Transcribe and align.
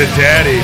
To 0.00 0.06
daddy. 0.16 0.60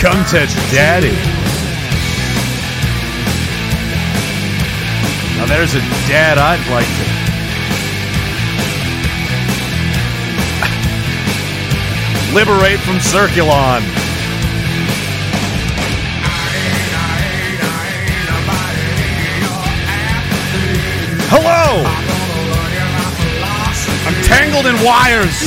Come 0.00 0.24
to 0.24 0.46
daddy. 0.74 1.14
Now 5.38 5.46
there's 5.46 5.74
a 5.76 5.80
dad 6.08 6.36
I'd 6.36 6.66
like 6.68 6.88
to 6.98 7.04
liberate 12.34 12.80
from 12.80 12.96
Circulon. 12.96 13.82
Hello! 21.30 22.03
Tangled 24.34 24.66
in 24.66 24.74
wires. 24.82 25.38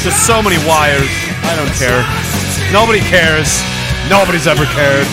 Just 0.00 0.24
so 0.26 0.40
many 0.40 0.56
wires. 0.64 1.12
I 1.44 1.52
don't 1.60 1.68
care. 1.76 2.00
Nobody 2.72 3.00
cares. 3.00 3.60
Nobody's 4.08 4.46
ever 4.46 4.64
cared. 4.72 5.04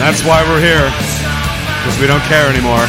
That's 0.00 0.24
why 0.24 0.40
we're 0.48 0.64
here. 0.64 0.88
Because 0.88 2.00
we 2.00 2.06
don't 2.06 2.24
care 2.24 2.48
anymore. 2.48 2.88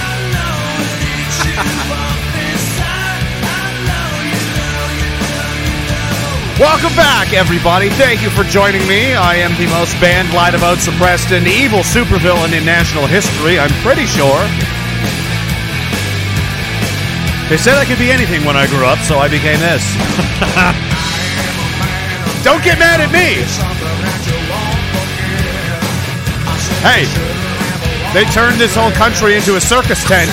Welcome 6.58 6.96
back, 6.96 7.34
everybody. 7.34 7.90
Thank 7.90 8.24
you 8.24 8.30
for 8.30 8.44
joining 8.44 8.88
me. 8.88 9.14
I 9.14 9.36
am 9.36 9.52
the 9.60 9.68
most 9.76 10.00
banned, 10.00 10.34
lied 10.34 10.56
about, 10.56 10.80
suppressed, 10.80 11.32
and 11.32 11.46
evil 11.46 11.80
supervillain 11.80 12.58
in 12.58 12.64
national 12.64 13.08
history, 13.08 13.60
I'm 13.60 13.76
pretty 13.84 14.06
sure. 14.06 14.77
They 17.50 17.56
said 17.56 17.78
I 17.78 17.86
could 17.86 17.98
be 17.98 18.12
anything 18.12 18.44
when 18.44 18.58
I 18.58 18.68
grew 18.68 18.86
up, 18.86 19.00
so 19.00 19.20
I 19.20 19.30
became 19.30 19.58
this. 19.64 19.96
Don't 22.44 22.62
get 22.64 22.78
mad 22.78 23.00
at 23.00 23.08
me! 23.08 23.40
Hey, 26.84 27.08
they 28.14 28.26
turned 28.32 28.60
this 28.60 28.76
whole 28.76 28.92
country 28.92 29.36
into 29.36 29.56
a 29.56 29.62
circus 29.62 30.04
tent. 30.04 30.30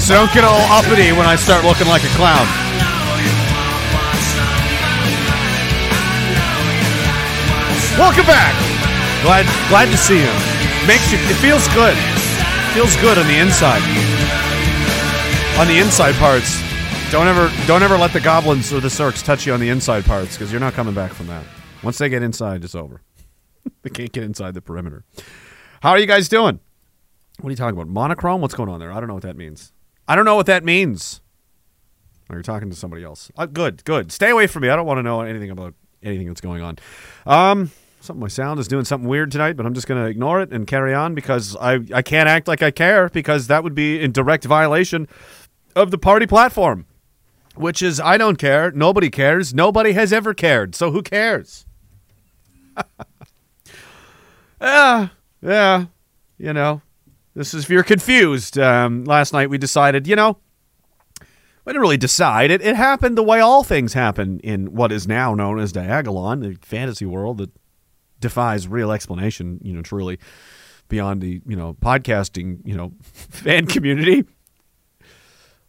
So 0.00 0.14
don't 0.14 0.32
get 0.32 0.44
all 0.44 0.60
uppity 0.70 1.12
when 1.12 1.26
I 1.26 1.34
start 1.34 1.64
looking 1.64 1.86
like 1.86 2.04
a 2.04 2.12
clown. 2.14 2.46
Welcome 7.98 8.26
back. 8.26 8.54
Glad 9.22 9.46
glad 9.68 9.90
to 9.90 9.96
see 9.96 10.20
you. 10.20 10.32
Makes 10.86 11.10
you 11.10 11.18
it 11.18 11.36
feels 11.40 11.66
good. 11.68 12.13
Feels 12.74 12.96
good 12.96 13.16
on 13.16 13.26
the 13.28 13.38
inside. 13.38 13.80
On 15.60 15.68
the 15.68 15.78
inside 15.78 16.16
parts. 16.16 16.60
Don't 17.12 17.28
ever 17.28 17.48
don't 17.68 17.84
ever 17.84 17.96
let 17.96 18.12
the 18.12 18.18
goblins 18.18 18.72
or 18.72 18.80
the 18.80 18.88
circs 18.88 19.24
touch 19.24 19.46
you 19.46 19.52
on 19.52 19.60
the 19.60 19.68
inside 19.68 20.04
parts 20.04 20.36
because 20.36 20.50
you're 20.50 20.60
not 20.60 20.72
coming 20.72 20.92
back 20.92 21.12
from 21.12 21.28
that. 21.28 21.44
Once 21.84 21.98
they 21.98 22.08
get 22.08 22.24
inside, 22.24 22.64
it's 22.64 22.74
over. 22.74 23.00
they 23.82 23.90
can't 23.90 24.10
get 24.10 24.24
inside 24.24 24.54
the 24.54 24.60
perimeter. 24.60 25.04
How 25.82 25.90
are 25.90 26.00
you 26.00 26.06
guys 26.06 26.28
doing? 26.28 26.58
What 27.38 27.46
are 27.46 27.52
you 27.52 27.56
talking 27.56 27.78
about? 27.78 27.86
Monochrome? 27.86 28.40
What's 28.40 28.54
going 28.54 28.68
on 28.68 28.80
there? 28.80 28.90
I 28.90 28.98
don't 28.98 29.06
know 29.06 29.14
what 29.14 29.22
that 29.22 29.36
means. 29.36 29.72
I 30.08 30.16
don't 30.16 30.24
know 30.24 30.34
what 30.34 30.46
that 30.46 30.64
means. 30.64 31.20
Or 32.28 32.34
you're 32.34 32.42
talking 32.42 32.70
to 32.70 32.76
somebody 32.76 33.04
else. 33.04 33.30
Uh, 33.36 33.46
good, 33.46 33.84
good. 33.84 34.10
Stay 34.10 34.30
away 34.30 34.48
from 34.48 34.62
me. 34.62 34.68
I 34.68 34.74
don't 34.74 34.86
want 34.86 34.98
to 34.98 35.04
know 35.04 35.20
anything 35.20 35.50
about 35.50 35.74
anything 36.02 36.26
that's 36.26 36.40
going 36.40 36.60
on. 36.60 36.78
Um, 37.24 37.70
something 38.04 38.20
my 38.20 38.28
sound 38.28 38.60
is 38.60 38.68
doing 38.68 38.84
something 38.84 39.08
weird 39.08 39.30
tonight, 39.30 39.56
but 39.56 39.66
I'm 39.66 39.74
just 39.74 39.86
going 39.86 40.02
to 40.02 40.08
ignore 40.08 40.40
it 40.40 40.52
and 40.52 40.66
carry 40.66 40.94
on 40.94 41.14
because 41.14 41.56
I 41.56 41.80
I 41.92 42.02
can't 42.02 42.28
act 42.28 42.46
like 42.46 42.62
I 42.62 42.70
care 42.70 43.08
because 43.08 43.46
that 43.46 43.64
would 43.64 43.74
be 43.74 44.00
in 44.00 44.12
direct 44.12 44.44
violation 44.44 45.08
of 45.74 45.90
the 45.90 45.98
party 45.98 46.26
platform, 46.26 46.86
which 47.54 47.82
is 47.82 47.98
I 48.00 48.18
don't 48.18 48.36
care, 48.36 48.70
nobody 48.70 49.10
cares, 49.10 49.54
nobody 49.54 49.92
has 49.92 50.12
ever 50.12 50.34
cared, 50.34 50.74
so 50.74 50.90
who 50.90 51.02
cares? 51.02 51.66
yeah, 54.60 55.08
yeah, 55.42 55.86
you 56.38 56.52
know. 56.52 56.82
This 57.34 57.52
is 57.52 57.64
if 57.64 57.70
you're 57.70 57.82
confused. 57.82 58.58
Um, 58.58 59.04
last 59.04 59.32
night 59.32 59.50
we 59.50 59.58
decided, 59.58 60.06
you 60.06 60.14
know, 60.14 60.38
we 61.64 61.72
didn't 61.72 61.80
really 61.80 61.96
decide. 61.96 62.52
It, 62.52 62.62
it 62.62 62.76
happened 62.76 63.18
the 63.18 63.24
way 63.24 63.40
all 63.40 63.64
things 63.64 63.94
happen 63.94 64.38
in 64.40 64.74
what 64.74 64.92
is 64.92 65.08
now 65.08 65.34
known 65.34 65.58
as 65.58 65.72
Diagolon, 65.72 66.42
the 66.42 66.56
fantasy 66.64 67.06
world 67.06 67.38
that 67.38 67.50
defies 68.24 68.66
real 68.66 68.90
explanation, 68.90 69.60
you 69.62 69.74
know, 69.74 69.82
truly 69.82 70.18
beyond 70.88 71.20
the, 71.20 71.42
you 71.46 71.56
know, 71.56 71.74
podcasting, 71.74 72.58
you 72.64 72.74
know, 72.74 72.92
fan 73.02 73.66
community. 73.66 74.24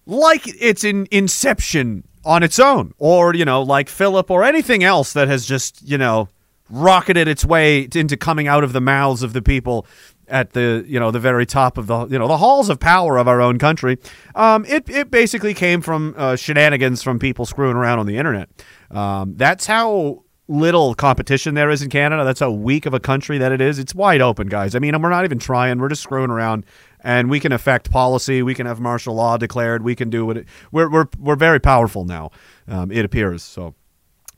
Like 0.05 0.43
it's 0.45 0.85
in 0.85 1.05
Inception 1.11 2.07
on 2.23 2.43
its 2.43 2.59
own, 2.59 2.93
or, 2.97 3.35
you 3.35 3.43
know, 3.43 3.61
like 3.61 3.89
Philip 3.89 4.31
or 4.31 4.45
anything 4.45 4.85
else 4.85 5.11
that 5.13 5.27
has 5.27 5.45
just, 5.45 5.81
you 5.81 5.97
know, 5.97 6.29
rocketed 6.69 7.27
its 7.27 7.43
way 7.43 7.89
into 7.93 8.15
coming 8.15 8.47
out 8.47 8.63
of 8.63 8.71
the 8.71 8.81
mouths 8.81 9.21
of 9.21 9.33
the 9.33 9.41
people 9.41 9.85
at 10.27 10.53
the 10.53 10.83
you 10.87 10.99
know 10.99 11.11
the 11.11 11.19
very 11.19 11.45
top 11.45 11.77
of 11.77 11.85
the 11.85 12.07
you 12.07 12.17
know 12.17 12.27
the 12.27 12.37
halls 12.37 12.69
of 12.69 12.79
power 12.79 13.17
of 13.17 13.27
our 13.27 13.41
own 13.41 13.59
country. 13.59 13.97
Um, 14.33 14.65
it 14.65 14.89
it 14.89 15.11
basically 15.11 15.53
came 15.53 15.81
from 15.81 16.15
uh, 16.17 16.35
shenanigans 16.35 17.03
from 17.03 17.19
people 17.19 17.45
screwing 17.45 17.75
around 17.75 17.99
on 17.99 18.07
the 18.07 18.17
internet. 18.17 18.49
Um, 18.89 19.35
that's 19.35 19.65
how 19.67 20.24
little 20.47 20.93
competition 20.93 21.55
there 21.55 21.69
is 21.69 21.81
in 21.81 21.89
Canada. 21.89 22.23
That's 22.23 22.39
how 22.39 22.51
weak 22.51 22.85
of 22.85 22.93
a 22.93 22.99
country 22.99 23.37
that 23.37 23.51
it 23.51 23.61
is. 23.61 23.79
It's 23.79 23.95
wide 23.95 24.21
open, 24.21 24.47
guys. 24.47 24.75
I 24.75 24.79
mean, 24.79 24.99
we're 25.01 25.09
not 25.09 25.25
even 25.25 25.39
trying. 25.39 25.79
We're 25.79 25.89
just 25.89 26.03
screwing 26.03 26.29
around, 26.29 26.65
and 27.01 27.29
we 27.29 27.39
can 27.39 27.51
affect 27.51 27.91
policy. 27.91 28.41
We 28.41 28.53
can 28.53 28.67
have 28.67 28.79
martial 28.79 29.15
law 29.15 29.37
declared. 29.37 29.83
We 29.83 29.95
can 29.95 30.09
do 30.09 30.25
what 30.25 30.37
it, 30.37 30.47
we're 30.71 30.89
we're 30.89 31.07
we're 31.19 31.35
very 31.35 31.59
powerful 31.59 32.05
now. 32.05 32.31
Um, 32.67 32.91
it 32.91 33.05
appears 33.05 33.43
so. 33.43 33.75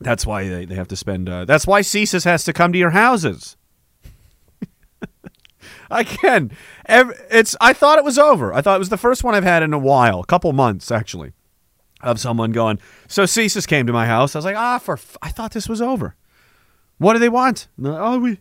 That's 0.00 0.24
why 0.24 0.48
they, 0.48 0.64
they 0.64 0.76
have 0.76 0.88
to 0.88 0.96
spend. 0.96 1.28
Uh, 1.28 1.44
that's 1.44 1.66
why 1.66 1.80
CSIS 1.80 2.24
has 2.24 2.44
to 2.44 2.52
come 2.52 2.72
to 2.72 2.78
your 2.78 2.90
houses. 2.90 3.56
Again, 5.90 6.52
it's. 6.86 7.56
I 7.60 7.72
thought 7.72 7.98
it 7.98 8.04
was 8.04 8.18
over. 8.18 8.54
I 8.54 8.62
thought 8.62 8.76
it 8.76 8.78
was 8.78 8.90
the 8.90 8.96
first 8.96 9.24
one 9.24 9.34
I've 9.34 9.44
had 9.44 9.62
in 9.62 9.72
a 9.72 9.78
while, 9.78 10.20
a 10.20 10.26
couple 10.26 10.52
months 10.52 10.90
actually, 10.92 11.32
of 12.00 12.20
someone 12.20 12.52
going. 12.52 12.78
So 13.08 13.24
CSIS 13.24 13.66
came 13.66 13.86
to 13.86 13.92
my 13.92 14.06
house. 14.06 14.34
I 14.34 14.38
was 14.38 14.44
like, 14.44 14.56
ah, 14.56 14.78
for. 14.78 14.94
F- 14.94 15.16
I 15.22 15.30
thought 15.30 15.52
this 15.52 15.68
was 15.68 15.82
over. 15.82 16.14
What 16.98 17.12
do 17.12 17.18
they 17.18 17.28
want? 17.28 17.68
Like, 17.78 18.00
oh, 18.00 18.18
we, 18.18 18.40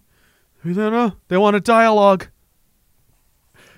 we 0.63 0.73
don't 0.73 0.91
know. 0.91 1.13
They 1.27 1.37
want 1.37 1.55
a 1.55 1.59
dialogue. 1.59 2.27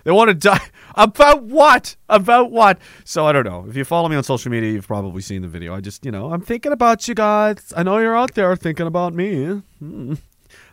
They 0.03 0.11
want 0.11 0.29
to 0.29 0.33
die 0.33 0.65
about 0.95 1.43
what? 1.43 1.95
About 2.07 2.51
what? 2.51 2.79
So 3.03 3.25
I 3.25 3.31
don't 3.31 3.45
know. 3.45 3.65
If 3.69 3.75
you 3.75 3.83
follow 3.83 4.09
me 4.09 4.15
on 4.15 4.23
social 4.23 4.51
media, 4.51 4.71
you've 4.71 4.87
probably 4.87 5.21
seen 5.21 5.41
the 5.41 5.47
video. 5.47 5.75
I 5.75 5.81
just, 5.81 6.05
you 6.05 6.11
know, 6.11 6.31
I'm 6.31 6.41
thinking 6.41 6.71
about 6.71 7.07
you 7.07 7.15
guys. 7.15 7.73
I 7.75 7.83
know 7.83 7.97
you're 7.97 8.15
out 8.15 8.33
there 8.33 8.55
thinking 8.55 8.87
about 8.87 9.13
me. 9.13 9.61
Hmm. 9.79 10.15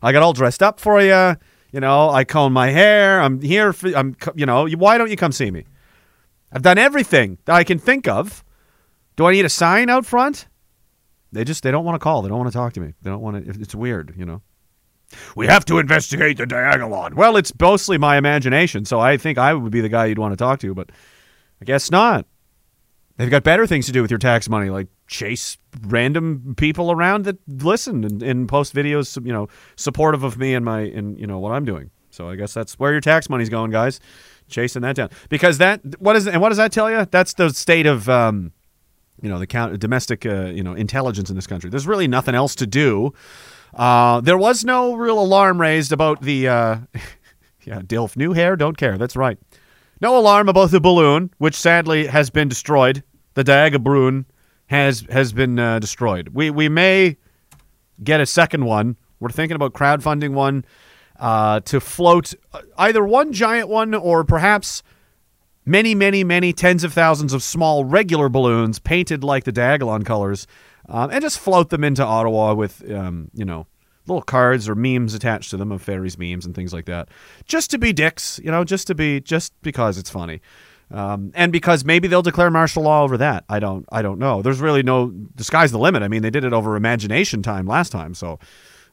I 0.03 0.13
got 0.13 0.23
all 0.23 0.33
dressed 0.33 0.63
up 0.63 0.81
for 0.81 1.01
you. 1.01 1.37
You 1.73 1.81
know, 1.81 2.09
I 2.11 2.25
comb 2.25 2.53
my 2.53 2.71
hair. 2.71 3.21
I'm 3.21 3.41
here 3.41 3.73
for, 3.73 3.89
I'm, 3.89 4.17
you 4.35 4.47
know, 4.47 4.69
why 4.69 4.97
don't 4.97 5.11
you 5.11 5.17
come 5.17 5.33
see 5.33 5.51
me? 5.51 5.65
I've 6.53 6.63
done 6.63 6.79
everything 6.79 7.39
that 7.45 7.55
I 7.55 7.65
can 7.65 7.79
think 7.79 8.09
of. 8.09 8.45
Do 9.17 9.27
I 9.27 9.33
need 9.33 9.45
a 9.45 9.51
sign 9.51 9.89
out 9.89 10.07
front? 10.07 10.49
They 11.33 11.45
just, 11.45 11.63
they 11.63 11.71
don't 11.71 11.85
want 11.85 11.97
to 11.97 11.99
call. 11.99 12.23
They 12.23 12.29
don't 12.29 12.39
want 12.39 12.51
to 12.51 12.57
talk 12.57 12.73
to 12.75 12.81
me. 12.81 12.95
They 13.03 13.11
don't 13.11 13.21
want 13.21 13.45
to, 13.45 13.61
it's 13.61 13.75
weird, 13.75 14.15
you 14.17 14.25
know. 14.25 14.43
We 15.35 15.47
have 15.47 15.65
to 15.67 15.79
investigate 15.79 16.37
the 16.37 16.45
Diagolon. 16.45 17.15
Well, 17.15 17.37
it's 17.37 17.53
mostly 17.61 17.97
my 17.97 18.17
imagination, 18.17 18.85
so 18.85 18.99
I 18.99 19.17
think 19.17 19.39
I 19.39 19.55
would 19.55 19.71
be 19.71 19.81
the 19.81 19.89
guy 19.89 20.07
you'd 20.07 20.19
want 20.19 20.33
to 20.33 20.37
talk 20.37 20.59
to, 20.61 20.75
but 20.75 20.91
I 21.61 21.65
guess 21.65 21.91
not. 21.91 22.27
They've 23.17 23.31
got 23.31 23.45
better 23.45 23.67
things 23.67 23.87
to 23.87 23.93
do 23.93 24.03
with 24.03 24.11
your 24.11 24.19
tax 24.19 24.49
money, 24.49 24.69
like 24.69 24.89
chase 25.07 25.57
random 25.87 26.55
people 26.57 26.93
around 26.93 27.25
that 27.25 27.39
listen 27.47 28.05
and, 28.05 28.23
and 28.23 28.49
post 28.49 28.75
videos, 28.75 29.25
you 29.25 29.33
know, 29.33 29.49
supportive 29.77 30.23
of 30.23 30.37
me 30.37 30.55
and 30.55 30.65
my 30.65 30.81
and 30.81 31.19
you 31.19 31.27
know 31.27 31.39
what 31.39 31.53
I'm 31.53 31.65
doing. 31.65 31.91
So 32.11 32.29
I 32.29 32.37
guess 32.37 32.53
that's 32.53 32.79
where 32.79 32.93
your 32.93 33.01
tax 33.01 33.31
money's 33.31 33.49
going, 33.49 33.71
guys. 33.71 34.01
Chasing 34.49 34.83
that 34.83 34.97
down 34.97 35.11
because 35.29 35.59
that 35.59 35.81
what 35.99 36.15
is 36.15 36.29
and 36.29 36.41
what 36.41 36.51
does 36.51 36.59
that 36.59 36.73
tell 36.73 36.91
you? 36.91 37.07
That's 37.11 37.35
the 37.35 37.51
state 37.51 37.87
of 37.87 38.09
um, 38.09 38.53
you 39.21 39.29
know 39.29 39.39
the 39.39 39.47
count, 39.47 39.79
domestic 39.79 40.27
uh, 40.27 40.47
you 40.47 40.63
know 40.63 40.75
intelligence 40.75 41.31
in 41.31 41.37
this 41.37 41.47
country. 41.47 41.71
There's 41.71 41.87
really 41.87 42.09
nothing 42.09 42.35
else 42.35 42.55
to 42.57 42.67
do. 42.67 43.13
Uh, 43.75 44.21
there 44.21 44.39
was 44.39 44.65
no 44.65 44.95
real 44.95 45.19
alarm 45.19 45.61
raised 45.61 45.93
about 45.93 46.23
the 46.23 46.49
uh, 46.49 46.77
yeah 47.65 47.81
Dilf 47.81 48.17
new 48.17 48.33
hair. 48.33 48.57
Don't 48.57 48.77
care. 48.77 48.99
That's 48.99 49.17
right. 49.17 49.39
No 50.01 50.19
alarm 50.19 50.49
about 50.49 50.71
the 50.71 50.81
balloon, 50.81 51.31
which 51.39 51.55
sadly 51.55 52.07
has 52.07 52.29
been 52.31 52.49
destroyed. 52.49 53.03
The 53.35 53.45
Diagabrun 53.45 54.27
has 54.67 55.07
has 55.11 55.33
been 55.33 55.59
uh, 55.59 55.79
destroyed. 55.79 56.29
We 56.29 56.51
we 56.51 56.69
may 56.69 57.17
get 58.03 58.21
a 58.21 58.27
second 58.27 58.65
one. 58.65 58.97
We're 59.21 59.31
thinking 59.31 59.57
about 59.57 59.73
crowdfunding 59.73 60.33
one 60.33 60.65
uh, 61.19 61.61
to 61.61 61.81
float 61.81 62.35
either 62.77 63.05
one 63.05 63.33
giant 63.33 63.69
one 63.69 63.95
or 63.95 64.25
perhaps 64.25 64.83
many, 65.67 65.95
many, 65.95 66.25
many 66.25 66.53
tens 66.53 66.85
of 66.85 66.93
thousands 66.95 67.33
of 67.35 67.43
small 67.43 67.85
regular 67.85 68.29
balloons 68.29 68.79
painted 68.79 69.23
like 69.23 69.45
the 69.45 69.53
Diagolon 69.53 70.07
colors, 70.07 70.47
um, 70.89 71.11
and 71.11 71.21
just 71.21 71.39
float 71.39 71.71
them 71.71 71.85
into 71.85 72.05
Ottawa 72.05 72.55
with 72.55 72.89
um, 72.91 73.31
you 73.35 73.45
know 73.45 73.67
little 74.07 74.23
cards 74.23 74.69
or 74.69 74.77
memes 74.77 75.15
attached 75.15 75.51
to 75.51 75.57
them 75.57 75.73
of 75.73 75.83
fairies 75.83 76.17
memes 76.17 76.47
and 76.47 76.55
things 76.55 76.73
like 76.73 76.87
that, 76.87 77.09
just 77.45 77.71
to 77.73 77.79
be 77.79 77.93
dicks, 77.93 78.41
you 78.43 78.51
know, 78.51 78.65
just 78.65 78.87
to 78.87 78.95
be 78.95 79.21
just 79.21 79.53
because 79.63 79.99
it's 79.99 80.11
funny. 80.11 80.41
Um, 80.89 81.33
and 81.35 81.51
because 81.51 81.85
maybe 81.85 82.07
they'll 82.07 82.23
declare 82.23 82.49
martial 82.49 82.85
law 82.85 83.03
over 83.03 83.17
that. 83.19 83.45
I 83.49 83.59
don't. 83.59 83.85
I 83.91 84.03
don't 84.03 84.21
know. 84.21 84.41
There's 84.41 84.61
really 84.61 84.85
no. 84.85 85.13
The 85.35 85.43
sky's 85.43 85.73
the 85.73 85.79
limit. 85.79 86.03
I 86.03 86.09
mean, 86.09 86.23
they 86.23 86.31
did 86.31 86.45
it 86.45 86.53
over 86.53 86.77
imagination 86.77 87.43
time 87.43 87.67
last 87.67 87.91
time, 87.91 88.15
so 88.15 88.39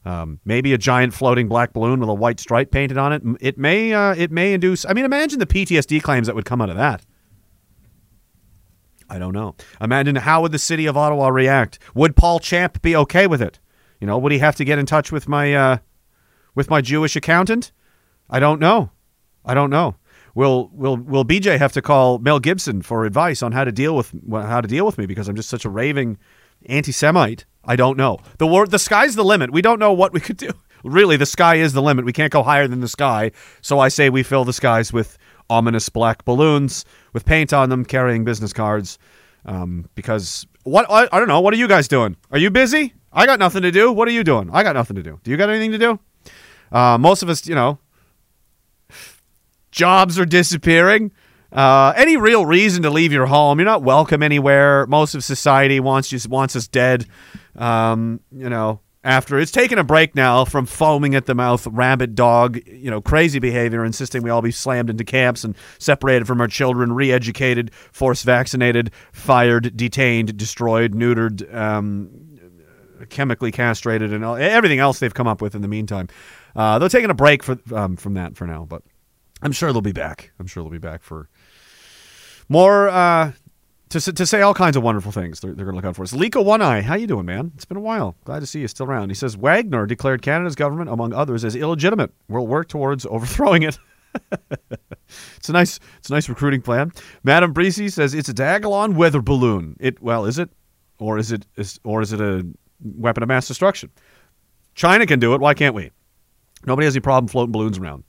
um, 0.04 0.40
maybe 0.44 0.72
a 0.72 0.78
giant 0.78 1.14
floating 1.14 1.48
black 1.48 1.72
balloon 1.72 2.00
with 2.00 2.08
a 2.08 2.14
white 2.14 2.38
stripe 2.38 2.70
painted 2.70 2.98
on 2.98 3.12
it. 3.12 3.22
It 3.40 3.58
may. 3.58 3.92
Uh, 3.92 4.14
it 4.14 4.30
may 4.30 4.52
induce. 4.52 4.84
I 4.84 4.92
mean, 4.92 5.04
imagine 5.04 5.38
the 5.38 5.46
PTSD 5.46 6.02
claims 6.02 6.26
that 6.26 6.36
would 6.36 6.44
come 6.44 6.60
out 6.60 6.70
of 6.70 6.76
that. 6.76 7.04
I 9.08 9.18
don't 9.18 9.32
know. 9.32 9.54
Imagine 9.80 10.16
how 10.16 10.42
would 10.42 10.52
the 10.52 10.58
city 10.58 10.86
of 10.86 10.96
Ottawa 10.96 11.28
react? 11.28 11.78
Would 11.94 12.16
Paul 12.16 12.40
Champ 12.40 12.80
be 12.82 12.96
okay 12.96 13.26
with 13.26 13.40
it? 13.40 13.60
You 14.00 14.06
know, 14.06 14.18
would 14.18 14.32
he 14.32 14.38
have 14.38 14.56
to 14.56 14.64
get 14.64 14.78
in 14.78 14.86
touch 14.86 15.12
with 15.12 15.28
my 15.28 15.54
uh, 15.54 15.78
with 16.54 16.68
my 16.68 16.80
Jewish 16.80 17.16
accountant? 17.16 17.72
I 18.28 18.40
don't 18.40 18.60
know. 18.60 18.90
I 19.44 19.54
don't 19.54 19.70
know. 19.70 19.96
Will 20.34 20.68
will 20.72 20.96
will 20.96 21.24
BJ 21.24 21.58
have 21.58 21.72
to 21.72 21.82
call 21.82 22.18
Mel 22.18 22.40
Gibson 22.40 22.82
for 22.82 23.04
advice 23.04 23.42
on 23.42 23.52
how 23.52 23.64
to 23.64 23.72
deal 23.72 23.94
with 23.94 24.12
how 24.30 24.60
to 24.60 24.68
deal 24.68 24.84
with 24.84 24.98
me 24.98 25.06
because 25.06 25.28
I'm 25.28 25.36
just 25.36 25.48
such 25.48 25.64
a 25.64 25.70
raving 25.70 26.18
anti-Semite? 26.66 27.44
I 27.66 27.76
don't 27.76 27.96
know. 27.96 28.18
The 28.38 28.46
word 28.46 28.70
the 28.70 28.78
sky's 28.78 29.14
the 29.14 29.24
limit. 29.24 29.50
We 29.50 29.62
don't 29.62 29.78
know 29.78 29.92
what 29.92 30.12
we 30.12 30.20
could 30.20 30.36
do. 30.36 30.50
Really, 30.86 31.16
the 31.16 31.24
sky 31.24 31.54
is 31.54 31.72
the 31.72 31.80
limit. 31.80 32.04
We 32.04 32.12
can't 32.12 32.30
go 32.30 32.42
higher 32.42 32.68
than 32.68 32.80
the 32.80 32.88
sky. 32.88 33.30
So 33.62 33.80
I 33.80 33.88
say 33.88 34.10
we 34.10 34.22
fill 34.22 34.44
the 34.44 34.52
skies 34.52 34.92
with 34.92 35.16
ominous 35.48 35.88
black 35.88 36.26
balloons 36.26 36.84
with 37.14 37.24
paint 37.24 37.54
on 37.54 37.70
them, 37.70 37.86
carrying 37.86 38.22
business 38.22 38.52
cards. 38.52 38.98
Um, 39.46 39.88
because 39.94 40.46
what 40.64 40.84
I, 40.90 41.08
I 41.10 41.18
don't 41.18 41.28
know. 41.28 41.40
What 41.40 41.54
are 41.54 41.56
you 41.56 41.68
guys 41.68 41.88
doing? 41.88 42.16
Are 42.30 42.36
you 42.36 42.50
busy? 42.50 42.92
I 43.14 43.24
got 43.24 43.38
nothing 43.38 43.62
to 43.62 43.70
do. 43.70 43.92
What 43.92 44.08
are 44.08 44.10
you 44.10 44.24
doing? 44.24 44.50
I 44.52 44.62
got 44.62 44.74
nothing 44.74 44.96
to 44.96 45.02
do. 45.02 45.18
Do 45.22 45.30
you 45.30 45.38
got 45.38 45.48
anything 45.48 45.72
to 45.72 45.78
do? 45.78 45.98
Uh, 46.70 46.98
most 46.98 47.22
of 47.22 47.30
us, 47.30 47.46
you 47.46 47.54
know, 47.54 47.78
jobs 49.70 50.18
are 50.18 50.26
disappearing. 50.26 51.12
Uh, 51.54 51.92
any 51.96 52.16
real 52.16 52.44
reason 52.44 52.82
to 52.82 52.90
leave 52.90 53.12
your 53.12 53.26
home? 53.26 53.60
You're 53.60 53.66
not 53.66 53.82
welcome 53.82 54.22
anywhere. 54.22 54.86
Most 54.86 55.14
of 55.14 55.22
society 55.22 55.78
wants 55.78 56.10
you 56.10 56.18
wants 56.28 56.56
us 56.56 56.66
dead. 56.66 57.06
Um, 57.56 58.20
you 58.32 58.50
know, 58.50 58.80
after 59.04 59.38
it's 59.38 59.52
taken 59.52 59.78
a 59.78 59.84
break 59.84 60.16
now 60.16 60.44
from 60.44 60.66
foaming 60.66 61.14
at 61.14 61.26
the 61.26 61.34
mouth, 61.34 61.66
rabid 61.68 62.16
dog, 62.16 62.58
you 62.66 62.90
know, 62.90 63.00
crazy 63.00 63.38
behavior, 63.38 63.84
insisting 63.84 64.22
we 64.22 64.30
all 64.30 64.42
be 64.42 64.50
slammed 64.50 64.90
into 64.90 65.04
camps 65.04 65.44
and 65.44 65.54
separated 65.78 66.26
from 66.26 66.40
our 66.40 66.48
children, 66.48 66.92
re-educated, 66.92 67.72
force 67.92 68.22
vaccinated, 68.22 68.90
fired, 69.12 69.76
detained, 69.76 70.36
destroyed, 70.36 70.92
neutered, 70.92 71.54
um, 71.54 72.10
chemically 73.10 73.52
castrated, 73.52 74.12
and 74.12 74.24
all, 74.24 74.36
everything 74.36 74.80
else 74.80 74.98
they've 74.98 75.14
come 75.14 75.28
up 75.28 75.42
with 75.42 75.54
in 75.54 75.62
the 75.62 75.68
meantime. 75.68 76.08
Uh, 76.56 76.78
they're 76.78 76.88
taking 76.88 77.10
a 77.10 77.14
break 77.14 77.42
for, 77.42 77.58
um, 77.72 77.96
from 77.96 78.14
that 78.14 78.36
for 78.36 78.46
now, 78.46 78.64
but 78.64 78.82
I'm 79.42 79.52
sure 79.52 79.72
they'll 79.72 79.82
be 79.82 79.92
back. 79.92 80.32
I'm 80.38 80.46
sure 80.46 80.62
they'll 80.62 80.70
be 80.70 80.78
back 80.78 81.02
for 81.02 81.28
more 82.48 82.88
uh, 82.88 83.32
to, 83.90 84.12
to 84.12 84.26
say 84.26 84.40
all 84.40 84.54
kinds 84.54 84.76
of 84.76 84.82
wonderful 84.82 85.12
things. 85.12 85.40
They're, 85.40 85.52
they're 85.52 85.64
going 85.64 85.74
to 85.74 85.76
look 85.76 85.88
out 85.88 85.96
for 85.96 86.02
us. 86.02 86.12
Liko 86.12 86.44
One 86.44 86.62
Eye, 86.62 86.82
how 86.82 86.94
you 86.94 87.06
doing, 87.06 87.26
man? 87.26 87.52
It's 87.54 87.64
been 87.64 87.76
a 87.76 87.80
while. 87.80 88.16
Glad 88.24 88.40
to 88.40 88.46
see 88.46 88.60
you 88.60 88.68
still 88.68 88.86
around. 88.86 89.10
He 89.10 89.14
says 89.14 89.36
Wagner 89.36 89.86
declared 89.86 90.22
Canada's 90.22 90.54
government, 90.54 90.90
among 90.90 91.12
others, 91.12 91.44
as 91.44 91.54
illegitimate. 91.54 92.12
We'll 92.28 92.46
work 92.46 92.68
towards 92.68 93.06
overthrowing 93.06 93.62
it. 93.62 93.78
it's 95.36 95.48
a 95.48 95.52
nice, 95.52 95.78
it's 95.98 96.10
a 96.10 96.12
nice 96.12 96.28
recruiting 96.28 96.62
plan. 96.62 96.92
Madam 97.22 97.52
Breesy 97.52 97.92
says 97.92 98.14
it's 98.14 98.28
a 98.28 98.34
Diagolon 98.34 98.94
weather 98.94 99.20
balloon. 99.20 99.76
It 99.80 100.00
well, 100.02 100.24
is 100.24 100.38
it, 100.38 100.50
or 100.98 101.18
is 101.18 101.32
it, 101.32 101.46
is, 101.56 101.80
or 101.84 102.00
is 102.00 102.12
it 102.12 102.20
a 102.20 102.46
weapon 102.80 103.22
of 103.22 103.28
mass 103.28 103.48
destruction? 103.48 103.90
China 104.74 105.06
can 105.06 105.18
do 105.20 105.34
it. 105.34 105.40
Why 105.40 105.54
can't 105.54 105.74
we? 105.74 105.90
Nobody 106.66 106.86
has 106.86 106.94
any 106.94 107.00
problem 107.00 107.28
floating 107.28 107.52
balloons 107.52 107.78
around. 107.78 108.04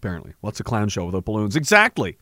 Apparently, 0.00 0.32
what's 0.40 0.58
a 0.58 0.64
clown 0.64 0.88
show 0.88 1.04
without 1.04 1.26
balloons? 1.26 1.56
Exactly. 1.56 2.16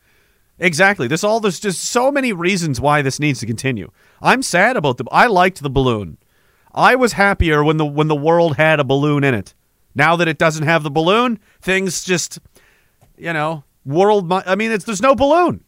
Exactly. 0.59 1.07
This 1.07 1.23
all 1.23 1.39
there's 1.39 1.61
just 1.61 1.81
so 1.81 2.11
many 2.11 2.33
reasons 2.33 2.81
why 2.81 3.01
this 3.01 3.21
needs 3.21 3.39
to 3.39 3.45
continue. 3.45 3.89
I'm 4.21 4.43
sad 4.43 4.75
about 4.75 4.97
the 4.97 5.05
I 5.13 5.27
liked 5.27 5.63
the 5.63 5.69
balloon. 5.69 6.17
I 6.73 6.95
was 6.95 7.13
happier 7.13 7.63
when 7.63 7.77
the 7.77 7.85
when 7.85 8.09
the 8.09 8.17
world 8.17 8.57
had 8.57 8.81
a 8.81 8.83
balloon 8.83 9.23
in 9.23 9.33
it. 9.33 9.53
Now 9.95 10.17
that 10.17 10.27
it 10.27 10.37
doesn't 10.37 10.65
have 10.65 10.83
the 10.83 10.91
balloon, 10.91 11.39
things 11.61 12.03
just 12.03 12.39
you 13.17 13.31
know, 13.31 13.63
world 13.85 14.29
I 14.29 14.55
mean 14.55 14.73
it's 14.73 14.83
there's 14.83 15.01
no 15.01 15.15
balloon. 15.15 15.63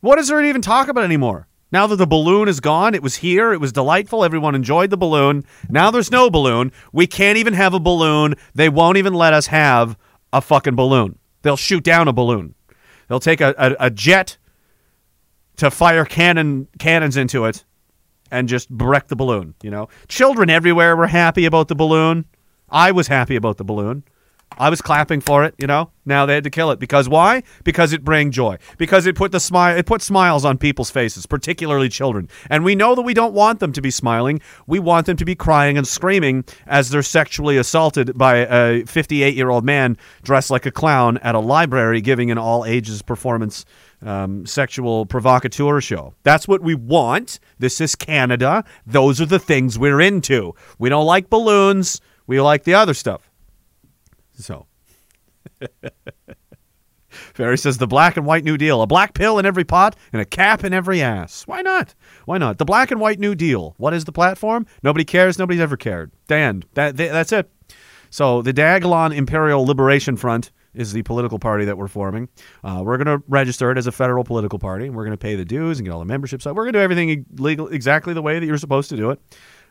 What 0.00 0.18
is 0.18 0.26
there 0.26 0.42
to 0.42 0.48
even 0.48 0.62
talk 0.62 0.88
about 0.88 1.04
anymore? 1.04 1.46
Now 1.70 1.86
that 1.86 1.96
the 1.96 2.08
balloon 2.08 2.48
is 2.48 2.58
gone, 2.58 2.92
it 2.96 3.04
was 3.04 3.16
here, 3.16 3.52
it 3.52 3.60
was 3.60 3.70
delightful, 3.70 4.24
everyone 4.24 4.56
enjoyed 4.56 4.90
the 4.90 4.96
balloon. 4.96 5.44
Now 5.68 5.92
there's 5.92 6.10
no 6.10 6.28
balloon. 6.28 6.72
We 6.92 7.06
can't 7.06 7.38
even 7.38 7.54
have 7.54 7.72
a 7.72 7.80
balloon. 7.80 8.34
They 8.52 8.68
won't 8.68 8.98
even 8.98 9.14
let 9.14 9.32
us 9.32 9.46
have 9.46 9.96
a 10.34 10.40
fucking 10.40 10.74
balloon. 10.74 11.18
They'll 11.42 11.56
shoot 11.56 11.84
down 11.84 12.08
a 12.08 12.12
balloon. 12.12 12.54
They'll 13.08 13.20
take 13.20 13.40
a, 13.40 13.54
a, 13.56 13.86
a 13.86 13.90
jet 13.90 14.36
to 15.56 15.70
fire 15.70 16.04
cannon 16.04 16.66
cannons 16.78 17.16
into 17.16 17.44
it 17.44 17.64
and 18.30 18.48
just 18.48 18.66
wreck 18.70 19.06
the 19.06 19.16
balloon. 19.16 19.54
You 19.62 19.70
know, 19.70 19.88
children 20.08 20.50
everywhere 20.50 20.96
were 20.96 21.06
happy 21.06 21.44
about 21.44 21.68
the 21.68 21.76
balloon. 21.76 22.24
I 22.68 22.90
was 22.90 23.06
happy 23.06 23.36
about 23.36 23.58
the 23.58 23.64
balloon. 23.64 24.02
I 24.58 24.70
was 24.70 24.80
clapping 24.80 25.20
for 25.20 25.44
it, 25.44 25.54
you 25.58 25.66
know. 25.66 25.90
Now 26.04 26.26
they 26.26 26.34
had 26.34 26.44
to 26.44 26.50
kill 26.50 26.70
it 26.70 26.78
because 26.78 27.08
why? 27.08 27.42
Because 27.64 27.92
it 27.92 28.04
bring 28.04 28.30
joy. 28.30 28.58
Because 28.78 29.06
it 29.06 29.16
put 29.16 29.32
the 29.32 29.40
smile 29.40 29.76
it 29.76 29.86
put 29.86 30.02
smiles 30.02 30.44
on 30.44 30.58
people's 30.58 30.90
faces, 30.90 31.26
particularly 31.26 31.88
children. 31.88 32.28
And 32.50 32.64
we 32.64 32.74
know 32.74 32.94
that 32.94 33.02
we 33.02 33.14
don't 33.14 33.34
want 33.34 33.60
them 33.60 33.72
to 33.72 33.82
be 33.82 33.90
smiling. 33.90 34.40
We 34.66 34.78
want 34.78 35.06
them 35.06 35.16
to 35.16 35.24
be 35.24 35.34
crying 35.34 35.76
and 35.76 35.86
screaming 35.86 36.44
as 36.66 36.90
they're 36.90 37.02
sexually 37.02 37.56
assaulted 37.56 38.16
by 38.16 38.36
a 38.36 38.82
58-year-old 38.82 39.64
man 39.64 39.96
dressed 40.22 40.50
like 40.50 40.66
a 40.66 40.70
clown 40.70 41.18
at 41.18 41.34
a 41.34 41.40
library 41.40 42.00
giving 42.00 42.30
an 42.30 42.38
all 42.38 42.64
ages 42.64 43.02
performance 43.02 43.64
um, 44.02 44.46
sexual 44.46 45.06
provocateur 45.06 45.80
show. 45.80 46.14
That's 46.22 46.46
what 46.46 46.60
we 46.60 46.74
want. 46.74 47.40
This 47.58 47.80
is 47.80 47.94
Canada. 47.94 48.64
Those 48.86 49.20
are 49.20 49.26
the 49.26 49.38
things 49.38 49.78
we're 49.78 50.00
into. 50.00 50.54
We 50.78 50.90
don't 50.90 51.06
like 51.06 51.30
balloons. 51.30 52.00
We 52.26 52.40
like 52.40 52.64
the 52.64 52.74
other 52.74 52.94
stuff. 52.94 53.30
So. 54.34 54.66
Ferry 57.08 57.56
says 57.56 57.78
the 57.78 57.86
black 57.86 58.16
and 58.16 58.26
white 58.26 58.44
New 58.44 58.56
Deal, 58.56 58.82
a 58.82 58.86
black 58.86 59.14
pill 59.14 59.38
in 59.38 59.46
every 59.46 59.64
pot 59.64 59.96
and 60.12 60.20
a 60.20 60.24
cap 60.24 60.64
in 60.64 60.72
every 60.72 61.00
ass. 61.00 61.46
Why 61.46 61.62
not? 61.62 61.94
Why 62.24 62.38
not? 62.38 62.58
The 62.58 62.64
black 62.64 62.90
and 62.90 63.00
white 63.00 63.20
New 63.20 63.34
Deal. 63.34 63.74
What 63.78 63.94
is 63.94 64.04
the 64.04 64.12
platform? 64.12 64.66
Nobody 64.82 65.04
cares. 65.04 65.38
Nobody's 65.38 65.60
ever 65.60 65.76
cared. 65.76 66.10
Dan, 66.26 66.64
that, 66.74 66.96
that's 66.96 67.32
it. 67.32 67.50
So 68.10 68.42
the 68.42 68.52
Diagolon 68.52 69.14
Imperial 69.14 69.64
Liberation 69.64 70.16
Front 70.16 70.50
is 70.74 70.92
the 70.92 71.02
political 71.02 71.38
party 71.38 71.64
that 71.64 71.78
we're 71.78 71.88
forming. 71.88 72.28
Uh, 72.62 72.82
we're 72.84 72.96
going 72.96 73.18
to 73.18 73.24
register 73.28 73.70
it 73.70 73.78
as 73.78 73.86
a 73.86 73.92
federal 73.92 74.24
political 74.24 74.58
party. 74.58 74.86
And 74.86 74.94
we're 74.94 75.04
going 75.04 75.16
to 75.16 75.22
pay 75.22 75.36
the 75.36 75.44
dues 75.44 75.78
and 75.78 75.86
get 75.86 75.92
all 75.92 76.00
the 76.00 76.04
memberships. 76.04 76.46
We're 76.46 76.54
going 76.54 76.72
to 76.72 76.78
do 76.78 76.82
everything 76.82 77.26
legal, 77.36 77.68
exactly 77.68 78.14
the 78.14 78.22
way 78.22 78.38
that 78.38 78.46
you're 78.46 78.58
supposed 78.58 78.90
to 78.90 78.96
do 78.96 79.10
it. 79.10 79.20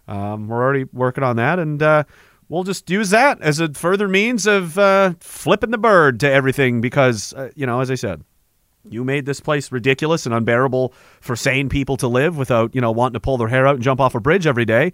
Um, 0.07 0.47
we're 0.47 0.61
already 0.61 0.85
working 0.91 1.23
on 1.23 1.37
that, 1.37 1.59
and 1.59 1.81
uh, 1.81 2.03
we'll 2.49 2.63
just 2.63 2.89
use 2.89 3.09
that 3.11 3.41
as 3.41 3.59
a 3.59 3.73
further 3.73 4.07
means 4.07 4.45
of 4.45 4.77
uh, 4.77 5.13
flipping 5.19 5.71
the 5.71 5.77
bird 5.77 6.19
to 6.21 6.31
everything 6.31 6.81
because, 6.81 7.33
uh, 7.33 7.49
you 7.55 7.65
know, 7.65 7.79
as 7.79 7.89
I 7.89 7.95
said, 7.95 8.23
you 8.89 9.03
made 9.03 9.25
this 9.25 9.39
place 9.39 9.71
ridiculous 9.71 10.25
and 10.25 10.35
unbearable 10.35 10.93
for 11.21 11.35
sane 11.35 11.69
people 11.69 11.97
to 11.97 12.07
live 12.07 12.37
without, 12.37 12.75
you 12.75 12.81
know, 12.81 12.91
wanting 12.91 13.13
to 13.13 13.19
pull 13.19 13.37
their 13.37 13.47
hair 13.47 13.65
out 13.65 13.75
and 13.75 13.83
jump 13.83 14.01
off 14.01 14.15
a 14.15 14.19
bridge 14.19 14.45
every 14.45 14.65
day. 14.65 14.91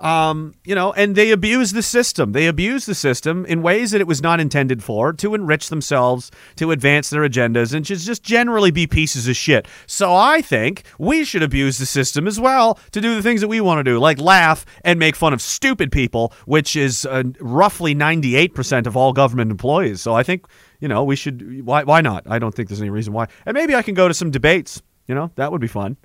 Um, 0.00 0.54
you 0.64 0.74
know, 0.74 0.94
and 0.94 1.14
they 1.14 1.30
abuse 1.30 1.72
the 1.72 1.82
system. 1.82 2.32
They 2.32 2.46
abuse 2.46 2.86
the 2.86 2.94
system 2.94 3.44
in 3.44 3.60
ways 3.60 3.90
that 3.90 4.00
it 4.00 4.06
was 4.06 4.22
not 4.22 4.40
intended 4.40 4.82
for 4.82 5.12
to 5.12 5.34
enrich 5.34 5.68
themselves, 5.68 6.30
to 6.56 6.70
advance 6.70 7.10
their 7.10 7.20
agendas, 7.20 7.74
and 7.74 7.84
just, 7.84 8.06
just 8.06 8.22
generally 8.22 8.70
be 8.70 8.86
pieces 8.86 9.28
of 9.28 9.36
shit. 9.36 9.68
So 9.86 10.14
I 10.14 10.40
think 10.40 10.84
we 10.98 11.22
should 11.22 11.42
abuse 11.42 11.76
the 11.76 11.84
system 11.84 12.26
as 12.26 12.40
well 12.40 12.78
to 12.92 13.00
do 13.02 13.14
the 13.14 13.22
things 13.22 13.42
that 13.42 13.48
we 13.48 13.60
want 13.60 13.78
to 13.78 13.84
do, 13.84 13.98
like 13.98 14.18
laugh 14.18 14.64
and 14.84 14.98
make 14.98 15.16
fun 15.16 15.34
of 15.34 15.42
stupid 15.42 15.92
people, 15.92 16.32
which 16.46 16.76
is 16.76 17.04
uh, 17.04 17.24
roughly 17.38 17.94
98% 17.94 18.86
of 18.86 18.96
all 18.96 19.12
government 19.12 19.50
employees. 19.50 20.00
So 20.00 20.14
I 20.14 20.22
think, 20.22 20.46
you 20.80 20.88
know, 20.88 21.04
we 21.04 21.14
should, 21.14 21.66
why, 21.66 21.84
why 21.84 22.00
not? 22.00 22.24
I 22.26 22.38
don't 22.38 22.54
think 22.54 22.70
there's 22.70 22.80
any 22.80 22.88
reason 22.88 23.12
why. 23.12 23.26
And 23.44 23.54
maybe 23.54 23.74
I 23.74 23.82
can 23.82 23.94
go 23.94 24.08
to 24.08 24.14
some 24.14 24.30
debates. 24.30 24.80
You 25.06 25.14
know, 25.14 25.30
that 25.34 25.52
would 25.52 25.60
be 25.60 25.66
fun. 25.66 25.98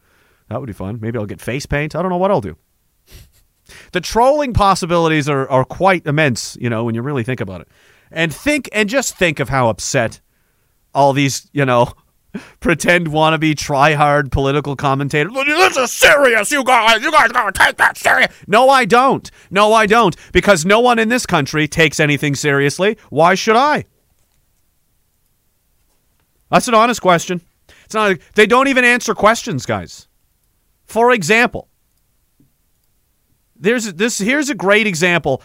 That 0.49 0.59
would 0.59 0.67
be 0.67 0.73
fun. 0.73 0.99
Maybe 0.99 1.17
I'll 1.17 1.25
get 1.25 1.39
face 1.39 1.65
paint. 1.65 1.95
I 1.95 2.01
don't 2.01 2.11
know 2.11 2.17
what 2.17 2.31
I'll 2.31 2.41
do 2.41 2.57
the 3.91 4.01
trolling 4.01 4.53
possibilities 4.53 5.27
are, 5.29 5.47
are 5.49 5.65
quite 5.65 6.05
immense, 6.05 6.57
you 6.59 6.69
know, 6.69 6.83
when 6.83 6.95
you 6.95 7.01
really 7.01 7.23
think 7.23 7.41
about 7.41 7.61
it. 7.61 7.67
And 8.11 8.33
think 8.33 8.69
and 8.71 8.87
just 8.87 9.17
think 9.17 9.39
of 9.39 9.49
how 9.49 9.69
upset 9.69 10.21
all 10.93 11.13
these, 11.13 11.49
you 11.51 11.65
know, 11.65 11.91
pretend 12.59 13.07
wannabe 13.07 13.57
try 13.57 13.93
hard 13.93 14.31
political 14.31 14.75
commentators. 14.75 15.33
This 15.33 15.77
is 15.77 15.91
serious, 15.91 16.51
you 16.51 16.63
guys. 16.63 17.01
You 17.01 17.11
guys 17.11 17.31
gotta 17.31 17.51
take 17.51 17.77
that 17.77 17.97
serious. 17.97 18.31
No, 18.47 18.69
I 18.69 18.85
don't. 18.85 19.29
No, 19.49 19.73
I 19.73 19.85
don't. 19.85 20.15
Because 20.31 20.65
no 20.65 20.79
one 20.79 20.99
in 20.99 21.09
this 21.09 21.25
country 21.25 21.67
takes 21.67 21.99
anything 21.99 22.35
seriously. 22.35 22.97
Why 23.09 23.35
should 23.35 23.55
I? 23.55 23.85
That's 26.51 26.67
an 26.67 26.75
honest 26.75 27.01
question. 27.01 27.41
It's 27.85 27.93
not. 27.93 28.17
They 28.35 28.45
don't 28.45 28.67
even 28.67 28.83
answer 28.83 29.13
questions, 29.13 29.65
guys. 29.65 30.07
For 30.85 31.11
example, 31.11 31.67
there's 33.55 33.93
this. 33.93 34.17
Here's 34.19 34.49
a 34.49 34.55
great 34.55 34.87
example. 34.87 35.41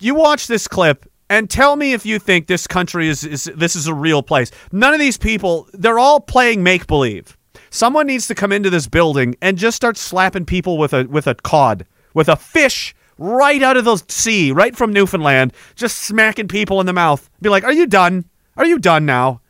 you 0.00 0.14
watch 0.14 0.46
this 0.46 0.68
clip 0.68 1.10
and 1.28 1.50
tell 1.50 1.76
me 1.76 1.92
if 1.92 2.06
you 2.06 2.18
think 2.18 2.46
this 2.46 2.66
country 2.66 3.08
is, 3.08 3.24
is 3.24 3.44
this 3.56 3.74
is 3.74 3.86
a 3.86 3.94
real 3.94 4.22
place. 4.22 4.50
None 4.72 4.94
of 4.94 5.00
these 5.00 5.16
people, 5.16 5.68
they're 5.72 5.98
all 5.98 6.20
playing 6.20 6.62
make 6.62 6.86
believe. 6.86 7.36
Someone 7.70 8.06
needs 8.06 8.28
to 8.28 8.34
come 8.34 8.52
into 8.52 8.70
this 8.70 8.86
building 8.86 9.34
and 9.42 9.58
just 9.58 9.76
start 9.76 9.96
slapping 9.96 10.44
people 10.44 10.78
with 10.78 10.92
a 10.92 11.04
with 11.04 11.26
a 11.26 11.34
cod, 11.34 11.86
with 12.14 12.28
a 12.28 12.36
fish 12.36 12.94
right 13.18 13.62
out 13.62 13.76
of 13.76 13.84
the 13.84 14.02
sea, 14.08 14.52
right 14.52 14.76
from 14.76 14.92
Newfoundland, 14.92 15.52
just 15.74 15.98
smacking 15.98 16.48
people 16.48 16.80
in 16.80 16.86
the 16.86 16.92
mouth. 16.92 17.28
Be 17.40 17.48
like, 17.48 17.64
"Are 17.64 17.72
you 17.72 17.86
done? 17.86 18.26
Are 18.56 18.66
you 18.66 18.78
done 18.78 19.06
now?" 19.06 19.40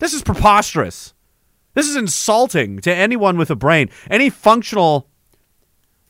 This 0.00 0.12
is 0.12 0.22
preposterous. 0.22 1.14
This 1.74 1.88
is 1.88 1.96
insulting 1.96 2.80
to 2.80 2.94
anyone 2.94 3.36
with 3.36 3.50
a 3.50 3.56
brain, 3.56 3.90
any 4.10 4.30
functional, 4.30 5.08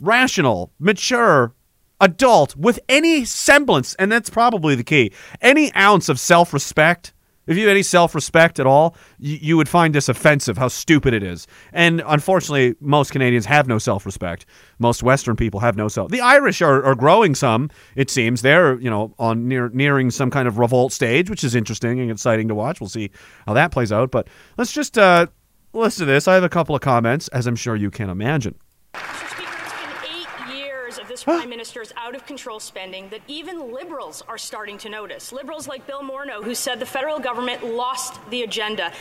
rational, 0.04 0.73
mature 0.78 1.54
adult 2.00 2.56
with 2.56 2.78
any 2.88 3.25
semblance, 3.25 3.94
and 3.94 4.11
that's 4.11 4.30
probably 4.30 4.75
the 4.75 4.84
key, 4.84 5.12
any 5.40 5.75
ounce 5.75 6.08
of 6.08 6.20
self 6.20 6.52
respect. 6.52 7.12
If 7.46 7.58
you 7.58 7.64
have 7.64 7.73
any 7.73 7.82
self 7.82 8.14
respect 8.14 8.58
at 8.58 8.66
all, 8.66 8.96
you, 9.18 9.56
would 9.56 9.68
find 9.68 9.94
this 9.94 10.08
offensive 10.08 10.56
how 10.56 10.68
stupid 10.68 11.12
it 11.12 11.23
is. 11.23 11.46
And 11.73 12.02
unfortunately, 12.06 12.75
most 12.80 13.11
Canadians 13.11 13.44
have 13.46 13.68
no 13.68 13.78
self 13.78 14.06
respect. 14.06 14.46
Most 14.78 15.02
Western 15.02 15.37
people 15.37 15.61
have 15.61 15.76
no 15.76 15.88
self. 15.88 16.11
The 16.11 16.23
Irish 16.23 16.62
are, 16.62 16.82
are 16.82 16.94
growing 16.94 17.34
some, 17.34 17.70
it 17.96 18.11
seems. 18.11 18.42
They're, 18.42 18.80
you 18.80 18.88
know, 18.88 19.14
on 19.18 19.46
near, 19.46 19.68
nearing 19.70 20.11
some 20.11 20.30
kind 20.30 20.49
of 20.49 20.58
revolt 20.58 20.92
stage, 20.92 21.28
which 21.28 21.44
is 21.44 21.54
interesting 21.54 22.00
and 22.00 22.11
exciting 22.11 22.49
to 22.49 22.54
watch. 22.54 22.80
We'll 22.80 22.88
see 22.88 23.11
how 23.46 23.52
that 23.54 23.73
plays 23.73 23.92
out. 23.92 24.11
But 24.11 24.28
let's 24.56 24.73
just 24.73 24.96
uh, 24.96 25.26
listen 25.75 26.06
to 26.06 26.12
this. 26.12 26.26
I 26.26 26.34
have 26.34 26.44
a 26.44 26.49
couple 26.49 26.75
of 26.75 26.80
comments, 26.80 27.28
as 27.28 27.46
I'm 27.46 27.56
sure 27.56 27.76
you 27.76 27.90
can 27.90 28.08
imagine. 28.08 28.54
Mr. 28.94 29.30
Speaker, 29.30 29.50
it's 29.61 30.00
been 30.00 30.50
eight 30.50 30.56
years 30.56 30.99
of 30.99 31.03
this 31.14 31.23
Prime 31.23 31.49
Minister's 31.49 31.92
out 31.97 32.16
of 32.16 32.26
control 32.26 32.59
spending 32.59 33.09
that 33.11 33.21
even 33.28 33.73
Liberals 33.73 34.21
are 34.26 34.37
starting 34.37 34.76
to 34.78 34.88
notice. 34.88 35.30
Liberals 35.30 35.68
like 35.68 35.87
Bill 35.87 36.02
Morneau, 36.02 36.42
who 36.42 36.56
said 36.56 36.80
the 36.80 36.87
federal 36.87 37.21
government 37.21 37.64
lost 37.64 38.18
the 38.30 38.42
agenda. 38.42 38.92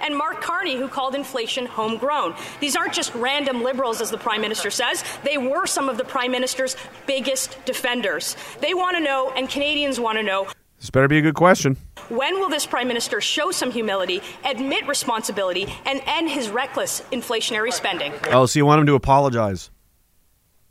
And 0.00 0.16
Mark 0.16 0.40
Carney, 0.40 0.74
who 0.74 0.88
called 0.88 1.14
inflation 1.14 1.64
homegrown. 1.66 2.34
These 2.58 2.74
aren't 2.74 2.92
just 2.94 3.14
random 3.14 3.62
liberals, 3.62 4.00
as 4.00 4.10
the 4.10 4.18
Prime 4.18 4.40
Minister 4.40 4.70
says. 4.70 5.04
They 5.22 5.38
were 5.38 5.66
some 5.66 5.88
of 5.88 5.98
the 5.98 6.04
Prime 6.04 6.32
Minister's 6.32 6.76
biggest 7.06 7.64
defenders. 7.64 8.36
They 8.60 8.74
want 8.74 8.96
to 8.96 9.00
know, 9.00 9.30
and 9.36 9.48
Canadians 9.48 10.00
want 10.00 10.18
to 10.18 10.24
know, 10.24 10.48
This 10.80 10.90
better 10.90 11.06
be 11.06 11.18
a 11.18 11.22
good 11.22 11.36
question. 11.36 11.76
when 12.08 12.40
will 12.40 12.48
this 12.48 12.66
Prime 12.66 12.88
Minister 12.88 13.20
show 13.20 13.52
some 13.52 13.70
humility, 13.70 14.20
admit 14.44 14.88
responsibility, 14.88 15.72
and 15.84 16.02
end 16.06 16.28
his 16.28 16.48
reckless 16.50 17.02
inflationary 17.12 17.72
spending? 17.72 18.12
Oh, 18.32 18.46
so 18.46 18.58
you 18.58 18.66
want 18.66 18.80
him 18.80 18.86
to 18.86 18.94
apologize? 18.96 19.70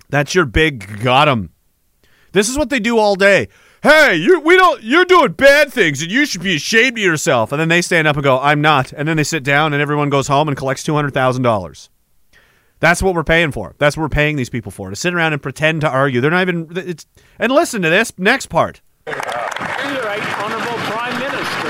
That's 0.10 0.36
your 0.36 0.46
big 0.46 1.02
got 1.02 1.28
him. 1.28 1.52
This 2.32 2.50
is 2.50 2.58
what 2.58 2.70
they 2.70 2.80
do 2.80 2.98
all 2.98 3.16
day. 3.16 3.48
Hey, 3.82 4.16
you 4.16 4.40
we 4.40 4.56
don't 4.56 4.82
you're 4.82 5.06
doing 5.06 5.34
bad 5.34 5.72
things 5.72 6.02
and 6.02 6.12
you 6.12 6.26
should 6.26 6.42
be 6.42 6.56
ashamed 6.56 6.98
of 6.98 7.04
yourself. 7.04 7.52
And 7.52 7.62
then 7.62 7.70
they 7.70 7.82
stand 7.82 8.08
up 8.08 8.16
and 8.16 8.24
go, 8.24 8.40
"I'm 8.40 8.60
not." 8.60 8.92
And 8.92 9.08
then 9.08 9.16
they 9.18 9.24
sit 9.24 9.44
down 9.44 9.74
and 9.74 9.82
everyone 9.82 10.10
goes 10.10 10.28
home 10.28 10.48
and 10.48 10.58
collects 10.58 10.84
two 10.84 10.96
hundred 10.96 11.14
thousand 11.14 11.44
dollars. 11.44 11.90
That's 12.80 13.02
what 13.02 13.16
we're 13.16 13.24
paying 13.24 13.52
for. 13.52 13.74
That's 13.78 13.96
what 13.96 14.04
we're 14.04 14.10
paying 14.10 14.36
these 14.36 14.50
people 14.50 14.72
for 14.72 14.90
to 14.90 14.96
sit 14.96 15.14
around 15.14 15.34
and 15.34 15.42
pretend 15.42 15.82
to 15.82 15.90
argue. 15.90 16.20
They're 16.20 16.32
not 16.32 16.42
even. 16.42 16.68
It's 16.76 17.06
and 17.40 17.52
listen 17.52 17.82
to 17.84 17.90
this 17.90 18.12
next 18.18 18.48
part. 18.48 18.82
Honourable 19.08 20.78
Prime 20.90 21.20
Minister. 21.20 21.70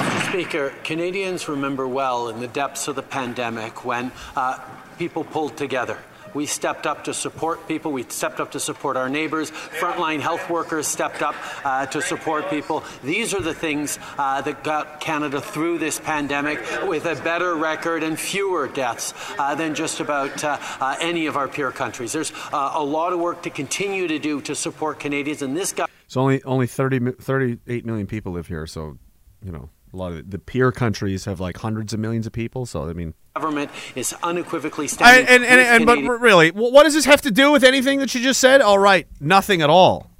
Mr. 0.00 0.28
Speaker, 0.30 0.72
Canadians 0.82 1.48
remember 1.48 1.86
well 1.86 2.28
in 2.28 2.40
the 2.40 2.48
depths 2.48 2.88
of 2.88 2.96
the 2.96 3.02
pandemic 3.02 3.84
when 3.84 4.10
uh, 4.34 4.58
people 4.98 5.24
pulled 5.24 5.56
together. 5.56 5.98
We 6.34 6.46
stepped 6.46 6.86
up 6.86 7.04
to 7.04 7.14
support 7.14 7.66
people. 7.68 7.92
We 7.92 8.02
stepped 8.02 8.40
up 8.40 8.52
to 8.52 8.60
support 8.60 8.96
our 8.96 9.08
neighbors. 9.08 9.50
Frontline 9.50 10.20
health 10.20 10.50
workers 10.50 10.86
stepped 10.86 11.22
up 11.22 11.34
uh, 11.64 11.86
to 11.86 12.02
support 12.02 12.50
people. 12.50 12.84
These 13.02 13.32
are 13.34 13.40
the 13.40 13.54
things 13.54 13.98
uh, 14.18 14.42
that 14.42 14.64
got 14.64 15.00
Canada 15.00 15.40
through 15.40 15.78
this 15.78 16.00
pandemic 16.00 16.60
with 16.86 17.06
a 17.06 17.14
better 17.16 17.54
record 17.54 18.02
and 18.02 18.18
fewer 18.18 18.68
deaths 18.68 19.14
uh, 19.38 19.54
than 19.54 19.74
just 19.74 20.00
about 20.00 20.42
uh, 20.42 20.58
uh, 20.80 20.96
any 21.00 21.26
of 21.26 21.36
our 21.36 21.48
peer 21.48 21.70
countries. 21.70 22.12
There's 22.12 22.32
uh, 22.52 22.72
a 22.74 22.84
lot 22.84 23.12
of 23.12 23.20
work 23.20 23.42
to 23.44 23.50
continue 23.50 24.08
to 24.08 24.18
do 24.18 24.40
to 24.42 24.54
support 24.54 24.98
Canadians, 25.00 25.42
and 25.42 25.56
this 25.56 25.72
guy. 25.72 25.86
So 26.08 26.20
only 26.20 26.42
only 26.44 26.66
30, 26.66 27.12
38 27.12 27.86
million 27.86 28.06
people 28.06 28.32
live 28.32 28.46
here. 28.46 28.66
So 28.66 28.98
you 29.42 29.52
know 29.52 29.70
a 29.94 29.96
lot 29.96 30.12
of 30.12 30.30
the 30.30 30.38
peer 30.38 30.72
countries 30.72 31.24
have 31.24 31.40
like 31.40 31.56
hundreds 31.58 31.94
of 31.94 32.00
millions 32.00 32.26
of 32.26 32.32
people. 32.32 32.66
So 32.66 32.88
I 32.88 32.92
mean. 32.92 33.14
government 33.34 33.70
is 33.94 34.14
unequivocally 34.22 34.84
I, 34.84 34.88
standing 34.88 35.26
and 35.28 35.44
and, 35.44 35.58
with 35.58 35.68
and 35.68 36.06
but 36.06 36.20
really, 36.20 36.50
what 36.50 36.82
does 36.84 36.94
this 36.94 37.04
have 37.04 37.22
to 37.22 37.30
do 37.30 37.52
with 37.52 37.64
anything 37.64 38.00
that 38.00 38.14
you 38.14 38.20
just 38.20 38.40
said? 38.40 38.60
All 38.60 38.78
right, 38.78 39.06
nothing 39.20 39.62
at 39.62 39.70
all, 39.70 40.10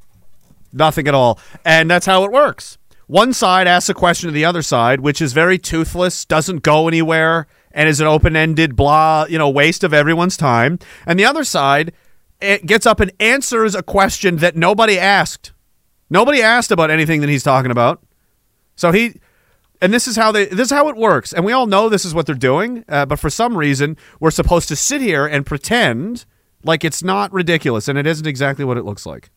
nothing 0.72 1.08
at 1.08 1.14
all, 1.14 1.38
and 1.64 1.90
that's 1.90 2.06
how 2.06 2.24
it 2.24 2.32
works. 2.32 2.78
One 3.06 3.34
side 3.34 3.66
asks 3.66 3.90
a 3.90 3.94
question 3.94 4.28
to 4.28 4.32
the 4.32 4.46
other 4.46 4.62
side, 4.62 5.00
which 5.00 5.20
is 5.20 5.34
very 5.34 5.58
toothless, 5.58 6.24
doesn't 6.24 6.62
go 6.62 6.88
anywhere, 6.88 7.46
and 7.72 7.86
is 7.86 8.00
an 8.00 8.06
open-ended 8.06 8.76
blah, 8.76 9.26
you 9.28 9.36
know, 9.36 9.50
waste 9.50 9.84
of 9.84 9.92
everyone's 9.92 10.38
time. 10.38 10.78
And 11.06 11.18
the 11.18 11.26
other 11.26 11.44
side 11.44 11.92
eh, 12.40 12.58
gets 12.64 12.86
up 12.86 13.00
and 13.00 13.12
answers 13.20 13.74
a 13.74 13.82
question 13.82 14.36
that 14.36 14.56
nobody 14.56 14.98
asked. 14.98 15.52
Nobody 16.08 16.40
asked 16.40 16.70
about 16.70 16.90
anything 16.90 17.20
that 17.20 17.28
he's 17.28 17.42
talking 17.42 17.70
about. 17.70 18.02
So 18.74 18.90
he, 18.90 19.20
and 19.80 19.92
this 19.92 20.06
is 20.08 20.16
how 20.16 20.32
they, 20.32 20.46
this 20.46 20.66
is 20.66 20.70
how 20.70 20.88
it 20.88 20.96
works, 20.96 21.32
and 21.32 21.44
we 21.44 21.52
all 21.52 21.66
know 21.66 21.88
this 21.88 22.04
is 22.04 22.14
what 22.14 22.26
they're 22.26 22.34
doing. 22.34 22.84
Uh, 22.88 23.06
but 23.06 23.18
for 23.18 23.30
some 23.30 23.56
reason, 23.56 23.96
we're 24.20 24.30
supposed 24.30 24.68
to 24.68 24.76
sit 24.76 25.00
here 25.00 25.26
and 25.26 25.44
pretend 25.44 26.24
like 26.64 26.84
it's 26.84 27.02
not 27.02 27.32
ridiculous, 27.32 27.88
and 27.88 27.98
it 27.98 28.06
isn't 28.06 28.26
exactly 28.26 28.64
what 28.64 28.78
it 28.78 28.84
looks 28.84 29.04
like. 29.04 29.30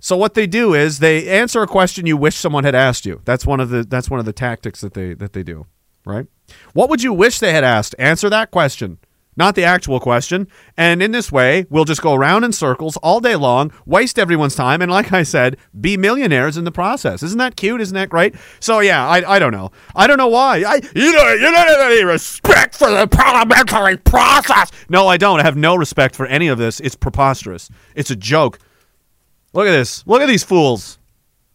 So 0.00 0.16
what 0.16 0.34
they 0.34 0.46
do 0.46 0.74
is 0.74 1.00
they 1.00 1.28
answer 1.28 1.60
a 1.62 1.66
question 1.66 2.06
you 2.06 2.16
wish 2.16 2.36
someone 2.36 2.64
had 2.64 2.74
asked 2.74 3.04
you. 3.04 3.20
That's 3.24 3.44
one 3.44 3.58
of 3.60 3.70
the 3.70 3.82
that's 3.82 4.08
one 4.08 4.20
of 4.20 4.26
the 4.26 4.32
tactics 4.32 4.80
that 4.80 4.94
they 4.94 5.14
that 5.14 5.32
they 5.32 5.42
do, 5.42 5.66
right? 6.06 6.26
What 6.72 6.88
would 6.88 7.02
you 7.02 7.12
wish 7.12 7.40
they 7.40 7.52
had 7.52 7.64
asked? 7.64 7.94
Answer 7.98 8.30
that 8.30 8.50
question, 8.50 8.98
not 9.38 9.54
the 9.54 9.64
actual 9.64 10.00
question. 10.00 10.48
And 10.76 11.00
in 11.00 11.12
this 11.12 11.30
way, 11.30 11.64
we'll 11.70 11.84
just 11.84 12.02
go 12.02 12.12
around 12.12 12.42
in 12.42 12.52
circles 12.52 12.96
all 12.98 13.20
day 13.20 13.36
long, 13.36 13.72
waste 13.86 14.18
everyone's 14.18 14.56
time, 14.56 14.82
and 14.82 14.90
like 14.90 15.12
I 15.12 15.22
said, 15.22 15.56
be 15.80 15.96
millionaires 15.96 16.56
in 16.56 16.64
the 16.64 16.72
process. 16.72 17.22
Isn't 17.22 17.38
that 17.38 17.54
cute? 17.56 17.80
Isn't 17.80 17.94
that 17.94 18.10
great? 18.10 18.34
So 18.58 18.80
yeah, 18.80 19.06
I, 19.06 19.36
I 19.36 19.38
don't 19.38 19.52
know. 19.52 19.70
I 19.94 20.08
don't 20.08 20.18
know 20.18 20.28
why. 20.28 20.64
I 20.66 20.80
you 20.94 21.12
know 21.12 21.32
you 21.32 21.40
don't 21.40 21.54
have 21.54 21.90
any 21.92 22.04
respect 22.04 22.74
for 22.76 22.90
the 22.90 23.06
parliamentary 23.06 23.96
process. 23.96 24.72
No, 24.88 25.06
I 25.06 25.16
don't. 25.16 25.40
I 25.40 25.44
have 25.44 25.56
no 25.56 25.76
respect 25.76 26.16
for 26.16 26.26
any 26.26 26.48
of 26.48 26.58
this. 26.58 26.80
It's 26.80 26.96
preposterous. 26.96 27.70
It's 27.94 28.10
a 28.10 28.16
joke. 28.16 28.58
Look 29.52 29.68
at 29.68 29.70
this. 29.72 30.04
Look 30.06 30.20
at 30.20 30.26
these 30.26 30.44
fools. 30.44 30.98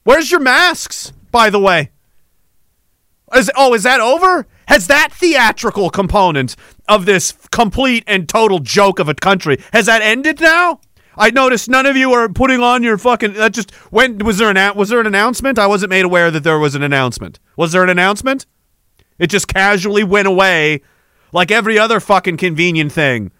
Where's 0.03 0.31
your 0.31 0.39
masks, 0.39 1.11
by 1.31 1.49
the 1.49 1.59
way? 1.59 1.91
Is, 3.35 3.51
oh, 3.55 3.73
is 3.73 3.83
that 3.83 3.99
over? 3.99 4.47
Has 4.67 4.87
that 4.87 5.09
theatrical 5.11 5.89
component 5.89 6.55
of 6.87 7.05
this 7.05 7.33
complete 7.51 8.03
and 8.07 8.27
total 8.27 8.59
joke 8.59 8.99
of 8.99 9.09
a 9.09 9.13
country 9.13 9.57
has 9.71 9.85
that 9.85 10.01
ended 10.01 10.41
now? 10.41 10.79
I 11.15 11.29
noticed 11.29 11.69
none 11.69 11.85
of 11.85 11.95
you 11.95 12.11
are 12.13 12.27
putting 12.27 12.59
on 12.59 12.81
your 12.81 12.97
fucking. 12.97 13.33
That 13.33 13.53
just 13.53 13.71
when 13.91 14.17
was 14.19 14.39
there 14.39 14.49
an 14.49 14.75
was 14.75 14.89
there 14.89 14.99
an 14.99 15.07
announcement? 15.07 15.59
I 15.59 15.67
wasn't 15.67 15.91
made 15.91 16.05
aware 16.05 16.31
that 16.31 16.43
there 16.43 16.57
was 16.57 16.75
an 16.75 16.81
announcement. 16.81 17.39
Was 17.55 17.71
there 17.71 17.83
an 17.83 17.89
announcement? 17.89 18.45
It 19.19 19.27
just 19.27 19.47
casually 19.47 20.03
went 20.03 20.27
away, 20.27 20.81
like 21.31 21.51
every 21.51 21.77
other 21.77 21.99
fucking 21.99 22.37
convenient 22.37 22.91
thing 22.91 23.31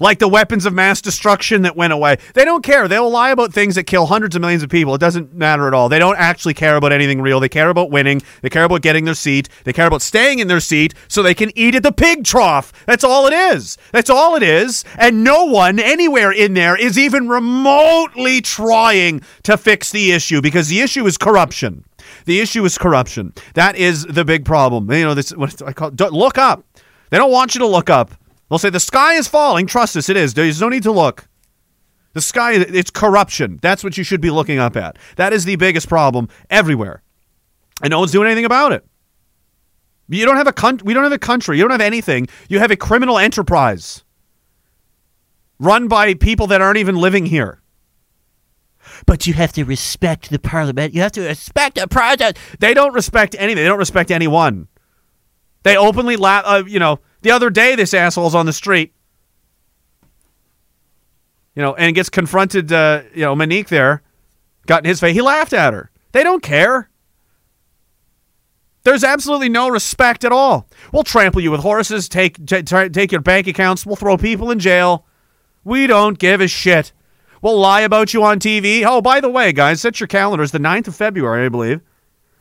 like 0.00 0.18
the 0.18 0.28
weapons 0.28 0.66
of 0.66 0.72
mass 0.72 1.00
destruction 1.00 1.62
that 1.62 1.76
went 1.76 1.92
away. 1.92 2.18
They 2.34 2.44
don't 2.44 2.62
care. 2.62 2.88
They'll 2.88 3.10
lie 3.10 3.30
about 3.30 3.52
things 3.52 3.74
that 3.76 3.84
kill 3.84 4.06
hundreds 4.06 4.36
of 4.36 4.40
millions 4.40 4.62
of 4.62 4.68
people. 4.68 4.94
It 4.94 5.00
doesn't 5.00 5.34
matter 5.34 5.66
at 5.66 5.74
all. 5.74 5.88
They 5.88 5.98
don't 5.98 6.18
actually 6.18 6.54
care 6.54 6.76
about 6.76 6.92
anything 6.92 7.20
real. 7.20 7.40
They 7.40 7.48
care 7.48 7.70
about 7.70 7.90
winning. 7.90 8.22
They 8.42 8.50
care 8.50 8.64
about 8.64 8.82
getting 8.82 9.04
their 9.04 9.14
seat. 9.14 9.48
They 9.64 9.72
care 9.72 9.86
about 9.86 10.02
staying 10.02 10.38
in 10.38 10.48
their 10.48 10.60
seat 10.60 10.94
so 11.08 11.22
they 11.22 11.34
can 11.34 11.50
eat 11.56 11.74
at 11.74 11.82
the 11.82 11.92
pig 11.92 12.24
trough. 12.24 12.72
That's 12.86 13.04
all 13.04 13.26
it 13.26 13.32
is. 13.32 13.78
That's 13.92 14.10
all 14.10 14.36
it 14.36 14.42
is. 14.42 14.84
And 14.98 15.24
no 15.24 15.44
one 15.44 15.78
anywhere 15.78 16.32
in 16.32 16.54
there 16.54 16.76
is 16.76 16.98
even 16.98 17.28
remotely 17.28 18.40
trying 18.40 19.22
to 19.44 19.56
fix 19.56 19.90
the 19.90 20.12
issue 20.12 20.40
because 20.40 20.68
the 20.68 20.80
issue 20.80 21.06
is 21.06 21.16
corruption. 21.16 21.84
The 22.24 22.40
issue 22.40 22.64
is 22.64 22.78
corruption. 22.78 23.32
That 23.54 23.76
is 23.76 24.04
the 24.04 24.24
big 24.24 24.44
problem. 24.44 24.90
You 24.90 25.04
know, 25.04 25.14
this 25.14 25.30
what 25.30 25.60
I 25.62 25.72
call 25.72 25.90
look 25.90 26.38
up. 26.38 26.64
They 27.10 27.18
don't 27.18 27.30
want 27.30 27.54
you 27.54 27.60
to 27.60 27.66
look 27.66 27.90
up. 27.90 28.12
They'll 28.48 28.58
say 28.58 28.70
the 28.70 28.80
sky 28.80 29.14
is 29.14 29.28
falling. 29.28 29.66
Trust 29.66 29.96
us, 29.96 30.08
it 30.08 30.16
is. 30.16 30.34
There's 30.34 30.60
no 30.60 30.68
need 30.68 30.84
to 30.84 30.92
look. 30.92 31.28
The 32.12 32.20
sky, 32.20 32.54
it's 32.54 32.90
corruption. 32.90 33.58
That's 33.60 33.84
what 33.84 33.98
you 33.98 34.04
should 34.04 34.20
be 34.20 34.30
looking 34.30 34.58
up 34.58 34.76
at. 34.76 34.98
That 35.16 35.32
is 35.32 35.44
the 35.44 35.56
biggest 35.56 35.88
problem 35.88 36.28
everywhere, 36.48 37.02
and 37.82 37.90
no 37.90 37.98
one's 37.98 38.12
doing 38.12 38.26
anything 38.26 38.46
about 38.46 38.72
it. 38.72 38.86
You 40.08 40.24
don't 40.24 40.36
have 40.36 40.46
a 40.46 40.52
country. 40.52 40.86
We 40.86 40.94
don't 40.94 41.02
have 41.02 41.12
a 41.12 41.18
country. 41.18 41.58
You 41.58 41.64
don't 41.64 41.72
have 41.72 41.80
anything. 41.80 42.28
You 42.48 42.58
have 42.60 42.70
a 42.70 42.76
criminal 42.76 43.18
enterprise 43.18 44.04
run 45.58 45.88
by 45.88 46.14
people 46.14 46.46
that 46.48 46.60
aren't 46.60 46.78
even 46.78 46.96
living 46.96 47.26
here. 47.26 47.60
But 49.04 49.26
you 49.26 49.34
have 49.34 49.52
to 49.54 49.64
respect 49.64 50.30
the 50.30 50.38
parliament. 50.38 50.94
You 50.94 51.00
have 51.00 51.12
to 51.12 51.22
respect 51.22 51.76
the 51.76 51.88
process. 51.88 52.34
They 52.60 52.72
don't 52.72 52.94
respect 52.94 53.34
anything. 53.38 53.62
They 53.62 53.68
don't 53.68 53.78
respect 53.78 54.10
anyone. 54.10 54.68
They 55.64 55.76
openly 55.76 56.16
laugh. 56.16 56.44
Uh, 56.46 56.62
you 56.66 56.78
know, 56.78 57.00
the 57.22 57.30
other 57.30 57.50
day, 57.50 57.74
this 57.74 57.94
asshole's 57.94 58.34
on 58.34 58.46
the 58.46 58.52
street. 58.52 58.92
you 61.54 61.62
know, 61.62 61.74
and 61.74 61.94
gets 61.94 62.10
confronted, 62.10 62.70
uh, 62.70 63.02
you 63.14 63.22
know, 63.22 63.34
Monique 63.34 63.68
there, 63.68 64.02
got 64.66 64.84
in 64.84 64.88
his 64.90 65.00
face. 65.00 65.14
He 65.14 65.22
laughed 65.22 65.54
at 65.54 65.72
her. 65.72 65.90
They 66.12 66.22
don't 66.22 66.42
care. 66.42 66.90
There's 68.84 69.02
absolutely 69.02 69.48
no 69.48 69.68
respect 69.70 70.22
at 70.24 70.32
all. 70.32 70.68
We'll 70.92 71.02
trample 71.02 71.40
you 71.40 71.50
with 71.50 71.60
horses, 71.62 72.10
take 72.10 72.44
t- 72.46 72.62
t- 72.62 72.88
take 72.90 73.10
your 73.10 73.22
bank 73.22 73.46
accounts, 73.46 73.86
we'll 73.86 73.96
throw 73.96 74.18
people 74.18 74.50
in 74.50 74.58
jail. 74.58 75.06
We 75.64 75.86
don't 75.86 76.18
give 76.18 76.42
a 76.42 76.46
shit. 76.46 76.92
We'll 77.40 77.58
lie 77.58 77.80
about 77.80 78.12
you 78.12 78.22
on 78.22 78.38
TV. 78.38 78.84
Oh, 78.86 79.00
by 79.00 79.20
the 79.20 79.30
way, 79.30 79.52
guys, 79.52 79.80
set 79.80 79.98
your 79.98 80.06
calendars. 80.08 80.52
The 80.52 80.58
9th 80.58 80.88
of 80.88 80.94
February, 80.96 81.46
I 81.46 81.48
believe. 81.48 81.80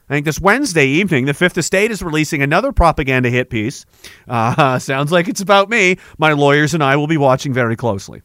I 0.09 0.13
think 0.13 0.25
this 0.25 0.39
Wednesday 0.39 0.85
evening, 0.85 1.25
the 1.25 1.33
Fifth 1.33 1.57
Estate 1.57 1.89
is 1.89 2.03
releasing 2.03 2.43
another 2.43 2.71
propaganda 2.71 3.29
hit 3.29 3.49
piece. 3.49 3.85
Uh, 4.27 4.77
sounds 4.79 5.11
like 5.11 5.27
it's 5.27 5.41
about 5.41 5.69
me. 5.69 5.97
My 6.17 6.33
lawyers 6.33 6.73
and 6.73 6.83
I 6.83 6.95
will 6.95 7.07
be 7.07 7.17
watching 7.17 7.53
very 7.53 7.75
closely. 7.75 8.21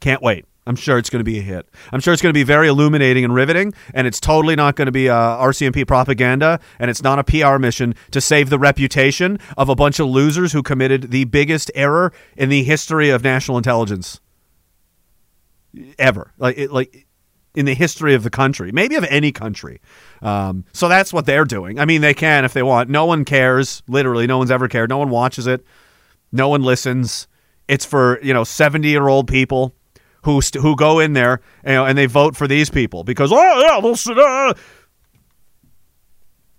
Can't 0.00 0.22
wait. 0.22 0.46
I'm 0.66 0.76
sure 0.76 0.98
it's 0.98 1.10
going 1.10 1.20
to 1.20 1.24
be 1.24 1.38
a 1.38 1.42
hit. 1.42 1.68
I'm 1.92 2.00
sure 2.00 2.12
it's 2.12 2.22
going 2.22 2.32
to 2.32 2.38
be 2.38 2.44
very 2.44 2.68
illuminating 2.68 3.24
and 3.24 3.34
riveting, 3.34 3.72
and 3.94 4.06
it's 4.06 4.20
totally 4.20 4.56
not 4.56 4.76
going 4.76 4.86
to 4.86 4.92
be 4.92 5.08
uh, 5.08 5.14
RCMP 5.14 5.86
propaganda, 5.86 6.60
and 6.78 6.90
it's 6.90 7.02
not 7.02 7.18
a 7.18 7.24
PR 7.24 7.58
mission 7.58 7.94
to 8.10 8.20
save 8.20 8.50
the 8.50 8.58
reputation 8.58 9.38
of 9.56 9.68
a 9.68 9.74
bunch 9.74 9.98
of 10.00 10.08
losers 10.08 10.52
who 10.52 10.62
committed 10.62 11.10
the 11.10 11.24
biggest 11.24 11.70
error 11.74 12.12
in 12.36 12.50
the 12.50 12.62
history 12.62 13.10
of 13.10 13.24
national 13.24 13.56
intelligence 13.56 14.20
ever. 15.98 16.32
Like, 16.36 16.58
it, 16.58 16.70
like 16.70 17.06
in 17.54 17.66
the 17.66 17.74
history 17.74 18.14
of 18.14 18.22
the 18.22 18.30
country, 18.30 18.70
maybe 18.72 18.94
of 18.94 19.04
any 19.04 19.32
country. 19.32 19.80
Um, 20.22 20.64
so 20.72 20.88
that's 20.88 21.12
what 21.12 21.26
they're 21.26 21.44
doing. 21.44 21.80
I 21.80 21.84
mean, 21.84 22.00
they 22.00 22.14
can 22.14 22.44
if 22.44 22.52
they 22.52 22.62
want. 22.62 22.88
No 22.88 23.06
one 23.06 23.24
cares. 23.24 23.82
Literally, 23.88 24.26
no 24.26 24.38
one's 24.38 24.50
ever 24.50 24.68
cared. 24.68 24.90
No 24.90 24.98
one 24.98 25.10
watches 25.10 25.46
it. 25.46 25.64
No 26.32 26.48
one 26.48 26.62
listens. 26.62 27.26
It's 27.68 27.84
for 27.84 28.20
you 28.22 28.32
know 28.32 28.44
seventy 28.44 28.88
year 28.88 29.08
old 29.08 29.28
people 29.28 29.74
who 30.22 30.40
st- 30.40 30.62
who 30.62 30.76
go 30.76 30.98
in 30.98 31.12
there 31.12 31.40
you 31.64 31.72
know, 31.72 31.86
and 31.86 31.96
they 31.96 32.06
vote 32.06 32.36
for 32.36 32.46
these 32.46 32.70
people 32.70 33.04
because 33.04 33.30
oh 33.32 33.82
yeah 33.82 33.94
sit 33.94 34.18
uh. 34.18 34.52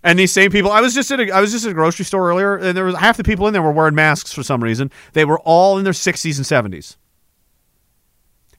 and 0.04 0.18
these 0.18 0.32
same 0.32 0.52
people 0.52 0.72
I 0.72 0.82
was 0.82 0.94
just 0.94 1.12
at 1.12 1.20
a, 1.20 1.32
I 1.32 1.42
was 1.42 1.52
just 1.52 1.66
at 1.66 1.72
a 1.72 1.74
grocery 1.74 2.06
store 2.06 2.30
earlier 2.30 2.56
and 2.56 2.76
there 2.76 2.86
was 2.86 2.96
half 2.96 3.18
the 3.18 3.24
people 3.24 3.48
in 3.48 3.54
there 3.54 3.62
were 3.62 3.72
wearing 3.72 3.96
masks 3.96 4.34
for 4.34 4.44
some 4.44 4.64
reason 4.64 4.92
they 5.14 5.26
were 5.26 5.40
all 5.42 5.78
in 5.78 5.84
their 5.84 5.94
60s 5.94 6.38
and 6.38 6.74
70s 6.74 6.96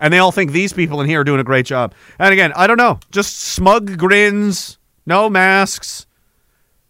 and 0.03 0.13
they 0.13 0.19
all 0.19 0.33
think 0.33 0.53
these 0.53 0.75
people 0.75 1.01
in 1.01 1.09
here 1.09 1.21
are 1.21 1.25
doing 1.25 1.41
a 1.41 1.45
great 1.45 1.65
job 1.65 1.95
and 2.19 2.33
again 2.33 2.53
I 2.55 2.67
don't 2.67 2.77
know 2.77 3.01
just 3.11 3.39
smug 3.39 3.97
grins 3.97 4.79
no 5.07 5.31
masks 5.31 6.07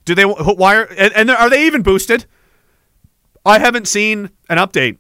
do 0.05 0.17
they 0.17 0.25
why 0.25 0.77
are 0.77 0.85
and, 0.99 1.31
are 1.31 1.49
they 1.49 1.67
even 1.67 1.83
boosted 1.83 2.27
I 3.45 3.59
haven't 3.59 3.87
seen 3.89 4.31
an 4.49 4.59
update 4.59 4.99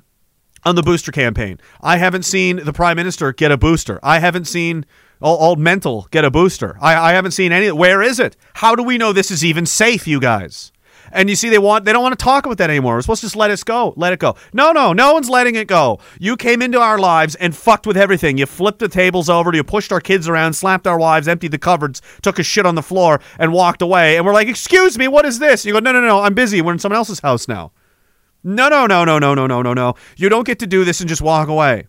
on 0.64 0.74
the 0.74 0.82
booster 0.82 1.12
campaign. 1.12 1.58
I 1.80 1.96
haven't 1.96 2.24
seen 2.24 2.56
the 2.56 2.72
prime 2.72 2.96
minister 2.96 3.32
get 3.32 3.52
a 3.52 3.56
booster. 3.56 3.98
I 4.02 4.18
haven't 4.18 4.46
seen 4.46 4.84
all 5.20 5.56
mental 5.56 6.08
get 6.10 6.24
a 6.24 6.30
booster. 6.30 6.76
I, 6.80 7.10
I 7.10 7.12
haven't 7.12 7.30
seen 7.32 7.52
any. 7.52 7.70
Where 7.70 8.02
is 8.02 8.18
it? 8.18 8.36
How 8.54 8.74
do 8.74 8.82
we 8.82 8.98
know 8.98 9.12
this 9.12 9.30
is 9.30 9.44
even 9.44 9.66
safe, 9.66 10.06
you 10.06 10.18
guys? 10.20 10.72
And 11.12 11.28
you 11.28 11.36
see, 11.36 11.50
they 11.50 11.58
want 11.58 11.84
they 11.84 11.92
don't 11.92 12.02
want 12.02 12.18
to 12.18 12.22
talk 12.22 12.46
about 12.46 12.58
that 12.58 12.70
anymore. 12.70 12.94
We're 12.94 13.02
supposed 13.02 13.20
to 13.20 13.26
just 13.26 13.36
let 13.36 13.50
it 13.50 13.62
go, 13.64 13.92
let 13.96 14.12
it 14.12 14.18
go. 14.18 14.34
No, 14.52 14.72
no, 14.72 14.92
no 14.92 15.12
one's 15.12 15.28
letting 15.28 15.54
it 15.54 15.68
go. 15.68 16.00
You 16.18 16.36
came 16.36 16.62
into 16.62 16.80
our 16.80 16.98
lives 16.98 17.34
and 17.34 17.54
fucked 17.54 17.86
with 17.86 17.96
everything. 17.96 18.38
You 18.38 18.46
flipped 18.46 18.78
the 18.78 18.88
tables 18.88 19.28
over, 19.28 19.54
you 19.54 19.62
pushed 19.62 19.92
our 19.92 20.00
kids 20.00 20.26
around, 20.26 20.54
slapped 20.54 20.86
our 20.86 20.98
wives, 20.98 21.28
emptied 21.28 21.50
the 21.50 21.58
cupboards, 21.58 22.00
took 22.22 22.38
a 22.38 22.42
shit 22.42 22.64
on 22.64 22.74
the 22.74 22.82
floor, 22.82 23.20
and 23.38 23.52
walked 23.52 23.82
away. 23.82 24.16
And 24.16 24.24
we're 24.24 24.32
like, 24.32 24.48
"Excuse 24.48 24.98
me, 24.98 25.06
what 25.06 25.26
is 25.26 25.38
this?" 25.38 25.66
You 25.66 25.74
go, 25.74 25.80
"No, 25.80 25.92
no, 25.92 26.00
no, 26.00 26.20
I'm 26.20 26.34
busy. 26.34 26.62
We're 26.62 26.72
in 26.72 26.78
someone 26.78 26.96
else's 26.96 27.20
house 27.20 27.46
now." 27.46 27.72
No, 28.42 28.68
no, 28.68 28.86
no, 28.86 29.04
no, 29.04 29.18
no, 29.18 29.34
no, 29.34 29.46
no, 29.46 29.62
no, 29.62 29.74
no. 29.74 29.94
You 30.16 30.28
don't 30.28 30.46
get 30.46 30.58
to 30.60 30.66
do 30.66 30.84
this 30.84 31.00
and 31.00 31.08
just 31.08 31.22
walk 31.22 31.48
away. 31.48 31.86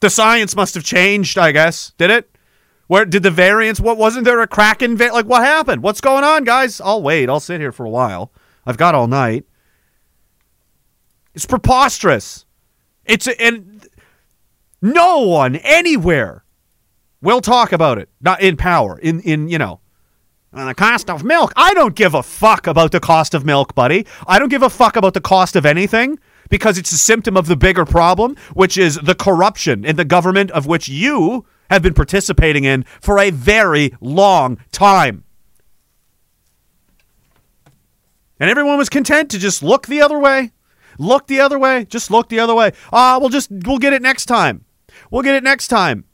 The 0.00 0.10
science 0.10 0.54
must 0.54 0.74
have 0.74 0.84
changed, 0.84 1.38
I 1.38 1.52
guess. 1.52 1.92
Did 1.96 2.10
it? 2.10 2.37
Where 2.88 3.04
did 3.04 3.22
the 3.22 3.30
variants? 3.30 3.80
What 3.80 3.96
wasn't 3.96 4.24
there 4.24 4.40
a 4.40 4.46
Kraken? 4.46 4.96
Va- 4.96 5.12
like 5.12 5.26
what 5.26 5.42
happened? 5.42 5.82
What's 5.82 6.00
going 6.00 6.24
on, 6.24 6.44
guys? 6.44 6.80
I'll 6.80 7.02
wait. 7.02 7.28
I'll 7.28 7.40
sit 7.40 7.60
here 7.60 7.72
for 7.72 7.86
a 7.86 7.90
while. 7.90 8.32
I've 8.66 8.76
got 8.76 8.94
all 8.94 9.06
night. 9.06 9.44
It's 11.34 11.46
preposterous. 11.46 12.44
It's 13.04 13.26
a, 13.26 13.40
and 13.40 13.86
no 14.82 15.20
one 15.20 15.56
anywhere 15.56 16.44
will 17.22 17.40
talk 17.40 17.72
about 17.72 17.98
it. 17.98 18.08
Not 18.20 18.40
in 18.40 18.56
power. 18.56 18.98
In 18.98 19.20
in 19.20 19.48
you 19.48 19.58
know 19.58 19.80
and 20.52 20.68
the 20.68 20.74
cost 20.74 21.10
of 21.10 21.24
milk. 21.24 21.52
I 21.56 21.74
don't 21.74 21.94
give 21.94 22.14
a 22.14 22.22
fuck 22.22 22.66
about 22.66 22.92
the 22.92 23.00
cost 23.00 23.34
of 23.34 23.44
milk, 23.44 23.74
buddy. 23.74 24.06
I 24.26 24.38
don't 24.38 24.48
give 24.48 24.62
a 24.62 24.70
fuck 24.70 24.96
about 24.96 25.14
the 25.14 25.20
cost 25.20 25.56
of 25.56 25.66
anything 25.66 26.18
because 26.48 26.78
it's 26.78 26.92
a 26.92 26.98
symptom 26.98 27.36
of 27.36 27.46
the 27.46 27.56
bigger 27.56 27.84
problem, 27.84 28.36
which 28.54 28.78
is 28.78 28.96
the 28.96 29.14
corruption 29.14 29.84
in 29.84 29.96
the 29.96 30.04
government 30.04 30.50
of 30.52 30.66
which 30.66 30.88
you 30.88 31.44
have 31.70 31.82
been 31.82 31.94
participating 31.94 32.64
in 32.64 32.84
for 33.00 33.18
a 33.18 33.30
very 33.30 33.94
long 34.00 34.58
time. 34.72 35.24
And 38.40 38.48
everyone 38.50 38.78
was 38.78 38.88
content 38.88 39.30
to 39.30 39.38
just 39.38 39.62
look 39.62 39.86
the 39.86 40.00
other 40.00 40.18
way. 40.18 40.52
Look 40.98 41.26
the 41.26 41.40
other 41.40 41.58
way. 41.58 41.84
Just 41.84 42.10
look 42.10 42.28
the 42.28 42.40
other 42.40 42.54
way. 42.54 42.72
Ah, 42.92 43.16
uh, 43.16 43.20
we'll 43.20 43.28
just 43.28 43.50
we'll 43.50 43.78
get 43.78 43.92
it 43.92 44.02
next 44.02 44.26
time. 44.26 44.64
We'll 45.10 45.22
get 45.22 45.34
it 45.34 45.44
next 45.44 45.68
time. 45.68 46.04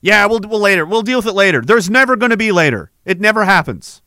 Yeah, 0.00 0.26
we'll, 0.26 0.40
we'll 0.40 0.60
later. 0.60 0.86
We'll 0.86 1.02
deal 1.02 1.18
with 1.18 1.26
it 1.26 1.34
later. 1.34 1.60
There's 1.60 1.90
never 1.90 2.16
going 2.16 2.30
to 2.30 2.36
be 2.36 2.52
later. 2.52 2.90
It 3.04 3.20
never 3.20 3.44
happens. 3.44 4.00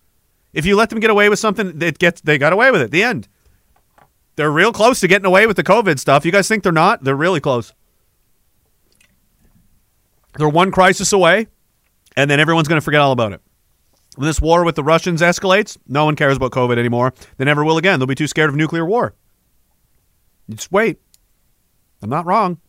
If 0.51 0.65
you 0.65 0.75
let 0.75 0.89
them 0.89 0.99
get 0.99 1.11
away 1.11 1.29
with 1.29 1.39
something, 1.39 1.81
it 1.81 1.99
gets 1.99 2.21
they 2.21 2.37
got 2.37 2.53
away 2.53 2.71
with 2.71 2.81
it. 2.81 2.91
The 2.91 3.03
end. 3.03 3.27
They're 4.35 4.51
real 4.51 4.73
close 4.73 4.99
to 5.01 5.07
getting 5.07 5.25
away 5.25 5.45
with 5.45 5.57
the 5.57 5.63
COVID 5.63 5.99
stuff. 5.99 6.25
You 6.25 6.31
guys 6.31 6.47
think 6.47 6.63
they're 6.63 6.71
not? 6.71 7.03
They're 7.03 7.15
really 7.15 7.39
close. 7.39 7.73
They're 10.37 10.49
one 10.49 10.71
crisis 10.71 11.13
away, 11.13 11.47
and 12.15 12.29
then 12.29 12.39
everyone's 12.39 12.67
going 12.67 12.79
to 12.79 12.83
forget 12.83 13.01
all 13.01 13.11
about 13.11 13.33
it. 13.33 13.41
When 14.15 14.27
this 14.27 14.41
war 14.41 14.63
with 14.63 14.75
the 14.75 14.83
Russians 14.83 15.21
escalates, 15.21 15.77
no 15.87 16.05
one 16.05 16.15
cares 16.15 16.37
about 16.37 16.51
COVID 16.51 16.77
anymore. 16.77 17.13
They 17.37 17.45
never 17.45 17.63
will 17.63 17.77
again. 17.77 17.99
They'll 17.99 18.07
be 18.07 18.15
too 18.15 18.27
scared 18.27 18.49
of 18.49 18.55
nuclear 18.55 18.85
war. 18.85 19.15
Just 20.49 20.71
wait. 20.71 20.99
I'm 22.01 22.09
not 22.09 22.25
wrong. 22.25 22.59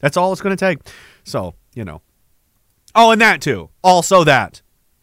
That's 0.00 0.16
all 0.16 0.32
it's 0.32 0.40
going 0.40 0.56
to 0.56 0.64
take. 0.64 0.78
So, 1.24 1.54
you 1.74 1.84
know, 1.84 2.02
Oh, 2.96 3.10
and 3.10 3.20
that 3.20 3.42
too. 3.42 3.68
Also 3.84 4.24
that. 4.24 4.62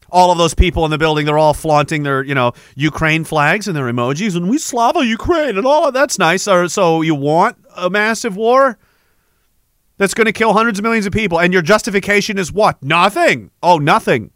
All 0.09 0.31
of 0.31 0.37
those 0.37 0.55
people 0.55 0.83
in 0.83 0.91
the 0.91 0.97
building, 0.97 1.25
they're 1.25 1.37
all 1.37 1.53
flaunting 1.53 2.03
their, 2.03 2.23
you 2.23 2.33
know, 2.35 2.53
Ukraine 2.75 3.23
flags 3.23 3.67
and 3.67 3.77
their 3.77 3.85
emojis, 3.85 4.35
and 4.35 4.49
we 4.49 4.57
Slava 4.57 5.05
Ukraine 5.05 5.57
and 5.57 5.65
all 5.65 5.87
of 5.87 5.93
that's 5.93 6.19
nice. 6.19 6.43
So 6.43 7.01
you 7.01 7.15
want 7.15 7.57
a 7.75 7.89
massive 7.89 8.35
war 8.35 8.79
that's 9.97 10.13
going 10.13 10.25
to 10.25 10.33
kill 10.33 10.53
hundreds 10.53 10.79
of 10.79 10.83
millions 10.83 11.05
of 11.05 11.13
people, 11.13 11.39
and 11.39 11.53
your 11.53 11.61
justification 11.61 12.37
is 12.37 12.51
what? 12.51 12.81
Nothing. 12.83 13.51
Oh, 13.61 13.77
nothing. 13.77 14.31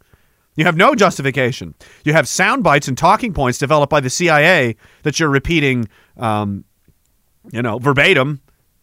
You 0.56 0.64
have 0.64 0.76
no 0.76 0.94
justification. 0.94 1.74
You 2.04 2.12
have 2.14 2.26
sound 2.26 2.64
bites 2.64 2.88
and 2.88 2.98
talking 2.98 3.32
points 3.32 3.58
developed 3.58 3.90
by 3.90 4.00
the 4.00 4.10
CIA 4.10 4.76
that 5.04 5.20
you're 5.20 5.28
repeating, 5.28 5.88
um, 6.16 6.64
you 7.52 7.62
know, 7.62 7.78
verbatim 7.78 8.40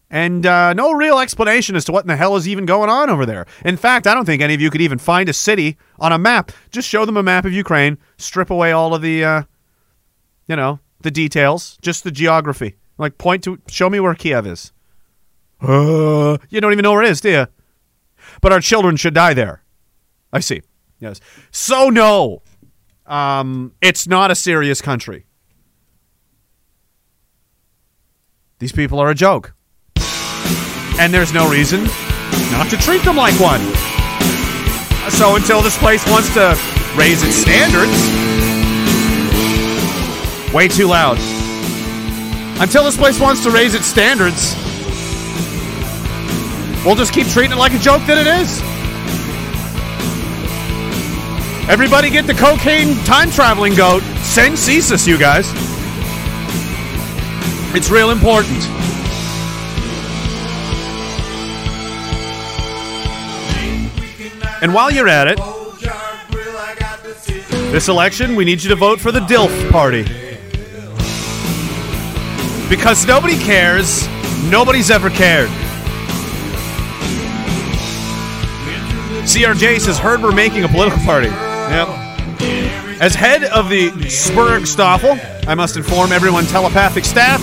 and 0.10 0.46
uh, 0.46 0.74
no 0.74 0.94
real 0.94 1.20
explanation 1.20 1.76
as 1.76 1.84
to 1.86 1.92
what 1.92 2.04
in 2.04 2.08
the 2.08 2.16
hell 2.16 2.36
is 2.36 2.48
even 2.48 2.66
going 2.66 2.90
on 2.90 3.10
over 3.10 3.26
there. 3.26 3.46
In 3.64 3.76
fact, 3.76 4.08
I 4.08 4.14
don't 4.14 4.26
think 4.26 4.42
any 4.42 4.54
of 4.54 4.62
you 4.62 4.70
could 4.70 4.82
even 4.82 4.98
find 4.98 5.28
a 5.28 5.34
city 5.34 5.78
on 6.00 6.12
a 6.12 6.18
map. 6.18 6.52
Just 6.72 6.88
show 6.88 7.06
them 7.06 7.18
a 7.18 7.24
map 7.24 7.46
of 7.46 7.54
Ukraine, 7.54 7.98
strip 8.18 8.50
away 8.50 8.72
all 8.72 8.94
of 8.94 9.02
the, 9.02 9.24
uh, 9.24 9.44
you 10.48 10.56
know, 10.56 10.80
the 11.02 11.12
details, 11.12 11.78
just 11.82 12.04
the 12.04 12.12
geography. 12.12 12.76
Like, 12.98 13.18
point 13.18 13.44
to, 13.44 13.60
show 13.68 13.90
me 13.90 14.00
where 14.00 14.16
Kiev 14.16 14.48
is. 14.48 14.72
Uh, 15.62 16.38
you 16.50 16.62
don't 16.62 16.72
even 16.72 16.84
know 16.84 16.92
where 16.92 17.04
it 17.04 17.10
is, 17.10 17.22
do 17.22 17.30
you? 17.30 17.48
But 18.42 18.52
our 18.52 18.60
children 18.60 18.96
should 18.96 19.14
die 19.14 19.34
there. 19.34 19.64
I 20.32 20.40
see. 20.40 20.62
Yes. 21.00 21.20
So, 21.52 21.90
no, 21.90 22.42
um, 23.06 23.74
it's 23.82 24.08
not 24.08 24.32
a 24.32 24.36
serious 24.36 24.82
country. 24.82 25.26
These 28.60 28.72
people 28.72 29.00
are 29.00 29.10
a 29.10 29.16
joke 29.16 29.54
and 30.98 31.14
there's 31.14 31.34
no 31.34 31.50
reason 31.50 31.84
not 32.52 32.70
to 32.70 32.78
treat 32.78 33.04
them 33.04 33.18
like 33.18 33.38
one. 33.40 33.62
So 35.12 35.36
until 35.36 35.62
this 35.62 35.78
place 35.78 36.06
wants 36.10 36.34
to 36.34 36.58
raise 36.96 37.22
its 37.22 37.36
standards, 37.36 37.92
way 40.54 40.68
too 40.68 40.88
loud. 40.88 41.18
Until 42.62 42.84
this 42.86 42.96
place 42.96 43.20
wants 43.20 43.44
to 43.44 43.52
raise 43.52 43.76
its 43.76 43.86
standards, 43.86 44.56
we'll 46.86 46.96
just 46.96 47.14
keep 47.14 47.28
treating 47.28 47.52
it 47.52 47.58
like 47.58 47.74
a 47.74 47.80
joke 47.80 48.04
that 48.08 48.18
it 48.18 48.28
is. 48.28 48.62
Everybody 51.68 52.12
get 52.12 52.28
the 52.28 52.34
cocaine 52.36 52.96
time 53.06 53.32
traveling 53.32 53.74
goat. 53.74 54.04
Send 54.22 54.56
CSIS, 54.56 55.08
you 55.08 55.18
guys. 55.18 55.52
It's 57.76 57.90
real 57.90 58.12
important. 58.12 58.64
And 64.62 64.74
while 64.74 64.92
you're 64.92 65.08
at 65.08 65.28
it, 65.28 65.38
this 67.72 67.90
election, 67.90 68.36
we 68.36 68.46
need 68.46 68.64
you 68.64 68.70
to 68.70 68.76
vote 68.76 69.00
for 69.00 69.12
the 69.12 69.20
DILF 69.22 69.72
party. 69.72 70.04
Because 72.70 73.06
nobody 73.06 73.38
cares. 73.38 74.08
Nobody's 74.50 74.90
ever 74.90 75.10
cared. 75.10 75.50
CRJ 79.26 79.82
says, 79.82 79.98
heard 79.98 80.22
we're 80.22 80.32
making 80.32 80.64
a 80.64 80.68
political 80.68 81.00
party. 81.00 81.28
Yep. 81.28 81.88
As 83.02 83.16
head 83.16 83.44
of 83.44 83.70
the 83.70 83.90
Spergstoffel, 83.90 85.20
I 85.48 85.56
must 85.56 85.76
inform 85.78 86.12
everyone 86.12 86.46
telepathic 86.46 87.04
staff. 87.04 87.42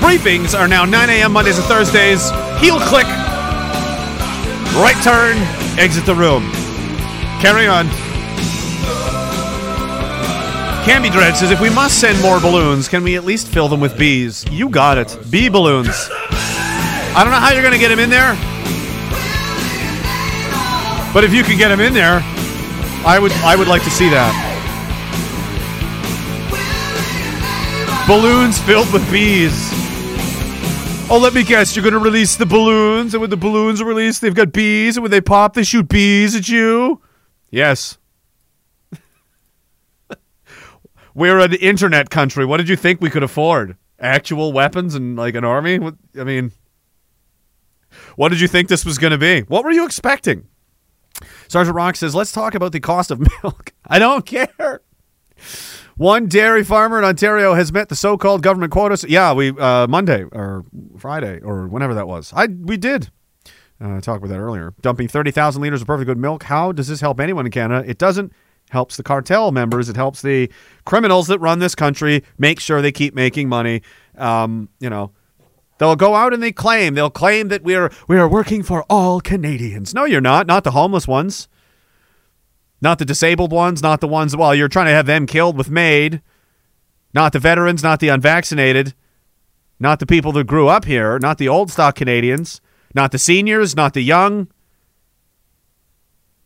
Briefings 0.00 0.58
are 0.58 0.68
now 0.68 0.84
9 0.84 1.08
a.m. 1.08 1.32
Mondays 1.32 1.58
and 1.58 1.66
Thursdays. 1.66 2.28
Heel 2.58 2.78
click. 2.80 3.06
Right 4.76 5.00
turn. 5.02 5.36
Exit 5.78 6.04
the 6.06 6.14
room. 6.14 6.50
Carry 7.40 7.66
on. 7.66 7.86
Camby 10.84 11.10
Dread 11.10 11.36
says, 11.36 11.50
if 11.50 11.60
we 11.60 11.70
must 11.70 12.00
send 12.00 12.20
more 12.20 12.40
balloons, 12.40 12.88
can 12.88 13.02
we 13.02 13.16
at 13.16 13.24
least 13.24 13.48
fill 13.48 13.68
them 13.68 13.80
with 13.80 13.96
bees? 13.96 14.44
You 14.50 14.68
got 14.68 14.98
it. 14.98 15.16
Bee 15.30 15.48
balloons. 15.48 16.08
I 16.10 17.22
don't 17.22 17.32
know 17.32 17.38
how 17.38 17.52
you're 17.52 17.62
going 17.62 17.72
to 17.72 17.78
get 17.78 17.88
them 17.88 18.00
in 18.00 18.10
there. 18.10 18.36
But 21.16 21.24
if 21.24 21.32
you 21.32 21.42
can 21.42 21.56
get 21.56 21.68
them 21.68 21.80
in 21.80 21.94
there, 21.94 22.20
I 23.06 23.18
would 23.18 23.32
I 23.32 23.56
would 23.56 23.68
like 23.68 23.82
to 23.84 23.88
see 23.88 24.10
that. 24.10 24.32
Balloons 28.06 28.58
filled 28.58 28.92
with 28.92 29.10
bees. 29.10 29.54
Oh, 31.10 31.18
let 31.18 31.32
me 31.32 31.42
guess. 31.42 31.74
You're 31.74 31.84
going 31.84 31.94
to 31.94 32.00
release 32.00 32.36
the 32.36 32.44
balloons, 32.44 33.14
and 33.14 33.22
when 33.22 33.30
the 33.30 33.36
balloons 33.38 33.80
are 33.80 33.86
released, 33.86 34.20
they've 34.20 34.34
got 34.34 34.52
bees, 34.52 34.98
and 34.98 35.02
when 35.04 35.10
they 35.10 35.22
pop, 35.22 35.54
they 35.54 35.62
shoot 35.62 35.88
bees 35.88 36.36
at 36.36 36.50
you? 36.50 37.00
Yes. 37.48 37.96
We're 41.14 41.38
an 41.38 41.54
internet 41.54 42.10
country. 42.10 42.44
What 42.44 42.58
did 42.58 42.68
you 42.68 42.76
think 42.76 43.00
we 43.00 43.08
could 43.08 43.22
afford? 43.22 43.78
Actual 43.98 44.52
weapons 44.52 44.94
and 44.94 45.16
like 45.16 45.34
an 45.34 45.44
army? 45.44 45.80
I 46.20 46.24
mean, 46.24 46.52
what 48.16 48.28
did 48.28 48.40
you 48.42 48.48
think 48.48 48.68
this 48.68 48.84
was 48.84 48.98
going 48.98 49.12
to 49.12 49.18
be? 49.18 49.40
What 49.44 49.64
were 49.64 49.72
you 49.72 49.86
expecting? 49.86 50.48
Sergeant 51.48 51.74
Rock 51.74 51.96
says, 51.96 52.14
let's 52.14 52.32
talk 52.32 52.54
about 52.54 52.72
the 52.72 52.80
cost 52.80 53.10
of 53.10 53.20
milk. 53.42 53.72
I 53.86 53.98
don't 53.98 54.24
care. 54.26 54.80
One 55.96 56.26
dairy 56.26 56.62
farmer 56.62 56.98
in 56.98 57.04
Ontario 57.04 57.54
has 57.54 57.72
met 57.72 57.88
the 57.88 57.96
so-called 57.96 58.42
government 58.42 58.72
quotas. 58.72 59.04
Yeah, 59.08 59.32
we 59.32 59.50
uh, 59.50 59.86
Monday 59.86 60.24
or 60.32 60.64
Friday 60.98 61.40
or 61.40 61.66
whenever 61.68 61.94
that 61.94 62.06
was. 62.06 62.32
I 62.34 62.46
we 62.46 62.76
did 62.76 63.10
uh, 63.80 64.00
talk 64.00 64.18
about 64.18 64.28
that 64.28 64.38
earlier. 64.38 64.74
Dumping 64.82 65.08
thirty 65.08 65.30
thousand 65.30 65.62
liters 65.62 65.80
of 65.80 65.86
perfectly 65.86 66.12
good 66.12 66.18
milk. 66.18 66.42
How 66.44 66.72
does 66.72 66.88
this 66.88 67.00
help 67.00 67.18
anyone 67.18 67.46
in 67.46 67.52
Canada? 67.52 67.88
It 67.88 67.98
doesn't. 67.98 68.32
Helps 68.70 68.96
the 68.96 69.04
cartel 69.04 69.52
members. 69.52 69.88
It 69.88 69.94
helps 69.94 70.22
the 70.22 70.50
criminals 70.84 71.28
that 71.28 71.38
run 71.38 71.60
this 71.60 71.76
country 71.76 72.24
make 72.36 72.58
sure 72.58 72.82
they 72.82 72.90
keep 72.90 73.14
making 73.14 73.48
money. 73.48 73.80
Um, 74.18 74.68
you 74.80 74.90
know, 74.90 75.12
They'll 75.78 75.96
go 75.96 76.14
out 76.14 76.32
and 76.32 76.42
they 76.42 76.52
claim 76.52 76.94
they'll 76.94 77.10
claim 77.10 77.48
that 77.48 77.62
we 77.62 77.74
are 77.74 77.90
we 78.08 78.16
are 78.16 78.28
working 78.28 78.62
for 78.62 78.84
all 78.88 79.20
Canadians. 79.20 79.94
No, 79.94 80.04
you're 80.04 80.20
not. 80.20 80.46
Not 80.46 80.64
the 80.64 80.70
homeless 80.70 81.06
ones. 81.06 81.48
Not 82.80 82.98
the 82.98 83.04
disabled 83.04 83.52
ones. 83.52 83.82
Not 83.82 84.00
the 84.00 84.08
ones. 84.08 84.36
Well, 84.36 84.54
you're 84.54 84.68
trying 84.68 84.86
to 84.86 84.92
have 84.92 85.06
them 85.06 85.26
killed 85.26 85.56
with 85.56 85.70
MAID. 85.70 86.22
Not 87.12 87.32
the 87.32 87.38
veterans. 87.38 87.82
Not 87.82 88.00
the 88.00 88.08
unvaccinated. 88.08 88.94
Not 89.78 90.00
the 90.00 90.06
people 90.06 90.32
that 90.32 90.46
grew 90.46 90.68
up 90.68 90.86
here. 90.86 91.18
Not 91.18 91.38
the 91.38 91.48
old 91.48 91.70
stock 91.70 91.94
Canadians. 91.94 92.60
Not 92.94 93.12
the 93.12 93.18
seniors. 93.18 93.76
Not 93.76 93.92
the 93.92 94.02
young. 94.02 94.48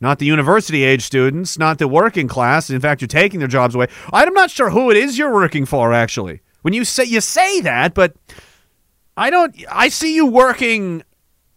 Not 0.00 0.18
the 0.18 0.26
university 0.26 0.82
age 0.82 1.02
students. 1.02 1.58
Not 1.58 1.78
the 1.78 1.86
working 1.86 2.26
class. 2.26 2.70
In 2.70 2.80
fact, 2.80 3.00
you're 3.00 3.08
taking 3.08 3.38
their 3.38 3.48
jobs 3.48 3.74
away. 3.74 3.88
I'm 4.12 4.32
not 4.32 4.50
sure 4.50 4.70
who 4.70 4.90
it 4.90 4.96
is 4.96 5.18
you're 5.18 5.32
working 5.32 5.66
for. 5.66 5.92
Actually, 5.92 6.40
when 6.62 6.74
you 6.74 6.84
say 6.84 7.04
you 7.04 7.20
say 7.20 7.60
that, 7.60 7.94
but 7.94 8.14
I 9.16 9.30
don't. 9.30 9.54
I 9.70 9.88
see 9.88 10.14
you 10.14 10.26
working 10.26 11.02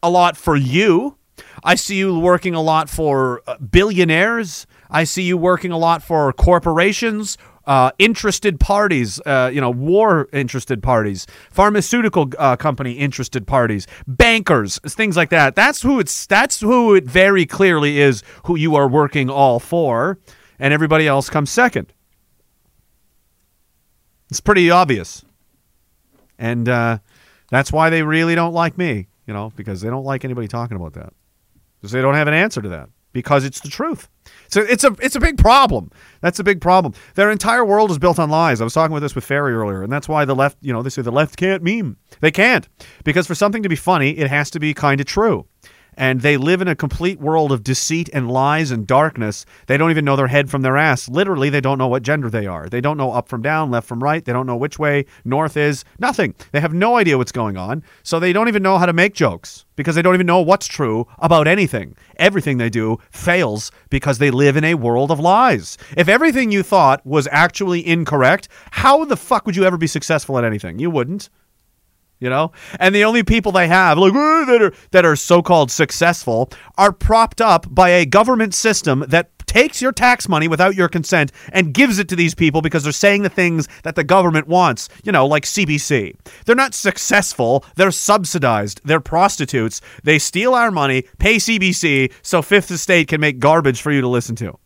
a 0.01 0.09
lot 0.09 0.37
for 0.37 0.55
you. 0.55 1.17
I 1.63 1.75
see 1.75 1.95
you 1.95 2.19
working 2.19 2.53
a 2.53 2.61
lot 2.61 2.89
for 2.89 3.41
uh, 3.47 3.57
billionaires. 3.57 4.67
I 4.89 5.05
see 5.05 5.23
you 5.23 5.37
working 5.37 5.71
a 5.71 5.77
lot 5.77 6.03
for 6.03 6.31
corporations, 6.33 7.37
uh, 7.65 7.91
interested 7.97 8.59
parties, 8.59 9.19
uh, 9.25 9.49
you 9.51 9.61
know, 9.61 9.71
war 9.71 10.27
interested 10.33 10.83
parties, 10.83 11.25
pharmaceutical 11.49 12.29
uh, 12.37 12.57
company 12.57 12.93
interested 12.93 13.47
parties, 13.47 13.87
bankers, 14.05 14.79
things 14.85 15.15
like 15.15 15.29
that. 15.29 15.55
That's 15.55 15.81
who 15.81 15.99
it's. 15.99 16.25
That's 16.27 16.59
who 16.59 16.95
it 16.95 17.05
very 17.05 17.45
clearly 17.45 17.99
is. 17.99 18.23
Who 18.45 18.57
you 18.57 18.75
are 18.75 18.87
working 18.87 19.29
all 19.29 19.59
for, 19.59 20.19
and 20.59 20.73
everybody 20.73 21.07
else 21.07 21.29
comes 21.29 21.49
second. 21.49 21.93
It's 24.29 24.41
pretty 24.41 24.69
obvious, 24.69 25.23
and 26.37 26.67
uh, 26.67 26.97
that's 27.53 27.71
why 27.71 27.89
they 27.89 28.03
really 28.03 28.35
don't 28.35 28.53
like 28.53 28.77
me, 28.77 29.07
you 29.27 29.33
know, 29.33 29.51
because 29.55 29.81
they 29.81 29.89
don't 29.89 30.05
like 30.05 30.25
anybody 30.25 30.47
talking 30.47 30.77
about 30.77 30.93
that. 30.93 31.13
Because 31.79 31.91
they 31.91 32.01
don't 32.01 32.15
have 32.15 32.27
an 32.27 32.33
answer 32.33 32.61
to 32.61 32.69
that. 32.69 32.89
Because 33.11 33.45
it's 33.45 33.59
the 33.59 33.69
truth. 33.69 34.09
So 34.47 34.61
it's 34.61 34.83
a 34.83 34.95
it's 34.99 35.15
a 35.15 35.19
big 35.19 35.37
problem. 35.37 35.91
That's 36.21 36.39
a 36.39 36.43
big 36.43 36.61
problem. 36.61 36.93
Their 37.13 37.29
entire 37.29 37.63
world 37.63 37.91
is 37.91 37.99
built 37.99 38.17
on 38.17 38.29
lies. 38.31 38.59
I 38.59 38.63
was 38.63 38.73
talking 38.73 38.91
about 38.91 39.01
this 39.01 39.13
with 39.13 39.23
Ferry 39.23 39.53
earlier, 39.53 39.83
and 39.83 39.91
that's 39.91 40.09
why 40.09 40.25
the 40.25 40.35
left, 40.35 40.57
you 40.61 40.73
know, 40.73 40.81
they 40.81 40.89
say 40.89 41.03
the 41.03 41.11
left 41.11 41.37
can't 41.37 41.61
meme. 41.61 41.97
They 42.21 42.31
can't. 42.31 42.67
Because 43.03 43.27
for 43.27 43.35
something 43.35 43.61
to 43.61 43.69
be 43.69 43.75
funny, 43.75 44.17
it 44.17 44.29
has 44.29 44.49
to 44.51 44.59
be 44.59 44.73
kind 44.73 44.99
of 44.99 45.05
true 45.05 45.45
and 45.97 46.21
they 46.21 46.38
live 46.38 46.62
in 46.62 46.67
a 46.67 46.75
complete 46.75 47.19
world 47.19 47.51
of 47.51 47.63
deceit 47.63 48.10
and 48.13 48.29
lies 48.29 48.71
and 48.71 48.88
darkness. 48.88 49.45
They 49.67 49.77
don't 49.77 49.91
even 49.91 50.06
know 50.06 50.15
their 50.15 50.27
head 50.27 50.49
from 50.49 50.62
their 50.62 50.77
ass. 50.77 51.10
Literally, 51.10 51.49
they 51.49 51.62
don't 51.62 51.77
know 51.77 51.88
what 51.88 52.03
gender 52.03 52.29
they 52.29 52.47
are. 52.47 52.69
They 52.69 52.82
don't 52.82 52.97
know 52.97 53.12
up 53.12 53.27
from 53.27 53.41
down, 53.41 53.71
left 53.71 53.88
from 53.88 54.03
right. 54.03 54.23
They 54.23 54.34
don't 54.34 54.47
know 54.47 54.56
which 54.56 54.79
way 54.79 55.06
north 55.25 55.58
is. 55.58 55.86
Nothing. 55.99 56.36
They 56.51 56.60
have 56.60 56.73
no 56.73 56.97
idea 56.97 57.17
what's 57.17 57.32
going 57.32 57.58
on. 57.58 57.84
So 58.03 58.19
they 58.19 58.34
don't 58.34 58.47
even 58.47 58.63
know 58.63 58.77
how 58.77 58.86
to 58.86 58.93
make 58.93 59.13
jokes 59.13 59.65
because 59.75 59.95
they 59.95 60.01
don't 60.01 60.13
even 60.13 60.27
know 60.27 60.41
what's 60.41 60.67
true 60.67 61.08
about 61.19 61.47
anything. 61.47 61.95
Everything 62.17 62.58
they 62.58 62.69
do 62.69 62.97
fails 63.12 63.71
because 63.89 64.17
they 64.17 64.32
live 64.32 64.58
in 64.58 64.63
a 64.63 64.75
world 64.75 65.12
of 65.12 65.19
lies. 65.19 65.77
If 65.97 66.08
everything 66.08 66.51
you 66.51 66.63
thought 66.63 67.06
was 67.06 67.27
actually 67.32 67.86
incorrect, 67.86 68.47
how 68.71 69.06
the 69.06 69.17
fuck 69.17 69.45
would 69.45 69.56
you 69.56 69.65
ever 69.65 69.77
be 69.77 69.88
successful 69.88 70.38
at 70.38 70.43
anything? 70.43 70.79
You 70.79 70.89
wouldn't 70.89 71.29
you 72.23 72.29
know? 72.29 72.51
And 72.79 72.95
the 72.95 73.03
only 73.03 73.23
people 73.23 73.51
they 73.51 73.67
have 73.67 73.97
like 73.97 74.13
that 74.13 74.62
are 74.62 74.73
that 74.91 75.05
are 75.05 75.15
so-called 75.15 75.71
successful 75.71 76.49
are 76.77 76.91
propped 76.91 77.41
up 77.41 77.67
by 77.73 77.89
a 77.89 78.05
government 78.05 78.53
system 78.53 79.03
that 79.09 79.29
takes 79.45 79.81
your 79.81 79.91
tax 79.91 80.27
money 80.27 80.47
without 80.47 80.73
your 80.73 80.88
consent 80.89 81.31
and 81.51 81.73
gives 81.73 81.99
it 81.99 82.09
to 82.09 82.15
these 82.15 82.33
people 82.33 82.62
because 82.62 82.83
they're 82.83 82.91
saying 82.91 83.21
the 83.21 83.29
things 83.29 83.67
that 83.83 83.95
the 83.95 84.03
government 84.03 84.47
wants 84.47 84.89
you 85.03 85.12
know 85.12 85.27
like 85.27 85.43
CBC 85.43 86.15
they're 86.45 86.55
not 86.55 86.73
successful. 86.73 87.65
They're 87.75 87.91
subsidized. 87.91 88.81
They're 88.83 88.99
prostitutes. 88.99 89.81
They 90.03 90.19
steal 90.19 90.53
our 90.53 90.71
money 90.71 91.03
pay 91.19 91.36
CBC 91.36 92.12
so 92.21 92.41
fifth 92.41 92.71
estate 92.71 93.07
can 93.07 93.21
make 93.21 93.39
garbage 93.39 93.81
for 93.81 93.91
you 93.91 94.01
to 94.01 94.07
listen 94.07 94.36
to 94.38 94.57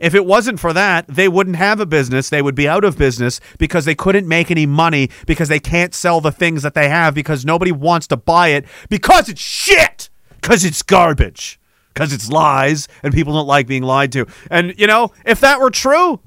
if 0.00 0.14
it 0.14 0.24
wasn't 0.24 0.58
for 0.58 0.72
that, 0.72 1.06
they 1.06 1.28
wouldn't 1.28 1.56
have 1.56 1.78
a 1.78 1.86
business. 1.86 2.30
They 2.30 2.42
would 2.42 2.54
be 2.54 2.66
out 2.66 2.84
of 2.84 2.96
business 2.96 3.38
because 3.58 3.84
they 3.84 3.94
couldn't 3.94 4.26
make 4.26 4.50
any 4.50 4.66
money 4.66 5.10
because 5.26 5.48
they 5.48 5.60
can't 5.60 5.94
sell 5.94 6.20
the 6.20 6.32
things 6.32 6.62
that 6.62 6.74
they 6.74 6.88
have 6.88 7.14
because 7.14 7.44
nobody 7.44 7.70
wants 7.70 8.06
to 8.08 8.16
buy 8.16 8.48
it 8.48 8.64
because 8.88 9.28
it's 9.28 9.42
shit, 9.42 10.08
because 10.30 10.64
it's 10.64 10.82
garbage, 10.82 11.60
because 11.92 12.12
it's 12.14 12.30
lies 12.30 12.88
and 13.02 13.12
people 13.12 13.34
don't 13.34 13.46
like 13.46 13.66
being 13.66 13.82
lied 13.82 14.10
to. 14.12 14.26
And, 14.50 14.74
you 14.78 14.86
know, 14.86 15.12
if 15.26 15.38
that 15.40 15.60
were 15.60 15.70
true, 15.70 16.20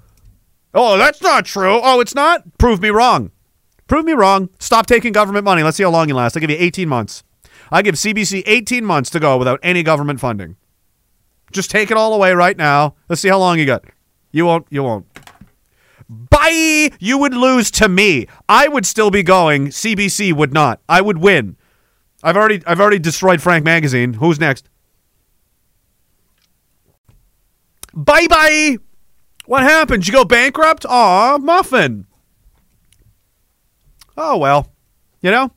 oh, 0.76 0.98
that's 0.98 1.22
not 1.22 1.46
true. 1.46 1.80
Oh, 1.84 2.00
it's 2.00 2.16
not? 2.16 2.58
Prove 2.60 2.80
me 2.80 2.90
wrong. 2.90 3.32
Prove 3.88 4.06
me 4.06 4.14
wrong. 4.14 4.50
Stop 4.60 4.86
taking 4.86 5.12
government 5.12 5.46
money. 5.46 5.64
Let's 5.64 5.78
see 5.78 5.84
how 5.84 5.90
long 5.90 6.08
you 6.08 6.16
last. 6.16 6.38
I'll 6.38 6.42
give 6.42 6.52
you 6.52 6.58
18 6.60 6.88
months. 6.88 7.24
I 7.72 7.82
give 7.82 7.96
CBC 7.96 8.44
18 8.46 8.86
months 8.86 9.10
to 9.10 9.20
go 9.20 9.38
without 9.38 9.60
any 9.64 9.82
government 9.82 10.20
funding. 10.20 10.58
Just 11.54 11.70
take 11.70 11.92
it 11.92 11.98
all 11.98 12.14
away 12.14 12.34
right 12.34 12.58
now. 12.58 12.96
Let's 13.08 13.22
see 13.22 13.30
how 13.30 13.40
long 13.40 13.60
you 13.60 13.66
got. 13.66 13.86
You 14.32 14.46
won't. 14.46 14.66
You 14.70 14.84
won't. 14.84 15.06
Bye. 16.10 16.92
You 17.00 17.18
would 17.20 17.34
lose 17.34 17.72
to 17.72 17.88
me. 17.88 18.28
I 18.50 18.68
would 18.68 18.86
still 18.86 19.12
be 19.12 19.24
going. 19.24 19.68
CBC 19.68 20.34
would 20.34 20.52
not. 20.52 20.82
I 20.90 21.02
would 21.02 21.20
win. 21.20 21.56
I've 22.24 22.36
already. 22.36 22.62
I've 22.66 22.82
already 22.82 23.00
destroyed 23.00 23.42
Frank 23.42 23.64
Magazine. 23.64 24.14
Who's 24.14 24.40
next? 24.40 24.68
Bye 27.94 28.28
bye. 28.28 28.78
What 29.46 29.62
happened? 29.64 30.08
You 30.08 30.14
go 30.14 30.26
bankrupt? 30.26 30.86
Aw, 30.86 31.38
muffin. 31.38 32.08
Oh 34.18 34.38
well. 34.38 34.72
You 35.22 35.32
know. 35.32 35.52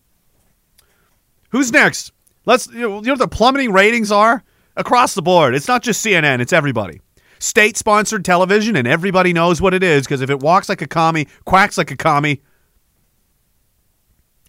Who's 1.50 1.72
next? 1.72 2.12
Let's. 2.44 2.66
You 2.66 2.80
know, 2.80 2.96
you 2.96 3.06
know 3.06 3.12
what 3.12 3.18
the 3.20 3.28
plummeting 3.28 3.72
ratings 3.72 4.12
are 4.12 4.44
across 4.76 5.14
the 5.14 5.22
board. 5.22 5.54
It's 5.54 5.68
not 5.68 5.82
just 5.82 6.04
CNN, 6.04 6.40
it's 6.40 6.52
everybody. 6.52 7.00
State 7.38 7.76
sponsored 7.76 8.24
television, 8.24 8.76
and 8.76 8.88
everybody 8.88 9.32
knows 9.32 9.60
what 9.60 9.74
it 9.74 9.82
is 9.82 10.04
because 10.04 10.20
if 10.22 10.30
it 10.30 10.40
walks 10.40 10.68
like 10.68 10.80
a 10.80 10.86
commie, 10.86 11.28
quacks 11.44 11.76
like 11.76 11.90
a 11.90 11.96
commie, 11.96 12.40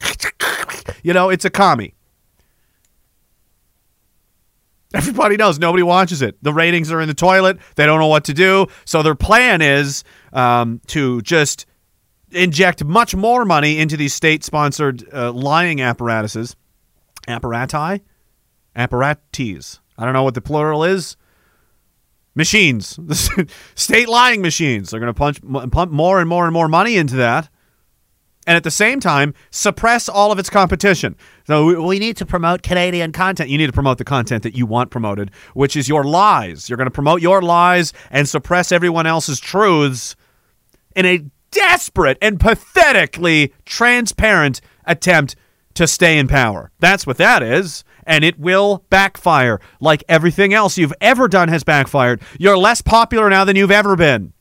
you 1.03 1.13
know, 1.13 1.29
it's 1.29 1.45
a 1.45 1.49
commie. 1.49 1.93
Everybody 4.93 5.35
knows. 5.35 5.59
Nobody 5.59 5.83
watches 5.83 6.21
it. 6.21 6.41
The 6.41 6.53
ratings 6.53 6.91
are 6.91 7.01
in 7.01 7.09
the 7.09 7.13
toilet. 7.13 7.57
They 7.75 7.85
don't 7.85 7.99
know 7.99 8.07
what 8.07 8.23
to 8.25 8.33
do. 8.33 8.67
So 8.85 9.03
their 9.03 9.15
plan 9.15 9.61
is 9.61 10.03
um, 10.31 10.79
to 10.87 11.21
just 11.23 11.65
inject 12.31 12.83
much 12.83 13.13
more 13.13 13.43
money 13.43 13.79
into 13.79 13.97
these 13.97 14.13
state 14.13 14.43
sponsored 14.43 15.03
uh, 15.13 15.31
lying 15.33 15.81
apparatuses. 15.81 16.55
Apparati? 17.27 18.01
Apparates. 18.75 19.79
I 19.97 20.05
don't 20.05 20.13
know 20.13 20.23
what 20.23 20.33
the 20.33 20.41
plural 20.41 20.83
is. 20.83 21.17
Machines, 22.35 22.99
state 23.75 24.07
lying 24.07 24.41
machines. 24.41 24.91
They're 24.91 24.99
going 24.99 25.13
to 25.13 25.17
punch 25.17 25.41
pump 25.71 25.91
more 25.91 26.19
and 26.19 26.29
more 26.29 26.45
and 26.45 26.53
more 26.53 26.67
money 26.67 26.95
into 26.95 27.15
that, 27.15 27.49
and 28.45 28.55
at 28.55 28.63
the 28.63 28.69
same 28.69 28.99
time 28.99 29.33
suppress 29.49 30.07
all 30.07 30.31
of 30.31 30.37
its 30.37 30.47
competition. 30.47 31.15
So 31.47 31.65
we, 31.65 31.75
we 31.75 31.99
need 31.99 32.15
to 32.17 32.27
promote 32.27 32.61
Canadian 32.61 33.11
content. 33.11 33.49
You 33.49 33.57
need 33.57 33.65
to 33.65 33.73
promote 33.73 33.97
the 33.97 34.05
content 34.05 34.43
that 34.43 34.55
you 34.55 34.67
want 34.67 34.91
promoted, 34.91 35.31
which 35.55 35.75
is 35.75 35.89
your 35.89 36.03
lies. 36.03 36.69
You're 36.69 36.77
going 36.77 36.85
to 36.85 36.91
promote 36.91 37.23
your 37.23 37.41
lies 37.41 37.91
and 38.11 38.29
suppress 38.29 38.71
everyone 38.71 39.07
else's 39.07 39.39
truths 39.39 40.15
in 40.95 41.07
a 41.07 41.25
desperate 41.49 42.19
and 42.21 42.39
pathetically 42.39 43.51
transparent 43.65 44.61
attempt 44.85 45.35
to 45.73 45.87
stay 45.87 46.17
in 46.17 46.27
power. 46.27 46.71
That's 46.79 47.07
what 47.07 47.17
that 47.17 47.41
is. 47.41 47.83
And 48.07 48.23
it 48.23 48.39
will 48.39 48.85
backfire 48.89 49.59
like 49.79 50.03
everything 50.09 50.53
else 50.53 50.77
you've 50.77 50.93
ever 51.01 51.27
done 51.27 51.49
has 51.49 51.63
backfired. 51.63 52.21
You're 52.39 52.57
less 52.57 52.81
popular 52.81 53.29
now 53.29 53.43
than 53.43 53.55
you've 53.55 53.69
ever 53.69 53.95
been. 53.95 54.33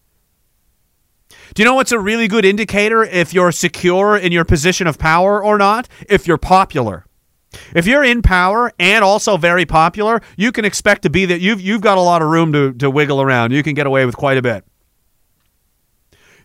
Do 1.55 1.63
you 1.63 1.65
know 1.65 1.75
what's 1.75 1.93
a 1.93 1.99
really 1.99 2.29
good 2.29 2.45
indicator 2.45 3.03
if 3.03 3.35
you're 3.35 3.53
secure 3.53 4.17
in 4.17 4.33
your 4.33 4.45
position 4.45 4.87
of 4.87 4.99
power 4.99 5.43
or 5.43 5.59
not? 5.59 5.89
If 6.09 6.27
you're 6.27 6.39
popular. 6.39 7.07
If 7.75 7.87
you're 7.87 8.05
in 8.05 8.23
power 8.23 8.73
and 8.79 9.03
also 9.05 9.37
very 9.37 9.67
popular, 9.67 10.21
you 10.37 10.53
can 10.53 10.65
expect 10.65 11.03
to 11.03 11.11
be 11.11 11.27
that 11.27 11.41
you've 11.41 11.61
you've 11.61 11.81
got 11.81 11.99
a 11.99 12.03
lot 12.03 12.23
of 12.23 12.29
room 12.29 12.53
to, 12.53 12.73
to 12.75 12.91
wiggle 12.91 13.21
around. 13.21 13.53
You 13.53 13.63
can 13.63 13.75
get 13.75 13.87
away 13.87 14.05
with 14.05 14.17
quite 14.17 14.37
a 14.37 14.43
bit. 14.43 14.65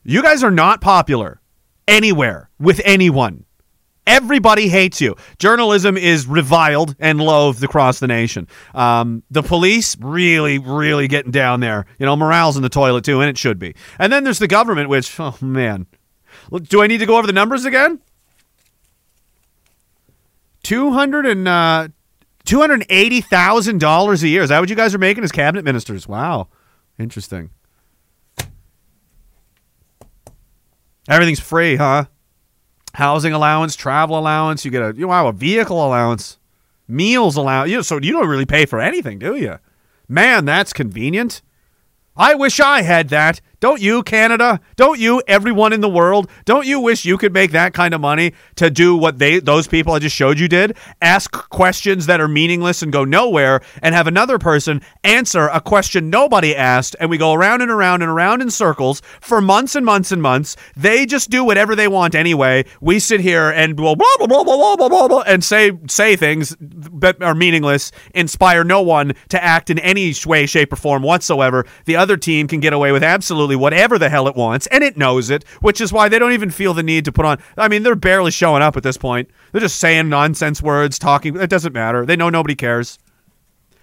You 0.03 0.23
guys 0.23 0.43
are 0.43 0.51
not 0.51 0.81
popular 0.81 1.41
anywhere 1.88 2.49
with 2.60 2.81
anyone. 2.86 3.45
Everybody 4.07 4.67
hates 4.67 4.99
you. 4.99 5.15
Journalism 5.37 5.95
is 5.95 6.25
reviled 6.25 6.95
and 6.99 7.21
loathed 7.21 7.63
across 7.63 7.99
the 7.99 8.07
nation. 8.07 8.47
Um, 8.73 9.21
the 9.29 9.43
police 9.43 9.95
really, 9.99 10.57
really 10.57 11.07
getting 11.07 11.31
down 11.31 11.59
there. 11.59 11.85
You 11.99 12.07
know, 12.07 12.15
morale's 12.15 12.57
in 12.57 12.63
the 12.63 12.69
toilet 12.69 13.05
too, 13.05 13.21
and 13.21 13.29
it 13.29 13.37
should 13.37 13.59
be. 13.59 13.75
And 13.99 14.11
then 14.11 14.23
there's 14.23 14.39
the 14.39 14.47
government, 14.47 14.89
which, 14.89 15.19
oh 15.19 15.37
man, 15.39 15.85
do 16.63 16.81
I 16.81 16.87
need 16.87 16.97
to 16.97 17.05
go 17.05 17.17
over 17.17 17.27
the 17.27 17.33
numbers 17.33 17.63
again? 17.63 18.01
Two 20.63 20.91
hundred 20.91 21.25
and 21.25 21.47
uh, 21.47 21.89
two 22.43 22.59
hundred 22.59 22.85
eighty 22.89 23.21
thousand 23.21 23.79
dollars 23.79 24.23
a 24.23 24.27
year. 24.27 24.41
Is 24.41 24.49
that 24.49 24.59
what 24.59 24.69
you 24.69 24.75
guys 24.75 24.95
are 24.95 24.99
making 24.99 25.23
as 25.23 25.31
cabinet 25.31 25.63
ministers? 25.63 26.07
Wow, 26.07 26.47
interesting. 26.97 27.51
Everything's 31.07 31.39
free, 31.39 31.75
huh? 31.75 32.05
Housing 32.93 33.34
allowance, 33.34 33.75
travel 33.75 34.17
allowance. 34.17 34.65
You 34.65 34.71
get 34.71 34.82
a 34.82 34.93
you 34.95 35.08
know, 35.08 35.27
a 35.27 35.32
vehicle 35.32 35.86
allowance, 35.86 36.38
meals 36.88 37.36
allowance. 37.36 37.69
You 37.69 37.77
know, 37.77 37.82
so 37.82 37.99
you 38.01 38.12
don't 38.12 38.27
really 38.27 38.45
pay 38.45 38.65
for 38.65 38.80
anything, 38.80 39.19
do 39.19 39.36
you? 39.36 39.60
Man, 40.08 40.45
that's 40.45 40.73
convenient. 40.73 41.41
I 42.17 42.36
wish 42.36 42.60
I 42.60 42.82
had 42.82 43.10
that. 43.10 43.39
Don't 43.62 43.80
you, 43.80 44.02
Canada? 44.02 44.60
Don't 44.76 45.00
you, 45.00 45.21
everyone 45.28 45.71
in 45.71 45.82
the 45.82 45.88
world? 45.88 46.28
Don't 46.45 46.65
you 46.65 46.80
wish 46.80 47.06
you 47.06 47.15
could 47.15 47.32
make 47.32 47.52
that 47.52 47.76
kind 47.76 47.93
of 47.93 48.02
money 48.02 48.34
to 48.56 48.71
do 48.71 48.95
what 48.95 49.19
they 49.19 49.39
those 49.39 49.67
people 49.67 49.93
I 49.93 50.00
just 50.00 50.15
showed 50.15 50.39
you 50.39 50.47
did? 50.47 50.76
Ask 51.00 51.32
questions 51.50 52.08
that 52.08 52.19
are 52.19 52.28
meaningless 52.28 52.82
and 52.82 52.91
go 52.91 53.06
nowhere, 53.06 53.62
and 53.84 53.93
have 53.93 54.08
another 54.08 54.39
person 54.39 54.82
answer 55.04 55.47
a 55.47 55.62
question 55.62 56.10
nobody 56.10 56.56
asked, 56.56 56.95
and 57.00 57.08
we 57.12 57.19
go 57.19 57.34
around 57.34 57.62
and 57.62 57.69
around 57.69 58.02
and 58.02 58.10
around 58.10 58.41
in 58.41 58.50
circles 58.50 59.04
for 59.21 59.39
months 59.39 59.76
and 59.76 59.86
months 59.86 60.12
and 60.12 60.24
months. 60.24 60.58
They 60.76 61.06
just 61.06 61.30
do 61.30 61.43
whatever 61.43 61.76
they 61.76 61.88
want 61.88 62.15
anyway. 62.15 62.65
We 62.82 62.97
sit 62.97 63.19
here 63.19 63.52
and 63.52 63.76
blah 63.76 63.93
blah 63.93 64.17
blah 64.17 64.43
blah 64.43 64.43
blah 64.43 64.76
blah 64.76 64.89
blah, 64.89 65.08
blah 65.08 65.24
and 65.28 65.43
say 65.43 65.71
say 65.88 66.15
things 66.15 66.58
that 66.60 67.21
are 67.21 67.36
meaningless, 67.36 67.91
inspire 68.15 68.63
no 68.63 68.82
one 68.82 69.13
to 69.30 69.43
act 69.43 69.69
in 69.69 69.78
any 69.78 70.15
way, 70.26 70.47
shape, 70.47 70.74
or 70.74 70.78
form 70.78 71.04
whatsoever. 71.04 71.67
The 71.86 71.95
other 71.95 72.17
team 72.17 72.47
can 72.47 72.60
get 72.60 72.74
away 72.74 72.91
with 72.91 73.04
whatever 73.55 73.97
the 73.97 74.09
hell 74.09 74.27
it 74.27 74.35
wants, 74.35 74.67
and 74.67 74.83
it 74.83 74.97
knows 74.97 75.29
it, 75.29 75.43
which 75.59 75.81
is 75.81 75.93
why 75.93 76.09
they 76.09 76.19
don't 76.19 76.33
even 76.33 76.51
feel 76.51 76.73
the 76.73 76.83
need 76.83 77.05
to 77.05 77.11
put 77.11 77.25
on. 77.25 77.41
I 77.57 77.67
mean, 77.67 77.83
they're 77.83 77.95
barely 77.95 78.31
showing 78.31 78.61
up 78.61 78.77
at 78.77 78.83
this 78.83 78.97
point. 78.97 79.29
They're 79.51 79.61
just 79.61 79.79
saying 79.79 80.09
nonsense 80.09 80.61
words, 80.61 80.99
talking. 80.99 81.39
It 81.39 81.49
doesn't 81.49 81.73
matter. 81.73 82.05
They 82.05 82.15
know 82.15 82.29
nobody 82.29 82.55
cares. 82.55 82.99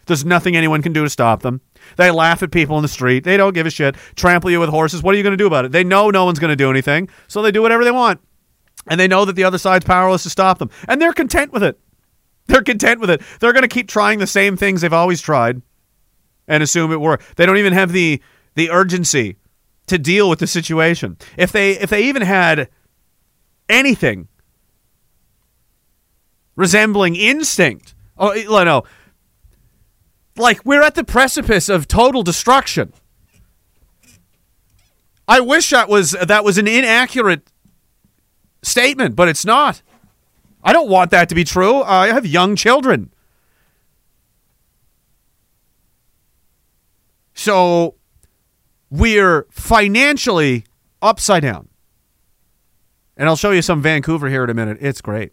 There's 0.06 0.24
nothing 0.24 0.56
anyone 0.56 0.80
can 0.80 0.94
do 0.94 1.04
to 1.04 1.10
stop 1.10 1.42
them. 1.42 1.60
They 1.96 2.10
laugh 2.10 2.42
at 2.42 2.50
people 2.50 2.76
in 2.78 2.82
the 2.82 2.88
street. 2.88 3.24
They 3.24 3.36
don't 3.36 3.52
give 3.52 3.66
a 3.66 3.70
shit. 3.70 3.94
Trample 4.16 4.50
you 4.50 4.58
with 4.58 4.70
horses. 4.70 5.02
What 5.02 5.14
are 5.14 5.18
you 5.18 5.22
going 5.22 5.32
to 5.32 5.36
do 5.36 5.46
about 5.46 5.66
it? 5.66 5.72
They 5.72 5.84
know 5.84 6.10
no 6.10 6.24
one's 6.24 6.38
going 6.38 6.50
to 6.50 6.56
do 6.56 6.70
anything, 6.70 7.10
so 7.26 7.42
they 7.42 7.52
do 7.52 7.60
whatever 7.60 7.84
they 7.84 7.90
want. 7.90 8.20
And 8.86 8.98
they 8.98 9.06
know 9.06 9.26
that 9.26 9.34
the 9.34 9.44
other 9.44 9.58
side's 9.58 9.84
powerless 9.84 10.22
to 10.22 10.30
stop 10.30 10.58
them. 10.58 10.70
And 10.88 11.00
they're 11.00 11.12
content 11.12 11.52
with 11.52 11.62
it. 11.62 11.78
They're 12.46 12.62
content 12.62 13.00
with 13.00 13.10
it. 13.10 13.20
They're 13.40 13.52
going 13.52 13.62
to 13.62 13.68
keep 13.68 13.88
trying 13.88 14.18
the 14.18 14.26
same 14.26 14.56
things 14.56 14.80
they've 14.80 14.92
always 14.92 15.20
tried 15.20 15.60
and 16.46 16.62
assume 16.62 16.90
it 16.90 17.00
worked. 17.00 17.36
They 17.36 17.46
don't 17.46 17.58
even 17.58 17.74
have 17.74 17.92
the 17.92 18.20
the 18.54 18.70
urgency 18.70 19.36
to 19.88 19.98
deal 19.98 20.28
with 20.28 20.38
the 20.38 20.46
situation. 20.46 21.16
If 21.36 21.52
they 21.52 21.72
if 21.72 21.90
they 21.90 22.04
even 22.04 22.22
had 22.22 22.68
anything 23.68 24.28
resembling 26.56 27.16
instinct, 27.16 27.94
oh 28.18 28.32
no, 28.46 28.84
like 30.36 30.64
we're 30.64 30.82
at 30.82 30.94
the 30.94 31.04
precipice 31.04 31.68
of 31.68 31.88
total 31.88 32.22
destruction. 32.22 32.92
I 35.26 35.40
wish 35.40 35.70
that 35.70 35.88
was 35.88 36.12
that 36.12 36.44
was 36.44 36.56
an 36.56 36.66
inaccurate 36.66 37.50
statement, 38.62 39.14
but 39.14 39.28
it's 39.28 39.44
not. 39.44 39.82
I 40.64 40.72
don't 40.72 40.88
want 40.88 41.10
that 41.10 41.28
to 41.28 41.34
be 41.34 41.44
true. 41.44 41.82
I 41.82 42.08
have 42.08 42.26
young 42.26 42.56
children. 42.56 43.10
So 47.34 47.94
we're 48.90 49.46
financially 49.50 50.64
upside 51.02 51.42
down. 51.42 51.68
And 53.16 53.28
I'll 53.28 53.36
show 53.36 53.50
you 53.50 53.62
some 53.62 53.82
Vancouver 53.82 54.28
here 54.28 54.44
in 54.44 54.50
a 54.50 54.54
minute. 54.54 54.78
It's 54.80 55.00
great. 55.00 55.32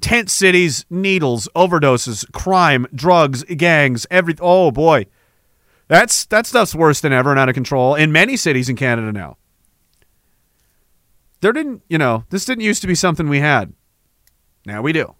Tent 0.00 0.30
cities, 0.30 0.84
needles, 0.90 1.48
overdoses, 1.56 2.30
crime, 2.32 2.86
drugs, 2.94 3.42
gangs, 3.44 4.06
every 4.10 4.34
oh 4.40 4.70
boy. 4.70 5.06
That's 5.88 6.26
that 6.26 6.46
stuff's 6.46 6.74
worse 6.74 7.00
than 7.00 7.12
ever 7.12 7.30
and 7.30 7.40
out 7.40 7.48
of 7.48 7.54
control 7.54 7.94
in 7.94 8.12
many 8.12 8.36
cities 8.36 8.68
in 8.68 8.76
Canada 8.76 9.12
now. 9.12 9.38
There 11.40 11.52
didn't, 11.52 11.82
you 11.88 11.98
know, 11.98 12.24
this 12.30 12.44
didn't 12.44 12.64
used 12.64 12.82
to 12.82 12.86
be 12.86 12.94
something 12.94 13.28
we 13.28 13.40
had. 13.40 13.72
Now 14.66 14.82
we 14.82 14.92
do. 14.92 15.14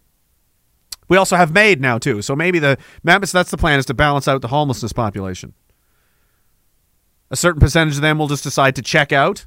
We 1.08 1.16
also 1.16 1.36
have 1.36 1.52
MAID 1.52 1.80
now 1.80 1.98
too. 1.98 2.22
So 2.22 2.34
maybe 2.34 2.58
the 2.58 2.78
that's 3.02 3.50
the 3.50 3.56
plan 3.56 3.78
is 3.78 3.86
to 3.86 3.94
balance 3.94 4.26
out 4.28 4.42
the 4.42 4.48
homelessness 4.48 4.92
population. 4.92 5.54
A 7.34 7.36
certain 7.36 7.58
percentage 7.58 7.96
of 7.96 8.00
them 8.00 8.16
will 8.16 8.28
just 8.28 8.44
decide 8.44 8.76
to 8.76 8.80
check 8.80 9.10
out, 9.10 9.46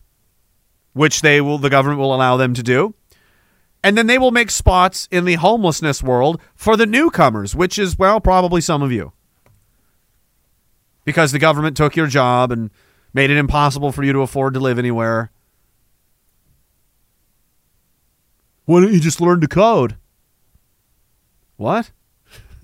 which 0.91 1.21
they 1.21 1.39
will 1.39 1.58
the 1.58 1.69
government 1.69 2.02
will 2.02 2.13
allow 2.13 2.36
them 2.36 2.54
to 2.54 2.62
do. 2.62 2.93
And 3.82 3.97
then 3.97 4.08
they 4.08 4.17
will 4.17 4.32
make 4.32 4.52
spots 4.52 5.08
in 5.10 5.23
the 5.23 5.36
homelessness 5.36 6.04
world 6.04 6.41
for 6.54 6.76
the 6.76 6.86
newcomers, 6.86 7.56
which 7.56 7.80
is 7.80 7.97
well 7.97 8.19
probably 8.19 8.60
some 8.60 8.82
of 8.84 8.91
you. 8.91 9.13
Because 11.06 11.32
the 11.32 11.39
government 11.39 11.78
took 11.78 11.95
your 11.95 12.08
job 12.08 12.52
and 12.52 12.71
made 13.13 13.30
it 13.30 13.38
impossible 13.38 13.93
for 13.93 14.04
you 14.04 14.12
to 14.12 14.19
afford 14.19 14.54
to 14.56 14.60
live 14.60 14.78
anywhere. 14.78 15.32
Why 18.65 18.82
don't 18.82 18.91
you 18.91 19.00
just 19.00 19.21
learn 19.21 19.39
to 19.39 19.47
code? 19.47 19.95
What? 21.56 21.91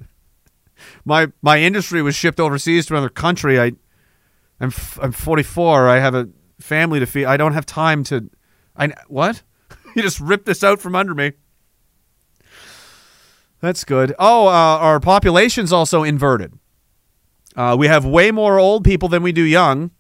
my 1.06 1.32
my 1.42 1.60
industry 1.60 2.02
was 2.02 2.14
shipped 2.14 2.42
overseas 2.42 2.88
to 2.88 2.96
another 2.96 3.08
country. 3.08 3.58
I 3.58 3.72
I'm 4.60 4.68
f- 4.68 5.00
I'm 5.02 5.12
44. 5.12 5.90
I 5.90 6.00
have 6.00 6.16
a 6.16 6.30
family 6.60 7.00
to 7.00 7.06
feed. 7.06 7.26
I 7.26 7.38
don't 7.38 7.54
have 7.54 7.66
time 7.66 8.04
to. 8.06 8.30
I 8.76 8.94
what? 9.08 9.44
you 9.96 10.02
just 10.02 10.20
ripped 10.20 10.46
this 10.46 10.64
out 10.64 10.80
from 10.80 10.96
under 10.96 11.14
me. 11.14 11.34
That's 13.60 13.84
good. 13.84 14.14
Oh, 14.20 14.48
uh, 14.48 14.52
our 14.52 15.00
population's 15.00 15.72
also 15.72 16.04
inverted. 16.04 16.54
Uh, 17.56 17.76
we 17.78 17.88
have 17.88 18.06
way 18.06 18.32
more 18.32 18.60
old 18.60 18.84
people 18.84 19.08
than 19.08 19.24
we 19.24 19.32
do 19.32 19.44
young. 19.44 19.92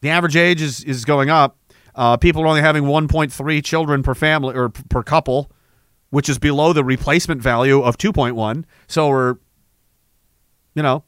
The 0.00 0.10
average 0.10 0.36
age 0.36 0.60
is 0.60 0.84
is 0.84 1.04
going 1.04 1.30
up. 1.30 1.56
Uh, 1.94 2.16
people 2.18 2.42
are 2.42 2.46
only 2.46 2.60
having 2.60 2.84
1.3 2.84 3.64
children 3.64 4.02
per 4.02 4.14
family 4.14 4.54
or 4.54 4.68
per 4.68 5.02
couple, 5.02 5.50
which 6.10 6.28
is 6.28 6.38
below 6.38 6.74
the 6.74 6.84
replacement 6.84 7.40
value 7.40 7.80
of 7.80 7.96
2.1. 7.96 8.64
So 8.86 9.08
we're, 9.08 9.36
you 10.74 10.82
know, 10.82 11.04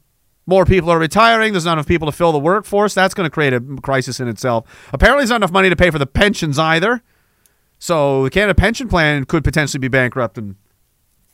more 0.49 0.65
people 0.65 0.89
are 0.89 0.99
retiring. 0.99 1.53
There's 1.53 1.67
not 1.67 1.75
enough 1.75 1.87
people 1.87 2.11
to 2.11 2.17
fill 2.17 2.33
the 2.33 2.39
workforce. 2.39 2.95
That's 2.95 3.13
going 3.13 3.27
to 3.27 3.31
create 3.31 3.53
a 3.53 3.61
crisis 3.83 4.19
in 4.19 4.29
itself. 4.29 4.89
Apparently, 4.95 5.21
there's 5.21 5.29
not 5.29 5.37
enough 5.37 5.53
money 5.53 5.69
to 5.69 5.77
pay 5.77 5.91
for 5.91 5.99
the 5.99 6.07
pensions 6.07 6.59
either. 6.59 7.03
So 7.79 8.25
the 8.25 8.31
Canada 8.31 8.55
Pension 8.55 8.89
Plan 8.89 9.25
could 9.25 9.45
potentially 9.45 9.79
be 9.79 9.89
bankrupt 9.89 10.39
and 10.39 10.57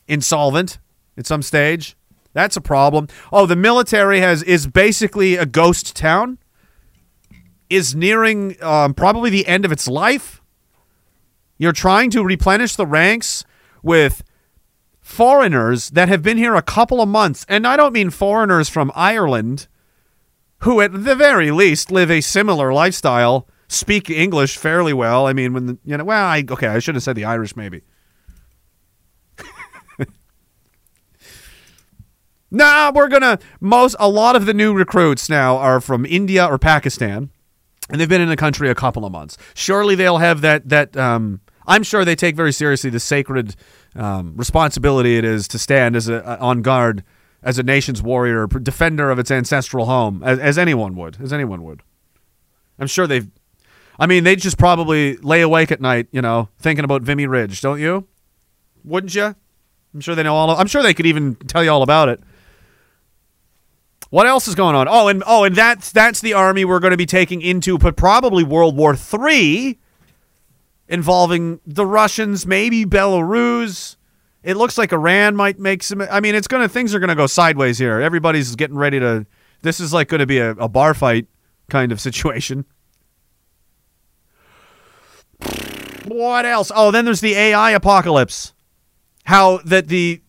insolvent 0.08 0.80
at 1.16 1.26
some 1.26 1.42
stage. 1.42 1.96
That's 2.32 2.56
a 2.56 2.60
problem. 2.60 3.06
Oh, 3.32 3.46
the 3.46 3.54
military 3.54 4.18
has 4.18 4.42
is 4.42 4.66
basically 4.66 5.36
a 5.36 5.46
ghost 5.46 5.94
town. 5.94 6.38
Is 7.70 7.94
nearing 7.94 8.60
um, 8.62 8.94
probably 8.94 9.30
the 9.30 9.46
end 9.46 9.64
of 9.64 9.70
its 9.70 9.86
life. 9.86 10.42
You're 11.56 11.72
trying 11.72 12.10
to 12.10 12.24
replenish 12.24 12.74
the 12.74 12.86
ranks 12.86 13.44
with 13.80 14.24
foreigners 15.14 15.90
that 15.90 16.08
have 16.08 16.22
been 16.22 16.36
here 16.36 16.56
a 16.56 16.62
couple 16.62 17.00
of 17.00 17.08
months, 17.08 17.46
and 17.48 17.66
I 17.66 17.76
don't 17.76 17.92
mean 17.92 18.10
foreigners 18.10 18.68
from 18.68 18.90
Ireland, 18.96 19.68
who 20.58 20.80
at 20.80 20.92
the 20.92 21.14
very 21.14 21.52
least 21.52 21.92
live 21.92 22.10
a 22.10 22.20
similar 22.20 22.72
lifestyle, 22.72 23.48
speak 23.68 24.10
English 24.10 24.56
fairly 24.56 24.92
well. 24.92 25.26
I 25.26 25.32
mean, 25.32 25.52
when 25.52 25.66
the, 25.66 25.78
you 25.84 25.96
know, 25.96 26.04
well, 26.04 26.26
I 26.26 26.44
okay, 26.50 26.66
I 26.66 26.80
should 26.80 26.96
have 26.96 27.04
said 27.04 27.14
the 27.14 27.24
Irish 27.24 27.54
maybe. 27.54 27.82
nah, 32.50 32.90
we're 32.92 33.08
gonna 33.08 33.38
most 33.60 33.94
a 34.00 34.08
lot 34.08 34.34
of 34.34 34.46
the 34.46 34.54
new 34.54 34.74
recruits 34.74 35.28
now 35.28 35.56
are 35.58 35.80
from 35.80 36.04
India 36.04 36.44
or 36.44 36.58
Pakistan, 36.58 37.30
and 37.88 38.00
they've 38.00 38.08
been 38.08 38.20
in 38.20 38.28
the 38.28 38.36
country 38.36 38.68
a 38.68 38.74
couple 38.74 39.04
of 39.04 39.12
months. 39.12 39.38
Surely 39.54 39.94
they'll 39.94 40.18
have 40.18 40.40
that 40.40 40.68
that. 40.68 40.96
Um, 40.96 41.40
I'm 41.66 41.82
sure 41.82 42.04
they 42.04 42.16
take 42.16 42.36
very 42.36 42.52
seriously 42.52 42.90
the 42.90 43.00
sacred 43.00 43.56
um, 43.96 44.36
responsibility 44.36 45.16
it 45.16 45.24
is 45.24 45.48
to 45.48 45.58
stand 45.58 45.96
as 45.96 46.08
a 46.08 46.38
on 46.38 46.62
guard 46.62 47.04
as 47.44 47.58
a 47.58 47.62
nation's 47.62 48.02
warrior, 48.02 48.46
defender 48.46 49.10
of 49.10 49.18
its 49.18 49.30
ancestral 49.30 49.84
home, 49.84 50.22
as, 50.24 50.38
as 50.38 50.58
anyone 50.58 50.96
would, 50.96 51.18
as 51.20 51.32
anyone 51.32 51.62
would. 51.62 51.82
I'm 52.78 52.86
sure 52.86 53.06
they've. 53.06 53.28
I 53.98 54.06
mean, 54.06 54.24
they 54.24 54.34
just 54.34 54.58
probably 54.58 55.16
lay 55.18 55.40
awake 55.42 55.70
at 55.70 55.80
night, 55.80 56.08
you 56.10 56.20
know, 56.20 56.48
thinking 56.58 56.84
about 56.84 57.02
Vimy 57.02 57.26
Ridge, 57.26 57.60
don't 57.60 57.78
you? 57.78 58.08
Wouldn't 58.82 59.14
you? 59.14 59.36
I'm 59.94 60.00
sure 60.00 60.16
they 60.16 60.24
know 60.24 60.34
all. 60.34 60.50
Of, 60.50 60.58
I'm 60.58 60.66
sure 60.66 60.82
they 60.82 60.94
could 60.94 61.06
even 61.06 61.36
tell 61.36 61.62
you 61.62 61.70
all 61.70 61.82
about 61.82 62.08
it. 62.08 62.20
What 64.10 64.26
else 64.26 64.48
is 64.48 64.54
going 64.54 64.74
on? 64.74 64.88
Oh, 64.88 65.08
and 65.08 65.22
oh, 65.26 65.44
and 65.44 65.54
that's 65.54 65.92
that's 65.92 66.20
the 66.20 66.32
army 66.34 66.64
we're 66.64 66.80
going 66.80 66.92
to 66.92 66.96
be 66.96 67.06
taking 67.06 67.40
into, 67.40 67.78
but 67.78 67.96
probably 67.96 68.42
World 68.42 68.76
War 68.76 68.96
Three, 68.96 69.78
involving 70.88 71.60
the 71.66 71.86
Russians, 71.86 72.46
maybe 72.46 72.84
Belarus. 72.84 73.96
It 74.42 74.56
looks 74.56 74.76
like 74.76 74.92
Iran 74.92 75.36
might 75.36 75.58
make 75.58 75.82
some. 75.82 76.02
I 76.02 76.20
mean, 76.20 76.34
it's 76.34 76.48
gonna 76.48 76.68
things 76.68 76.94
are 76.94 77.00
gonna 77.00 77.14
go 77.14 77.26
sideways 77.26 77.78
here. 77.78 78.00
Everybody's 78.00 78.54
getting 78.56 78.76
ready 78.76 79.00
to. 79.00 79.26
This 79.62 79.80
is 79.80 79.92
like 79.92 80.08
to 80.08 80.26
be 80.26 80.38
a, 80.38 80.50
a 80.52 80.68
bar 80.68 80.94
fight 80.94 81.26
kind 81.70 81.92
of 81.92 82.00
situation. 82.08 82.66
What 86.06 86.44
else? 86.44 86.70
Oh, 86.74 86.90
then 86.90 87.04
there's 87.04 87.20
the 87.20 87.34
AI 87.34 87.70
apocalypse. 87.70 88.52
How 89.24 89.58
that 89.64 89.88
the 89.88 90.20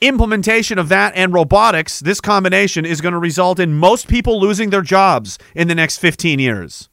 implementation 0.00 0.78
of 0.78 0.88
that 0.88 1.14
and 1.14 1.32
robotics, 1.32 2.00
this 2.00 2.20
combination 2.20 2.84
is 2.84 3.00
going 3.00 3.12
to 3.12 3.18
result 3.18 3.58
in 3.58 3.74
most 3.74 4.08
people 4.08 4.40
losing 4.40 4.70
their 4.70 4.82
jobs 4.82 5.38
in 5.54 5.68
the 5.68 5.74
next 5.74 5.98
15 5.98 6.38
years. 6.38 6.88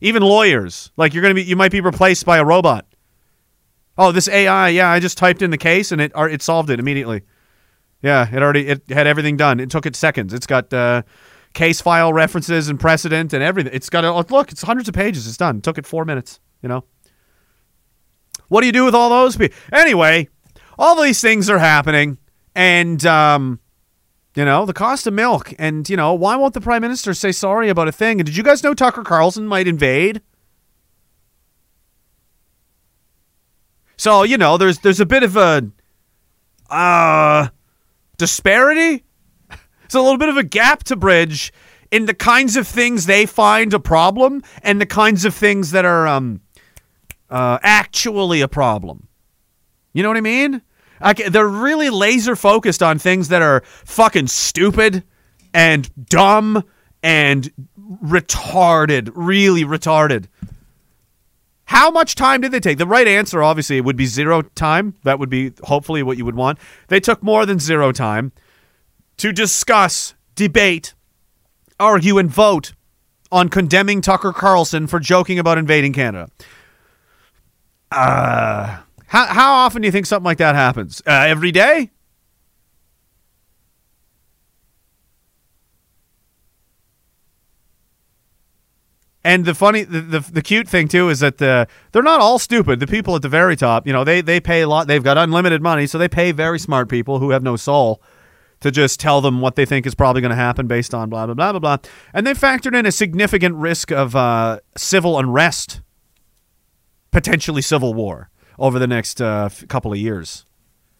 Even 0.00 0.22
lawyers, 0.22 0.92
like 0.96 1.14
you're 1.14 1.22
going 1.22 1.34
to 1.34 1.42
be 1.42 1.44
you 1.44 1.56
might 1.56 1.72
be 1.72 1.80
replaced 1.80 2.26
by 2.26 2.38
a 2.38 2.44
robot. 2.44 2.86
Oh, 3.98 4.12
this 4.12 4.28
AI, 4.28 4.68
yeah, 4.68 4.90
I 4.90 5.00
just 5.00 5.16
typed 5.16 5.40
in 5.40 5.50
the 5.50 5.58
case 5.58 5.90
and 5.90 6.00
it 6.00 6.12
it 6.14 6.42
solved 6.42 6.70
it 6.70 6.78
immediately. 6.78 7.22
Yeah, 8.02 8.28
it 8.30 8.42
already 8.42 8.68
it 8.68 8.88
had 8.90 9.06
everything 9.06 9.36
done. 9.36 9.58
It 9.58 9.70
took 9.70 9.86
it 9.86 9.96
seconds. 9.96 10.34
It's 10.34 10.46
got 10.46 10.72
uh, 10.72 11.02
case 11.54 11.80
file 11.80 12.12
references 12.12 12.68
and 12.68 12.78
precedent 12.78 13.32
and 13.32 13.42
everything. 13.42 13.72
It's 13.74 13.88
got 13.88 14.04
a 14.04 14.12
look. 14.12 14.52
It's 14.52 14.62
hundreds 14.62 14.88
of 14.88 14.94
pages. 14.94 15.26
It's 15.26 15.38
done. 15.38 15.58
It 15.58 15.62
took 15.62 15.78
it 15.78 15.86
four 15.86 16.04
minutes. 16.04 16.40
You 16.62 16.68
know. 16.68 16.84
What 18.48 18.60
do 18.60 18.66
you 18.66 18.72
do 18.72 18.84
with 18.84 18.94
all 18.94 19.10
those 19.10 19.36
people? 19.36 19.56
Anyway, 19.72 20.28
all 20.78 21.00
these 21.02 21.20
things 21.20 21.50
are 21.50 21.58
happening, 21.58 22.18
and 22.54 23.04
um, 23.06 23.60
you 24.36 24.44
know 24.44 24.66
the 24.66 24.74
cost 24.74 25.06
of 25.06 25.14
milk, 25.14 25.52
and 25.58 25.88
you 25.88 25.96
know 25.96 26.14
why 26.14 26.36
won't 26.36 26.54
the 26.54 26.60
prime 26.60 26.82
minister 26.82 27.14
say 27.14 27.32
sorry 27.32 27.68
about 27.68 27.88
a 27.88 27.92
thing? 27.92 28.20
And 28.20 28.26
did 28.26 28.36
you 28.36 28.42
guys 28.42 28.62
know 28.62 28.74
Tucker 28.74 29.02
Carlson 29.02 29.46
might 29.46 29.66
invade? 29.66 30.20
So 33.96 34.22
you 34.22 34.38
know 34.38 34.58
there's 34.58 34.78
there's 34.80 35.00
a 35.00 35.06
bit 35.06 35.22
of 35.22 35.36
a 35.36 35.68
uh 36.70 37.48
disparity. 38.18 39.04
It's 39.84 39.94
a 39.94 40.00
little 40.00 40.18
bit 40.18 40.28
of 40.28 40.36
a 40.36 40.42
gap 40.44 40.84
to 40.84 40.96
bridge 40.96 41.52
in 41.90 42.06
the 42.06 42.14
kinds 42.14 42.56
of 42.56 42.66
things 42.66 43.06
they 43.06 43.24
find 43.24 43.72
a 43.72 43.80
problem 43.80 44.42
and 44.62 44.80
the 44.80 44.86
kinds 44.86 45.24
of 45.24 45.34
things 45.34 45.70
that 45.70 45.84
are 45.84 46.06
um 46.06 46.40
uh, 47.30 47.58
actually 47.62 48.40
a 48.40 48.48
problem. 48.48 49.08
You 49.92 50.02
know 50.02 50.08
what 50.08 50.18
I 50.18 50.22
mean? 50.22 50.62
Like, 51.00 51.18
they're 51.18 51.46
really 51.46 51.90
laser 51.90 52.36
focused 52.36 52.82
on 52.82 52.98
things 52.98 53.28
that 53.28 53.42
are 53.42 53.62
fucking 53.84 54.28
stupid 54.28 55.04
and 55.52 55.90
dumb 56.06 56.64
and 57.02 57.50
retarded, 58.04 59.10
really 59.14 59.64
retarded. 59.64 60.26
How 61.66 61.90
much 61.90 62.14
time 62.14 62.40
did 62.40 62.52
they 62.52 62.60
take? 62.60 62.78
The 62.78 62.86
right 62.86 63.08
answer, 63.08 63.42
obviously, 63.42 63.80
would 63.80 63.96
be 63.96 64.06
zero 64.06 64.42
time. 64.42 64.94
That 65.02 65.18
would 65.18 65.28
be 65.28 65.52
hopefully 65.64 66.02
what 66.02 66.16
you 66.16 66.24
would 66.24 66.36
want. 66.36 66.58
They 66.88 67.00
took 67.00 67.22
more 67.22 67.44
than 67.44 67.58
zero 67.58 67.90
time 67.90 68.32
to 69.16 69.32
discuss, 69.32 70.14
debate, 70.36 70.94
argue, 71.80 72.18
and 72.18 72.30
vote 72.30 72.72
on 73.32 73.48
condemning 73.48 74.00
Tucker 74.00 74.32
Carlson 74.32 74.86
for 74.86 75.00
joking 75.00 75.38
about 75.38 75.58
invading 75.58 75.92
Canada. 75.92 76.30
Uh, 77.90 78.78
how, 79.06 79.26
how 79.26 79.54
often 79.54 79.82
do 79.82 79.86
you 79.86 79.92
think 79.92 80.06
something 80.06 80.24
like 80.24 80.38
that 80.38 80.54
happens? 80.54 81.02
Uh, 81.06 81.10
every 81.10 81.52
day? 81.52 81.90
And 89.22 89.44
the 89.44 89.54
funny, 89.54 89.82
the, 89.82 90.00
the, 90.00 90.20
the 90.20 90.42
cute 90.42 90.68
thing 90.68 90.86
too 90.86 91.08
is 91.08 91.18
that 91.18 91.38
the 91.38 91.66
they're 91.90 92.02
not 92.02 92.20
all 92.20 92.38
stupid. 92.38 92.78
The 92.78 92.86
people 92.86 93.16
at 93.16 93.22
the 93.22 93.28
very 93.28 93.56
top, 93.56 93.84
you 93.84 93.92
know, 93.92 94.04
they 94.04 94.20
they 94.20 94.38
pay 94.38 94.60
a 94.60 94.68
lot. 94.68 94.86
They've 94.86 95.02
got 95.02 95.18
unlimited 95.18 95.60
money, 95.60 95.88
so 95.88 95.98
they 95.98 96.06
pay 96.06 96.30
very 96.30 96.60
smart 96.60 96.88
people 96.88 97.18
who 97.18 97.30
have 97.30 97.42
no 97.42 97.56
soul 97.56 98.00
to 98.60 98.70
just 98.70 99.00
tell 99.00 99.20
them 99.20 99.40
what 99.40 99.56
they 99.56 99.66
think 99.66 99.84
is 99.84 99.96
probably 99.96 100.20
going 100.20 100.30
to 100.30 100.36
happen 100.36 100.68
based 100.68 100.94
on 100.94 101.10
blah 101.10 101.26
blah 101.26 101.34
blah 101.34 101.50
blah 101.50 101.58
blah. 101.58 101.76
And 102.14 102.24
they 102.24 102.34
factored 102.34 102.78
in 102.78 102.86
a 102.86 102.92
significant 102.92 103.56
risk 103.56 103.90
of 103.90 104.14
uh, 104.14 104.60
civil 104.76 105.18
unrest, 105.18 105.80
potentially 107.10 107.62
civil 107.62 107.94
war 107.94 108.30
over 108.58 108.78
the 108.78 108.86
next 108.86 109.20
uh, 109.20 109.48
couple 109.68 109.92
of 109.92 109.98
years. 109.98 110.44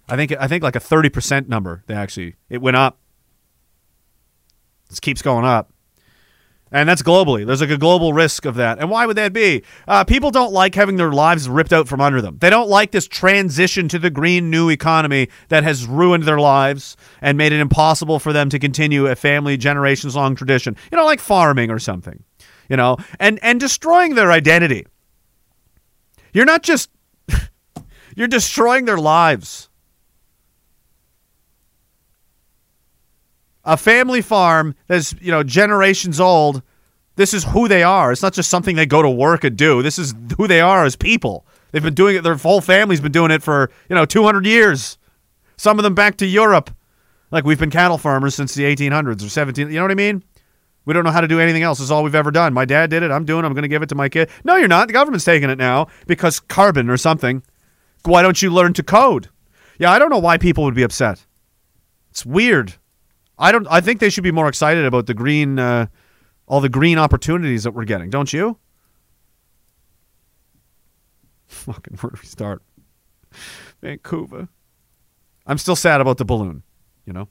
I 0.09 0.17
think 0.17 0.33
I 0.39 0.47
think 0.47 0.63
like 0.63 0.77
a 0.77 0.81
thirty 0.81 1.09
percent 1.09 1.49
number. 1.49 1.83
They 1.87 1.95
actually 1.95 2.37
it 2.49 2.61
went 2.61 2.77
up. 2.77 2.99
This 4.89 5.01
keeps 5.01 5.23
going 5.23 5.45
up. 5.45 5.73
And 6.73 6.89
that's 6.89 7.03
globally. 7.03 7.47
There's 7.47 7.61
like 7.61 7.71
a 7.71 7.79
global 7.79 8.13
risk 8.13 8.45
of 8.45 8.57
that. 8.57 8.81
And 8.81 8.91
why 8.91 9.07
would 9.07 9.17
that 9.17 9.33
be? 9.33 9.63
Uh, 9.87 10.03
people 10.03 10.33
don't 10.33 10.53
like 10.53 10.75
having 10.75 10.97
their 10.97 11.13
lives 11.13 11.49
ripped 11.49 11.73
out 11.73 11.87
from 11.87 12.01
under 12.01 12.21
them. 12.21 12.39
They 12.41 12.51
don't 12.51 12.69
like 12.69 12.91
this 12.91 13.07
transition 13.07 13.89
to 13.89 14.01
the 14.01 14.11
green 14.11 14.51
new 14.51 14.69
economy 14.69 15.29
that 15.49 15.63
has 15.63 15.87
ruined 15.87 16.25
their 16.25 16.41
lives 16.41 16.97
and 17.21 17.39
made 17.39 17.53
it 17.53 17.61
impossible 17.61 18.19
for 18.19 18.33
them 18.33 18.51
to 18.51 18.59
continue 18.59 19.07
a 19.07 19.15
family 19.15 19.57
generations 19.57 20.17
long 20.17 20.35
tradition. 20.35 20.77
You 20.91 20.99
know, 20.99 21.05
like 21.05 21.21
farming 21.21 21.71
or 21.71 21.79
something. 21.79 22.25
You 22.69 22.77
know, 22.77 22.97
and 23.21 23.39
and 23.43 23.61
destroying 23.61 24.17
their 24.17 24.33
identity. 24.33 24.87
You're 26.33 26.45
not 26.45 26.65
just 26.65 26.91
you're 28.17 28.27
destroying 28.27 28.87
their 28.87 28.99
lives. 28.99 29.69
a 33.67 33.77
family 33.77 34.23
farm 34.23 34.75
that's 34.87 35.13
you 35.21 35.31
know 35.33 35.43
generations 35.43 36.21
old 36.21 36.63
this 37.17 37.35
is 37.35 37.43
who 37.43 37.67
they 37.67 37.83
are 37.83 38.13
it's 38.13 38.23
not 38.23 38.33
just 38.33 38.49
something 38.49 38.77
they 38.77 38.87
go 38.87 39.03
to 39.03 39.11
work 39.11 39.43
and 39.43 39.57
do 39.57 39.83
this 39.83 39.99
is 39.99 40.15
who 40.37 40.47
they 40.47 40.61
are 40.61 40.85
as 40.85 40.95
people 40.95 41.45
they've 41.73 41.83
been 41.83 41.93
doing 41.93 42.15
it 42.15 42.23
their 42.23 42.37
whole 42.37 42.61
family's 42.61 43.01
been 43.01 43.11
doing 43.11 43.33
it 43.33 43.43
for 43.43 43.69
you 43.89 43.97
know 43.97 44.05
200 44.05 44.47
years 44.47 44.99
some 45.57 45.79
of 45.79 45.83
them 45.83 45.97
back 45.97 46.17
to 46.17 46.27
europe 46.27 46.71
like 47.33 47.45
we've 47.45 47.59
been 47.59 47.71
cattle 47.71 47.99
farmers 47.99 48.37
since 48.37 48.55
the 48.55 48.63
1800s 48.63 49.27
or 49.27 49.29
17 49.29 49.69
you 49.69 49.75
know 49.75 49.83
what 49.83 49.91
i 49.91 49.95
mean 49.95 50.23
we 50.85 50.95
don't 50.95 51.03
know 51.03 51.11
how 51.11 51.21
to 51.21 51.27
do 51.27 51.41
anything 51.41 51.65
else. 51.65 51.81
It's 51.81 51.91
all 51.91 52.05
we've 52.05 52.15
ever 52.15 52.31
done. 52.31 52.55
My 52.55 52.65
dad 52.65 52.91
did 52.91 53.03
it. 53.03 53.11
I'm 53.11 53.25
doing 53.25 53.45
it. 53.45 53.49
I'm 53.49 53.55
going 53.55 53.63
to 53.63 53.69
give 53.69 53.83
it 53.83 53.89
to 53.89 53.97
my 53.97 54.09
kid. 54.09 54.31
No, 54.45 54.55
you're 54.55 54.69
not. 54.69 54.87
The 54.87 54.93
government's 54.93 55.25
taking 55.25 55.51
it 55.51 55.59
now 55.59 55.89
because 56.07 56.39
carbon 56.39 56.89
or 56.89 56.97
something. 56.97 57.43
Why 58.07 58.23
don't 58.23 58.41
you 58.41 58.51
learn 58.51 58.73
to 58.75 58.83
code? 58.83 59.29
Yeah, 59.79 59.91
I 59.91 59.99
don't 59.99 60.11
know 60.11 60.19
why 60.19 60.39
people 60.39 60.65
would 60.65 60.75
be 60.75 60.83
upset. 60.83 61.25
It's 62.11 62.25
weird. 62.25 62.75
I 63.39 63.53
don't. 63.53 63.67
I 63.69 63.81
think 63.81 64.01
they 64.01 64.11
should 64.11 64.25
be 64.25 64.33
more 64.33 64.49
excited 64.49 64.85
about 64.85 65.07
the 65.07 65.15
green, 65.15 65.59
uh, 65.59 65.87
all 66.47 66.61
the 66.61 66.69
green 66.69 66.99
opportunities 66.99 67.65
that 67.65 67.73
we're 67.73 67.85
getting. 67.85 68.09
Don't 68.09 68.33
you? 68.33 68.59
Fucking 71.47 71.97
where 71.99 72.11
do 72.11 72.19
we 72.21 72.27
start? 72.27 72.63
Vancouver. 73.83 74.49
I'm 75.47 75.59
still 75.59 75.77
sad 75.77 76.01
about 76.01 76.17
the 76.17 76.25
balloon. 76.25 76.63
You 77.05 77.13
know. 77.13 77.29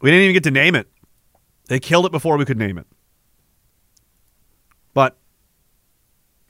We 0.00 0.10
didn't 0.10 0.24
even 0.24 0.34
get 0.34 0.44
to 0.44 0.50
name 0.50 0.74
it. 0.74 0.88
They 1.68 1.80
killed 1.80 2.06
it 2.06 2.12
before 2.12 2.36
we 2.36 2.44
could 2.44 2.58
name 2.58 2.78
it. 2.78 2.86
But 4.92 5.16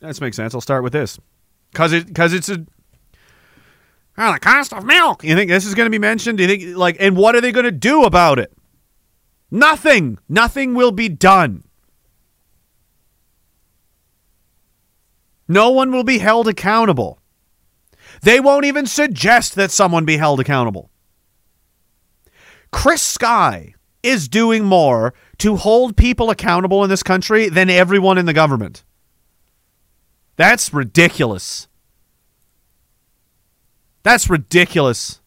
that 0.07 0.21
makes 0.21 0.37
sense. 0.37 0.55
I'll 0.55 0.61
start 0.61 0.83
with 0.83 0.93
this 0.93 1.19
because 1.73 1.93
it 1.93 2.07
because 2.07 2.33
it's 2.33 2.49
a 2.49 2.65
the 4.17 4.39
cost 4.41 4.73
of 4.73 4.85
milk. 4.85 5.25
You 5.25 5.35
think 5.35 5.51
this 5.51 5.67
is 5.67 5.75
going 5.75 5.87
to 5.87 5.91
be 5.91 5.99
mentioned? 5.99 6.39
Do 6.39 6.45
you 6.45 6.49
think, 6.49 6.77
like, 6.77 6.97
and 7.01 7.17
what 7.17 7.35
are 7.35 7.41
they 7.41 7.53
going 7.53 7.65
to 7.65 7.71
do 7.73 8.05
about 8.05 8.39
it? 8.39 8.53
Nothing. 9.51 10.19
Nothing 10.29 10.75
will 10.75 10.93
be 10.93 11.09
done. 11.09 11.65
No 15.49 15.71
one 15.71 15.93
will 15.93 16.03
be 16.03 16.19
held 16.19 16.49
accountable. 16.49 17.21
They 18.23 18.41
won't 18.41 18.65
even 18.65 18.87
suggest 18.87 19.55
that 19.55 19.71
someone 19.71 20.05
be 20.05 20.17
held 20.17 20.41
accountable. 20.41 20.91
Chris 22.73 23.03
Sky 23.03 23.75
is 24.03 24.29
doing 24.29 24.65
more 24.65 25.15
to 25.39 25.57
hold 25.57 25.97
people 25.97 26.31
accountable 26.31 26.83
in 26.83 26.91
this 26.91 27.03
country 27.03 27.49
than 27.49 27.71
everyone 27.71 28.19
in 28.19 28.27
the 28.27 28.33
government. 28.33 28.85
That's 30.37 30.73
ridiculous. 30.73 31.69
That's 34.03 34.31
ridiculous. 34.31 35.21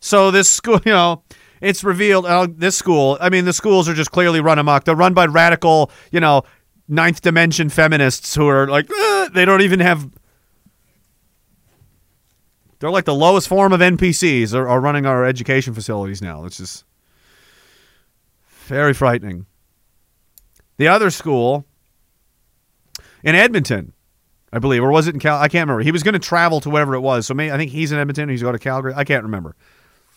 So 0.00 0.30
this 0.30 0.50
school, 0.50 0.80
you 0.84 0.92
know, 0.92 1.22
it's 1.60 1.84
revealed 1.84 2.26
uh, 2.26 2.48
this 2.50 2.76
school. 2.76 3.16
I 3.20 3.30
mean, 3.30 3.44
the 3.44 3.52
schools 3.52 3.88
are 3.88 3.94
just 3.94 4.10
clearly 4.10 4.40
run 4.40 4.58
amok. 4.58 4.84
They're 4.84 4.96
run 4.96 5.14
by 5.14 5.26
radical, 5.26 5.90
you 6.10 6.20
know, 6.20 6.42
ninth 6.88 7.22
dimension 7.22 7.68
feminists 7.68 8.34
who 8.34 8.48
are 8.48 8.66
like 8.66 8.90
"Uh," 8.90 9.28
they 9.30 9.44
don't 9.44 9.62
even 9.62 9.80
have. 9.80 10.10
They're 12.80 12.90
like 12.90 13.06
the 13.06 13.14
lowest 13.14 13.48
form 13.48 13.72
of 13.72 13.80
NPCs 13.80 14.52
are, 14.52 14.68
are 14.68 14.80
running 14.80 15.06
our 15.06 15.24
education 15.24 15.72
facilities 15.72 16.20
now. 16.20 16.44
It's 16.44 16.58
just 16.58 16.84
very 18.66 18.92
frightening. 18.92 19.46
The 20.76 20.88
other 20.88 21.10
school 21.10 21.64
in 23.24 23.34
Edmonton, 23.34 23.92
I 24.52 24.60
believe, 24.60 24.84
or 24.84 24.92
was 24.92 25.08
it 25.08 25.14
in 25.14 25.20
Cal? 25.20 25.38
I 25.38 25.48
can't 25.48 25.66
remember. 25.66 25.82
He 25.82 25.90
was 25.90 26.04
going 26.04 26.12
to 26.12 26.20
travel 26.20 26.60
to 26.60 26.70
wherever 26.70 26.94
it 26.94 27.00
was. 27.00 27.26
So 27.26 27.34
maybe, 27.34 27.50
I 27.50 27.56
think 27.56 27.72
he's 27.72 27.90
in 27.90 27.98
Edmonton. 27.98 28.28
He's 28.28 28.42
going 28.42 28.52
to 28.52 28.58
Calgary. 28.58 28.92
I 28.94 29.04
can't 29.04 29.24
remember. 29.24 29.56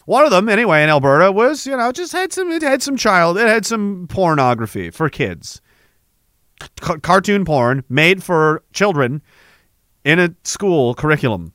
One 0.05 0.23
of 0.23 0.31
them, 0.31 0.47
anyway, 0.47 0.83
in 0.83 0.89
Alberta 0.89 1.31
was, 1.31 1.65
you 1.65 1.75
know, 1.75 1.91
just 1.91 2.13
had 2.13 2.31
some, 2.31 2.51
it 2.51 2.61
had 2.61 2.83
some 2.83 2.95
child, 2.95 3.37
it 3.37 3.47
had 3.47 3.65
some 3.65 4.07
pornography 4.09 4.89
for 4.89 5.09
kids. 5.09 5.61
C- 6.81 6.99
cartoon 7.01 7.45
porn 7.45 7.83
made 7.89 8.23
for 8.23 8.63
children 8.73 9.21
in 10.05 10.19
a 10.19 10.33
school 10.43 10.93
curriculum. 10.93 11.53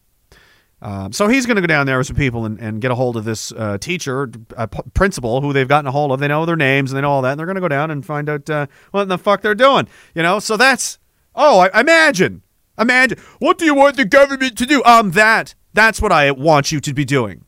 Um, 0.82 1.12
so 1.12 1.28
he's 1.28 1.46
going 1.46 1.54
to 1.54 1.62
go 1.62 1.66
down 1.66 1.86
there 1.86 1.96
with 1.98 2.08
some 2.08 2.16
people 2.16 2.44
and, 2.44 2.58
and 2.58 2.80
get 2.80 2.90
a 2.90 2.94
hold 2.94 3.16
of 3.16 3.24
this 3.24 3.52
uh, 3.52 3.78
teacher, 3.78 4.30
uh, 4.56 4.66
principal, 4.66 5.40
who 5.40 5.52
they've 5.52 5.68
gotten 5.68 5.86
a 5.86 5.92
hold 5.92 6.10
of. 6.10 6.18
They 6.18 6.28
know 6.28 6.44
their 6.44 6.56
names 6.56 6.90
and 6.90 6.98
they 6.98 7.02
know 7.02 7.10
all 7.10 7.22
that, 7.22 7.30
and 7.30 7.38
they're 7.38 7.46
going 7.46 7.54
to 7.54 7.60
go 7.60 7.68
down 7.68 7.90
and 7.90 8.04
find 8.04 8.28
out 8.28 8.50
uh, 8.50 8.66
what 8.90 9.08
the 9.08 9.16
fuck 9.16 9.42
they're 9.42 9.54
doing. 9.54 9.86
You 10.14 10.22
know, 10.22 10.40
so 10.40 10.56
that's 10.56 10.98
oh, 11.34 11.60
I, 11.60 11.80
imagine, 11.80 12.42
imagine. 12.78 13.18
What 13.38 13.58
do 13.58 13.64
you 13.64 13.74
want 13.74 13.96
the 13.96 14.04
government 14.04 14.58
to 14.58 14.66
do? 14.66 14.82
Um, 14.84 15.12
that 15.12 15.54
that's 15.72 16.00
what 16.00 16.12
I 16.12 16.30
want 16.30 16.72
you 16.72 16.80
to 16.80 16.92
be 16.92 17.04
doing. 17.04 17.44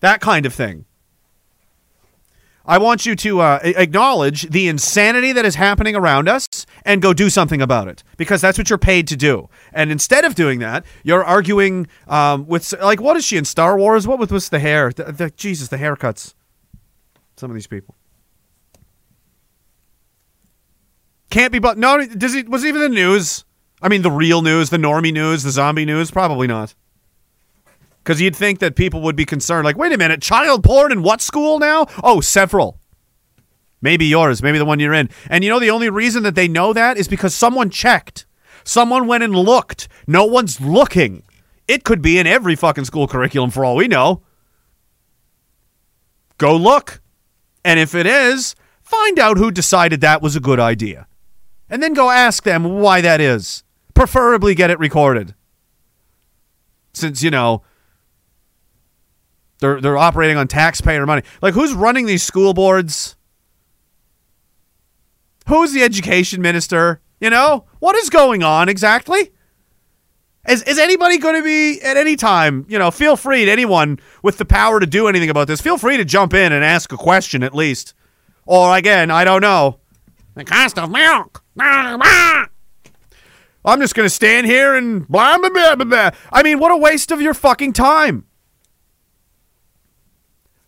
That 0.00 0.20
kind 0.20 0.44
of 0.44 0.52
thing. 0.52 0.84
I 2.66 2.78
want 2.78 3.04
you 3.04 3.14
to 3.16 3.40
uh, 3.40 3.60
acknowledge 3.62 4.48
the 4.50 4.68
insanity 4.68 5.32
that 5.32 5.44
is 5.44 5.54
happening 5.54 5.94
around 5.94 6.30
us 6.30 6.48
and 6.86 7.02
go 7.02 7.12
do 7.12 7.28
something 7.28 7.60
about 7.60 7.88
it 7.88 8.02
because 8.16 8.40
that's 8.40 8.56
what 8.56 8.70
you're 8.70 8.78
paid 8.78 9.06
to 9.08 9.16
do. 9.16 9.50
And 9.72 9.92
instead 9.92 10.24
of 10.24 10.34
doing 10.34 10.60
that, 10.60 10.86
you're 11.02 11.22
arguing 11.22 11.88
um, 12.08 12.46
with 12.46 12.72
like 12.80 13.02
what 13.02 13.18
is 13.18 13.24
she 13.24 13.36
in 13.36 13.44
Star 13.44 13.76
Wars? 13.76 14.06
What 14.06 14.18
was, 14.30 14.48
the 14.48 14.60
hair? 14.60 14.90
The, 14.90 15.04
the, 15.12 15.30
Jesus, 15.30 15.68
the 15.68 15.76
haircuts. 15.76 16.34
Some 17.36 17.50
of 17.50 17.54
these 17.54 17.66
people 17.66 17.96
can't 21.34 21.52
be. 21.52 21.58
But 21.58 21.76
no, 21.76 22.06
does 22.06 22.34
it 22.34 22.48
was 22.48 22.64
even 22.64 22.80
the 22.80 22.88
news? 22.88 23.44
I 23.82 23.88
mean, 23.88 24.02
the 24.02 24.10
real 24.10 24.40
news, 24.40 24.70
the 24.70 24.76
normie 24.76 25.12
news, 25.12 25.42
the 25.42 25.50
zombie 25.50 25.84
news. 25.84 26.10
Probably 26.10 26.46
not. 26.46 26.74
Because 28.02 28.20
you'd 28.20 28.36
think 28.36 28.60
that 28.60 28.76
people 28.76 29.02
would 29.02 29.16
be 29.16 29.24
concerned, 29.24 29.64
like, 29.64 29.76
wait 29.76 29.92
a 29.92 29.98
minute, 29.98 30.22
child 30.22 30.62
porn 30.62 30.92
in 30.92 31.02
what 31.02 31.20
school 31.20 31.58
now? 31.58 31.86
Oh, 32.02 32.20
several. 32.20 32.78
Maybe 33.80 34.06
yours, 34.06 34.42
maybe 34.42 34.58
the 34.58 34.64
one 34.64 34.78
you're 34.78 34.94
in. 34.94 35.10
And 35.28 35.42
you 35.42 35.50
know, 35.50 35.58
the 35.58 35.70
only 35.70 35.90
reason 35.90 36.22
that 36.22 36.34
they 36.34 36.48
know 36.48 36.72
that 36.72 36.96
is 36.96 37.08
because 37.08 37.34
someone 37.34 37.68
checked. 37.68 38.26
Someone 38.62 39.06
went 39.06 39.24
and 39.24 39.34
looked. 39.34 39.88
No 40.06 40.24
one's 40.24 40.60
looking. 40.60 41.22
It 41.66 41.84
could 41.84 42.00
be 42.00 42.18
in 42.18 42.26
every 42.26 42.56
fucking 42.56 42.84
school 42.84 43.08
curriculum 43.08 43.50
for 43.50 43.64
all 43.64 43.76
we 43.76 43.88
know. 43.88 44.22
Go 46.38 46.56
look. 46.56 47.02
And 47.64 47.80
if 47.80 47.94
it 47.94 48.06
is, 48.06 48.54
find 48.82 49.18
out 49.18 49.36
who 49.36 49.50
decided 49.50 50.00
that 50.00 50.22
was 50.22 50.36
a 50.36 50.40
good 50.40 50.60
idea. 50.60 51.06
And 51.74 51.82
then 51.82 51.92
go 51.92 52.08
ask 52.08 52.44
them 52.44 52.78
why 52.78 53.00
that 53.00 53.20
is. 53.20 53.64
Preferably 53.94 54.54
get 54.54 54.70
it 54.70 54.78
recorded. 54.78 55.34
Since, 56.92 57.20
you 57.20 57.32
know, 57.32 57.64
they're 59.58 59.80
they're 59.80 59.98
operating 59.98 60.36
on 60.36 60.46
taxpayer 60.46 61.04
money. 61.04 61.22
Like 61.42 61.54
who's 61.54 61.74
running 61.74 62.06
these 62.06 62.22
school 62.22 62.54
boards? 62.54 63.16
Who's 65.48 65.72
the 65.72 65.82
education 65.82 66.40
minister? 66.40 67.00
You 67.18 67.30
know, 67.30 67.64
what 67.80 67.96
is 67.96 68.08
going 68.08 68.44
on 68.44 68.68
exactly? 68.68 69.32
Is 70.48 70.62
is 70.62 70.78
anybody 70.78 71.18
going 71.18 71.34
to 71.34 71.42
be 71.42 71.82
at 71.82 71.96
any 71.96 72.14
time, 72.14 72.66
you 72.68 72.78
know, 72.78 72.92
feel 72.92 73.16
free 73.16 73.46
to 73.46 73.50
anyone 73.50 73.98
with 74.22 74.38
the 74.38 74.44
power 74.44 74.78
to 74.78 74.86
do 74.86 75.08
anything 75.08 75.28
about 75.28 75.48
this. 75.48 75.60
Feel 75.60 75.78
free 75.78 75.96
to 75.96 76.04
jump 76.04 76.34
in 76.34 76.52
and 76.52 76.64
ask 76.64 76.92
a 76.92 76.96
question 76.96 77.42
at 77.42 77.52
least. 77.52 77.94
Or 78.46 78.76
again, 78.76 79.10
I 79.10 79.24
don't 79.24 79.40
know. 79.40 79.80
The 80.34 80.44
cost 80.44 80.78
of 80.78 80.90
milk. 80.90 81.44
I'm 83.66 83.80
just 83.80 83.94
going 83.94 84.06
to 84.06 84.14
stand 84.14 84.46
here 84.46 84.74
and 84.74 85.08
blah, 85.08 85.38
blah, 85.38 85.48
blah, 85.48 85.76
blah, 85.76 85.84
blah. 85.84 86.10
I 86.32 86.42
mean, 86.42 86.58
what 86.58 86.70
a 86.70 86.76
waste 86.76 87.10
of 87.10 87.22
your 87.22 87.34
fucking 87.34 87.72
time. 87.72 88.26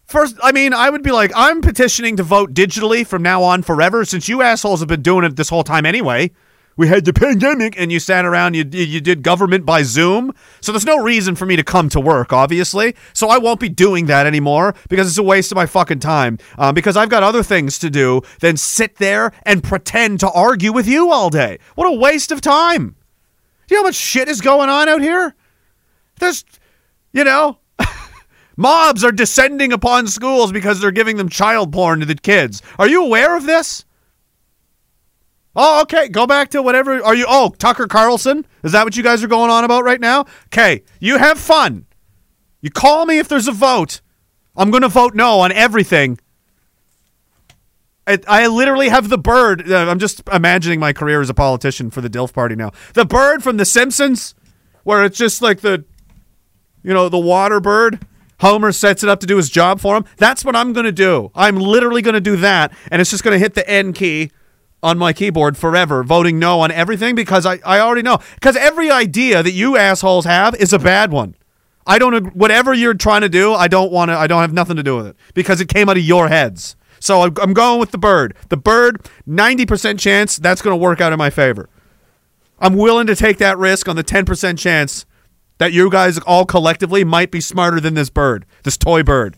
First, 0.07 0.37
I 0.43 0.53
mean, 0.53 0.73
I 0.73 0.89
would 0.89 1.03
be 1.03 1.11
like, 1.11 1.33
I'm 1.35 1.61
petitioning 1.61 2.17
to 2.17 2.23
vote 2.23 2.55
digitally 2.55 3.05
from 3.05 3.23
now 3.23 3.43
on 3.43 3.62
forever 3.62 4.05
since 4.05 4.29
you 4.29 4.41
assholes 4.41 4.79
have 4.81 4.89
been 4.89 5.03
doing 5.03 5.25
it 5.25 5.35
this 5.35 5.49
whole 5.49 5.64
time 5.64 5.85
anyway. 5.85 6.31
We 6.77 6.89
had 6.89 7.07
the 7.07 7.12
pandemic 7.12 7.79
and 7.79 7.91
you 7.91 7.99
sat 7.99 8.24
around, 8.24 8.55
you, 8.55 8.64
you 8.70 9.01
did 9.01 9.22
government 9.22 9.64
by 9.64 9.83
Zoom. 9.83 10.35
So 10.61 10.72
there's 10.72 10.85
no 10.85 11.03
reason 11.03 11.35
for 11.35 11.47
me 11.47 11.57
to 11.57 11.62
come 11.62 11.89
to 11.91 12.01
work, 12.01 12.33
obviously. 12.33 12.95
So 13.14 13.29
I 13.29 13.39
won't 13.39 13.61
be 13.61 13.70
doing 13.70 14.07
that 14.07 14.27
anymore 14.27 14.74
because 14.89 15.09
it's 15.09 15.18
a 15.18 15.22
waste 15.22 15.51
of 15.51 15.57
my 15.57 15.66
fucking 15.66 16.01
time. 16.01 16.39
Um, 16.59 16.74
because 16.74 16.97
I've 16.97 17.09
got 17.09 17.22
other 17.22 17.43
things 17.43 17.79
to 17.79 17.91
do 17.91 18.20
than 18.41 18.57
sit 18.57 18.97
there 18.97 19.33
and 19.45 19.64
pretend 19.64 20.20
to 20.20 20.31
argue 20.31 20.72
with 20.72 20.87
you 20.87 21.11
all 21.11 21.31
day. 21.31 21.59
What 21.74 21.89
a 21.89 21.97
waste 21.97 22.31
of 22.31 22.41
time. 22.43 22.97
You 23.68 23.77
know 23.77 23.83
how 23.83 23.89
much 23.89 23.97
shit 23.97 24.29
is 24.29 24.41
going 24.41 24.68
on 24.68 24.89
out 24.89 25.01
here? 25.01 25.35
There's, 26.20 26.45
you 27.12 27.24
know, 27.24 27.59
Mobs 28.57 29.03
are 29.03 29.12
descending 29.12 29.72
upon 29.72 30.07
schools 30.07 30.53
because 30.53 30.81
they're 30.81 30.91
giving 30.91 31.16
them 31.16 31.29
child 31.29 31.72
porn 31.72 32.01
to 32.01 32.07
the 32.07 32.14
kids. 32.14 32.62
Are 32.79 32.89
you 32.89 33.05
aware 33.05 33.37
of 33.37 33.47
this? 33.47 33.85
Oh, 35.57 35.81
okay. 35.83 36.09
Go 36.09 36.27
back 36.27 36.51
to 36.51 36.63
whatever. 36.63 37.03
Are 37.03 37.15
you? 37.15 37.25
Oh, 37.27 37.55
Tucker 37.59 37.87
Carlson. 37.87 38.47
Is 38.63 38.73
that 38.73 38.85
what 38.85 38.97
you 38.97 39.03
guys 39.03 39.25
are 39.25 39.29
going 39.29 39.51
on 39.51 39.65
about 39.65 39.85
right 39.85 40.01
now? 40.01 40.27
Okay, 40.47 40.83
you 41.01 41.17
have 41.17 41.39
fun. 41.39 41.87
You 42.61 42.71
call 42.71 43.07
me 43.07 43.19
if 43.19 43.29
there's 43.29 43.49
a 43.49 43.53
vote. 43.53 44.03
I'm 44.57 44.71
going 44.71 44.83
to 44.83 44.89
vote 44.89 45.15
no 45.15 45.41
on 45.41 45.53
everything. 45.53 46.19
I, 48.07 48.19
I 48.29 48.47
literally 48.47 48.89
have 48.89 49.09
the 49.09 49.19
bird. 49.19 49.71
Uh, 49.71 49.89
I'm 49.89 49.99
just 49.99 50.23
imagining 50.33 50.79
my 50.79 50.93
career 50.93 51.21
as 51.21 51.31
a 51.31 51.35
politician 51.35 51.91
for 51.91 52.01
the 52.01 52.11
DILF 52.11 52.33
party 52.33 52.55
now. 52.55 52.73
The 52.95 53.05
bird 53.05 53.43
from 53.43 53.57
The 53.57 53.65
Simpsons, 53.65 54.35
where 54.85 55.05
it's 55.05 55.19
just 55.19 55.43
like 55.43 55.61
the, 55.61 55.85
you 56.83 56.95
know, 56.95 57.09
the 57.09 57.19
water 57.19 57.61
bird. 57.61 58.07
Homer 58.41 58.71
sets 58.71 59.03
it 59.03 59.09
up 59.09 59.21
to 59.21 59.27
do 59.27 59.39
his 59.39 59.49
job 59.49 59.81
for 59.81 59.97
him. 59.97 60.05
That's 60.19 60.45
what 60.45 60.55
I'm 60.55 60.73
going 60.73 60.85
to 60.85 60.93
do. 60.93 61.31
I'm 61.35 61.57
literally 61.57 62.03
going 62.03 62.15
to 62.15 62.21
do 62.21 62.37
that, 62.37 62.73
and 62.91 63.01
it's 63.01 63.11
just 63.11 63.25
going 63.25 63.35
to 63.35 63.39
hit 63.39 63.55
the 63.55 63.69
N 63.69 63.93
key 63.93 64.31
on 64.83 64.99
my 64.99 65.12
keyboard 65.12 65.57
forever, 65.57 66.05
voting 66.05 66.39
no 66.39 66.61
on 66.61 66.70
everything 66.70 67.14
because 67.14 67.47
I, 67.47 67.59
I 67.64 67.81
already 67.81 68.03
know. 68.03 68.18
Because 68.35 68.57
every 68.57 68.91
idea 68.91 69.43
that 69.43 69.53
you 69.53 69.77
assholes 69.77 70.24
have 70.24 70.55
is 70.57 70.72
a 70.72 70.79
bad 70.79 71.11
one. 71.11 71.35
I 71.87 71.99
don't 71.99 72.35
whatever 72.35 72.74
you're 72.74 72.95
trying 72.95 73.22
to 73.22 73.29
do. 73.29 73.55
I 73.55 73.68
don't 73.68 73.93
want 73.93 74.11
to. 74.11 74.16
I 74.16 74.27
don't 74.27 74.41
have 74.41 74.53
nothing 74.53 74.77
to 74.77 74.83
do 74.83 74.97
with 74.97 75.07
it 75.07 75.16
because 75.35 75.61
it 75.61 75.68
came 75.68 75.89
out 75.89 75.97
of 75.97 76.03
your 76.03 76.29
heads. 76.29 76.77
So 76.99 77.22
I'm, 77.22 77.35
I'm 77.41 77.55
going 77.55 77.79
with 77.79 77.93
the 77.93 77.99
bird. 77.99 78.35
The 78.49 78.57
bird, 78.57 79.09
ninety 79.24 79.66
percent 79.66 80.01
chance 80.01 80.37
that's 80.37 80.62
going 80.62 80.72
to 80.72 80.83
work 80.83 81.01
out 81.01 81.12
in 81.12 81.18
my 81.18 81.31
favor. 81.31 81.68
I'm 82.59 82.77
willing 82.77 83.07
to 83.07 83.14
take 83.14 83.39
that 83.39 83.59
risk 83.59 83.89
on 83.89 83.97
the 83.97 84.03
ten 84.03 84.24
percent 84.24 84.59
chance 84.59 85.07
that 85.59 85.72
you 85.72 85.91
guys 85.91 86.18
all 86.18 86.45
collectively 86.45 87.05
might 87.05 87.31
be 87.31 87.41
smarter 87.41 87.81
than 87.81 87.95
this 87.95 88.11
bird, 88.11 88.45
this 88.62 88.77
toy 88.77 89.03
bird. 89.03 89.37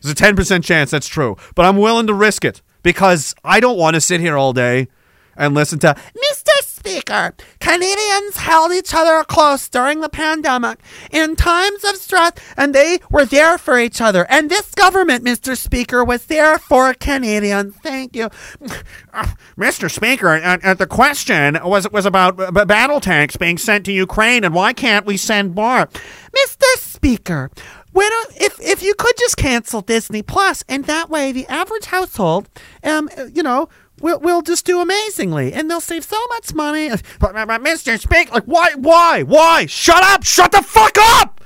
There's 0.00 0.12
a 0.12 0.14
10% 0.14 0.62
chance 0.62 0.90
that's 0.90 1.08
true, 1.08 1.36
but 1.54 1.64
I'm 1.64 1.76
willing 1.76 2.06
to 2.06 2.14
risk 2.14 2.44
it 2.44 2.62
because 2.88 3.34
I 3.44 3.60
don't 3.60 3.76
want 3.76 3.96
to 3.96 4.00
sit 4.00 4.18
here 4.18 4.38
all 4.38 4.54
day 4.54 4.88
and 5.36 5.54
listen 5.54 5.78
to 5.80 5.94
Mr. 6.16 6.62
Speaker. 6.62 7.34
Canadians 7.60 8.38
held 8.38 8.72
each 8.72 8.94
other 8.94 9.22
close 9.24 9.68
during 9.68 10.00
the 10.00 10.08
pandemic 10.08 10.80
in 11.10 11.36
times 11.36 11.84
of 11.84 11.96
stress, 11.96 12.32
and 12.56 12.74
they 12.74 12.98
were 13.10 13.26
there 13.26 13.58
for 13.58 13.78
each 13.78 14.00
other. 14.00 14.26
And 14.30 14.48
this 14.48 14.74
government, 14.74 15.22
Mr. 15.22 15.54
Speaker, 15.54 16.02
was 16.02 16.24
there 16.26 16.58
for 16.58 16.94
Canadians. 16.94 17.76
Thank 17.82 18.16
you, 18.16 18.30
Mr. 19.58 19.90
Speaker. 19.90 20.40
The 20.74 20.86
question 20.86 21.58
was 21.62 21.90
was 21.90 22.06
about 22.06 22.38
battle 22.66 23.00
tanks 23.00 23.36
being 23.36 23.58
sent 23.58 23.84
to 23.84 23.92
Ukraine, 23.92 24.44
and 24.44 24.54
why 24.54 24.72
can't 24.72 25.04
we 25.04 25.18
send 25.18 25.54
more, 25.54 25.90
Mr. 26.34 26.78
Speaker? 26.78 27.50
Don't 27.94 28.42
if 28.42 28.60
if 28.60 28.82
you 28.82 28.94
could 28.94 29.16
just 29.18 29.36
cancel 29.36 29.80
Disney 29.80 30.22
Plus, 30.22 30.64
and 30.68 30.84
that 30.84 31.10
way 31.10 31.32
the 31.32 31.46
average 31.46 31.86
household, 31.86 32.48
um, 32.82 33.08
you 33.32 33.42
know, 33.42 33.68
will 34.00 34.18
will 34.20 34.42
just 34.42 34.64
do 34.64 34.80
amazingly, 34.80 35.52
and 35.52 35.70
they'll 35.70 35.80
save 35.80 36.04
so 36.04 36.18
much 36.28 36.54
money. 36.54 36.90
But 37.18 37.34
Mr. 37.34 37.98
Speak, 37.98 38.32
like, 38.32 38.44
why, 38.44 38.74
why, 38.74 39.22
why? 39.22 39.66
Shut 39.66 40.02
up! 40.02 40.24
Shut 40.24 40.52
the 40.52 40.62
fuck 40.62 40.96
up! 40.98 41.40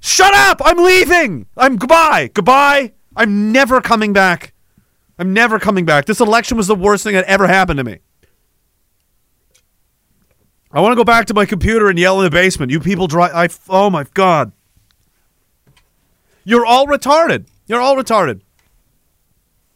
Shut 0.00 0.34
up! 0.34 0.60
I'm 0.64 0.78
leaving. 0.78 1.46
I'm 1.56 1.76
goodbye, 1.76 2.30
goodbye. 2.32 2.92
I'm 3.16 3.52
never 3.52 3.80
coming 3.80 4.12
back. 4.12 4.52
I'm 5.18 5.32
never 5.32 5.58
coming 5.58 5.84
back. 5.84 6.06
This 6.06 6.20
election 6.20 6.56
was 6.56 6.66
the 6.66 6.74
worst 6.74 7.04
thing 7.04 7.14
that 7.14 7.24
ever 7.24 7.46
happened 7.46 7.78
to 7.78 7.84
me. 7.84 7.98
I 10.70 10.80
want 10.80 10.92
to 10.92 10.96
go 10.96 11.04
back 11.04 11.26
to 11.26 11.34
my 11.34 11.44
computer 11.44 11.88
and 11.88 11.98
yell 11.98 12.18
in 12.20 12.24
the 12.24 12.30
basement. 12.30 12.72
You 12.72 12.80
people 12.80 13.06
drive. 13.06 13.34
I. 13.34 13.48
Oh 13.68 13.90
my 13.90 14.04
god. 14.14 14.52
You're 16.44 16.66
all 16.66 16.86
retarded. 16.86 17.46
You're 17.66 17.80
all 17.80 17.96
retarded. 17.96 18.40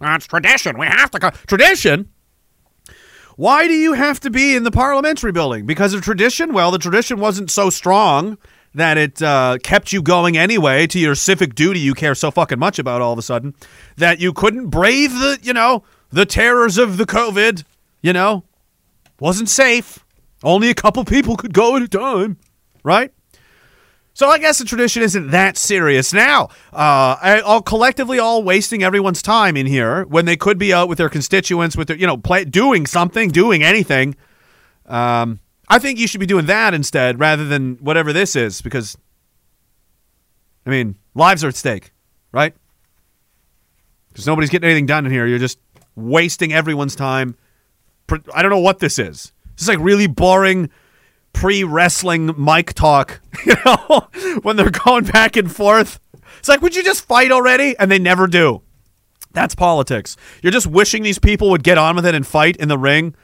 That's 0.00 0.26
tradition. 0.26 0.78
We 0.78 0.86
have 0.86 1.10
to 1.12 1.18
go. 1.18 1.30
Tradition? 1.46 2.10
Why 3.36 3.66
do 3.66 3.74
you 3.74 3.92
have 3.92 4.20
to 4.20 4.30
be 4.30 4.56
in 4.56 4.64
the 4.64 4.70
parliamentary 4.70 5.32
building? 5.32 5.66
Because 5.66 5.92
of 5.94 6.02
tradition? 6.02 6.52
Well, 6.52 6.70
the 6.70 6.78
tradition 6.78 7.20
wasn't 7.20 7.50
so 7.50 7.68
strong 7.70 8.38
that 8.74 8.98
it 8.98 9.22
uh, 9.22 9.58
kept 9.62 9.92
you 9.92 10.02
going 10.02 10.36
anyway 10.36 10.86
to 10.86 10.98
your 10.98 11.14
civic 11.14 11.54
duty 11.54 11.80
you 11.80 11.94
care 11.94 12.14
so 12.14 12.30
fucking 12.30 12.58
much 12.58 12.78
about 12.78 13.00
all 13.00 13.12
of 13.12 13.18
a 13.18 13.22
sudden 13.22 13.54
that 13.96 14.20
you 14.20 14.32
couldn't 14.32 14.68
brave 14.68 15.12
the, 15.12 15.38
you 15.42 15.52
know, 15.52 15.82
the 16.10 16.26
terrors 16.26 16.76
of 16.76 16.98
the 16.98 17.04
COVID, 17.06 17.64
you 18.02 18.12
know? 18.12 18.44
Wasn't 19.18 19.48
safe. 19.48 20.04
Only 20.42 20.68
a 20.68 20.74
couple 20.74 21.04
people 21.04 21.36
could 21.36 21.54
go 21.54 21.76
at 21.76 21.82
a 21.82 21.88
time, 21.88 22.36
right? 22.84 23.12
So 24.16 24.30
I 24.30 24.38
guess 24.38 24.56
the 24.56 24.64
tradition 24.64 25.02
isn't 25.02 25.32
that 25.32 25.58
serious 25.58 26.14
now. 26.14 26.48
Uh, 26.72 27.42
all 27.44 27.60
collectively, 27.60 28.18
all 28.18 28.42
wasting 28.42 28.82
everyone's 28.82 29.20
time 29.20 29.58
in 29.58 29.66
here 29.66 30.04
when 30.04 30.24
they 30.24 30.38
could 30.38 30.56
be 30.56 30.72
out 30.72 30.88
with 30.88 30.96
their 30.96 31.10
constituents, 31.10 31.76
with 31.76 31.88
their, 31.88 31.98
you 31.98 32.06
know, 32.06 32.16
play, 32.16 32.46
doing 32.46 32.86
something, 32.86 33.28
doing 33.28 33.62
anything. 33.62 34.16
Um, 34.86 35.40
I 35.68 35.78
think 35.78 35.98
you 35.98 36.06
should 36.06 36.20
be 36.20 36.26
doing 36.26 36.46
that 36.46 36.72
instead, 36.72 37.20
rather 37.20 37.44
than 37.44 37.74
whatever 37.74 38.10
this 38.14 38.34
is, 38.36 38.62
because, 38.62 38.96
I 40.64 40.70
mean, 40.70 40.94
lives 41.14 41.44
are 41.44 41.48
at 41.48 41.54
stake, 41.54 41.92
right? 42.32 42.54
Because 44.08 44.26
nobody's 44.26 44.48
getting 44.48 44.70
anything 44.70 44.86
done 44.86 45.04
in 45.04 45.12
here. 45.12 45.26
You're 45.26 45.38
just 45.38 45.58
wasting 45.94 46.54
everyone's 46.54 46.96
time. 46.96 47.36
I 48.32 48.40
don't 48.40 48.50
know 48.50 48.60
what 48.60 48.78
this 48.78 48.98
is. 48.98 49.34
It's 49.52 49.68
like 49.68 49.78
really 49.78 50.06
boring 50.06 50.70
pre 51.36 51.62
wrestling 51.64 52.32
mic 52.42 52.72
talk, 52.72 53.20
you 53.46 53.54
know, 53.64 54.08
when 54.42 54.56
they're 54.56 54.70
going 54.70 55.04
back 55.04 55.36
and 55.36 55.54
forth. 55.54 56.00
It's 56.38 56.48
like, 56.48 56.62
would 56.62 56.74
you 56.74 56.82
just 56.82 57.04
fight 57.04 57.30
already? 57.30 57.76
And 57.78 57.90
they 57.90 57.98
never 57.98 58.26
do. 58.26 58.62
That's 59.32 59.54
politics. 59.54 60.16
You're 60.42 60.52
just 60.52 60.66
wishing 60.66 61.02
these 61.02 61.18
people 61.18 61.50
would 61.50 61.62
get 61.62 61.76
on 61.76 61.94
with 61.94 62.06
it 62.06 62.14
and 62.14 62.26
fight 62.26 62.56
in 62.56 62.68
the 62.68 62.78
ring. 62.78 63.14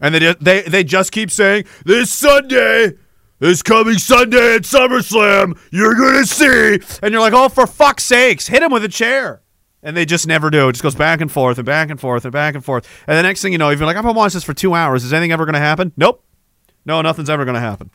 And 0.00 0.14
they, 0.14 0.20
just, 0.20 0.40
they, 0.40 0.62
they 0.62 0.84
just 0.84 1.12
keep 1.12 1.30
saying, 1.30 1.64
this 1.86 2.12
Sunday, 2.12 2.92
this 3.38 3.62
coming 3.62 3.96
Sunday 3.96 4.56
at 4.56 4.62
SummerSlam, 4.62 5.58
you're 5.72 5.94
going 5.94 6.22
to 6.22 6.26
see. 6.26 6.98
And 7.02 7.12
you're 7.12 7.22
like, 7.22 7.32
oh, 7.32 7.48
for 7.48 7.66
fuck's 7.66 8.04
sakes, 8.04 8.48
hit 8.48 8.62
him 8.62 8.70
with 8.70 8.84
a 8.84 8.88
chair. 8.88 9.40
And 9.82 9.96
they 9.96 10.04
just 10.04 10.26
never 10.26 10.50
do. 10.50 10.68
It 10.68 10.72
just 10.72 10.82
goes 10.82 10.94
back 10.94 11.22
and 11.22 11.32
forth 11.32 11.56
and 11.56 11.64
back 11.64 11.88
and 11.88 11.98
forth 11.98 12.26
and 12.26 12.32
back 12.32 12.54
and 12.54 12.62
forth. 12.62 12.86
And 13.06 13.16
the 13.16 13.22
next 13.22 13.40
thing 13.40 13.52
you 13.52 13.58
know, 13.58 13.70
if 13.70 13.78
you're 13.78 13.86
like, 13.86 13.96
I'm 13.96 14.02
going 14.02 14.14
to 14.14 14.18
watch 14.18 14.34
this 14.34 14.44
for 14.44 14.52
two 14.52 14.74
hours, 14.74 15.04
is 15.04 15.14
anything 15.14 15.32
ever 15.32 15.46
going 15.46 15.54
to 15.54 15.60
happen? 15.60 15.92
Nope. 15.96 16.22
No, 16.86 17.02
nothing's 17.02 17.28
ever 17.28 17.44
going 17.44 17.56
to 17.56 17.60
happen. 17.60 17.90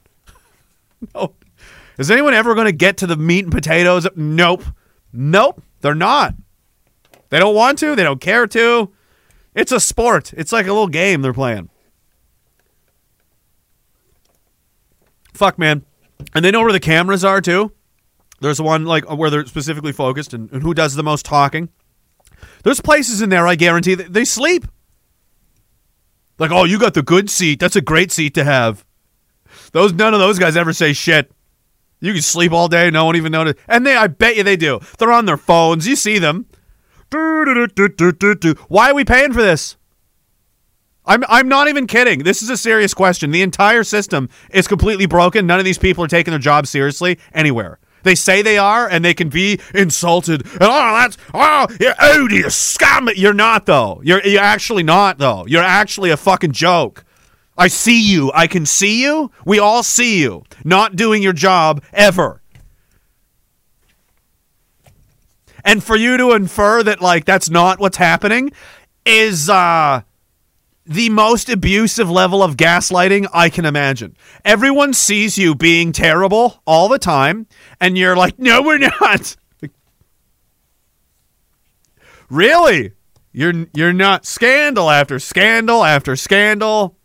no. 1.16 1.34
Is 1.98 2.12
anyone 2.12 2.34
ever 2.34 2.54
going 2.54 2.66
to 2.66 2.72
get 2.72 2.98
to 2.98 3.08
the 3.08 3.16
meat 3.16 3.46
and 3.46 3.52
potatoes? 3.52 4.08
Nope. 4.16 4.64
Nope. 5.12 5.64
They're 5.80 5.96
not. 5.96 6.36
They 7.30 7.40
don't 7.40 7.56
want 7.56 7.80
to. 7.80 7.96
They 7.96 8.04
don't 8.04 8.22
care 8.22 8.46
to. 8.48 8.92
It's 9.56 9.72
a 9.72 9.80
sport. 9.80 10.34
It's 10.34 10.52
like 10.52 10.66
a 10.66 10.74
little 10.74 10.88
game 10.88 11.22
they're 11.22 11.34
playing. 11.34 11.70
Fuck, 15.34 15.58
man. 15.58 15.86
And 16.36 16.46
they 16.46 16.52
know 16.52 16.62
where 16.62 16.72
the 16.72 16.80
cameras 16.80 17.26
are, 17.26 17.42
too. 17.42 17.72
There's 18.42 18.62
one 18.62 18.86
like 18.86 19.10
where 19.10 19.30
they're 19.30 19.46
specifically 19.46 19.92
focused 19.92 20.34
and, 20.34 20.52
and 20.52 20.62
who 20.64 20.74
does 20.74 20.96
the 20.96 21.04
most 21.04 21.26
talking. 21.26 21.70
There's 22.64 22.82
places 22.82 23.22
in 23.22 23.30
there 23.30 23.48
I 23.48 23.56
guarantee 23.56 23.96
that 23.96 24.14
they 24.14 24.26
sleep. 24.26 24.66
Like, 26.42 26.50
oh, 26.50 26.64
you 26.64 26.80
got 26.80 26.96
the 26.96 27.04
good 27.04 27.30
seat. 27.30 27.60
That's 27.60 27.76
a 27.76 27.82
great 27.82 28.12
seat 28.12 28.34
to 28.34 28.44
have. 28.44 28.84
Those 29.74 29.94
none 29.94 30.16
of 30.16 30.20
those 30.20 30.40
guys 30.40 30.58
ever 30.58 30.74
say 30.74 30.92
shit. 30.92 31.32
You 32.00 32.14
can 32.14 32.24
sleep 32.24 32.52
all 32.52 32.68
day, 32.68 32.90
no 32.90 33.06
one 33.06 33.16
even 33.16 33.32
notice. 33.32 33.54
And 33.68 33.86
they, 33.86 33.96
I 33.96 34.08
bet 34.08 34.36
you 34.36 34.42
they 34.42 34.56
do. 34.56 34.80
They're 34.98 35.12
on 35.12 35.28
their 35.28 35.38
phones. 35.38 35.88
You 35.88 35.96
see 35.96 36.18
them. 36.18 36.48
Why 37.12 38.90
are 38.90 38.96
we 38.96 39.06
paying 39.06 39.34
for 39.34 39.44
this? 39.44 39.78
I'm 41.06 41.24
I'm 41.30 41.48
not 41.48 41.68
even 41.68 41.86
kidding. 41.86 42.24
This 42.24 42.42
is 42.42 42.50
a 42.50 42.58
serious 42.58 42.96
question. 42.96 43.30
The 43.30 43.44
entire 43.44 43.84
system 43.84 44.28
is 44.50 44.68
completely 44.68 45.06
broken. 45.06 45.46
None 45.46 45.60
of 45.60 45.66
these 45.66 45.78
people 45.78 46.04
are 46.04 46.08
taking 46.08 46.32
their 46.32 46.40
job 46.40 46.66
seriously 46.66 47.20
anywhere. 47.34 47.80
They 48.04 48.16
say 48.16 48.42
they 48.42 48.58
are, 48.58 48.88
and 48.88 49.04
they 49.04 49.14
can 49.14 49.30
be 49.30 49.60
insulted. 49.74 50.46
And, 50.46 50.62
oh, 50.62 50.94
that's 50.96 51.18
oh, 51.34 51.68
you're 51.80 51.96
odious 52.00 52.56
scum. 52.56 53.10
You're 53.16 53.34
not 53.34 53.66
though. 53.66 54.02
You're 54.04 54.26
you're 54.26 54.42
actually 54.42 54.84
not 54.84 55.18
though. 55.18 55.46
You're 55.48 55.64
actually 55.64 56.10
a 56.10 56.18
fucking 56.18 56.52
joke. 56.52 57.04
I 57.58 57.68
see 57.68 58.02
you. 58.02 58.32
I 58.34 58.48
can 58.48 58.66
see 58.66 59.04
you. 59.04 59.32
We 59.46 59.60
all 59.60 59.84
see 59.84 60.22
you 60.22 60.44
not 60.64 60.96
doing 60.96 61.22
your 61.22 61.34
job 61.34 61.84
ever. 61.94 62.42
And 65.64 65.84
for 65.84 65.96
you 65.96 66.18
to 66.18 66.32
infer 66.32 66.82
that 66.84 67.02
like 67.02 67.26
that's 67.26 67.50
not 67.50 67.80
what's 67.80 67.98
happening 67.98 68.52
is 69.06 69.50
uh 69.50 70.02
the 70.86 71.10
most 71.10 71.50
abusive 71.50 72.10
level 72.10 72.42
of 72.42 72.58
gaslighting 72.58 73.28
I 73.34 73.50
can 73.50 73.66
imagine. 73.66 74.16
Everyone 74.44 74.94
sees 74.94 75.38
you 75.38 75.56
being 75.56 75.92
terrible 75.92 76.62
all 76.66 76.90
the 76.90 77.00
time, 77.00 77.48
and 77.80 77.98
you're 77.98 78.16
like, 78.16 78.40
no, 78.40 78.62
we're 78.62 78.78
not. 78.78 79.36
really? 82.30 82.94
You're 83.34 83.68
you're 83.74 83.94
not 83.94 84.26
scandal 84.26 84.90
after 84.90 85.18
scandal 85.18 85.86
after 85.86 86.16
scandal. 86.16 86.98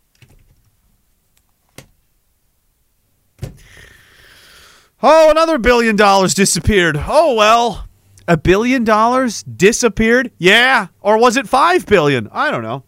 Oh, 5.01 5.29
another 5.29 5.57
billion 5.59 5.95
dollars 5.95 6.33
disappeared. 6.33 6.97
Oh 7.07 7.35
well. 7.35 7.85
A 8.27 8.35
billion 8.35 8.83
dollars 8.83 9.43
disappeared? 9.43 10.31
Yeah. 10.37 10.87
Or 10.99 11.17
was 11.17 11.37
it 11.37 11.47
five 11.47 11.85
billion? 11.85 12.27
I 12.33 12.51
don't 12.51 12.63
know. 12.63 12.83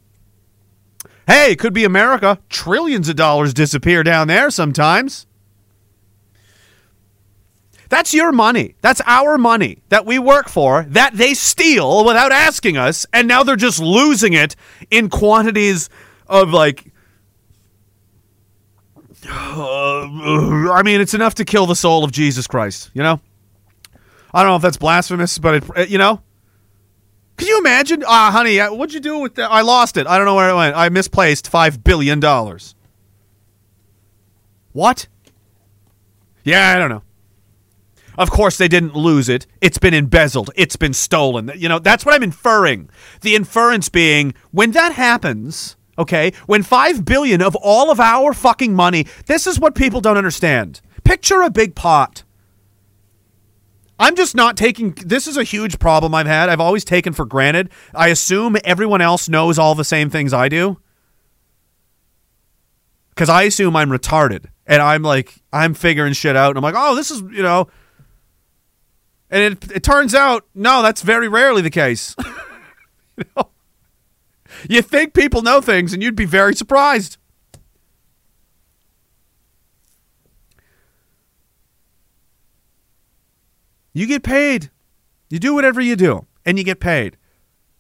Hey, 1.30 1.52
it 1.52 1.60
could 1.60 1.76
be 1.76 1.84
America. 1.84 2.40
Trillions 2.50 3.08
of 3.08 3.16
dollars 3.16 3.54
disappear 3.54 4.02
down 4.02 4.28
there 4.28 4.50
sometimes. 4.50 5.28
That's 7.90 8.16
your 8.16 8.32
money. 8.32 8.74
That's 8.82 9.00
our 9.06 9.38
money 9.38 9.84
that 9.90 10.08
we 10.08 10.18
work 10.18 10.50
for 10.50 10.88
that 10.90 11.14
they 11.14 11.36
steal 11.36 12.04
without 12.04 12.32
asking 12.32 12.78
us, 12.78 13.06
and 13.14 13.28
now 13.28 13.44
they're 13.44 13.56
just 13.56 13.80
losing 13.80 14.34
it 14.34 14.56
in 14.90 15.08
quantities 15.08 15.92
of 16.26 16.50
like. 16.50 16.92
Uh, 19.30 20.08
I 20.74 20.82
mean, 20.84 21.00
it's 21.00 21.14
enough 21.14 21.36
to 21.36 21.46
kill 21.46 21.68
the 21.68 21.76
soul 21.76 22.04
of 22.04 22.12
Jesus 22.12 22.48
Christ, 22.48 22.90
you 22.96 23.04
know? 23.04 23.22
I 24.34 24.42
don't 24.42 24.52
know 24.52 24.56
if 24.56 24.64
that's 24.64 24.78
blasphemous, 24.78 25.38
but 25.38 25.64
it, 25.78 25.90
you 25.90 26.00
know? 26.00 26.24
Can 27.40 27.48
you 27.48 27.58
imagine? 27.60 28.04
Ah, 28.06 28.32
honey, 28.32 28.60
what'd 28.60 28.94
you 28.94 29.00
do 29.00 29.20
with 29.20 29.36
that? 29.36 29.50
I 29.50 29.62
lost 29.62 29.96
it. 29.96 30.06
I 30.06 30.18
don't 30.18 30.26
know 30.26 30.36
where 30.36 30.50
it 30.50 30.56
went. 30.56 30.76
I 30.76 30.90
misplaced 30.90 31.50
$5 31.50 31.84
billion. 31.86 32.20
What? 34.74 35.08
Yeah, 36.44 36.74
I 36.76 36.78
don't 36.78 36.90
know. 36.90 37.04
Of 38.18 38.30
course, 38.30 38.58
they 38.58 38.68
didn't 38.68 38.94
lose 38.94 39.30
it. 39.30 39.48
It's 39.62 39.78
been 39.78 39.94
embezzled. 39.94 40.52
It's 40.56 40.76
been 40.76 40.94
stolen. 40.94 41.50
You 41.56 41.70
know, 41.70 41.80
that's 41.80 42.06
what 42.06 42.14
I'm 42.14 42.24
inferring. 42.24 42.90
The 43.22 43.36
inference 43.36 43.88
being 43.88 44.34
when 44.52 44.72
that 44.72 44.92
happens, 44.92 45.78
okay, 45.98 46.34
when 46.46 46.62
5 46.62 47.06
billion 47.06 47.42
of 47.42 47.56
all 47.56 47.90
of 47.90 48.02
our 48.02 48.34
fucking 48.34 48.76
money, 48.76 49.08
this 49.28 49.48
is 49.48 49.62
what 49.62 49.76
people 49.76 50.02
don't 50.02 50.18
understand. 50.18 50.82
Picture 51.06 51.42
a 51.42 51.50
big 51.50 51.74
pot. 51.74 52.24
I'm 54.00 54.16
just 54.16 54.34
not 54.34 54.56
taking 54.56 54.94
this 55.06 55.28
is 55.28 55.38
a 55.38 55.44
huge 55.44 55.78
problem 55.78 56.16
I've 56.16 56.26
had. 56.26 56.50
I've 56.50 56.62
always 56.62 56.86
taken 56.86 57.14
for 57.14 57.26
granted. 57.26 57.70
I 57.94 58.08
assume 58.08 58.56
everyone 58.64 59.02
else 59.02 59.28
knows 59.28 59.60
all 59.60 59.76
the 59.76 59.84
same 59.84 60.10
things 60.10 60.34
I 60.34 60.50
do. 60.50 60.80
Cuz 63.16 63.28
I 63.28 63.44
assume 63.44 63.76
I'm 63.76 63.90
retarded 63.90 64.46
and 64.66 64.82
I'm 64.82 65.04
like 65.04 65.36
I'm 65.52 65.74
figuring 65.74 66.14
shit 66.14 66.38
out 66.38 66.50
and 66.52 66.58
I'm 66.58 66.64
like, 66.64 66.76
"Oh, 66.78 66.96
this 66.96 67.12
is, 67.12 67.20
you 67.22 67.44
know, 67.44 67.68
and 69.30 69.54
it, 69.54 69.72
it 69.72 69.84
turns 69.84 70.16
out, 70.16 70.46
no, 70.56 70.82
that's 70.82 71.02
very 71.02 71.28
rarely 71.28 71.62
the 71.62 71.70
case. 71.70 72.16
you, 73.18 73.26
know? 73.36 73.50
you 74.68 74.82
think 74.82 75.14
people 75.14 75.42
know 75.42 75.62
things, 75.62 75.94
and 75.94 76.02
you'd 76.02 76.16
be 76.16 76.26
very 76.26 76.56
surprised. 76.56 77.18
You 83.94 84.06
get 84.08 84.24
paid. 84.24 84.70
You 85.30 85.40
do 85.40 85.54
whatever 85.54 85.82
you 85.82 85.96
do, 85.96 86.26
and 86.46 86.58
you 86.58 86.64
get 86.64 86.80
paid. 86.80 87.18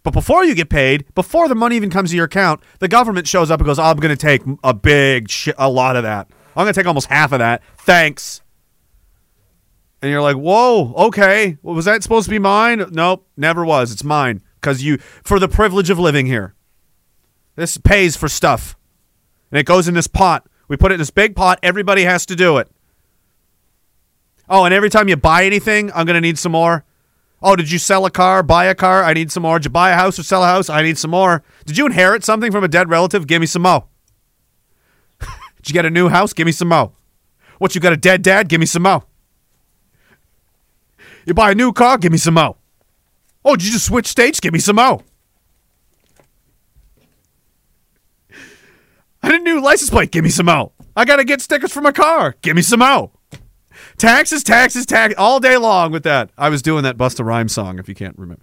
But 0.03 0.13
before 0.13 0.45
you 0.45 0.55
get 0.55 0.69
paid, 0.69 1.05
before 1.13 1.47
the 1.47 1.55
money 1.55 1.75
even 1.75 1.89
comes 1.89 2.11
to 2.11 2.15
your 2.15 2.25
account, 2.25 2.61
the 2.79 2.87
government 2.87 3.27
shows 3.27 3.51
up 3.51 3.59
and 3.59 3.67
goes, 3.67 3.79
oh, 3.79 3.83
"I'm 3.83 3.97
going 3.97 4.15
to 4.15 4.21
take 4.21 4.41
a 4.63 4.73
big, 4.73 5.29
shi 5.29 5.51
a 5.57 5.69
lot 5.69 5.95
of 5.95 6.03
that. 6.03 6.29
I'm 6.55 6.63
going 6.63 6.73
to 6.73 6.79
take 6.79 6.87
almost 6.87 7.07
half 7.07 7.31
of 7.31 7.39
that. 7.39 7.61
Thanks." 7.77 8.41
And 10.01 10.09
you're 10.09 10.21
like, 10.21 10.37
"Whoa, 10.37 10.93
okay. 10.95 11.57
Well, 11.61 11.75
was 11.75 11.85
that 11.85 12.01
supposed 12.03 12.25
to 12.25 12.31
be 12.31 12.39
mine? 12.39 12.85
Nope, 12.91 13.27
never 13.35 13.65
was. 13.65 13.91
It's 13.91 14.03
mine 14.03 14.41
because 14.55 14.81
you 14.81 14.97
for 14.97 15.39
the 15.39 15.49
privilege 15.49 15.89
of 15.89 15.99
living 15.99 16.25
here. 16.25 16.55
This 17.55 17.77
pays 17.77 18.15
for 18.15 18.29
stuff, 18.29 18.77
and 19.51 19.59
it 19.59 19.65
goes 19.65 19.87
in 19.87 19.93
this 19.93 20.07
pot. 20.07 20.47
We 20.69 20.77
put 20.77 20.91
it 20.91 20.95
in 20.95 20.99
this 20.99 21.09
big 21.09 21.35
pot. 21.35 21.59
Everybody 21.61 22.03
has 22.03 22.25
to 22.27 22.35
do 22.35 22.57
it. 22.57 22.69
Oh, 24.49 24.65
and 24.65 24.73
every 24.73 24.89
time 24.89 25.07
you 25.07 25.15
buy 25.15 25.45
anything, 25.45 25.91
I'm 25.93 26.05
going 26.05 26.15
to 26.15 26.21
need 26.21 26.39
some 26.39 26.51
more. 26.51 26.83
Oh, 27.41 27.55
did 27.55 27.71
you 27.71 27.77
sell 27.77 28.05
a 28.05 28.11
car, 28.11 28.43
buy 28.43 28.65
a 28.65 28.75
car? 28.75 29.03
I 29.03 29.13
need 29.13 29.31
some 29.31 29.43
more. 29.43 29.59
Did 29.59 29.65
you 29.65 29.71
buy 29.71 29.91
a 29.91 29.95
house 29.95 30.17
or 30.19 30.23
sell 30.23 30.43
a 30.43 30.47
house? 30.47 30.69
I 30.69 30.81
need 30.81 30.97
some 30.97 31.11
more. 31.11 31.43
Did 31.65 31.77
you 31.77 31.85
inherit 31.85 32.25
something 32.25 32.51
from 32.51 32.63
a 32.63 32.67
dead 32.67 32.89
relative? 32.89 33.27
Give 33.27 33.39
me 33.39 33.45
some 33.45 33.61
more. 33.61 33.85
did 35.19 35.69
you 35.69 35.73
get 35.73 35.85
a 35.85 35.89
new 35.89 36.09
house? 36.09 36.33
Give 36.33 36.45
me 36.45 36.51
some 36.51 36.69
more. 36.69 36.91
What, 37.59 37.75
you 37.75 37.81
got 37.81 37.93
a 37.93 37.97
dead 37.97 38.23
dad? 38.23 38.49
Give 38.49 38.59
me 38.59 38.65
some 38.65 38.83
more. 38.83 39.03
You 41.25 41.33
buy 41.33 41.51
a 41.51 41.55
new 41.55 41.71
car? 41.71 41.97
Give 41.97 42.11
me 42.11 42.17
some 42.17 42.33
more. 42.33 42.55
Oh, 43.45 43.55
did 43.55 43.65
you 43.65 43.73
just 43.73 43.85
switch 43.85 44.07
states? 44.07 44.39
Give 44.39 44.51
me 44.51 44.59
some 44.59 44.77
more. 44.77 45.03
I 49.21 49.29
need 49.29 49.41
a 49.41 49.43
new 49.43 49.61
license 49.61 49.89
plate. 49.89 50.11
Give 50.11 50.23
me 50.23 50.29
some 50.29 50.47
more. 50.47 50.71
I 50.95 51.05
got 51.05 51.17
to 51.17 51.23
get 51.23 51.39
stickers 51.39 51.71
for 51.71 51.81
my 51.81 51.91
car. 51.91 52.35
Give 52.41 52.55
me 52.55 52.61
some 52.61 52.79
more. 52.79 53.11
Taxes, 53.99 54.45
taxes, 54.45 54.85
tax 54.85 55.13
all 55.17 55.41
day 55.41 55.57
long 55.57 55.91
with 55.91 56.03
that. 56.03 56.31
I 56.37 56.47
was 56.47 56.61
doing 56.61 56.83
that 56.83 56.97
Busta 56.97 57.23
Rhymes 57.23 57.53
song, 57.53 57.79
if 57.79 57.89
you 57.89 57.95
can't 57.95 58.17
remember. 58.17 58.41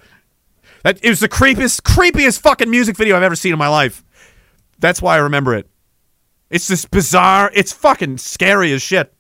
That 0.84 1.02
it 1.02 1.09
was 1.09 1.20
the 1.20 1.30
creepiest, 1.30 1.80
creepiest 1.80 2.40
fucking 2.40 2.68
music 2.68 2.94
video 2.94 3.16
I've 3.16 3.22
ever 3.22 3.34
seen 3.34 3.54
in 3.54 3.59
my 3.59 3.68
life. 3.68 4.04
That's 4.78 5.00
why 5.00 5.14
I 5.14 5.20
remember 5.20 5.54
it. 5.54 5.66
It's 6.50 6.68
this 6.68 6.84
bizarre. 6.84 7.50
It's 7.54 7.72
fucking 7.72 8.18
scary 8.18 8.70
as 8.74 8.82
shit. 8.82 9.14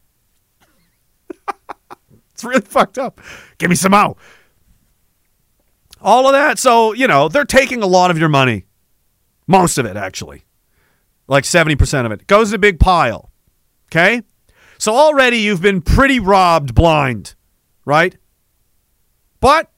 it's 2.34 2.44
really 2.44 2.60
fucked 2.60 2.98
up. 2.98 3.18
Give 3.56 3.70
me 3.70 3.76
some 3.76 3.94
out. 3.94 4.18
All 6.02 6.26
of 6.26 6.32
that. 6.32 6.58
So 6.58 6.92
you 6.92 7.08
know 7.08 7.28
they're 7.28 7.46
taking 7.46 7.82
a 7.82 7.86
lot 7.86 8.10
of 8.10 8.18
your 8.18 8.28
money. 8.28 8.66
Most 9.46 9.78
of 9.78 9.86
it, 9.86 9.96
actually, 9.96 10.44
like 11.26 11.46
seventy 11.46 11.76
percent 11.76 12.04
of 12.04 12.12
it 12.12 12.26
goes 12.26 12.50
in 12.50 12.56
a 12.56 12.58
big 12.58 12.78
pile. 12.78 13.32
Okay. 13.88 14.22
So 14.78 14.94
already 14.94 15.38
you've 15.38 15.62
been 15.62 15.80
pretty 15.80 16.20
robbed 16.20 16.74
blind, 16.74 17.34
right? 17.84 18.16
But 19.40 19.70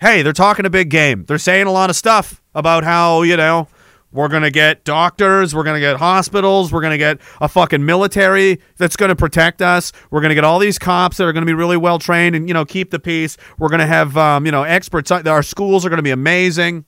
hey, 0.00 0.22
they're 0.22 0.32
talking 0.32 0.66
a 0.66 0.70
big 0.70 0.90
game. 0.90 1.24
They're 1.26 1.38
saying 1.38 1.66
a 1.66 1.72
lot 1.72 1.90
of 1.90 1.96
stuff 1.96 2.42
about 2.54 2.84
how, 2.84 3.22
you 3.22 3.36
know, 3.36 3.68
we're 4.10 4.28
going 4.28 4.42
to 4.42 4.50
get 4.50 4.84
doctors, 4.84 5.54
we're 5.54 5.62
going 5.62 5.76
to 5.76 5.80
get 5.80 5.96
hospitals, 5.96 6.70
we're 6.70 6.82
going 6.82 6.90
to 6.90 6.98
get 6.98 7.18
a 7.40 7.48
fucking 7.48 7.82
military 7.82 8.60
that's 8.76 8.94
going 8.94 9.08
to 9.08 9.16
protect 9.16 9.62
us. 9.62 9.90
We're 10.10 10.20
going 10.20 10.30
to 10.30 10.34
get 10.34 10.44
all 10.44 10.58
these 10.58 10.78
cops 10.78 11.16
that 11.16 11.24
are 11.24 11.32
going 11.32 11.42
to 11.42 11.46
be 11.46 11.54
really 11.54 11.78
well 11.78 11.98
trained 11.98 12.36
and, 12.36 12.46
you 12.46 12.52
know, 12.52 12.66
keep 12.66 12.90
the 12.90 12.98
peace. 12.98 13.38
We're 13.58 13.70
going 13.70 13.80
to 13.80 13.86
have, 13.86 14.16
um, 14.18 14.44
you 14.44 14.52
know, 14.52 14.64
experts. 14.64 15.10
Our 15.10 15.42
schools 15.42 15.86
are 15.86 15.88
going 15.88 15.96
to 15.96 16.02
be 16.02 16.10
amazing 16.10 16.84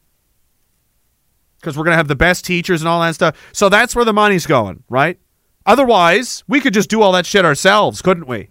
because 1.61 1.79
we're 1.79 1.85
going 1.85 1.95
to 1.95 1.99
have 1.99 2.09
the 2.09 2.17
best 2.17 2.45
teachers 2.45 2.83
and 2.83 2.89
all 2.89 3.01
that 3.01 3.15
stuff. 3.15 3.51
So 3.53 3.71
that's 3.71 3.97
where 3.97 4.05
the 4.05 4.13
money's 4.13 4.47
going, 4.47 4.83
right? 4.91 5.19
Otherwise, 5.67 6.45
we 6.47 6.61
could 6.61 6.75
just 6.75 6.91
do 6.91 7.01
all 7.01 7.13
that 7.13 7.27
shit 7.27 7.45
ourselves, 7.45 8.03
couldn't 8.03 8.27
we? 8.27 8.51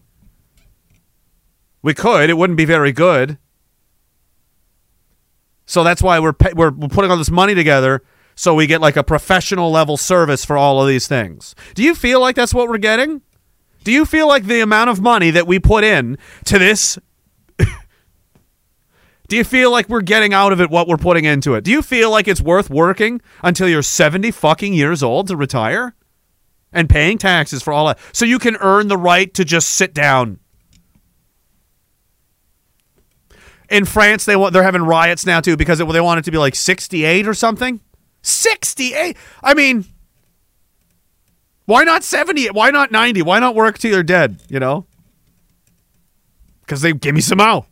We 1.82 1.94
could. 1.94 2.30
It 2.30 2.38
wouldn't 2.38 2.58
be 2.58 2.66
very 2.66 2.92
good. 2.92 3.38
So 5.66 5.84
that's 5.84 6.02
why 6.02 6.20
we're 6.20 6.34
pay- 6.34 6.54
we're, 6.54 6.72
putting 6.72 7.12
all 7.12 7.18
this 7.18 7.32
money 7.32 7.56
together 7.56 8.02
so 8.36 8.56
we 8.56 8.68
get 8.68 8.82
like 8.82 8.98
a 8.98 9.04
professional 9.04 9.72
level 9.72 9.98
service 9.98 10.44
for 10.44 10.58
all 10.58 10.82
of 10.82 10.88
these 10.88 11.08
things. 11.08 11.56
Do 11.76 11.84
you 11.84 11.94
feel 11.94 12.20
like 12.20 12.36
that's 12.36 12.54
what 12.54 12.68
we're 12.68 12.78
getting? 12.80 13.22
Do 13.84 13.92
you 13.92 14.06
feel 14.06 14.28
like 14.28 14.46
the 14.46 14.62
amount 14.62 14.90
of 14.90 15.02
money 15.02 15.30
that 15.32 15.46
we 15.46 15.60
put 15.60 15.84
in 15.84 16.18
to 16.46 16.58
this 16.58 16.98
Do 19.28 19.38
you 19.38 19.44
feel 19.44 19.72
like 19.72 19.90
we're 19.90 20.02
getting 20.02 20.34
out 20.34 20.54
of 20.54 20.62
it 20.62 20.70
what 20.70 20.88
we're 20.88 20.98
putting 20.98 21.26
into 21.26 21.54
it? 21.56 21.64
Do 21.64 21.72
you 21.72 21.82
feel 21.82 22.12
like 22.12 22.28
it's 22.28 22.42
worth 22.42 22.70
working 22.70 23.22
until 23.44 23.68
you're 23.68 23.82
70 23.82 24.32
fucking 24.32 24.74
years 24.74 25.04
old 25.04 25.28
to 25.28 25.36
retire? 25.36 25.96
And 26.74 26.90
paying 26.90 27.18
taxes 27.18 27.62
for 27.64 27.72
all 27.72 27.88
that 27.88 28.00
so 28.12 28.26
you 28.26 28.40
can 28.40 28.58
earn 28.58 28.88
the 28.88 28.98
right 28.98 29.34
to 29.36 29.46
just 29.46 29.70
sit 29.70 29.94
down. 29.94 30.40
In 33.70 33.86
France, 33.86 34.26
they 34.26 34.36
want 34.36 34.54
they're 34.54 34.64
having 34.64 34.84
riots 34.84 35.26
now 35.26 35.40
too 35.40 35.56
because 35.56 35.80
it, 35.80 35.88
they 35.92 36.02
want 36.02 36.20
it 36.20 36.26
to 36.26 36.32
be 36.32 36.38
like 36.38 36.56
68 36.56 37.28
or 37.28 37.34
something. 37.34 37.80
68. 38.22 39.18
I 39.44 39.54
mean, 39.54 39.86
why 41.66 41.84
not 41.84 42.04
70? 42.04 42.48
Why 42.48 42.72
not 42.72 42.92
90? 42.92 43.22
Why 43.22 43.40
not 43.40 43.56
work 43.56 43.78
till 43.78 43.92
you're 43.92 44.04
dead, 44.04 44.42
you 44.50 44.60
know? 44.60 44.86
Cuz 46.68 46.82
they 46.82 46.94
give 46.94 47.16
me 47.16 47.22
some 47.22 47.38
mo. 47.38 47.66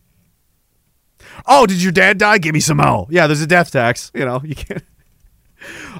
Oh, 1.45 1.65
did 1.65 1.81
your 1.81 1.91
dad 1.91 2.17
die? 2.17 2.37
Give 2.37 2.53
me 2.53 2.59
some 2.59 2.77
mo. 2.77 3.07
Yeah, 3.09 3.27
there's 3.27 3.41
a 3.41 3.47
death 3.47 3.71
tax, 3.71 4.11
you 4.13 4.25
know. 4.25 4.41
You 4.43 4.55
can't 4.55 4.83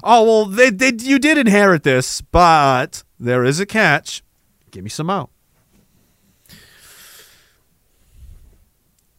oh 0.02 0.24
well, 0.24 0.44
they, 0.46 0.70
they 0.70 0.92
you 0.98 1.18
did 1.18 1.38
inherit 1.38 1.82
this, 1.82 2.20
but 2.20 3.04
there 3.18 3.44
is 3.44 3.60
a 3.60 3.66
catch. 3.66 4.22
Give 4.70 4.84
me 4.84 4.90
some 4.90 5.10
out. 5.10 5.30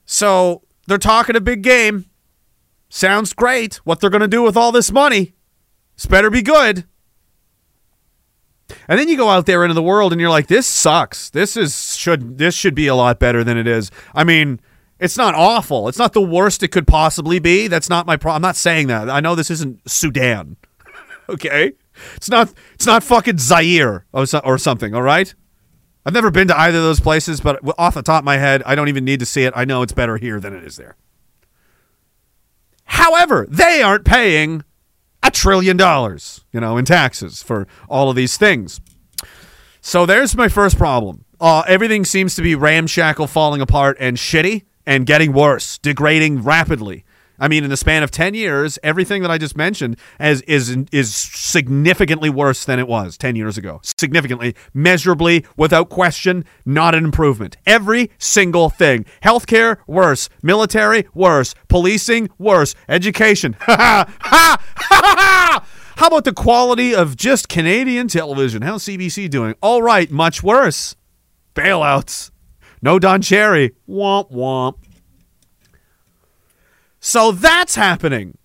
So 0.06 0.64
they're 0.88 0.98
talking 0.98 1.36
a 1.36 1.42
big 1.42 1.62
game. 1.62 2.06
Sounds 2.90 3.34
great. 3.34 3.76
What 3.78 4.00
they're 4.00 4.10
going 4.10 4.22
to 4.22 4.28
do 4.28 4.44
with 4.44 4.56
all 4.56 4.72
this 4.72 4.92
money? 4.92 5.34
It's 5.96 6.06
better 6.06 6.30
be 6.30 6.42
good. 6.44 6.86
And 8.88 9.00
then 9.00 9.08
you 9.08 9.18
go 9.18 9.30
out 9.30 9.46
there 9.46 9.64
into 9.64 9.74
the 9.74 9.84
world 9.84 10.12
and 10.12 10.22
you're 10.22 10.30
like, 10.30 10.48
this 10.48 10.68
sucks. 10.68 11.30
This 11.30 11.58
is 11.58 11.96
should 11.96 12.38
this 12.38 12.56
should 12.56 12.76
be 12.76 12.88
a 12.88 12.96
lot 12.96 13.20
better 13.20 13.44
than 13.44 13.58
it 13.58 13.68
is. 13.68 13.92
I 14.14 14.24
mean, 14.24 14.60
it's 15.04 15.18
not 15.18 15.36
awful. 15.36 15.90
It's 15.90 15.98
not 15.98 16.14
the 16.14 16.22
worst 16.22 16.64
it 16.64 16.70
could 16.70 16.88
possibly 16.88 17.38
be. 17.38 17.68
That's 17.68 17.90
not 17.90 18.08
my 18.08 18.16
problem. 18.16 18.38
I'm 18.38 18.48
not 18.48 18.56
saying 18.56 18.88
that. 18.88 19.10
I 19.10 19.20
know 19.20 19.36
this 19.36 19.52
isn't 19.52 19.82
Sudan. 19.90 20.56
okay? 21.30 21.74
It's 22.16 22.30
not 22.30 22.54
it's 22.74 22.86
not 22.86 23.04
fucking 23.04 23.38
Zaire 23.38 24.06
or, 24.14 24.26
so, 24.26 24.40
or 24.40 24.58
something, 24.58 24.96
all 24.96 25.02
right? 25.02 25.36
I've 26.06 26.14
never 26.14 26.32
been 26.32 26.48
to 26.48 26.58
either 26.58 26.78
of 26.78 26.86
those 26.86 27.02
places, 27.02 27.42
but 27.42 27.60
off 27.78 27.96
the 27.96 28.02
top 28.02 28.22
of 28.22 28.26
my 28.26 28.38
head, 28.38 28.64
I 28.66 28.76
don't 28.76 28.88
even 28.88 29.04
need 29.04 29.20
to 29.20 29.26
see 29.26 29.44
it. 29.44 29.54
I 29.56 29.66
know 29.66 29.82
it's 29.82 29.94
better 29.94 30.16
here 30.16 30.40
than 30.40 30.54
it 30.54 30.64
is 30.64 30.78
there. 30.78 30.96
However, 32.86 33.46
they 33.50 33.82
aren't 33.82 34.06
paying 34.06 34.64
a 35.22 35.32
trillion 35.32 35.76
dollars, 35.76 36.46
you 36.54 36.62
know, 36.62 36.78
in 36.78 36.86
taxes 36.86 37.44
for 37.44 37.68
all 37.90 38.10
of 38.10 38.16
these 38.16 38.38
things. 38.38 38.80
So 39.82 40.06
there's 40.06 40.36
my 40.36 40.48
first 40.48 40.78
problem. 40.78 41.26
Uh, 41.42 41.64
everything 41.68 42.06
seems 42.06 42.36
to 42.36 42.42
be 42.42 42.56
ramshackle, 42.56 43.28
falling 43.28 43.60
apart, 43.60 43.98
and 44.00 44.16
shitty 44.16 44.64
and 44.86 45.06
getting 45.06 45.34
worse, 45.34 45.78
degrading 45.78 46.44
rapidly. 46.44 47.06
I 47.40 47.48
mean, 47.48 47.64
in 47.64 47.70
the 47.70 47.78
span 47.78 48.04
of 48.04 48.12
10 48.12 48.36
years, 48.36 48.78
everything 48.84 49.22
that 49.24 49.32
I 49.32 49.38
just 49.38 49.58
mentioned 49.58 49.98
as, 50.20 50.42
is, 50.42 50.78
is 50.92 51.14
significantly 51.14 52.30
worse 52.30 52.64
than 52.64 52.80
it 52.80 52.88
was 52.88 53.18
10 53.18 53.36
years 53.36 53.58
ago. 53.58 53.82
Significantly, 53.98 54.56
measurably, 54.74 55.46
without 55.58 55.90
question, 55.90 56.46
not 56.66 56.94
an 56.94 57.04
improvement. 57.04 57.58
Every 57.66 58.12
single 58.18 58.70
thing. 58.70 59.06
Healthcare, 59.24 59.78
worse. 59.88 60.30
Military, 60.42 61.08
worse. 61.14 61.56
Policing, 61.68 62.30
worse. 62.38 62.76
Education. 62.88 63.58
Ha 63.74 64.06
ha 64.22 64.62
ha 64.76 65.16
ha! 65.18 65.66
How 65.98 66.08
about 66.08 66.26
the 66.26 66.34
quality 66.34 66.94
of 66.94 67.16
just 67.16 67.50
Canadian 67.50 68.08
television? 68.08 68.62
How's 68.62 68.84
CBC 68.84 69.30
doing? 69.30 69.56
All 69.62 69.82
right, 69.82 70.10
much 70.12 70.44
worse. 70.44 70.96
Bailouts. 71.56 72.32
No 72.84 73.00
Don 73.00 73.22
Cherry. 73.22 73.72
Womp 73.88 74.30
womp. 74.30 74.76
So 77.00 77.32
that's 77.32 77.76
happening. 77.76 78.38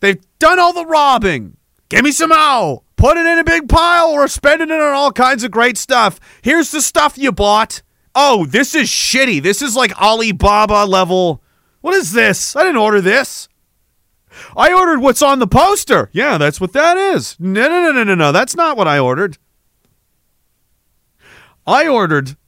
They've 0.00 0.20
done 0.38 0.58
all 0.58 0.72
the 0.72 0.86
robbing. 0.86 1.58
Give 1.90 2.02
me 2.02 2.10
some 2.10 2.30
mo. 2.30 2.84
Put 2.96 3.18
it 3.18 3.26
in 3.26 3.38
a 3.38 3.44
big 3.44 3.68
pile. 3.68 4.14
We're 4.14 4.28
spending 4.28 4.70
it 4.70 4.80
on 4.80 4.94
all 4.94 5.12
kinds 5.12 5.44
of 5.44 5.50
great 5.50 5.76
stuff. 5.76 6.18
Here's 6.40 6.70
the 6.70 6.80
stuff 6.80 7.18
you 7.18 7.32
bought. 7.32 7.82
Oh, 8.14 8.46
this 8.46 8.74
is 8.74 8.88
shitty. 8.88 9.42
This 9.42 9.60
is 9.60 9.76
like 9.76 10.00
Alibaba 10.00 10.86
level. 10.86 11.42
What 11.82 11.92
is 11.92 12.12
this? 12.12 12.56
I 12.56 12.62
didn't 12.62 12.78
order 12.78 13.02
this. 13.02 13.50
I 14.56 14.72
ordered 14.72 15.00
what's 15.00 15.20
on 15.20 15.38
the 15.38 15.46
poster. 15.46 16.08
Yeah, 16.12 16.38
that's 16.38 16.62
what 16.62 16.72
that 16.72 16.96
is. 16.96 17.36
No, 17.38 17.68
no, 17.68 17.82
no, 17.82 17.92
no, 17.92 18.04
no, 18.04 18.14
no. 18.14 18.32
That's 18.32 18.56
not 18.56 18.78
what 18.78 18.88
I 18.88 18.98
ordered. 18.98 19.36
I 21.66 21.86
ordered 21.86 22.38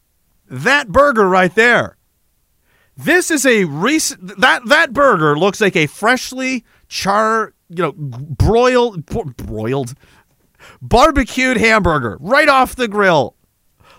that 0.49 0.89
burger 0.89 1.29
right 1.29 1.55
there. 1.55 1.97
This 2.97 3.31
is 3.31 3.45
a 3.45 3.65
recent 3.65 4.41
that 4.41 4.67
that 4.67 4.93
burger 4.93 5.39
looks 5.39 5.61
like 5.61 5.77
a 5.77 5.87
freshly 5.87 6.65
char, 6.89 7.55
you 7.69 7.83
know, 7.83 7.93
broiled 7.93 9.05
broiled 9.07 9.95
barbecued 10.81 11.59
hamburger 11.59 12.17
right 12.21 12.49
off 12.49 12.75
the 12.75 12.89
grill. 12.89 13.37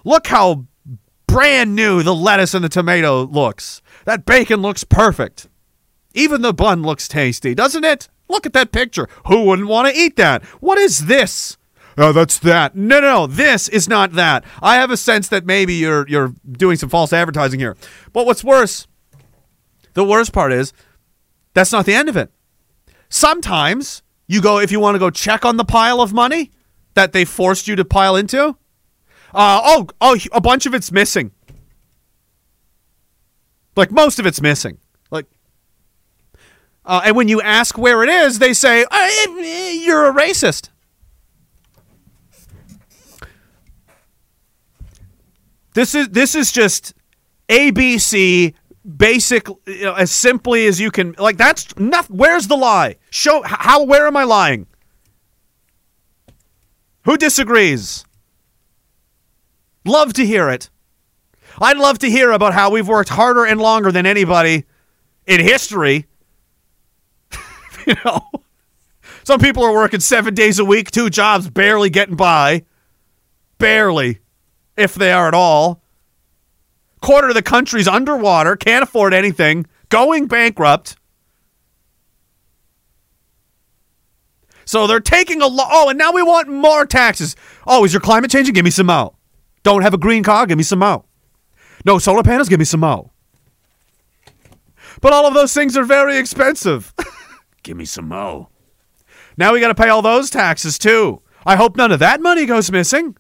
Look 0.04 0.28
how 0.28 0.66
brand 1.28 1.76
new 1.76 2.02
the 2.02 2.16
lettuce 2.16 2.54
and 2.54 2.64
the 2.64 2.70
tomato 2.70 3.26
looks. 3.26 3.82
That 4.06 4.26
bacon 4.26 4.62
looks 4.62 4.84
perfect. 4.84 5.48
Even 6.14 6.42
the 6.42 6.54
bun 6.54 6.82
looks 6.82 7.08
tasty, 7.08 7.54
doesn't 7.54 7.84
it? 7.84 8.10
Look 8.30 8.46
at 8.46 8.54
that 8.54 8.72
picture. 8.72 9.08
Who 9.28 9.44
wouldn't 9.44 9.68
want 9.68 9.88
to 9.88 10.00
eat 10.00 10.16
that? 10.16 10.44
What 10.62 10.78
is 10.78 11.06
this? 11.06 11.57
Oh, 11.98 12.12
that's 12.14 12.38
that. 12.40 12.76
No, 12.76 13.00
no, 13.00 13.10
no. 13.10 13.28
This 13.28 13.68
is 13.68 13.88
not 13.88 14.14
that. 14.14 14.44
I 14.62 14.76
have 14.76 14.92
a 14.92 14.98
sense 14.98 15.30
that 15.30 15.46
maybe 15.46 15.74
you're 15.74 16.08
you're 16.08 16.34
doing 16.50 16.78
some 16.78 16.90
false 16.90 17.12
advertising 17.12 17.60
here. 17.60 17.76
But 18.14 18.26
what's 18.28 18.44
worse, 18.44 18.88
the 19.94 20.04
worst 20.04 20.32
part 20.32 20.54
is 20.54 20.74
that's 21.54 21.72
not 21.72 21.86
the 21.88 21.96
end 21.96 22.08
of 22.08 22.16
it. 22.16 22.32
Sometimes 23.10 24.04
you 24.28 24.42
go 24.42 24.60
if 24.60 24.72
you 24.72 24.80
want 24.80 24.96
to 24.96 25.00
go 25.00 25.10
check 25.10 25.44
on 25.44 25.58
the 25.58 25.66
pile 25.66 26.00
of 26.00 26.14
money 26.14 26.52
that 26.94 27.14
they 27.14 27.26
forced 27.26 27.68
you 27.68 27.76
to 27.76 27.86
pile 27.86 28.16
into. 28.16 28.56
Uh, 29.34 29.62
oh, 29.64 29.88
oh, 30.00 30.18
a 30.32 30.42
bunch 30.42 30.66
of 30.66 30.74
it's 30.76 30.92
missing. 30.92 31.32
Like 33.76 33.92
most 33.92 34.20
of 34.20 34.26
it's 34.26 34.42
missing. 34.42 34.78
Like, 35.10 35.26
uh, 36.86 37.02
and 37.06 37.16
when 37.16 37.28
you 37.28 37.42
ask 37.42 37.78
where 37.78 38.04
it 38.04 38.10
is, 38.10 38.40
they 38.40 38.54
say 38.54 38.86
"Uh, 38.90 39.10
you're 39.28 40.06
a 40.06 40.14
racist. 40.14 40.70
This 45.78 45.94
is 45.94 46.10
this 46.10 46.34
is 46.34 46.52
just 46.52 46.96
ABC 47.50 48.56
basic 48.98 49.48
you 49.68 49.84
know, 49.84 49.94
as 49.94 50.10
simply 50.10 50.66
as 50.66 50.80
you 50.80 50.90
can 50.90 51.14
like 51.20 51.38
that's 51.38 51.78
nothing 51.78 52.18
where's 52.18 52.48
the 52.48 52.58
lie? 52.58 52.96
Show 53.12 53.44
how 53.44 53.84
where 53.84 54.08
am 54.08 54.18
i 54.18 54.24
lying? 54.24 54.66
Who 57.04 57.16
disagrees? 57.16 58.06
Love 59.86 60.14
to 60.14 60.26
hear 60.26 60.50
it. 60.50 60.72
I'd 61.62 61.78
love 61.78 62.00
to 62.00 62.10
hear 62.10 62.32
about 62.32 62.56
how 62.56 62.72
we've 62.72 62.88
worked 62.88 63.10
harder 63.10 63.46
and 63.46 63.62
longer 63.62 63.92
than 63.92 64.08
anybody 64.08 64.66
in 65.28 65.42
history. 65.42 66.08
You 67.86 67.94
know? 68.04 68.28
Some 69.24 69.40
people 69.40 69.64
are 69.64 69.74
working 69.74 70.00
seven 70.00 70.34
days 70.34 70.58
a 70.58 70.66
week 70.66 70.90
two 70.90 71.12
jobs 71.12 71.52
barely 71.52 71.92
getting 71.92 72.16
by. 72.16 72.66
Barely 73.60 74.22
if 74.78 74.96
they 74.96 75.12
are 75.12 75.28
at 75.28 75.34
all 75.34 75.82
quarter 77.02 77.30
of 77.30 77.36
the 77.36 77.42
country's 77.42 77.88
underwater, 77.88 78.56
can't 78.56 78.84
afford 78.84 79.14
anything, 79.14 79.66
going 79.90 80.28
bankrupt. 80.28 80.98
So 84.66 84.86
they're 84.88 85.00
taking 85.00 85.42
a 85.42 85.48
lot. 85.48 85.70
Oh, 85.72 85.90
and 85.90 85.98
now 85.98 86.12
we 86.12 86.22
want 86.22 86.50
more 86.50 86.86
taxes. 86.86 87.36
Oh, 87.66 87.86
is 87.86 87.94
your 87.94 88.02
climate 88.02 88.30
changing? 88.30 88.54
Give 88.54 88.66
me 88.66 88.72
some 88.72 88.88
more. 88.88 89.14
Don't 89.64 89.82
have 89.82 89.94
a 89.94 89.98
green 89.98 90.24
car? 90.24 90.46
Give 90.46 90.58
me 90.58 90.64
some 90.64 90.80
more. 90.80 91.06
No 91.86 92.00
solar 92.00 92.24
panels? 92.24 92.50
Give 92.50 92.60
me 92.60 92.66
some 92.66 92.82
more. 92.82 93.12
But 95.00 95.14
all 95.14 95.26
of 95.26 95.34
those 95.34 95.54
things 95.54 95.78
are 95.78 95.86
very 95.86 96.18
expensive. 96.18 96.94
Give 97.64 97.78
me 97.78 97.86
some 97.86 98.10
more. 98.10 98.50
Now 99.38 99.54
we 99.54 99.62
got 99.62 99.70
to 99.70 99.76
pay 99.76 99.90
all 99.90 100.02
those 100.02 100.30
taxes 100.30 100.78
too. 100.78 101.22
I 101.46 101.56
hope 101.56 101.78
none 101.78 101.94
of 101.94 102.00
that 102.00 102.20
money 102.20 102.46
goes 102.46 102.70
missing. 102.70 103.16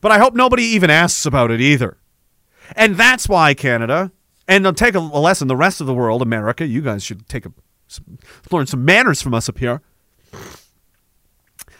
But 0.00 0.12
I 0.12 0.18
hope 0.18 0.34
nobody 0.34 0.62
even 0.62 0.90
asks 0.90 1.26
about 1.26 1.50
it 1.50 1.60
either. 1.60 1.98
And 2.74 2.96
that's 2.96 3.28
why 3.28 3.54
Canada, 3.54 4.12
and 4.48 4.76
take 4.76 4.94
a, 4.94 5.00
lesson, 5.00 5.48
the 5.48 5.56
rest 5.56 5.80
of 5.80 5.86
the 5.86 5.94
world, 5.94 6.22
America, 6.22 6.66
you 6.66 6.80
guys 6.80 7.02
should 7.02 7.28
take 7.28 7.46
a, 7.46 7.52
learn 8.50 8.66
some 8.66 8.84
manners 8.84 9.20
from 9.20 9.34
us 9.34 9.48
up 9.48 9.58
here. 9.58 9.82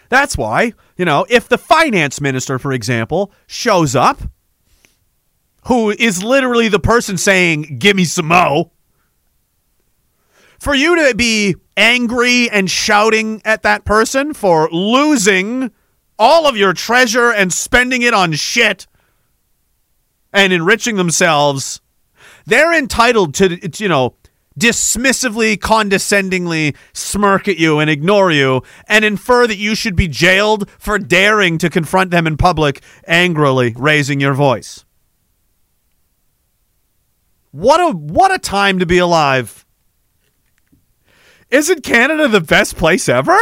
That's 0.09 0.37
why, 0.37 0.73
you 0.97 1.05
know, 1.05 1.25
if 1.29 1.49
the 1.49 1.59
finance 1.59 2.21
minister, 2.21 2.59
for 2.59 2.73
example, 2.73 3.33
shows 3.47 3.95
up, 3.95 4.21
who 5.67 5.91
is 5.91 6.23
literally 6.23 6.69
the 6.69 6.81
person 6.81 7.17
saying, 7.17 7.79
give 7.79 7.97
me 7.97 8.05
some 8.05 8.27
mo, 8.27 8.73
for 10.59 10.75
you 10.75 11.09
to 11.09 11.15
be 11.15 11.55
angry 11.77 12.51
and 12.51 12.71
shouting 12.71 13.41
at 13.45 13.63
that 13.63 13.85
person 13.85 14.35
for 14.35 14.69
losing 14.71 15.71
all 16.21 16.47
of 16.47 16.55
your 16.55 16.75
treasure 16.75 17.33
and 17.33 17.51
spending 17.51 18.03
it 18.03 18.13
on 18.13 18.33
shit 18.33 18.87
and 20.35 20.53
enriching 20.53 20.97
themselves, 20.97 21.81
they're 22.45 22.77
entitled 22.77 23.35
to, 23.35 23.59
you 23.83 23.89
know, 23.89 24.15
dismissively, 24.59 25.59
condescendingly 25.59 26.77
smirk 26.93 27.49
at 27.49 27.57
you 27.57 27.79
and 27.79 27.89
ignore 27.89 28.31
you 28.31 28.63
and 28.87 29.05
infer 29.05 29.47
that 29.47 29.57
you 29.57 29.75
should 29.75 29.97
be 29.97 30.07
jailed 30.07 30.69
for 30.79 30.99
daring 30.99 31.57
to 31.57 31.71
confront 31.71 32.11
them 32.11 32.27
in 32.27 32.37
public, 32.37 32.83
angrily 33.07 33.75
raising 33.79 34.21
your 34.21 34.35
voice. 34.35 34.85
What 37.51 37.81
a 37.81 37.97
what 37.97 38.31
a 38.31 38.39
time 38.39 38.79
to 38.79 38.87
be 38.87 38.99
alive. 38.99 39.65
Isn't 41.49 41.83
Canada 41.83 42.29
the 42.29 42.41
best 42.43 42.77
place 42.77 43.09
ever? 43.09 43.39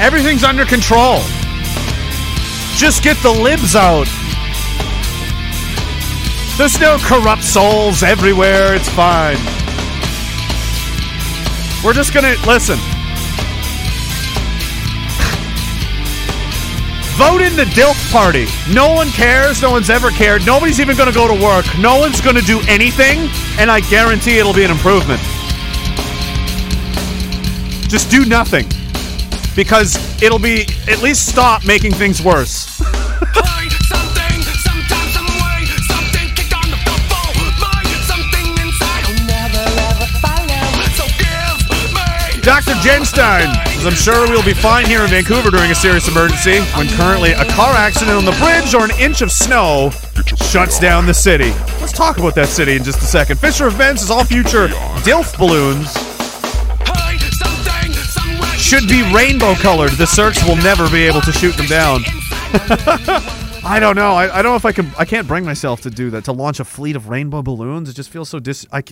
Everything's 0.00 0.44
under 0.44 0.64
control. 0.64 1.20
Just 2.76 3.02
get 3.02 3.16
the 3.22 3.30
libs 3.30 3.76
out. 3.76 4.08
There's 6.58 6.78
no 6.80 6.98
corrupt 6.98 7.44
souls 7.44 8.02
everywhere. 8.02 8.74
It's 8.74 8.88
fine. 8.88 9.36
We're 11.84 11.92
just 11.92 12.12
gonna 12.14 12.34
listen. 12.46 12.78
Vote 17.16 17.42
in 17.42 17.54
the 17.54 17.64
DILF 17.64 18.10
party. 18.10 18.46
No 18.72 18.92
one 18.92 19.08
cares. 19.10 19.62
No 19.62 19.70
one's 19.70 19.88
ever 19.88 20.10
cared. 20.10 20.44
Nobody's 20.44 20.80
even 20.80 20.96
going 20.96 21.08
to 21.08 21.14
go 21.14 21.28
to 21.28 21.44
work. 21.44 21.64
No 21.78 21.96
one's 22.00 22.20
going 22.20 22.34
to 22.34 22.42
do 22.42 22.60
anything. 22.66 23.30
And 23.56 23.70
I 23.70 23.78
guarantee 23.88 24.38
it'll 24.38 24.52
be 24.52 24.64
an 24.64 24.72
improvement. 24.72 25.20
Just 27.88 28.10
do 28.10 28.24
nothing. 28.24 28.66
Because 29.56 29.96
it'll 30.22 30.38
be 30.38 30.66
at 30.88 31.02
least 31.02 31.26
stop 31.28 31.64
making 31.64 31.92
things 31.92 32.22
worse. 32.22 32.66
Find 32.66 33.70
something, 33.86 34.42
sometime, 34.62 35.08
some 35.14 35.30
way, 35.30 35.64
something 35.86 36.26
kicked 36.34 36.54
on 36.54 36.70
the 36.70 36.78
floor. 36.82 37.30
Find 37.62 37.88
something 38.02 38.46
inside 38.58 39.04
I'll 39.06 39.26
never 39.26 39.64
ever 39.90 40.08
follow. 40.18 40.62
So 40.98 41.04
give 41.18 41.94
me 41.94 42.40
Dr. 42.42 42.74
Jenstein, 42.82 43.46
I'm 43.86 43.92
sure 43.94 44.28
we'll 44.28 44.44
be 44.44 44.54
fine 44.54 44.86
here 44.86 45.02
in 45.02 45.10
Vancouver 45.10 45.50
during 45.50 45.70
a 45.70 45.74
serious 45.74 46.08
emergency 46.08 46.60
when 46.76 46.88
currently 46.96 47.32
a 47.32 47.44
car 47.52 47.74
accident 47.74 48.16
on 48.16 48.24
the 48.24 48.32
bridge 48.32 48.74
or 48.74 48.84
an 48.84 48.98
inch 48.98 49.22
of 49.22 49.30
snow 49.30 49.90
shuts 50.50 50.78
down 50.78 51.06
the 51.06 51.14
city. 51.14 51.50
Let's 51.80 51.92
talk 51.92 52.18
about 52.18 52.34
that 52.36 52.48
city 52.48 52.76
in 52.76 52.82
just 52.84 52.98
a 52.98 53.06
second. 53.06 53.38
Fisher 53.38 53.66
events 53.66 54.02
is 54.02 54.10
all 54.10 54.24
future 54.24 54.68
DILF 55.04 55.36
balloons 55.38 55.92
Find 55.94 55.94
something, 55.94 56.13
somewhere 56.13 56.13
should 58.74 58.88
be 58.88 59.02
rainbow 59.14 59.54
colored. 59.54 59.92
The 59.92 60.06
search 60.06 60.42
will 60.42 60.56
never 60.56 60.90
be 60.90 61.04
able 61.04 61.20
to 61.20 61.30
shoot 61.30 61.56
them 61.56 61.66
down. 61.66 62.00
I 63.64 63.78
don't 63.78 63.94
know. 63.94 64.14
I, 64.14 64.38
I 64.38 64.42
don't 64.42 64.50
know 64.50 64.56
if 64.56 64.64
I 64.64 64.72
can. 64.72 64.90
I 64.98 65.04
can't 65.04 65.28
bring 65.28 65.44
myself 65.44 65.82
to 65.82 65.90
do 65.90 66.10
that. 66.10 66.24
To 66.24 66.32
launch 66.32 66.58
a 66.58 66.64
fleet 66.64 66.96
of 66.96 67.08
rainbow 67.08 67.40
balloons, 67.40 67.88
it 67.88 67.94
just 67.94 68.10
feels 68.10 68.28
so 68.28 68.40
dis. 68.40 68.66
I 68.72 68.82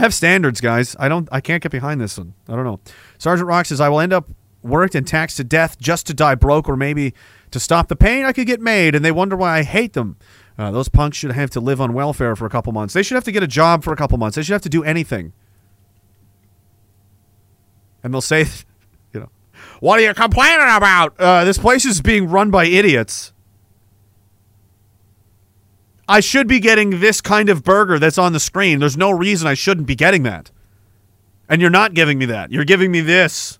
have 0.00 0.12
standards, 0.12 0.60
guys. 0.60 0.96
I 0.98 1.08
don't. 1.08 1.28
I 1.30 1.40
can't 1.40 1.62
get 1.62 1.70
behind 1.70 2.00
this 2.00 2.18
one. 2.18 2.34
I 2.48 2.56
don't 2.56 2.64
know. 2.64 2.80
Sergeant 3.18 3.46
Rock 3.46 3.66
says 3.66 3.80
I 3.80 3.88
will 3.88 4.00
end 4.00 4.12
up 4.12 4.28
worked 4.60 4.96
and 4.96 5.06
taxed 5.06 5.36
to 5.36 5.44
death 5.44 5.78
just 5.78 6.08
to 6.08 6.14
die 6.14 6.34
broke, 6.34 6.68
or 6.68 6.76
maybe 6.76 7.14
to 7.52 7.60
stop 7.60 7.86
the 7.86 7.96
pain 7.96 8.24
I 8.24 8.32
could 8.32 8.48
get 8.48 8.60
made, 8.60 8.96
and 8.96 9.04
they 9.04 9.12
wonder 9.12 9.36
why 9.36 9.58
I 9.58 9.62
hate 9.62 9.92
them. 9.92 10.16
Uh, 10.58 10.72
those 10.72 10.88
punks 10.88 11.16
should 11.16 11.30
have 11.30 11.50
to 11.50 11.60
live 11.60 11.80
on 11.80 11.92
welfare 11.92 12.34
for 12.34 12.44
a 12.44 12.50
couple 12.50 12.72
months. 12.72 12.94
They 12.94 13.04
should 13.04 13.14
have 13.14 13.24
to 13.24 13.32
get 13.32 13.44
a 13.44 13.48
job 13.48 13.84
for 13.84 13.92
a 13.92 13.96
couple 13.96 14.18
months. 14.18 14.34
They 14.34 14.42
should 14.42 14.54
have 14.54 14.62
to 14.62 14.68
do 14.68 14.82
anything. 14.82 15.32
And 18.02 18.12
they'll 18.12 18.20
say, 18.20 18.46
what 19.80 19.98
are 19.98 20.02
you 20.02 20.14
complaining 20.14 20.74
about? 20.74 21.18
Uh, 21.18 21.44
this 21.44 21.58
place 21.58 21.84
is 21.84 22.00
being 22.00 22.28
run 22.28 22.50
by 22.50 22.66
idiots. 22.66 23.32
I 26.08 26.20
should 26.20 26.48
be 26.48 26.60
getting 26.60 27.00
this 27.00 27.20
kind 27.20 27.48
of 27.48 27.62
burger 27.62 27.98
that's 27.98 28.18
on 28.18 28.32
the 28.32 28.40
screen. 28.40 28.80
There's 28.80 28.96
no 28.96 29.10
reason 29.10 29.46
I 29.46 29.54
shouldn't 29.54 29.86
be 29.86 29.94
getting 29.94 30.22
that. 30.24 30.50
And 31.48 31.60
you're 31.60 31.70
not 31.70 31.94
giving 31.94 32.18
me 32.18 32.26
that. 32.26 32.50
You're 32.50 32.64
giving 32.64 32.90
me 32.90 33.00
this 33.00 33.58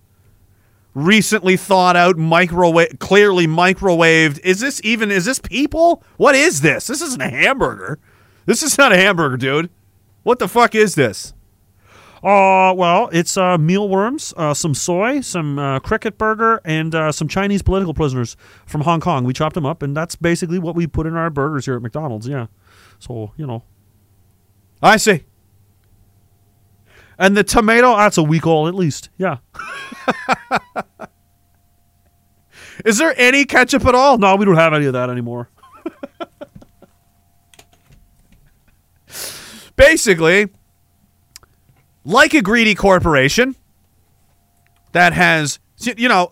recently 0.95 1.57
thought 1.57 1.97
out 1.97 2.17
microwave 2.17 2.99
clearly 2.99 3.47
microwaved. 3.47 4.41
Is 4.41 4.61
this 4.61 4.81
even 4.85 5.11
is 5.11 5.25
this 5.25 5.39
people? 5.39 6.03
What 6.17 6.35
is 6.35 6.61
this? 6.61 6.89
This 6.89 7.01
isn't 7.01 7.23
a 7.23 7.31
hamburger. 7.31 7.99
This 8.47 8.63
is 8.63 8.77
not 8.77 8.93
a 8.93 8.97
hamburger, 8.97 9.37
dude. 9.37 9.71
What 10.23 10.39
the 10.39 10.49
fuck 10.49 10.75
is 10.75 10.95
this? 10.95 11.33
Uh, 12.23 12.75
well, 12.77 13.09
it's 13.13 13.39
uh, 13.39 13.57
mealworms, 13.57 14.35
uh, 14.37 14.53
some 14.53 14.75
soy, 14.75 15.23
some 15.23 15.59
uh, 15.59 15.79
cricket 15.81 16.19
burger, 16.19 16.61
and 16.67 16.95
uh, 16.95 17.11
some 17.11 17.27
Chinese 17.27 17.63
political 17.63 17.95
prisoners 17.95 18.37
from 18.67 18.83
Hong 18.83 19.01
Kong. 19.01 19.25
We 19.25 19.33
chopped 19.33 19.55
them 19.55 19.65
up, 19.65 19.83
and 19.83 19.97
that's 19.97 20.17
basically 20.17 20.59
what 20.59 20.75
we 20.75 20.87
put 20.87 21.07
in 21.07 21.17
our 21.17 21.31
burgers 21.31 21.65
here 21.65 21.77
at 21.77 21.83
McDonald's. 21.83 22.29
Yeah, 22.29 22.49
so 22.99 23.33
you 23.37 23.47
know. 23.47 23.65
I 24.83 24.99
see. 24.99 25.25
And 27.19 27.37
the 27.37 27.45
tomato, 27.45 27.97
that's 27.97 28.17
a 28.17 28.23
week 28.23 28.47
old 28.47 28.69
at 28.69 28.75
least. 28.75 29.11
Yeah. 29.19 29.39
Is 32.85 32.97
there 32.97 33.15
any 33.19 33.45
ketchup 33.45 33.85
at 33.85 33.95
all? 33.95 34.17
No, 34.17 34.37
we 34.37 34.47
don't 34.47 34.57
have 34.57 34.73
any 34.73 34.87
of 34.87 34.95
that 34.95 35.11
anymore. 35.11 35.51
Basically, 39.77 40.49
like 42.05 42.35
a 42.35 42.43
greedy 42.43 42.75
corporation 42.75 43.57
that 44.93 45.13
has, 45.13 45.59
you 45.79 46.09
know, 46.09 46.31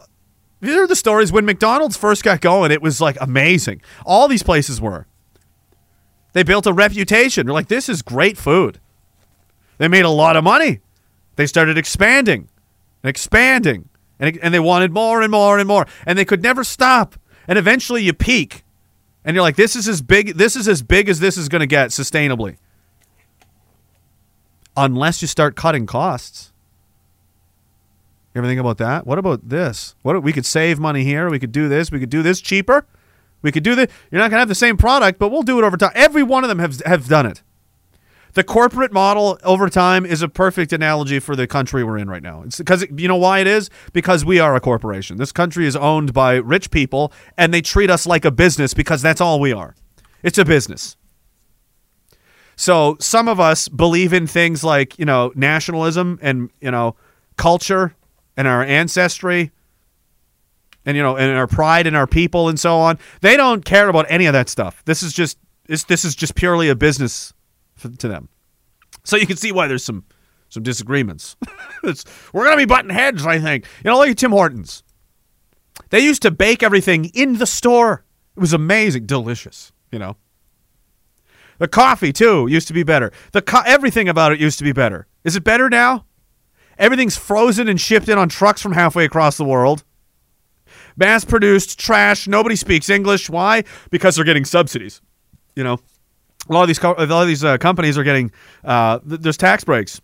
these 0.60 0.74
are 0.74 0.86
the 0.86 0.96
stories 0.96 1.30
when 1.30 1.44
McDonald's 1.44 1.96
first 1.96 2.24
got 2.24 2.40
going, 2.40 2.72
it 2.72 2.82
was 2.82 3.00
like 3.00 3.16
amazing. 3.20 3.80
All 4.04 4.28
these 4.28 4.42
places 4.42 4.80
were. 4.80 5.06
They 6.32 6.42
built 6.42 6.66
a 6.66 6.72
reputation. 6.72 7.46
They're 7.46 7.54
like, 7.54 7.68
this 7.68 7.88
is 7.88 8.02
great 8.02 8.36
food. 8.36 8.80
They 9.78 9.88
made 9.88 10.04
a 10.04 10.10
lot 10.10 10.36
of 10.36 10.44
money. 10.44 10.80
They 11.36 11.46
started 11.46 11.78
expanding 11.78 12.48
and 13.02 13.10
expanding, 13.10 13.88
and, 14.18 14.36
and 14.38 14.52
they 14.52 14.58
wanted 14.58 14.92
more 14.92 15.22
and 15.22 15.30
more 15.30 15.58
and 15.58 15.68
more, 15.68 15.86
and 16.04 16.18
they 16.18 16.24
could 16.24 16.42
never 16.42 16.64
stop. 16.64 17.14
And 17.46 17.56
eventually, 17.56 18.02
you 18.02 18.12
peak, 18.12 18.64
and 19.24 19.34
you're 19.34 19.42
like, 19.42 19.56
this 19.56 19.76
is 19.76 19.88
as 19.88 20.02
big. 20.02 20.34
This 20.34 20.56
is 20.56 20.66
as 20.66 20.82
big 20.82 21.08
as 21.08 21.20
this 21.20 21.36
is 21.36 21.48
going 21.48 21.60
to 21.60 21.66
get 21.66 21.90
sustainably, 21.90 22.56
unless 24.78 25.20
you 25.20 25.28
start 25.28 25.56
cutting 25.56 25.86
costs. 25.86 26.52
You 28.34 28.40
ever 28.40 28.46
think 28.46 28.60
about 28.60 28.78
that? 28.78 29.06
What 29.06 29.18
about 29.18 29.48
this? 29.48 29.94
What 30.02 30.22
we 30.22 30.32
could 30.32 30.46
save 30.46 30.78
money 30.78 31.02
here? 31.02 31.28
We 31.28 31.38
could 31.38 31.52
do 31.52 31.68
this. 31.68 31.90
We 31.90 31.98
could 31.98 32.10
do 32.10 32.22
this 32.22 32.40
cheaper. 32.40 32.86
We 33.42 33.50
could 33.52 33.62
do 33.62 33.74
this. 33.74 33.90
You're 34.10 34.20
not 34.20 34.28
to 34.28 34.36
have 34.36 34.48
the 34.48 34.54
same 34.54 34.76
product, 34.76 35.18
but 35.18 35.30
we'll 35.30 35.42
do 35.42 35.58
it 35.58 35.64
over 35.64 35.76
time. 35.76 35.92
Every 35.94 36.22
one 36.22 36.44
of 36.44 36.48
them 36.48 36.58
have 36.58 36.80
have 36.82 37.08
done 37.08 37.26
it. 37.26 37.42
The 38.34 38.44
corporate 38.44 38.92
model 38.92 39.38
over 39.42 39.68
time 39.68 40.04
is 40.04 40.22
a 40.22 40.28
perfect 40.28 40.72
analogy 40.72 41.18
for 41.18 41.34
the 41.34 41.46
country 41.46 41.82
we're 41.82 41.98
in 41.98 42.08
right 42.08 42.22
now. 42.22 42.42
It's 42.42 42.58
because 42.58 42.86
you 42.94 43.08
know 43.08 43.16
why 43.16 43.40
it 43.40 43.46
is? 43.46 43.70
Because 43.92 44.24
we 44.24 44.38
are 44.38 44.54
a 44.54 44.60
corporation. 44.60 45.16
This 45.16 45.32
country 45.32 45.66
is 45.66 45.74
owned 45.74 46.12
by 46.12 46.34
rich 46.34 46.70
people 46.70 47.12
and 47.36 47.52
they 47.52 47.62
treat 47.62 47.90
us 47.90 48.06
like 48.06 48.24
a 48.24 48.30
business 48.30 48.74
because 48.74 49.02
that's 49.02 49.20
all 49.20 49.40
we 49.40 49.52
are. 49.52 49.74
It's 50.22 50.38
a 50.38 50.44
business. 50.44 50.97
So 52.58 52.96
some 52.98 53.28
of 53.28 53.38
us 53.38 53.68
believe 53.68 54.12
in 54.12 54.26
things 54.26 54.64
like, 54.64 54.98
you 54.98 55.04
know, 55.04 55.32
nationalism 55.36 56.18
and, 56.20 56.50
you 56.60 56.72
know, 56.72 56.96
culture 57.36 57.94
and 58.36 58.48
our 58.48 58.64
ancestry 58.64 59.52
and 60.84 60.96
you 60.96 61.02
know 61.02 61.16
and 61.16 61.36
our 61.36 61.46
pride 61.46 61.86
in 61.86 61.94
our 61.94 62.06
people 62.06 62.48
and 62.48 62.58
so 62.58 62.78
on. 62.78 62.98
They 63.20 63.36
don't 63.36 63.64
care 63.64 63.88
about 63.88 64.06
any 64.08 64.26
of 64.26 64.32
that 64.32 64.48
stuff. 64.48 64.82
This 64.86 65.02
is 65.02 65.12
just 65.12 65.38
this, 65.66 65.84
this 65.84 66.04
is 66.04 66.16
just 66.16 66.34
purely 66.34 66.68
a 66.68 66.74
business 66.74 67.32
f- 67.82 67.96
to 67.98 68.08
them. 68.08 68.28
So 69.04 69.16
you 69.16 69.26
can 69.26 69.36
see 69.36 69.52
why 69.52 69.68
there's 69.68 69.84
some 69.84 70.04
some 70.48 70.62
disagreements. 70.62 71.36
We're 72.32 72.44
gonna 72.44 72.56
be 72.56 72.64
butting 72.64 72.90
heads, 72.90 73.26
I 73.26 73.38
think. 73.38 73.66
You 73.84 73.90
know, 73.90 73.98
look 73.98 74.08
at 74.08 74.18
Tim 74.18 74.32
Hortons. 74.32 74.82
They 75.90 76.00
used 76.00 76.22
to 76.22 76.30
bake 76.30 76.62
everything 76.62 77.04
in 77.14 77.38
the 77.38 77.46
store. 77.46 78.04
It 78.36 78.40
was 78.40 78.52
amazing, 78.52 79.06
delicious. 79.06 79.72
You 79.92 79.98
know. 79.98 80.16
The 81.58 81.68
coffee 81.68 82.12
too 82.12 82.46
used 82.48 82.68
to 82.68 82.72
be 82.74 82.82
better. 82.82 83.12
The 83.32 83.42
co- 83.42 83.62
everything 83.66 84.08
about 84.08 84.32
it 84.32 84.40
used 84.40 84.58
to 84.58 84.64
be 84.64 84.72
better. 84.72 85.06
Is 85.24 85.36
it 85.36 85.44
better 85.44 85.68
now? 85.68 86.04
Everything's 86.78 87.16
frozen 87.16 87.68
and 87.68 87.80
shipped 87.80 88.08
in 88.08 88.18
on 88.18 88.28
trucks 88.28 88.62
from 88.62 88.72
halfway 88.72 89.04
across 89.04 89.36
the 89.36 89.44
world. 89.44 89.82
Mass 90.96 91.24
produced 91.24 91.78
trash. 91.78 92.28
Nobody 92.28 92.56
speaks 92.56 92.88
English. 92.88 93.28
Why? 93.28 93.64
Because 93.90 94.16
they're 94.16 94.24
getting 94.24 94.44
subsidies. 94.44 95.00
You 95.56 95.64
know, 95.64 95.78
a 96.48 96.52
lot 96.52 96.62
of 96.62 96.68
these 96.68 96.78
co- 96.78 96.94
a 96.96 97.06
lot 97.06 97.22
of 97.22 97.28
these 97.28 97.44
uh, 97.44 97.58
companies 97.58 97.98
are 97.98 98.04
getting 98.04 98.30
uh, 98.64 98.98
th- 99.00 99.20
there's 99.20 99.36
tax 99.36 99.64
breaks 99.64 100.00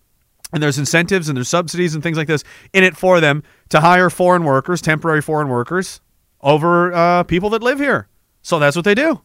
and 0.52 0.62
there's 0.62 0.78
incentives 0.78 1.28
and 1.28 1.36
there's 1.36 1.48
subsidies 1.48 1.94
and 1.94 2.02
things 2.02 2.16
like 2.16 2.26
this 2.28 2.44
in 2.72 2.84
it 2.84 2.96
for 2.96 3.20
them 3.20 3.42
to 3.68 3.80
hire 3.80 4.10
foreign 4.10 4.44
workers, 4.44 4.80
temporary 4.80 5.22
foreign 5.22 5.48
workers, 5.48 6.00
over 6.40 6.92
uh, 6.92 7.22
people 7.24 7.50
that 7.50 7.62
live 7.62 7.78
here. 7.78 8.08
So 8.42 8.58
that's 8.58 8.76
what 8.76 8.84
they 8.84 8.94
do. 8.94 9.20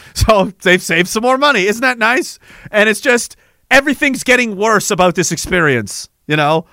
So 0.14 0.52
they've 0.62 0.82
saved 0.82 1.08
some 1.08 1.22
more 1.22 1.38
money. 1.38 1.66
Isn't 1.66 1.82
that 1.82 1.98
nice? 1.98 2.38
And 2.70 2.88
it's 2.88 3.00
just 3.00 3.36
everything's 3.70 4.24
getting 4.24 4.56
worse 4.56 4.90
about 4.90 5.14
this 5.14 5.32
experience, 5.32 6.08
you 6.26 6.36
know? 6.36 6.66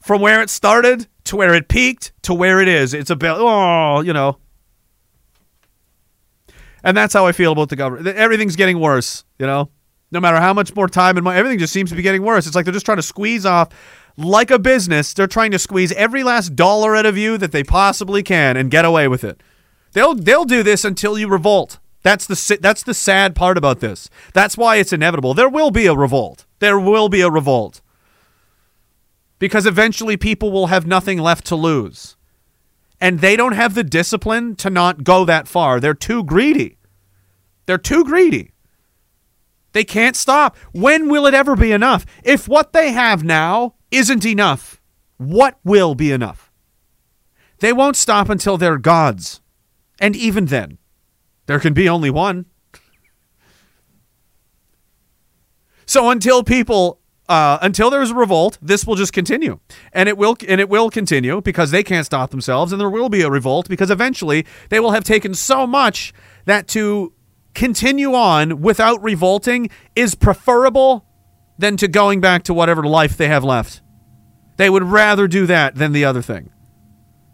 From 0.00 0.20
where 0.20 0.42
it 0.42 0.50
started 0.50 1.06
to 1.24 1.36
where 1.36 1.54
it 1.54 1.68
peaked 1.68 2.12
to 2.22 2.34
where 2.34 2.60
it 2.60 2.68
is. 2.68 2.94
It's 2.94 3.10
about, 3.10 3.38
oh, 3.40 4.00
you 4.02 4.12
know. 4.12 4.38
And 6.84 6.96
that's 6.96 7.14
how 7.14 7.26
I 7.26 7.32
feel 7.32 7.52
about 7.52 7.68
the 7.68 7.76
government. 7.76 8.16
Everything's 8.16 8.56
getting 8.56 8.80
worse, 8.80 9.24
you 9.38 9.46
know? 9.46 9.70
No 10.10 10.20
matter 10.20 10.38
how 10.38 10.52
much 10.52 10.74
more 10.74 10.88
time 10.88 11.16
and 11.16 11.24
money, 11.24 11.38
everything 11.38 11.58
just 11.58 11.72
seems 11.72 11.90
to 11.90 11.96
be 11.96 12.02
getting 12.02 12.22
worse. 12.22 12.46
It's 12.46 12.54
like 12.54 12.64
they're 12.64 12.74
just 12.74 12.84
trying 12.84 12.98
to 12.98 13.02
squeeze 13.02 13.46
off, 13.46 13.68
like 14.16 14.50
a 14.50 14.58
business, 14.58 15.14
they're 15.14 15.26
trying 15.26 15.52
to 15.52 15.58
squeeze 15.58 15.92
every 15.92 16.22
last 16.22 16.54
dollar 16.54 16.94
out 16.94 17.06
of 17.06 17.16
you 17.16 17.38
that 17.38 17.52
they 17.52 17.64
possibly 17.64 18.22
can 18.22 18.56
and 18.56 18.70
get 18.70 18.84
away 18.84 19.08
with 19.08 19.24
it. 19.24 19.42
They'll 19.92 20.14
they'll 20.14 20.44
do 20.44 20.62
this 20.62 20.84
until 20.84 21.18
you 21.18 21.28
revolt. 21.28 21.78
That's 22.02 22.26
the 22.26 22.58
that's 22.60 22.82
the 22.82 22.94
sad 22.94 23.34
part 23.34 23.56
about 23.56 23.80
this. 23.80 24.10
That's 24.34 24.56
why 24.56 24.76
it's 24.76 24.92
inevitable. 24.92 25.34
There 25.34 25.48
will 25.48 25.70
be 25.70 25.86
a 25.86 25.94
revolt. 25.94 26.46
There 26.58 26.78
will 26.78 27.08
be 27.08 27.20
a 27.20 27.30
revolt. 27.30 27.80
Because 29.38 29.66
eventually 29.66 30.16
people 30.16 30.52
will 30.52 30.68
have 30.68 30.86
nothing 30.86 31.18
left 31.18 31.44
to 31.46 31.56
lose. 31.56 32.16
And 33.00 33.20
they 33.20 33.34
don't 33.34 33.52
have 33.52 33.74
the 33.74 33.82
discipline 33.82 34.54
to 34.56 34.70
not 34.70 35.02
go 35.02 35.24
that 35.24 35.48
far. 35.48 35.80
They're 35.80 35.94
too 35.94 36.22
greedy. 36.22 36.78
They're 37.66 37.78
too 37.78 38.04
greedy. 38.04 38.52
They 39.72 39.84
can't 39.84 40.16
stop. 40.16 40.56
When 40.72 41.08
will 41.08 41.26
it 41.26 41.34
ever 41.34 41.56
be 41.56 41.72
enough? 41.72 42.04
If 42.22 42.46
what 42.46 42.72
they 42.72 42.92
have 42.92 43.24
now 43.24 43.74
isn't 43.90 44.24
enough, 44.24 44.80
what 45.16 45.58
will 45.64 45.94
be 45.94 46.12
enough? 46.12 46.52
They 47.58 47.72
won't 47.72 47.96
stop 47.96 48.28
until 48.28 48.58
they're 48.58 48.78
gods. 48.78 49.40
And 50.00 50.14
even 50.14 50.46
then, 50.46 50.78
there 51.46 51.60
can 51.60 51.72
be 51.72 51.88
only 51.88 52.10
one. 52.10 52.46
So 55.86 56.10
until 56.10 56.42
people 56.42 57.00
uh, 57.28 57.58
until 57.62 57.88
there's 57.88 58.10
a 58.10 58.14
revolt, 58.14 58.58
this 58.60 58.86
will 58.86 58.94
just 58.96 59.12
continue, 59.12 59.58
and 59.92 60.08
it 60.08 60.18
will 60.18 60.36
and 60.48 60.60
it 60.60 60.68
will 60.68 60.90
continue 60.90 61.40
because 61.40 61.70
they 61.70 61.82
can't 61.82 62.04
stop 62.04 62.30
themselves, 62.30 62.72
and 62.72 62.80
there 62.80 62.90
will 62.90 63.08
be 63.08 63.22
a 63.22 63.30
revolt 63.30 63.68
because 63.68 63.90
eventually 63.90 64.44
they 64.68 64.80
will 64.80 64.90
have 64.90 65.04
taken 65.04 65.34
so 65.34 65.66
much 65.66 66.12
that 66.44 66.68
to 66.68 67.12
continue 67.54 68.14
on 68.14 68.60
without 68.60 69.02
revolting 69.02 69.70
is 69.94 70.14
preferable 70.14 71.06
than 71.58 71.76
to 71.76 71.88
going 71.88 72.20
back 72.20 72.42
to 72.42 72.54
whatever 72.54 72.82
life 72.82 73.16
they 73.16 73.28
have 73.28 73.44
left. 73.44 73.80
They 74.56 74.68
would 74.68 74.82
rather 74.82 75.28
do 75.28 75.46
that 75.46 75.76
than 75.76 75.92
the 75.92 76.04
other 76.04 76.22
thing. 76.22 76.50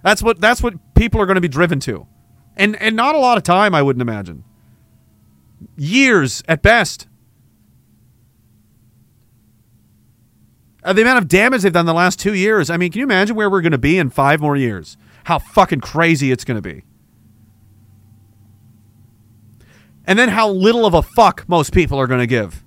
That's 0.03 0.23
what 0.23 0.41
that's 0.41 0.63
what 0.63 0.75
people 0.95 1.21
are 1.21 1.27
going 1.27 1.37
to 1.37 1.41
be 1.41 1.49
driven 1.49 1.81
to, 1.81 2.07
and 2.59 2.77
and 2.83 2.95
not 2.97 3.15
a 3.15 3.19
lot 3.19 3.39
of 3.39 3.45
time, 3.45 3.75
I 3.75 3.83
wouldn't 3.83 4.03
imagine. 4.03 4.45
Years 5.77 6.43
at 6.49 6.61
best. 6.61 7.07
Uh, 10.85 10.93
the 10.93 11.03
amount 11.03 11.19
of 11.19 11.29
damage 11.29 11.63
they've 11.63 11.73
done 11.73 11.87
the 11.87 11.95
last 11.95 12.21
two 12.21 12.35
years. 12.35 12.71
I 12.71 12.77
mean, 12.77 12.93
can 12.93 13.01
you 13.01 13.05
imagine 13.05 13.37
where 13.37 13.51
we're 13.51 13.61
going 13.61 13.73
to 13.73 13.79
be 13.79 13.99
in 13.99 14.11
five 14.11 14.41
more 14.41 14.57
years? 14.57 14.97
How 15.25 15.39
fucking 15.39 15.81
crazy 15.81 16.31
it's 16.31 16.45
going 16.45 16.61
to 16.61 16.63
be. 16.63 16.85
And 20.07 20.19
then 20.19 20.31
how 20.31 20.49
little 20.49 20.87
of 20.87 20.95
a 20.95 21.03
fuck 21.03 21.45
most 21.49 21.73
people 21.75 21.99
are 21.99 22.07
going 22.07 22.21
to 22.21 22.27
give. 22.27 22.65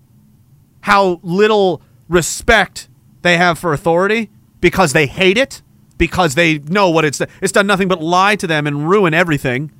How 0.82 1.20
little 1.24 1.82
respect 2.08 2.88
they 3.24 3.38
have 3.38 3.58
for 3.58 3.74
authority 3.74 4.30
because 4.60 4.94
they 4.94 5.08
hate 5.08 5.38
it, 5.38 5.64
because 5.98 6.36
they 6.36 6.60
know 6.60 6.90
what 6.90 7.06
it's 7.06 7.22
it's 7.42 7.52
done 7.52 7.66
nothing 7.66 7.88
but 7.88 8.02
lie 8.02 8.36
to 8.36 8.46
them 8.46 8.68
and 8.68 8.88
ruin 8.90 9.14
everything. 9.14 9.72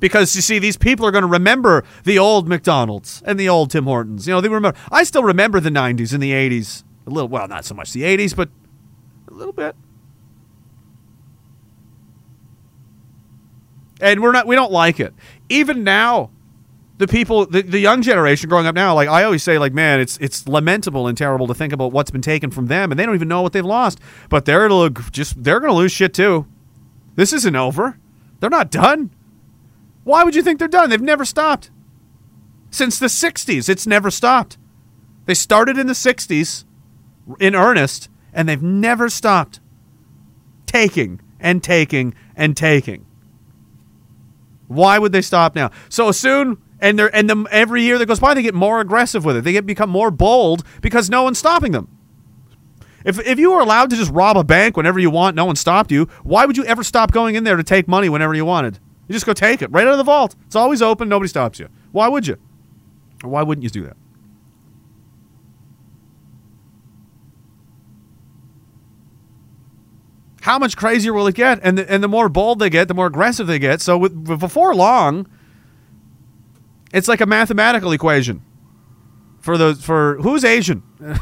Because 0.00 0.34
you 0.34 0.42
see, 0.42 0.58
these 0.58 0.76
people 0.76 1.06
are 1.06 1.10
going 1.10 1.22
to 1.22 1.28
remember 1.28 1.84
the 2.04 2.18
old 2.18 2.48
McDonald's 2.48 3.22
and 3.26 3.38
the 3.38 3.48
old 3.48 3.70
Tim 3.70 3.84
Hortons. 3.84 4.26
You 4.26 4.34
know, 4.34 4.40
they 4.40 4.48
remember. 4.48 4.78
I 4.90 5.04
still 5.04 5.22
remember 5.22 5.60
the 5.60 5.70
'90s 5.70 6.12
and 6.12 6.22
the 6.22 6.32
'80s 6.32 6.82
a 7.06 7.10
little. 7.10 7.28
Well, 7.28 7.46
not 7.46 7.64
so 7.64 7.74
much 7.74 7.92
the 7.92 8.02
'80s, 8.02 8.34
but 8.34 8.48
a 9.30 9.34
little 9.34 9.52
bit. 9.52 9.76
And 14.00 14.22
we're 14.22 14.32
not. 14.32 14.46
We 14.46 14.56
don't 14.56 14.72
like 14.72 14.98
it. 14.98 15.12
Even 15.50 15.84
now, 15.84 16.30
the 16.96 17.06
people, 17.06 17.46
the, 17.46 17.62
the 17.62 17.78
young 17.78 18.02
generation 18.02 18.48
growing 18.48 18.66
up 18.66 18.74
now, 18.74 18.94
like 18.94 19.08
I 19.08 19.24
always 19.24 19.42
say, 19.42 19.58
like 19.58 19.74
man, 19.74 20.00
it's 20.00 20.16
it's 20.18 20.48
lamentable 20.48 21.06
and 21.06 21.16
terrible 21.16 21.46
to 21.46 21.54
think 21.54 21.72
about 21.72 21.92
what's 21.92 22.10
been 22.10 22.22
taken 22.22 22.50
from 22.50 22.66
them, 22.66 22.90
and 22.90 22.98
they 22.98 23.04
don't 23.04 23.14
even 23.14 23.28
know 23.28 23.42
what 23.42 23.52
they've 23.52 23.64
lost. 23.64 24.00
But 24.30 24.46
they're 24.46 24.68
just 25.10 25.42
they're 25.42 25.60
gonna 25.60 25.74
lose 25.74 25.92
shit 25.92 26.14
too. 26.14 26.46
This 27.16 27.32
isn't 27.34 27.56
over. 27.56 27.98
They're 28.40 28.48
not 28.48 28.70
done. 28.70 29.10
Why 30.10 30.24
would 30.24 30.34
you 30.34 30.42
think 30.42 30.58
they're 30.58 30.66
done? 30.66 30.90
They've 30.90 31.00
never 31.00 31.24
stopped. 31.24 31.70
Since 32.72 32.98
the 32.98 33.06
60s, 33.06 33.68
it's 33.68 33.86
never 33.86 34.10
stopped. 34.10 34.58
They 35.26 35.34
started 35.34 35.78
in 35.78 35.86
the 35.86 35.92
60s 35.92 36.64
in 37.38 37.54
earnest, 37.54 38.08
and 38.32 38.48
they've 38.48 38.60
never 38.60 39.08
stopped 39.08 39.60
taking 40.66 41.20
and 41.38 41.62
taking 41.62 42.16
and 42.34 42.56
taking. 42.56 43.06
Why 44.66 44.98
would 44.98 45.12
they 45.12 45.22
stop 45.22 45.54
now? 45.54 45.70
So 45.88 46.10
soon, 46.10 46.58
and 46.80 46.98
they're 46.98 47.14
and 47.14 47.30
the, 47.30 47.46
every 47.52 47.82
year 47.82 47.96
that 47.96 48.06
goes 48.06 48.18
by, 48.18 48.34
they 48.34 48.42
get 48.42 48.52
more 48.52 48.80
aggressive 48.80 49.24
with 49.24 49.36
it. 49.36 49.44
They 49.44 49.52
get 49.52 49.64
become 49.64 49.90
more 49.90 50.10
bold 50.10 50.64
because 50.80 51.08
no 51.08 51.22
one's 51.22 51.38
stopping 51.38 51.70
them. 51.70 51.86
If 53.04 53.24
if 53.24 53.38
you 53.38 53.52
were 53.52 53.60
allowed 53.60 53.90
to 53.90 53.96
just 53.96 54.10
rob 54.10 54.36
a 54.36 54.42
bank 54.42 54.76
whenever 54.76 54.98
you 54.98 55.10
want, 55.10 55.36
no 55.36 55.44
one 55.44 55.54
stopped 55.54 55.92
you. 55.92 56.06
Why 56.24 56.46
would 56.46 56.56
you 56.56 56.64
ever 56.64 56.82
stop 56.82 57.12
going 57.12 57.36
in 57.36 57.44
there 57.44 57.56
to 57.56 57.62
take 57.62 57.86
money 57.86 58.08
whenever 58.08 58.34
you 58.34 58.44
wanted? 58.44 58.80
You 59.10 59.14
just 59.14 59.26
go 59.26 59.32
take 59.32 59.60
it 59.60 59.72
right 59.72 59.84
out 59.88 59.90
of 59.90 59.98
the 59.98 60.04
vault. 60.04 60.36
It's 60.46 60.54
always 60.54 60.80
open. 60.80 61.08
Nobody 61.08 61.26
stops 61.26 61.58
you. 61.58 61.68
Why 61.90 62.06
would 62.06 62.28
you? 62.28 62.38
Why 63.22 63.42
wouldn't 63.42 63.64
you 63.64 63.68
do 63.68 63.82
that? 63.82 63.96
How 70.42 70.60
much 70.60 70.76
crazier 70.76 71.12
will 71.12 71.26
it 71.26 71.34
get? 71.34 71.58
And 71.64 71.76
the, 71.76 71.90
and 71.90 72.04
the 72.04 72.08
more 72.08 72.28
bold 72.28 72.60
they 72.60 72.70
get, 72.70 72.86
the 72.86 72.94
more 72.94 73.08
aggressive 73.08 73.48
they 73.48 73.58
get. 73.58 73.80
So 73.80 73.98
with, 73.98 74.38
before 74.38 74.76
long, 74.76 75.26
it's 76.92 77.08
like 77.08 77.20
a 77.20 77.26
mathematical 77.26 77.90
equation 77.90 78.44
for 79.40 79.58
the 79.58 79.74
for 79.74 80.18
who's 80.18 80.44
Asian. 80.44 80.84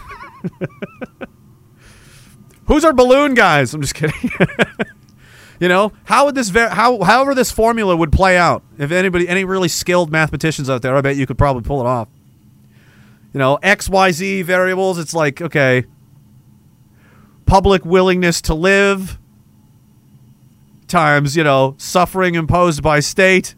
who's 2.66 2.84
our 2.84 2.92
balloon 2.92 3.32
guys? 3.32 3.72
I'm 3.72 3.80
just 3.80 3.94
kidding. 3.94 4.30
you 5.60 5.68
know 5.68 5.92
how 6.04 6.26
would 6.26 6.34
this 6.34 6.50
ver- 6.50 6.68
how 6.68 7.02
however 7.02 7.34
this 7.34 7.50
formula 7.50 7.96
would 7.96 8.12
play 8.12 8.36
out? 8.36 8.62
If 8.78 8.90
anybody 8.90 9.28
any 9.28 9.44
really 9.44 9.68
skilled 9.68 10.10
mathematicians 10.10 10.70
out 10.70 10.82
there, 10.82 10.96
I 10.96 11.00
bet 11.00 11.16
you 11.16 11.26
could 11.26 11.38
probably 11.38 11.62
pull 11.62 11.80
it 11.80 11.86
off. 11.86 12.08
You 13.32 13.38
know 13.38 13.56
X 13.62 13.88
Y 13.88 14.10
Z 14.12 14.42
variables. 14.42 14.98
It's 14.98 15.14
like 15.14 15.40
okay, 15.42 15.84
public 17.46 17.84
willingness 17.84 18.40
to 18.42 18.54
live 18.54 19.18
times 20.86 21.36
you 21.36 21.44
know 21.44 21.74
suffering 21.78 22.34
imposed 22.34 22.82
by 22.82 22.98
state 22.98 23.54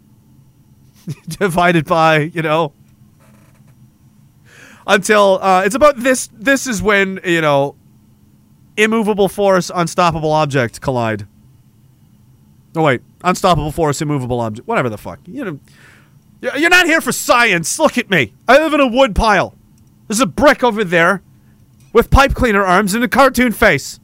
divided 1.28 1.84
by 1.84 2.18
you 2.18 2.42
know 2.42 2.72
until 4.86 5.38
uh, 5.40 5.62
it's 5.64 5.74
about 5.74 5.96
this 5.98 6.28
this 6.32 6.66
is 6.66 6.82
when 6.82 7.20
you 7.24 7.40
know 7.40 7.76
immovable 8.76 9.28
force 9.28 9.70
unstoppable 9.74 10.32
object 10.32 10.80
collide 10.80 11.26
oh 12.76 12.82
wait. 12.82 13.02
Unstoppable 13.22 13.72
force 13.72 14.00
immovable 14.00 14.40
object. 14.40 14.66
Whatever 14.66 14.88
the 14.88 14.98
fuck. 14.98 15.20
You 15.26 15.44
know 15.44 15.60
you're 16.56 16.70
not 16.70 16.86
here 16.86 17.00
for 17.00 17.12
science. 17.12 17.78
Look 17.78 17.98
at 17.98 18.10
me. 18.10 18.32
I 18.48 18.58
live 18.58 18.72
in 18.72 18.80
a 18.80 18.86
wood 18.86 19.14
pile. 19.14 19.54
There's 20.08 20.20
a 20.20 20.26
brick 20.26 20.64
over 20.64 20.84
there 20.84 21.22
with 21.92 22.10
pipe 22.10 22.34
cleaner 22.34 22.64
arms 22.64 22.94
and 22.94 23.04
a 23.04 23.08
cartoon 23.08 23.52
face. 23.52 24.00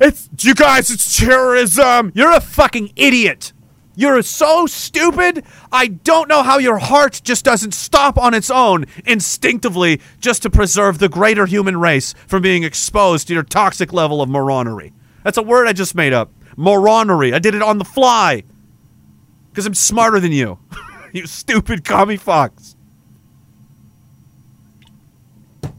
It's 0.00 0.28
you 0.40 0.54
guys 0.54 0.90
it's 0.90 1.16
terrorism. 1.18 2.12
You're 2.14 2.32
a 2.32 2.40
fucking 2.40 2.92
idiot. 2.96 3.52
You're 3.96 4.22
so 4.22 4.66
stupid. 4.66 5.44
I 5.70 5.88
don't 5.88 6.28
know 6.28 6.42
how 6.42 6.58
your 6.58 6.78
heart 6.78 7.20
just 7.22 7.44
doesn't 7.44 7.74
stop 7.74 8.16
on 8.16 8.32
its 8.32 8.50
own 8.50 8.86
instinctively 9.04 10.00
just 10.20 10.42
to 10.42 10.50
preserve 10.50 10.98
the 10.98 11.08
greater 11.08 11.44
human 11.44 11.76
race 11.78 12.14
from 12.26 12.40
being 12.40 12.62
exposed 12.62 13.28
to 13.28 13.34
your 13.34 13.42
toxic 13.42 13.92
level 13.92 14.22
of 14.22 14.30
moronery. 14.30 14.92
That's 15.24 15.36
a 15.36 15.42
word 15.42 15.68
I 15.68 15.72
just 15.72 15.94
made 15.94 16.12
up. 16.12 16.30
Moronery. 16.56 17.32
I 17.34 17.38
did 17.38 17.54
it 17.54 17.62
on 17.62 17.78
the 17.78 17.84
fly. 17.84 18.44
Because 19.50 19.66
I'm 19.66 19.74
smarter 19.74 20.20
than 20.20 20.32
you. 20.32 20.58
you 21.12 21.26
stupid 21.26 21.84
commie 21.84 22.16
fox. 22.16 22.76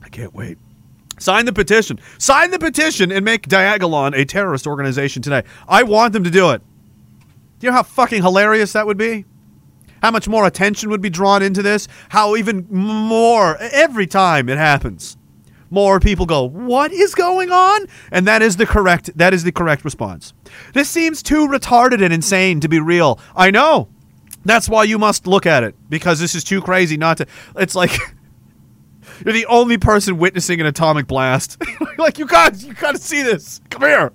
I 0.03 0.09
can't 0.09 0.33
wait. 0.33 0.57
Sign 1.19 1.45
the 1.45 1.53
petition. 1.53 1.99
Sign 2.17 2.51
the 2.51 2.59
petition 2.59 3.11
and 3.11 3.23
make 3.23 3.47
Diagolon 3.47 4.17
a 4.17 4.25
terrorist 4.25 4.65
organization 4.65 5.21
today. 5.21 5.43
I 5.67 5.83
want 5.83 6.13
them 6.13 6.23
to 6.23 6.31
do 6.31 6.49
it. 6.49 6.61
Do 7.59 7.67
you 7.67 7.71
know 7.71 7.77
how 7.77 7.83
fucking 7.83 8.23
hilarious 8.23 8.73
that 8.73 8.87
would 8.87 8.97
be? 8.97 9.25
How 10.01 10.09
much 10.09 10.27
more 10.27 10.47
attention 10.47 10.89
would 10.89 11.01
be 11.01 11.11
drawn 11.11 11.43
into 11.43 11.61
this? 11.61 11.87
How 12.09 12.35
even 12.35 12.65
more 12.69 13.57
every 13.57 14.07
time 14.07 14.49
it 14.49 14.57
happens. 14.57 15.15
More 15.71 15.99
people 15.99 16.25
go, 16.27 16.43
"What 16.43 16.91
is 16.91 17.15
going 17.15 17.49
on?" 17.49 17.87
And 18.11 18.27
that 18.27 18.41
is 18.43 18.57
the 18.57 18.65
correct 18.67 19.09
that 19.17 19.33
is 19.33 19.43
the 19.43 19.51
correct 19.51 19.83
response. 19.83 20.33
This 20.73 20.89
seems 20.89 21.23
too 21.23 21.47
retarded 21.47 22.03
and 22.03 22.13
insane 22.13 22.59
to 22.59 22.67
be 22.67 22.79
real. 22.79 23.19
I 23.35 23.49
know. 23.49 23.87
That's 24.43 24.67
why 24.67 24.83
you 24.83 24.99
must 24.99 25.27
look 25.27 25.45
at 25.45 25.63
it 25.63 25.75
because 25.89 26.19
this 26.19 26.35
is 26.35 26.43
too 26.43 26.61
crazy 26.61 26.97
not 26.97 27.17
to 27.17 27.27
It's 27.55 27.75
like 27.75 27.91
you're 29.25 29.33
the 29.33 29.45
only 29.45 29.77
person 29.77 30.17
witnessing 30.17 30.59
an 30.59 30.67
atomic 30.67 31.07
blast. 31.07 31.61
like 31.97 32.19
you 32.19 32.27
guys, 32.27 32.65
you 32.65 32.73
got 32.73 32.95
to 32.95 33.01
see 33.01 33.23
this. 33.23 33.61
Come 33.69 33.83
here. 33.83 34.11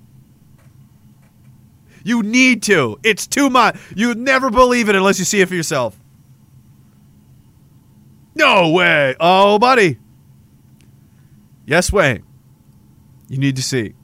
You 2.05 2.23
need 2.23 2.63
to. 2.65 2.99
It's 3.03 3.27
too 3.27 3.51
much. 3.51 3.77
You 3.97 4.15
never 4.15 4.51
believe 4.51 4.89
it 4.89 4.95
unless 4.95 5.19
you 5.19 5.25
see 5.25 5.41
it 5.41 5.49
for 5.49 5.55
yourself. 5.57 5.99
No 8.37 8.71
way. 8.71 9.17
Oh, 9.19 9.59
buddy. 9.59 9.99
Yes 11.67 11.93
way. 11.93 12.23
You 13.29 13.39
need 13.39 13.57
to 13.57 13.63
see. 13.63 13.95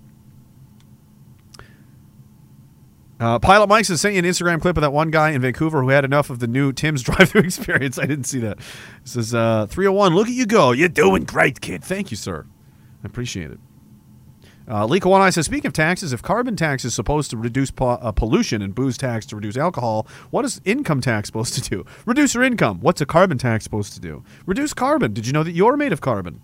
Uh, 3.20 3.38
Pilot 3.38 3.68
Mike 3.68 3.84
says, 3.84 4.00
sent 4.00 4.14
you 4.14 4.18
an 4.18 4.24
Instagram 4.24 4.60
clip 4.60 4.76
of 4.76 4.80
that 4.80 4.92
one 4.92 5.12
guy 5.12 5.30
in 5.30 5.40
Vancouver 5.40 5.80
who 5.80 5.90
had 5.90 6.04
enough 6.04 6.28
of 6.28 6.40
the 6.40 6.48
new 6.48 6.72
Tim's 6.72 7.02
drive-through 7.04 7.42
experience. 7.42 7.96
I 7.96 8.06
didn't 8.06 8.24
see 8.24 8.40
that. 8.40 8.58
It 8.58 8.64
says, 9.04 9.32
uh, 9.32 9.68
301, 9.68 10.12
look 10.12 10.26
at 10.26 10.32
you 10.32 10.44
go. 10.44 10.72
You're 10.72 10.88
doing 10.88 11.22
great, 11.22 11.60
kid. 11.60 11.84
Thank 11.84 12.10
you, 12.10 12.16
sir. 12.16 12.46
I 13.04 13.06
appreciate 13.06 13.52
it. 13.52 13.60
Uh, 14.68 14.86
Lee 14.86 14.98
Kawani 14.98 15.32
says, 15.32 15.46
speaking 15.46 15.68
of 15.68 15.72
taxes, 15.72 16.12
if 16.12 16.20
carbon 16.20 16.56
tax 16.56 16.84
is 16.84 16.94
supposed 16.94 17.30
to 17.30 17.36
reduce 17.36 17.70
po- 17.70 17.90
uh, 17.90 18.10
pollution 18.10 18.60
and 18.60 18.74
booze 18.74 18.96
tax 18.96 19.24
to 19.26 19.36
reduce 19.36 19.56
alcohol, 19.56 20.06
what 20.30 20.44
is 20.44 20.60
income 20.64 21.00
tax 21.00 21.28
supposed 21.28 21.54
to 21.54 21.60
do? 21.60 21.84
Reduce 22.06 22.34
your 22.34 22.42
income. 22.42 22.80
What's 22.80 23.00
a 23.00 23.06
carbon 23.06 23.38
tax 23.38 23.62
supposed 23.62 23.92
to 23.94 24.00
do? 24.00 24.24
Reduce 24.46 24.74
carbon. 24.74 25.12
Did 25.12 25.28
you 25.28 25.32
know 25.32 25.44
that 25.44 25.52
you're 25.52 25.76
made 25.76 25.92
of 25.92 26.00
carbon? 26.00 26.40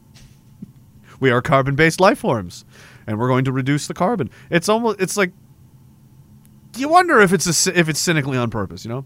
We 1.21 1.31
are 1.31 1.43
carbon-based 1.43 2.01
life 2.01 2.19
forms, 2.19 2.65
and 3.07 3.19
we're 3.19 3.29
going 3.29 3.45
to 3.45 3.53
reduce 3.53 3.87
the 3.87 3.95
carbon. 3.95 4.31
It's 4.51 4.69
almost, 4.69 5.01
it's 5.01 5.17
like, 5.17 5.33
you 6.77 6.89
wonder 6.89 7.21
if 7.21 7.33
it's 7.33 7.67
a, 7.67 7.79
if 7.79 7.89
it's 7.89 7.99
cynically 7.99 8.39
on 8.39 8.51
purpose, 8.51 8.85
you 8.85 8.91
know? 8.91 9.05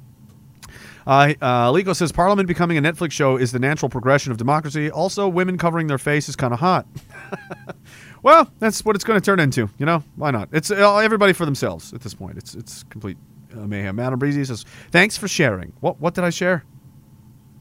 Uh, 1.07 1.35
uh, 1.41 1.73
Lico 1.73 1.95
says 1.95 2.13
Parliament 2.13 2.47
becoming 2.47 2.79
a 2.79 2.83
Netflix 2.83 3.13
show 3.13 3.37
is 3.37 3.53
the 3.53 3.59
natural 3.59 3.89
progression 3.89 4.31
of 4.31 4.39
democracy. 4.39 4.91
Also, 4.91 5.29
women 5.29 5.59
covering 5.59 5.87
their 5.87 5.99
face 5.99 6.29
is 6.29 6.37
kind 6.37 6.53
of 6.53 6.61
hot. 6.61 6.87
well, 8.23 8.51
that's 8.59 8.85
what 8.85 8.95
it's 8.95 9.05
going 9.05 9.21
to 9.21 9.25
turn 9.25 9.41
into. 9.41 9.69
You 9.79 9.87
know, 9.87 10.05
why 10.17 10.31
not? 10.31 10.49
It's 10.53 10.71
uh, 10.71 10.97
everybody 10.99 11.33
for 11.33 11.45
themselves 11.45 11.93
at 11.93 12.03
this 12.03 12.15
point. 12.15 12.39
It's 12.39 12.55
it's 12.55 12.85
complete 12.85 13.17
uh, 13.55 13.67
mayhem. 13.67 13.97
Madam 13.97 14.19
Breezy 14.19 14.45
says, 14.45 14.65
"Thanks 14.91 15.17
for 15.17 15.29
sharing." 15.29 15.73
What 15.81 16.01
what 16.01 16.15
did 16.15 16.25
I 16.25 16.31
share? 16.31 16.65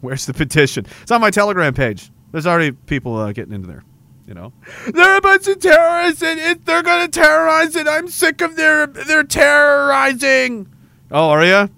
Where's 0.02 0.26
the 0.26 0.34
petition? 0.34 0.86
It's 1.02 1.12
on 1.12 1.22
my 1.22 1.32
Telegram 1.32 1.74
page. 1.74 2.12
There's 2.32 2.48
already 2.48 2.72
people 2.72 3.18
uh, 3.18 3.32
getting 3.34 3.54
into 3.54 3.68
there. 3.68 3.84
You 4.32 4.36
know, 4.36 4.54
they're 4.88 5.18
a 5.18 5.20
bunch 5.20 5.46
of 5.50 5.60
terrorists, 5.60 6.24
and 6.24 6.40
it, 6.40 6.66
they're 6.66 6.84
going 6.84 7.06
to 7.06 7.12
terrorize 7.12 7.76
it. 7.76 7.86
I'm 7.86 8.08
sick 8.08 8.40
of 8.40 8.56
their 8.56 8.88
their 8.88 9.24
terrorizing. 9.24 10.72
Oh, 11.12 11.32
are 11.32 11.44
you? 11.44 11.70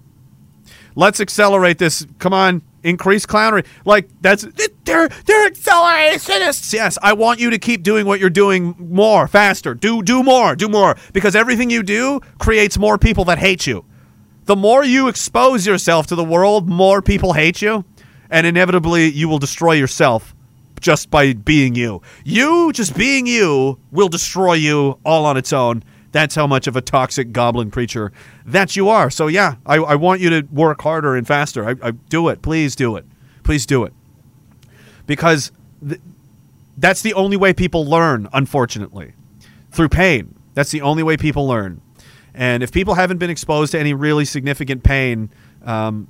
Let's 0.94 1.18
accelerate 1.18 1.78
this. 1.78 2.06
Come 2.20 2.32
on, 2.32 2.62
increase 2.84 3.26
clownery. 3.26 3.66
Like 3.84 4.08
that's 4.20 4.44
they're 4.84 5.08
they're 5.08 5.50
accelerationists. 5.50 6.72
Yes, 6.72 6.96
I 7.02 7.14
want 7.14 7.40
you 7.40 7.50
to 7.50 7.58
keep 7.58 7.82
doing 7.82 8.06
what 8.06 8.20
you're 8.20 8.30
doing 8.30 8.76
more, 8.78 9.26
faster. 9.26 9.74
Do 9.74 10.00
do 10.00 10.22
more, 10.22 10.54
do 10.54 10.68
more, 10.68 10.94
because 11.12 11.34
everything 11.34 11.70
you 11.70 11.82
do 11.82 12.20
creates 12.38 12.78
more 12.78 12.98
people 12.98 13.24
that 13.24 13.38
hate 13.38 13.66
you. 13.66 13.84
The 14.44 14.54
more 14.54 14.84
you 14.84 15.08
expose 15.08 15.66
yourself 15.66 16.06
to 16.06 16.14
the 16.14 16.22
world, 16.22 16.68
more 16.68 17.02
people 17.02 17.32
hate 17.32 17.60
you, 17.60 17.84
and 18.30 18.46
inevitably 18.46 19.10
you 19.10 19.28
will 19.28 19.40
destroy 19.40 19.72
yourself 19.72 20.33
just 20.84 21.10
by 21.10 21.32
being 21.32 21.74
you. 21.74 22.02
You 22.26 22.70
just 22.74 22.94
being 22.94 23.26
you 23.26 23.78
will 23.90 24.08
destroy 24.08 24.52
you 24.52 24.98
all 25.02 25.24
on 25.24 25.38
its 25.38 25.50
own. 25.50 25.82
That's 26.12 26.34
how 26.34 26.46
much 26.46 26.66
of 26.66 26.76
a 26.76 26.82
toxic 26.82 27.32
goblin 27.32 27.70
creature 27.70 28.12
that 28.44 28.76
you 28.76 28.90
are. 28.90 29.08
So 29.08 29.26
yeah, 29.26 29.54
I, 29.64 29.76
I 29.76 29.94
want 29.94 30.20
you 30.20 30.28
to 30.28 30.42
work 30.52 30.82
harder 30.82 31.16
and 31.16 31.26
faster. 31.26 31.66
I, 31.66 31.74
I 31.82 31.92
do 31.92 32.28
it. 32.28 32.42
Please 32.42 32.76
do 32.76 32.96
it. 32.96 33.06
Please 33.44 33.64
do 33.64 33.84
it. 33.84 33.94
Because 35.06 35.52
th- 35.88 36.02
that's 36.76 37.00
the 37.00 37.14
only 37.14 37.38
way 37.38 37.54
people 37.54 37.86
learn. 37.86 38.28
Unfortunately, 38.34 39.14
through 39.72 39.88
pain. 39.88 40.34
That's 40.52 40.70
the 40.70 40.82
only 40.82 41.02
way 41.02 41.16
people 41.16 41.48
learn. 41.48 41.80
And 42.34 42.62
if 42.62 42.72
people 42.72 42.92
haven't 42.92 43.16
been 43.16 43.30
exposed 43.30 43.72
to 43.72 43.80
any 43.80 43.94
really 43.94 44.26
significant 44.26 44.82
pain, 44.82 45.30
um, 45.64 46.08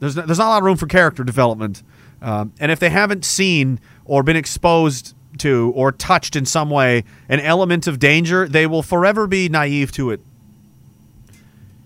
there's 0.00 0.16
there's 0.16 0.38
not 0.38 0.48
a 0.48 0.50
lot 0.50 0.58
of 0.58 0.64
room 0.64 0.76
for 0.76 0.86
character 0.86 1.24
development. 1.24 1.82
Um, 2.22 2.52
and 2.60 2.70
if 2.70 2.78
they 2.78 2.90
haven't 2.90 3.24
seen 3.24 3.80
or 4.04 4.22
been 4.22 4.36
exposed 4.36 5.14
to 5.38 5.72
or 5.74 5.92
touched 5.92 6.36
in 6.36 6.44
some 6.44 6.70
way 6.70 7.04
an 7.28 7.40
element 7.40 7.86
of 7.86 7.98
danger, 7.98 8.46
they 8.48 8.66
will 8.66 8.82
forever 8.82 9.26
be 9.26 9.48
naive 9.48 9.92
to 9.92 10.10
it. 10.10 10.20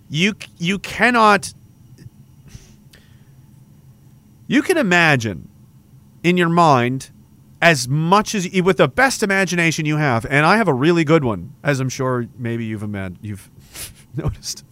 You 0.09 0.35
you 0.57 0.77
cannot 0.79 1.53
you 4.47 4.61
can 4.61 4.77
imagine 4.77 5.49
in 6.23 6.37
your 6.37 6.49
mind 6.49 7.11
as 7.61 7.87
much 7.87 8.35
as 8.35 8.47
with 8.61 8.77
the 8.77 8.87
best 8.87 9.23
imagination 9.23 9.85
you 9.85 9.97
have, 9.97 10.25
and 10.25 10.45
I 10.45 10.57
have 10.57 10.67
a 10.67 10.73
really 10.73 11.03
good 11.03 11.23
one, 11.23 11.53
as 11.63 11.79
I'm 11.79 11.89
sure 11.89 12.27
maybe 12.37 12.65
you've 12.65 12.81
imag- 12.81 13.17
you've 13.21 13.49
noticed. 14.15 14.64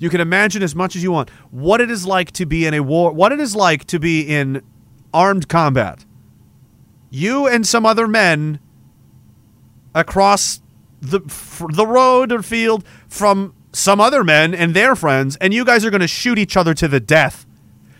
You 0.00 0.10
can 0.10 0.20
imagine 0.20 0.62
as 0.62 0.74
much 0.74 0.96
as 0.96 1.02
you 1.04 1.12
want 1.12 1.30
what 1.52 1.80
it 1.80 1.90
is 1.90 2.04
like 2.06 2.32
to 2.32 2.46
be 2.46 2.66
in 2.66 2.74
a 2.74 2.80
war, 2.80 3.12
what 3.12 3.30
it 3.32 3.38
is 3.38 3.54
like 3.54 3.84
to 3.86 4.00
be 4.00 4.22
in 4.22 4.62
armed 5.14 5.46
combat. 5.48 6.04
you 7.10 7.46
and 7.46 7.66
some 7.66 7.84
other 7.84 8.06
men 8.08 8.60
across 9.94 10.62
the 11.00 11.20
f- 11.26 11.62
the 11.72 11.86
road 11.86 12.30
or 12.32 12.42
field 12.42 12.84
from 13.08 13.52
some 13.72 14.00
other 14.00 14.22
men 14.24 14.54
and 14.54 14.74
their 14.74 14.94
friends, 14.96 15.36
and 15.36 15.52
you 15.52 15.64
guys 15.64 15.84
are 15.84 15.90
going 15.90 16.00
to 16.00 16.08
shoot 16.08 16.38
each 16.38 16.56
other 16.56 16.74
to 16.74 16.88
the 16.88 17.00
death. 17.00 17.46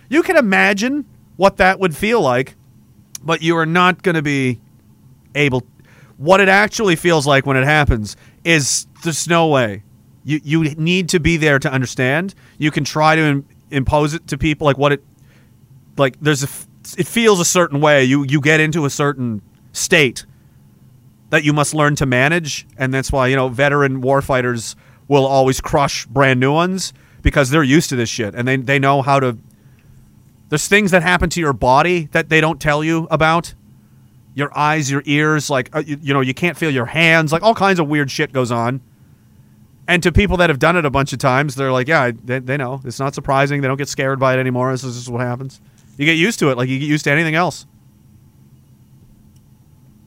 You 0.08 0.22
can 0.22 0.36
imagine 0.36 1.06
what 1.36 1.56
that 1.58 1.78
would 1.80 1.96
feel 1.96 2.20
like, 2.20 2.54
but 3.22 3.42
you 3.42 3.56
are 3.56 3.66
not 3.66 4.02
going 4.02 4.14
to 4.16 4.22
be 4.22 4.60
able. 5.34 5.64
What 6.16 6.40
it 6.40 6.48
actually 6.48 6.96
feels 6.96 7.26
like 7.26 7.46
when 7.46 7.56
it 7.56 7.64
happens 7.64 8.16
is 8.44 8.86
there's 9.02 9.26
no 9.28 9.46
way. 9.48 9.82
You 10.24 10.40
you 10.44 10.64
need 10.74 11.08
to 11.10 11.20
be 11.20 11.36
there 11.36 11.58
to 11.58 11.70
understand. 11.70 12.34
You 12.58 12.70
can 12.70 12.84
try 12.84 13.16
to 13.16 13.22
Im- 13.22 13.46
impose 13.70 14.14
it 14.14 14.26
to 14.28 14.38
people 14.38 14.66
like 14.66 14.78
what 14.78 14.92
it 14.92 15.02
like. 15.96 16.16
There's 16.20 16.42
a 16.42 16.46
f- 16.46 16.66
it 16.98 17.06
feels 17.06 17.40
a 17.40 17.44
certain 17.44 17.80
way. 17.80 18.04
You 18.04 18.24
you 18.24 18.40
get 18.40 18.60
into 18.60 18.84
a 18.84 18.90
certain 18.90 19.42
state 19.72 20.26
that 21.30 21.44
you 21.44 21.52
must 21.52 21.74
learn 21.74 21.96
to 21.96 22.06
manage, 22.06 22.66
and 22.76 22.92
that's 22.92 23.10
why 23.10 23.28
you 23.28 23.36
know 23.36 23.48
veteran 23.48 24.02
warfighters 24.02 24.74
will 25.08 25.26
always 25.26 25.60
crush 25.60 26.06
brand 26.06 26.38
new 26.38 26.52
ones 26.52 26.92
because 27.22 27.50
they're 27.50 27.62
used 27.62 27.88
to 27.90 27.96
this 27.96 28.08
shit 28.08 28.34
and 28.34 28.46
they 28.46 28.56
they 28.56 28.78
know 28.78 29.02
how 29.02 29.20
to. 29.20 29.38
There's 30.50 30.66
things 30.66 30.90
that 30.90 31.02
happen 31.02 31.30
to 31.30 31.40
your 31.40 31.52
body 31.52 32.08
that 32.12 32.28
they 32.28 32.40
don't 32.40 32.60
tell 32.60 32.82
you 32.82 33.06
about. 33.10 33.54
Your 34.34 34.56
eyes, 34.56 34.90
your 34.90 35.02
ears, 35.06 35.50
like 35.50 35.74
uh, 35.74 35.82
you, 35.84 35.98
you 36.00 36.14
know, 36.14 36.20
you 36.20 36.34
can't 36.34 36.56
feel 36.56 36.70
your 36.70 36.86
hands. 36.86 37.32
Like 37.32 37.42
all 37.42 37.54
kinds 37.54 37.80
of 37.80 37.88
weird 37.88 38.10
shit 38.10 38.32
goes 38.32 38.50
on. 38.50 38.80
And 39.90 40.04
to 40.04 40.12
people 40.12 40.36
that 40.36 40.50
have 40.50 40.60
done 40.60 40.76
it 40.76 40.84
a 40.84 40.90
bunch 40.90 41.12
of 41.12 41.18
times, 41.18 41.56
they're 41.56 41.72
like, 41.72 41.88
yeah, 41.88 42.12
they, 42.24 42.38
they 42.38 42.56
know. 42.56 42.80
It's 42.84 43.00
not 43.00 43.12
surprising. 43.12 43.60
They 43.60 43.66
don't 43.66 43.76
get 43.76 43.88
scared 43.88 44.20
by 44.20 44.34
it 44.34 44.38
anymore. 44.38 44.70
This 44.70 44.84
is 44.84 44.94
just 44.94 45.08
what 45.08 45.20
happens. 45.20 45.60
You 45.96 46.06
get 46.06 46.12
used 46.12 46.38
to 46.38 46.50
it, 46.50 46.56
like 46.56 46.68
you 46.68 46.78
get 46.78 46.86
used 46.86 47.02
to 47.06 47.10
anything 47.10 47.34
else. 47.34 47.66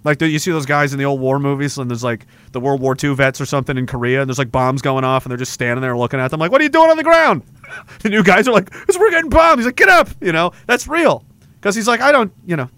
Like 0.06 0.22
you 0.22 0.40
see 0.40 0.52
those 0.52 0.66
guys 0.66 0.94
in 0.94 1.00
the 1.00 1.06
old 1.06 1.20
war 1.20 1.38
movies, 1.38 1.78
and 1.78 1.92
there's 1.92 2.02
like 2.04 2.28
the 2.54 2.62
World 2.62 2.80
War 2.80 2.96
II 3.02 3.14
vets 3.16 3.42
or 3.42 3.46
something 3.46 3.78
in 3.78 3.86
Korea, 3.86 4.22
and 4.22 4.30
there's 4.30 4.40
like 4.40 4.54
bombs 4.54 4.82
going 4.82 5.04
off, 5.04 5.26
and 5.26 5.32
they're 5.32 5.38
just 5.38 5.52
standing 5.52 5.82
there 5.82 5.98
looking 5.98 6.20
at 6.22 6.32
them, 6.32 6.40
like, 6.40 6.52
"What 6.52 6.62
are 6.62 6.64
you 6.64 6.70
doing 6.70 6.90
on 6.90 6.96
the 6.96 7.04
ground?" 7.04 7.44
The 8.00 8.10
new 8.10 8.24
guys 8.24 8.48
are 8.48 8.54
like, 8.54 8.70
"Cause 8.72 8.98
we're 8.98 9.12
getting 9.12 9.30
bombed." 9.30 9.60
He's 9.60 9.66
like, 9.66 9.76
"Get 9.76 9.90
up!" 9.90 10.08
You 10.22 10.32
know, 10.32 10.52
that's 10.66 10.88
real. 10.88 11.26
Because 11.56 11.76
he's 11.76 11.90
like, 11.90 12.00
"I 12.00 12.14
don't," 12.14 12.32
you 12.46 12.56
know. 12.56 12.70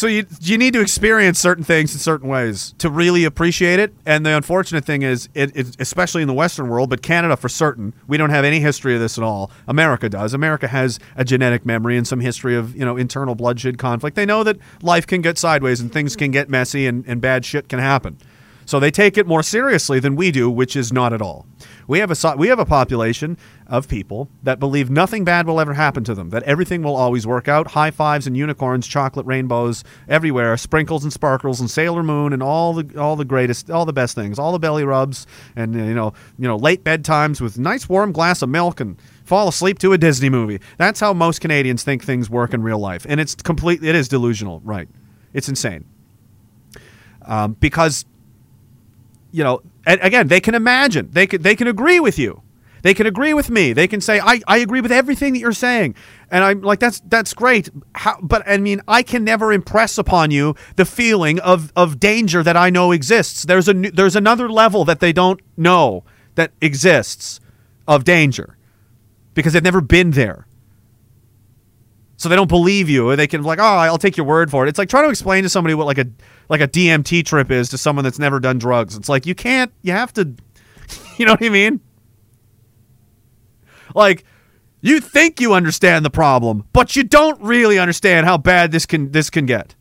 So 0.00 0.06
you 0.06 0.24
you 0.40 0.56
need 0.56 0.72
to 0.72 0.80
experience 0.80 1.38
certain 1.38 1.62
things 1.62 1.92
in 1.92 1.98
certain 1.98 2.26
ways 2.26 2.74
to 2.78 2.88
really 2.88 3.24
appreciate 3.24 3.78
it. 3.78 3.92
And 4.06 4.24
the 4.24 4.34
unfortunate 4.34 4.82
thing 4.82 5.02
is, 5.02 5.28
it, 5.34 5.54
it 5.54 5.76
especially 5.78 6.22
in 6.22 6.28
the 6.28 6.32
Western 6.32 6.70
world, 6.70 6.88
but 6.88 7.02
Canada 7.02 7.36
for 7.36 7.50
certain, 7.50 7.92
we 8.06 8.16
don't 8.16 8.30
have 8.30 8.42
any 8.42 8.60
history 8.60 8.94
of 8.94 9.00
this 9.02 9.18
at 9.18 9.24
all. 9.24 9.50
America 9.68 10.08
does. 10.08 10.32
America 10.32 10.68
has 10.68 11.00
a 11.16 11.24
genetic 11.26 11.66
memory 11.66 11.98
and 11.98 12.08
some 12.08 12.20
history 12.20 12.56
of 12.56 12.74
you 12.74 12.82
know 12.82 12.96
internal 12.96 13.34
bloodshed 13.34 13.76
conflict. 13.76 14.16
They 14.16 14.24
know 14.24 14.42
that 14.42 14.56
life 14.80 15.06
can 15.06 15.20
get 15.20 15.36
sideways 15.36 15.80
and 15.80 15.92
things 15.92 16.16
can 16.16 16.30
get 16.30 16.48
messy 16.48 16.86
and, 16.86 17.04
and 17.06 17.20
bad 17.20 17.44
shit 17.44 17.68
can 17.68 17.78
happen. 17.78 18.16
So 18.64 18.80
they 18.80 18.90
take 18.90 19.18
it 19.18 19.26
more 19.26 19.42
seriously 19.42 20.00
than 20.00 20.16
we 20.16 20.30
do, 20.30 20.48
which 20.48 20.76
is 20.76 20.94
not 20.94 21.12
at 21.12 21.20
all. 21.20 21.44
We 21.90 21.98
have 21.98 22.12
a 22.12 22.36
we 22.36 22.46
have 22.46 22.60
a 22.60 22.64
population 22.64 23.36
of 23.66 23.88
people 23.88 24.30
that 24.44 24.60
believe 24.60 24.90
nothing 24.90 25.24
bad 25.24 25.48
will 25.48 25.58
ever 25.58 25.74
happen 25.74 26.04
to 26.04 26.14
them, 26.14 26.30
that 26.30 26.44
everything 26.44 26.84
will 26.84 26.94
always 26.94 27.26
work 27.26 27.48
out. 27.48 27.72
High 27.72 27.90
fives 27.90 28.28
and 28.28 28.36
unicorns, 28.36 28.86
chocolate 28.86 29.26
rainbows 29.26 29.82
everywhere, 30.08 30.56
sprinkles 30.56 31.02
and 31.02 31.12
sparkles 31.12 31.58
and 31.58 31.68
Sailor 31.68 32.04
Moon 32.04 32.32
and 32.32 32.44
all 32.44 32.74
the 32.74 32.96
all 32.96 33.16
the 33.16 33.24
greatest, 33.24 33.72
all 33.72 33.84
the 33.86 33.92
best 33.92 34.14
things, 34.14 34.38
all 34.38 34.52
the 34.52 34.60
belly 34.60 34.84
rubs 34.84 35.26
and 35.56 35.74
you 35.74 35.92
know 35.92 36.12
you 36.38 36.46
know 36.46 36.54
late 36.54 36.84
bedtimes 36.84 37.40
with 37.40 37.58
nice 37.58 37.88
warm 37.88 38.12
glass 38.12 38.40
of 38.40 38.50
milk 38.50 38.78
and 38.78 38.96
fall 39.24 39.48
asleep 39.48 39.80
to 39.80 39.92
a 39.92 39.98
Disney 39.98 40.28
movie. 40.28 40.60
That's 40.78 41.00
how 41.00 41.12
most 41.12 41.40
Canadians 41.40 41.82
think 41.82 42.04
things 42.04 42.30
work 42.30 42.54
in 42.54 42.62
real 42.62 42.78
life, 42.78 43.04
and 43.08 43.18
it's 43.18 43.34
complete. 43.34 43.82
It 43.82 43.96
is 43.96 44.06
delusional, 44.06 44.60
right? 44.60 44.88
It's 45.32 45.48
insane 45.48 45.86
um, 47.22 47.54
because 47.54 48.04
you 49.30 49.44
know, 49.44 49.62
and 49.86 50.00
again, 50.02 50.28
they 50.28 50.40
can 50.40 50.54
imagine. 50.54 51.10
They 51.12 51.26
can 51.26 51.42
they 51.42 51.56
can 51.56 51.66
agree 51.66 52.00
with 52.00 52.18
you. 52.18 52.42
They 52.82 52.94
can 52.94 53.06
agree 53.06 53.34
with 53.34 53.50
me. 53.50 53.72
They 53.72 53.86
can 53.86 54.00
say, 54.00 54.20
I, 54.20 54.40
I 54.46 54.58
agree 54.58 54.80
with 54.80 54.92
everything 54.92 55.34
that 55.34 55.38
you're 55.38 55.52
saying. 55.52 55.94
And 56.30 56.42
I'm 56.42 56.62
like, 56.62 56.80
that's 56.80 57.00
that's 57.00 57.34
great. 57.34 57.68
How, 57.94 58.18
but 58.22 58.42
I 58.46 58.56
mean, 58.58 58.80
I 58.88 59.02
can 59.02 59.24
never 59.24 59.52
impress 59.52 59.98
upon 59.98 60.30
you 60.30 60.54
the 60.76 60.84
feeling 60.84 61.38
of, 61.40 61.72
of 61.76 62.00
danger 62.00 62.42
that 62.42 62.56
I 62.56 62.70
know 62.70 62.92
exists. 62.92 63.44
There's 63.44 63.68
a 63.68 63.74
there's 63.74 64.16
another 64.16 64.48
level 64.48 64.84
that 64.86 65.00
they 65.00 65.12
don't 65.12 65.40
know 65.56 66.04
that 66.36 66.52
exists 66.60 67.40
of 67.86 68.04
danger 68.04 68.56
because 69.34 69.52
they've 69.52 69.62
never 69.62 69.80
been 69.80 70.12
there. 70.12 70.46
So 72.20 72.28
they 72.28 72.36
don't 72.36 72.50
believe 72.50 72.90
you. 72.90 73.08
Or 73.08 73.16
they 73.16 73.26
can 73.26 73.42
like, 73.42 73.58
oh, 73.58 73.62
I'll 73.62 73.96
take 73.96 74.18
your 74.18 74.26
word 74.26 74.50
for 74.50 74.66
it. 74.66 74.68
It's 74.68 74.78
like 74.78 74.90
trying 74.90 75.04
to 75.04 75.10
explain 75.10 75.42
to 75.44 75.48
somebody 75.48 75.74
what 75.74 75.86
like 75.86 75.96
a 75.96 76.04
like 76.50 76.60
a 76.60 76.68
DMT 76.68 77.24
trip 77.24 77.50
is 77.50 77.70
to 77.70 77.78
someone 77.78 78.04
that's 78.04 78.18
never 78.18 78.38
done 78.38 78.58
drugs. 78.58 78.94
It's 78.94 79.08
like 79.08 79.24
you 79.24 79.34
can't. 79.34 79.72
You 79.82 79.92
have 79.92 80.12
to. 80.14 80.34
You 81.16 81.26
know 81.26 81.32
what 81.32 81.44
I 81.44 81.50
mean? 81.50 81.80
Like 83.94 84.24
you 84.80 85.00
think 85.00 85.38
you 85.38 85.52
understand 85.52 86.02
the 86.04 86.10
problem, 86.10 86.64
but 86.72 86.96
you 86.96 87.02
don't 87.02 87.40
really 87.42 87.78
understand 87.78 88.24
how 88.24 88.38
bad 88.38 88.72
this 88.72 88.86
can 88.86 89.12
this 89.12 89.28
can 89.28 89.44
get. 89.44 89.74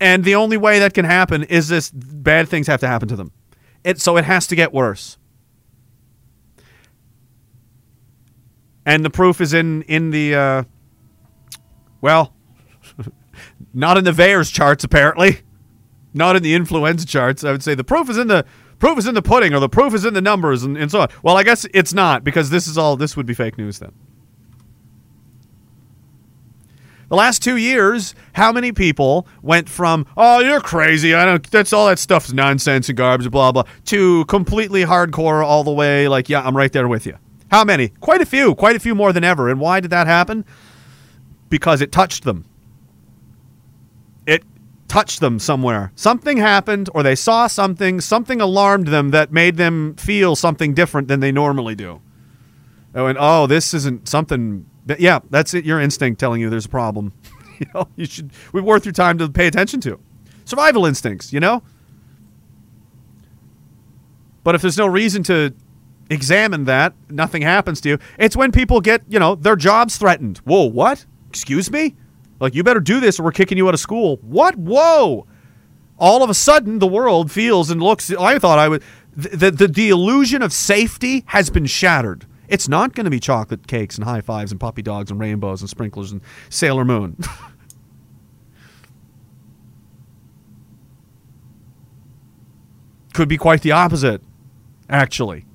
And 0.00 0.24
the 0.24 0.34
only 0.34 0.56
way 0.56 0.80
that 0.80 0.94
can 0.94 1.04
happen 1.04 1.44
is 1.44 1.68
this: 1.68 1.90
bad 1.90 2.48
things 2.48 2.66
have 2.66 2.80
to 2.80 2.88
happen 2.88 3.06
to 3.08 3.16
them. 3.16 3.30
It 3.84 4.00
so 4.00 4.16
it 4.16 4.24
has 4.24 4.48
to 4.48 4.56
get 4.56 4.72
worse. 4.72 5.16
And 8.84 9.04
the 9.04 9.10
proof 9.10 9.40
is 9.40 9.54
in 9.54 9.82
in 9.82 10.10
the 10.10 10.34
uh, 10.34 10.64
well, 12.04 12.34
not 13.74 13.96
in 13.96 14.04
the 14.04 14.12
VAERS 14.12 14.52
charts 14.52 14.84
apparently, 14.84 15.38
not 16.12 16.36
in 16.36 16.42
the 16.42 16.52
influenza 16.54 17.06
charts. 17.06 17.42
I 17.44 17.50
would 17.50 17.62
say 17.62 17.74
the 17.74 17.82
proof 17.82 18.10
is 18.10 18.18
in 18.18 18.28
the 18.28 18.44
proof 18.78 18.98
is 18.98 19.06
in 19.06 19.14
the 19.14 19.22
pudding, 19.22 19.54
or 19.54 19.58
the 19.58 19.70
proof 19.70 19.94
is 19.94 20.04
in 20.04 20.12
the 20.12 20.20
numbers, 20.20 20.64
and, 20.64 20.76
and 20.76 20.90
so 20.90 21.00
on. 21.00 21.08
Well, 21.22 21.38
I 21.38 21.44
guess 21.44 21.66
it's 21.72 21.94
not 21.94 22.22
because 22.22 22.50
this 22.50 22.66
is 22.66 22.76
all 22.76 22.98
this 22.98 23.16
would 23.16 23.24
be 23.24 23.32
fake 23.32 23.56
news 23.56 23.78
then. 23.78 23.92
The 27.08 27.16
last 27.16 27.42
two 27.42 27.56
years, 27.56 28.14
how 28.34 28.52
many 28.52 28.70
people 28.70 29.26
went 29.40 29.70
from 29.70 30.04
"Oh, 30.14 30.40
you're 30.40 30.60
crazy. 30.60 31.14
I 31.14 31.24
don't. 31.24 31.50
That's 31.50 31.72
all 31.72 31.86
that 31.86 31.98
stuff's 31.98 32.34
nonsense 32.34 32.90
and 32.90 32.98
garbage, 32.98 33.30
blah 33.30 33.50
blah," 33.50 33.64
to 33.86 34.26
completely 34.26 34.84
hardcore 34.84 35.42
all 35.42 35.64
the 35.64 35.72
way. 35.72 36.06
Like, 36.06 36.28
yeah, 36.28 36.42
I'm 36.42 36.54
right 36.54 36.70
there 36.70 36.86
with 36.86 37.06
you. 37.06 37.16
How 37.50 37.64
many? 37.64 37.88
Quite 37.88 38.20
a 38.20 38.26
few. 38.26 38.54
Quite 38.54 38.76
a 38.76 38.80
few 38.80 38.94
more 38.94 39.14
than 39.14 39.24
ever. 39.24 39.48
And 39.48 39.58
why 39.58 39.80
did 39.80 39.90
that 39.90 40.06
happen? 40.06 40.44
Because 41.54 41.80
it 41.80 41.92
touched 41.92 42.24
them. 42.24 42.46
It 44.26 44.42
touched 44.88 45.20
them 45.20 45.38
somewhere. 45.38 45.92
Something 45.94 46.38
happened, 46.38 46.90
or 46.92 47.04
they 47.04 47.14
saw 47.14 47.46
something. 47.46 48.00
Something 48.00 48.40
alarmed 48.40 48.88
them 48.88 49.12
that 49.12 49.30
made 49.30 49.56
them 49.56 49.94
feel 49.94 50.34
something 50.34 50.74
different 50.74 51.06
than 51.06 51.20
they 51.20 51.30
normally 51.30 51.76
do. 51.76 52.02
They 52.92 53.02
went, 53.02 53.18
"Oh, 53.20 53.46
this 53.46 53.72
isn't 53.72 54.08
something." 54.08 54.66
Yeah, 54.98 55.20
that's 55.30 55.54
it. 55.54 55.64
Your 55.64 55.80
instinct 55.80 56.18
telling 56.18 56.40
you 56.40 56.50
there's 56.50 56.66
a 56.66 56.68
problem. 56.68 57.12
you 57.60 57.66
know, 57.72 57.86
you 57.94 58.06
should. 58.06 58.32
We've 58.52 58.64
worth 58.64 58.84
your 58.84 58.92
time 58.92 59.16
to 59.18 59.28
pay 59.28 59.46
attention 59.46 59.80
to. 59.82 60.00
Survival 60.44 60.86
instincts. 60.86 61.32
You 61.32 61.38
know. 61.38 61.62
But 64.42 64.56
if 64.56 64.60
there's 64.60 64.76
no 64.76 64.88
reason 64.88 65.22
to 65.22 65.54
examine 66.10 66.64
that, 66.64 66.94
nothing 67.08 67.42
happens 67.42 67.80
to 67.82 67.90
you. 67.90 67.98
It's 68.18 68.36
when 68.36 68.50
people 68.50 68.80
get, 68.80 69.02
you 69.08 69.20
know, 69.20 69.36
their 69.36 69.54
jobs 69.54 69.96
threatened. 69.96 70.38
Whoa, 70.38 70.64
what? 70.64 71.06
Excuse 71.34 71.68
me? 71.68 71.96
Like, 72.38 72.54
you 72.54 72.62
better 72.62 72.78
do 72.78 73.00
this 73.00 73.18
or 73.18 73.24
we're 73.24 73.32
kicking 73.32 73.58
you 73.58 73.66
out 73.66 73.74
of 73.74 73.80
school. 73.80 74.18
What? 74.22 74.54
Whoa. 74.54 75.26
All 75.98 76.22
of 76.22 76.30
a 76.30 76.34
sudden, 76.34 76.78
the 76.78 76.86
world 76.86 77.32
feels 77.32 77.72
and 77.72 77.82
looks. 77.82 78.08
I 78.12 78.38
thought 78.38 78.60
I 78.60 78.68
would. 78.68 78.84
The, 79.16 79.50
the, 79.50 79.66
the 79.66 79.90
illusion 79.90 80.42
of 80.42 80.52
safety 80.52 81.24
has 81.26 81.50
been 81.50 81.66
shattered. 81.66 82.24
It's 82.46 82.68
not 82.68 82.94
going 82.94 83.02
to 83.06 83.10
be 83.10 83.18
chocolate 83.18 83.66
cakes 83.66 83.96
and 83.96 84.04
high 84.04 84.20
fives 84.20 84.52
and 84.52 84.60
puppy 84.60 84.80
dogs 84.80 85.10
and 85.10 85.18
rainbows 85.18 85.60
and 85.60 85.68
sprinklers 85.68 86.12
and 86.12 86.20
Sailor 86.50 86.84
Moon. 86.84 87.16
Could 93.12 93.28
be 93.28 93.38
quite 93.38 93.62
the 93.62 93.72
opposite, 93.72 94.22
actually. 94.88 95.46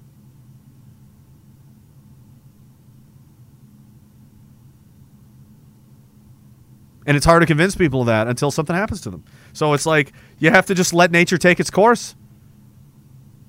And 7.09 7.17
it's 7.17 7.25
hard 7.25 7.41
to 7.41 7.47
convince 7.47 7.75
people 7.75 8.01
of 8.01 8.05
that 8.05 8.27
until 8.27 8.51
something 8.51 8.75
happens 8.75 9.01
to 9.01 9.09
them. 9.09 9.23
So 9.51 9.73
it's 9.73 9.87
like 9.87 10.13
you 10.37 10.51
have 10.51 10.67
to 10.67 10.75
just 10.75 10.93
let 10.93 11.09
nature 11.09 11.39
take 11.39 11.59
its 11.59 11.71
course. 11.71 12.15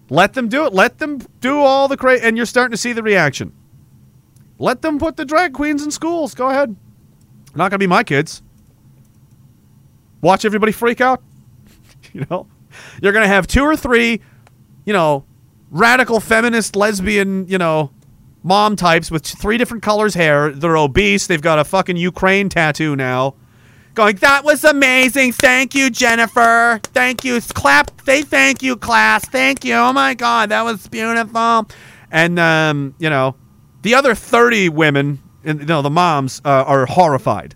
Let 0.08 0.32
them 0.32 0.48
do 0.48 0.64
it. 0.64 0.72
Let 0.72 0.96
them 0.96 1.18
do 1.40 1.58
all 1.58 1.86
the 1.86 1.98
cra 1.98 2.14
and 2.20 2.38
you're 2.38 2.46
starting 2.46 2.70
to 2.70 2.78
see 2.78 2.94
the 2.94 3.02
reaction. 3.02 3.52
Let 4.58 4.80
them 4.80 4.98
put 4.98 5.18
the 5.18 5.26
drag 5.26 5.52
queens 5.52 5.84
in 5.84 5.90
schools. 5.90 6.34
Go 6.34 6.48
ahead. 6.48 6.74
Not 7.54 7.70
gonna 7.70 7.76
be 7.76 7.86
my 7.86 8.02
kids. 8.02 8.40
Watch 10.22 10.46
everybody 10.46 10.72
freak 10.72 11.02
out. 11.02 11.22
you 12.14 12.24
know, 12.30 12.46
you're 13.02 13.12
gonna 13.12 13.28
have 13.28 13.46
two 13.46 13.62
or 13.62 13.76
three, 13.76 14.22
you 14.86 14.94
know, 14.94 15.26
radical 15.70 16.18
feminist 16.18 16.76
lesbian, 16.76 17.46
you 17.46 17.58
know, 17.58 17.92
mom 18.42 18.74
types 18.74 19.10
with 19.10 19.22
three 19.22 19.58
different 19.58 19.82
colors 19.82 20.14
hair. 20.14 20.50
They're 20.50 20.78
obese. 20.78 21.26
They've 21.26 21.42
got 21.42 21.58
a 21.58 21.64
fucking 21.64 21.98
Ukraine 21.98 22.48
tattoo 22.48 22.96
now. 22.96 23.34
Going, 23.94 24.16
that 24.16 24.44
was 24.44 24.64
amazing. 24.64 25.32
Thank 25.32 25.74
you, 25.74 25.90
Jennifer. 25.90 26.80
Thank 26.84 27.24
you. 27.24 27.40
Clap. 27.40 27.90
Say 28.04 28.22
thank 28.22 28.62
you, 28.62 28.76
class. 28.76 29.24
Thank 29.26 29.64
you. 29.64 29.74
Oh 29.74 29.92
my 29.92 30.14
God, 30.14 30.48
that 30.50 30.62
was 30.62 30.86
beautiful. 30.88 31.68
And 32.10 32.38
um, 32.38 32.94
you 32.98 33.10
know, 33.10 33.36
the 33.82 33.94
other 33.94 34.14
thirty 34.14 34.68
women, 34.68 35.20
and 35.44 35.60
you 35.60 35.66
know, 35.66 35.82
the 35.82 35.90
moms 35.90 36.40
uh, 36.44 36.64
are 36.66 36.86
horrified. 36.86 37.54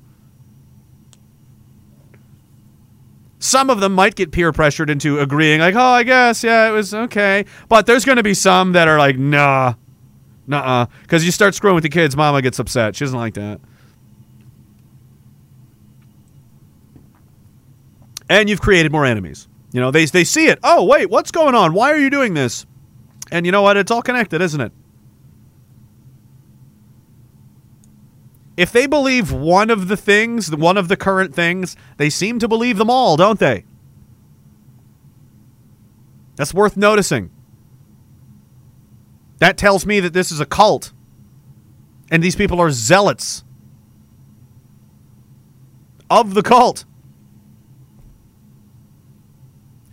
Some 3.39 3.69
of 3.69 3.81
them 3.81 3.93
might 3.93 4.15
get 4.15 4.33
peer 4.33 4.53
pressured 4.53 4.89
into 4.89 5.21
agreeing, 5.21 5.61
like, 5.61 5.75
oh, 5.75 5.81
I 5.81 6.03
guess, 6.03 6.43
yeah, 6.43 6.67
it 6.67 6.73
was 6.73 6.95
okay. 6.95 7.45
But 7.69 7.85
there's 7.85 8.07
going 8.07 8.17
to 8.17 8.23
be 8.23 8.33
some 8.33 8.73
that 8.73 8.89
are 8.89 8.97
like, 8.99 9.19
nah, 9.19 9.75
nah, 10.47 10.83
uh, 10.83 10.87
because 11.03 11.27
you 11.27 11.31
start 11.31 11.55
screwing 11.55 11.75
with 11.75 11.85
the 11.85 11.91
kids, 11.91 12.17
mama 12.17 12.41
gets 12.41 12.59
upset. 12.59 12.97
She 12.97 13.05
doesn't 13.05 13.19
like 13.19 13.35
that. 13.35 13.61
And 18.29 18.49
you've 18.49 18.61
created 18.61 18.93
more 18.93 19.05
enemies. 19.05 19.49
You 19.73 19.81
know, 19.81 19.91
they, 19.91 20.05
they 20.07 20.25
see 20.25 20.47
it. 20.47 20.59
Oh, 20.63 20.85
wait, 20.85 21.11
what's 21.11 21.31
going 21.31 21.55
on? 21.55 21.75
Why 21.75 21.91
are 21.91 21.99
you 21.99 22.11
doing 22.11 22.35
this? 22.35 22.65
And 23.31 23.45
you 23.45 23.53
know 23.53 23.63
what? 23.63 23.77
It's 23.77 23.91
all 23.91 24.03
connected, 24.03 24.41
isn't 24.41 24.61
it? 24.61 24.73
If 28.57 28.71
they 28.71 28.87
believe 28.87 29.33
one 29.33 29.69
of 29.69 29.89
the 29.89 29.97
things, 29.97 30.55
one 30.55 30.77
of 30.77 30.89
the 30.89 30.97
current 30.97 31.35
things, 31.35 31.77
they 31.97 32.09
seem 32.09 32.39
to 32.39 32.47
believe 32.47 32.79
them 32.79 32.89
all, 32.89 33.17
don't 33.17 33.41
they? 33.41 33.65
That's 36.37 36.55
worth 36.55 36.77
noticing. 36.77 37.31
That 39.39 39.57
tells 39.57 39.85
me 39.85 40.01
that 40.01 40.13
this 40.13 40.31
is 40.31 40.41
a 40.41 40.47
cult. 40.47 40.93
And 42.11 42.23
these 42.23 42.37
people 42.37 42.61
are 42.61 42.71
zealots 42.71 43.45
of 46.09 46.35
the 46.35 46.43
cult. 46.43 46.85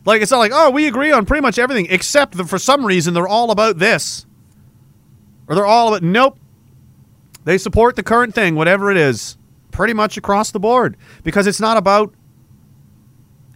Like, 0.04 0.22
it's 0.22 0.32
not 0.32 0.40
like, 0.40 0.52
oh, 0.54 0.72
we 0.72 0.88
agree 0.88 1.12
on 1.12 1.26
pretty 1.26 1.42
much 1.42 1.60
everything, 1.60 1.88
except 1.90 2.38
that 2.38 2.48
for 2.48 2.58
some 2.58 2.86
reason 2.86 3.14
they're 3.14 3.28
all 3.28 3.52
about 3.52 3.78
this. 3.78 4.26
Or 5.48 5.56
they're 5.56 5.66
all 5.66 5.90
about, 5.90 6.04
nope. 6.04 6.40
They 7.44 7.58
support 7.58 7.96
the 7.96 8.04
current 8.04 8.34
thing, 8.34 8.56
whatever 8.56 8.92
it 8.92 8.98
is, 8.98 9.38
pretty 9.72 9.94
much 9.94 10.18
across 10.18 10.52
the 10.52 10.60
board. 10.60 10.98
Because 11.24 11.48
it's 11.48 11.60
not 11.60 11.78
about 11.78 12.14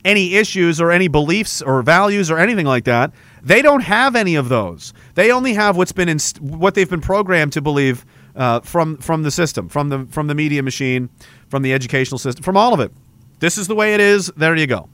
any 0.04 0.36
issues 0.36 0.80
or 0.80 0.92
any 0.92 1.08
beliefs 1.08 1.62
or 1.62 1.82
values 1.82 2.30
or 2.30 2.38
anything 2.38 2.66
like 2.66 2.86
that. 2.86 3.12
They 3.42 3.62
don't 3.62 3.82
have 3.82 4.16
any 4.16 4.36
of 4.36 4.50
those. 4.50 4.94
They 5.16 5.32
only 5.32 5.54
have 5.54 5.78
what's 5.78 5.92
been 5.92 6.10
inst- 6.10 6.40
what 6.40 6.76
they've 6.76 6.90
been 6.90 7.02
programmed 7.02 7.54
to 7.54 7.62
believe 7.62 8.06
uh, 8.36 8.60
from 8.62 8.98
from 8.98 9.24
the 9.24 9.32
system, 9.32 9.68
from 9.68 9.90
the 9.90 10.06
from 10.10 10.28
the 10.28 10.36
media 10.36 10.62
machine, 10.62 11.10
from 11.50 11.64
the 11.64 11.74
educational 11.74 12.20
system, 12.20 12.44
from 12.44 12.56
all 12.56 12.74
of 12.74 12.80
it. 12.80 12.92
This 13.40 13.58
is 13.58 13.68
the 13.68 13.76
way 13.76 13.94
it 13.94 14.00
is. 14.00 14.32
There 14.38 14.56
you 14.56 14.68
go. 14.68 14.90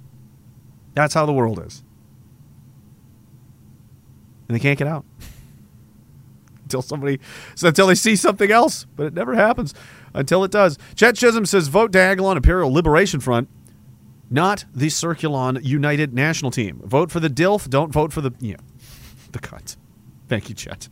That's 0.93 1.13
how 1.13 1.25
the 1.25 1.33
world 1.33 1.63
is, 1.65 1.83
and 4.47 4.55
they 4.55 4.59
can't 4.59 4.77
get 4.77 4.87
out 4.87 5.05
until 6.63 6.81
somebody 6.81 7.19
so 7.55 7.69
until 7.69 7.87
they 7.87 7.95
see 7.95 8.15
something 8.15 8.51
else. 8.51 8.85
But 8.95 9.07
it 9.07 9.13
never 9.13 9.35
happens 9.35 9.73
until 10.13 10.43
it 10.43 10.51
does. 10.51 10.77
Chet 10.95 11.15
Chisholm 11.15 11.45
says, 11.45 11.67
"Vote 11.69 11.91
Diagolon 11.91 12.35
Imperial 12.37 12.71
Liberation 12.71 13.19
Front." 13.19 13.49
not 14.31 14.63
the 14.73 14.87
Circulon 14.87 15.63
United 15.63 16.13
National 16.13 16.49
Team. 16.49 16.81
Vote 16.85 17.11
for 17.11 17.19
the 17.19 17.29
DILF. 17.29 17.69
Don't 17.69 17.91
vote 17.91 18.13
for 18.13 18.21
the 18.21 18.31
yeah, 18.39 18.55
the 19.31 19.39
cunt. 19.39 19.75
Thank 20.27 20.49
you, 20.49 20.55
Chet. 20.55 20.87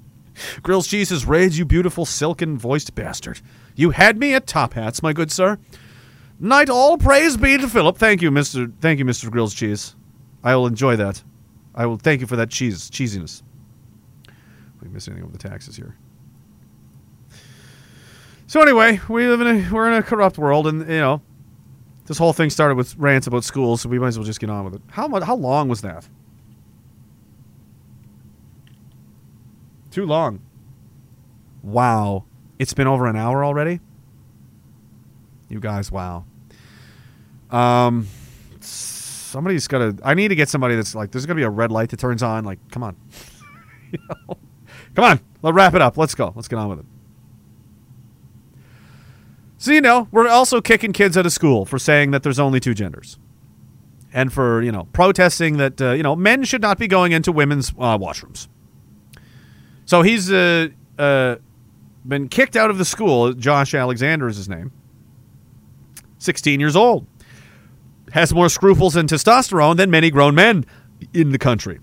Grills 0.62 0.88
Cheese 0.88 1.10
says, 1.10 1.26
"Raids, 1.26 1.58
you 1.58 1.66
beautiful 1.66 2.06
silken 2.06 2.58
voiced 2.58 2.94
bastard. 2.94 3.42
You 3.76 3.92
had 3.92 4.18
me 4.18 4.34
at 4.34 4.46
top 4.46 4.74
hats, 4.74 5.02
my 5.02 5.14
good 5.14 5.32
sir. 5.32 5.58
Night 6.40 6.70
all 6.70 6.98
praise 6.98 7.36
be 7.36 7.58
to 7.58 7.68
Philip. 7.68 7.98
Thank 7.98 8.22
you, 8.22 8.32
Mister. 8.32 8.72
Thank 8.80 9.00
you, 9.00 9.06
Mister 9.06 9.30
Grills 9.30 9.54
Cheese. 9.54 9.96
I 10.44 10.56
will 10.56 10.68
enjoy 10.68 10.96
that. 10.96 11.22
I 11.76 11.86
will 11.86 11.98
thank 11.98 12.22
you 12.22 12.28
for 12.28 12.38
that 12.38 12.50
cheese 12.50 12.90
cheesiness. 12.90 13.44
We 14.82 14.88
miss 14.88 15.08
anything 15.08 15.26
with 15.30 15.40
the 15.40 15.50
taxes 15.50 15.76
here." 15.76 15.96
So 18.48 18.62
anyway, 18.62 19.02
we 19.10 19.28
live 19.28 19.42
in 19.42 19.48
a 19.48 19.70
we're 19.74 19.92
in 19.92 19.94
a 19.94 20.02
corrupt 20.02 20.38
world, 20.38 20.66
and 20.66 20.80
you 20.82 21.00
know 21.00 21.22
this 22.06 22.18
whole 22.18 22.34
thing 22.34 22.50
started 22.50 22.76
with 22.76 22.96
rants 22.96 23.28
about 23.28 23.44
schools, 23.44 23.82
so 23.82 23.90
we 23.90 24.00
might 24.00 24.08
as 24.08 24.18
well 24.18 24.26
just 24.26 24.40
get 24.40 24.50
on 24.50 24.64
with 24.64 24.76
it. 24.76 24.82
How 24.88 25.10
much? 25.10 25.24
How 25.24 25.36
long 25.36 25.68
was 25.68 25.82
that? 25.82 26.08
Too 29.92 30.06
long. 30.06 30.40
Wow, 31.62 32.24
it's 32.58 32.74
been 32.74 32.88
over 32.88 33.08
an 33.08 33.18
hour 33.18 33.44
already. 33.44 33.82
You 35.50 35.60
guys, 35.60 35.92
wow. 35.92 36.26
Um, 37.52 38.08
somebody's 38.60 39.68
got 39.68 39.80
to. 39.80 39.98
I 40.04 40.14
need 40.14 40.30
to 40.30 40.36
get 40.36 40.50
somebody 40.50 40.76
that's 40.76 40.96
like. 40.96 41.12
There's 41.12 41.26
gonna 41.26 41.38
be 41.38 41.44
a 41.44 41.50
red 41.50 41.72
light 41.72 41.90
that 41.90 42.00
turns 42.00 42.24
on. 42.24 42.46
Like, 42.46 42.60
come 42.72 42.84
on, 42.84 42.96
come 44.96 45.06
on. 45.06 45.20
Let's 45.42 45.56
wrap 45.56 45.74
it 45.74 45.82
up. 45.82 45.98
Let's 45.98 46.16
go. 46.16 46.34
Let's 46.36 46.48
get 46.48 46.58
on 46.58 46.70
with 46.70 46.80
it. 46.80 46.86
So 49.58 49.72
you 49.72 49.82
know, 49.82 50.08
we're 50.12 50.28
also 50.28 50.62
kicking 50.62 50.94
kids 50.94 51.18
out 51.18 51.26
of 51.26 51.32
school 51.32 51.66
for 51.66 51.78
saying 51.78 52.12
that 52.12 52.24
there's 52.24 52.40
only 52.40 52.60
two 52.60 52.74
genders, 52.74 53.18
and 54.14 54.32
for 54.32 54.62
you 54.62 54.72
know 54.72 54.88
protesting 54.94 55.58
that 55.58 55.82
uh, 55.82 55.92
you 55.92 56.04
know 56.04 56.16
men 56.16 56.44
should 56.44 56.62
not 56.62 56.78
be 56.78 56.88
going 56.88 57.12
into 57.12 57.32
women's 57.32 57.72
uh, 57.78 57.98
washrooms. 57.98 58.48
So 59.86 60.02
he's 60.02 60.32
uh, 60.32 60.68
uh, 60.98 61.38
been 62.08 62.30
kicked 62.30 62.56
out 62.56 62.70
of 62.70 62.78
the 62.78 62.86
school. 62.86 63.34
Josh 63.34 63.74
Alexander 63.74 64.28
is 64.28 64.38
his 64.38 64.48
name. 64.48 64.72
16 66.20 66.60
years 66.60 66.76
old, 66.76 67.08
has 68.14 68.34
more 68.34 68.50
scruples 68.50 68.96
and 68.96 69.08
testosterone 69.10 69.78
than 69.78 69.90
many 69.90 70.10
grown 70.10 70.36
men 70.36 70.66
in 71.14 71.32
the 71.32 71.38
country. 71.38 71.80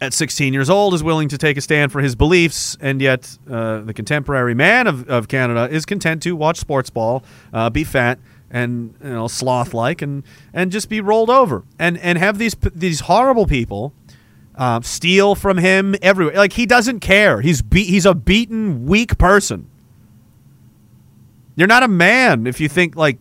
At 0.00 0.12
16 0.12 0.52
years 0.52 0.70
old, 0.70 0.94
is 0.94 1.02
willing 1.02 1.28
to 1.28 1.38
take 1.38 1.56
a 1.56 1.60
stand 1.60 1.90
for 1.90 2.00
his 2.00 2.14
beliefs, 2.14 2.76
and 2.80 3.02
yet 3.02 3.36
uh, 3.50 3.80
the 3.80 3.92
contemporary 3.92 4.54
man 4.54 4.86
of, 4.86 5.08
of 5.08 5.26
Canada 5.26 5.68
is 5.68 5.84
content 5.84 6.22
to 6.22 6.36
watch 6.36 6.56
sports 6.58 6.88
ball, 6.88 7.24
uh, 7.52 7.68
be 7.68 7.82
fat 7.82 8.18
and 8.50 8.94
you 9.02 9.10
know 9.10 9.28
sloth 9.28 9.74
like, 9.74 10.00
and 10.00 10.22
and 10.54 10.72
just 10.72 10.88
be 10.88 11.00
rolled 11.00 11.30
over, 11.30 11.64
and 11.78 11.98
and 11.98 12.16
have 12.18 12.38
these 12.38 12.54
these 12.74 13.00
horrible 13.00 13.46
people 13.46 13.92
uh, 14.54 14.80
steal 14.80 15.34
from 15.34 15.58
him 15.58 15.94
everywhere. 16.02 16.34
Like 16.34 16.52
he 16.54 16.66
doesn't 16.66 17.00
care. 17.00 17.40
He's 17.40 17.62
be- 17.62 17.84
he's 17.84 18.06
a 18.06 18.14
beaten, 18.14 18.86
weak 18.86 19.18
person. 19.18 19.68
You're 21.56 21.68
not 21.68 21.82
a 21.82 21.88
man 21.88 22.46
if 22.46 22.60
you 22.60 22.68
think 22.68 22.94
like 22.96 23.18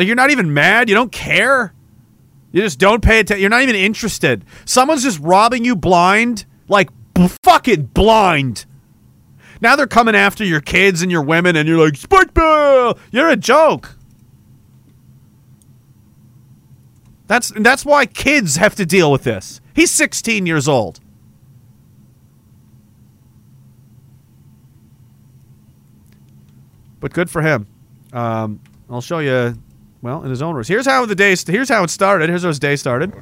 like 0.00 0.06
you're 0.06 0.16
not 0.16 0.30
even 0.30 0.54
mad. 0.54 0.88
You 0.88 0.94
don't 0.94 1.12
care. 1.12 1.74
You 2.52 2.62
just 2.62 2.78
don't 2.78 3.04
pay 3.04 3.20
attention. 3.20 3.42
You're 3.42 3.50
not 3.50 3.60
even 3.60 3.74
interested. 3.76 4.46
Someone's 4.64 5.02
just 5.02 5.20
robbing 5.20 5.62
you 5.62 5.76
blind, 5.76 6.46
like 6.68 6.88
b- 7.12 7.28
fucking 7.42 7.82
blind. 7.92 8.64
Now 9.60 9.76
they're 9.76 9.86
coming 9.86 10.14
after 10.14 10.42
your 10.42 10.62
kids 10.62 11.02
and 11.02 11.12
your 11.12 11.20
women, 11.20 11.54
and 11.54 11.68
you're 11.68 11.86
like, 11.86 12.32
Ball! 12.32 12.98
You're 13.10 13.28
a 13.28 13.36
joke. 13.36 13.94
That's 17.26 17.52
that's 17.54 17.84
why 17.84 18.06
kids 18.06 18.56
have 18.56 18.74
to 18.76 18.86
deal 18.86 19.12
with 19.12 19.24
this. 19.24 19.60
He's 19.74 19.90
16 19.90 20.46
years 20.46 20.66
old. 20.66 20.98
But 27.00 27.12
good 27.12 27.28
for 27.28 27.42
him. 27.42 27.66
Um, 28.14 28.60
I'll 28.88 29.02
show 29.02 29.18
you. 29.18 29.56
Well, 30.02 30.22
in 30.22 30.30
his 30.30 30.40
own 30.40 30.54
words. 30.54 30.68
Here's 30.68 30.86
how 30.86 31.04
the 31.04 31.14
day. 31.14 31.34
Here's 31.36 31.68
how 31.68 31.84
it 31.84 31.90
started. 31.90 32.28
Here's 32.28 32.42
how 32.42 32.48
his 32.48 32.58
day 32.58 32.76
started. 32.76 33.12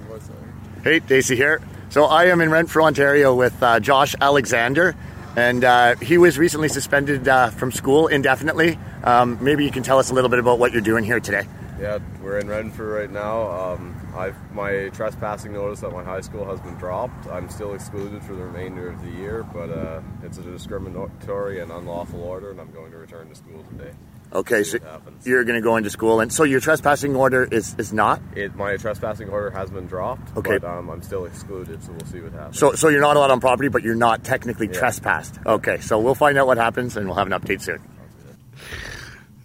Hey, 0.85 1.01
Daisy 1.01 1.35
here. 1.35 1.61
So 1.91 2.05
I 2.05 2.27
am 2.27 2.41
in 2.41 2.51
Renfrew, 2.51 2.85
Ontario 2.85 3.35
with 3.35 3.61
uh, 3.63 3.81
Josh 3.81 4.15
Alexander, 4.21 4.95
and 5.37 5.65
uh, 5.65 5.97
he 5.97 6.19
was 6.19 6.39
recently 6.39 6.69
suspended 6.69 7.27
uh, 7.27 7.51
from 7.51 7.73
school 7.73 8.07
indefinitely. 8.07 8.79
Um, 9.03 9.39
maybe 9.41 9.65
you 9.65 9.71
can 9.71 9.83
tell 9.83 9.99
us 9.99 10.11
a 10.11 10.15
little 10.15 10.31
bit 10.31 10.39
about 10.39 10.59
what 10.59 10.73
you're 10.73 10.83
doing 10.83 11.05
here 11.05 11.19
today. 11.19 11.47
Yeah, 11.81 11.99
we're 12.23 12.39
in 12.39 12.49
Renfrew 12.49 12.99
right 12.99 13.11
now. 13.11 13.51
Um, 13.51 13.97
I've, 14.15 14.37
my 14.53 14.89
trespassing 14.91 15.53
notice 15.53 15.83
at 15.83 15.93
my 15.93 16.03
high 16.03 16.21
school 16.21 16.45
has 16.45 16.61
been 16.61 16.75
dropped. 16.75 17.27
I'm 17.29 17.49
still 17.49 17.75
excluded 17.75 18.23
for 18.23 18.35
the 18.35 18.45
remainder 18.45 18.89
of 18.89 19.01
the 19.03 19.11
year, 19.11 19.45
but 19.45 19.71
uh, 19.71 20.01
it's 20.23 20.39
a 20.39 20.43
discriminatory 20.43 21.61
and 21.61 21.71
unlawful 21.71 22.23
order, 22.23 22.51
and 22.51 22.61
I'm 22.61 22.73
going 22.73 22.91
to 22.91 22.99
return 22.99 23.29
to 23.29 23.35
school 23.35 23.65
today. 23.71 23.93
Okay, 24.33 24.63
so 24.63 24.79
happens. 24.81 25.27
you're 25.27 25.43
going 25.45 25.57
to 25.57 25.63
go 25.63 25.77
into 25.77 25.89
school, 25.89 26.21
and 26.21 26.31
so 26.33 26.45
your 26.45 26.61
trespassing 26.61 27.17
order 27.17 27.45
is, 27.51 27.75
is 27.79 27.93
not. 27.95 28.21
It, 28.37 28.55
my 28.57 28.77
trespassing 28.77 29.29
order 29.31 29.51
has 29.51 29.71
been 29.71 29.87
dropped, 29.87 30.37
Okay. 30.37 30.59
but 30.59 30.69
um, 30.69 30.91
I'm 30.91 31.01
still 31.03 31.25
excluded, 31.25 31.83
so 31.83 31.93
we'll 31.93 32.07
see 32.07 32.21
what 32.21 32.33
happens. 32.33 32.59
So, 32.59 32.73
so 32.73 32.89
you're 32.89 33.01
not 33.01 33.17
allowed 33.17 33.31
on 33.31 33.41
property, 33.41 33.69
but 33.71 33.83
you're 33.83 33.95
not 33.95 34.25
technically 34.25 34.67
Yeah. 34.67 34.79
trespassed. 34.79 35.39
Okay, 35.47 35.81
so 35.81 35.99
we'll 35.99 36.15
find 36.15 36.37
out 36.37 36.47
what 36.47 36.59
happens, 36.59 36.97
and 36.97 37.07
we'll 37.07 37.17
have 37.17 37.27
an 37.31 37.33
update 37.41 37.63
soon. 37.63 37.81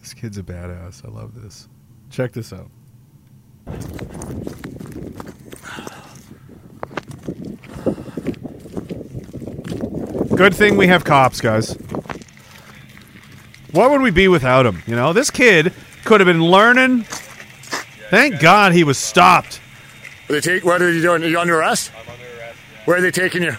This 0.02 0.14
kid's 0.14 0.38
a 0.38 0.44
badass. 0.44 1.06
I 1.06 1.10
love 1.10 1.42
this. 1.42 1.70
Check 2.10 2.34
this 2.34 2.52
out. 2.52 2.70
Good 10.36 10.56
thing 10.56 10.78
we 10.78 10.88
have 10.88 11.04
cops, 11.06 11.40
guys. 11.42 11.76
What 13.74 13.90
would 13.92 14.02
we 14.02 14.12
be 14.12 14.28
without 14.28 14.66
him? 14.68 14.82
You 14.88 14.96
know, 14.96 15.14
this 15.14 15.30
kid 15.32 15.74
could 16.06 16.22
have 16.22 16.28
been 16.28 16.44
learning. 16.46 17.04
Thank 18.10 18.40
God 18.40 18.72
he 18.72 18.84
was 18.84 19.00
stopped. 19.00 19.60
They 20.28 20.40
take, 20.40 20.64
what 20.64 20.82
are 20.82 20.92
you 20.92 21.02
doing? 21.02 21.24
Are 21.24 21.28
you 21.28 21.40
under 21.40 21.60
arrest? 21.60 21.92
I'm 21.96 22.08
under 22.14 22.24
arrest. 22.40 22.60
Where 22.86 22.98
are 22.98 23.02
they 23.02 23.10
taking 23.12 23.42
you? 23.42 23.58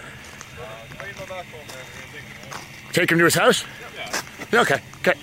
Take 2.93 3.11
him 3.11 3.17
to 3.17 3.25
his 3.25 3.35
house? 3.35 3.65
Yeah. 4.53 4.61
Okay. 4.61 4.79
Okay. 4.99 5.13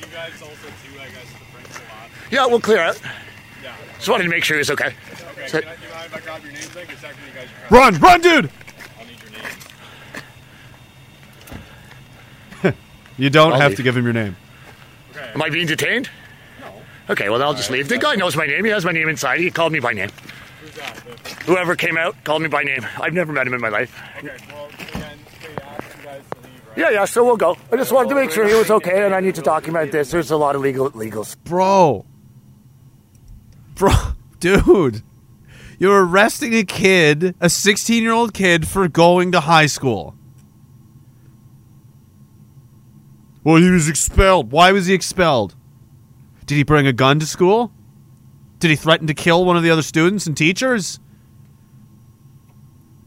Yeah, 2.31 2.47
we'll 2.47 2.61
clear 2.61 2.81
out. 2.81 3.01
Just 3.97 4.09
wanted 4.11 4.25
to 4.25 4.31
make 4.31 4.45
sure 4.45 4.57
he 4.57 4.61
was 4.61 4.71
okay. 4.71 4.95
So- 5.47 5.61
Run, 7.71 7.99
run, 7.99 8.21
dude! 8.21 8.51
you 13.17 13.31
don't 13.31 13.53
I'll 13.55 13.61
have 13.61 13.71
leave. 13.71 13.77
to 13.79 13.83
give 13.83 13.97
him 13.97 14.05
your 14.05 14.13
name. 14.13 14.37
Am 15.35 15.43
I 15.43 15.51
being 15.51 15.67
detained? 15.67 16.11
No. 16.61 16.83
Okay, 17.11 17.29
well, 17.29 17.43
I'll 17.43 17.55
just 17.55 17.71
leave. 17.71 17.89
The 17.89 17.99
guy 17.99 18.15
knows 18.15 18.37
my 18.37 18.47
name. 18.47 18.65
He 18.65 18.71
has 18.71 18.85
my 18.85 18.93
name 18.93 19.09
inside. 19.09 19.41
He 19.41 19.51
called 19.51 19.73
me 19.73 19.81
by 19.81 19.93
name. 19.93 20.11
Whoever 21.47 21.77
came 21.77 21.97
out 21.97 22.17
called 22.25 22.43
me 22.43 22.49
by 22.49 22.63
name. 22.63 22.87
I've 23.01 23.13
never 23.13 23.33
met 23.33 23.47
him 23.47 23.55
in 23.55 23.61
my 23.61 23.69
life. 23.69 23.99
Yeah, 26.77 26.91
yeah, 26.91 27.05
so 27.05 27.25
we'll 27.25 27.37
go. 27.37 27.57
I 27.71 27.77
just 27.77 27.93
wanted 27.93 28.09
to 28.11 28.15
make 28.15 28.31
sure 28.31 28.47
he 28.49 28.55
was 28.55 28.71
okay, 28.71 29.05
and 29.05 29.15
I 29.15 29.21
need 29.21 29.35
to 29.35 29.43
document 29.43 29.93
this. 29.93 30.11
There's 30.11 30.31
a 30.31 30.37
lot 30.37 30.55
of 30.55 30.63
legal 30.63 30.91
legals. 30.93 31.37
Bro. 31.45 32.07
Bro, 33.75 33.93
dude. 34.41 35.03
You're 35.79 36.05
arresting 36.07 36.55
a 36.55 36.65
kid, 36.65 37.35
a 37.41 37.51
16 37.51 38.03
year 38.03 38.13
old 38.13 38.33
kid, 38.33 38.69
for 38.69 38.89
going 38.89 39.33
to 39.33 39.41
high 39.41 39.67
school. 39.67 40.15
Well, 43.45 43.57
he 43.57 43.71
was 43.71 43.89
expelled. 43.89 44.53
Why 44.53 44.73
was 44.73 44.87
he 44.87 44.95
expelled? 44.95 45.55
Did 46.47 46.57
he 46.57 46.63
bring 46.63 46.87
a 46.87 46.93
gun 46.93 47.19
to 47.19 47.27
school? 47.27 47.73
Did 48.59 48.71
he 48.71 48.77
threaten 48.77 49.07
to 49.09 49.15
kill 49.15 49.45
one 49.45 49.57
of 49.57 49.63
the 49.63 49.71
other 49.71 49.83
students 49.83 50.27
and 50.27 50.37
teachers? 50.37 51.01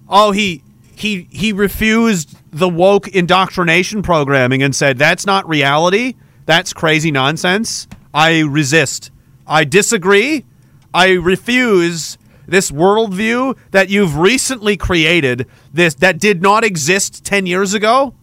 Oh, 0.10 0.32
he 0.32 0.64
he 0.96 1.28
he 1.32 1.52
refused 1.52 2.38
the 2.52 2.70
woke 2.70 3.08
indoctrination 3.08 4.02
programming 4.02 4.62
and 4.62 4.76
said 4.76 4.98
that's 4.98 5.26
not 5.26 5.48
reality. 5.48 6.16
That's 6.46 6.74
crazy 6.74 7.12
nonsense. 7.12 7.88
I 8.14 8.42
resist. 8.42 9.12
I 9.48 9.64
disagree. 9.64 10.46
I 10.94 11.12
refuse 11.12 12.18
this 12.48 12.72
worldview 12.72 13.58
that 13.72 13.90
you've 13.90 14.18
recently 14.18 14.78
created. 14.78 15.48
This 15.74 15.96
that 15.96 16.20
did 16.20 16.42
not 16.42 16.64
exist 16.64 17.24
ten 17.24 17.46
years 17.46 17.74
ago. 17.74 18.14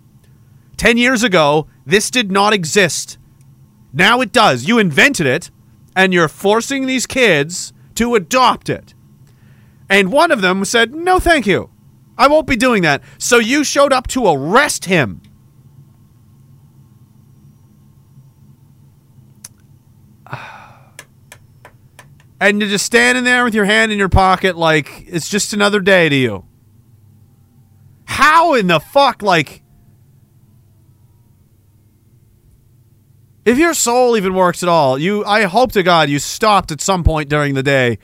Ten 0.82 0.96
years 0.96 1.22
ago, 1.22 1.68
this 1.86 2.10
did 2.10 2.32
not 2.32 2.52
exist. 2.52 3.16
Now 3.92 4.20
it 4.20 4.32
does. 4.32 4.66
You 4.66 4.80
invented 4.80 5.28
it, 5.28 5.48
and 5.94 6.12
you're 6.12 6.26
forcing 6.26 6.86
these 6.86 7.06
kids 7.06 7.72
to 7.94 8.16
adopt 8.16 8.68
it. 8.68 8.92
And 9.88 10.10
one 10.10 10.32
of 10.32 10.40
them 10.40 10.64
said, 10.64 10.92
No, 10.92 11.20
thank 11.20 11.46
you. 11.46 11.70
I 12.18 12.26
won't 12.26 12.48
be 12.48 12.56
doing 12.56 12.82
that. 12.82 13.00
So 13.16 13.38
you 13.38 13.62
showed 13.62 13.92
up 13.92 14.08
to 14.08 14.26
arrest 14.26 14.86
him. 14.86 15.22
And 22.40 22.60
you're 22.60 22.68
just 22.68 22.86
standing 22.86 23.22
there 23.22 23.44
with 23.44 23.54
your 23.54 23.66
hand 23.66 23.92
in 23.92 23.98
your 23.98 24.08
pocket 24.08 24.56
like 24.56 25.04
it's 25.06 25.28
just 25.28 25.52
another 25.52 25.78
day 25.78 26.08
to 26.08 26.16
you. 26.16 26.44
How 28.06 28.54
in 28.54 28.66
the 28.66 28.80
fuck, 28.80 29.22
like. 29.22 29.61
If 33.44 33.58
your 33.58 33.74
soul 33.74 34.16
even 34.16 34.34
works 34.34 34.62
at 34.62 34.68
all, 34.68 34.98
you 34.98 35.24
I 35.24 35.42
hope 35.42 35.72
to 35.72 35.82
God 35.82 36.08
you 36.08 36.18
stopped 36.18 36.70
at 36.70 36.80
some 36.80 37.02
point 37.02 37.28
during 37.28 37.54
the 37.54 37.62
day 37.62 37.98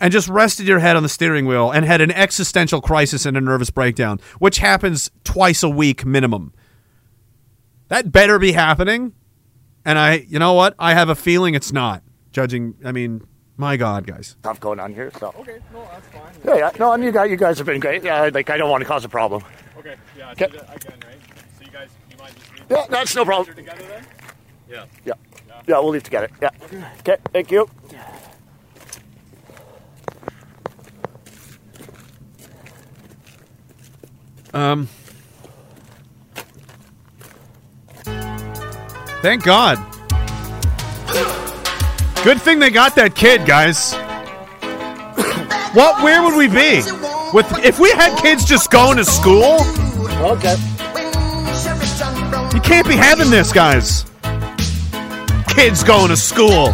and 0.00 0.12
just 0.12 0.28
rested 0.28 0.66
your 0.66 0.78
head 0.78 0.96
on 0.96 1.02
the 1.02 1.08
steering 1.08 1.44
wheel 1.44 1.70
and 1.70 1.84
had 1.84 2.00
an 2.00 2.10
existential 2.12 2.80
crisis 2.80 3.26
and 3.26 3.36
a 3.36 3.40
nervous 3.40 3.68
breakdown, 3.70 4.18
which 4.38 4.58
happens 4.58 5.10
twice 5.24 5.62
a 5.62 5.68
week 5.68 6.06
minimum. 6.06 6.52
That 7.88 8.12
better 8.12 8.38
be 8.38 8.52
happening. 8.52 9.12
And 9.84 9.98
I 9.98 10.24
you 10.28 10.38
know 10.38 10.54
what? 10.54 10.74
I 10.78 10.94
have 10.94 11.08
a 11.10 11.14
feeling 11.14 11.54
it's 11.54 11.72
not. 11.72 12.02
Judging 12.32 12.74
I 12.84 12.92
mean, 12.92 13.26
my 13.58 13.76
God, 13.76 14.06
guys. 14.06 14.36
Stuff 14.40 14.60
going 14.60 14.80
on 14.80 14.94
here, 14.94 15.10
so. 15.18 15.34
Okay, 15.40 15.58
no, 15.72 15.82
that's 15.92 16.06
fine. 16.08 16.22
Yeah, 16.46 16.54
yeah. 16.56 16.70
No, 16.78 16.92
and 16.92 17.02
you 17.04 17.10
guys, 17.12 17.30
you 17.30 17.36
guys 17.36 17.58
have 17.58 17.66
been 17.66 17.80
great. 17.80 18.04
Yeah, 18.04 18.30
like, 18.32 18.48
I 18.50 18.56
don't 18.56 18.70
want 18.70 18.82
to 18.82 18.86
cause 18.88 19.04
a 19.04 19.08
problem. 19.08 19.42
Okay, 19.78 19.96
yeah, 20.16 20.30
Okay. 20.32 20.44
again, 20.44 20.60
right? 20.72 21.18
So 21.58 21.64
you 21.64 21.70
guys, 21.72 21.88
you 22.10 22.16
might 22.18 22.34
just 22.36 22.52
leave 22.52 22.64
Yeah, 22.70 22.86
that's 22.88 23.16
no 23.16 23.24
problem. 23.24 23.56
together 23.56 23.82
then? 23.88 24.04
Yeah. 24.68 24.84
Yeah. 25.04 25.14
Yeah, 25.66 25.78
we'll 25.80 25.90
leave 25.90 26.02
together. 26.02 26.28
Yeah. 26.40 26.50
Okay, 27.00 27.16
thank 27.32 27.50
you. 27.50 27.68
Um 34.54 34.88
Thank 39.20 39.42
God. 39.42 39.78
Good 42.24 42.40
thing 42.40 42.58
they 42.58 42.70
got 42.70 42.94
that 42.94 43.14
kid, 43.14 43.46
guys. 43.46 43.92
what 45.74 46.02
where 46.02 46.22
would 46.22 46.36
we 46.36 46.46
be? 46.46 46.82
With 47.34 47.46
if 47.64 47.78
we 47.78 47.90
had 47.90 48.18
kids 48.20 48.44
just 48.44 48.70
going 48.70 48.96
to 48.96 49.04
school? 49.04 49.58
Okay. 50.24 50.56
You 52.54 52.60
can't 52.60 52.86
be 52.86 52.96
having 52.96 53.30
this, 53.30 53.52
guys. 53.52 54.07
Kids 55.58 55.82
going 55.82 56.08
to 56.08 56.16
school. 56.16 56.72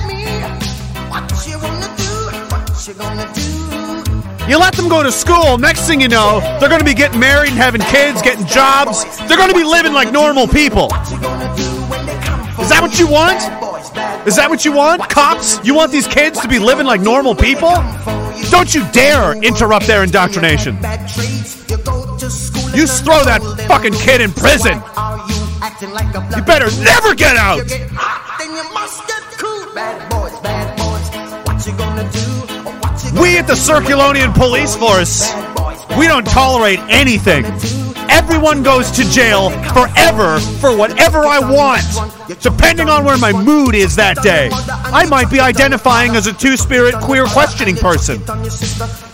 You 4.47 4.59
let 4.59 4.75
them 4.75 4.91
go 4.91 5.03
to 5.03 5.11
school, 5.11 5.57
next 5.57 5.87
thing 5.87 6.03
you 6.03 6.09
know, 6.09 6.41
they're 6.61 6.69
going 6.69 6.81
to 6.81 6.85
be 6.85 6.93
getting 6.93 7.19
married 7.19 7.49
and 7.49 7.57
having 7.57 7.81
kids, 7.81 8.21
getting 8.21 8.45
jobs. 8.45 9.03
They're 9.27 9.39
going 9.39 9.49
to 9.49 9.57
be 9.57 9.65
living 9.65 9.95
like 9.95 10.13
normal 10.13 10.47
people. 10.47 10.89
Is 12.61 12.69
that 12.69 12.81
what 12.83 13.01
you 13.01 13.09
want? 13.09 13.39
Is 14.29 14.37
that 14.37 14.51
what 14.51 14.67
you 14.67 14.73
want? 14.73 15.09
Cops? 15.09 15.65
You 15.65 15.75
want 15.75 15.91
these 15.91 16.07
kids 16.07 16.39
to 16.41 16.47
be 16.49 16.59
living 16.59 16.85
like 16.85 17.01
normal 17.01 17.35
people? 17.35 17.73
Don't 18.51 18.75
you 18.75 18.87
dare 18.93 19.33
interrupt 19.43 19.87
their 19.87 20.05
indoctrination. 20.05 20.75
You 22.75 22.87
throw 22.87 23.25
that 23.25 23.41
fucking 23.67 23.95
kid 23.95 24.21
in 24.21 24.31
prison. 24.33 24.75
You 26.37 26.45
better 26.45 26.69
never 26.85 27.15
get 27.15 27.37
out. 27.39 28.34
We 33.21 33.39
at 33.39 33.49
the 33.49 33.55
Circulonian 33.55 34.33
Police 34.33 34.77
Force, 34.77 35.35
we 35.99 36.07
don't 36.07 36.25
tolerate 36.25 36.79
anything. 36.89 37.45
Everyone 38.09 38.63
goes 38.63 38.93
to 38.93 39.11
jail 39.11 39.51
forever 39.73 40.39
for 40.39 40.77
whatever 40.77 41.25
I 41.27 41.41
want, 41.41 41.83
depending 42.41 42.89
on 42.89 43.05
where 43.05 43.19
my 43.19 43.33
mood 43.33 43.75
is 43.75 43.97
that 43.97 44.23
day. 44.23 44.51
I 44.53 45.05
might 45.07 45.33
be 45.33 45.41
identifying 45.41 46.15
as 46.15 46.29
a 46.29 46.33
two 46.33 46.57
spirit 46.57 46.95
queer 47.01 47.25
questioning 47.27 47.75
person. 47.75 48.23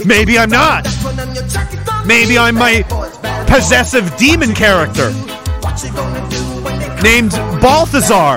Maybe 0.04 0.38
I'm 0.38 0.50
not. 0.50 0.84
Maybe 2.04 2.36
I'm 2.36 2.56
my 2.56 2.82
possessive 3.46 4.14
demon 4.18 4.54
character 4.54 5.12
named 7.02 7.30
Balthazar 7.62 8.36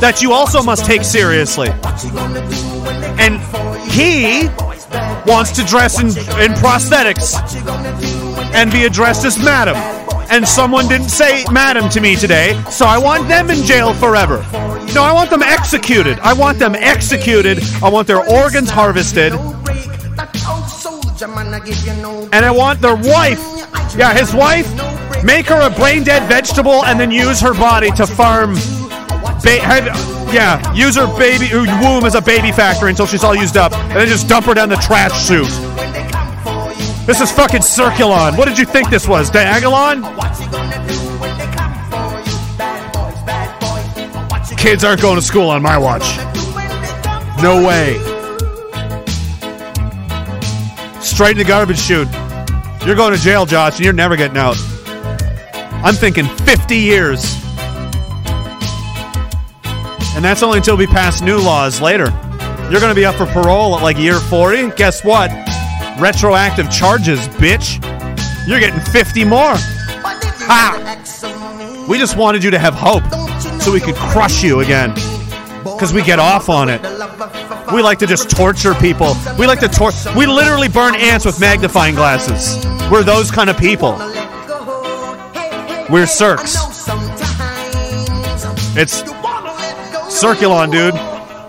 that 0.00 0.22
you 0.22 0.32
also 0.32 0.62
must 0.62 0.84
take 0.84 1.04
seriously. 1.04 1.68
And 3.18 3.38
he 3.90 4.48
wants 5.30 5.52
to 5.52 5.64
dress 5.64 6.00
in, 6.00 6.08
in 6.08 6.52
prosthetics 6.56 7.34
and 8.54 8.72
be 8.72 8.84
addressed 8.84 9.24
as 9.24 9.38
madam. 9.38 9.76
And 10.30 10.46
someone 10.46 10.86
didn't 10.88 11.08
say 11.08 11.44
madam 11.50 11.88
to 11.90 12.00
me 12.00 12.16
today, 12.16 12.60
so 12.70 12.86
I 12.86 12.98
want 12.98 13.28
them 13.28 13.50
in 13.50 13.64
jail 13.64 13.92
forever. 13.92 14.38
No, 14.94 15.02
I 15.02 15.12
want 15.12 15.30
them 15.30 15.42
executed. 15.42 16.18
I 16.20 16.32
want 16.32 16.58
them 16.58 16.74
executed. 16.74 17.58
I 17.82 17.90
want 17.90 18.06
their 18.06 18.24
organs 18.28 18.70
harvested. 18.70 19.32
And 22.32 22.44
I 22.44 22.50
want 22.50 22.80
their 22.80 22.96
wife, 22.96 23.40
yeah, 23.96 24.14
his 24.14 24.32
wife, 24.32 24.66
make 25.24 25.46
her 25.46 25.60
a 25.60 25.70
brain 25.70 26.02
dead 26.04 26.28
vegetable 26.28 26.84
and 26.84 26.98
then 26.98 27.10
use 27.10 27.40
her 27.40 27.52
body 27.52 27.90
to 27.92 28.06
farm. 28.06 28.56
Ba- 29.42 29.60
yeah, 30.32 30.72
use 30.74 30.96
her 30.96 31.06
baby 31.18 31.46
her 31.46 31.64
womb 31.82 32.04
as 32.04 32.14
a 32.14 32.20
baby 32.20 32.52
factory 32.52 32.90
until 32.90 33.06
she's 33.06 33.24
all 33.24 33.34
used 33.34 33.56
up, 33.56 33.72
and 33.72 33.92
then 33.92 34.06
just 34.06 34.28
dump 34.28 34.46
her 34.46 34.54
down 34.54 34.68
the 34.68 34.76
trash 34.76 35.26
chute. 35.26 35.48
This 37.06 37.20
is 37.20 37.32
fucking 37.32 37.62
Circulon. 37.62 38.36
What 38.38 38.46
did 38.46 38.58
you 38.58 38.64
think 38.64 38.90
this 38.90 39.08
was? 39.08 39.30
Diagolon? 39.30 40.04
Kids 44.56 44.84
aren't 44.84 45.00
going 45.00 45.16
to 45.16 45.22
school 45.22 45.48
on 45.48 45.62
my 45.62 45.78
watch. 45.78 46.18
No 47.42 47.66
way. 47.66 47.94
Straight 51.00 51.32
in 51.32 51.38
the 51.38 51.44
garbage 51.48 51.78
chute. 51.78 52.08
You're 52.86 52.94
going 52.94 53.14
to 53.14 53.18
jail, 53.18 53.46
Josh, 53.46 53.76
and 53.76 53.84
you're 53.84 53.94
never 53.94 54.16
getting 54.16 54.36
out. 54.36 54.56
I'm 55.82 55.94
thinking 55.94 56.26
50 56.26 56.76
years. 56.76 57.49
And 60.16 60.24
that's 60.24 60.42
only 60.42 60.58
until 60.58 60.76
we 60.76 60.86
pass 60.86 61.22
new 61.22 61.38
laws 61.38 61.80
later. 61.80 62.06
You're 62.70 62.80
going 62.80 62.90
to 62.90 62.94
be 62.94 63.04
up 63.04 63.16
for 63.16 63.26
parole 63.26 63.76
at 63.76 63.82
like 63.82 63.98
year 63.98 64.18
40. 64.20 64.70
Guess 64.76 65.04
what? 65.04 65.30
Retroactive 65.98 66.70
charges, 66.70 67.26
bitch. 67.28 67.78
You're 68.46 68.60
getting 68.60 68.80
50 68.80 69.24
more. 69.24 69.54
Ha! 69.54 71.86
We 71.88 71.98
just 71.98 72.16
wanted 72.16 72.44
you 72.44 72.50
to 72.50 72.58
have 72.58 72.74
hope 72.74 73.02
so 73.60 73.72
we 73.72 73.80
could 73.80 73.96
crush 73.96 74.42
you 74.42 74.60
again. 74.60 74.90
Because 75.64 75.92
we 75.92 76.02
get 76.02 76.18
off 76.18 76.48
on 76.48 76.68
it. 76.68 76.80
We 77.72 77.82
like 77.82 77.98
to 78.00 78.06
just 78.06 78.30
torture 78.30 78.74
people. 78.74 79.14
We 79.38 79.46
like 79.46 79.60
to 79.60 79.68
tor- 79.68 79.92
We 80.16 80.26
literally 80.26 80.68
burn 80.68 80.94
ants 80.96 81.24
with 81.24 81.40
magnifying 81.40 81.94
glasses. 81.94 82.64
We're 82.90 83.02
those 83.04 83.30
kind 83.30 83.48
of 83.50 83.56
people. 83.58 83.92
We're 85.90 86.06
Cirques. 86.06 86.56
It's 88.76 89.02
Circulon, 90.10 90.72
dude. 90.72 90.94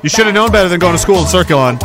You 0.04 0.10
should 0.10 0.28
have 0.28 0.36
known 0.36 0.52
better 0.52 0.70
than 0.70 0.80
going 0.80 0.94
to 0.94 1.00
school 1.00 1.18
in 1.18 1.26
Circulon. 1.26 1.80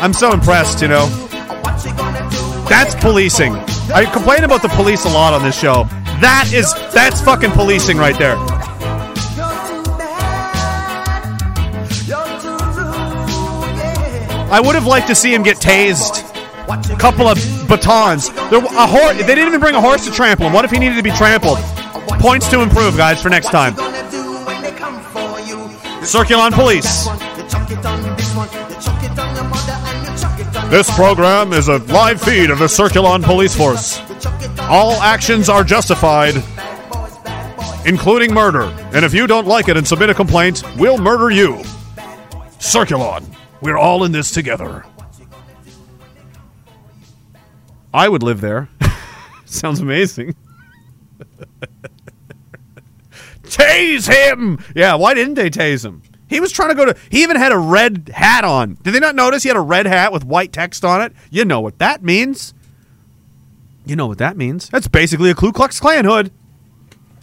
I'm 0.00 0.12
so 0.12 0.32
impressed, 0.32 0.80
you 0.80 0.88
know. 0.88 1.06
That's 2.68 2.94
policing. 2.96 3.54
I 3.92 4.08
complain 4.12 4.44
about 4.44 4.62
the 4.62 4.68
police 4.68 5.04
a 5.04 5.08
lot 5.08 5.34
on 5.34 5.42
this 5.42 5.58
show. 5.58 5.84
That 6.20 6.50
is 6.52 6.72
that's 6.92 7.20
fucking 7.20 7.52
policing 7.52 7.98
right 7.98 8.18
there. 8.18 8.36
I 14.50 14.60
would 14.64 14.74
have 14.74 14.86
liked 14.86 15.08
to 15.08 15.14
see 15.14 15.34
him 15.34 15.42
get 15.42 15.58
tased. 15.58 16.24
A 16.68 16.96
couple 16.98 17.26
of 17.26 17.38
batons. 17.68 18.30
There, 18.50 18.58
a 18.58 18.86
horse. 18.86 19.16
They 19.16 19.26
didn't 19.26 19.48
even 19.48 19.60
bring 19.60 19.74
a 19.74 19.80
horse 19.80 20.04
to 20.06 20.12
trample 20.12 20.46
him. 20.46 20.52
What 20.52 20.64
if 20.64 20.70
he 20.70 20.78
needed 20.78 20.96
to 20.96 21.02
be 21.02 21.10
trampled? 21.12 21.58
Points 22.20 22.48
to 22.48 22.60
improve, 22.60 22.96
guys, 22.96 23.22
for 23.22 23.30
next 23.30 23.46
time. 23.46 23.74
Circulon 26.04 26.52
Police. 26.52 27.06
This 30.70 30.94
program 30.94 31.54
is 31.54 31.68
a 31.68 31.78
live 31.78 32.20
feed 32.20 32.50
of 32.50 32.58
the 32.58 32.66
Circulon 32.66 33.22
Police 33.22 33.56
Force. 33.56 34.00
All 34.60 34.92
actions 35.00 35.48
are 35.48 35.64
justified, 35.64 36.34
including 37.86 38.34
murder. 38.34 38.64
And 38.92 39.04
if 39.04 39.14
you 39.14 39.26
don't 39.26 39.46
like 39.46 39.68
it 39.68 39.78
and 39.78 39.88
submit 39.88 40.10
a 40.10 40.14
complaint, 40.14 40.62
we'll 40.76 40.98
murder 40.98 41.30
you. 41.30 41.62
Circulon. 42.58 43.24
We're 43.62 43.78
all 43.78 44.04
in 44.04 44.12
this 44.12 44.30
together. 44.30 44.84
I 47.92 48.08
would 48.08 48.22
live 48.22 48.40
there. 48.40 48.68
Sounds 49.44 49.80
amazing. 49.80 50.34
tase 53.44 54.12
him! 54.12 54.62
Yeah, 54.74 54.94
why 54.94 55.14
didn't 55.14 55.34
they 55.34 55.50
tase 55.50 55.84
him? 55.84 56.02
He 56.28 56.40
was 56.40 56.52
trying 56.52 56.68
to 56.68 56.74
go 56.74 56.84
to. 56.84 56.96
He 57.10 57.22
even 57.22 57.36
had 57.36 57.52
a 57.52 57.58
red 57.58 58.10
hat 58.14 58.44
on. 58.44 58.76
Did 58.82 58.92
they 58.92 59.00
not 59.00 59.14
notice 59.14 59.42
he 59.42 59.48
had 59.48 59.56
a 59.56 59.62
red 59.62 59.86
hat 59.86 60.12
with 60.12 60.24
white 60.24 60.52
text 60.52 60.84
on 60.84 61.00
it? 61.00 61.12
You 61.30 61.44
know 61.44 61.60
what 61.60 61.78
that 61.78 62.02
means. 62.02 62.52
You 63.86 63.96
know 63.96 64.06
what 64.06 64.18
that 64.18 64.36
means. 64.36 64.68
That's 64.68 64.88
basically 64.88 65.30
a 65.30 65.34
Ku 65.34 65.52
Klux 65.52 65.80
Klan 65.80 66.04
hood. 66.04 66.30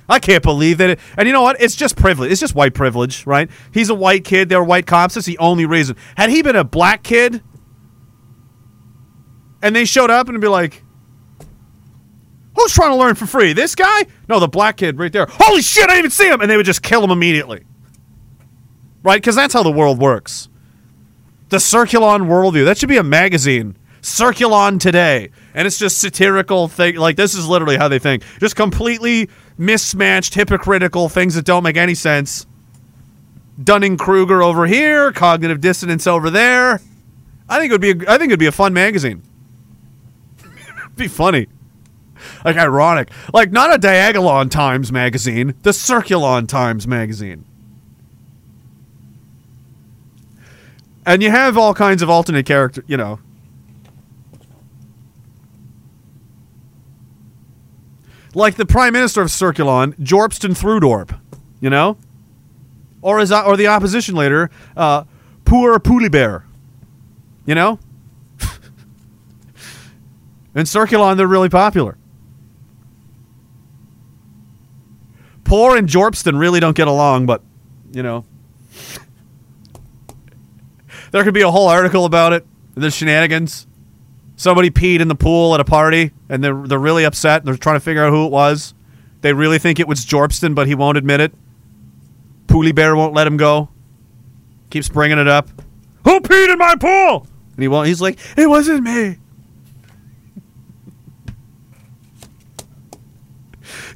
I 0.10 0.20
can't 0.20 0.44
believe 0.44 0.80
that. 0.80 0.92
It, 0.92 1.00
and 1.18 1.28
you 1.28 1.34
know 1.34 1.44
what? 1.44 1.62
It's 1.62 1.76
just 1.76 1.96
privilege. 1.96 2.32
It's 2.32 2.42
just 2.42 2.56
white 2.56 2.74
privilege, 2.74 3.26
right? 3.28 3.50
He's 3.72 3.90
a 3.90 3.96
white 3.96 4.24
kid. 4.24 4.50
They're 4.50 4.64
white 4.64 4.88
cops. 4.88 5.14
That's 5.14 5.28
the 5.28 5.38
only 5.38 5.66
reason. 5.66 5.96
Had 6.18 6.32
he 6.32 6.42
been 6.42 6.56
a 6.56 6.64
black 6.64 7.04
kid, 7.04 7.44
and 9.66 9.76
they 9.76 9.84
showed 9.84 10.12
up 10.12 10.30
and 10.30 10.40
be 10.40 10.48
like, 10.48 10.84
"Who's 12.56 12.72
trying 12.72 12.92
to 12.92 12.96
learn 12.96 13.16
for 13.16 13.26
free? 13.26 13.52
This 13.54 13.74
guy? 13.74 14.06
No, 14.30 14.40
the 14.40 14.48
black 14.48 14.78
kid 14.78 15.00
right 15.00 15.12
there. 15.12 15.26
Holy 15.28 15.64
shit! 15.64 15.86
I 15.86 15.88
didn't 15.88 16.00
even 16.00 16.12
see 16.12 16.30
him." 16.30 16.40
And 16.40 16.52
they 16.52 16.56
would 16.56 16.68
just 16.68 16.84
kill 16.84 17.04
him 17.04 17.10
immediately, 17.10 17.64
right? 19.02 19.20
Because 19.20 19.36
that's 19.36 19.56
how 19.56 19.64
the 19.64 19.72
world 19.72 20.00
works. 20.00 20.50
The 21.50 21.58
Circulon 21.58 22.28
worldview. 22.28 22.66
That 22.66 22.78
should 22.78 22.90
be 22.90 22.98
a 22.98 23.04
magazine. 23.04 23.76
Circulon 24.04 24.80
today, 24.80 25.32
and 25.56 25.66
it's 25.66 25.80
just 25.80 25.98
satirical 25.98 26.68
thing. 26.68 26.98
Like 26.98 27.16
this 27.16 27.34
is 27.34 27.48
literally 27.48 27.78
how 27.78 27.88
they 27.88 27.98
think. 27.98 28.22
Just 28.40 28.56
completely 28.56 29.30
mismatched, 29.58 30.36
hypocritical 30.36 31.10
things 31.10 31.34
that 31.34 31.44
don't 31.44 31.64
make 31.64 31.76
any 31.76 31.96
sense. 31.96 32.46
Dunning 33.64 33.98
Kruger 33.98 34.44
over 34.44 34.68
here, 34.68 35.12
cognitive 35.12 35.60
dissonance 35.60 36.06
over 36.06 36.30
there. 36.30 36.82
I 37.50 37.58
think 37.58 37.72
it 37.72 37.74
would 37.74 37.82
be. 37.82 38.06
A, 38.06 38.14
I 38.14 38.20
think 38.20 38.30
it'd 38.30 38.40
be 38.40 38.46
a 38.46 38.52
fun 38.52 38.72
magazine. 38.72 39.24
Be 40.96 41.08
funny, 41.08 41.48
like 42.44 42.56
ironic, 42.56 43.10
like 43.34 43.52
not 43.52 43.74
a 43.74 43.78
Diagolon 43.78 44.50
Times 44.50 44.92
magazine, 44.92 45.56
the 45.64 45.72
Circulon 45.72 46.48
Times 46.48 46.88
magazine. 46.88 47.46
And 51.06 51.22
you 51.22 51.30
have 51.30 51.58
all 51.58 51.74
kinds 51.74 52.02
of 52.02 52.10
alternate 52.10 52.46
character, 52.46 52.84
you 52.88 52.98
know. 52.98 53.20
Like 58.34 58.56
the 58.56 58.66
Prime 58.66 58.94
Minister 58.94 59.22
of 59.22 59.28
Circulon, 59.30 59.96
Jorpston 59.98 60.58
Thrudorp, 60.58 61.18
you 61.62 61.70
know? 61.70 61.98
Or 63.02 63.20
is 63.20 63.32
or 63.32 63.56
the 63.56 63.68
opposition 63.68 64.16
leader, 64.16 64.50
uh, 64.76 65.04
Poor 65.46 65.80
Poolibert. 65.80 66.44
You 67.46 67.54
know? 67.54 67.80
In 70.56 70.64
Circulon, 70.64 71.18
they're 71.18 71.28
really 71.28 71.50
popular. 71.50 71.98
Poor 75.44 75.78
and 75.78 75.88
Jorpston 75.88 76.40
really 76.40 76.60
don't 76.60 76.76
get 76.76 76.88
along, 76.88 77.26
but, 77.26 77.42
you 77.92 78.02
know. 78.02 78.26
There 81.12 81.24
could 81.24 81.34
be 81.34 81.42
a 81.42 81.52
whole 81.52 81.68
article 81.68 82.06
about 82.06 82.34
it, 82.34 82.46
the 82.74 82.90
shenanigans. 82.90 83.68
Somebody 84.38 84.70
peed 84.70 85.02
in 85.02 85.08
the 85.08 85.16
pool 85.16 85.54
at 85.54 85.60
a 85.60 85.66
party, 85.66 86.12
and 86.30 86.44
they're, 86.44 86.64
they're 86.66 86.80
really 86.80 87.04
upset, 87.04 87.46
they're 87.46 87.58
trying 87.58 87.76
to 87.76 87.80
figure 87.80 88.04
out 88.04 88.10
who 88.10 88.26
it 88.26 88.32
was. 88.32 88.74
They 89.22 89.34
really 89.34 89.60
think 89.60 89.80
it 89.80 89.88
was 89.88 90.06
Jorpston, 90.06 90.56
but 90.56 90.68
he 90.68 90.76
won't 90.76 90.98
admit 90.98 91.20
it. 91.20 91.34
Poolie 92.48 92.76
Bear 92.76 92.96
won't 92.96 93.14
let 93.14 93.28
him 93.28 93.38
go. 93.38 93.70
Keeps 94.70 94.90
bringing 94.90 95.20
it 95.20 95.28
up. 95.28 95.50
Who 96.04 96.20
peed 96.22 96.52
in 96.52 96.58
my 96.58 96.76
pool? 96.76 97.28
And 97.54 97.62
he 97.62 97.68
won't. 97.68 97.88
He's 97.88 98.02
like, 98.02 98.20
it 98.38 98.48
wasn't 98.48 98.84
me. 98.84 99.18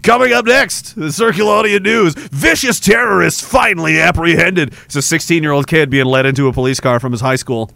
Coming 0.03 0.31
up 0.31 0.45
next, 0.45 0.95
the 0.95 1.07
Circulaudia 1.07 1.81
News. 1.81 2.13
Vicious 2.15 2.79
terrorist 2.79 3.43
finally 3.43 3.99
apprehended. 3.99 4.73
It's 4.85 4.95
a 4.95 5.01
16 5.01 5.43
year 5.43 5.51
old 5.51 5.67
kid 5.67 5.89
being 5.89 6.05
led 6.05 6.25
into 6.25 6.47
a 6.47 6.53
police 6.53 6.79
car 6.79 6.99
from 6.99 7.11
his 7.11 7.21
high 7.21 7.35
school. 7.35 7.71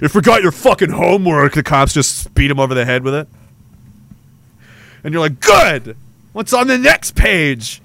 You 0.00 0.08
forgot 0.08 0.42
your 0.42 0.52
fucking 0.52 0.90
homework. 0.90 1.54
The 1.54 1.62
cops 1.62 1.94
just 1.94 2.34
beat 2.34 2.50
him 2.50 2.60
over 2.60 2.74
the 2.74 2.84
head 2.84 3.02
with 3.02 3.14
it. 3.14 3.28
And 5.02 5.12
you're 5.12 5.20
like, 5.20 5.40
good. 5.40 5.96
What's 6.32 6.52
on 6.52 6.66
the 6.66 6.78
next 6.78 7.14
page? 7.14 7.80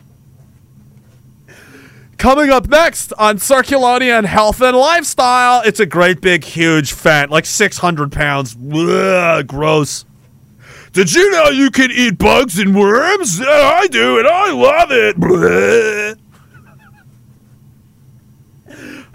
Coming 2.18 2.50
up 2.50 2.68
next 2.68 3.14
on 3.14 3.38
Circulaudia 3.38 4.18
and 4.18 4.28
Health 4.28 4.62
and 4.62 4.76
Lifestyle, 4.76 5.62
it's 5.62 5.80
a 5.80 5.86
great 5.86 6.20
big 6.20 6.44
huge 6.44 6.92
fat, 6.92 7.30
like 7.30 7.46
600 7.46 8.12
pounds. 8.12 8.58
Ugh, 8.74 9.48
gross. 9.48 10.04
Did 10.92 11.14
you 11.14 11.32
know 11.32 11.50
you 11.50 11.70
can 11.70 11.92
eat 11.92 12.18
bugs 12.18 12.58
and 12.58 12.76
worms? 12.76 13.40
Yeah, 13.40 13.48
I 13.48 13.88
do, 13.88 14.20
and 14.20 14.28
I 14.28 14.52
love 14.52 14.90
it. 14.92 16.18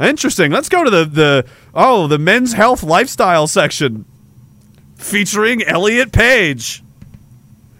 Interesting. 0.00 0.50
Let's 0.50 0.68
go 0.68 0.84
to 0.84 0.90
the 0.90 1.04
the 1.04 1.46
oh 1.74 2.06
the 2.06 2.18
men's 2.18 2.52
health 2.52 2.82
lifestyle 2.82 3.46
section, 3.46 4.04
featuring 4.96 5.62
Elliot 5.62 6.12
Page. 6.12 6.82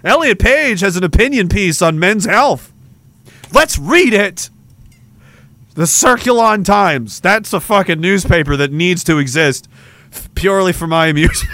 Elliot 0.05 0.39
Page 0.39 0.81
has 0.81 0.97
an 0.97 1.05
opinion 1.05 1.49
piece 1.49 1.81
on 1.81 1.99
men's 1.99 2.27
health. 2.27 2.73
Let's 3.53 3.79
read 3.79 4.13
it. 4.13 4.51
The 5.75 5.85
Circulon 5.85 6.65
Times. 6.65 7.21
That's 7.21 7.53
a 7.53 7.61
fucking 7.61 8.01
newspaper 8.01 8.57
that 8.57 8.71
needs 8.71 9.03
to 9.05 9.19
exist 9.19 9.69
purely 10.35 10.73
for 10.73 10.87
my 10.87 11.07
amusement. 11.07 11.51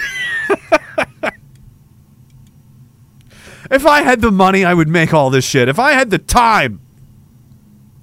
if 3.71 3.87
I 3.87 4.03
had 4.03 4.21
the 4.21 4.33
money, 4.33 4.65
I 4.65 4.75
would 4.75 4.89
make 4.89 5.15
all 5.15 5.31
this 5.31 5.45
shit. 5.45 5.69
If 5.69 5.79
I 5.79 5.93
had 5.93 6.11
the 6.11 6.19
time, 6.19 6.81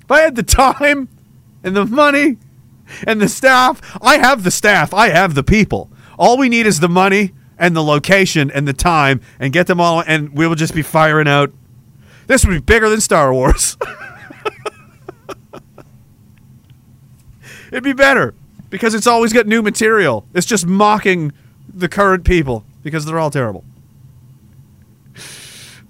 if 0.04 0.12
I 0.12 0.22
had 0.22 0.36
the 0.36 0.44
time 0.44 1.10
and 1.64 1.76
the 1.76 1.86
money 1.86 2.38
and 3.06 3.20
the 3.20 3.28
staff, 3.28 3.82
I 4.02 4.18
have 4.18 4.44
the 4.44 4.52
staff, 4.52 4.94
I 4.94 5.10
have 5.10 5.36
the 5.36 5.44
people. 5.44 5.90
All 6.18 6.38
we 6.38 6.48
need 6.50 6.66
is 6.66 6.80
the 6.80 6.88
money 6.90 7.34
and 7.60 7.76
the 7.76 7.84
location 7.84 8.50
and 8.52 8.68
the 8.68 8.74
time 8.74 9.20
and 9.40 9.52
get 9.52 9.68
them 9.68 9.82
all, 9.82 10.02
and 10.02 10.34
we 10.34 10.48
will 10.48 10.56
just 10.56 10.74
be 10.74 10.82
firing 10.82 11.28
out. 11.28 11.52
This 12.28 12.46
would 12.46 12.54
be 12.54 12.60
bigger 12.60 12.90
than 12.90 13.02
Star 13.02 13.34
Wars. 13.34 13.78
It'd 17.72 17.84
be 17.84 17.94
better 17.94 18.34
because 18.70 18.94
it's 18.94 19.08
always 19.08 19.34
got 19.34 19.48
new 19.48 19.62
material. 19.62 20.26
It's 20.34 20.48
just 20.48 20.66
mocking 20.66 21.34
the 21.74 21.90
current 21.90 22.24
people 22.24 22.64
because 22.84 23.06
they're 23.06 23.20
all 23.20 23.32
terrible. 23.32 23.66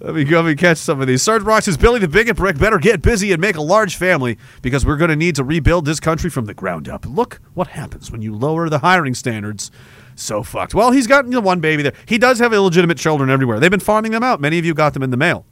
Let 0.00 0.14
me 0.14 0.22
go 0.22 0.46
and 0.46 0.56
catch 0.56 0.78
some 0.78 1.00
of 1.00 1.08
these. 1.08 1.22
Sergeant 1.22 1.48
Rock 1.48 1.64
says 1.64 1.76
Billy 1.76 1.98
the 1.98 2.06
Bigot 2.06 2.36
Brick 2.36 2.56
better 2.56 2.78
get 2.78 3.02
busy 3.02 3.32
and 3.32 3.40
make 3.40 3.56
a 3.56 3.62
large 3.62 3.96
family 3.96 4.38
because 4.62 4.86
we're 4.86 4.96
going 4.96 5.10
to 5.10 5.16
need 5.16 5.34
to 5.36 5.42
rebuild 5.42 5.86
this 5.86 5.98
country 5.98 6.30
from 6.30 6.44
the 6.44 6.54
ground 6.54 6.88
up. 6.88 7.04
Look 7.04 7.40
what 7.54 7.68
happens 7.68 8.12
when 8.12 8.22
you 8.22 8.34
lower 8.34 8.68
the 8.68 8.78
hiring 8.78 9.14
standards. 9.14 9.72
So 10.14 10.44
fucked. 10.44 10.72
Well, 10.72 10.92
he's 10.92 11.08
got 11.08 11.24
you 11.24 11.32
know, 11.32 11.40
one 11.40 11.60
baby 11.60 11.82
there. 11.82 11.94
He 12.06 12.16
does 12.16 12.38
have 12.38 12.52
illegitimate 12.52 12.98
children 12.98 13.28
everywhere. 13.28 13.58
They've 13.58 13.70
been 13.70 13.80
farming 13.80 14.12
them 14.12 14.22
out. 14.22 14.40
Many 14.40 14.58
of 14.58 14.64
you 14.64 14.72
got 14.72 14.94
them 14.94 15.02
in 15.02 15.10
the 15.10 15.16
mail. 15.16 15.44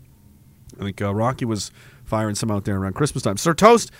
I 0.78 0.84
think 0.84 1.02
uh, 1.02 1.12
Rocky 1.12 1.44
was 1.44 1.72
firing 2.04 2.36
some 2.36 2.50
out 2.50 2.64
there 2.64 2.76
around 2.76 2.94
Christmas 2.94 3.24
time. 3.24 3.36
Sir 3.36 3.54
Toast, 3.54 3.90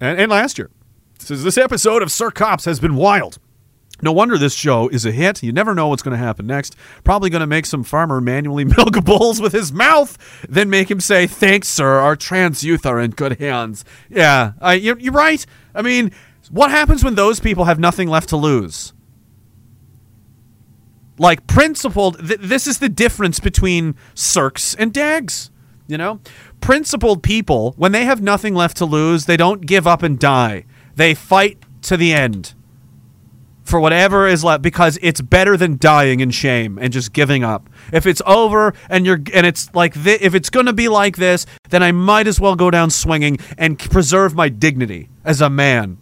and, 0.00 0.18
and 0.18 0.30
last 0.30 0.58
year, 0.58 0.70
says 1.18 1.42
this 1.42 1.56
episode 1.56 2.02
of 2.02 2.12
Sir 2.12 2.30
Cops 2.30 2.66
has 2.66 2.80
been 2.80 2.96
wild. 2.96 3.38
No 4.02 4.12
wonder 4.12 4.36
this 4.36 4.54
show 4.54 4.88
is 4.88 5.06
a 5.06 5.10
hit. 5.10 5.42
You 5.42 5.52
never 5.52 5.74
know 5.74 5.88
what's 5.88 6.02
going 6.02 6.16
to 6.16 6.22
happen 6.22 6.46
next. 6.46 6.76
Probably 7.02 7.30
going 7.30 7.40
to 7.40 7.46
make 7.46 7.64
some 7.64 7.82
farmer 7.82 8.20
manually 8.20 8.64
milk 8.76 9.02
bulls 9.04 9.40
with 9.40 9.52
his 9.52 9.72
mouth, 9.72 10.18
then 10.48 10.68
make 10.68 10.90
him 10.90 11.00
say, 11.00 11.26
"Thanks, 11.26 11.68
sir. 11.68 11.98
Our 11.98 12.16
trans 12.16 12.62
youth 12.62 12.84
are 12.84 13.00
in 13.00 13.12
good 13.12 13.38
hands." 13.38 13.84
Yeah, 14.10 14.52
I, 14.60 14.74
you're, 14.74 14.98
you're 14.98 15.12
right. 15.12 15.44
I 15.74 15.82
mean, 15.82 16.12
what 16.50 16.70
happens 16.70 17.02
when 17.02 17.14
those 17.14 17.40
people 17.40 17.64
have 17.64 17.78
nothing 17.78 18.08
left 18.08 18.28
to 18.30 18.36
lose? 18.36 18.92
Like 21.18 21.46
principled. 21.46 22.18
Th- 22.18 22.40
this 22.40 22.66
is 22.66 22.78
the 22.78 22.90
difference 22.90 23.40
between 23.40 23.94
Cirques 24.14 24.74
and 24.74 24.92
Dags. 24.92 25.50
You 25.88 25.96
know, 25.96 26.20
principled 26.60 27.22
people 27.22 27.72
when 27.78 27.92
they 27.92 28.04
have 28.04 28.20
nothing 28.20 28.54
left 28.54 28.76
to 28.78 28.84
lose, 28.84 29.24
they 29.24 29.36
don't 29.36 29.64
give 29.64 29.86
up 29.86 30.02
and 30.02 30.18
die. 30.18 30.64
They 30.96 31.14
fight 31.14 31.58
to 31.82 31.96
the 31.96 32.12
end 32.12 32.55
for 33.66 33.80
whatever 33.80 34.26
is 34.26 34.44
left 34.44 34.62
because 34.62 34.98
it's 35.02 35.20
better 35.20 35.56
than 35.56 35.76
dying 35.76 36.20
in 36.20 36.30
shame 36.30 36.78
and 36.80 36.92
just 36.92 37.12
giving 37.12 37.42
up. 37.44 37.68
If 37.92 38.06
it's 38.06 38.22
over 38.24 38.72
and 38.88 39.04
you're 39.04 39.20
and 39.34 39.44
it's 39.44 39.74
like 39.74 39.92
thi- 39.92 40.18
if 40.20 40.34
it's 40.34 40.50
going 40.50 40.66
to 40.66 40.72
be 40.72 40.88
like 40.88 41.16
this, 41.16 41.44
then 41.70 41.82
I 41.82 41.92
might 41.92 42.26
as 42.26 42.40
well 42.40 42.54
go 42.54 42.70
down 42.70 42.90
swinging 42.90 43.38
and 43.58 43.78
preserve 43.78 44.34
my 44.34 44.48
dignity 44.48 45.08
as 45.24 45.40
a 45.40 45.50
man. 45.50 45.98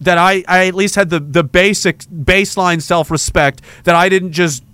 That 0.00 0.18
I 0.18 0.42
I 0.48 0.66
at 0.66 0.74
least 0.74 0.94
had 0.94 1.10
the 1.10 1.20
the 1.20 1.44
basic 1.44 1.98
baseline 2.06 2.80
self-respect 2.80 3.60
that 3.84 3.94
I 3.94 4.08
didn't 4.08 4.32
just 4.32 4.64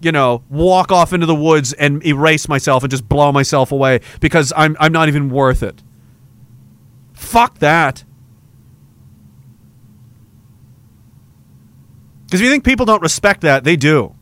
you 0.00 0.12
know, 0.12 0.42
walk 0.50 0.92
off 0.92 1.14
into 1.14 1.24
the 1.24 1.34
woods 1.34 1.72
and 1.72 2.04
erase 2.04 2.48
myself 2.48 2.82
and 2.84 2.90
just 2.90 3.08
blow 3.08 3.32
myself 3.32 3.72
away 3.72 4.00
because 4.20 4.52
I'm 4.54 4.76
I'm 4.78 4.92
not 4.92 5.08
even 5.08 5.30
worth 5.30 5.62
it. 5.62 5.82
Fuck 7.14 7.58
that. 7.60 8.04
Because 12.26 12.40
if 12.40 12.44
you 12.44 12.50
think 12.50 12.64
people 12.64 12.86
don't 12.86 13.02
respect 13.02 13.40
that, 13.42 13.64
they 13.64 13.76
do. 13.76 14.14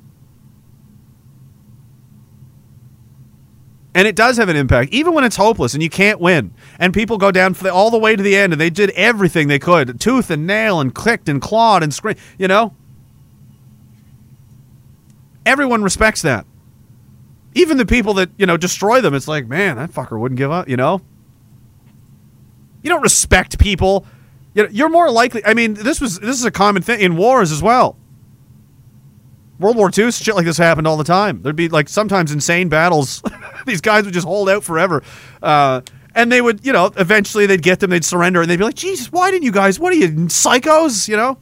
And 3.94 4.08
it 4.08 4.16
does 4.16 4.36
have 4.38 4.48
an 4.48 4.56
impact, 4.56 4.92
even 4.92 5.14
when 5.14 5.22
it's 5.22 5.36
hopeless 5.36 5.72
and 5.72 5.82
you 5.82 5.88
can't 5.88 6.20
win. 6.20 6.52
And 6.78 6.92
people 6.92 7.16
go 7.16 7.30
down 7.30 7.52
the, 7.52 7.72
all 7.72 7.90
the 7.90 7.98
way 7.98 8.16
to 8.16 8.22
the 8.22 8.36
end 8.36 8.52
and 8.52 8.60
they 8.60 8.70
did 8.70 8.90
everything 8.90 9.46
they 9.46 9.60
could 9.60 10.00
tooth 10.00 10.30
and 10.30 10.46
nail 10.46 10.80
and 10.80 10.92
clicked 10.92 11.28
and 11.28 11.40
clawed 11.40 11.82
and 11.82 11.94
screamed, 11.94 12.18
you 12.36 12.48
know? 12.48 12.74
Everyone 15.46 15.82
respects 15.82 16.22
that. 16.22 16.44
Even 17.54 17.76
the 17.76 17.86
people 17.86 18.14
that, 18.14 18.30
you 18.36 18.46
know, 18.46 18.56
destroy 18.56 19.00
them, 19.00 19.14
it's 19.14 19.28
like, 19.28 19.46
man, 19.46 19.76
that 19.76 19.92
fucker 19.92 20.18
wouldn't 20.18 20.38
give 20.38 20.50
up, 20.50 20.68
you 20.68 20.76
know? 20.76 21.00
You 22.82 22.90
don't 22.90 23.02
respect 23.02 23.60
people. 23.60 24.06
You 24.54 24.62
know, 24.62 24.68
you're 24.70 24.88
more 24.88 25.10
likely. 25.10 25.44
I 25.44 25.54
mean, 25.54 25.74
this 25.74 26.00
was 26.00 26.20
this 26.20 26.38
is 26.38 26.44
a 26.44 26.50
common 26.50 26.82
thing 26.82 27.00
in 27.00 27.16
wars 27.16 27.50
as 27.52 27.62
well. 27.62 27.96
World 29.58 29.76
War 29.76 29.90
II, 29.96 30.10
shit 30.10 30.34
like 30.34 30.46
this 30.46 30.58
happened 30.58 30.86
all 30.86 30.96
the 30.96 31.04
time. 31.04 31.42
There'd 31.42 31.56
be 31.56 31.68
like 31.68 31.88
sometimes 31.88 32.32
insane 32.32 32.68
battles. 32.68 33.22
These 33.66 33.80
guys 33.80 34.04
would 34.04 34.14
just 34.14 34.26
hold 34.26 34.48
out 34.48 34.64
forever, 34.64 35.02
uh, 35.42 35.82
and 36.14 36.30
they 36.30 36.40
would, 36.40 36.64
you 36.66 36.72
know, 36.72 36.92
eventually 36.96 37.46
they'd 37.46 37.62
get 37.62 37.80
them, 37.80 37.90
they'd 37.90 38.04
surrender, 38.04 38.42
and 38.42 38.50
they'd 38.50 38.58
be 38.58 38.64
like, 38.64 38.74
"Jesus, 38.74 39.12
why 39.12 39.30
didn't 39.30 39.44
you 39.44 39.52
guys? 39.52 39.78
What 39.78 39.92
are 39.92 39.96
you 39.96 40.08
psychos?" 40.08 41.08
You 41.08 41.16
know. 41.16 41.38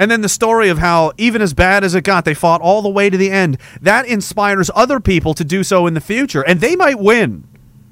And 0.00 0.08
then 0.08 0.20
the 0.20 0.28
story 0.28 0.68
of 0.68 0.78
how, 0.78 1.12
even 1.18 1.42
as 1.42 1.54
bad 1.54 1.82
as 1.82 1.96
it 1.96 2.04
got, 2.04 2.24
they 2.24 2.34
fought 2.34 2.60
all 2.60 2.82
the 2.82 2.88
way 2.88 3.10
to 3.10 3.16
the 3.16 3.32
end. 3.32 3.58
That 3.82 4.06
inspires 4.06 4.70
other 4.72 5.00
people 5.00 5.34
to 5.34 5.44
do 5.44 5.64
so 5.64 5.88
in 5.88 5.94
the 5.94 6.00
future, 6.00 6.42
and 6.42 6.60
they 6.60 6.76
might 6.76 7.00
win. 7.00 7.48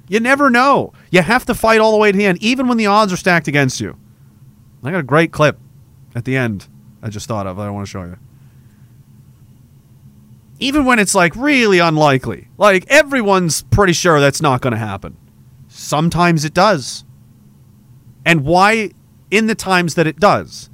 You 0.08 0.20
never 0.20 0.50
know. 0.50 0.92
You 1.10 1.22
have 1.22 1.46
to 1.46 1.54
fight 1.54 1.80
all 1.80 1.92
the 1.92 1.98
way 1.98 2.12
to 2.12 2.18
the 2.18 2.26
end, 2.26 2.42
even 2.42 2.68
when 2.68 2.78
the 2.78 2.86
odds 2.86 3.12
are 3.12 3.16
stacked 3.16 3.48
against 3.48 3.80
you. 3.80 3.96
I 4.84 4.92
got 4.92 5.00
a 5.00 5.02
great 5.02 5.32
clip 5.32 5.58
at 6.14 6.24
the 6.24 6.36
end 6.36 6.68
I 7.02 7.08
just 7.08 7.28
thought 7.28 7.46
of 7.46 7.58
I 7.58 7.70
want 7.70 7.86
to 7.86 7.90
show 7.90 8.02
you. 8.02 8.18
Even 10.58 10.84
when 10.84 10.98
it's 10.98 11.14
like 11.14 11.36
really 11.36 11.78
unlikely, 11.78 12.48
like 12.58 12.84
everyone's 12.88 13.62
pretty 13.62 13.92
sure 13.92 14.18
that's 14.18 14.40
not 14.40 14.60
going 14.60 14.72
to 14.72 14.78
happen. 14.78 15.16
Sometimes 15.68 16.44
it 16.44 16.54
does. 16.54 17.04
And 18.24 18.44
why, 18.44 18.90
in 19.30 19.46
the 19.46 19.54
times 19.54 19.94
that 19.94 20.06
it 20.08 20.18
does, 20.18 20.68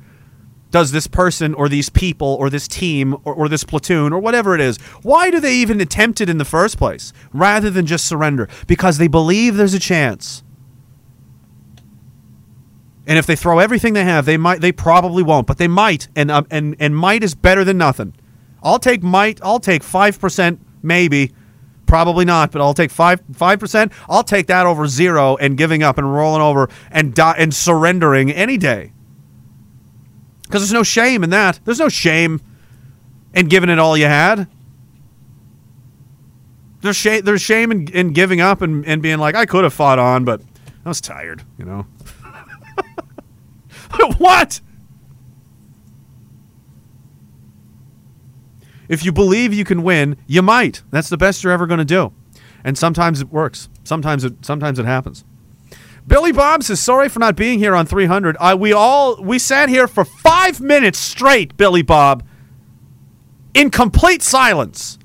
does 0.73 0.91
this 0.91 1.07
person 1.07 1.55
or 1.55 1.69
these 1.69 1.89
people 1.89 2.37
or 2.41 2.51
this 2.51 2.67
team 2.67 3.15
or, 3.25 3.35
or 3.35 3.49
this 3.49 3.63
platoon 3.63 4.13
or 4.13 4.19
whatever 4.19 4.55
it 4.57 4.61
is, 4.61 4.79
why 5.03 5.31
do 5.31 5.39
they 5.39 5.55
even 5.55 5.81
attempt 5.81 6.21
it 6.21 6.29
in 6.29 6.39
the 6.39 6.45
first 6.45 6.79
place 6.79 7.13
rather 7.33 7.71
than 7.71 7.87
just 7.87 8.09
surrender? 8.09 8.49
Because 8.67 8.99
they 8.99 9.07
believe 9.07 9.57
there's 9.57 9.75
a 9.75 9.79
chance. 9.79 10.43
And 13.07 13.19
if 13.19 13.27
they 13.27 13.37
throw 13.37 13.59
everything 13.59 13.93
they 13.93 14.05
have, 14.05 14.25
they 14.25 14.37
might 14.37 14.61
they 14.61 14.73
probably 14.73 15.23
won't, 15.23 15.47
but 15.47 15.59
they 15.59 15.69
might 15.69 16.09
and 16.17 16.31
um, 16.31 16.47
and 16.51 16.75
and 16.81 16.97
might 16.97 17.23
is 17.23 17.35
better 17.35 17.65
than 17.65 17.77
nothing. 17.77 18.15
I'll 18.63 18.79
take 18.79 19.03
might, 19.03 19.41
I'll 19.43 19.61
take 19.61 19.83
5% 19.83 20.59
maybe. 20.83 21.33
Probably 21.85 22.25
not, 22.25 22.53
but 22.53 22.63
I'll 22.63 22.75
take 22.75 22.91
5 22.91 23.23
5%. 23.33 23.93
I'll 24.09 24.23
take 24.23 24.47
that 24.47 24.67
over 24.67 24.87
0 24.87 25.37
and 25.37 25.59
giving 25.59 25.83
up 25.83 25.99
and 25.99 26.11
rolling 26.11 26.41
over 26.41 26.71
and 26.91 27.13
di- 27.13 27.35
and 27.37 27.53
surrendering 27.53 28.31
any 28.31 28.57
day. 28.57 28.93
Because 30.53 30.69
there's 30.69 30.75
no 30.75 30.83
shame 30.83 31.25
in 31.25 31.31
that. 31.31 31.61
There's 31.65 31.79
no 31.79 31.89
shame 31.89 32.39
in 33.33 33.49
giving 33.49 33.71
it 33.71 33.79
all 33.79 33.97
you 33.97 34.05
had. 34.05 34.47
There's 36.83 36.95
shame. 36.95 37.25
There's 37.25 37.41
shame 37.41 37.73
in, 37.73 37.89
in 37.89 38.13
giving 38.13 38.43
up 38.43 38.61
and, 38.61 38.85
and 38.85 39.01
being 39.01 39.17
like, 39.17 39.35
I 39.35 39.47
could 39.47 39.65
have 39.65 39.73
fought 39.73 39.99
on, 39.99 40.27
but 40.27 40.43
I 40.85 40.91
was 40.91 41.01
tired. 41.01 41.43
You 41.57 41.65
know. 41.65 41.87
what? 44.19 44.61
If 48.91 49.07
you 49.07 49.11
believe 49.11 49.55
you 49.55 49.65
can 49.65 49.83
win, 49.83 50.19
you 50.27 50.43
might. 50.43 50.83
That's 50.91 51.09
the 51.09 51.17
best 51.17 51.43
you're 51.43 51.53
ever 51.55 51.67
going 51.67 51.79
to 51.79 51.85
do. 51.87 52.13
And 52.63 52.77
sometimes 52.77 53.23
it 53.23 53.31
works. 53.31 53.71
Sometimes 53.85 54.23
it 54.23 54.45
sometimes 54.45 54.79
it 54.79 54.85
happens. 54.85 55.25
Billy 56.07 56.33
Bob 56.33 56.63
says 56.63 56.81
sorry 56.81 57.09
for 57.09 57.21
not 57.21 57.37
being 57.37 57.59
here 57.59 57.75
on 57.75 57.87
300. 57.87 58.37
I 58.41 58.55
we 58.55 58.73
all 58.73 59.23
we 59.23 59.39
sat 59.39 59.69
here 59.69 59.87
for 59.87 60.05
5 60.05 60.61
minutes 60.61 60.99
straight, 60.99 61.57
Billy 61.57 61.83
Bob, 61.83 62.25
in 63.55 63.71
complete 63.71 64.23
silence. 64.23 64.99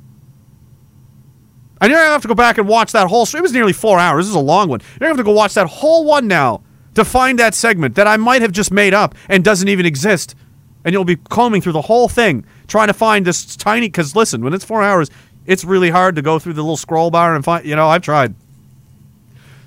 And 1.80 1.92
you're 1.92 2.00
gonna 2.00 2.12
have 2.12 2.24
to 2.24 2.28
go 2.28 2.34
back 2.34 2.58
and 2.58 2.68
watch 2.68 2.92
that 2.94 3.08
whole. 3.08 3.26
Stream. 3.26 3.40
It 3.40 3.44
was 3.44 3.54
nearly 3.54 3.74
four 3.74 4.00
hours. 4.00 4.26
This 4.26 4.30
is 4.30 4.36
a 4.36 4.40
long 4.40 4.70
one. 4.70 4.80
You're 4.80 5.00
gonna 5.00 5.10
have 5.10 5.18
to 5.18 5.24
go 5.24 5.32
watch 5.32 5.54
that 5.54 5.68
whole 5.68 6.06
one 6.06 6.28
now 6.28 6.64
to 6.96 7.06
find 7.06 7.38
that 7.38 7.54
segment 7.54 7.96
that 7.96 8.08
I 8.08 8.18
might 8.18 8.42
have 8.42 8.52
just 8.52 8.72
made 8.72 8.94
up 8.94 9.14
and 9.30 9.44
doesn't 9.44 9.68
even 9.68 9.86
exist. 9.86 10.36
And 10.84 10.94
you'll 10.94 11.06
be 11.06 11.18
combing 11.18 11.62
through 11.62 11.74
the 11.74 11.82
whole 11.82 12.10
thing 12.10 12.46
trying 12.68 12.88
to 12.88 12.94
find 12.94 13.26
this 13.26 13.56
tiny. 13.56 13.88
Because 13.88 14.16
listen, 14.16 14.44
when 14.44 14.54
it's 14.54 14.66
four 14.66 14.82
hours, 14.82 15.12
it's 15.46 15.64
really 15.64 15.92
hard 15.92 16.16
to 16.16 16.24
go 16.24 16.40
through 16.40 16.54
the 16.54 16.64
little 16.64 16.78
scroll 16.78 17.12
bar 17.12 17.36
and 17.36 17.46
find. 17.46 17.66
You 17.66 17.76
know, 17.76 17.88
I've 17.88 18.02
tried. 18.02 18.34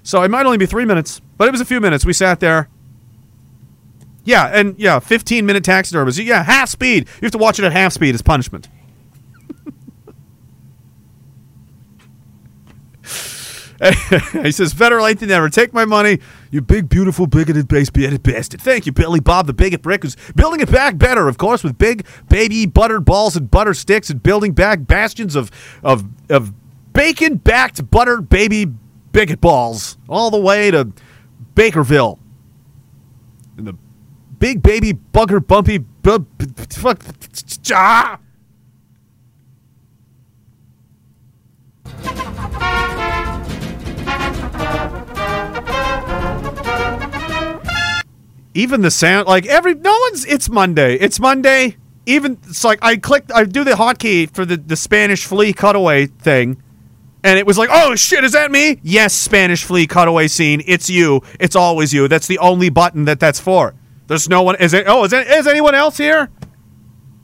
So 0.03 0.23
it 0.23 0.31
might 0.31 0.47
only 0.47 0.59
be 0.59 0.67
three 0.67 0.85
minutes, 0.85 1.21
but 1.37 1.49
it 1.49 1.51
was 1.53 1.61
a 1.61 1.65
few 1.65 1.81
minutes. 1.81 2.05
We 2.05 2.13
sat 2.13 2.41
there. 2.41 2.69
Yeah, 4.25 4.47
and 4.47 4.79
yeah, 4.79 4.99
15 4.99 5.47
minute 5.47 5.65
taxidermy. 5.65 6.13
Yeah, 6.13 6.43
half 6.43 6.69
speed. 6.69 7.09
You 7.21 7.27
have 7.27 7.33
to 7.33 7.39
watch 7.39 7.59
it 7.59 7.65
at 7.65 7.73
half 7.73 7.93
speed 7.93 8.15
as 8.15 8.23
punishment. 8.23 8.69
he 14.43 14.53
says, 14.53 14.75
better 14.75 15.01
late 15.01 15.21
than 15.21 15.31
never. 15.31 15.49
Take 15.49 15.73
my 15.73 15.87
money, 15.87 16.21
you 16.51 16.61
big, 16.61 16.91
beautiful, 16.91 17.27
bigoted, 17.27 17.67
base-bearded 17.67 18.23
bastard. 18.23 18.61
Thank 18.61 18.85
you, 18.85 18.93
Billy 18.93 19.21
Bob, 19.21 19.47
the 19.47 19.55
bigot 19.55 19.81
brick, 19.81 20.03
who's 20.03 20.17
building 20.37 20.61
it 20.61 20.71
back 20.71 20.99
better, 20.99 21.29
of 21.29 21.39
course, 21.39 21.65
with 21.65 21.79
big, 21.79 22.07
baby, 22.29 22.67
buttered 22.67 23.07
balls 23.07 23.37
and 23.37 23.51
butter 23.51 23.73
sticks 23.73 24.11
and 24.11 24.23
building 24.23 24.53
back 24.53 24.87
bastions 24.87 25.35
of, 25.35 25.51
of, 25.83 26.05
of 26.29 26.53
bacon-backed, 26.93 27.91
buttered 27.91 28.29
baby 28.29 28.67
bigot 29.13 29.41
balls 29.41 29.99
all 30.09 30.31
the 30.31 30.41
way 30.41 30.71
to 30.71 30.93
Bakerville. 31.55 32.19
And 33.57 33.67
the 33.67 33.75
big, 34.39 34.63
baby, 34.63 34.93
bugger, 34.95 35.45
bumpy, 35.45 35.79
bu- 35.79 36.27
fuck, 36.71 37.03
ah! 37.73 38.19
even 48.53 48.81
the 48.81 48.91
sound 48.91 49.29
like 49.29 49.47
every 49.47 49.75
no 49.75 49.97
one's 50.07 50.25
it's 50.27 50.49
monday 50.49 50.95
it's 50.97 51.21
monday 51.21 51.77
even 52.05 52.37
it's 52.49 52.65
like 52.65 52.79
i 52.83 52.97
click. 52.97 53.25
i 53.35 53.45
do 53.45 53.63
the 53.63 53.73
hotkey 53.73 54.29
for 54.35 54.45
the, 54.45 54.57
the 54.57 54.77
spanish 54.77 55.25
flea 55.25 55.53
cutaway 55.53 56.07
thing 56.07 56.61
and 57.23 57.39
it 57.39 57.47
was 57.47 57.59
like 57.59 57.69
oh 57.73 57.95
shit 57.95 58.25
is 58.25 58.33
that 58.33 58.51
me? 58.51 58.79
Yes 58.83 59.15
spanish 59.15 59.65
flea 59.65 59.87
cutaway 59.87 60.29
scene. 60.29 60.63
It's 60.67 60.89
you. 60.91 61.23
It's 61.39 61.57
always 61.57 61.93
you. 61.93 62.09
That's 62.09 62.27
the 62.27 62.39
only 62.39 62.71
button 62.71 63.05
that 63.05 63.21
that's 63.21 63.41
for. 63.41 63.75
There's 64.07 64.29
no 64.29 64.43
one 64.43 64.57
is 64.57 64.75
it 64.75 64.85
oh 64.87 65.05
is, 65.05 65.13
it, 65.13 65.27
is 65.27 65.47
anyone 65.47 65.75
else 65.75 65.97
here? 65.99 66.31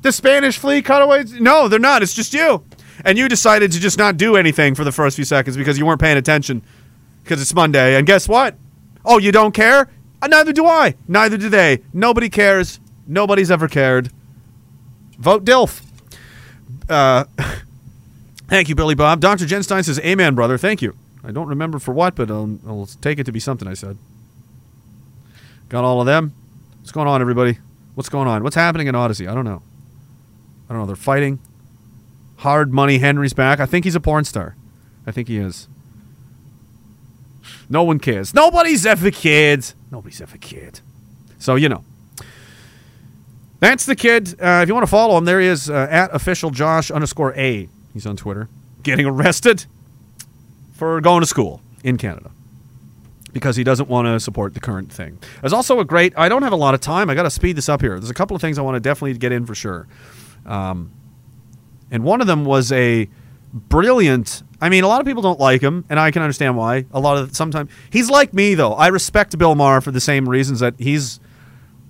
The 0.02 0.12
spanish 0.12 0.58
flea 0.58 0.82
cutaways 0.82 1.32
no 1.40 1.68
they're 1.68 1.78
not. 1.78 2.02
It's 2.02 2.14
just 2.14 2.34
you. 2.34 2.64
And 3.04 3.18
you 3.18 3.28
decided 3.28 3.72
to 3.72 3.80
just 3.80 3.98
not 3.98 4.16
do 4.16 4.36
anything 4.36 4.74
for 4.74 4.84
the 4.84 4.92
first 4.92 5.16
few 5.16 5.24
seconds 5.24 5.56
because 5.56 5.78
you 5.78 5.86
weren't 5.86 6.00
paying 6.00 6.16
attention 6.16 6.62
because 7.22 7.40
it's 7.40 7.54
monday. 7.54 7.96
And 7.96 8.06
guess 8.06 8.28
what? 8.28 8.56
Oh 9.04 9.18
you 9.18 9.32
don't 9.32 9.52
care? 9.52 9.88
Uh, 10.22 10.28
neither 10.28 10.52
do 10.52 10.66
i. 10.66 10.94
Neither 11.06 11.36
do 11.36 11.48
they. 11.48 11.82
Nobody 11.92 12.28
cares. 12.28 12.80
Nobody's 13.06 13.50
ever 13.50 13.68
cared. 13.68 14.10
Vote 15.18 15.44
dilf. 15.44 15.82
Uh, 16.88 17.24
thank 18.48 18.68
you 18.68 18.74
billy 18.74 18.94
bob. 18.94 19.20
Dr 19.20 19.44
genstein 19.44 19.84
says 19.84 19.98
amen 20.00 20.34
brother. 20.34 20.58
Thank 20.58 20.82
you. 20.82 20.96
I 21.24 21.32
don't 21.32 21.48
remember 21.48 21.78
for 21.78 21.92
what 21.92 22.14
but 22.14 22.30
I'll, 22.30 22.58
I'll 22.66 22.86
take 22.86 23.18
it 23.18 23.24
to 23.24 23.32
be 23.32 23.40
something 23.40 23.66
i 23.66 23.74
said. 23.74 23.98
Got 25.68 25.84
all 25.84 26.00
of 26.00 26.06
them? 26.06 26.32
What's 26.78 26.92
going 26.92 27.08
on 27.08 27.20
everybody? 27.20 27.58
What's 27.94 28.08
going 28.08 28.28
on? 28.28 28.44
What's 28.44 28.56
happening 28.56 28.86
in 28.86 28.94
odyssey? 28.94 29.26
I 29.26 29.34
don't 29.34 29.44
know. 29.44 29.62
I 30.68 30.72
don't 30.72 30.82
know. 30.82 30.86
They're 30.86 30.96
fighting. 30.96 31.40
Hard 32.38 32.72
money 32.72 32.98
henry's 32.98 33.32
back. 33.32 33.58
I 33.58 33.66
think 33.66 33.84
he's 33.84 33.94
a 33.94 34.00
porn 34.00 34.24
star. 34.24 34.54
I 35.06 35.10
think 35.10 35.28
he 35.28 35.38
is. 35.38 35.68
No 37.68 37.82
one 37.82 37.98
cares. 37.98 38.34
Nobody's 38.34 38.86
ever 38.86 39.10
cared. 39.10 39.66
Nobody's 39.90 40.20
ever 40.20 40.36
cared. 40.36 40.80
So, 41.38 41.54
you 41.54 41.68
know. 41.68 41.84
That's 43.58 43.86
the 43.86 43.96
kid. 43.96 44.40
Uh, 44.40 44.60
if 44.62 44.68
you 44.68 44.74
want 44.74 44.84
to 44.84 44.90
follow 44.90 45.16
him, 45.16 45.24
there 45.24 45.40
he 45.40 45.46
is 45.46 45.70
uh, 45.70 45.86
at 45.90 46.14
official 46.14 46.50
Josh 46.50 46.90
underscore 46.90 47.34
A. 47.34 47.68
He's 47.96 48.04
on 48.04 48.16
Twitter. 48.16 48.50
Getting 48.82 49.06
arrested 49.06 49.64
for 50.74 51.00
going 51.00 51.22
to 51.22 51.26
school 51.26 51.62
in 51.82 51.96
Canada 51.96 52.30
because 53.32 53.56
he 53.56 53.64
doesn't 53.64 53.88
want 53.88 54.06
to 54.06 54.20
support 54.20 54.52
the 54.52 54.60
current 54.60 54.92
thing. 54.92 55.18
There's 55.40 55.54
also 55.54 55.80
a 55.80 55.84
great. 55.84 56.12
I 56.14 56.28
don't 56.28 56.42
have 56.42 56.52
a 56.52 56.56
lot 56.56 56.74
of 56.74 56.82
time. 56.82 57.08
I 57.08 57.14
got 57.14 57.22
to 57.22 57.30
speed 57.30 57.56
this 57.56 57.70
up 57.70 57.80
here. 57.80 57.98
There's 57.98 58.10
a 58.10 58.14
couple 58.14 58.34
of 58.34 58.42
things 58.42 58.58
I 58.58 58.62
want 58.62 58.76
to 58.76 58.80
definitely 58.80 59.16
get 59.16 59.32
in 59.32 59.46
for 59.46 59.54
sure. 59.54 59.88
Um, 60.44 60.90
and 61.90 62.04
one 62.04 62.20
of 62.20 62.26
them 62.26 62.44
was 62.44 62.70
a 62.70 63.08
brilliant. 63.54 64.42
I 64.60 64.68
mean, 64.68 64.84
a 64.84 64.88
lot 64.88 65.00
of 65.00 65.06
people 65.06 65.22
don't 65.22 65.40
like 65.40 65.62
him, 65.62 65.86
and 65.88 65.98
I 65.98 66.10
can 66.10 66.20
understand 66.20 66.58
why. 66.58 66.84
A 66.92 67.00
lot 67.00 67.16
of 67.16 67.34
sometimes 67.34 67.70
he's 67.88 68.10
like 68.10 68.34
me 68.34 68.54
though. 68.54 68.74
I 68.74 68.88
respect 68.88 69.38
Bill 69.38 69.54
Maher 69.54 69.80
for 69.80 69.90
the 69.90 70.00
same 70.00 70.28
reasons 70.28 70.60
that 70.60 70.74
he's 70.78 71.18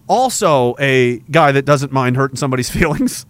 also 0.09 0.77
a 0.79 1.19
guy 1.31 1.51
that 1.53 1.65
doesn't 1.65 1.91
mind 1.93 2.17
hurting 2.17 2.37
somebody's 2.37 2.71
feelings, 2.77 3.27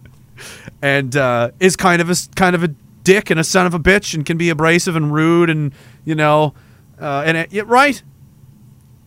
and 0.81 1.15
uh, 1.15 1.51
is 1.59 1.75
kind 1.75 2.01
of 2.01 2.09
a 2.09 2.15
kind 2.35 2.55
of 2.55 2.63
a 2.63 2.69
dick 3.03 3.29
and 3.29 3.39
a 3.39 3.43
son 3.43 3.65
of 3.65 3.73
a 3.73 3.79
bitch, 3.79 4.13
and 4.13 4.25
can 4.25 4.37
be 4.37 4.49
abrasive 4.49 4.95
and 4.95 5.13
rude, 5.13 5.49
and 5.49 5.73
you 6.05 6.15
know, 6.15 6.53
uh, 6.99 7.23
and 7.25 7.37
it, 7.37 7.53
yeah, 7.53 7.63
right. 7.65 8.01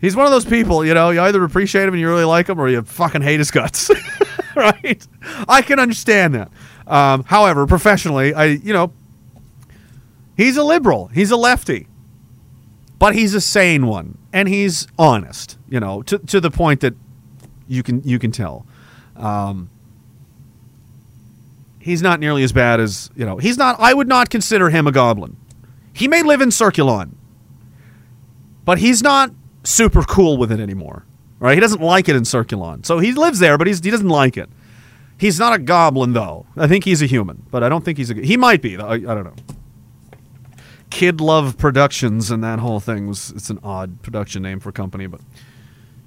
He's 0.00 0.16
one 0.16 0.24
of 0.24 0.32
those 0.32 0.46
people, 0.46 0.82
you 0.82 0.94
know, 0.94 1.10
you 1.10 1.20
either 1.20 1.44
appreciate 1.44 1.82
him 1.82 1.92
and 1.92 2.00
you 2.00 2.08
really 2.08 2.24
like 2.24 2.48
him, 2.48 2.58
or 2.58 2.68
you 2.68 2.80
fucking 2.82 3.20
hate 3.20 3.38
his 3.38 3.50
guts, 3.50 3.90
right? 4.56 5.06
I 5.46 5.60
can 5.60 5.78
understand 5.78 6.34
that. 6.34 6.50
Um, 6.86 7.24
however, 7.24 7.66
professionally, 7.66 8.32
I, 8.32 8.46
you 8.46 8.72
know, 8.72 8.92
he's 10.36 10.56
a 10.56 10.64
liberal, 10.64 11.08
he's 11.08 11.30
a 11.30 11.36
lefty, 11.36 11.86
but 12.98 13.14
he's 13.14 13.34
a 13.34 13.40
sane 13.42 13.86
one, 13.86 14.16
and 14.32 14.48
he's 14.48 14.86
honest, 14.98 15.58
you 15.68 15.80
know, 15.80 16.02
to 16.02 16.18
to 16.18 16.40
the 16.40 16.50
point 16.50 16.80
that 16.80 16.94
you 17.68 17.82
can 17.82 18.02
you 18.02 18.18
can 18.18 18.32
tell. 18.32 18.66
Um, 19.16 19.70
he's 21.90 22.02
not 22.02 22.20
nearly 22.20 22.42
as 22.42 22.52
bad 22.52 22.80
as 22.80 23.10
you 23.14 23.26
know. 23.26 23.36
He's 23.36 23.58
not. 23.58 23.76
I 23.78 23.92
would 23.92 24.08
not 24.08 24.30
consider 24.30 24.70
him 24.70 24.86
a 24.86 24.92
goblin. 24.92 25.36
He 25.92 26.08
may 26.08 26.22
live 26.22 26.40
in 26.40 26.50
Circulon, 26.50 27.12
but 28.64 28.78
he's 28.78 29.02
not 29.02 29.32
super 29.64 30.02
cool 30.02 30.36
with 30.36 30.52
it 30.52 30.60
anymore. 30.60 31.04
Right? 31.38 31.54
He 31.54 31.60
doesn't 31.60 31.82
like 31.82 32.08
it 32.08 32.16
in 32.16 32.22
Circulon, 32.22 32.84
so 32.84 32.98
he 32.98 33.12
lives 33.12 33.38
there, 33.38 33.58
but 33.58 33.66
he 33.66 33.72
doesn't 33.72 34.08
like 34.08 34.36
it. 34.36 34.48
He's 35.18 35.38
not 35.38 35.52
a 35.52 35.58
goblin 35.58 36.12
though. 36.12 36.46
I 36.56 36.66
think 36.66 36.84
he's 36.84 37.02
a 37.02 37.06
human, 37.06 37.44
but 37.50 37.62
I 37.62 37.68
don't 37.68 37.84
think 37.84 37.98
he's 37.98 38.10
a. 38.10 38.14
He 38.14 38.36
might 38.36 38.62
be. 38.62 38.76
I, 38.76 38.92
I 38.92 38.98
don't 38.98 39.24
know. 39.24 39.34
Kid 40.90 41.20
Love 41.20 41.56
Productions 41.56 42.30
and 42.30 42.42
that 42.42 42.58
whole 42.58 42.80
thing 42.80 43.06
was. 43.06 43.30
It's 43.30 43.50
an 43.50 43.58
odd 43.62 44.02
production 44.02 44.42
name 44.42 44.60
for 44.60 44.68
a 44.68 44.72
company, 44.72 45.06
but 45.06 45.20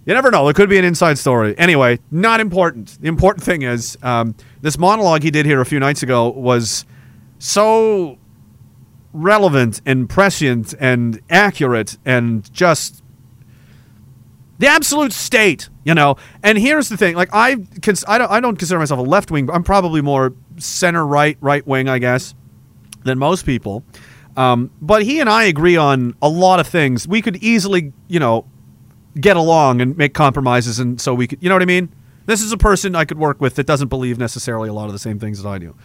you 0.06 0.14
never 0.14 0.32
know. 0.32 0.48
It 0.50 0.56
could 0.56 0.70
be 0.70 0.78
an 0.78 0.86
inside 0.86 1.18
story. 1.18 1.58
Anyway, 1.58 2.00
not 2.12 2.40
important. 2.40 3.00
The 3.02 3.08
important 3.08 3.44
thing 3.44 3.62
is 3.62 3.98
um, 4.04 4.36
this 4.62 4.78
monologue 4.78 5.24
he 5.24 5.32
did 5.32 5.46
here 5.46 5.62
a 5.62 5.66
few 5.66 5.80
nights 5.80 6.04
ago 6.04 6.30
was 6.30 6.86
so 7.40 8.18
relevant 9.14 9.82
and 9.86 10.10
prescient 10.10 10.74
and 10.80 11.22
accurate 11.30 11.98
and 12.04 12.52
just 12.52 13.04
the 14.60 14.68
absolute 14.68 15.14
state, 15.14 15.70
you 15.84 15.94
know. 15.94 16.18
And 16.42 16.58
here's 16.58 16.90
the 16.90 16.98
thing: 16.98 17.16
like 17.16 17.30
I, 17.32 17.58
cons- 17.82 18.06
I 18.08 18.18
don't, 18.18 18.32
I 18.32 18.40
don't 18.40 18.58
consider 18.58 18.80
myself 18.80 19.00
a 19.00 19.04
left 19.04 19.32
wing. 19.32 19.50
I'm 19.50 19.64
probably 19.64 20.02
more 20.02 20.34
center 20.58 21.06
right, 21.06 21.38
right 21.42 21.66
wing, 21.66 21.88
I 21.88 22.00
guess, 22.00 22.36
than 23.04 23.18
most 23.18 23.46
people. 23.46 23.84
Um, 24.36 24.72
but 24.82 25.04
he 25.04 25.20
and 25.20 25.30
I 25.30 25.44
agree 25.44 25.78
on 25.78 26.16
a 26.22 26.30
lot 26.30 26.60
of 26.60 26.68
things. 26.68 27.08
We 27.08 27.22
could 27.22 27.38
easily, 27.38 27.94
you 28.08 28.20
know, 28.20 28.46
get 29.20 29.38
along 29.38 29.82
and 29.82 29.98
make 29.98 30.14
compromises, 30.14 30.80
and 30.80 31.00
so 31.00 31.14
we 31.14 31.28
could, 31.28 31.42
you 31.42 31.50
know 31.50 31.56
what 31.56 31.62
I 31.62 31.66
mean. 31.66 31.90
This 32.26 32.42
is 32.42 32.52
a 32.52 32.58
person 32.58 32.96
I 32.96 33.06
could 33.06 33.18
work 33.18 33.42
with 33.42 33.56
that 33.56 33.68
doesn't 33.68 33.90
believe 33.90 34.18
necessarily 34.18 34.70
a 34.70 34.74
lot 34.74 34.86
of 34.86 34.94
the 34.94 35.00
same 35.00 35.20
things 35.20 35.44
that 35.44 35.50
I 35.50 35.58
do. 35.58 35.76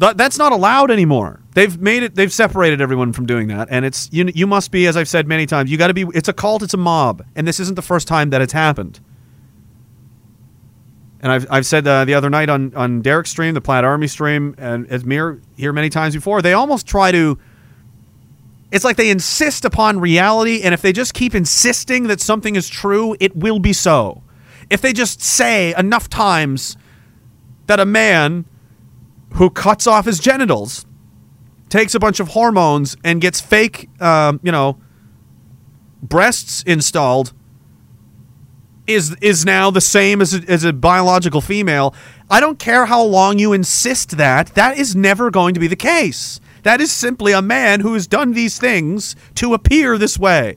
Th- 0.00 0.14
that's 0.14 0.38
not 0.38 0.52
allowed 0.52 0.90
anymore. 0.90 1.40
They've 1.54 1.78
made 1.80 2.02
it. 2.02 2.14
They've 2.14 2.32
separated 2.32 2.80
everyone 2.80 3.12
from 3.12 3.26
doing 3.26 3.48
that, 3.48 3.68
and 3.70 3.84
it's 3.84 4.08
you. 4.12 4.30
You 4.34 4.46
must 4.46 4.70
be, 4.70 4.86
as 4.86 4.96
I've 4.96 5.08
said 5.08 5.26
many 5.26 5.46
times, 5.46 5.70
you 5.70 5.76
got 5.76 5.88
to 5.88 5.94
be. 5.94 6.06
It's 6.14 6.28
a 6.28 6.32
cult. 6.32 6.62
It's 6.62 6.74
a 6.74 6.78
mob, 6.78 7.24
and 7.36 7.46
this 7.46 7.60
isn't 7.60 7.74
the 7.74 7.82
first 7.82 8.08
time 8.08 8.30
that 8.30 8.40
it's 8.40 8.52
happened. 8.52 9.00
And 11.22 11.30
I've, 11.30 11.46
I've 11.50 11.66
said 11.66 11.86
uh, 11.86 12.06
the 12.06 12.14
other 12.14 12.30
night 12.30 12.48
on 12.48 12.74
on 12.74 13.02
Derek's 13.02 13.30
stream, 13.30 13.52
the 13.52 13.60
Plaid 13.60 13.84
Army 13.84 14.06
stream, 14.06 14.54
and 14.56 14.86
as 14.88 15.04
Mir 15.04 15.40
here 15.56 15.72
many 15.72 15.90
times 15.90 16.14
before, 16.14 16.40
they 16.40 16.54
almost 16.54 16.86
try 16.86 17.12
to. 17.12 17.38
It's 18.72 18.84
like 18.84 18.96
they 18.96 19.10
insist 19.10 19.64
upon 19.64 19.98
reality, 19.98 20.62
and 20.62 20.72
if 20.72 20.82
they 20.82 20.92
just 20.92 21.12
keep 21.12 21.34
insisting 21.34 22.06
that 22.06 22.20
something 22.20 22.54
is 22.54 22.68
true, 22.68 23.16
it 23.18 23.34
will 23.34 23.58
be 23.58 23.72
so. 23.72 24.22
If 24.68 24.80
they 24.80 24.92
just 24.92 25.20
say 25.20 25.74
enough 25.76 26.08
times 26.08 26.76
that 27.66 27.80
a 27.80 27.84
man 27.84 28.44
who 29.34 29.50
cuts 29.50 29.86
off 29.86 30.06
his 30.06 30.20
genitals, 30.20 30.86
takes 31.68 31.94
a 31.94 32.00
bunch 32.00 32.20
of 32.20 32.28
hormones, 32.28 32.96
and 33.02 33.20
gets 33.20 33.40
fake, 33.40 33.88
um, 34.00 34.40
you 34.42 34.52
know, 34.52 34.78
breasts 36.02 36.62
installed, 36.62 37.32
is 38.86 39.16
is 39.20 39.44
now 39.44 39.70
the 39.70 39.80
same 39.80 40.20
as 40.20 40.34
a, 40.34 40.42
as 40.50 40.64
a 40.64 40.72
biological 40.72 41.40
female. 41.40 41.94
I 42.28 42.40
don't 42.40 42.58
care 42.58 42.86
how 42.86 43.02
long 43.02 43.38
you 43.38 43.52
insist 43.52 44.16
that. 44.16 44.54
That 44.54 44.78
is 44.78 44.94
never 44.94 45.30
going 45.30 45.54
to 45.54 45.60
be 45.60 45.66
the 45.66 45.76
case. 45.76 46.40
That 46.62 46.80
is 46.80 46.92
simply 46.92 47.32
a 47.32 47.42
man 47.42 47.80
who 47.80 47.94
has 47.94 48.06
done 48.06 48.32
these 48.32 48.58
things 48.58 49.16
to 49.36 49.54
appear 49.54 49.98
this 49.98 50.18
way. 50.18 50.56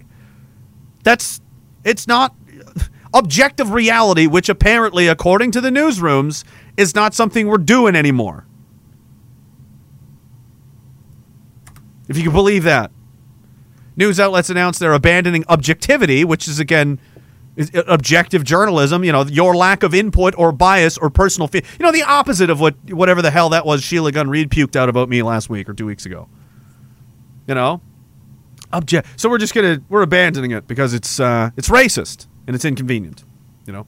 That's 1.04 1.42
it's 1.84 2.08
not 2.08 2.36
objective 3.14 3.72
reality, 3.72 4.28
which 4.28 4.50
apparently, 4.50 5.08
according 5.08 5.52
to 5.52 5.62
the 5.62 5.70
newsrooms, 5.70 6.44
is 6.78 6.96
not 6.96 7.14
something 7.14 7.48
we're 7.48 7.58
doing 7.58 7.96
anymore. 7.96 8.46
If 12.08 12.18
you 12.18 12.24
can 12.24 12.34
believe 12.34 12.64
that. 12.64 12.92
News 13.96 14.20
outlets 14.20 14.50
announced 14.50 14.80
they're 14.80 14.94
abandoning 14.94 15.46
objectivity, 15.48 16.26
which 16.26 16.48
is 16.48 16.60
again 16.60 17.00
objective 17.88 18.44
journalism. 18.44 19.04
You 19.04 19.12
know, 19.12 19.24
your 19.26 19.56
lack 19.56 19.84
of 19.84 19.94
input 19.94 20.34
or 20.38 20.52
bias 20.52 20.98
or 20.98 21.10
personal 21.10 21.48
fe- 21.48 21.64
You 21.80 21.86
know, 21.86 21.92
the 21.92 22.04
opposite 22.04 22.50
of 22.50 22.60
what 22.60 22.76
whatever 22.92 23.22
the 23.22 23.32
hell 23.32 23.50
that 23.50 23.66
was 23.66 23.84
Sheila 23.84 24.12
Gunn 24.12 24.30
Reid 24.30 24.50
puked 24.50 24.76
out 24.76 24.90
about 24.90 25.10
me 25.10 25.22
last 25.24 25.50
week 25.50 25.70
or 25.70 25.74
two 25.74 25.86
weeks 25.86 26.06
ago. 26.06 26.28
You 27.48 27.56
know, 27.56 27.82
object. 28.72 29.08
So 29.20 29.30
we're 29.30 29.38
just 29.38 29.54
gonna 29.54 29.82
we're 29.90 30.02
abandoning 30.02 30.52
it 30.52 30.68
because 30.68 30.94
it's 30.94 31.20
uh, 31.20 31.52
it's 31.58 31.70
racist 31.70 32.28
and 32.48 32.56
it's 32.56 32.66
inconvenient. 32.66 33.24
You 33.66 33.74
know. 33.74 33.88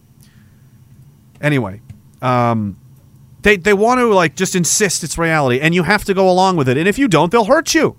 Anyway, 1.41 1.81
um, 2.21 2.77
they 3.41 3.57
they 3.57 3.73
want 3.73 3.99
to 3.99 4.13
like 4.13 4.35
just 4.35 4.55
insist 4.55 5.03
it's 5.03 5.17
reality, 5.17 5.59
and 5.59 5.75
you 5.75 5.83
have 5.83 6.03
to 6.05 6.13
go 6.13 6.29
along 6.29 6.55
with 6.55 6.69
it. 6.69 6.77
And 6.77 6.87
if 6.87 6.97
you 6.97 7.07
don't, 7.07 7.31
they'll 7.31 7.45
hurt 7.45 7.73
you. 7.73 7.97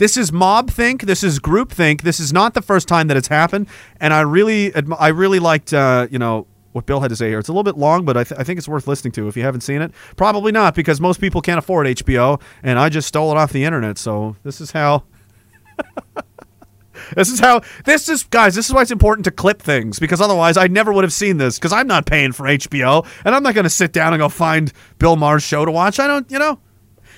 This 0.00 0.16
is 0.16 0.32
mob 0.32 0.70
think. 0.70 1.02
This 1.02 1.22
is 1.22 1.38
group 1.38 1.70
think. 1.70 2.04
This 2.04 2.20
is 2.20 2.32
not 2.32 2.54
the 2.54 2.62
first 2.62 2.88
time 2.88 3.08
that 3.08 3.18
it's 3.18 3.28
happened. 3.28 3.68
And 4.00 4.14
I 4.14 4.22
really, 4.22 4.74
I 4.74 5.08
really 5.08 5.38
liked, 5.38 5.74
uh, 5.74 6.08
you 6.10 6.18
know, 6.18 6.46
what 6.72 6.86
Bill 6.86 7.00
had 7.00 7.10
to 7.10 7.16
say 7.16 7.28
here. 7.28 7.38
It's 7.38 7.50
a 7.50 7.52
little 7.52 7.64
bit 7.64 7.76
long, 7.76 8.06
but 8.06 8.16
I, 8.16 8.24
th- 8.24 8.40
I 8.40 8.42
think 8.42 8.56
it's 8.56 8.66
worth 8.66 8.88
listening 8.88 9.12
to 9.12 9.28
if 9.28 9.36
you 9.36 9.42
haven't 9.42 9.60
seen 9.60 9.82
it. 9.82 9.92
Probably 10.16 10.52
not 10.52 10.74
because 10.74 11.02
most 11.02 11.20
people 11.20 11.42
can't 11.42 11.58
afford 11.58 11.86
HBO, 11.86 12.40
and 12.62 12.78
I 12.78 12.88
just 12.88 13.08
stole 13.08 13.30
it 13.30 13.36
off 13.36 13.52
the 13.52 13.62
internet. 13.62 13.98
So 13.98 14.36
this 14.42 14.62
is 14.62 14.70
how. 14.72 15.04
This 17.16 17.30
is 17.30 17.40
how 17.40 17.62
this 17.86 18.10
is, 18.10 18.24
guys. 18.24 18.54
This 18.54 18.66
is 18.66 18.74
why 18.74 18.82
it's 18.82 18.90
important 18.90 19.24
to 19.24 19.30
clip 19.30 19.62
things 19.62 19.98
because 19.98 20.20
otherwise 20.20 20.58
I 20.58 20.66
never 20.66 20.92
would 20.92 21.02
have 21.02 21.14
seen 21.14 21.38
this 21.38 21.58
because 21.58 21.72
I'm 21.72 21.86
not 21.86 22.04
paying 22.04 22.32
for 22.32 22.44
HBO 22.44 23.06
and 23.24 23.34
I'm 23.34 23.42
not 23.42 23.54
going 23.54 23.64
to 23.64 23.70
sit 23.70 23.92
down 23.92 24.12
and 24.12 24.20
go 24.20 24.28
find 24.28 24.70
Bill 24.98 25.16
Maher's 25.16 25.42
show 25.42 25.64
to 25.64 25.70
watch. 25.70 25.98
I 25.98 26.06
don't, 26.06 26.30
you 26.30 26.38
know, 26.38 26.60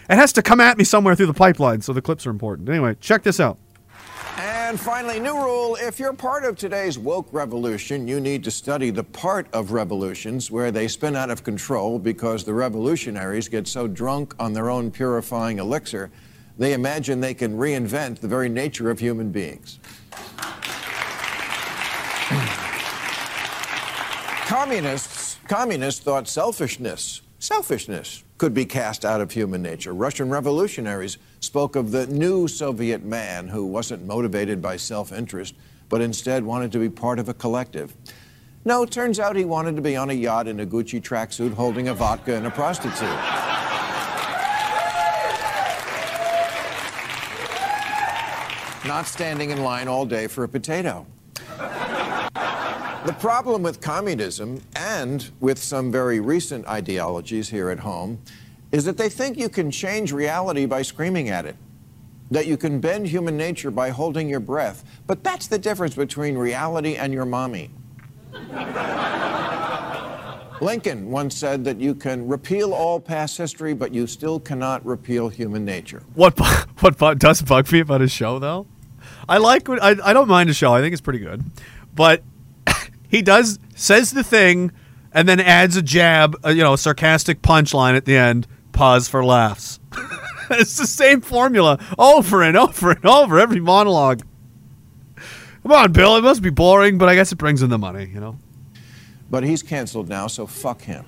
it 0.08 0.16
has 0.16 0.32
to 0.34 0.42
come 0.42 0.60
at 0.60 0.78
me 0.78 0.84
somewhere 0.84 1.14
through 1.14 1.26
the 1.26 1.34
pipeline. 1.34 1.80
So 1.80 1.92
the 1.92 2.02
clips 2.02 2.26
are 2.26 2.30
important. 2.30 2.68
Anyway, 2.68 2.96
check 3.00 3.22
this 3.22 3.40
out. 3.40 3.58
And 4.36 4.80
finally, 4.80 5.20
new 5.20 5.34
rule 5.34 5.76
if 5.80 5.98
you're 5.98 6.14
part 6.14 6.44
of 6.44 6.56
today's 6.56 6.98
woke 6.98 7.28
revolution, 7.32 8.08
you 8.08 8.18
need 8.20 8.42
to 8.44 8.50
study 8.50 8.88
the 8.88 9.04
part 9.04 9.46
of 9.52 9.72
revolutions 9.72 10.50
where 10.50 10.70
they 10.70 10.88
spin 10.88 11.14
out 11.14 11.30
of 11.30 11.44
control 11.44 11.98
because 11.98 12.44
the 12.44 12.54
revolutionaries 12.54 13.48
get 13.48 13.68
so 13.68 13.86
drunk 13.86 14.34
on 14.38 14.54
their 14.54 14.70
own 14.70 14.90
purifying 14.90 15.58
elixir, 15.58 16.10
they 16.56 16.72
imagine 16.72 17.20
they 17.20 17.34
can 17.34 17.58
reinvent 17.58 18.20
the 18.20 18.28
very 18.28 18.48
nature 18.48 18.90
of 18.90 18.98
human 18.98 19.30
beings. 19.30 19.78
Communists, 24.46 25.38
communists 25.48 26.00
thought 26.00 26.28
selfishness, 26.28 27.22
selfishness 27.38 28.22
could 28.42 28.52
be 28.52 28.64
cast 28.64 29.04
out 29.04 29.20
of 29.20 29.30
human 29.30 29.62
nature. 29.62 29.94
Russian 29.94 30.28
revolutionaries 30.28 31.16
spoke 31.38 31.76
of 31.76 31.92
the 31.92 32.08
new 32.08 32.48
Soviet 32.48 33.04
man 33.04 33.46
who 33.46 33.64
wasn't 33.64 34.04
motivated 34.04 34.60
by 34.60 34.76
self-interest, 34.76 35.54
but 35.88 36.00
instead 36.00 36.42
wanted 36.42 36.72
to 36.72 36.80
be 36.80 36.88
part 36.88 37.20
of 37.20 37.28
a 37.28 37.34
collective. 37.34 37.94
No, 38.64 38.84
turns 38.84 39.20
out 39.20 39.36
he 39.36 39.44
wanted 39.44 39.76
to 39.76 39.80
be 39.80 39.94
on 39.94 40.10
a 40.10 40.12
yacht 40.12 40.48
in 40.48 40.58
a 40.58 40.66
Gucci 40.66 41.00
tracksuit 41.00 41.52
holding 41.52 41.86
a 41.86 41.94
vodka 41.94 42.34
and 42.34 42.44
a 42.44 42.50
prostitute. 42.50 43.02
Not 48.84 49.06
standing 49.06 49.50
in 49.50 49.62
line 49.62 49.86
all 49.86 50.04
day 50.04 50.26
for 50.26 50.42
a 50.42 50.48
potato. 50.48 51.06
The 53.04 53.12
problem 53.14 53.64
with 53.64 53.80
communism 53.80 54.62
and 54.76 55.28
with 55.40 55.58
some 55.58 55.90
very 55.90 56.20
recent 56.20 56.64
ideologies 56.68 57.48
here 57.48 57.70
at 57.70 57.80
home 57.80 58.20
is 58.70 58.84
that 58.84 58.96
they 58.96 59.08
think 59.08 59.36
you 59.36 59.48
can 59.48 59.72
change 59.72 60.12
reality 60.12 60.66
by 60.66 60.82
screaming 60.82 61.28
at 61.28 61.44
it, 61.44 61.56
that 62.30 62.46
you 62.46 62.56
can 62.56 62.78
bend 62.78 63.08
human 63.08 63.36
nature 63.36 63.72
by 63.72 63.90
holding 63.90 64.28
your 64.28 64.38
breath. 64.38 64.84
But 65.08 65.24
that's 65.24 65.48
the 65.48 65.58
difference 65.58 65.96
between 65.96 66.38
reality 66.38 66.94
and 66.94 67.12
your 67.12 67.24
mommy. 67.24 67.70
Lincoln 70.62 71.10
once 71.10 71.36
said 71.36 71.64
that 71.64 71.80
you 71.80 71.96
can 71.96 72.28
repeal 72.28 72.72
all 72.72 73.00
past 73.00 73.36
history, 73.36 73.74
but 73.74 73.92
you 73.92 74.06
still 74.06 74.38
cannot 74.38 74.86
repeal 74.86 75.28
human 75.28 75.64
nature. 75.64 76.04
What 76.14 76.38
what 76.80 77.18
does 77.18 77.42
bug 77.42 77.72
me 77.72 77.80
about 77.80 78.00
his 78.00 78.12
show 78.12 78.38
though? 78.38 78.68
I 79.28 79.38
like 79.38 79.68
I, 79.68 79.96
I 80.04 80.12
don't 80.12 80.28
mind 80.28 80.48
his 80.48 80.56
show. 80.56 80.72
I 80.72 80.80
think 80.80 80.92
it's 80.92 81.02
pretty 81.02 81.18
good, 81.18 81.42
but 81.96 82.22
he 83.12 83.20
does 83.20 83.58
says 83.76 84.10
the 84.10 84.24
thing 84.24 84.72
and 85.12 85.28
then 85.28 85.38
adds 85.38 85.76
a 85.76 85.82
jab, 85.82 86.34
a, 86.42 86.52
you 86.52 86.62
know, 86.62 86.72
a 86.72 86.78
sarcastic 86.78 87.42
punchline 87.42 87.94
at 87.94 88.06
the 88.06 88.16
end. 88.16 88.46
Pause 88.72 89.08
for 89.08 89.22
laughs. 89.22 89.78
it's 90.50 90.78
the 90.78 90.86
same 90.86 91.20
formula 91.20 91.78
over 91.98 92.42
and 92.42 92.56
over 92.56 92.92
and 92.92 93.04
over 93.04 93.38
every 93.38 93.60
monologue. 93.60 94.22
Come 95.62 95.72
on, 95.72 95.92
Bill. 95.92 96.16
It 96.16 96.22
must 96.22 96.42
be 96.42 96.50
boring, 96.50 96.96
but 96.96 97.10
I 97.10 97.14
guess 97.14 97.30
it 97.30 97.36
brings 97.36 97.62
in 97.62 97.68
the 97.68 97.78
money. 97.78 98.10
You 98.12 98.18
know. 98.18 98.38
But 99.30 99.44
he's 99.44 99.62
canceled 99.62 100.08
now, 100.08 100.26
so 100.26 100.46
fuck 100.46 100.80
him. 100.80 101.04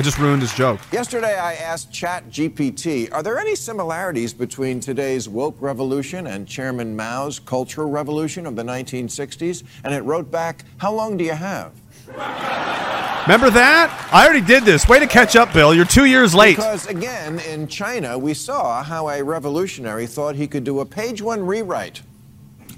I 0.00 0.02
just 0.02 0.16
ruined 0.16 0.40
his 0.40 0.54
joke. 0.54 0.80
Yesterday, 0.92 1.38
I 1.38 1.56
asked 1.56 1.92
ChatGPT, 1.92 3.12
are 3.12 3.22
there 3.22 3.38
any 3.38 3.54
similarities 3.54 4.32
between 4.32 4.80
today's 4.80 5.28
woke 5.28 5.60
revolution 5.60 6.26
and 6.28 6.48
Chairman 6.48 6.96
Mao's 6.96 7.38
cultural 7.38 7.90
revolution 7.90 8.46
of 8.46 8.56
the 8.56 8.62
1960s? 8.62 9.62
And 9.84 9.92
it 9.92 10.00
wrote 10.04 10.30
back, 10.30 10.64
how 10.78 10.90
long 10.94 11.18
do 11.18 11.24
you 11.24 11.34
have? 11.34 11.72
Remember 12.06 13.50
that? 13.50 14.08
I 14.10 14.24
already 14.24 14.40
did 14.40 14.62
this. 14.62 14.88
Way 14.88 15.00
to 15.00 15.06
catch 15.06 15.36
up, 15.36 15.52
Bill. 15.52 15.74
You're 15.74 15.84
two 15.84 16.06
years 16.06 16.34
late. 16.34 16.56
Because 16.56 16.86
again, 16.86 17.38
in 17.40 17.68
China, 17.68 18.16
we 18.16 18.32
saw 18.32 18.82
how 18.82 19.10
a 19.10 19.22
revolutionary 19.22 20.06
thought 20.06 20.34
he 20.34 20.46
could 20.46 20.64
do 20.64 20.80
a 20.80 20.86
page 20.86 21.20
one 21.20 21.44
rewrite 21.44 22.00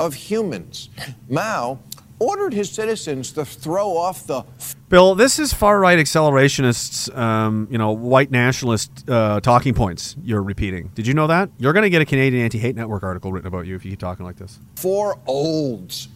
of 0.01 0.15
humans. 0.15 0.89
Mao 1.29 1.79
ordered 2.23 2.55
his 2.55 2.71
citizens 2.71 3.33
to 3.33 3.45
throw 3.45 3.97
off 3.97 4.27
the 4.27 4.45
Bill, 4.89 5.15
this 5.15 5.39
is 5.39 5.55
far 5.55 5.81
right 5.81 5.99
accelerationists, 5.99 7.15
um, 7.17 7.67
you 7.71 7.79
know, 7.79 7.93
white 7.93 8.31
nationalist 8.31 9.09
uh, 9.09 9.41
talking 9.41 9.73
points 9.73 10.17
you're 10.23 10.43
repeating. 10.43 10.91
Did 10.95 11.07
you 11.07 11.15
know 11.15 11.27
that? 11.29 11.49
You're 11.57 11.73
going 11.73 11.85
to 11.85 11.91
get 11.91 12.03
a 12.03 12.05
Canadian 12.05 12.45
Anti 12.45 12.59
Hate 12.59 12.77
Network 12.77 13.03
article 13.03 13.33
written 13.33 13.49
about 13.49 13.67
you 13.67 13.75
if 13.75 13.85
you 13.85 13.93
keep 13.93 14.01
talking 14.01 14.27
like 14.27 14.37
this. 14.37 14.59
four 14.77 15.19
olds 15.27 16.09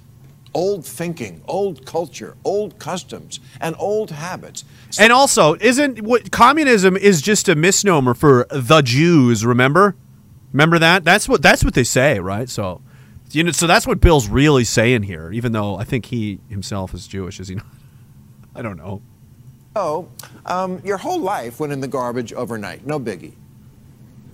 old 0.56 0.86
thinking, 0.86 1.42
old 1.46 1.84
culture, 1.84 2.34
old 2.42 2.78
customs, 2.78 3.40
and 3.60 3.76
old 3.78 4.10
habits. 4.10 4.64
And 4.98 5.12
also, 5.12 5.54
isn't 5.56 6.00
what 6.00 6.30
communism 6.30 6.96
is 6.96 7.20
just 7.20 7.48
a 7.48 7.54
misnomer 7.54 8.14
for 8.14 8.46
the 8.50 8.80
Jews? 8.80 9.44
Remember, 9.44 9.96
remember 10.52 10.78
that? 10.78 11.04
That's 11.04 11.28
what 11.28 11.42
that's 11.42 11.62
what 11.62 11.74
they 11.74 11.84
say, 11.84 12.18
right? 12.20 12.48
So, 12.48 12.80
you 13.32 13.44
know, 13.44 13.52
so 13.52 13.66
that's 13.66 13.86
what 13.86 14.00
Bill's 14.00 14.28
really 14.28 14.64
saying 14.64 15.04
here. 15.04 15.30
Even 15.32 15.52
though 15.52 15.76
I 15.76 15.84
think 15.84 16.06
he 16.06 16.38
himself 16.48 16.94
is 16.94 17.06
Jewish, 17.06 17.40
is 17.40 17.48
he 17.48 17.56
not? 17.56 17.66
I 18.54 18.62
don't 18.62 18.76
know. 18.76 19.02
Oh, 19.74 20.08
um, 20.46 20.80
your 20.84 20.96
whole 20.96 21.20
life 21.20 21.60
went 21.60 21.72
in 21.72 21.80
the 21.80 21.88
garbage 21.88 22.32
overnight, 22.32 22.86
no 22.86 22.98
biggie. 22.98 23.34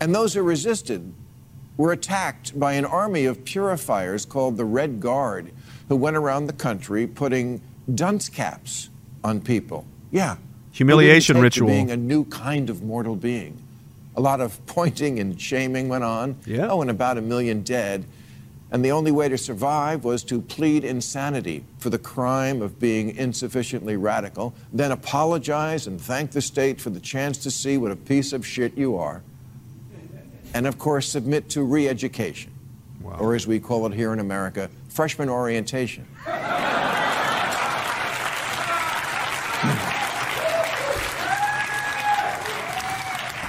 And 0.00 0.14
those 0.14 0.34
who 0.34 0.42
resisted 0.42 1.12
were 1.76 1.92
attacked 1.92 2.58
by 2.58 2.74
an 2.74 2.84
army 2.84 3.24
of 3.24 3.44
purifiers 3.44 4.24
called 4.24 4.56
the 4.56 4.64
Red 4.64 5.00
Guard, 5.00 5.50
who 5.88 5.96
went 5.96 6.16
around 6.16 6.46
the 6.46 6.52
country 6.52 7.08
putting 7.08 7.60
dunce 7.92 8.28
caps 8.28 8.90
on 9.24 9.40
people. 9.40 9.84
Yeah. 10.12 10.36
Humiliation 10.72 11.36
who 11.36 11.42
didn't 11.42 11.52
take 11.52 11.58
to 11.58 11.64
ritual. 11.64 11.68
Being 11.68 11.90
a 11.90 11.96
new 11.96 12.24
kind 12.26 12.70
of 12.70 12.82
mortal 12.82 13.16
being. 13.16 13.60
A 14.16 14.20
lot 14.20 14.40
of 14.40 14.64
pointing 14.66 15.18
and 15.18 15.40
shaming 15.40 15.88
went 15.88 16.04
on. 16.04 16.36
Yeah. 16.46 16.68
Oh, 16.70 16.82
and 16.82 16.90
about 16.90 17.18
a 17.18 17.22
million 17.22 17.62
dead. 17.62 18.04
And 18.72 18.82
the 18.82 18.90
only 18.90 19.12
way 19.12 19.28
to 19.28 19.36
survive 19.36 20.02
was 20.02 20.24
to 20.24 20.40
plead 20.40 20.82
insanity 20.82 21.62
for 21.78 21.90
the 21.90 21.98
crime 21.98 22.62
of 22.62 22.80
being 22.80 23.14
insufficiently 23.14 23.98
radical, 23.98 24.54
then 24.72 24.92
apologize 24.92 25.86
and 25.86 26.00
thank 26.00 26.30
the 26.30 26.40
state 26.40 26.80
for 26.80 26.88
the 26.88 26.98
chance 26.98 27.36
to 27.38 27.50
see 27.50 27.76
what 27.76 27.92
a 27.92 27.96
piece 27.96 28.32
of 28.32 28.46
shit 28.46 28.76
you 28.76 28.96
are. 28.96 29.22
And 30.54 30.66
of 30.66 30.78
course, 30.78 31.06
submit 31.06 31.50
to 31.50 31.62
re 31.62 31.86
education, 31.86 32.50
or 33.04 33.34
as 33.34 33.46
we 33.46 33.60
call 33.60 33.84
it 33.86 33.92
here 33.92 34.14
in 34.14 34.20
America, 34.20 34.70
freshman 34.88 35.28
orientation. 35.28 36.06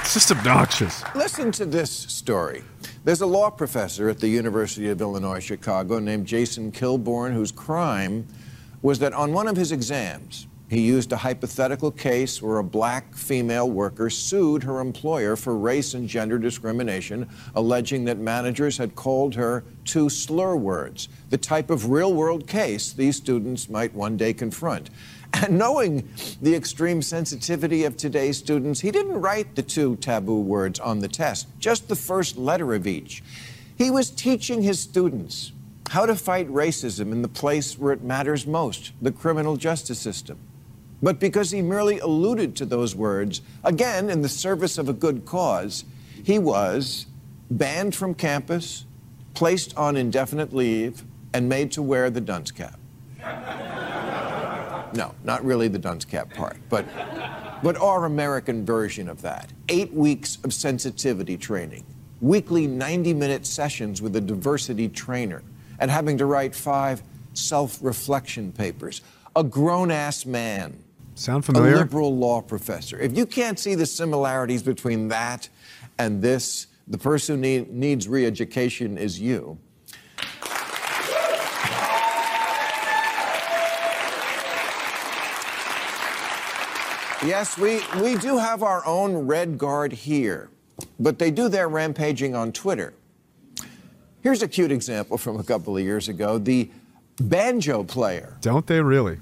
It's 0.01 0.13
just 0.13 0.31
obnoxious. 0.31 1.01
Listen 1.15 1.49
to 1.53 1.65
this 1.65 1.89
story. 1.89 2.63
There's 3.05 3.19
a 3.19 3.25
law 3.25 3.49
professor 3.49 4.07
at 4.07 4.21
the 4.21 4.29
University 4.29 4.89
of 4.89 5.01
Illinois 5.01 5.41
Chicago 5.41 5.99
named 5.99 6.25
Jason 6.25 6.71
Kilborn 6.71 7.33
whose 7.33 7.51
crime 7.51 8.25
was 8.81 8.99
that 8.99 9.11
on 9.11 9.33
one 9.33 9.49
of 9.49 9.57
his 9.57 9.73
exams, 9.73 10.47
he 10.69 10.79
used 10.79 11.11
a 11.11 11.17
hypothetical 11.17 11.91
case 11.91 12.41
where 12.41 12.59
a 12.59 12.63
black 12.63 13.13
female 13.13 13.69
worker 13.69 14.09
sued 14.09 14.63
her 14.63 14.79
employer 14.79 15.35
for 15.35 15.57
race 15.57 15.95
and 15.95 16.07
gender 16.07 16.39
discrimination, 16.39 17.29
alleging 17.55 18.05
that 18.05 18.19
managers 18.19 18.77
had 18.77 18.95
called 18.95 19.35
her 19.35 19.65
two 19.83 20.09
slur 20.09 20.55
words, 20.55 21.09
the 21.29 21.37
type 21.37 21.69
of 21.69 21.89
real 21.89 22.13
world 22.13 22.47
case 22.47 22.93
these 22.93 23.17
students 23.17 23.69
might 23.69 23.93
one 23.93 24.15
day 24.15 24.33
confront. 24.33 24.89
And 25.33 25.57
knowing 25.57 26.09
the 26.41 26.55
extreme 26.55 27.01
sensitivity 27.01 27.85
of 27.85 27.97
today's 27.97 28.37
students, 28.37 28.79
he 28.79 28.91
didn't 28.91 29.19
write 29.19 29.55
the 29.55 29.63
two 29.63 29.95
taboo 29.97 30.39
words 30.39 30.79
on 30.79 30.99
the 30.99 31.07
test, 31.07 31.47
just 31.59 31.87
the 31.87 31.95
first 31.95 32.37
letter 32.37 32.73
of 32.73 32.87
each. 32.87 33.23
He 33.77 33.89
was 33.89 34.09
teaching 34.09 34.61
his 34.61 34.79
students 34.79 35.51
how 35.89 36.05
to 36.05 36.15
fight 36.15 36.47
racism 36.49 37.11
in 37.11 37.21
the 37.21 37.27
place 37.27 37.77
where 37.77 37.93
it 37.93 38.03
matters 38.03 38.47
most 38.47 38.93
the 39.01 39.11
criminal 39.11 39.57
justice 39.57 39.99
system. 39.99 40.37
But 41.01 41.19
because 41.19 41.51
he 41.51 41.61
merely 41.61 41.99
alluded 41.99 42.55
to 42.57 42.65
those 42.65 42.95
words, 42.95 43.41
again 43.63 44.09
in 44.09 44.21
the 44.21 44.29
service 44.29 44.77
of 44.77 44.87
a 44.87 44.93
good 44.93 45.25
cause, 45.25 45.83
he 46.23 46.39
was 46.39 47.07
banned 47.51 47.93
from 47.93 48.13
campus, 48.13 48.85
placed 49.33 49.75
on 49.77 49.97
indefinite 49.97 50.53
leave, 50.53 51.03
and 51.33 51.49
made 51.49 51.71
to 51.73 51.81
wear 51.81 52.09
the 52.09 52.21
dunce 52.21 52.51
cap. 52.51 52.79
No, 54.95 55.13
not 55.23 55.43
really 55.43 55.67
the 55.67 55.79
dunce 55.79 56.05
cap 56.05 56.33
part, 56.33 56.57
but, 56.69 56.85
but 57.63 57.77
our 57.77 58.05
American 58.05 58.65
version 58.65 59.09
of 59.09 59.21
that. 59.21 59.51
Eight 59.69 59.93
weeks 59.93 60.37
of 60.43 60.53
sensitivity 60.53 61.37
training, 61.37 61.85
weekly 62.21 62.67
90 62.67 63.13
minute 63.13 63.45
sessions 63.45 64.01
with 64.01 64.15
a 64.15 64.21
diversity 64.21 64.87
trainer, 64.89 65.41
and 65.79 65.89
having 65.89 66.17
to 66.17 66.25
write 66.25 66.55
five 66.55 67.01
self 67.33 67.79
reflection 67.81 68.51
papers. 68.51 69.01
A 69.35 69.43
grown 69.43 69.89
ass 69.89 70.25
man 70.25 70.83
Sound 71.15 71.45
familiar? 71.45 71.75
a 71.75 71.77
liberal 71.77 72.15
law 72.15 72.41
professor. 72.41 72.99
If 72.99 73.15
you 73.17 73.25
can't 73.25 73.59
see 73.59 73.75
the 73.75 73.85
similarities 73.85 74.63
between 74.63 75.07
that 75.09 75.49
and 75.99 76.21
this, 76.21 76.67
the 76.87 76.97
person 76.97 77.35
who 77.35 77.41
need, 77.41 77.71
needs 77.71 78.07
re 78.07 78.25
education 78.25 78.97
is 78.97 79.19
you. 79.19 79.57
Yes, 87.25 87.57
we, 87.57 87.81
we 88.01 88.17
do 88.17 88.37
have 88.37 88.63
our 88.63 88.85
own 88.85 89.15
Red 89.15 89.57
Guard 89.57 89.93
here, 89.93 90.49
but 90.99 91.19
they 91.19 91.31
do 91.31 91.47
their 91.47 91.69
rampaging 91.69 92.35
on 92.35 92.51
Twitter. 92.51 92.93
Here's 94.21 94.41
a 94.41 94.47
cute 94.47 94.73
example 94.73 95.17
from 95.17 95.39
a 95.39 95.43
couple 95.43 95.77
of 95.77 95.83
years 95.83 96.09
ago. 96.09 96.37
The 96.37 96.69
banjo 97.17 97.83
player 97.83 98.35
Don't 98.41 98.67
they 98.67 98.81
really? 98.81 99.17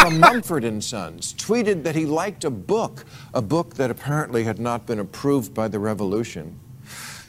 from 0.00 0.20
Mumford 0.20 0.62
and 0.62 0.84
Sons 0.84 1.34
tweeted 1.34 1.82
that 1.82 1.96
he 1.96 2.06
liked 2.06 2.44
a 2.44 2.50
book, 2.50 3.04
a 3.34 3.42
book 3.42 3.74
that 3.74 3.90
apparently 3.90 4.44
had 4.44 4.60
not 4.60 4.86
been 4.86 5.00
approved 5.00 5.52
by 5.52 5.66
the 5.66 5.80
revolution. 5.80 6.60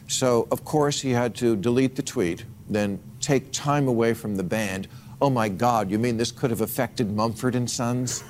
So, 0.08 0.48
of 0.52 0.64
course, 0.64 1.02
he 1.02 1.12
had 1.12 1.34
to 1.36 1.56
delete 1.56 1.96
the 1.96 2.04
tweet, 2.04 2.46
then 2.70 3.00
take 3.20 3.52
time 3.52 3.88
away 3.88 4.14
from 4.14 4.36
the 4.36 4.44
band. 4.44 4.88
Oh 5.22 5.30
my 5.30 5.50
God, 5.50 5.90
you 5.90 5.98
mean 5.98 6.18
this 6.18 6.32
could 6.32 6.52
have 6.52 6.62
affected 6.62 7.12
Mumford 7.16 7.56
and 7.56 7.70
Sons? 7.70 8.24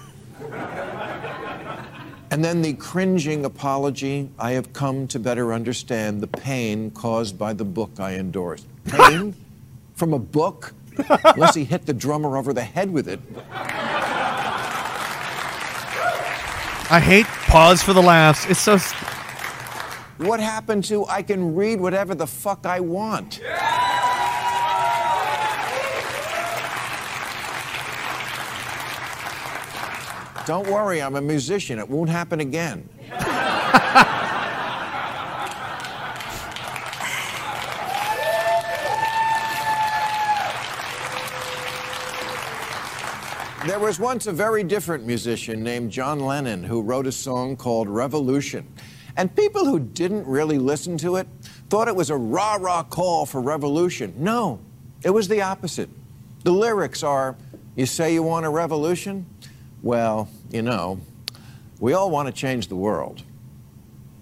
And 2.29 2.43
then 2.43 2.61
the 2.61 2.73
cringing 2.73 3.45
apology 3.45 4.29
I 4.37 4.51
have 4.51 4.73
come 4.73 5.07
to 5.09 5.19
better 5.19 5.53
understand 5.53 6.19
the 6.21 6.27
pain 6.27 6.91
caused 6.91 7.37
by 7.37 7.53
the 7.53 7.63
book 7.65 7.99
I 7.99 8.15
endorsed. 8.15 8.65
Pain? 8.85 9.33
From 9.95 10.13
a 10.13 10.19
book? 10.19 10.73
Unless 11.23 11.55
he 11.55 11.63
hit 11.63 11.85
the 11.85 11.93
drummer 11.93 12.37
over 12.37 12.53
the 12.53 12.63
head 12.63 12.91
with 12.91 13.07
it. 13.07 13.19
I 16.89 17.01
hate 17.03 17.25
pause 17.25 17.81
for 17.83 17.93
the 17.93 18.01
laughs. 18.01 18.45
It's 18.49 18.59
so. 18.61 18.73
s- 18.75 18.93
What 20.17 20.39
happened 20.39 20.83
to 20.85 21.05
I 21.05 21.21
can 21.21 21.53
read 21.55 21.79
whatever 21.81 22.15
the 22.15 22.27
fuck 22.27 22.65
I 22.65 22.79
want? 22.79 23.39
Don't 30.47 30.67
worry, 30.69 31.01
I'm 31.01 31.17
a 31.17 31.21
musician. 31.21 31.77
It 31.77 31.89
won't 31.89 32.09
happen 32.09 32.39
again. 32.39 32.87
There 43.65 43.79
was 43.79 43.99
once 43.99 44.27
a 44.27 44.31
very 44.31 44.63
different 44.63 45.05
musician 45.05 45.61
named 45.61 45.91
John 45.91 46.21
Lennon 46.21 46.63
who 46.63 46.81
wrote 46.81 47.07
a 47.07 47.11
song 47.11 47.57
called 47.57 47.89
Revolution. 47.89 48.65
And 49.17 49.35
people 49.35 49.65
who 49.65 49.81
didn't 49.81 50.25
really 50.25 50.57
listen 50.57 50.97
to 50.99 51.17
it 51.17 51.27
thought 51.69 51.89
it 51.89 51.95
was 51.97 52.09
a 52.09 52.15
rah 52.15 52.55
rah 52.55 52.83
call 52.83 53.25
for 53.25 53.41
revolution. 53.41 54.13
No, 54.15 54.61
it 55.03 55.09
was 55.09 55.27
the 55.27 55.41
opposite. 55.41 55.89
The 56.45 56.53
lyrics 56.53 57.03
are 57.03 57.35
You 57.75 57.85
say 57.85 58.13
you 58.13 58.23
want 58.23 58.45
a 58.45 58.49
revolution? 58.49 59.25
Well, 59.83 60.29
you 60.51 60.61
know, 60.61 60.99
we 61.79 61.93
all 61.93 62.09
want 62.09 62.27
to 62.27 62.33
change 62.33 62.67
the 62.67 62.75
world. 62.75 63.23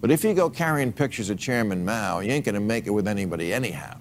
But 0.00 0.10
if 0.10 0.24
you 0.24 0.34
go 0.34 0.50
carrying 0.50 0.92
pictures 0.92 1.30
of 1.30 1.38
Chairman 1.38 1.84
Mao, 1.84 2.20
you 2.20 2.30
ain't 2.30 2.44
going 2.44 2.54
to 2.54 2.60
make 2.60 2.86
it 2.86 2.90
with 2.90 3.08
anybody 3.08 3.52
anyhow. 3.52 3.96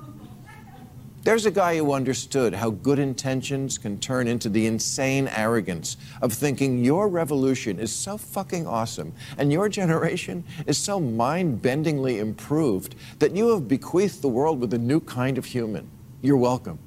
There's 1.23 1.47
a 1.47 1.51
guy 1.51 1.77
who 1.77 1.93
understood 1.93 2.53
how 2.53 2.69
good 2.69 2.99
intentions 2.99 3.79
can 3.79 3.99
turn 3.99 4.27
into 4.27 4.47
the 4.47 4.67
insane 4.67 5.27
arrogance 5.29 5.97
of 6.21 6.31
thinking 6.31 6.85
your 6.85 7.07
revolution 7.07 7.79
is 7.79 7.91
so 7.91 8.15
fucking 8.15 8.67
awesome 8.67 9.11
and 9.39 9.51
your 9.51 9.67
generation 9.67 10.43
is 10.67 10.77
so 10.77 10.99
mind 10.99 11.63
bendingly 11.63 12.19
improved 12.19 12.93
that 13.17 13.35
you 13.35 13.49
have 13.49 13.67
bequeathed 13.67 14.21
the 14.21 14.29
world 14.29 14.59
with 14.59 14.71
a 14.75 14.77
new 14.77 14.99
kind 14.99 15.39
of 15.39 15.45
human. 15.45 15.89
You're 16.21 16.37
welcome. 16.37 16.77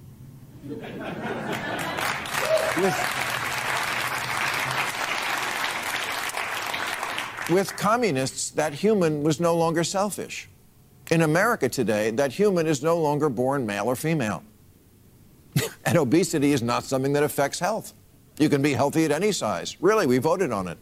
With 7.51 7.75
communists, 7.77 8.51
that 8.51 8.75
human 8.75 9.23
was 9.23 9.41
no 9.41 9.57
longer 9.57 9.83
selfish. 9.83 10.49
In 11.11 11.23
America 11.23 11.69
today, 11.69 12.11
that 12.11 12.33
human 12.33 12.67
is 12.67 12.83
no 12.83 12.99
longer 12.99 13.31
born 13.31 13.65
male 13.65 13.87
or 13.87 13.97
female. 13.97 14.43
and 15.87 15.97
obesity 15.97 16.53
is 16.53 16.63
not 16.63 16.85
something 16.85 17.15
that 17.15 17.23
affects 17.23 17.59
health. 17.59 17.95
You 18.39 18.51
can 18.51 18.61
be 18.61 18.75
healthy 18.75 19.07
at 19.07 19.13
any 19.13 19.33
size. 19.33 19.81
Really, 19.81 20.07
we 20.07 20.19
voted 20.19 20.53
on 20.53 20.69
it. 20.69 20.77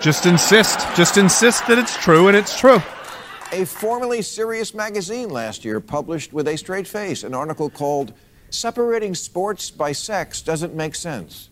Just 0.00 0.26
insist. 0.26 0.80
Just 0.94 1.16
insist 1.16 1.66
that 1.66 1.78
it's 1.78 1.96
true 1.96 2.28
and 2.28 2.36
it's 2.36 2.58
true. 2.58 2.82
A 3.52 3.64
formerly 3.64 4.20
serious 4.20 4.74
magazine 4.74 5.30
last 5.30 5.64
year 5.64 5.80
published 5.80 6.32
with 6.32 6.46
a 6.46 6.56
straight 6.56 6.86
face 6.86 7.24
an 7.24 7.34
article 7.34 7.70
called 7.70 8.12
Separating 8.50 9.14
Sports 9.14 9.70
by 9.70 9.92
Sex 9.92 10.42
Doesn't 10.42 10.74
Make 10.74 10.94
Sense. 10.94 11.48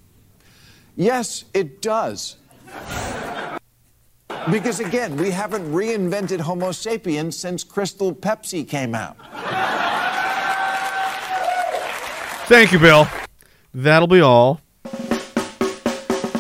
Yes, 0.97 1.45
it 1.55 1.81
does. 1.81 2.37
Because 4.49 4.81
again, 4.81 5.17
we 5.17 5.31
haven't 5.31 5.71
reinvented 5.73 6.41
Homo 6.41 6.73
sapiens 6.73 7.37
since 7.37 7.63
Crystal 7.63 8.15
Pepsi 8.15 8.67
came 8.67 8.95
out. 8.95 9.17
Thank 12.47 12.73
you, 12.73 12.79
Bill. 12.79 13.07
That'll 13.75 14.09
be 14.09 14.21
all. 14.21 14.61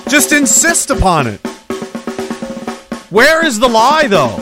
Just 0.09 0.32
insist 0.32 0.90
upon 0.90 1.27
it. 1.27 1.40
Where 3.10 3.44
is 3.44 3.59
the 3.59 3.68
lie, 3.68 4.06
though? 4.09 4.36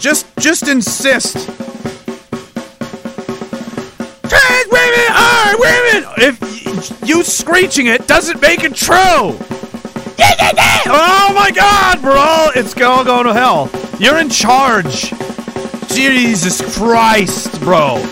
Just, 0.00 0.26
just 0.38 0.66
insist. 0.66 1.34
Trans 4.28 4.68
women 4.70 5.08
are 5.12 5.58
women. 5.58 6.04
If 6.18 7.08
you 7.08 7.22
screeching 7.22 7.86
it 7.86 8.06
doesn't 8.06 8.40
make 8.40 8.64
it 8.64 8.74
true. 8.74 9.57
Oh 10.90 11.32
my 11.34 11.50
God, 11.50 12.00
bro! 12.00 12.48
It's 12.54 12.80
all 12.80 13.04
going 13.04 13.26
to 13.26 13.34
hell. 13.34 13.70
You're 13.98 14.18
in 14.18 14.30
charge. 14.30 15.12
Jesus 15.88 16.62
Christ, 16.76 17.60
bro. 17.60 18.02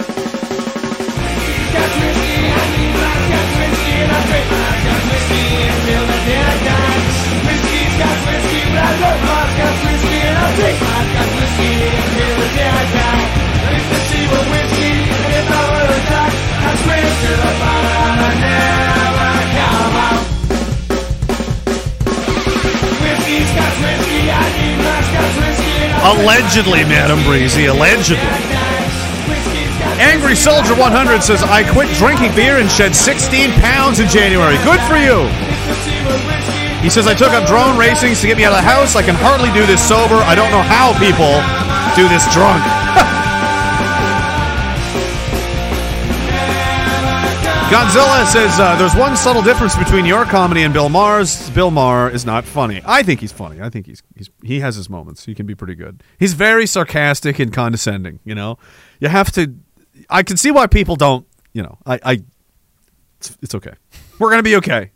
Allegedly, 26.04 26.84
Madam 26.84 27.22
Breezy, 27.24 27.66
allegedly. 27.66 28.22
Angry 29.96 30.36
Soldier 30.36 30.74
100 30.74 31.22
says, 31.22 31.42
I 31.42 31.64
quit 31.64 31.88
drinking 31.96 32.34
beer 32.34 32.58
and 32.58 32.70
shed 32.70 32.94
16 32.94 33.52
pounds 33.64 34.00
in 34.00 34.08
January. 34.08 34.56
Good 34.60 34.80
for 34.84 35.00
you. 35.00 35.24
He 36.84 36.90
says, 36.90 37.06
I 37.06 37.14
took 37.14 37.32
up 37.32 37.48
drone 37.48 37.78
racing 37.78 38.14
to 38.14 38.26
get 38.26 38.36
me 38.36 38.44
out 38.44 38.52
of 38.52 38.60
the 38.60 38.68
house. 38.68 38.94
I 38.94 39.02
can 39.02 39.16
hardly 39.16 39.50
do 39.56 39.64
this 39.64 39.80
sober. 39.80 40.16
I 40.22 40.34
don't 40.34 40.50
know 40.52 40.62
how 40.62 40.92
people 41.00 41.40
do 41.96 42.08
this 42.12 42.28
drunk. 42.32 42.62
Godzilla 47.68 48.24
says, 48.26 48.60
uh, 48.60 48.76
there's 48.76 48.94
one 48.94 49.16
subtle 49.16 49.42
difference 49.42 49.74
between 49.74 50.04
your 50.06 50.24
comedy 50.24 50.62
and 50.62 50.72
Bill 50.72 50.88
Maher's. 50.88 51.50
Bill 51.50 51.72
Maher 51.72 52.08
is 52.08 52.24
not 52.24 52.44
funny. 52.44 52.80
I 52.86 53.02
think 53.02 53.18
he's 53.18 53.32
funny. 53.32 53.60
I 53.60 53.70
think 53.70 53.86
he's, 53.86 54.04
he's 54.14 54.30
he 54.44 54.60
has 54.60 54.76
his 54.76 54.88
moments. 54.88 55.24
He 55.24 55.34
can 55.34 55.46
be 55.46 55.56
pretty 55.56 55.74
good. 55.74 56.00
He's 56.16 56.34
very 56.34 56.64
sarcastic 56.66 57.40
and 57.40 57.52
condescending, 57.52 58.20
you 58.24 58.36
know? 58.36 58.56
You 59.00 59.08
have 59.08 59.32
to 59.32 59.56
I 60.08 60.22
can 60.22 60.36
see 60.36 60.52
why 60.52 60.68
people 60.68 60.94
don't, 60.94 61.26
you 61.54 61.62
know, 61.64 61.76
I, 61.84 61.98
I 62.04 62.22
it's, 63.18 63.36
it's 63.42 63.54
okay. 63.56 63.72
We're 64.20 64.30
gonna 64.30 64.44
be 64.44 64.56
okay. 64.56 64.92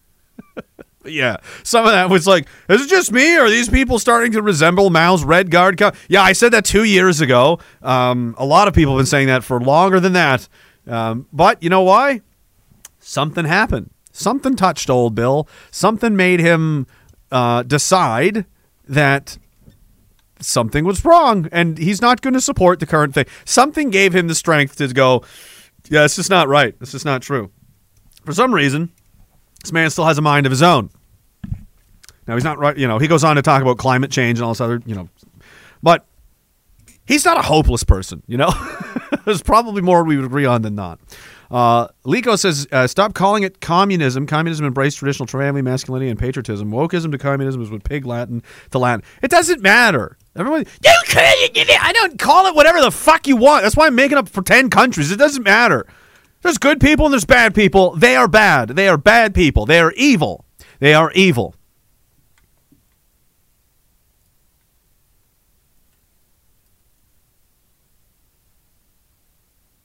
Yeah, 1.02 1.38
some 1.62 1.86
of 1.86 1.92
that 1.92 2.10
was 2.10 2.26
like, 2.26 2.46
is 2.68 2.82
it 2.82 2.90
just 2.90 3.10
me, 3.10 3.34
or 3.38 3.44
are 3.44 3.50
these 3.50 3.70
people 3.70 3.98
starting 3.98 4.32
to 4.32 4.42
resemble 4.42 4.90
Mao's 4.90 5.24
Red 5.24 5.50
Guard? 5.50 5.78
Co-? 5.78 5.92
Yeah, 6.10 6.20
I 6.20 6.34
said 6.34 6.52
that 6.52 6.66
two 6.66 6.84
years 6.84 7.22
ago. 7.22 7.58
Um, 7.80 8.34
a 8.36 8.44
lot 8.44 8.68
of 8.68 8.74
people 8.74 8.92
have 8.92 8.98
been 8.98 9.06
saying 9.06 9.28
that 9.28 9.42
for 9.42 9.58
longer 9.62 9.98
than 9.98 10.12
that. 10.12 10.46
Um, 10.86 11.26
but 11.32 11.62
you 11.62 11.70
know 11.70 11.80
why? 11.80 12.20
Something 13.00 13.46
happened. 13.46 13.90
Something 14.12 14.56
touched 14.56 14.90
old 14.90 15.14
Bill. 15.14 15.48
Something 15.70 16.16
made 16.16 16.40
him 16.40 16.86
uh, 17.30 17.62
decide 17.62 18.44
that 18.88 19.38
something 20.40 20.84
was 20.84 21.04
wrong 21.04 21.48
and 21.52 21.78
he's 21.78 22.00
not 22.00 22.22
going 22.22 22.34
to 22.34 22.40
support 22.40 22.80
the 22.80 22.86
current 22.86 23.14
thing. 23.14 23.26
Something 23.44 23.90
gave 23.90 24.14
him 24.14 24.28
the 24.28 24.34
strength 24.34 24.76
to 24.76 24.88
go, 24.88 25.22
yeah, 25.88 26.02
this 26.02 26.18
is 26.18 26.30
not 26.30 26.48
right. 26.48 26.78
This 26.80 26.94
is 26.94 27.04
not 27.04 27.22
true. 27.22 27.50
For 28.24 28.32
some 28.32 28.54
reason, 28.54 28.90
this 29.62 29.72
man 29.72 29.90
still 29.90 30.06
has 30.06 30.18
a 30.18 30.22
mind 30.22 30.46
of 30.46 30.50
his 30.50 30.62
own. 30.62 30.90
Now 32.26 32.34
he's 32.34 32.44
not 32.44 32.58
right. 32.58 32.76
You 32.76 32.86
know, 32.86 32.98
he 32.98 33.08
goes 33.08 33.24
on 33.24 33.36
to 33.36 33.42
talk 33.42 33.62
about 33.62 33.78
climate 33.78 34.10
change 34.10 34.38
and 34.38 34.44
all 34.44 34.52
this 34.52 34.60
other. 34.60 34.80
You 34.86 34.94
know, 34.94 35.08
but 35.82 36.06
he's 37.06 37.24
not 37.24 37.38
a 37.38 37.42
hopeless 37.42 37.82
person. 37.82 38.22
You 38.26 38.36
know, 38.36 38.50
there's 39.24 39.42
probably 39.42 39.82
more 39.82 40.04
we 40.04 40.16
would 40.16 40.26
agree 40.26 40.44
on 40.44 40.62
than 40.62 40.74
not. 40.74 41.00
Uh, 41.50 41.88
Lico 42.04 42.38
says, 42.38 42.66
uh, 42.70 42.86
"Stop 42.86 43.14
calling 43.14 43.42
it 43.42 43.60
communism. 43.60 44.26
Communism 44.26 44.66
embraced 44.66 44.98
traditional 44.98 45.26
family 45.26 45.62
masculinity 45.62 46.10
and 46.10 46.18
patriotism. 46.18 46.70
Wokeism 46.70 47.10
to 47.10 47.18
communism 47.18 47.60
is 47.60 47.70
what 47.70 47.82
pig 47.82 48.06
Latin 48.06 48.42
to 48.70 48.78
Latin. 48.78 49.02
It 49.22 49.30
doesn't 49.30 49.60
matter. 49.60 50.16
Everyone, 50.36 50.64
you. 50.84 51.78
I 51.80 51.92
don't 51.92 52.18
call 52.18 52.46
it 52.46 52.54
whatever 52.54 52.80
the 52.80 52.92
fuck 52.92 53.26
you 53.26 53.36
want. 53.36 53.64
That's 53.64 53.76
why 53.76 53.86
I'm 53.86 53.96
making 53.96 54.16
up 54.16 54.28
for 54.28 54.42
10 54.42 54.70
countries. 54.70 55.10
It 55.10 55.16
doesn't 55.16 55.42
matter. 55.42 55.86
There's 56.42 56.56
good 56.56 56.80
people 56.80 57.06
and 57.06 57.12
there's 57.12 57.24
bad 57.24 57.54
people. 57.54 57.96
They 57.96 58.14
are 58.14 58.28
bad. 58.28 58.70
They 58.70 58.88
are 58.88 58.96
bad 58.96 59.34
people. 59.34 59.66
They 59.66 59.80
are 59.80 59.92
evil. 59.96 60.44
They 60.78 60.94
are 60.94 61.10
evil." 61.12 61.54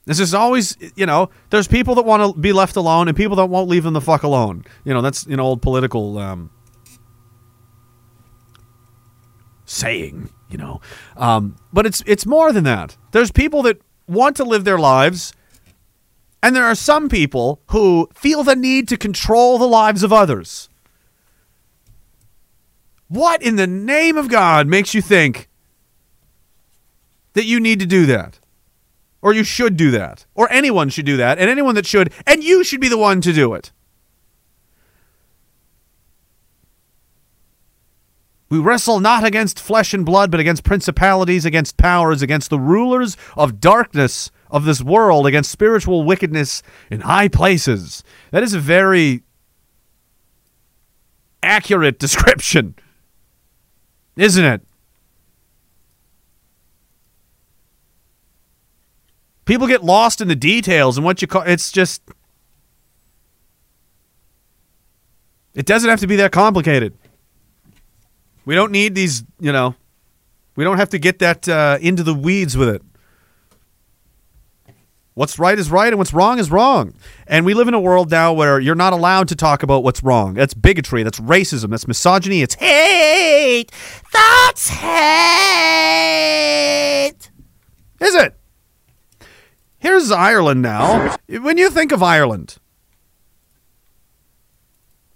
This 0.05 0.19
is 0.19 0.35
always, 0.35 0.77
you 0.95 1.07
know, 1.07 1.29
there's 1.49 1.67
people 1.67 1.95
that 1.95 2.03
want 2.03 2.35
to 2.35 2.39
be 2.39 2.53
left 2.53 2.75
alone 2.75 3.07
and 3.07 3.17
people 3.17 3.37
that 3.37 3.47
won't 3.47 3.67
leave 3.67 3.83
them 3.83 3.93
the 3.93 4.01
fuck 4.01 4.21
alone. 4.21 4.63
You 4.83 4.93
know, 4.93 5.01
that's 5.01 5.25
an 5.25 5.39
old 5.39 5.63
political 5.63 6.19
um, 6.19 6.51
saying, 9.65 10.29
you 10.49 10.57
know. 10.57 10.79
Um, 11.17 11.55
but 11.73 11.87
it's 11.87 12.03
it's 12.05 12.25
more 12.25 12.53
than 12.53 12.63
that. 12.65 12.95
There's 13.11 13.31
people 13.31 13.63
that 13.63 13.81
want 14.07 14.37
to 14.37 14.43
live 14.43 14.63
their 14.63 14.77
lives, 14.77 15.33
and 16.43 16.55
there 16.55 16.65
are 16.65 16.75
some 16.75 17.09
people 17.09 17.61
who 17.71 18.07
feel 18.13 18.43
the 18.43 18.55
need 18.55 18.87
to 18.89 18.97
control 18.97 19.57
the 19.57 19.67
lives 19.67 20.03
of 20.03 20.13
others. 20.13 20.69
What 23.07 23.41
in 23.41 23.55
the 23.55 23.67
name 23.67 24.17
of 24.17 24.29
God 24.29 24.67
makes 24.67 24.93
you 24.93 25.01
think 25.01 25.49
that 27.33 27.45
you 27.45 27.59
need 27.59 27.79
to 27.79 27.85
do 27.87 28.05
that? 28.05 28.39
Or 29.25 29.33
you 29.33 29.43
should 29.43 29.75
do 29.75 29.89
that, 29.89 30.27
or 30.35 30.47
anyone 30.51 30.87
should 30.87 31.07
do 31.07 31.17
that, 31.17 31.39
and 31.39 31.49
anyone 31.49 31.73
that 31.73 31.87
should, 31.87 32.13
and 32.27 32.43
you 32.43 32.63
should 32.63 32.79
be 32.79 32.87
the 32.87 32.95
one 32.95 33.21
to 33.21 33.33
do 33.33 33.55
it. 33.55 33.71
We 38.49 38.59
wrestle 38.59 38.99
not 38.99 39.23
against 39.23 39.59
flesh 39.59 39.95
and 39.95 40.05
blood, 40.05 40.29
but 40.29 40.39
against 40.39 40.63
principalities, 40.63 41.43
against 41.43 41.75
powers, 41.75 42.21
against 42.21 42.51
the 42.51 42.59
rulers 42.59 43.17
of 43.35 43.59
darkness 43.59 44.29
of 44.51 44.63
this 44.63 44.83
world, 44.83 45.25
against 45.25 45.49
spiritual 45.49 46.03
wickedness 46.03 46.61
in 46.91 47.01
high 47.01 47.27
places. 47.27 48.03
That 48.29 48.43
is 48.43 48.53
a 48.53 48.59
very 48.59 49.23
accurate 51.41 51.97
description, 51.97 52.75
isn't 54.17 54.45
it? 54.45 54.61
People 59.45 59.67
get 59.67 59.83
lost 59.83 60.21
in 60.21 60.27
the 60.27 60.35
details 60.35 60.97
and 60.97 61.05
what 61.05 61.21
you 61.21 61.27
call 61.27 61.43
it's 61.43 61.71
just 61.71 62.01
It 65.55 65.65
doesn't 65.65 65.89
have 65.89 66.01
to 66.01 66.07
be 66.07 66.17
that 66.17 66.33
complicated. 66.33 66.93
We 68.43 68.53
don't 68.55 68.71
need 68.73 68.93
these, 68.93 69.23
you 69.39 69.53
know, 69.53 69.73
we 70.55 70.63
don't 70.63 70.77
have 70.77 70.89
to 70.89 70.99
get 70.99 71.19
that 71.19 71.47
uh, 71.49 71.77
into 71.81 72.03
the 72.03 72.13
weeds 72.13 72.55
with 72.57 72.69
it. 72.69 72.81
What's 75.13 75.39
right 75.39 75.57
is 75.57 75.71
right 75.71 75.87
and 75.87 75.97
what's 75.97 76.13
wrong 76.13 76.39
is 76.39 76.51
wrong. 76.51 76.93
And 77.25 77.45
we 77.45 77.53
live 77.53 77.69
in 77.69 77.73
a 77.73 77.79
world 77.79 78.11
now 78.11 78.33
where 78.33 78.59
you're 78.59 78.75
not 78.75 78.91
allowed 78.91 79.29
to 79.29 79.35
talk 79.35 79.63
about 79.63 79.81
what's 79.81 80.03
wrong. 80.03 80.33
That's 80.33 80.53
bigotry, 80.53 81.03
that's 81.03 81.21
racism, 81.21 81.69
that's 81.69 81.87
misogyny, 81.87 82.41
it's 82.41 82.55
hate. 82.55 83.71
That's 84.11 84.67
hate. 84.67 84.91
Is 88.01 88.13
it? 88.13 88.35
Here's 89.85 90.11
Ireland 90.11 90.63
now. 90.63 91.15
When 91.29 91.59
you 91.59 91.69
think 91.69 91.91
of 91.91 92.01
Ireland, 92.01 92.57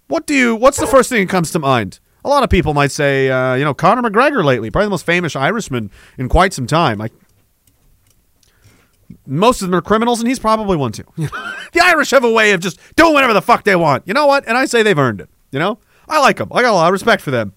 what 0.06 0.28
do 0.28 0.34
you? 0.34 0.54
What's 0.54 0.78
the 0.78 0.86
first 0.86 1.08
thing 1.08 1.26
that 1.26 1.28
comes 1.28 1.50
to 1.50 1.58
mind? 1.58 1.98
A 2.24 2.28
lot 2.28 2.44
of 2.44 2.50
people 2.50 2.72
might 2.72 2.92
say, 2.92 3.28
uh, 3.28 3.54
you 3.54 3.64
know, 3.64 3.74
Conor 3.74 4.08
McGregor 4.08 4.44
lately, 4.44 4.70
probably 4.70 4.86
the 4.86 4.90
most 4.90 5.04
famous 5.04 5.34
Irishman 5.34 5.90
in 6.18 6.28
quite 6.28 6.52
some 6.52 6.68
time. 6.68 6.98
Like 6.98 7.12
most 9.26 9.60
of 9.60 9.66
them 9.68 9.74
are 9.76 9.82
criminals, 9.82 10.20
and 10.20 10.28
he's 10.28 10.38
probably 10.38 10.76
one 10.76 10.92
too. 10.92 11.02
the 11.16 11.80
Irish 11.82 12.12
have 12.12 12.22
a 12.22 12.30
way 12.30 12.52
of 12.52 12.60
just 12.60 12.78
doing 12.94 13.12
whatever 13.12 13.32
the 13.32 13.42
fuck 13.42 13.64
they 13.64 13.74
want. 13.74 14.06
You 14.06 14.14
know 14.14 14.26
what? 14.26 14.46
And 14.46 14.56
I 14.56 14.66
say 14.66 14.84
they've 14.84 14.96
earned 14.96 15.20
it. 15.20 15.28
You 15.50 15.58
know, 15.58 15.80
I 16.08 16.20
like 16.20 16.36
them. 16.36 16.48
I 16.52 16.62
got 16.62 16.70
a 16.70 16.74
lot 16.74 16.86
of 16.86 16.92
respect 16.92 17.22
for 17.22 17.32
them. 17.32 17.54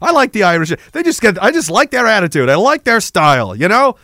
I 0.00 0.12
like 0.12 0.30
the 0.30 0.44
Irish. 0.44 0.72
They 0.92 1.02
just 1.02 1.20
get. 1.20 1.36
I 1.42 1.50
just 1.50 1.68
like 1.68 1.90
their 1.90 2.06
attitude. 2.06 2.48
I 2.48 2.54
like 2.54 2.84
their 2.84 3.00
style. 3.00 3.56
You 3.56 3.66
know. 3.66 3.96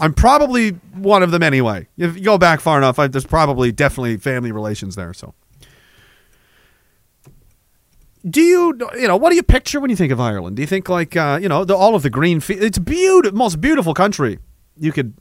I'm 0.00 0.14
probably 0.14 0.70
one 0.94 1.22
of 1.22 1.30
them 1.30 1.42
anyway. 1.42 1.88
If 1.96 2.16
you 2.16 2.22
go 2.22 2.38
back 2.38 2.60
far 2.60 2.78
enough, 2.78 2.98
I, 2.98 3.08
there's 3.08 3.26
probably 3.26 3.72
definitely 3.72 4.16
family 4.16 4.52
relations 4.52 4.94
there. 4.94 5.12
So, 5.12 5.34
do 8.28 8.40
you 8.40 8.78
you 8.94 9.08
know 9.08 9.16
what 9.16 9.30
do 9.30 9.36
you 9.36 9.42
picture 9.42 9.80
when 9.80 9.90
you 9.90 9.96
think 9.96 10.12
of 10.12 10.20
Ireland? 10.20 10.56
Do 10.56 10.62
you 10.62 10.68
think 10.68 10.88
like 10.88 11.16
uh, 11.16 11.38
you 11.42 11.48
know 11.48 11.64
the, 11.64 11.76
all 11.76 11.94
of 11.94 12.02
the 12.02 12.10
green? 12.10 12.40
Fe- 12.40 12.54
it's 12.54 12.78
beautiful, 12.78 13.36
most 13.36 13.60
beautiful 13.60 13.94
country 13.94 14.38
you 14.76 14.92
could. 14.92 15.14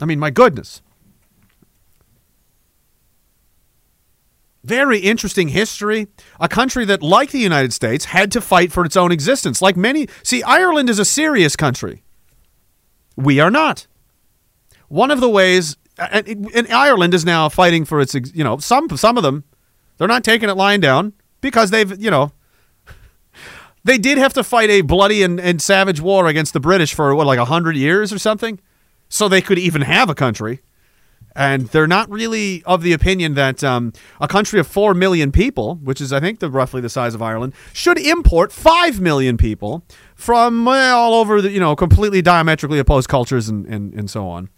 I 0.00 0.06
mean, 0.06 0.18
my 0.18 0.30
goodness. 0.30 0.80
Very 4.64 5.00
interesting 5.00 5.48
history. 5.48 6.06
A 6.38 6.48
country 6.48 6.84
that, 6.84 7.02
like 7.02 7.32
the 7.32 7.40
United 7.40 7.72
States, 7.72 8.06
had 8.06 8.30
to 8.32 8.40
fight 8.40 8.70
for 8.70 8.84
its 8.84 8.96
own 8.96 9.10
existence. 9.10 9.60
Like 9.60 9.76
many, 9.76 10.06
see, 10.22 10.42
Ireland 10.44 10.88
is 10.88 11.00
a 11.00 11.04
serious 11.04 11.56
country. 11.56 12.04
We 13.16 13.40
are 13.40 13.50
not. 13.50 13.86
One 14.88 15.10
of 15.10 15.20
the 15.20 15.28
ways, 15.28 15.76
and, 15.98 16.26
and 16.54 16.72
Ireland 16.72 17.14
is 17.14 17.24
now 17.24 17.48
fighting 17.48 17.84
for 17.84 18.00
its, 18.00 18.14
you 18.14 18.44
know, 18.44 18.58
some 18.58 18.88
some 18.96 19.16
of 19.16 19.22
them, 19.22 19.44
they're 19.96 20.08
not 20.08 20.24
taking 20.24 20.48
it 20.48 20.56
lying 20.56 20.80
down 20.80 21.12
because 21.40 21.70
they've, 21.70 22.00
you 22.00 22.10
know, 22.10 22.32
they 23.84 23.98
did 23.98 24.18
have 24.18 24.32
to 24.34 24.44
fight 24.44 24.70
a 24.70 24.82
bloody 24.82 25.22
and, 25.22 25.40
and 25.40 25.62
savage 25.62 26.00
war 26.00 26.26
against 26.26 26.52
the 26.52 26.60
British 26.60 26.94
for 26.94 27.14
what, 27.14 27.26
like 27.26 27.38
hundred 27.38 27.76
years 27.76 28.12
or 28.12 28.18
something, 28.18 28.60
so 29.08 29.28
they 29.28 29.40
could 29.40 29.58
even 29.58 29.82
have 29.82 30.10
a 30.10 30.14
country. 30.14 30.60
And 31.34 31.68
they're 31.68 31.86
not 31.86 32.10
really 32.10 32.62
of 32.64 32.82
the 32.82 32.92
opinion 32.92 33.34
that 33.34 33.64
um, 33.64 33.92
a 34.20 34.28
country 34.28 34.60
of 34.60 34.66
four 34.66 34.94
million 34.94 35.32
people, 35.32 35.76
which 35.76 36.00
is 36.00 36.12
I 36.12 36.20
think 36.20 36.40
the 36.40 36.50
roughly 36.50 36.80
the 36.80 36.88
size 36.88 37.14
of 37.14 37.22
Ireland, 37.22 37.54
should 37.72 37.98
import 37.98 38.52
five 38.52 39.00
million 39.00 39.36
people 39.36 39.84
from 40.14 40.64
well, 40.64 40.98
all 40.98 41.14
over 41.14 41.40
the 41.40 41.50
you 41.50 41.60
know 41.60 41.74
completely 41.74 42.22
diametrically 42.22 42.78
opposed 42.78 43.08
cultures 43.08 43.48
and 43.48 43.66
and, 43.66 43.94
and 43.94 44.10
so 44.10 44.28
on, 44.28 44.50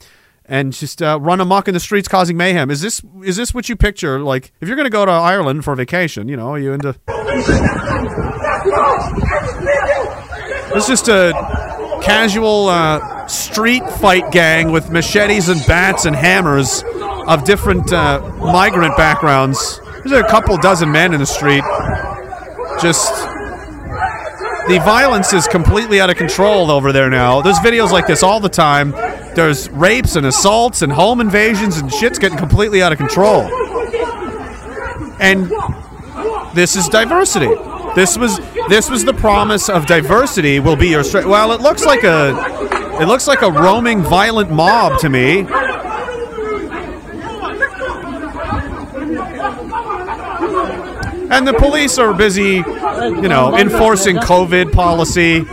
and 0.47 0.73
just 0.73 1.01
uh, 1.01 1.19
run 1.21 1.41
amok 1.41 1.69
in 1.69 1.75
the 1.75 1.81
streets 1.81 2.09
causing 2.09 2.37
mayhem. 2.37 2.71
Is 2.71 2.81
this 2.81 3.01
is 3.23 3.37
this 3.37 3.55
what 3.55 3.69
you 3.69 3.77
picture? 3.77 4.21
Like 4.21 4.53
if 4.61 4.69
you're 4.69 4.77
going 4.77 4.87
to 4.87 4.91
go 4.91 5.05
to 5.05 5.13
Ireland 5.13 5.65
for 5.65 5.75
vacation, 5.77 6.29
you 6.29 6.37
know, 6.37 6.49
are 6.49 6.59
you 6.59 6.73
into? 6.73 6.97
It's 10.77 10.89
just 10.89 11.07
a 11.07 11.31
casual 12.03 12.69
uh, 12.69 12.99
street 13.55 13.89
fight 13.89 14.33
gang 14.33 14.73
with 14.73 14.91
machetes 14.91 15.49
and 15.49 15.65
bats 15.65 16.07
and 16.07 16.17
hammers 16.17 16.83
of 17.29 17.45
different 17.45 17.93
uh, 17.93 18.21
migrant 18.41 18.97
backgrounds. 18.97 19.81
There's 20.03 20.11
a 20.11 20.25
couple 20.25 20.57
dozen 20.57 20.91
men 20.91 21.15
in 21.15 21.21
the 21.21 21.27
street. 21.27 21.63
Just 22.83 23.15
the 24.67 24.81
violence 24.85 25.33
is 25.33 25.47
completely 25.47 26.01
out 26.01 26.11
of 26.11 26.17
control 26.17 26.69
over 26.69 26.91
there 26.91 27.09
now. 27.09 27.43
There's 27.43 27.59
videos 27.59 27.93
like 27.93 28.09
this 28.09 28.25
all 28.25 28.41
the 28.41 28.49
time. 28.49 28.91
There's 29.37 29.71
rapes 29.71 30.17
and 30.17 30.27
assaults 30.27 30.83
and 30.83 30.93
home 30.93 31.21
invasions 31.21 31.77
and 31.77 31.93
shit's 31.93 32.19
getting 32.19 32.37
completely 32.37 32.83
out 32.83 32.91
of 32.91 32.99
control. 32.99 33.43
And 35.21 35.49
this 36.57 36.75
is 36.75 36.89
diversity. 36.89 37.55
This 37.95 38.19
was 38.19 38.37
this 38.69 38.91
was 38.91 39.05
the 39.05 39.15
promise 39.15 39.69
of 39.69 39.87
diversity 39.87 40.59
will 40.59 40.75
be 40.75 40.89
your 40.89 41.05
strength. 41.05 41.29
Well, 41.29 41.53
it 41.53 41.61
looks 41.61 41.85
like 41.85 42.03
a 42.03 42.84
it 43.01 43.07
looks 43.07 43.27
like 43.27 43.43
a 43.43 43.51
roaming 43.51 44.03
violent 44.03 44.51
mob 44.51 45.01
to 45.01 45.09
me. 45.09 45.47
And 51.31 51.49
the 51.49 51.55
police 51.55 51.99
are 51.99 52.15
busy, 52.15 52.63
you 52.63 53.29
know, 53.29 53.57
enforcing 53.57 54.17
COVID 54.17 54.73
policy. 54.73 55.45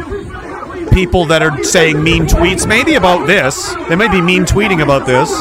People 0.91 1.25
that 1.25 1.41
are 1.41 1.63
saying 1.63 2.03
mean 2.03 2.25
tweets, 2.25 2.67
maybe 2.67 2.95
about 2.95 3.25
this. 3.25 3.73
They 3.89 3.95
might 3.95 4.11
be 4.11 4.21
mean 4.21 4.43
tweeting 4.43 4.83
about 4.83 5.07
this. 5.07 5.31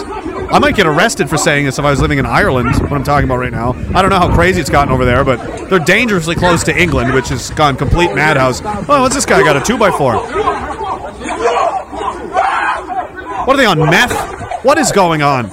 I 0.53 0.59
might 0.59 0.75
get 0.77 0.87
arrested 0.87 1.29
for 1.29 1.37
saying 1.37 1.67
this 1.67 1.79
if 1.79 1.85
I 1.85 1.91
was 1.91 2.01
living 2.01 2.19
in 2.19 2.27
Ireland, 2.27 2.75
what 2.81 2.93
I'm 2.93 3.05
talking 3.05 3.29
about 3.29 3.39
right 3.39 3.53
now. 3.53 3.73
I 3.95 4.01
don't 4.01 4.11
know 4.11 4.19
how 4.19 4.35
crazy 4.35 4.61
it's 4.61 4.71
gotten 4.71 4.93
over 4.93 5.05
there, 5.05 5.25
but 5.25 5.69
they're 5.69 5.79
dangerously 5.79 6.35
close 6.35 6.65
to 6.65 6.77
England, 6.77 7.15
which 7.15 7.29
has 7.29 7.51
gone 7.51 7.77
complete 7.77 8.15
madhouse. 8.15 8.61
Oh, 8.65 9.03
what's 9.03 9.15
this 9.15 9.27
guy 9.27 9.43
got? 9.43 9.57
A 9.57 9.61
2x4. 9.61 10.70
What 13.51 13.59
are 13.59 13.63
they 13.63 13.67
on, 13.67 13.91
meth? 13.91 14.65
What 14.65 14.79
is 14.79 14.93
going 14.93 15.23
on? 15.23 15.51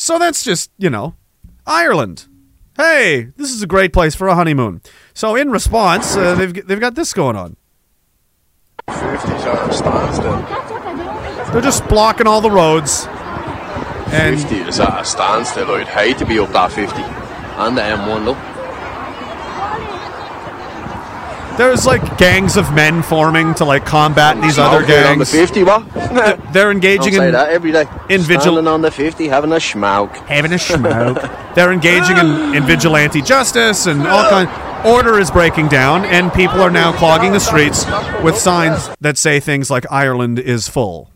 So 0.00 0.18
that's 0.18 0.42
just, 0.42 0.70
you 0.78 0.88
know, 0.88 1.14
Ireland. 1.66 2.26
Hey, 2.74 3.32
this 3.36 3.50
is 3.50 3.60
a 3.60 3.66
great 3.66 3.92
place 3.92 4.14
for 4.14 4.28
a 4.28 4.34
honeymoon. 4.34 4.80
So 5.12 5.36
in 5.36 5.50
response, 5.50 6.16
uh, 6.16 6.34
they've 6.36 6.66
they've 6.66 6.80
got 6.80 6.94
this 6.94 7.12
going 7.12 7.36
on. 7.36 7.58
50's 8.88 9.44
at 9.44 9.68
a 9.68 9.72
standstill. 9.74 11.52
They're 11.52 11.60
just 11.60 11.86
blocking 11.86 12.26
all 12.26 12.40
the 12.40 12.50
roads. 12.50 13.04
And 14.10 14.40
50 14.40 14.54
is 14.56 14.80
at 14.80 15.02
a 15.02 15.04
standstill. 15.04 15.70
I'd 15.72 15.88
hate 15.88 16.16
to 16.16 16.24
be 16.24 16.38
up 16.38 16.50
that 16.52 16.72
50. 16.72 16.96
And 16.96 17.76
the 17.76 17.82
M1, 17.82 18.24
look. 18.24 18.53
There's 21.56 21.86
like 21.86 22.18
gangs 22.18 22.56
of 22.56 22.72
men 22.74 23.02
forming 23.02 23.54
to 23.54 23.64
like 23.64 23.84
combat 23.84 24.40
these 24.42 24.58
other 24.58 24.78
out 24.84 25.06
on 25.12 25.18
the 25.18 25.24
gangs. 25.24 25.30
50, 25.30 25.62
what? 25.64 25.92
They're 26.52 26.64
Don't 26.64 26.72
engaging 26.72 27.14
say 27.14 27.26
in 27.26 27.32
that 27.32 27.50
every 27.50 27.72
day. 27.72 27.86
in 28.08 28.20
vigil- 28.22 28.68
on 28.68 28.82
the 28.82 28.90
50, 28.90 29.28
having 29.28 29.52
a 29.52 29.60
smoke. 29.60 30.14
having 30.28 30.52
a 30.52 30.58
smoke. 30.58 31.18
They're 31.54 31.72
engaging 31.72 32.16
in, 32.16 32.54
in 32.54 32.64
vigilante 32.64 33.22
justice 33.22 33.86
and 33.86 34.06
all 34.06 34.28
kind. 34.28 34.48
Order 34.84 35.18
is 35.18 35.30
breaking 35.30 35.68
down, 35.68 36.04
and 36.04 36.30
people 36.32 36.60
are 36.60 36.70
now 36.70 36.92
clogging 36.92 37.32
the 37.32 37.40
streets 37.40 37.86
with 38.22 38.36
signs 38.36 38.90
that 39.00 39.16
say 39.16 39.40
things 39.40 39.70
like 39.70 39.90
"Ireland 39.90 40.38
is 40.38 40.68
full." 40.68 41.10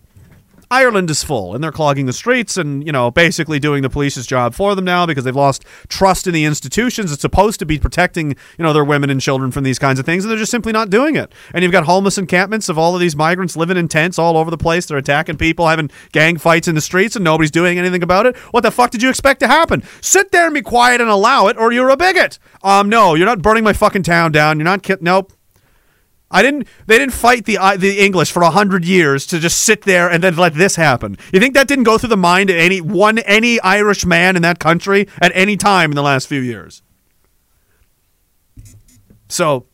Ireland 0.70 1.09
is 1.11 1.24
full, 1.24 1.55
and 1.55 1.65
they're 1.65 1.73
clogging 1.73 2.05
the 2.05 2.12
streets 2.12 2.59
and, 2.59 2.85
you 2.86 2.93
know, 2.93 3.11
basically 3.11 3.59
doing 3.59 3.82
the 3.82 3.89
police's 3.89 4.27
job 4.27 4.55
for 4.55 4.74
them 4.74 4.85
now 4.85 5.07
because 5.07 5.24
they've 5.24 5.35
lost 5.35 5.65
trust 5.89 6.27
in 6.27 6.35
the 6.35 6.45
institutions. 6.45 7.11
It's 7.11 7.23
supposed 7.23 7.59
to 7.61 7.66
be 7.66 7.78
protecting, 7.78 8.31
you 8.59 8.62
know, 8.62 8.74
their 8.74 8.85
women 8.85 9.09
and 9.09 9.20
children 9.20 9.51
from 9.51 9.65
these 9.65 9.78
kinds 9.78 9.99
of 9.99 10.05
things, 10.05 10.24
and 10.24 10.31
they're 10.31 10.39
just 10.39 10.51
simply 10.51 10.73
not 10.73 10.90
doing 10.90 11.16
it. 11.16 11.32
And 11.55 11.62
you've 11.62 11.73
got 11.73 11.85
homeless 11.85 12.19
encampments 12.19 12.69
of 12.69 12.77
all 12.77 12.95
of 12.95 13.01
these 13.01 13.16
migrants 13.16 13.57
living 13.57 13.78
in 13.78 13.89
tents 13.89 14.19
all 14.19 14.36
over 14.36 14.51
the 14.51 14.59
place. 14.59 14.85
They're 14.85 14.99
attacking 14.99 15.39
people, 15.39 15.69
having 15.69 15.90
gang 16.12 16.36
fights 16.36 16.69
in 16.69 16.74
the 16.74 16.81
streets, 16.82 17.16
and 17.16 17.24
nobody's 17.24 17.51
doing 17.51 17.78
anything 17.78 18.03
about 18.03 18.27
it. 18.27 18.36
What 18.51 18.61
the 18.62 18.70
fuck 18.70 18.90
did 18.90 19.03
you 19.03 19.09
expect 19.09 19.40
to 19.40 19.49
happen? 19.49 19.82
Sit 20.03 20.32
there 20.32 20.45
and 20.45 20.55
be 20.55 20.62
quiet 20.62 21.01
and 21.01 21.09
allow 21.09 21.47
it, 21.47 21.57
or 21.57 21.73
you're 21.73 21.89
a 21.89 21.97
bigot. 21.97 22.39
Um, 22.62 22.90
no, 22.90 23.15
you're 23.15 23.27
not 23.27 23.40
burning 23.40 23.65
my 23.65 23.73
fucking 23.73 24.03
town 24.03 24.32
down. 24.32 24.59
You're 24.59 24.65
not. 24.65 24.82
Ki- 24.82 24.97
nope. 25.01 25.32
I 26.31 26.43
didn't. 26.43 26.69
They 26.87 26.99
didn't 26.99 27.15
fight 27.15 27.47
the 27.47 27.57
uh, 27.57 27.77
the 27.77 28.01
English 28.01 28.31
for 28.31 28.43
hundred 28.43 28.85
years 28.85 29.27
to 29.29 29.39
just 29.39 29.61
sit 29.61 29.83
there 29.83 30.11
and 30.11 30.23
then 30.23 30.37
let 30.37 30.55
this 30.55 30.77
happen. 30.77 31.17
You 31.33 31.41
think 31.41 31.55
that 31.55 31.69
didn't 31.69 31.85
go 31.85 31.97
through 31.97 32.11
the 32.11 32.17
mind 32.17 32.51
of 32.51 32.57
any 32.57 32.81
one 32.81 33.19
any 33.21 33.59
Irish 33.61 34.05
man 34.05 34.37
in 34.37 34.43
that 34.43 34.59
country 34.59 35.09
at 35.23 35.33
any 35.35 35.57
time 35.57 35.91
in 35.91 35.97
the 35.97 36.03
last 36.03 36.27
few 36.27 36.41
years? 36.41 36.83
So, 39.29 39.67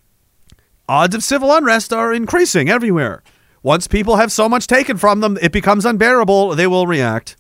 odds 0.89 1.15
of 1.15 1.25
civil 1.25 1.53
unrest 1.53 1.93
are 1.93 2.13
increasing 2.13 2.69
everywhere. 2.69 3.23
Once 3.63 3.89
people 3.89 4.17
have 4.17 4.31
so 4.31 4.49
much 4.49 4.67
taken 4.67 4.97
from 4.97 5.21
them, 5.21 5.39
it 5.41 5.51
becomes 5.51 5.85
unbearable. 5.85 6.55
They 6.55 6.67
will 6.67 6.87
react, 6.87 7.37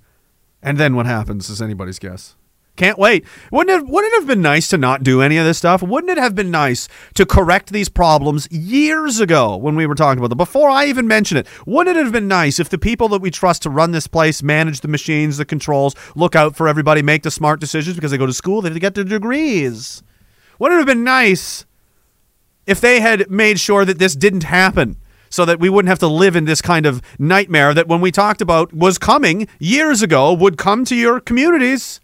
and 0.62 0.78
then 0.78 0.97
what 0.97 1.07
happens 1.07 1.49
is 1.51 1.62
anybody's 1.62 1.99
guess. 1.99 2.35
Can't 2.76 2.98
wait. 2.98 3.24
Wouldn't 3.52 3.82
it, 3.82 3.88
wouldn't 3.88 4.12
it 4.12 4.16
have 4.18 4.26
been 4.26 4.42
nice 4.42 4.66
to 4.68 4.78
not 4.78 5.05
do 5.05 5.22
any 5.22 5.36
of 5.36 5.46
this 5.46 5.59
stuff? 5.59 5.80
Wouldn't 5.80 6.10
it 6.10 6.20
have 6.20 6.34
been 6.34 6.51
nice 6.51 6.88
to 7.14 7.24
correct 7.24 7.70
these 7.70 7.88
problems 7.88 8.51
years 8.51 9.20
ago 9.20 9.56
when 9.56 9.76
we 9.76 9.86
were 9.86 9.94
talking 9.94 10.18
about 10.18 10.30
them? 10.30 10.38
Before 10.38 10.68
I 10.68 10.86
even 10.86 11.06
mentioned 11.06 11.38
it, 11.38 11.46
wouldn't 11.66 11.96
it 11.96 12.02
have 12.02 12.12
been 12.12 12.26
nice 12.26 12.59
if 12.59 12.68
the 12.68 12.78
people 12.78 13.09
that 13.10 13.20
we 13.20 13.30
trust 13.30 13.62
to 13.62 13.70
run 13.70 13.92
this 13.92 14.09
place, 14.09 14.42
manage 14.42 14.80
the 14.80 14.88
machines, 14.88 15.36
the 15.36 15.44
controls, 15.44 15.94
look 16.16 16.34
out 16.34 16.56
for 16.56 16.66
everybody, 16.66 17.01
make 17.01 17.22
the 17.22 17.30
smart 17.30 17.60
decisions 17.60 17.94
because 17.94 18.10
they 18.10 18.18
go 18.18 18.26
to 18.26 18.32
school, 18.32 18.60
they 18.60 18.76
get 18.80 18.96
their 18.96 19.05
degrees? 19.05 20.02
Wouldn't 20.59 20.76
it 20.76 20.80
have 20.80 20.96
been 20.96 21.05
nice 21.05 21.66
if 22.66 22.80
they 22.80 22.98
had 22.98 23.30
made 23.30 23.60
sure 23.60 23.84
that 23.84 24.01
this 24.01 24.16
didn't 24.16 24.44
happen? 24.44 24.96
So 25.30 25.44
that 25.44 25.59
we 25.59 25.68
wouldn't 25.68 25.88
have 25.88 25.98
to 25.98 26.06
live 26.06 26.36
in 26.36 26.44
this 26.44 26.62
kind 26.62 26.86
of 26.86 27.02
nightmare 27.18 27.74
that 27.74 27.88
when 27.88 28.01
we 28.01 28.12
talked 28.12 28.40
about 28.40 28.72
was 28.72 28.98
coming 28.98 29.48
years 29.59 30.01
ago 30.01 30.32
would 30.32 30.56
come 30.56 30.84
to 30.84 30.94
your 30.94 31.18
communities. 31.18 32.01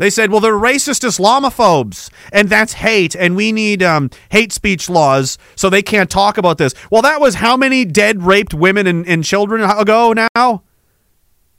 They 0.00 0.08
said, 0.08 0.30
well, 0.30 0.40
they're 0.40 0.54
racist 0.54 1.04
Islamophobes, 1.04 2.10
and 2.32 2.48
that's 2.48 2.72
hate, 2.72 3.14
and 3.14 3.36
we 3.36 3.52
need 3.52 3.82
um, 3.82 4.08
hate 4.30 4.50
speech 4.50 4.88
laws 4.88 5.36
so 5.56 5.68
they 5.68 5.82
can't 5.82 6.08
talk 6.08 6.38
about 6.38 6.56
this. 6.56 6.72
Well, 6.90 7.02
that 7.02 7.20
was 7.20 7.34
how 7.34 7.54
many 7.54 7.84
dead, 7.84 8.22
raped 8.22 8.54
women 8.54 8.86
and, 8.86 9.06
and 9.06 9.22
children 9.22 9.60
ago 9.60 10.14
now? 10.34 10.62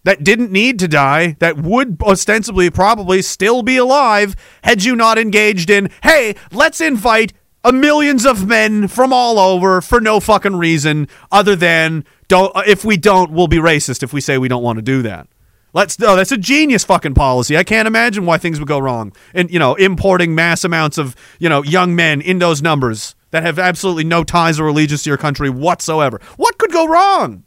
That 0.05 0.23
didn't 0.23 0.51
need 0.51 0.79
to 0.79 0.87
die, 0.87 1.35
that 1.37 1.57
would 1.57 2.01
ostensibly 2.01 2.71
probably 2.71 3.21
still 3.21 3.61
be 3.61 3.77
alive 3.77 4.35
had 4.63 4.83
you 4.83 4.95
not 4.95 5.19
engaged 5.19 5.69
in, 5.69 5.91
hey, 6.01 6.33
let's 6.51 6.81
invite 6.81 7.33
a 7.63 7.71
millions 7.71 8.25
of 8.25 8.47
men 8.47 8.87
from 8.87 9.13
all 9.13 9.37
over 9.37 9.81
for 9.81 10.01
no 10.01 10.19
fucking 10.19 10.55
reason 10.55 11.07
other 11.31 11.55
than 11.55 12.05
don't 12.27 12.51
if 12.65 12.83
we 12.83 12.97
don't 12.97 13.29
we'll 13.29 13.47
be 13.47 13.57
racist 13.57 14.01
if 14.01 14.11
we 14.11 14.19
say 14.19 14.39
we 14.39 14.47
don't 14.47 14.63
want 14.63 14.77
to 14.77 14.81
do 14.81 15.03
that. 15.03 15.27
Let's 15.73 15.97
no, 15.99 16.15
that's 16.15 16.31
a 16.31 16.37
genius 16.37 16.83
fucking 16.83 17.13
policy. 17.13 17.57
I 17.57 17.63
can't 17.63 17.87
imagine 17.87 18.25
why 18.25 18.37
things 18.37 18.59
would 18.59 18.67
go 18.67 18.79
wrong. 18.79 19.13
And 19.33 19.49
you 19.49 19.59
know, 19.59 19.75
importing 19.75 20.35
mass 20.35 20.63
amounts 20.63 20.97
of, 20.97 21.15
you 21.39 21.47
know, 21.47 21.63
young 21.63 21.95
men 21.95 22.21
in 22.21 22.39
those 22.39 22.61
numbers 22.61 23.15
that 23.31 23.43
have 23.43 23.57
absolutely 23.57 24.03
no 24.03 24.23
ties 24.23 24.59
or 24.59 24.67
allegiance 24.67 25.03
to 25.03 25.09
your 25.09 25.17
country 25.17 25.49
whatsoever. 25.49 26.19
What 26.35 26.57
could 26.57 26.71
go 26.71 26.87
wrong? 26.87 27.43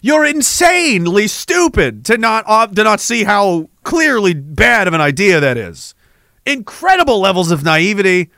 You're 0.00 0.24
insanely 0.24 1.28
stupid 1.28 2.04
to 2.06 2.18
not 2.18 2.44
uh, 2.46 2.66
to 2.68 2.84
not 2.84 3.00
see 3.00 3.24
how 3.24 3.68
clearly 3.82 4.34
bad 4.34 4.88
of 4.88 4.94
an 4.94 5.00
idea 5.00 5.40
that 5.40 5.56
is. 5.56 5.94
Incredible 6.46 7.20
levels 7.20 7.50
of 7.50 7.64
naivety 7.64 8.30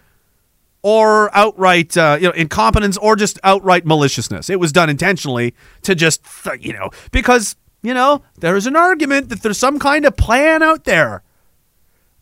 or 0.82 1.34
outright 1.34 1.96
uh, 1.96 2.18
you 2.20 2.28
know 2.28 2.34
incompetence 2.34 2.98
or 2.98 3.16
just 3.16 3.38
outright 3.44 3.86
maliciousness. 3.86 4.50
It 4.50 4.60
was 4.60 4.72
done 4.72 4.90
intentionally 4.90 5.54
to 5.82 5.94
just 5.94 6.22
you 6.60 6.74
know 6.74 6.90
because 7.10 7.56
you 7.84 7.94
know 7.94 8.22
there's 8.40 8.66
an 8.66 8.74
argument 8.74 9.28
that 9.28 9.42
there's 9.42 9.58
some 9.58 9.78
kind 9.78 10.04
of 10.04 10.16
plan 10.16 10.62
out 10.62 10.84
there. 10.84 11.22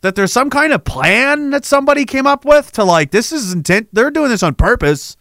That 0.03 0.17
there's 0.17 0.33
some 0.33 0.51
kind 0.51 0.73
of 0.73 0.85
plan 0.85 1.51
that 1.51 1.65
somebody 1.65 2.05
came 2.05 2.27
up 2.27 2.45
with 2.45 2.73
to 2.73 2.83
like 2.85 3.13
this 3.13 3.31
is 3.31 3.53
intent 3.53 3.89
they're 3.93 4.11
doing 4.11 4.31
this 4.31 4.43
on 4.43 4.57
purpose 4.57 5.17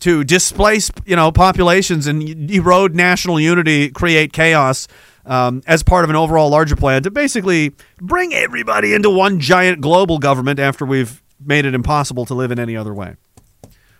to 0.00 0.24
displace 0.24 0.90
you 1.04 1.14
know 1.14 1.30
populations 1.30 2.06
and 2.06 2.50
erode 2.50 2.94
national 2.94 3.38
unity, 3.38 3.90
create 3.90 4.32
chaos 4.32 4.88
um, 5.26 5.62
as 5.66 5.82
part 5.82 6.04
of 6.04 6.10
an 6.10 6.16
overall 6.16 6.48
larger 6.48 6.74
plan 6.74 7.02
to 7.02 7.10
basically 7.10 7.74
bring 7.98 8.32
everybody 8.32 8.94
into 8.94 9.10
one 9.10 9.38
giant 9.38 9.82
global 9.82 10.18
government 10.18 10.58
after 10.58 10.86
we've 10.86 11.22
made 11.44 11.66
it 11.66 11.74
impossible 11.74 12.24
to 12.24 12.34
live 12.34 12.50
in 12.50 12.58
any 12.58 12.76
other 12.76 12.94
way. 12.94 13.16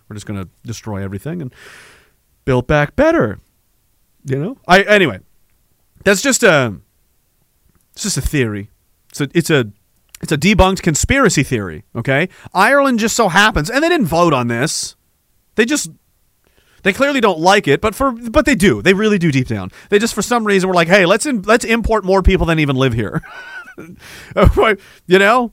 We're 0.09 0.15
just 0.15 0.27
going 0.27 0.43
to 0.43 0.49
destroy 0.65 1.03
everything 1.03 1.41
and 1.43 1.55
build 2.47 2.67
back 2.67 2.97
better. 2.97 3.39
You 4.25 4.39
know. 4.39 4.59
I 4.67 4.83
anyway. 4.83 5.21
That's 6.05 6.23
just 6.23 6.43
a. 6.43 6.77
It's 7.93 8.03
just 8.03 8.17
a 8.17 8.23
theory. 8.23 8.71
It's 9.11 9.21
a. 9.21 9.29
It's 9.35 9.51
a. 9.51 9.71
It's 10.23 10.33
a 10.33 10.39
debunked 10.39 10.83
conspiracy 10.83 11.43
theory. 11.43 11.85
Okay. 11.97 12.29
Ireland 12.53 12.99
just 12.99 13.17
so 13.17 13.29
happens, 13.29 13.71
and 13.71 13.83
they 13.83 13.89
didn't 13.89 14.07
vote 14.07 14.35
on 14.35 14.49
this. 14.49 14.97
They 15.55 15.65
just 15.65 15.91
they 16.83 16.93
clearly 16.93 17.21
don't 17.21 17.39
like 17.39 17.69
it, 17.69 17.81
but 17.81 17.95
for 17.95 18.13
but 18.13 18.47
they 18.47 18.55
do. 18.55 18.83
They 18.83 18.95
really 18.95 19.19
do 19.19 19.31
deep 19.31 19.49
down. 19.49 19.71
They 19.89 19.99
just 19.99 20.15
for 20.15 20.23
some 20.23 20.47
reason 20.47 20.69
were 20.69 20.75
like, 20.75 20.89
"Hey, 20.89 21.07
let's 21.07 21.27
in, 21.27 21.43
let's 21.43 21.65
import 21.65 22.05
more 22.05 22.23
people 22.23 22.47
than 22.47 22.59
even 22.59 22.77
live 22.77 22.93
here." 22.93 23.23
you 25.07 25.19
know? 25.19 25.53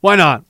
Why 0.00 0.16
not? 0.16 0.44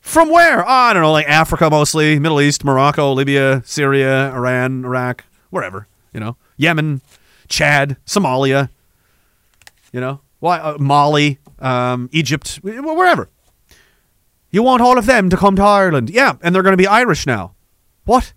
From 0.00 0.30
where? 0.30 0.64
Oh, 0.64 0.70
I 0.70 0.92
don't 0.92 1.02
know, 1.02 1.12
like 1.12 1.28
Africa 1.28 1.68
mostly, 1.68 2.18
Middle 2.18 2.40
East, 2.40 2.64
Morocco, 2.64 3.12
Libya, 3.12 3.62
Syria, 3.66 4.32
Iran, 4.32 4.84
Iraq, 4.84 5.24
wherever, 5.50 5.86
you 6.12 6.20
know. 6.20 6.36
Yemen, 6.56 7.00
Chad, 7.48 7.96
Somalia, 8.06 8.70
you 9.92 10.00
know. 10.00 10.20
Why 10.40 10.58
uh, 10.58 10.78
Mali, 10.78 11.38
um, 11.58 12.08
Egypt, 12.12 12.60
wherever. 12.62 13.28
You 14.50 14.62
want 14.62 14.82
all 14.82 14.98
of 14.98 15.06
them 15.06 15.28
to 15.30 15.36
come 15.36 15.56
to 15.56 15.62
Ireland. 15.62 16.10
Yeah, 16.10 16.34
and 16.42 16.54
they're 16.54 16.62
going 16.62 16.72
to 16.74 16.78
be 16.78 16.86
Irish 16.86 17.26
now. 17.26 17.54
What? 18.04 18.32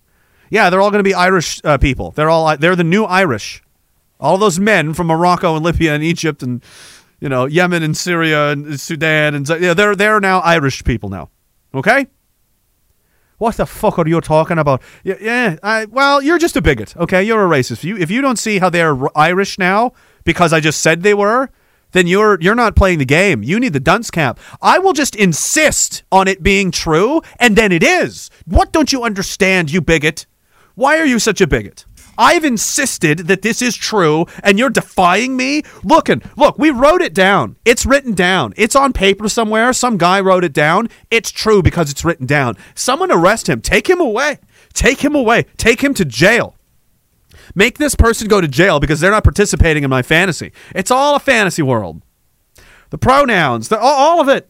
Yeah, 0.50 0.70
they're 0.70 0.82
all 0.82 0.92
going 0.92 1.04
to 1.04 1.08
be 1.08 1.14
Irish 1.14 1.62
uh, 1.64 1.78
people. 1.78 2.12
They're 2.12 2.30
all 2.30 2.58
they're 2.58 2.76
the 2.76 2.84
new 2.84 3.06
Irish. 3.06 3.64
All 4.20 4.38
those 4.38 4.60
men 4.60 4.94
from 4.94 5.08
Morocco 5.08 5.56
and 5.56 5.64
Libya 5.64 5.96
and 5.96 6.04
Egypt 6.04 6.44
and 6.44 6.64
you 7.20 7.30
know 7.30 7.46
Yemen 7.46 7.82
and 7.84 7.96
Syria 7.96 8.52
and 8.52 8.80
Sudan 8.80 9.34
and 9.34 9.48
yeah, 9.48 9.74
they're 9.74 9.96
they're 9.96 10.20
now 10.20 10.40
Irish 10.40 10.84
people 10.84 11.10
now. 11.10 11.30
Okay? 11.74 12.08
What 13.42 13.58
the 13.58 13.66
fuck 13.66 13.98
are 13.98 14.08
you 14.08 14.22
talking 14.22 14.60
about? 14.60 14.84
Yeah, 15.04 15.16
yeah 15.20 15.56
I, 15.64 15.86
well, 15.86 16.22
you're 16.22 16.38
just 16.38 16.56
a 16.56 16.62
bigot. 16.62 16.96
Okay, 16.96 17.24
you're 17.24 17.44
a 17.44 17.50
racist. 17.50 17.72
If 17.72 17.84
you 17.84 17.98
if 17.98 18.12
you 18.12 18.22
don't 18.22 18.38
see 18.38 18.60
how 18.60 18.70
they're 18.70 18.96
Irish 19.18 19.58
now 19.58 19.94
because 20.24 20.54
I 20.54 20.60
just 20.60 20.80
said 20.80 21.02
they 21.02 21.16
were, 21.16 21.50
then 21.92 22.06
you're 22.06 22.40
you're 22.40 22.54
not 22.54 22.76
playing 22.76 23.00
the 23.00 23.06
game. 23.06 23.42
You 23.42 23.60
need 23.60 23.74
the 23.74 23.80
dunce 23.80 24.12
cap. 24.12 24.40
I 24.62 24.78
will 24.78 24.94
just 24.94 25.16
insist 25.16 26.04
on 26.12 26.28
it 26.28 26.44
being 26.44 26.70
true, 26.70 27.24
and 27.40 27.56
then 27.56 27.72
it 27.72 27.82
is. 27.82 28.30
What 28.46 28.72
don't 28.72 28.94
you 28.94 29.02
understand, 29.02 29.72
you 29.72 29.82
bigot? 29.82 30.28
Why 30.76 31.00
are 31.00 31.06
you 31.08 31.18
such 31.18 31.42
a 31.42 31.48
bigot? 31.48 31.86
I've 32.22 32.46
insisted 32.46 33.18
that 33.30 33.42
this 33.42 33.64
is 33.64 33.76
true, 33.76 34.28
and 34.44 34.60
you're 34.60 34.70
defying 34.70 35.36
me. 35.36 35.64
Looking, 35.84 36.22
look, 36.38 36.60
we 36.60 36.70
wrote 36.70 37.02
it 37.02 37.16
down. 37.16 37.58
It's 37.66 37.84
written 37.84 38.14
down. 38.14 38.54
It's 38.56 38.76
on 38.76 38.94
paper 38.94 39.28
somewhere. 39.28 39.74
Some 39.74 39.98
guy 39.98 40.22
wrote 40.22 40.44
it 40.44 40.54
down. 40.54 40.88
It's 41.10 41.32
true 41.32 41.64
because 41.64 41.90
it's 41.90 42.06
written 42.06 42.28
down. 42.28 42.58
Someone 42.76 43.12
arrest 43.12 43.50
him. 43.50 43.60
Take 43.60 43.90
him 43.90 44.00
away. 44.00 44.38
Take 44.74 45.04
him 45.04 45.16
away. 45.16 45.46
Take 45.58 45.82
him 45.82 45.96
to 45.96 46.06
jail. 46.06 46.56
Make 47.56 47.80
this 47.80 47.96
person 47.96 48.28
go 48.28 48.40
to 48.40 48.48
jail 48.48 48.80
because 48.80 49.00
they're 49.00 49.12
not 49.12 49.24
participating 49.24 49.84
in 49.84 49.90
my 49.90 50.04
fantasy. 50.04 50.52
It's 50.76 50.92
all 50.92 51.16
a 51.16 51.20
fantasy 51.20 51.64
world. 51.64 52.04
the 52.92 53.00
pronouns, 53.00 53.70
the, 53.70 53.80
all, 53.80 54.18
all 54.18 54.22
of 54.22 54.30
it. 54.30 54.48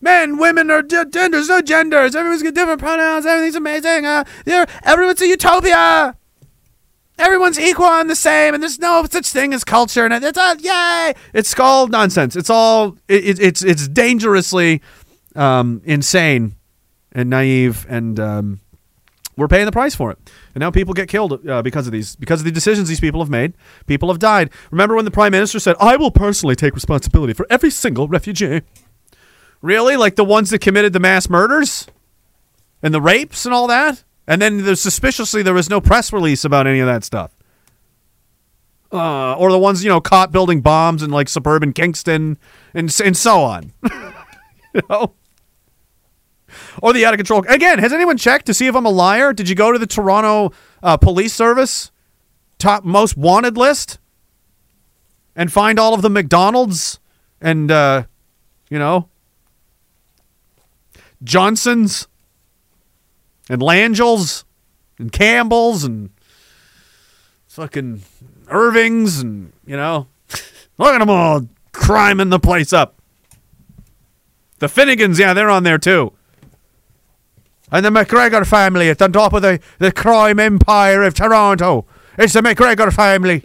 Men, 0.00 0.38
women, 0.38 0.68
g- 0.88 1.04
genders, 1.10 1.48
no 1.48 1.62
genders. 1.62 2.16
Everyone's 2.16 2.42
got 2.42 2.54
different 2.54 2.80
pronouns. 2.80 3.24
Everything's 3.24 3.54
amazing. 3.54 4.04
Uh, 4.04 4.24
everyone's 4.82 5.22
a 5.22 5.28
utopia. 5.28 6.16
Everyone's 7.22 7.58
equal 7.58 7.86
and 7.86 8.10
the 8.10 8.16
same, 8.16 8.52
and 8.52 8.60
there's 8.60 8.80
no 8.80 9.06
such 9.08 9.30
thing 9.30 9.54
as 9.54 9.62
culture. 9.62 10.04
And 10.04 10.24
it's 10.24 10.36
all 10.36 10.56
yay. 10.56 11.14
It's 11.32 11.56
all 11.58 11.86
nonsense. 11.86 12.34
It's 12.34 12.50
all 12.50 12.98
it, 13.06 13.38
it's 13.38 13.62
it's 13.62 13.86
dangerously 13.86 14.82
um, 15.36 15.82
insane 15.84 16.56
and 17.12 17.30
naive, 17.30 17.86
and 17.88 18.18
um, 18.18 18.60
we're 19.36 19.46
paying 19.46 19.66
the 19.66 19.72
price 19.72 19.94
for 19.94 20.10
it. 20.10 20.18
And 20.54 20.62
now 20.62 20.72
people 20.72 20.94
get 20.94 21.08
killed 21.08 21.48
uh, 21.48 21.62
because 21.62 21.86
of 21.86 21.92
these, 21.92 22.16
because 22.16 22.40
of 22.40 22.44
the 22.44 22.50
decisions 22.50 22.88
these 22.88 23.00
people 23.00 23.20
have 23.20 23.30
made. 23.30 23.54
People 23.86 24.08
have 24.08 24.18
died. 24.18 24.50
Remember 24.72 24.96
when 24.96 25.04
the 25.04 25.12
prime 25.12 25.30
minister 25.30 25.60
said, 25.60 25.76
"I 25.78 25.94
will 25.94 26.10
personally 26.10 26.56
take 26.56 26.74
responsibility 26.74 27.34
for 27.34 27.46
every 27.48 27.70
single 27.70 28.08
refugee." 28.08 28.62
Really, 29.60 29.96
like 29.96 30.16
the 30.16 30.24
ones 30.24 30.50
that 30.50 30.58
committed 30.58 30.92
the 30.92 30.98
mass 30.98 31.30
murders 31.30 31.86
and 32.82 32.92
the 32.92 33.00
rapes 33.00 33.46
and 33.46 33.54
all 33.54 33.68
that. 33.68 34.02
And 34.32 34.40
then 34.40 34.76
suspiciously 34.76 35.42
there 35.42 35.52
was 35.52 35.68
no 35.68 35.78
press 35.78 36.10
release 36.10 36.42
about 36.42 36.66
any 36.66 36.80
of 36.80 36.86
that 36.86 37.04
stuff. 37.04 37.36
Uh, 38.90 39.34
or 39.34 39.52
the 39.52 39.58
ones 39.58 39.84
you 39.84 39.90
know 39.90 40.00
caught 40.00 40.32
building 40.32 40.62
bombs 40.62 41.02
in 41.02 41.10
like 41.10 41.28
suburban 41.28 41.74
Kingston 41.74 42.38
and 42.72 42.98
and 43.04 43.14
so 43.14 43.42
on. 43.42 43.74
you 44.74 44.80
know 44.88 45.12
or 46.82 46.94
the 46.94 47.04
out 47.04 47.12
of 47.12 47.18
control. 47.18 47.44
Again, 47.46 47.78
has 47.78 47.92
anyone 47.92 48.16
checked 48.16 48.46
to 48.46 48.54
see 48.54 48.66
if 48.66 48.74
I'm 48.74 48.86
a 48.86 48.90
liar? 48.90 49.34
Did 49.34 49.50
you 49.50 49.54
go 49.54 49.70
to 49.70 49.78
the 49.78 49.86
Toronto 49.86 50.52
uh, 50.82 50.96
Police 50.96 51.34
Service 51.34 51.90
top 52.58 52.84
most 52.84 53.18
wanted 53.18 53.58
list 53.58 53.98
and 55.36 55.52
find 55.52 55.78
all 55.78 55.92
of 55.92 56.00
the 56.00 56.08
McDonald's 56.08 57.00
and 57.38 57.70
uh, 57.70 58.04
you 58.70 58.78
know 58.78 59.10
Johnsons 61.22 62.08
and 63.48 63.60
Langels 63.60 64.44
and 64.98 65.12
Campbell's 65.12 65.84
and 65.84 66.10
fucking 67.48 68.02
Irvings 68.48 69.20
and 69.20 69.52
you 69.66 69.76
know 69.76 70.06
look 70.78 70.94
at 70.94 70.98
them 70.98 71.10
all 71.10 71.42
criming 71.72 72.30
the 72.30 72.38
place 72.38 72.72
up. 72.72 72.96
The 74.58 74.68
Finnegans, 74.68 75.18
yeah, 75.18 75.34
they're 75.34 75.50
on 75.50 75.64
there 75.64 75.78
too. 75.78 76.12
And 77.72 77.84
the 77.84 77.90
McGregor 77.90 78.46
family 78.46 78.90
at 78.90 78.98
the 78.98 79.08
top 79.08 79.32
of 79.32 79.42
the, 79.42 79.58
the 79.78 79.90
crime 79.90 80.38
empire 80.38 81.02
of 81.02 81.14
Toronto. 81.14 81.86
It's 82.18 82.34
the 82.34 82.40
McGregor 82.40 82.92
family. 82.92 83.44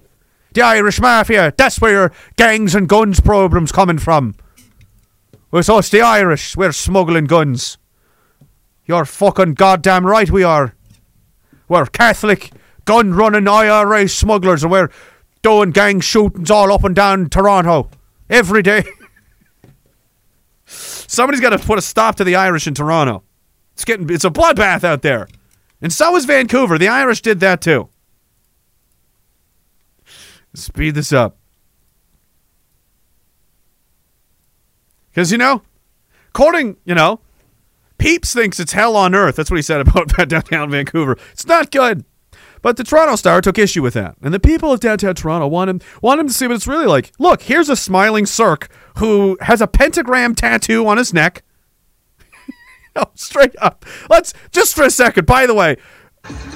The 0.53 0.61
Irish 0.61 0.99
mafia. 0.99 1.53
That's 1.57 1.79
where 1.79 1.91
your 1.91 2.11
gangs 2.35 2.75
and 2.75 2.89
guns 2.89 3.21
problems 3.21 3.71
coming 3.71 3.97
from. 3.97 4.35
It's 5.53 5.69
us, 5.69 5.89
the 5.89 6.01
Irish. 6.01 6.57
We're 6.57 6.73
smuggling 6.73 7.25
guns. 7.25 7.77
You're 8.87 9.05
fucking 9.05 9.55
goddamn 9.55 10.05
right 10.05 10.31
we 10.31 10.43
are. 10.43 10.73
We're 11.67 11.85
Catholic, 11.87 12.51
gun 12.85 13.13
running 13.13 13.45
IRA 13.45 14.07
smugglers, 14.07 14.63
and 14.63 14.71
we're 14.71 14.89
doing 15.41 15.71
gang 15.71 15.99
shootings 15.99 16.49
all 16.49 16.71
up 16.71 16.85
and 16.85 16.95
down 16.95 17.29
Toronto 17.29 17.89
every 18.29 18.63
day. 18.63 18.85
Somebody's 20.65 21.41
got 21.41 21.49
to 21.49 21.59
put 21.59 21.77
a 21.77 21.81
stop 21.81 22.15
to 22.15 22.23
the 22.23 22.35
Irish 22.35 22.65
in 22.65 22.73
Toronto. 22.73 23.23
It's 23.73 23.83
getting 23.83 24.09
it's 24.09 24.23
a 24.23 24.29
bloodbath 24.29 24.85
out 24.85 25.01
there. 25.01 25.27
And 25.81 25.91
so 25.91 26.15
is 26.15 26.23
Vancouver. 26.25 26.77
The 26.77 26.87
Irish 26.87 27.21
did 27.21 27.41
that 27.41 27.61
too. 27.61 27.89
Speed 30.53 30.95
this 30.95 31.11
up. 31.11 31.37
Cuz 35.13 35.31
you 35.31 35.37
know, 35.37 35.61
according, 36.29 36.77
you 36.85 36.95
know, 36.95 37.19
Peeps 37.97 38.33
thinks 38.33 38.59
it's 38.59 38.73
hell 38.73 38.95
on 38.95 39.15
earth. 39.15 39.35
That's 39.35 39.49
what 39.49 39.57
he 39.57 39.61
said 39.63 39.81
about 39.81 40.07
downtown 40.29 40.69
Vancouver. 40.69 41.17
It's 41.31 41.45
not 41.45 41.71
good. 41.71 42.05
But 42.61 42.77
the 42.77 42.83
Toronto 42.83 43.15
Star 43.15 43.39
took 43.41 43.57
issue 43.57 43.81
with 43.81 43.93
that. 43.93 44.15
And 44.21 44.33
the 44.33 44.39
people 44.39 44.71
of 44.71 44.79
downtown 44.79 45.15
Toronto 45.15 45.47
want 45.47 45.69
him 45.69 45.81
want 46.01 46.19
him 46.19 46.27
to 46.27 46.33
see 46.33 46.47
what 46.47 46.55
it's 46.55 46.67
really 46.67 46.85
like. 46.87 47.11
Look, 47.19 47.43
here's 47.43 47.69
a 47.69 47.75
smiling 47.75 48.25
Cirque 48.25 48.69
who 48.97 49.37
has 49.41 49.61
a 49.61 49.67
pentagram 49.67 50.35
tattoo 50.35 50.87
on 50.87 50.97
his 50.97 51.13
neck. 51.13 51.43
no, 52.95 53.05
straight 53.15 53.55
up. 53.59 53.85
Let's 54.09 54.33
just 54.51 54.75
for 54.75 54.83
a 54.83 54.89
second. 54.89 55.25
By 55.25 55.45
the 55.45 55.53
way, 55.53 55.77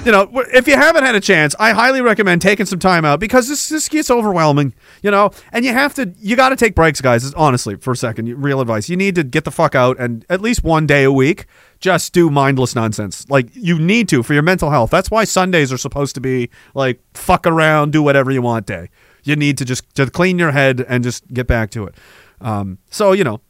you 0.04 0.10
know, 0.10 0.28
if 0.52 0.66
you 0.66 0.74
haven't 0.74 1.04
had 1.04 1.14
a 1.14 1.20
chance, 1.20 1.54
I 1.60 1.72
highly 1.72 2.00
recommend 2.00 2.42
taking 2.42 2.66
some 2.66 2.78
time 2.78 3.04
out 3.04 3.20
because 3.20 3.48
this 3.48 3.68
this 3.68 3.88
gets 3.88 4.10
overwhelming, 4.10 4.74
you 5.02 5.10
know, 5.10 5.30
and 5.52 5.64
you 5.64 5.72
have 5.72 5.94
to 5.94 6.12
you 6.18 6.34
got 6.34 6.48
to 6.48 6.56
take 6.56 6.74
breaks, 6.74 7.00
guys. 7.00 7.32
Honestly, 7.34 7.76
for 7.76 7.92
a 7.92 7.96
second, 7.96 8.28
real 8.42 8.60
advice. 8.60 8.88
You 8.88 8.96
need 8.96 9.14
to 9.14 9.22
get 9.24 9.44
the 9.44 9.50
fuck 9.50 9.74
out 9.74 9.98
and 10.00 10.26
at 10.28 10.40
least 10.40 10.64
one 10.64 10.86
day 10.86 11.04
a 11.04 11.12
week 11.12 11.46
just 11.78 12.12
do 12.12 12.30
mindless 12.30 12.74
nonsense. 12.74 13.28
Like 13.28 13.48
you 13.54 13.78
need 13.78 14.08
to 14.08 14.22
for 14.22 14.34
your 14.34 14.42
mental 14.42 14.70
health. 14.70 14.90
That's 14.90 15.10
why 15.10 15.24
Sundays 15.24 15.72
are 15.72 15.78
supposed 15.78 16.14
to 16.16 16.20
be 16.20 16.50
like 16.74 17.00
fuck 17.14 17.46
around, 17.46 17.92
do 17.92 18.02
whatever 18.02 18.30
you 18.30 18.42
want 18.42 18.66
day. 18.66 18.88
You 19.24 19.36
need 19.36 19.56
to 19.58 19.64
just 19.64 19.94
to 19.94 20.10
clean 20.10 20.38
your 20.38 20.50
head 20.50 20.84
and 20.88 21.04
just 21.04 21.32
get 21.32 21.46
back 21.46 21.70
to 21.70 21.86
it. 21.86 21.94
Um, 22.40 22.78
so 22.90 23.12
you 23.12 23.24
know, 23.24 23.40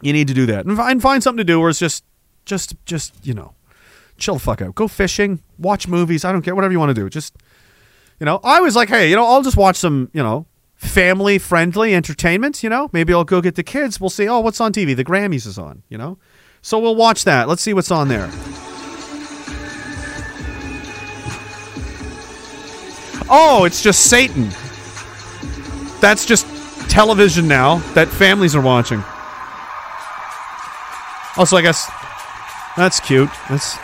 you 0.00 0.12
need 0.12 0.28
to 0.28 0.34
do 0.34 0.46
that 0.46 0.64
and 0.66 0.76
find 0.76 1.02
find 1.02 1.22
something 1.22 1.38
to 1.38 1.44
do 1.44 1.58
where 1.58 1.70
it's 1.70 1.78
just 1.78 2.04
just 2.44 2.74
just 2.84 3.14
you 3.26 3.34
know 3.34 3.54
chill 4.18 4.34
the 4.34 4.40
fuck 4.40 4.60
out. 4.60 4.74
Go 4.74 4.88
fishing, 4.88 5.42
watch 5.58 5.88
movies. 5.88 6.24
I 6.24 6.32
don't 6.32 6.42
care. 6.42 6.54
Whatever 6.54 6.72
you 6.72 6.78
want 6.78 6.90
to 6.90 6.94
do. 6.94 7.08
Just, 7.08 7.36
you 8.20 8.26
know, 8.26 8.40
I 8.44 8.60
was 8.60 8.76
like, 8.76 8.88
hey, 8.88 9.08
you 9.10 9.16
know, 9.16 9.24
I'll 9.24 9.42
just 9.42 9.56
watch 9.56 9.76
some, 9.76 10.10
you 10.12 10.22
know, 10.22 10.46
family 10.74 11.38
friendly 11.38 11.94
entertainment. 11.94 12.62
You 12.62 12.70
know, 12.70 12.90
maybe 12.92 13.12
I'll 13.12 13.24
go 13.24 13.40
get 13.40 13.54
the 13.54 13.62
kids. 13.62 14.00
We'll 14.00 14.10
see. 14.10 14.28
Oh, 14.28 14.40
what's 14.40 14.60
on 14.60 14.72
TV? 14.72 14.94
The 14.94 15.04
Grammys 15.04 15.46
is 15.46 15.58
on. 15.58 15.82
You 15.88 15.98
know, 15.98 16.18
so 16.62 16.78
we'll 16.78 16.96
watch 16.96 17.24
that. 17.24 17.48
Let's 17.48 17.62
see 17.62 17.72
what's 17.72 17.90
on 17.90 18.08
there. 18.08 18.28
Oh, 23.30 23.64
it's 23.64 23.82
just 23.82 24.08
Satan. 24.08 24.48
That's 26.00 26.24
just 26.24 26.46
television 26.88 27.46
now 27.46 27.78
that 27.92 28.08
families 28.08 28.56
are 28.56 28.62
watching. 28.62 29.02
Also, 31.36 31.56
I 31.56 31.62
guess 31.62 31.90
that's 32.76 33.00
cute. 33.00 33.28
That's 33.50 33.78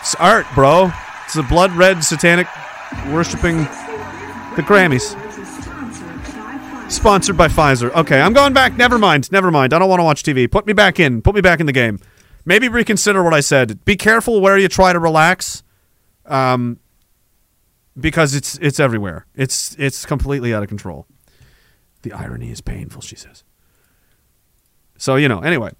it's 0.00 0.14
art, 0.16 0.46
bro. 0.54 0.90
It's 1.24 1.36
a 1.36 1.42
blood 1.42 1.72
red 1.72 2.02
satanic 2.02 2.46
worshiping 3.08 3.58
the 4.56 4.62
Grammys. 4.62 5.16
Sponsored 6.90 7.36
by 7.36 7.46
Pfizer. 7.46 7.94
Okay, 7.94 8.20
I'm 8.20 8.32
going 8.32 8.52
back. 8.52 8.76
Never 8.76 8.98
mind. 8.98 9.30
Never 9.30 9.50
mind. 9.50 9.72
I 9.72 9.78
don't 9.78 9.88
want 9.88 10.00
to 10.00 10.04
watch 10.04 10.24
TV. 10.24 10.50
Put 10.50 10.66
me 10.66 10.72
back 10.72 10.98
in. 10.98 11.22
Put 11.22 11.36
me 11.36 11.40
back 11.40 11.60
in 11.60 11.66
the 11.66 11.72
game. 11.72 12.00
Maybe 12.44 12.68
reconsider 12.68 13.22
what 13.22 13.32
I 13.32 13.40
said. 13.40 13.84
Be 13.84 13.94
careful 13.94 14.40
where 14.40 14.58
you 14.58 14.66
try 14.66 14.92
to 14.92 14.98
relax, 14.98 15.62
um, 16.26 16.80
because 17.98 18.34
it's 18.34 18.58
it's 18.58 18.80
everywhere. 18.80 19.26
It's 19.36 19.76
it's 19.78 20.04
completely 20.04 20.52
out 20.52 20.62
of 20.62 20.68
control. 20.68 21.06
The 22.02 22.12
irony 22.12 22.50
is 22.50 22.60
painful, 22.60 23.02
she 23.02 23.14
says. 23.14 23.44
So 24.98 25.14
you 25.16 25.28
know. 25.28 25.40
Anyway, 25.40 25.70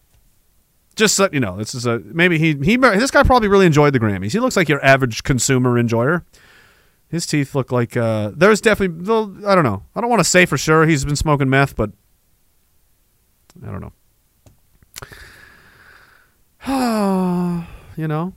just 0.96 1.14
so 1.16 1.28
you 1.32 1.40
know, 1.40 1.56
this 1.56 1.74
is 1.74 1.86
a 1.86 2.00
maybe 2.00 2.38
he 2.38 2.54
he 2.62 2.76
this 2.76 3.10
guy 3.10 3.22
probably 3.22 3.48
really 3.48 3.66
enjoyed 3.66 3.92
the 3.92 4.00
Grammys. 4.00 4.32
He 4.32 4.40
looks 4.40 4.56
like 4.56 4.68
your 4.68 4.84
average 4.84 5.22
consumer 5.22 5.78
enjoyer. 5.78 6.24
His 7.08 7.26
teeth 7.26 7.54
look 7.54 7.72
like 7.72 7.96
uh, 7.96 8.32
there's 8.34 8.60
definitely 8.60 9.12
I 9.46 9.54
don't 9.54 9.64
know. 9.64 9.84
I 9.94 10.00
don't 10.00 10.10
want 10.10 10.20
to 10.20 10.24
say 10.28 10.46
for 10.46 10.58
sure 10.58 10.86
he's 10.86 11.04
been 11.04 11.16
smoking 11.16 11.48
meth, 11.50 11.76
but 11.76 11.90
I 13.64 13.70
don't 13.70 13.80
know. 13.80 13.92
you 17.96 18.08
know. 18.08 18.34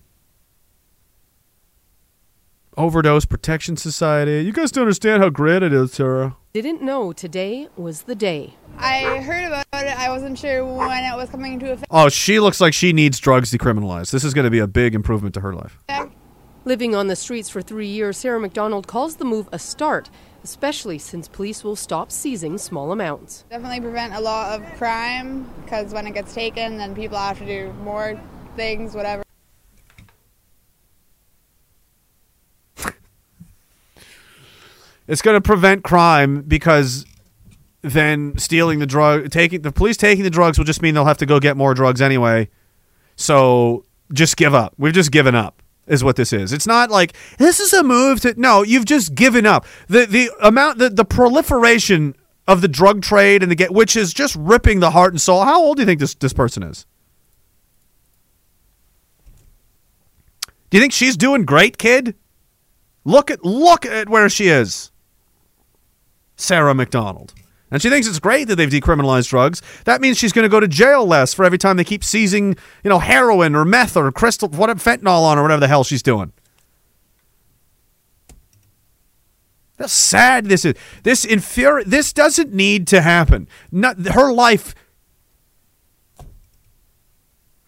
Overdose 2.75 3.25
Protection 3.25 3.77
Society. 3.77 4.43
You 4.43 4.51
guys 4.51 4.71
don't 4.71 4.83
understand 4.83 5.21
how 5.21 5.29
great 5.29 5.61
it 5.61 5.73
is, 5.73 5.91
Tara. 5.91 6.37
Didn't 6.53 6.81
know 6.81 7.13
today 7.13 7.69
was 7.75 8.03
the 8.03 8.15
day. 8.15 8.55
I 8.77 9.21
heard 9.21 9.45
about 9.45 9.65
it. 9.73 9.97
I 9.97 10.09
wasn't 10.09 10.37
sure 10.37 10.65
when 10.65 11.03
it 11.03 11.15
was 11.15 11.29
coming 11.29 11.53
into 11.53 11.71
effect. 11.71 11.87
Oh, 11.89 12.09
she 12.09 12.39
looks 12.39 12.59
like 12.59 12.73
she 12.73 12.93
needs 12.93 13.19
drugs 13.19 13.51
decriminalized. 13.51 14.11
This 14.11 14.23
is 14.23 14.33
going 14.33 14.45
to 14.45 14.51
be 14.51 14.59
a 14.59 14.67
big 14.67 14.95
improvement 14.95 15.33
to 15.35 15.41
her 15.41 15.53
life. 15.53 15.79
Living 16.65 16.95
on 16.95 17.07
the 17.07 17.15
streets 17.15 17.49
for 17.49 17.61
three 17.61 17.87
years, 17.87 18.17
Sarah 18.17 18.39
McDonald 18.39 18.87
calls 18.87 19.17
the 19.17 19.25
move 19.25 19.49
a 19.51 19.59
start, 19.59 20.09
especially 20.43 20.97
since 20.97 21.27
police 21.27 21.61
will 21.63 21.75
stop 21.75 22.09
seizing 22.11 22.57
small 22.57 22.93
amounts. 22.93 23.43
Definitely 23.49 23.81
prevent 23.81 24.13
a 24.13 24.19
lot 24.19 24.59
of 24.59 24.65
crime 24.77 25.49
because 25.63 25.93
when 25.93 26.07
it 26.07 26.13
gets 26.13 26.33
taken, 26.33 26.77
then 26.77 26.95
people 26.95 27.17
have 27.17 27.37
to 27.39 27.45
do 27.45 27.73
more 27.83 28.17
things, 28.55 28.95
whatever. 28.95 29.23
It's 35.05 35.21
going 35.21 35.35
to 35.35 35.41
prevent 35.41 35.83
crime 35.83 36.43
because 36.43 37.05
then 37.83 38.37
stealing 38.37 38.79
the 38.79 38.85
drug, 38.87 39.29
taking 39.29 39.61
the 39.61 39.71
police 39.71 39.97
taking 39.97 40.23
the 40.23 40.29
drugs 40.29 40.57
will 40.57 40.65
just 40.65 40.81
mean 40.81 40.95
they'll 40.95 41.05
have 41.05 41.17
to 41.17 41.25
go 41.25 41.39
get 41.39 41.57
more 41.57 41.73
drugs 41.73 42.01
anyway. 42.01 42.49
So 43.15 43.85
just 44.11 44.37
give 44.37 44.55
up. 44.55 44.73
We've 44.77 44.93
just 44.93 45.11
given 45.11 45.35
up. 45.35 45.61
Is 45.85 46.01
what 46.01 46.15
this 46.15 46.31
is. 46.31 46.53
It's 46.53 46.65
not 46.65 46.89
like 46.89 47.11
this 47.37 47.59
is 47.59 47.73
a 47.73 47.83
move 47.83 48.21
to 48.21 48.33
no. 48.37 48.63
You've 48.63 48.85
just 48.85 49.15
given 49.15 49.45
up. 49.45 49.65
the 49.89 50.05
The 50.05 50.31
amount 50.41 50.77
the 50.77 50.89
the 50.89 51.03
proliferation 51.03 52.15
of 52.47 52.61
the 52.61 52.69
drug 52.69 53.01
trade 53.01 53.43
and 53.43 53.51
the 53.51 53.55
get, 53.55 53.73
which 53.73 53.97
is 53.97 54.13
just 54.13 54.33
ripping 54.37 54.79
the 54.79 54.91
heart 54.91 55.11
and 55.11 55.19
soul. 55.19 55.43
How 55.43 55.61
old 55.61 55.75
do 55.75 55.81
you 55.81 55.85
think 55.85 55.99
this 55.99 56.15
this 56.15 56.31
person 56.31 56.63
is? 56.63 56.85
Do 60.69 60.77
you 60.77 60.81
think 60.81 60.93
she's 60.93 61.17
doing 61.17 61.43
great, 61.43 61.77
kid? 61.77 62.15
Look 63.03 63.29
at 63.29 63.43
look 63.43 63.85
at 63.85 64.07
where 64.07 64.29
she 64.29 64.47
is. 64.47 64.89
Sarah 66.37 66.73
McDonald. 66.73 67.33
And 67.73 67.81
she 67.81 67.89
thinks 67.89 68.07
it's 68.07 68.19
great 68.19 68.47
that 68.49 68.55
they've 68.55 68.69
decriminalized 68.69 69.29
drugs. 69.29 69.59
That 69.85 69.99
means 69.99 70.19
she's 70.19 70.31
going 70.31 70.43
to 70.43 70.49
go 70.49 70.59
to 70.59 70.67
jail 70.67 71.07
less 71.07 71.33
for 71.33 71.43
every 71.43 71.57
time 71.57 71.75
they 71.75 71.83
keep 71.83 72.03
seizing, 72.03 72.55
you 72.83 72.89
know, 72.89 72.99
heroin 72.99 73.55
or 73.55 73.65
meth 73.65 73.97
or 73.97 74.11
crystal, 74.11 74.47
what 74.47 74.69
fentanyl 74.77 75.23
on 75.23 75.39
or 75.39 75.41
whatever 75.41 75.59
the 75.59 75.67
hell 75.67 75.83
she's 75.83 76.03
doing. 76.03 76.31
How 79.79 79.87
sad 79.87 80.45
this 80.45 80.65
is. 80.65 80.75
This 81.01 81.25
infuri- 81.25 81.85
This 81.85 82.13
doesn't 82.13 82.53
need 82.53 82.85
to 82.89 83.01
happen. 83.01 83.47
Not, 83.71 83.97
her 84.05 84.31
life 84.31 84.75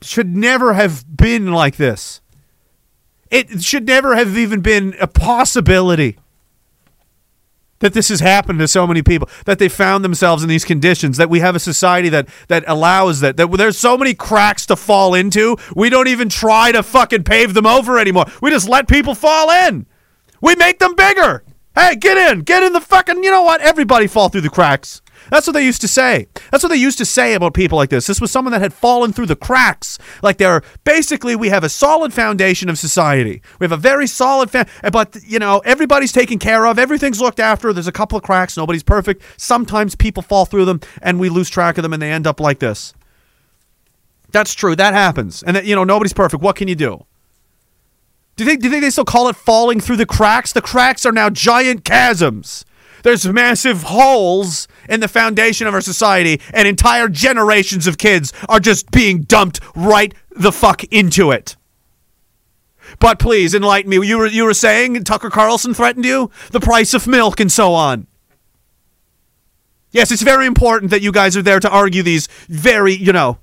should 0.03 0.35
never 0.35 0.73
have 0.73 1.17
been 1.17 1.51
like 1.51 1.77
this. 1.77 2.21
It 3.31 3.63
should 3.63 3.87
never 3.87 4.15
have 4.15 4.37
even 4.37 4.61
been 4.61 4.93
a 5.01 5.07
possibility 5.07 6.19
that 7.79 7.93
this 7.93 8.09
has 8.09 8.19
happened 8.19 8.59
to 8.59 8.67
so 8.67 8.87
many 8.87 9.01
people 9.01 9.29
that 9.45 9.59
they 9.59 9.69
found 9.69 10.03
themselves 10.03 10.43
in 10.43 10.49
these 10.49 10.65
conditions 10.65 11.17
that 11.17 11.29
we 11.29 11.39
have 11.39 11.55
a 11.55 11.59
society 11.59 12.09
that 12.09 12.27
that 12.47 12.63
allows 12.67 13.19
that 13.19 13.37
that 13.37 13.51
there's 13.51 13.77
so 13.77 13.97
many 13.97 14.13
cracks 14.13 14.65
to 14.65 14.75
fall 14.75 15.13
into 15.13 15.57
we 15.75 15.89
don't 15.89 16.07
even 16.07 16.29
try 16.29 16.71
to 16.71 16.83
fucking 16.83 17.23
pave 17.23 17.53
them 17.53 17.65
over 17.65 17.99
anymore. 17.99 18.25
We 18.41 18.49
just 18.49 18.69
let 18.69 18.87
people 18.87 19.15
fall 19.15 19.49
in. 19.67 19.85
We 20.41 20.55
make 20.55 20.79
them 20.79 20.95
bigger. 20.95 21.43
Hey 21.75 21.95
get 21.95 22.17
in. 22.31 22.41
Get 22.41 22.63
in 22.63 22.73
the 22.73 22.81
fucking 22.81 23.23
you 23.23 23.31
know 23.31 23.43
what? 23.43 23.61
Everybody 23.61 24.07
fall 24.07 24.29
through 24.29 24.41
the 24.41 24.49
cracks 24.49 25.01
that's 25.29 25.47
what 25.47 25.53
they 25.53 25.63
used 25.63 25.81
to 25.81 25.87
say. 25.87 26.27
That's 26.51 26.63
what 26.63 26.69
they 26.69 26.75
used 26.77 26.97
to 26.99 27.05
say 27.05 27.33
about 27.33 27.53
people 27.53 27.77
like 27.77 27.89
this. 27.89 28.07
This 28.07 28.21
was 28.21 28.31
someone 28.31 28.51
that 28.51 28.61
had 28.61 28.73
fallen 28.73 29.13
through 29.13 29.25
the 29.27 29.35
cracks. 29.35 29.97
Like 30.21 30.37
they're 30.37 30.61
basically, 30.83 31.35
we 31.35 31.49
have 31.49 31.63
a 31.63 31.69
solid 31.69 32.13
foundation 32.13 32.69
of 32.69 32.77
society. 32.77 33.41
We 33.59 33.65
have 33.65 33.71
a 33.71 33.77
very 33.77 34.07
solid, 34.07 34.49
fa- 34.51 34.67
eh, 34.83 34.89
but 34.89 35.17
you 35.25 35.39
know, 35.39 35.59
everybody's 35.65 36.11
taken 36.11 36.39
care 36.39 36.65
of. 36.65 36.77
Everything's 36.79 37.19
looked 37.21 37.39
after. 37.39 37.73
There's 37.73 37.87
a 37.87 37.91
couple 37.91 38.17
of 38.17 38.23
cracks. 38.23 38.57
Nobody's 38.57 38.83
perfect. 38.83 39.21
Sometimes 39.37 39.95
people 39.95 40.23
fall 40.23 40.45
through 40.45 40.65
them, 40.65 40.81
and 41.01 41.19
we 41.19 41.29
lose 41.29 41.49
track 41.49 41.77
of 41.77 41.83
them, 41.83 41.93
and 41.93 42.01
they 42.01 42.11
end 42.11 42.27
up 42.27 42.39
like 42.39 42.59
this. 42.59 42.93
That's 44.31 44.53
true. 44.53 44.75
That 44.75 44.93
happens, 44.93 45.43
and 45.43 45.55
that, 45.55 45.65
you 45.65 45.75
know, 45.75 45.83
nobody's 45.83 46.13
perfect. 46.13 46.43
What 46.43 46.55
can 46.55 46.67
you 46.67 46.75
do? 46.75 47.05
Do 48.35 48.43
you 48.43 48.49
think? 48.49 48.61
Do 48.61 48.67
you 48.67 48.71
think 48.71 48.83
they 48.83 48.89
still 48.89 49.05
call 49.05 49.29
it 49.29 49.35
falling 49.35 49.79
through 49.79 49.95
the 49.95 50.05
cracks? 50.05 50.51
The 50.51 50.61
cracks 50.61 51.05
are 51.05 51.11
now 51.11 51.29
giant 51.29 51.85
chasms. 51.85 52.65
There's 53.05 53.27
massive 53.27 53.83
holes 53.83 54.67
in 54.89 54.99
the 54.99 55.07
foundation 55.07 55.67
of 55.67 55.75
our 55.75 55.81
society, 55.81 56.41
and 56.51 56.67
entire 56.67 57.07
generations 57.07 57.85
of 57.85 57.99
kids 57.99 58.33
are 58.49 58.59
just 58.59 58.89
being 58.89 59.21
dumped 59.21 59.59
right 59.75 60.11
the 60.31 60.51
fuck 60.51 60.83
into 60.85 61.29
it. 61.29 61.55
But 62.99 63.19
please 63.19 63.53
enlighten 63.53 63.91
me. 63.91 64.03
You 64.07 64.17
were 64.17 64.25
you 64.25 64.43
were 64.43 64.55
saying 64.55 65.03
Tucker 65.03 65.29
Carlson 65.29 65.75
threatened 65.75 66.03
you 66.03 66.31
the 66.49 66.59
price 66.59 66.95
of 66.95 67.05
milk 67.05 67.39
and 67.39 67.51
so 67.51 67.75
on. 67.75 68.07
Yes, 69.91 70.11
it's 70.11 70.23
very 70.23 70.47
important 70.47 70.89
that 70.89 71.03
you 71.03 71.11
guys 71.11 71.37
are 71.37 71.43
there 71.43 71.59
to 71.59 71.69
argue 71.69 72.01
these 72.01 72.27
very, 72.49 72.95
you 72.95 73.13
know, 73.13 73.37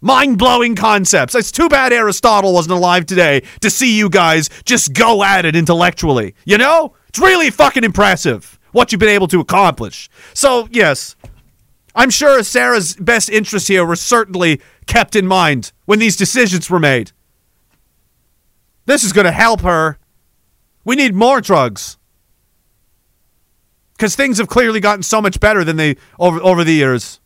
mind-blowing 0.00 0.76
concepts. 0.76 1.34
It's 1.34 1.52
too 1.52 1.68
bad 1.68 1.92
Aristotle 1.92 2.52
wasn't 2.52 2.74
alive 2.74 3.06
today 3.06 3.42
to 3.60 3.70
see 3.70 3.96
you 3.96 4.08
guys 4.08 4.48
just 4.64 4.92
go 4.92 5.22
at 5.24 5.44
it 5.44 5.56
intellectually. 5.56 6.34
You 6.44 6.58
know? 6.58 6.94
It's 7.08 7.18
really 7.18 7.50
fucking 7.50 7.84
impressive 7.84 8.58
what 8.72 8.92
you've 8.92 9.00
been 9.00 9.08
able 9.08 9.28
to 9.28 9.40
accomplish. 9.40 10.08
So, 10.34 10.68
yes, 10.70 11.16
I'm 11.94 12.10
sure 12.10 12.42
Sarah's 12.42 12.94
best 12.96 13.28
interests 13.30 13.68
here 13.68 13.84
were 13.84 13.96
certainly 13.96 14.60
kept 14.86 15.16
in 15.16 15.26
mind 15.26 15.72
when 15.86 15.98
these 15.98 16.16
decisions 16.16 16.68
were 16.70 16.78
made. 16.78 17.12
This 18.86 19.04
is 19.04 19.12
going 19.12 19.24
to 19.24 19.32
help 19.32 19.62
her. 19.62 19.98
We 20.84 20.96
need 20.96 21.14
more 21.14 21.40
drugs. 21.40 21.96
Because 23.96 24.14
things 24.14 24.38
have 24.38 24.48
clearly 24.48 24.80
gotten 24.80 25.02
so 25.02 25.20
much 25.20 25.40
better 25.40 25.64
than 25.64 25.76
they 25.76 25.96
over 26.18 26.40
over 26.40 26.62
the 26.62 26.72
years. 26.72 27.20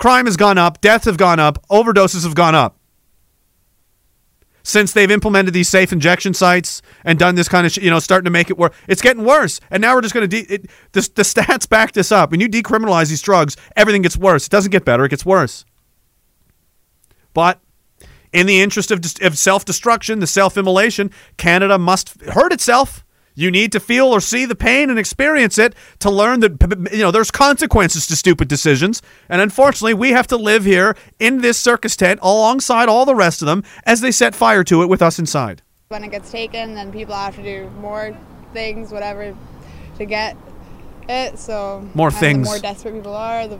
Crime 0.00 0.24
has 0.24 0.38
gone 0.38 0.56
up, 0.56 0.80
deaths 0.80 1.04
have 1.04 1.18
gone 1.18 1.38
up, 1.38 1.62
overdoses 1.68 2.24
have 2.24 2.34
gone 2.34 2.54
up 2.54 2.78
since 4.62 4.92
they've 4.92 5.10
implemented 5.10 5.52
these 5.52 5.68
safe 5.68 5.92
injection 5.92 6.32
sites 6.32 6.80
and 7.04 7.18
done 7.18 7.34
this 7.34 7.48
kind 7.50 7.66
of, 7.66 7.72
sh- 7.72 7.78
you 7.78 7.90
know, 7.90 7.98
starting 7.98 8.24
to 8.24 8.30
make 8.30 8.48
it 8.48 8.56
work. 8.56 8.72
It's 8.88 9.02
getting 9.02 9.24
worse, 9.24 9.60
and 9.70 9.82
now 9.82 9.94
we're 9.94 10.00
just 10.00 10.14
going 10.14 10.28
to. 10.28 10.42
De- 10.42 10.56
the, 10.92 11.10
the 11.14 11.22
stats 11.22 11.68
back 11.68 11.92
this 11.92 12.10
up. 12.10 12.30
When 12.30 12.40
you 12.40 12.48
decriminalize 12.48 13.10
these 13.10 13.20
drugs, 13.20 13.58
everything 13.76 14.00
gets 14.00 14.16
worse. 14.16 14.46
It 14.46 14.50
doesn't 14.50 14.70
get 14.70 14.86
better; 14.86 15.04
it 15.04 15.10
gets 15.10 15.26
worse. 15.26 15.66
But 17.34 17.60
in 18.32 18.46
the 18.46 18.62
interest 18.62 18.90
of, 18.90 19.04
of 19.20 19.36
self 19.36 19.66
destruction, 19.66 20.20
the 20.20 20.26
self 20.26 20.56
immolation, 20.56 21.10
Canada 21.36 21.78
must 21.78 22.20
hurt 22.22 22.54
itself. 22.54 23.04
You 23.40 23.50
need 23.50 23.72
to 23.72 23.80
feel 23.80 24.08
or 24.08 24.20
see 24.20 24.44
the 24.44 24.54
pain 24.54 24.90
and 24.90 24.98
experience 24.98 25.56
it 25.56 25.74
to 26.00 26.10
learn 26.10 26.40
that 26.40 26.90
you 26.92 26.98
know 26.98 27.10
there's 27.10 27.30
consequences 27.30 28.06
to 28.08 28.16
stupid 28.16 28.48
decisions. 28.48 29.00
And 29.30 29.40
unfortunately, 29.40 29.94
we 29.94 30.10
have 30.10 30.26
to 30.26 30.36
live 30.36 30.66
here 30.66 30.94
in 31.18 31.40
this 31.40 31.58
circus 31.58 31.96
tent 31.96 32.20
alongside 32.22 32.90
all 32.90 33.06
the 33.06 33.14
rest 33.14 33.40
of 33.40 33.46
them 33.46 33.64
as 33.84 34.02
they 34.02 34.10
set 34.10 34.34
fire 34.34 34.62
to 34.64 34.82
it 34.82 34.90
with 34.90 35.00
us 35.00 35.18
inside. 35.18 35.62
When 35.88 36.04
it 36.04 36.10
gets 36.10 36.30
taken, 36.30 36.74
then 36.74 36.92
people 36.92 37.14
have 37.14 37.34
to 37.36 37.42
do 37.42 37.70
more 37.80 38.14
things, 38.52 38.92
whatever, 38.92 39.34
to 39.96 40.04
get 40.04 40.36
it. 41.08 41.38
So 41.38 41.88
More 41.94 42.10
things. 42.10 42.46
The 42.46 42.50
more 42.50 42.58
desperate 42.58 42.94
people 42.94 43.14
are, 43.14 43.48
the 43.48 43.58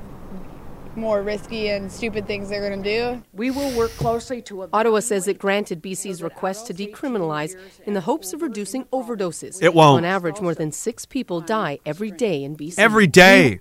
more 0.97 1.23
risky 1.23 1.69
and 1.69 1.91
stupid 1.91 2.27
things 2.27 2.49
they're 2.49 2.69
going 2.69 2.83
to 2.83 3.15
do. 3.15 3.23
We 3.33 3.51
will 3.51 3.77
work 3.77 3.91
closely 3.93 4.43
to. 4.43 4.69
Ottawa 4.73 5.01
says 5.01 5.29
it 5.29 5.39
granted 5.39 5.83
BC's 5.83 6.23
request 6.23 6.67
to 6.67 6.75
decriminalize 6.75 7.57
in 7.87 7.95
the 7.95 8.01
hopes 8.03 8.33
of 8.33 8.43
reducing 8.43 8.85
overdoses. 8.87 9.63
It 9.63 9.75
won't. 9.75 9.99
On 9.99 10.05
average, 10.05 10.41
more 10.41 10.55
than 10.55 10.73
six 10.73 11.05
people 11.07 11.41
die 11.41 11.79
every 11.87 12.11
day 12.11 12.43
in 12.43 12.57
BC. 12.57 12.75
Every 12.79 13.07
day. 13.07 13.61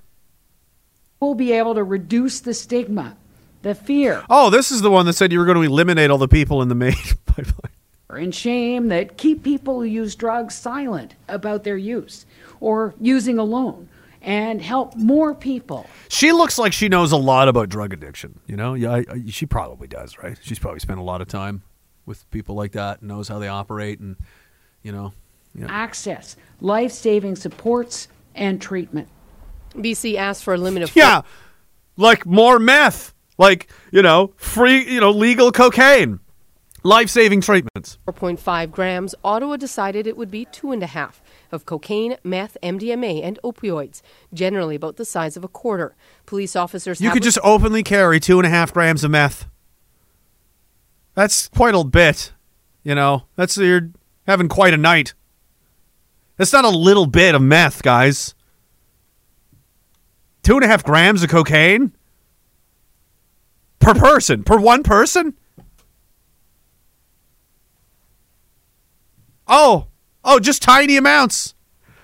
We'll 1.20 1.36
be 1.36 1.52
able 1.52 1.76
to 1.76 1.84
reduce 1.84 2.40
the 2.40 2.54
stigma, 2.54 3.18
the 3.62 3.76
fear, 3.76 4.24
Oh, 4.30 4.50
this 4.50 4.72
is 4.72 4.82
the 4.82 4.90
one 4.90 5.06
that 5.06 5.14
said 5.14 5.34
you 5.34 5.40
were 5.40 5.46
going 5.46 5.58
to 5.58 5.64
eliminate 5.64 6.10
all 6.10 6.18
the 6.18 6.30
people 6.30 6.62
in 6.62 6.70
the 6.70 6.76
main 6.76 6.94
pipeline. 7.26 7.74
and 8.10 8.34
shame 8.34 8.88
that 8.88 9.18
keep 9.18 9.44
people 9.44 9.76
who 9.82 9.84
use 9.86 10.16
drugs 10.16 10.56
silent 10.56 11.16
about 11.28 11.66
their 11.66 11.76
use 11.76 12.26
or 12.62 12.94
using 13.02 13.38
alone 13.38 13.89
and 14.30 14.62
help 14.62 14.96
more 14.96 15.34
people. 15.34 15.90
She 16.08 16.32
looks 16.32 16.60
like 16.60 16.72
she 16.72 16.88
knows 16.88 17.12
a 17.12 17.18
lot 17.18 17.48
about 17.48 17.68
drug 17.68 17.94
addiction. 17.94 18.40
You 18.46 18.58
know, 18.58 18.76
yeah, 18.76 18.92
I, 18.92 18.98
I, 19.00 19.24
she 19.28 19.48
probably 19.48 19.88
does, 19.88 20.20
right? 20.20 20.38
She's 20.40 20.60
probably 20.60 20.80
spent 20.80 21.00
a 21.00 21.04
lot 21.04 21.20
of 21.20 21.28
time 21.28 21.64
with 22.06 22.30
people 22.30 22.54
like 22.54 22.74
that, 22.74 23.00
and 23.00 23.10
knows 23.10 23.28
how 23.28 23.40
they 23.40 23.48
operate, 23.48 24.00
and 24.00 24.18
you 24.84 24.92
know, 24.92 25.14
yeah. 25.56 25.66
access 25.68 26.36
life 26.62 26.92
saving 26.92 27.38
supports 27.38 28.08
and 28.36 28.62
treatment. 28.62 29.08
BC 29.74 30.16
asked 30.16 30.44
for 30.44 30.54
a 30.54 30.58
limit 30.58 30.84
of 30.84 30.92
yeah, 30.96 31.24
like 31.98 32.28
more 32.28 32.60
meth, 32.60 33.16
like 33.40 33.68
you 33.92 34.04
know, 34.04 34.34
free, 34.36 34.88
you 34.88 35.00
know, 35.00 35.10
legal 35.10 35.52
cocaine, 35.52 36.20
life-saving 36.84 37.42
treatments. 37.42 37.98
4.5 38.08 38.70
grams, 38.70 39.16
Ottawa 39.24 39.58
decided 39.58 40.06
it 40.06 40.18
would 40.18 40.30
be 40.30 40.46
two 40.46 40.72
and 40.72 40.84
a 40.84 40.88
half 40.88 41.20
of 41.52 41.66
cocaine, 41.66 42.18
meth, 42.24 42.58
MDMA, 42.64 43.24
and 43.24 43.40
opioids, 43.44 44.02
generally 44.34 44.76
about 44.76 44.98
the 44.98 45.06
size 45.06 45.38
of 45.38 45.44
a 45.44 45.48
quarter. 45.48 45.96
Police 46.26 46.56
officers 46.56 47.02
You 47.02 47.12
could 47.12 47.24
just 47.24 47.40
openly 47.44 47.84
carry 47.84 48.20
two 48.20 48.40
and 48.40 48.46
a 48.46 48.50
half 48.50 48.74
grams 48.74 49.04
of 49.04 49.12
meth. 49.12 49.48
That's 51.16 51.50
quite 51.50 51.76
a 51.76 51.84
bit, 51.84 52.34
you 52.84 52.96
know. 52.96 53.26
That's 53.36 53.58
you're 53.58 53.90
having 54.26 54.48
quite 54.48 54.74
a 54.74 54.78
night. 54.78 55.14
That's 56.38 56.54
not 56.54 56.64
a 56.64 56.70
little 56.70 57.06
bit 57.06 57.36
of 57.36 57.42
meth, 57.42 57.84
guys. 57.84 58.34
Two 60.44 60.56
and 60.56 60.64
a 60.64 60.68
half 60.68 60.84
grams 60.84 61.22
of 61.22 61.30
cocaine 61.30 61.92
per 63.80 63.94
person, 63.94 64.44
per 64.44 64.58
one 64.58 64.84
person. 64.84 65.34
Oh, 69.48 69.88
oh, 70.30 70.40
just 70.40 70.62
tiny 70.62 70.96
amounts. 70.96 71.56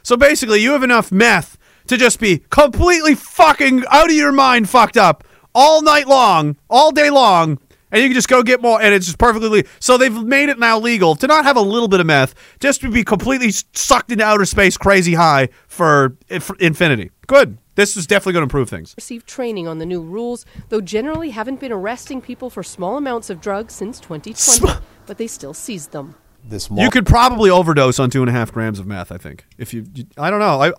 So 0.04 0.18
basically, 0.18 0.62
you 0.62 0.72
have 0.72 0.84
enough 0.84 1.12
meth 1.12 1.58
to 1.88 1.98
just 1.98 2.20
be 2.20 2.40
completely 2.50 3.16
fucking 3.16 3.84
out 3.92 4.10
of 4.10 4.16
your 4.16 4.32
mind, 4.32 4.70
fucked 4.70 4.98
up 4.98 5.24
all 5.54 5.82
night 5.82 6.08
long, 6.08 6.58
all 6.70 6.92
day 6.92 7.10
long, 7.10 7.60
and 7.92 8.02
you 8.02 8.10
can 8.10 8.16
just 8.16 8.28
go 8.28 8.44
get 8.44 8.62
more, 8.62 8.82
and 8.82 8.94
it's 8.94 9.06
just 9.06 9.20
perfectly 9.20 9.48
legal. 9.48 9.72
So 9.80 9.98
they've 9.98 10.24
made 10.24 10.50
it 10.50 10.60
now 10.60 10.80
legal 10.80 11.16
to 11.16 11.28
not 11.28 11.46
have 11.46 11.56
a 11.56 11.62
little 11.62 11.88
bit 11.88 12.00
of 12.00 12.08
meth, 12.08 12.34
just 12.60 12.82
to 12.82 12.90
be 12.90 13.04
completely 13.04 13.52
sucked 13.74 14.12
into 14.12 14.24
outer 14.26 14.46
space, 14.46 14.76
crazy 14.76 15.14
high 15.14 15.50
for, 15.68 16.18
for 16.40 16.56
infinity. 16.58 17.12
Good. 17.28 17.58
This 17.76 17.96
is 17.96 18.08
definitely 18.08 18.34
going 18.34 18.42
to 18.42 18.46
improve 18.46 18.70
things. 18.70 18.94
received 18.98 19.28
training 19.28 19.68
on 19.68 19.80
the 19.80 19.86
new 19.86 20.02
rules, 20.02 20.46
though 20.70 20.82
generally 20.82 21.30
haven't 21.30 21.60
been 21.60 21.72
arresting 21.72 22.22
people 22.22 22.50
for 22.50 22.64
small 22.64 22.98
amounts 22.98 23.30
of 23.30 23.42
drugs 23.42 23.74
since 23.74 24.00
2020, 24.00 24.80
but 25.06 25.18
they 25.18 25.28
still 25.28 25.54
seized 25.54 25.92
them. 25.92 26.16
This 26.48 26.70
You 26.70 26.90
could 26.90 27.06
probably 27.06 27.50
overdose 27.50 28.00
on 28.00 28.10
two 28.10 28.22
and 28.22 28.30
a 28.30 28.34
half 28.34 28.52
grams 28.52 28.80
of 28.80 28.86
meth. 28.86 29.12
I 29.12 29.18
think 29.18 29.46
if 29.58 29.74
you, 29.74 29.86
you 29.94 30.06
I 30.18 30.30
don't 30.30 30.40
know. 30.40 30.62
I 30.62 30.72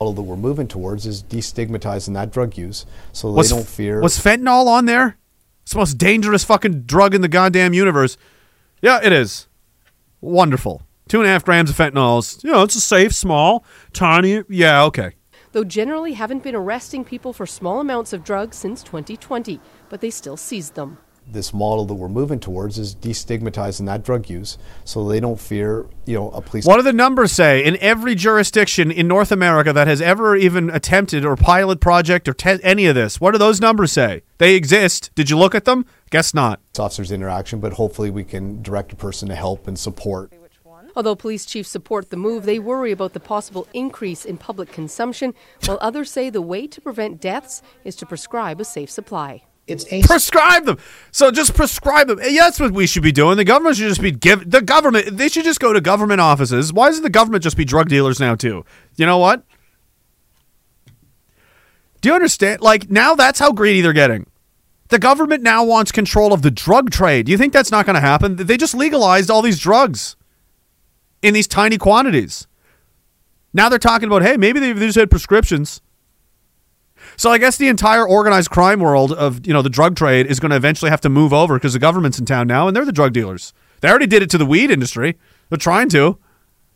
model 0.00 0.12
that 0.14 0.22
we're 0.22 0.36
moving 0.36 0.66
towards 0.66 1.06
is 1.06 1.22
destigmatizing 1.22 2.14
that 2.14 2.32
drug 2.32 2.56
use 2.58 2.86
so 3.12 3.30
they 3.30 3.36
Was, 3.36 3.50
don't 3.50 3.66
fear. 3.66 4.00
was 4.00 4.18
fentanyl 4.18 4.66
on 4.66 4.86
there? 4.86 5.16
It's 5.62 5.72
the 5.72 5.78
most 5.78 5.94
dangerous 5.94 6.42
fucking 6.42 6.82
drug 6.82 7.14
in 7.14 7.20
the 7.20 7.28
goddamn 7.28 7.72
universe. 7.72 8.16
Yeah, 8.80 8.98
it 9.02 9.12
is. 9.12 9.46
Wonderful. 10.20 10.82
Two 11.08 11.20
and 11.20 11.28
a 11.28 11.30
half 11.30 11.44
grams 11.44 11.70
of 11.70 11.76
fentanyl. 11.76 12.18
is- 12.18 12.42
You 12.42 12.50
know, 12.50 12.62
it's 12.64 12.74
a 12.74 12.80
safe, 12.80 13.14
small, 13.14 13.64
tiny. 13.92 14.42
Yeah, 14.48 14.82
okay. 14.84 15.12
Though 15.52 15.62
generally 15.64 16.14
haven't 16.14 16.42
been 16.42 16.54
arresting 16.56 17.04
people 17.04 17.32
for 17.32 17.46
small 17.46 17.78
amounts 17.78 18.12
of 18.12 18.24
drugs 18.24 18.56
since 18.56 18.82
2020, 18.82 19.60
but 19.88 20.00
they 20.00 20.10
still 20.10 20.36
seized 20.36 20.74
them. 20.74 20.98
This 21.26 21.54
model 21.54 21.84
that 21.86 21.94
we're 21.94 22.08
moving 22.08 22.38
towards 22.38 22.78
is 22.78 22.94
destigmatizing 22.94 23.86
that 23.86 24.04
drug 24.04 24.28
use 24.28 24.58
so 24.84 25.08
they 25.08 25.20
don't 25.20 25.40
fear, 25.40 25.86
you 26.04 26.14
know, 26.14 26.30
a 26.30 26.40
police. 26.40 26.66
What 26.66 26.76
do 26.76 26.82
the 26.82 26.92
numbers 26.92 27.32
say? 27.32 27.64
In 27.64 27.76
every 27.80 28.14
jurisdiction 28.14 28.90
in 28.90 29.08
North 29.08 29.32
America 29.32 29.72
that 29.72 29.86
has 29.86 30.00
ever 30.00 30.36
even 30.36 30.70
attempted 30.70 31.24
or 31.24 31.36
pilot 31.36 31.80
project 31.80 32.28
or 32.28 32.34
te- 32.34 32.62
any 32.62 32.86
of 32.86 32.94
this, 32.94 33.20
what 33.20 33.32
do 33.32 33.38
those 33.38 33.60
numbers 33.60 33.92
say? 33.92 34.22
They 34.38 34.54
exist. 34.54 35.10
Did 35.14 35.30
you 35.30 35.38
look 35.38 35.54
at 35.54 35.64
them? 35.64 35.86
Guess 36.10 36.34
not. 36.34 36.60
officers' 36.78 37.10
interaction, 37.10 37.60
but 37.60 37.74
hopefully 37.74 38.10
we 38.10 38.24
can 38.24 38.62
direct 38.62 38.92
a 38.92 38.96
person 38.96 39.28
to 39.28 39.34
help 39.34 39.66
and 39.66 39.78
support. 39.78 40.32
Although 40.94 41.14
police 41.14 41.46
chiefs 41.46 41.70
support 41.70 42.10
the 42.10 42.18
move, 42.18 42.44
they 42.44 42.58
worry 42.58 42.92
about 42.92 43.14
the 43.14 43.20
possible 43.20 43.66
increase 43.72 44.26
in 44.26 44.36
public 44.36 44.70
consumption, 44.70 45.32
while 45.64 45.78
others 45.80 46.10
say 46.10 46.28
the 46.28 46.42
way 46.42 46.66
to 46.66 46.80
prevent 46.82 47.18
deaths 47.18 47.62
is 47.82 47.96
to 47.96 48.04
prescribe 48.04 48.60
a 48.60 48.64
safe 48.64 48.90
supply. 48.90 49.44
It's 49.72 49.84
a 49.90 50.02
prescribe 50.02 50.66
them. 50.66 50.78
So 51.10 51.30
just 51.30 51.54
prescribe 51.54 52.08
them. 52.08 52.20
Yeah, 52.22 52.44
that's 52.44 52.60
what 52.60 52.72
we 52.72 52.86
should 52.86 53.02
be 53.02 53.12
doing. 53.12 53.36
The 53.36 53.44
government 53.44 53.76
should 53.76 53.88
just 53.88 54.00
be 54.00 54.12
give 54.12 54.50
the 54.50 54.62
government. 54.62 55.16
They 55.16 55.28
should 55.28 55.44
just 55.44 55.60
go 55.60 55.72
to 55.72 55.80
government 55.80 56.20
offices. 56.20 56.72
Why 56.72 56.88
doesn't 56.88 57.02
the 57.02 57.10
government 57.10 57.42
just 57.42 57.56
be 57.56 57.64
drug 57.64 57.88
dealers 57.88 58.20
now 58.20 58.34
too? 58.34 58.64
You 58.96 59.06
know 59.06 59.18
what? 59.18 59.44
Do 62.02 62.08
you 62.08 62.14
understand? 62.14 62.60
Like 62.60 62.90
now, 62.90 63.14
that's 63.14 63.38
how 63.38 63.52
greedy 63.52 63.80
they're 63.80 63.92
getting. 63.92 64.26
The 64.88 64.98
government 64.98 65.42
now 65.42 65.64
wants 65.64 65.90
control 65.90 66.34
of 66.34 66.42
the 66.42 66.50
drug 66.50 66.90
trade. 66.90 67.26
Do 67.26 67.32
you 67.32 67.38
think 67.38 67.54
that's 67.54 67.70
not 67.70 67.86
going 67.86 67.94
to 67.94 68.00
happen? 68.00 68.36
They 68.36 68.58
just 68.58 68.74
legalized 68.74 69.30
all 69.30 69.40
these 69.40 69.58
drugs 69.58 70.16
in 71.22 71.32
these 71.32 71.48
tiny 71.48 71.78
quantities. 71.78 72.46
Now 73.54 73.68
they're 73.70 73.78
talking 73.78 74.08
about, 74.08 74.22
hey, 74.22 74.36
maybe 74.36 74.60
they 74.60 74.74
just 74.74 74.98
had 74.98 75.10
prescriptions. 75.10 75.80
So 77.16 77.30
I 77.30 77.38
guess 77.38 77.56
the 77.56 77.68
entire 77.68 78.06
organized 78.06 78.50
crime 78.50 78.80
world 78.80 79.12
of 79.12 79.46
you 79.46 79.52
know 79.52 79.62
the 79.62 79.70
drug 79.70 79.96
trade 79.96 80.26
is 80.26 80.40
going 80.40 80.50
to 80.50 80.56
eventually 80.56 80.90
have 80.90 81.00
to 81.02 81.08
move 81.08 81.32
over 81.32 81.56
because 81.56 81.72
the 81.72 81.78
government's 81.78 82.18
in 82.18 82.26
town 82.26 82.46
now 82.46 82.66
and 82.66 82.76
they're 82.76 82.84
the 82.84 82.92
drug 82.92 83.12
dealers. 83.12 83.52
They 83.80 83.88
already 83.88 84.06
did 84.06 84.22
it 84.22 84.30
to 84.30 84.38
the 84.38 84.46
weed 84.46 84.70
industry. 84.70 85.18
They're 85.48 85.58
trying 85.58 85.88
to, 85.90 86.18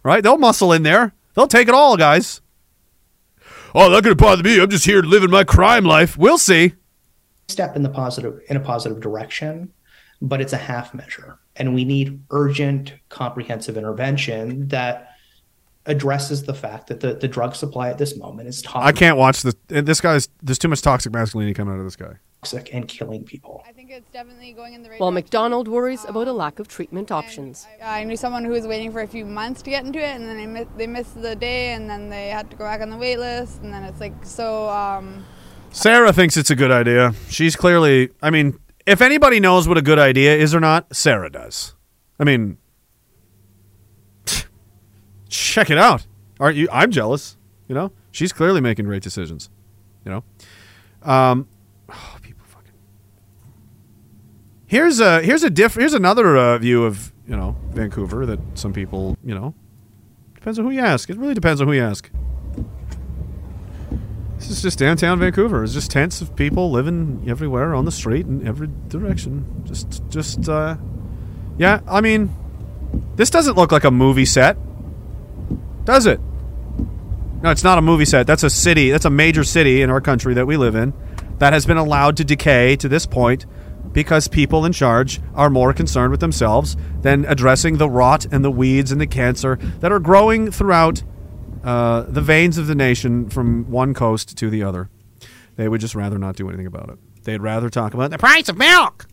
right? 0.03 0.23
They'll 0.23 0.39
muscle 0.39 0.73
in 0.73 0.83
there. 0.83 1.15
They'll 1.35 1.47
take 1.47 1.69
it 1.69 1.75
all, 1.75 1.97
guys. 1.97 2.41
Oh, 3.75 3.91
going 3.91 4.05
to 4.05 4.15
bother 4.15 4.43
me. 4.43 4.61
I'm 4.61 4.71
just 4.71 4.87
here 4.87 5.03
living 5.03 5.31
my 5.31 5.45
crime 5.45 5.85
life. 5.85 6.17
We'll 6.17 6.39
see. 6.39 6.73
step 7.49 7.77
in 7.77 7.83
the 7.83 7.91
positive 7.91 8.41
in 8.49 8.57
a 8.57 8.61
positive 8.61 9.01
direction, 9.01 9.73
but 10.23 10.41
it's 10.41 10.53
a 10.53 10.59
half 10.59 10.95
measure. 10.95 11.39
And 11.57 11.75
we 11.75 11.85
need 11.85 12.23
urgent, 12.31 12.95
comprehensive 13.09 13.77
intervention 13.77 14.69
that 14.69 15.16
addresses 15.87 16.45
the 16.45 16.55
fact 16.55 16.89
that 16.89 17.01
the, 17.01 17.15
the 17.15 17.29
drug 17.29 17.55
supply 17.55 17.89
at 17.91 17.99
this 17.99 18.17
moment 18.17 18.49
is 18.49 18.63
toxic. 18.63 18.87
I 18.87 18.93
can't 18.93 19.17
watch 19.17 19.43
this. 19.43 19.55
This 19.69 20.01
guy's 20.01 20.29
there's 20.43 20.59
too 20.59 20.69
much 20.69 20.83
toxic 20.83 21.13
masculinity 21.13 21.55
coming 21.55 21.75
out 21.75 21.79
of 21.79 21.85
this 21.85 21.97
guy. 21.97 22.15
toxic 22.43 22.73
and 22.75 22.87
killing 22.89 23.25
people. 23.25 23.63
I 23.67 23.73
think 23.73 23.91
it's 23.91 24.11
definitely 24.11 24.53
going 24.53 24.75
in 24.75 24.83
the 24.83 24.91
right 24.91 25.01
While 25.01 25.11
McDonald 25.11 25.69
worries 25.69 26.05
about 26.05 26.29
a 26.29 26.33
lack 26.33 26.59
of 26.59 26.69
treatment 26.69 27.11
options. 27.11 27.67
I 27.83 28.05
knew 28.05 28.17
someone 28.17 28.45
who 28.45 28.53
was 28.53 28.67
waiting 28.67 28.93
for 28.93 29.01
a 29.01 29.07
few 29.07 29.25
months 29.25 29.63
to 29.63 29.71
get 29.71 29.85
into 29.85 29.99
it, 29.99 30.15
and 30.17 30.29
then 30.29 30.37
they, 30.37 30.47
mi- 30.47 30.69
they 30.77 30.87
missed 30.87 31.21
the 31.21 31.37
day, 31.37 31.73
and 31.73 31.89
then 31.89 32.09
they 32.09 32.29
had 32.29 32.51
to 32.51 32.57
go 32.57 32.65
back 32.65 32.81
on 32.81 32.91
the 32.91 32.97
wait 32.97 33.19
list, 33.19 33.63
and 33.63 33.73
then 33.73 33.83
it's 33.85 34.01
like 34.01 34.15
so. 34.25 34.69
Um, 34.69 35.25
Sarah 35.71 36.13
thinks 36.13 36.37
it's 36.37 36.51
a 36.51 36.57
good 36.57 36.71
idea. 36.71 37.13
She's 37.29 37.55
clearly, 37.55 38.11
I 38.23 38.31
mean, 38.31 38.59
if 38.87 39.01
anybody 39.03 39.41
knows 39.41 39.69
what 39.69 39.77
a 39.77 39.83
good 39.83 39.99
idea 39.99 40.35
is 40.37 40.55
or 40.55 40.61
not, 40.61 40.95
Sarah 40.97 41.31
does. 41.31 41.75
I 42.19 42.25
mean, 42.25 42.57
check 45.37 45.71
it 45.71 45.79
out. 45.79 46.07
Aren't 46.39 46.57
you? 46.57 46.69
I'm 46.71 46.91
jealous. 46.91 47.37
You 47.69 47.75
know, 47.75 47.93
she's 48.11 48.33
clearly 48.33 48.61
making 48.61 48.85
great 48.85 49.03
decisions. 49.03 49.51
You 50.05 50.13
know, 50.13 50.25
um, 51.11 51.49
oh, 51.89 52.19
people 52.23 52.45
fucking. 52.47 52.73
Here's 54.67 55.01
a 55.01 55.23
here's 55.23 55.43
a 55.43 55.51
diff 55.51 55.75
here's 55.75 55.95
another 55.95 56.37
uh, 56.37 56.59
view 56.59 56.85
of 56.85 57.13
you 57.27 57.37
know 57.37 57.57
Vancouver 57.71 58.25
that 58.27 58.39
some 58.55 58.73
people 58.73 59.17
you 59.25 59.35
know 59.35 59.55
depends 60.35 60.59
on 60.59 60.65
who 60.65 60.71
you 60.71 60.81
ask. 60.81 61.11
It 61.11 61.17
really 61.17 61.35
depends 61.35 61.61
on 61.61 61.67
who 61.67 61.73
you 61.73 61.83
ask. 61.83 62.11
This 64.39 64.51
is 64.51 64.63
just 64.63 64.79
downtown 64.79 65.19
Vancouver. 65.19 65.65
It's 65.65 65.73
just 65.73 65.91
tents 65.91 66.21
of 66.21 66.37
people 66.37 66.71
living 66.71 67.25
everywhere 67.27 67.75
on 67.75 67.85
the 67.85 67.91
street 67.91 68.27
in 68.27 68.47
every 68.47 68.69
direction. 68.89 69.63
Just, 69.65 70.03
just, 70.09 70.49
uh, 70.49 70.77
yeah. 71.59 71.81
I 71.89 72.01
mean, 72.01 72.35
this 73.17 73.31
doesn't 73.31 73.57
look 73.57 73.73
like 73.73 73.85
a 73.85 73.91
movie 73.91 74.27
set, 74.27 74.57
does 75.87 76.07
it? 76.07 76.21
No, 77.43 77.51
it's 77.51 77.65
not 77.65 77.79
a 77.79 77.83
movie 77.83 78.05
set. 78.05 78.27
That's 78.27 78.43
a 78.43 78.51
city. 78.51 78.91
That's 78.91 79.05
a 79.05 79.11
major 79.11 79.45
city 79.45 79.83
in 79.83 79.91
our 79.91 80.01
country 80.01 80.35
that 80.35 80.47
we 80.47 80.57
live 80.57 80.75
in 80.75 80.93
that 81.39 81.53
has 81.53 81.67
been 81.67 81.77
allowed 81.77 82.17
to 82.17 82.25
decay 82.25 82.77
to 82.77 82.89
this 82.89 83.07
point 83.07 83.47
because 83.93 84.29
people 84.29 84.65
in 84.65 84.73
charge 84.73 85.21
are 85.35 85.49
more 85.49 85.73
concerned 85.73 86.11
with 86.11 86.21
themselves 86.21 86.77
than 87.03 87.25
addressing 87.27 87.79
the 87.79 87.89
rot 87.89 88.27
and 88.31 88.45
the 88.45 88.51
weeds 88.51 88.93
and 88.93 89.01
the 89.01 89.07
cancer 89.07 89.57
that 89.81 89.93
are 89.93 89.99
growing 89.99 90.51
throughout 90.51 91.03
uh, 91.65 92.03
the 92.03 92.21
veins 92.21 92.59
of 92.59 92.67
the 92.67 92.75
nation 92.75 93.29
from 93.29 93.71
one 93.71 93.95
coast 93.95 94.37
to 94.39 94.51
the 94.51 94.63
other. 94.63 94.89
They 95.57 95.69
would 95.69 95.81
just 95.81 95.95
rather 95.95 96.19
not 96.19 96.37
do 96.37 96.49
anything 96.49 96.67
about 96.67 96.91
it. 96.91 96.99
They'd 97.25 97.41
rather 97.41 97.71
talk 97.71 97.95
about 97.95 98.11
the 98.11 98.19
price 98.19 98.49
of 98.49 98.57
milk. 98.57 99.07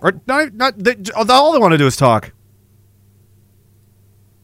Or 0.00 0.20
not, 0.26 0.54
not 0.54 0.78
they, 0.78 0.96
all 1.14 1.52
they 1.52 1.58
want 1.58 1.72
to 1.72 1.78
do 1.78 1.86
is 1.86 1.96
talk. 1.96 2.32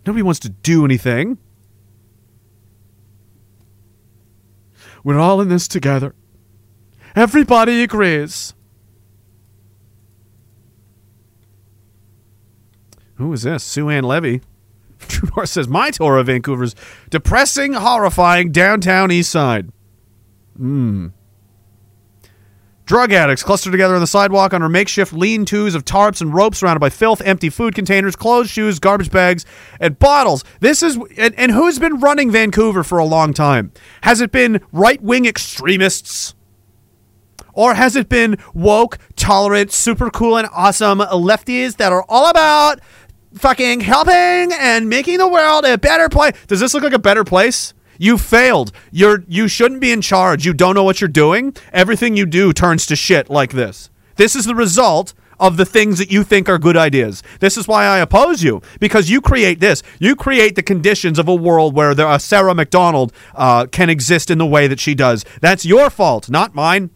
Nobody 0.07 0.23
wants 0.23 0.41
to 0.41 0.49
do 0.49 0.85
anything. 0.85 1.39
We're 5.05 5.19
all 5.19 5.41
in 5.41 5.49
this 5.49 5.69
together. 5.69 6.15
Everybody 7.15 7.83
agrees. 7.83 8.55
Who 13.17 13.33
is 13.33 13.43
this? 13.43 13.63
Sue 13.63 13.89
Ann 13.89 14.05
Levy. 14.05 14.41
Trudor 14.99 15.47
says, 15.47 15.69
My 15.69 15.91
tour 15.91 16.19
of 16.19 16.27
Vancouver's 16.27 16.75
depressing, 17.11 17.75
horrifying 17.75 18.51
downtown 18.51 19.11
east 19.11 19.31
side. 19.31 19.71
Hmm. 20.57 21.09
Drug 22.93 23.11
addicts 23.11 23.43
cluster 23.43 23.71
together 23.71 23.95
on 23.95 24.03
the 24.03 24.07
sidewalk 24.07 24.53
under 24.53 24.69
makeshift 24.69 25.15
lean 25.15 25.47
tos 25.47 25.75
of 25.75 25.83
tarps 25.83 26.21
and 26.21 26.35
ropes 26.35 26.59
surrounded 26.59 26.81
by 26.81 26.91
filth, 26.91 27.23
empty 27.23 27.49
food 27.49 27.75
containers, 27.75 28.15
clothes, 28.15 28.51
shoes, 28.51 28.79
garbage 28.79 29.11
bags, 29.11 29.47
and 29.81 29.99
bottles. 29.99 30.45
This 30.61 30.83
is, 30.83 30.99
and, 31.17 31.35
and 31.39 31.53
who's 31.53 31.79
been 31.79 32.01
running 32.01 32.31
Vancouver 32.31 32.85
for 32.85 32.99
a 32.99 33.07
long 33.07 33.33
time? 33.33 33.73
Has 34.03 34.21
it 34.21 34.31
been 34.31 34.61
right 34.73 35.01
wing 35.01 35.25
extremists? 35.25 36.35
Or 37.55 37.73
has 37.73 37.97
it 37.97 38.11
been 38.11 38.37
woke, 38.53 38.99
tolerant, 39.17 39.73
super 39.73 40.11
cool, 40.11 40.37
and 40.37 40.47
awesome 40.53 40.99
lefties 40.99 41.79
that 41.79 41.93
are 41.93 42.05
all 42.11 42.29
about 42.29 42.81
fucking 43.33 43.81
helping 43.81 44.53
and 44.53 44.91
making 44.91 45.17
the 45.17 45.29
world 45.29 45.65
a 45.65 45.79
better 45.79 46.11
place? 46.11 46.35
Does 46.47 46.61
this 46.61 46.75
look 46.75 46.83
like 46.83 46.93
a 46.93 46.99
better 46.99 47.25
place? 47.25 47.73
You 48.03 48.19
failed. 48.19 48.73
You're 48.91 49.23
you 49.29 49.47
shouldn't 49.47 49.81
be 49.81 49.93
in 49.93 50.03
charge. 50.03 50.45
You 50.45 50.53
don't 50.53 50.75
know 50.75 50.83
what 50.83 51.01
you're 51.01 51.07
doing. 51.07 51.55
Everything 51.73 52.17
you 52.17 52.27
do 52.27 52.53
turns 52.53 52.85
to 52.87 52.97
shit 52.97 53.31
like 53.31 53.53
this. 53.53 53.91
This 54.17 54.35
is 54.35 54.45
the 54.45 54.57
result 54.57 55.15
of 55.39 55.57
the 55.57 55.65
things 55.65 55.99
that 55.99 56.11
you 56.11 56.25
think 56.25 56.49
are 56.49 56.59
good 56.59 56.77
ideas. 56.77 57.23
This 57.39 57.57
is 57.57 57.69
why 57.69 57.85
I 57.85 57.99
oppose 57.99 58.43
you 58.43 58.61
because 58.81 59.09
you 59.09 59.21
create 59.21 59.61
this. 59.61 59.85
You 60.01 60.17
create 60.17 60.57
the 60.57 60.65
conditions 60.65 61.17
of 61.17 61.29
a 61.29 61.35
world 61.35 61.77
where 61.77 61.95
there, 61.95 62.19
Sarah 62.19 62.57
McDonald 62.57 63.13
uh, 63.37 63.67
can 63.67 63.89
exist 63.89 64.33
in 64.33 64.39
the 64.39 64.47
way 64.47 64.67
that 64.67 64.81
she 64.81 64.97
does. 64.97 65.25
That's 65.41 65.65
your 65.65 65.89
fault, 65.89 66.29
not 66.29 66.57
mine. 66.57 66.91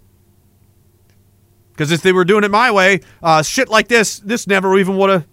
Because 1.70 1.92
if 1.92 2.02
they 2.02 2.12
were 2.12 2.24
doing 2.24 2.42
it 2.42 2.50
my 2.50 2.72
way, 2.72 3.00
uh, 3.22 3.42
shit 3.42 3.68
like 3.68 3.86
this, 3.86 4.18
this 4.18 4.48
never 4.48 4.76
even 4.76 4.96
would 4.96 5.10
have. 5.10 5.26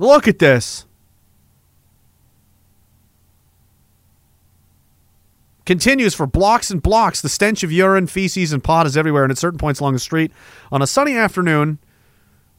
Look 0.00 0.26
at 0.26 0.38
this. 0.38 0.86
Continues 5.66 6.14
for 6.14 6.26
blocks 6.26 6.70
and 6.70 6.82
blocks. 6.82 7.20
The 7.20 7.28
stench 7.28 7.62
of 7.62 7.70
urine, 7.70 8.06
feces, 8.06 8.52
and 8.52 8.64
pot 8.64 8.86
is 8.86 8.96
everywhere, 8.96 9.24
and 9.24 9.30
at 9.30 9.36
certain 9.36 9.58
points 9.58 9.78
along 9.78 9.92
the 9.92 9.98
street. 9.98 10.32
On 10.72 10.80
a 10.80 10.86
sunny 10.86 11.16
afternoon, 11.16 11.78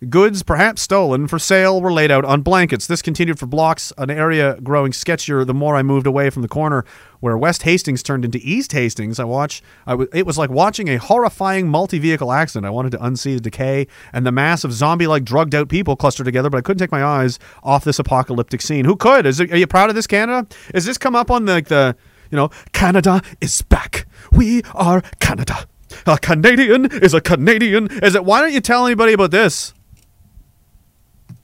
Goods, 0.10 0.41
perhaps 0.41 0.82
stolen, 0.82 1.28
for 1.28 1.38
sale 1.38 1.80
were 1.80 1.94
laid 1.94 2.10
out 2.10 2.26
on 2.26 2.41
blankets. 2.41 2.88
This 2.88 3.03
continued 3.03 3.38
for 3.38 3.45
blocks, 3.45 3.94
an 3.99 4.10
area 4.10 4.60
growing 4.61 4.94
sketchier 4.94 5.45
the 5.45 5.53
more 5.53 5.76
I 5.76 5.84
moved 5.84 6.07
away 6.07 6.32
from 6.32 6.41
the 6.41 6.48
corner 6.48 6.84
where 7.19 7.38
West 7.38 7.61
Hastings 7.61 8.02
turned 8.02 8.26
into 8.26 8.40
East 8.41 8.72
Hastings. 8.72 9.19
I 9.19 9.26
watched, 9.26 9.64
I 9.86 9.91
w- 9.91 10.10
it 10.11 10.26
was 10.26 10.40
like 10.40 10.49
watching 10.49 10.88
a 10.88 10.98
horrifying 10.98 11.68
multi 11.68 11.99
vehicle 11.99 12.32
accident. 12.32 12.65
I 12.65 12.72
wanted 12.72 12.94
to 12.94 12.98
unsee 12.98 13.36
the 13.36 13.41
decay 13.41 13.86
and 14.11 14.26
the 14.26 14.32
mass 14.32 14.64
of 14.64 14.73
zombie 14.73 15.06
like 15.06 15.23
drugged 15.23 15.53
out 15.53 15.69
people 15.69 15.95
clustered 15.95 16.26
together, 16.26 16.49
but 16.49 16.57
I 16.57 16.61
couldn't 16.61 16.80
take 16.80 16.91
my 16.91 17.03
eyes 17.03 17.38
off 17.61 17.84
this 17.84 17.99
apocalyptic 17.99 18.64
scene. 18.64 18.86
Who 18.86 18.95
could? 18.95 19.28
Is 19.28 19.40
it, 19.40 19.53
are 19.53 19.57
you 19.57 19.68
proud 19.68 19.90
of 19.90 19.95
this, 19.95 20.07
Canada? 20.07 20.48
Is 20.73 20.86
this 20.86 20.98
come 20.98 21.15
up 21.15 21.30
on 21.30 21.45
the, 21.45 21.61
the 21.61 21.95
you 22.32 22.38
know, 22.38 22.49
Canada 22.73 23.22
is 23.40 23.61
back. 23.61 24.07
We 24.32 24.64
are 24.73 25.03
Canada. 25.19 25.68
A 26.07 26.18
Canadian 26.18 26.86
is 26.91 27.14
a 27.14 27.22
Canadian. 27.22 27.91
Is 28.02 28.15
it? 28.15 28.26
Why 28.26 28.41
don't 28.41 28.53
you 28.53 28.61
tell 28.61 28.88
anybody 28.88 29.14
about 29.14 29.30
this? 29.30 29.76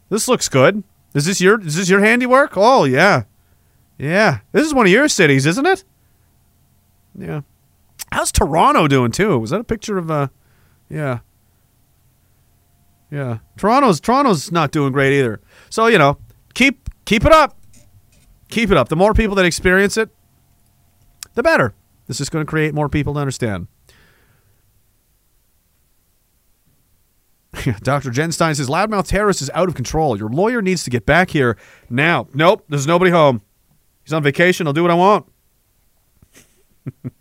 This 0.09 0.27
looks 0.27 0.49
good. 0.49 0.83
Is 1.13 1.25
this 1.25 1.41
your 1.41 1.59
is 1.61 1.75
this 1.75 1.89
your 1.89 2.01
handiwork? 2.01 2.53
Oh 2.55 2.83
yeah, 2.83 3.23
yeah. 3.97 4.39
This 4.51 4.65
is 4.65 4.73
one 4.73 4.85
of 4.85 4.91
your 4.91 5.07
cities, 5.07 5.45
isn't 5.45 5.65
it? 5.65 5.83
Yeah. 7.17 7.41
How's 8.11 8.31
Toronto 8.31 8.87
doing 8.87 9.11
too? 9.11 9.37
Was 9.39 9.49
that 9.49 9.59
a 9.59 9.65
picture 9.65 9.97
of 9.97 10.09
uh 10.11 10.27
yeah. 10.89 11.19
Yeah. 13.09 13.39
Toronto's 13.57 13.99
Toronto's 13.99 14.51
not 14.51 14.71
doing 14.71 14.91
great 14.91 15.17
either. 15.17 15.41
So, 15.69 15.87
you 15.87 15.97
know, 15.97 16.17
keep 16.53 16.89
keep 17.05 17.25
it 17.25 17.31
up. 17.31 17.57
Keep 18.49 18.71
it 18.71 18.77
up. 18.77 18.89
The 18.89 18.95
more 18.95 19.13
people 19.13 19.35
that 19.35 19.45
experience 19.45 19.97
it, 19.97 20.09
the 21.33 21.43
better. 21.43 21.73
This 22.07 22.21
is 22.21 22.29
going 22.29 22.45
to 22.45 22.49
create 22.49 22.73
more 22.73 22.87
people 22.87 23.13
to 23.15 23.19
understand. 23.19 23.67
Dr. 27.81 28.11
Genstein 28.11 28.55
says 28.55 28.67
loudmouth 28.67 29.07
terrorist 29.07 29.41
is 29.41 29.49
out 29.53 29.67
of 29.67 29.75
control. 29.75 30.17
Your 30.17 30.29
lawyer 30.29 30.61
needs 30.61 30.83
to 30.83 30.89
get 30.89 31.05
back 31.05 31.31
here 31.31 31.57
now. 31.89 32.27
Nope, 32.33 32.65
there's 32.69 32.87
nobody 32.87 33.11
home. 33.11 33.41
He's 34.03 34.13
on 34.13 34.23
vacation. 34.23 34.67
I'll 34.67 34.73
do 34.73 34.83
what 34.83 34.91
I 34.91 34.95
want. 34.95 35.25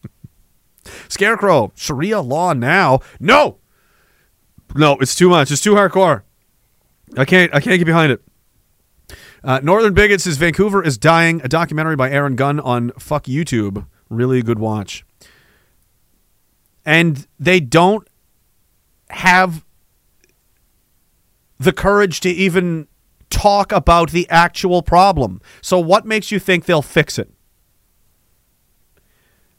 Scarecrow, 1.09 1.73
Sharia 1.75 2.21
law 2.21 2.53
now. 2.53 3.01
No. 3.19 3.59
No, 4.75 4.97
it's 5.01 5.15
too 5.15 5.29
much. 5.29 5.51
It's 5.51 5.63
too 5.63 5.75
hardcore. 5.75 6.23
I 7.17 7.25
can't 7.25 7.55
I 7.55 7.61
can't 7.61 7.79
get 7.79 7.87
behind 7.87 8.13
it. 8.13 8.23
Uh, 9.43 9.61
Northern 9.63 9.95
Bigot 9.95 10.21
says 10.21 10.37
Vancouver 10.37 10.83
is 10.83 10.99
dying. 10.99 11.41
A 11.45 11.49
documentary 11.49 11.97
by 11.97 12.11
Aaron 12.11 12.37
Gunn 12.37 12.59
on 12.61 12.91
Fuck 12.99 13.25
YouTube. 13.25 13.87
Really 14.09 14.43
good 14.43 14.59
watch. 14.59 15.05
And 16.85 17.27
they 17.39 17.61
don't 17.61 18.09
have 19.11 19.65
the 21.59 21.73
courage 21.73 22.20
to 22.20 22.31
even 22.31 22.89
talk 23.31 23.73
about 23.73 24.11
the 24.11 24.28
actual 24.31 24.83
problem. 24.83 25.41
So 25.61 25.78
what 25.78 26.07
makes 26.07 26.31
you 26.31 26.39
think 26.39 26.65
they'll 26.65 26.83
fix 26.83 27.19
it? 27.19 27.31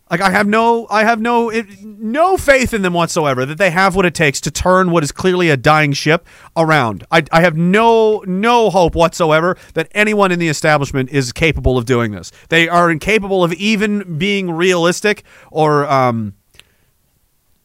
Like 0.10 0.22
I 0.22 0.30
have 0.30 0.48
no 0.48 0.88
I 0.90 1.04
have 1.04 1.20
no 1.20 1.50
it, 1.50 1.66
no 1.84 2.38
faith 2.38 2.74
in 2.74 2.82
them 2.82 2.94
whatsoever 2.94 3.46
that 3.46 3.58
they 3.58 3.72
have 3.72 3.94
what 3.94 4.06
it 4.06 4.16
takes 4.16 4.40
to 4.42 4.52
turn 4.52 4.92
what 4.92 5.04
is 5.04 5.12
clearly 5.12 5.50
a 5.50 5.58
dying 5.58 5.92
ship 5.92 6.26
around. 6.56 7.06
I, 7.12 7.24
I 7.32 7.42
have 7.42 7.58
no 7.58 8.24
no 8.26 8.70
hope 8.70 8.96
whatsoever 8.96 9.58
that 9.74 9.90
anyone 9.92 10.32
in 10.32 10.40
the 10.40 10.48
establishment 10.48 11.10
is 11.10 11.34
capable 11.34 11.78
of 11.78 11.84
doing 11.86 12.12
this. 12.12 12.32
They 12.48 12.70
are 12.70 12.90
incapable 12.90 13.44
of 13.44 13.52
even 13.54 14.18
being 14.18 14.50
realistic 14.50 15.24
or 15.52 15.86
um 15.88 16.36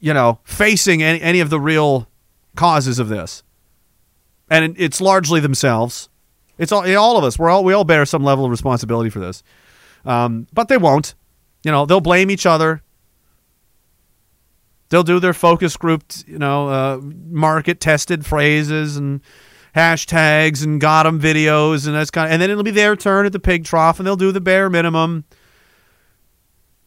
you 0.00 0.12
know, 0.12 0.40
facing 0.42 1.00
any, 1.00 1.20
any 1.20 1.38
of 1.38 1.48
the 1.48 1.60
real 1.60 2.08
causes 2.56 2.98
of 2.98 3.08
this 3.08 3.44
and 4.50 4.74
it's 4.78 5.00
largely 5.00 5.40
themselves. 5.40 6.08
It's 6.58 6.72
all 6.72 6.84
all 6.96 7.16
of 7.16 7.24
us. 7.24 7.38
We're 7.38 7.50
all 7.50 7.64
we 7.64 7.72
all 7.72 7.84
bear 7.84 8.04
some 8.06 8.22
level 8.22 8.44
of 8.44 8.50
responsibility 8.50 9.10
for 9.10 9.20
this, 9.20 9.42
um, 10.04 10.46
but 10.52 10.68
they 10.68 10.76
won't. 10.76 11.14
You 11.64 11.70
know, 11.70 11.86
they'll 11.86 12.00
blame 12.00 12.30
each 12.30 12.46
other. 12.46 12.82
They'll 14.88 15.02
do 15.02 15.20
their 15.20 15.32
focus 15.32 15.76
group, 15.76 16.04
you 16.26 16.38
know, 16.38 16.68
uh, 16.68 17.00
market 17.02 17.80
tested 17.80 18.26
phrases 18.26 18.96
and 18.96 19.22
hashtags 19.74 20.62
and 20.62 20.80
got 20.80 21.06
'em 21.06 21.18
videos 21.18 21.86
and 21.86 21.96
that's 21.96 22.10
kind 22.10 22.26
of, 22.26 22.32
and 22.32 22.42
then 22.42 22.50
it'll 22.50 22.62
be 22.62 22.70
their 22.70 22.94
turn 22.94 23.24
at 23.24 23.32
the 23.32 23.40
pig 23.40 23.64
trough 23.64 23.98
and 23.98 24.06
they'll 24.06 24.16
do 24.16 24.30
the 24.30 24.40
bare 24.40 24.68
minimum 24.68 25.24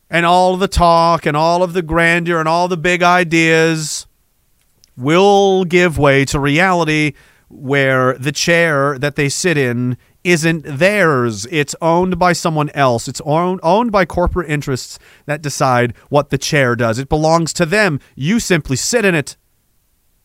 and 0.07 0.23
all 0.23 0.53
of 0.53 0.59
the 0.59 0.67
talk 0.67 1.25
and 1.25 1.35
all 1.35 1.63
of 1.63 1.73
the 1.73 1.81
grandeur 1.81 2.39
and 2.39 2.47
all 2.47 2.67
the 2.67 2.77
big 2.77 3.01
ideas 3.01 4.05
will 4.95 5.65
give 5.65 5.97
way 5.97 6.25
to 6.25 6.39
reality 6.39 7.13
where 7.49 8.17
the 8.17 8.31
chair 8.31 8.97
that 8.97 9.15
they 9.15 9.29
sit 9.29 9.57
in 9.57 9.97
isn't 10.23 10.63
theirs. 10.65 11.45
It's 11.51 11.75
owned 11.81 12.17
by 12.17 12.33
someone 12.33 12.69
else. 12.71 13.07
It's 13.07 13.21
owned, 13.21 13.59
owned 13.61 13.91
by 13.91 14.05
corporate 14.05 14.49
interests 14.49 14.97
that 15.27 15.41
decide 15.41 15.95
what 16.09 16.31
the 16.31 16.37
chair 16.37 16.75
does. 16.75 16.97
It 16.97 17.09
belongs 17.09 17.53
to 17.53 17.65
them. 17.65 17.99
You 18.15 18.39
simply 18.39 18.75
sit 18.75 19.05
in 19.05 19.13
it. 19.13 19.37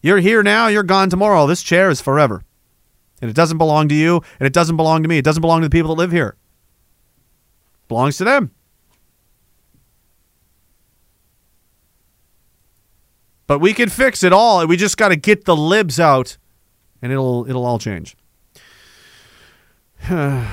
You're 0.02 0.18
here 0.18 0.42
now, 0.42 0.68
you're 0.68 0.82
gone 0.82 1.10
tomorrow. 1.10 1.46
This 1.46 1.62
chair 1.62 1.90
is 1.90 2.00
forever. 2.00 2.42
And 3.20 3.30
it 3.30 3.34
doesn't 3.34 3.58
belong 3.58 3.88
to 3.88 3.94
you, 3.94 4.22
and 4.38 4.46
it 4.46 4.54
doesn't 4.54 4.76
belong 4.76 5.02
to 5.02 5.08
me. 5.08 5.18
It 5.18 5.24
doesn't 5.24 5.42
belong 5.42 5.60
to 5.60 5.68
the 5.68 5.72
people 5.72 5.94
that 5.94 6.00
live 6.00 6.12
here. 6.12 6.36
It 7.82 7.88
belongs 7.88 8.16
to 8.16 8.24
them. 8.24 8.52
But 13.46 13.58
we 13.58 13.74
can 13.74 13.90
fix 13.90 14.22
it 14.22 14.32
all. 14.32 14.66
We 14.66 14.78
just 14.78 14.96
got 14.96 15.08
to 15.08 15.16
get 15.16 15.44
the 15.44 15.56
libs 15.56 16.00
out, 16.00 16.38
and 17.02 17.12
it'll 17.12 17.48
it'll 17.48 17.64
all 17.64 17.78
change. 17.78 18.16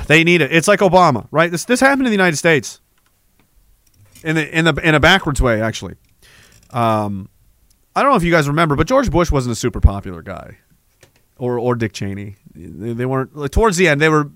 they 0.08 0.24
need 0.24 0.42
it. 0.42 0.52
It's 0.52 0.68
like 0.68 0.80
Obama, 0.80 1.28
right? 1.32 1.50
This 1.50 1.66
this 1.66 1.80
happened 1.80 2.08
in 2.08 2.12
the 2.12 2.18
United 2.18 2.38
States. 2.38 2.82
In 4.24 4.36
the 4.36 4.58
in 4.58 4.66
the 4.66 4.74
in 4.88 4.96
a 4.96 5.00
backwards 5.00 5.42
way, 5.42 5.62
actually. 5.62 5.96
Um, 6.72 7.30
I 7.96 8.02
don't 8.02 8.12
know 8.12 8.18
if 8.18 8.24
you 8.24 8.32
guys 8.32 8.48
remember, 8.48 8.76
but 8.76 8.88
George 8.88 9.10
Bush 9.10 9.32
wasn't 9.32 9.54
a 9.54 9.56
super 9.56 9.80
popular 9.80 10.22
guy, 10.22 10.58
or 11.38 11.58
or 11.60 11.76
Dick 11.76 11.94
Cheney. 11.94 12.36
They, 12.54 12.94
they 12.94 13.06
weren't. 13.06 13.36
like, 13.36 13.52
Towards 13.52 13.78
the 13.78 13.88
end, 13.88 14.02
they 14.02 14.10
were 14.10 14.32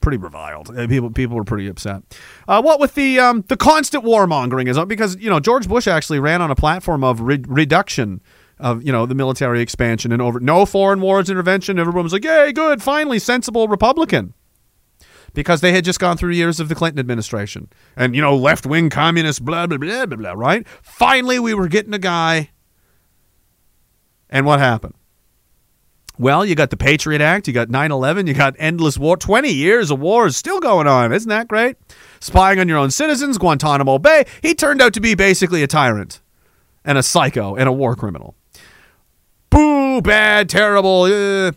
pretty 0.00 0.18
reviled. 0.18 0.76
Uh, 0.76 0.86
People 0.86 1.10
people 1.10 1.36
were 1.36 1.44
pretty 1.44 1.68
upset. 1.68 2.02
Uh, 2.48 2.62
what 2.62 2.80
with 2.80 2.94
the 2.94 3.18
um, 3.20 3.44
the 3.48 3.56
constant 3.56 4.04
warmongering 4.04 4.68
is 4.68 4.78
because 4.86 5.16
you 5.16 5.30
know 5.30 5.40
George 5.40 5.68
Bush 5.68 5.86
actually 5.86 6.18
ran 6.18 6.42
on 6.42 6.50
a 6.50 6.56
platform 6.56 7.04
of 7.04 7.20
re- 7.20 7.44
reduction 7.46 8.20
of 8.58 8.82
you 8.82 8.92
know 8.92 9.06
the 9.06 9.14
military 9.14 9.60
expansion 9.60 10.12
and 10.12 10.22
over 10.22 10.40
no 10.40 10.66
foreign 10.66 11.00
wars 11.00 11.28
intervention. 11.28 11.78
Everyone 11.78 12.04
was 12.04 12.12
like, 12.12 12.24
"Yay, 12.24 12.52
good, 12.52 12.82
finally 12.82 13.18
sensible 13.18 13.68
Republican." 13.68 14.34
Because 15.34 15.60
they 15.60 15.72
had 15.72 15.84
just 15.84 16.00
gone 16.00 16.16
through 16.16 16.30
years 16.30 16.60
of 16.60 16.70
the 16.70 16.74
Clinton 16.74 16.98
administration 16.98 17.68
and 17.94 18.16
you 18.16 18.22
know 18.22 18.34
left 18.34 18.64
wing 18.64 18.88
communist 18.88 19.44
blah 19.44 19.66
blah 19.66 19.78
blah 19.78 20.06
blah 20.06 20.16
blah. 20.16 20.32
Right? 20.32 20.66
Finally, 20.82 21.38
we 21.38 21.54
were 21.54 21.68
getting 21.68 21.94
a 21.94 21.98
guy. 21.98 22.50
And 24.28 24.44
what 24.46 24.58
happened? 24.58 24.94
Well, 26.18 26.46
you 26.46 26.54
got 26.54 26.70
the 26.70 26.78
Patriot 26.78 27.20
Act, 27.20 27.46
you 27.46 27.52
got 27.52 27.68
9 27.68 27.92
11, 27.92 28.26
you 28.26 28.32
got 28.32 28.56
endless 28.58 28.96
war. 28.96 29.18
20 29.18 29.52
years 29.52 29.90
of 29.90 30.00
war 30.00 30.26
is 30.26 30.36
still 30.36 30.60
going 30.60 30.86
on. 30.86 31.12
Isn't 31.12 31.28
that 31.28 31.46
great? 31.46 31.76
Spying 32.20 32.58
on 32.58 32.68
your 32.68 32.78
own 32.78 32.90
citizens, 32.90 33.36
Guantanamo 33.36 33.98
Bay. 33.98 34.24
He 34.40 34.54
turned 34.54 34.80
out 34.80 34.94
to 34.94 35.00
be 35.00 35.14
basically 35.14 35.62
a 35.62 35.66
tyrant 35.66 36.22
and 36.86 36.96
a 36.96 37.02
psycho 37.02 37.54
and 37.54 37.68
a 37.68 37.72
war 37.72 37.94
criminal. 37.94 38.34
Boo, 39.50 40.00
bad, 40.02 40.48
terrible. 40.48 41.02
uh. 41.02 41.52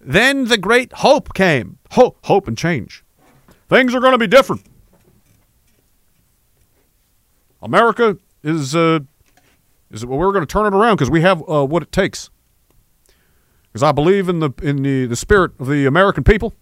Then 0.00 0.46
the 0.46 0.58
great 0.58 0.92
hope 0.92 1.32
came. 1.34 1.78
Hope, 1.92 2.18
hope 2.24 2.46
and 2.46 2.58
change. 2.58 3.04
Things 3.68 3.94
are 3.94 4.00
going 4.00 4.12
to 4.12 4.18
be 4.18 4.26
different. 4.26 4.62
America 7.62 8.18
is, 8.42 8.76
uh, 8.76 9.00
is 9.90 10.04
well, 10.04 10.18
we're 10.18 10.32
going 10.32 10.46
to 10.46 10.52
turn 10.52 10.66
it 10.66 10.76
around 10.76 10.96
because 10.96 11.10
we 11.10 11.22
have 11.22 11.42
uh, 11.48 11.64
what 11.64 11.82
it 11.82 11.90
takes 11.90 12.28
because 13.74 13.82
I 13.82 13.90
believe 13.92 14.28
in 14.28 14.38
the 14.38 14.50
in 14.62 14.82
the, 14.82 15.06
the 15.06 15.16
spirit 15.16 15.52
of 15.58 15.66
the 15.66 15.84
American 15.84 16.22
people 16.22 16.54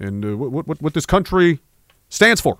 and 0.00 0.24
uh, 0.24 0.36
what, 0.36 0.66
what 0.66 0.82
what 0.82 0.94
this 0.94 1.06
country 1.06 1.60
stands 2.08 2.40
for. 2.40 2.58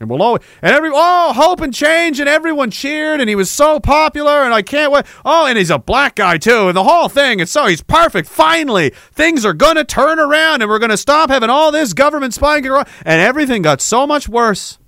And 0.00 0.08
we'll 0.08 0.22
always 0.22 0.42
and 0.62 0.74
every 0.74 0.90
oh 0.92 1.32
hope 1.34 1.60
and 1.60 1.74
change 1.74 2.20
and 2.20 2.28
everyone 2.28 2.70
cheered 2.70 3.20
and 3.20 3.28
he 3.28 3.34
was 3.34 3.50
so 3.50 3.80
popular 3.80 4.42
and 4.42 4.54
I 4.54 4.62
can't 4.62 4.92
wait. 4.92 5.04
Oh, 5.24 5.46
and 5.46 5.58
he's 5.58 5.70
a 5.70 5.78
black 5.78 6.14
guy 6.14 6.38
too 6.38 6.68
and 6.68 6.76
the 6.76 6.84
whole 6.84 7.08
thing. 7.08 7.40
And 7.40 7.48
so 7.48 7.66
he's 7.66 7.82
perfect. 7.82 8.28
Finally, 8.28 8.90
things 9.12 9.44
are 9.44 9.54
gonna 9.54 9.84
turn 9.84 10.18
around 10.18 10.62
and 10.62 10.70
we're 10.70 10.78
gonna 10.78 10.96
stop 10.96 11.30
having 11.30 11.50
all 11.50 11.72
this 11.72 11.92
government 11.92 12.34
spying 12.34 12.64
and 12.66 13.20
everything 13.20 13.62
got 13.62 13.80
so 13.80 14.06
much 14.06 14.28
worse. 14.28 14.78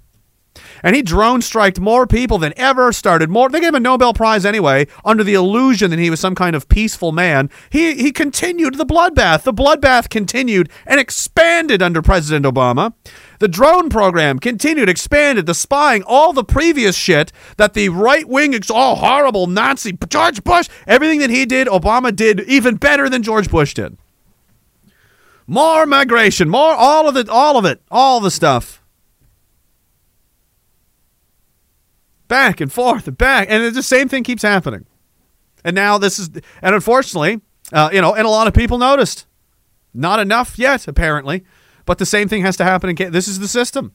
And 0.82 0.96
he 0.96 1.02
drone 1.02 1.42
striked 1.42 1.80
more 1.80 2.06
people 2.06 2.38
than 2.38 2.52
ever, 2.56 2.92
started 2.92 3.30
more. 3.30 3.48
They 3.48 3.60
gave 3.60 3.70
him 3.70 3.74
a 3.76 3.80
Nobel 3.80 4.14
Prize 4.14 4.44
anyway, 4.44 4.86
under 5.04 5.24
the 5.24 5.34
illusion 5.34 5.90
that 5.90 5.98
he 5.98 6.10
was 6.10 6.20
some 6.20 6.34
kind 6.34 6.56
of 6.56 6.68
peaceful 6.68 7.12
man. 7.12 7.50
He, 7.70 7.94
he 7.94 8.12
continued 8.12 8.74
the 8.74 8.86
bloodbath. 8.86 9.42
The 9.42 9.52
bloodbath 9.52 10.08
continued 10.08 10.70
and 10.86 11.00
expanded 11.00 11.82
under 11.82 12.02
President 12.02 12.46
Obama. 12.46 12.92
The 13.38 13.48
drone 13.48 13.88
program 13.88 14.38
continued, 14.38 14.88
expanded, 14.88 15.46
the 15.46 15.54
spying, 15.54 16.02
all 16.06 16.32
the 16.32 16.44
previous 16.44 16.94
shit 16.94 17.32
that 17.56 17.74
the 17.74 17.88
right 17.88 18.28
wing, 18.28 18.54
all 18.70 18.96
horrible 18.96 19.46
Nazi 19.46 19.92
George 20.08 20.44
Bush, 20.44 20.68
everything 20.86 21.20
that 21.20 21.30
he 21.30 21.46
did, 21.46 21.68
Obama 21.68 22.14
did 22.14 22.40
even 22.40 22.76
better 22.76 23.08
than 23.08 23.22
George 23.22 23.50
Bush 23.50 23.74
did. 23.74 23.96
More 25.46 25.86
migration, 25.86 26.48
more 26.48 26.74
all 26.74 27.08
of 27.08 27.16
it, 27.16 27.28
all 27.28 27.56
of 27.56 27.64
it, 27.64 27.80
all 27.90 28.20
the 28.20 28.30
stuff. 28.30 28.79
Back 32.30 32.60
and 32.60 32.72
forth 32.72 33.08
and 33.08 33.18
back, 33.18 33.48
and 33.50 33.74
the 33.74 33.82
same 33.82 34.08
thing 34.08 34.22
keeps 34.22 34.42
happening. 34.42 34.86
And 35.64 35.74
now 35.74 35.98
this 35.98 36.16
is, 36.16 36.30
and 36.62 36.76
unfortunately, 36.76 37.40
uh, 37.72 37.90
you 37.92 38.00
know, 38.00 38.14
and 38.14 38.24
a 38.24 38.30
lot 38.30 38.46
of 38.46 38.54
people 38.54 38.78
noticed. 38.78 39.26
Not 39.92 40.20
enough 40.20 40.56
yet, 40.56 40.86
apparently, 40.86 41.44
but 41.86 41.98
the 41.98 42.06
same 42.06 42.28
thing 42.28 42.42
has 42.42 42.56
to 42.58 42.64
happen 42.64 42.88
again. 42.88 43.10
This 43.10 43.26
is 43.26 43.40
the 43.40 43.48
system. 43.48 43.94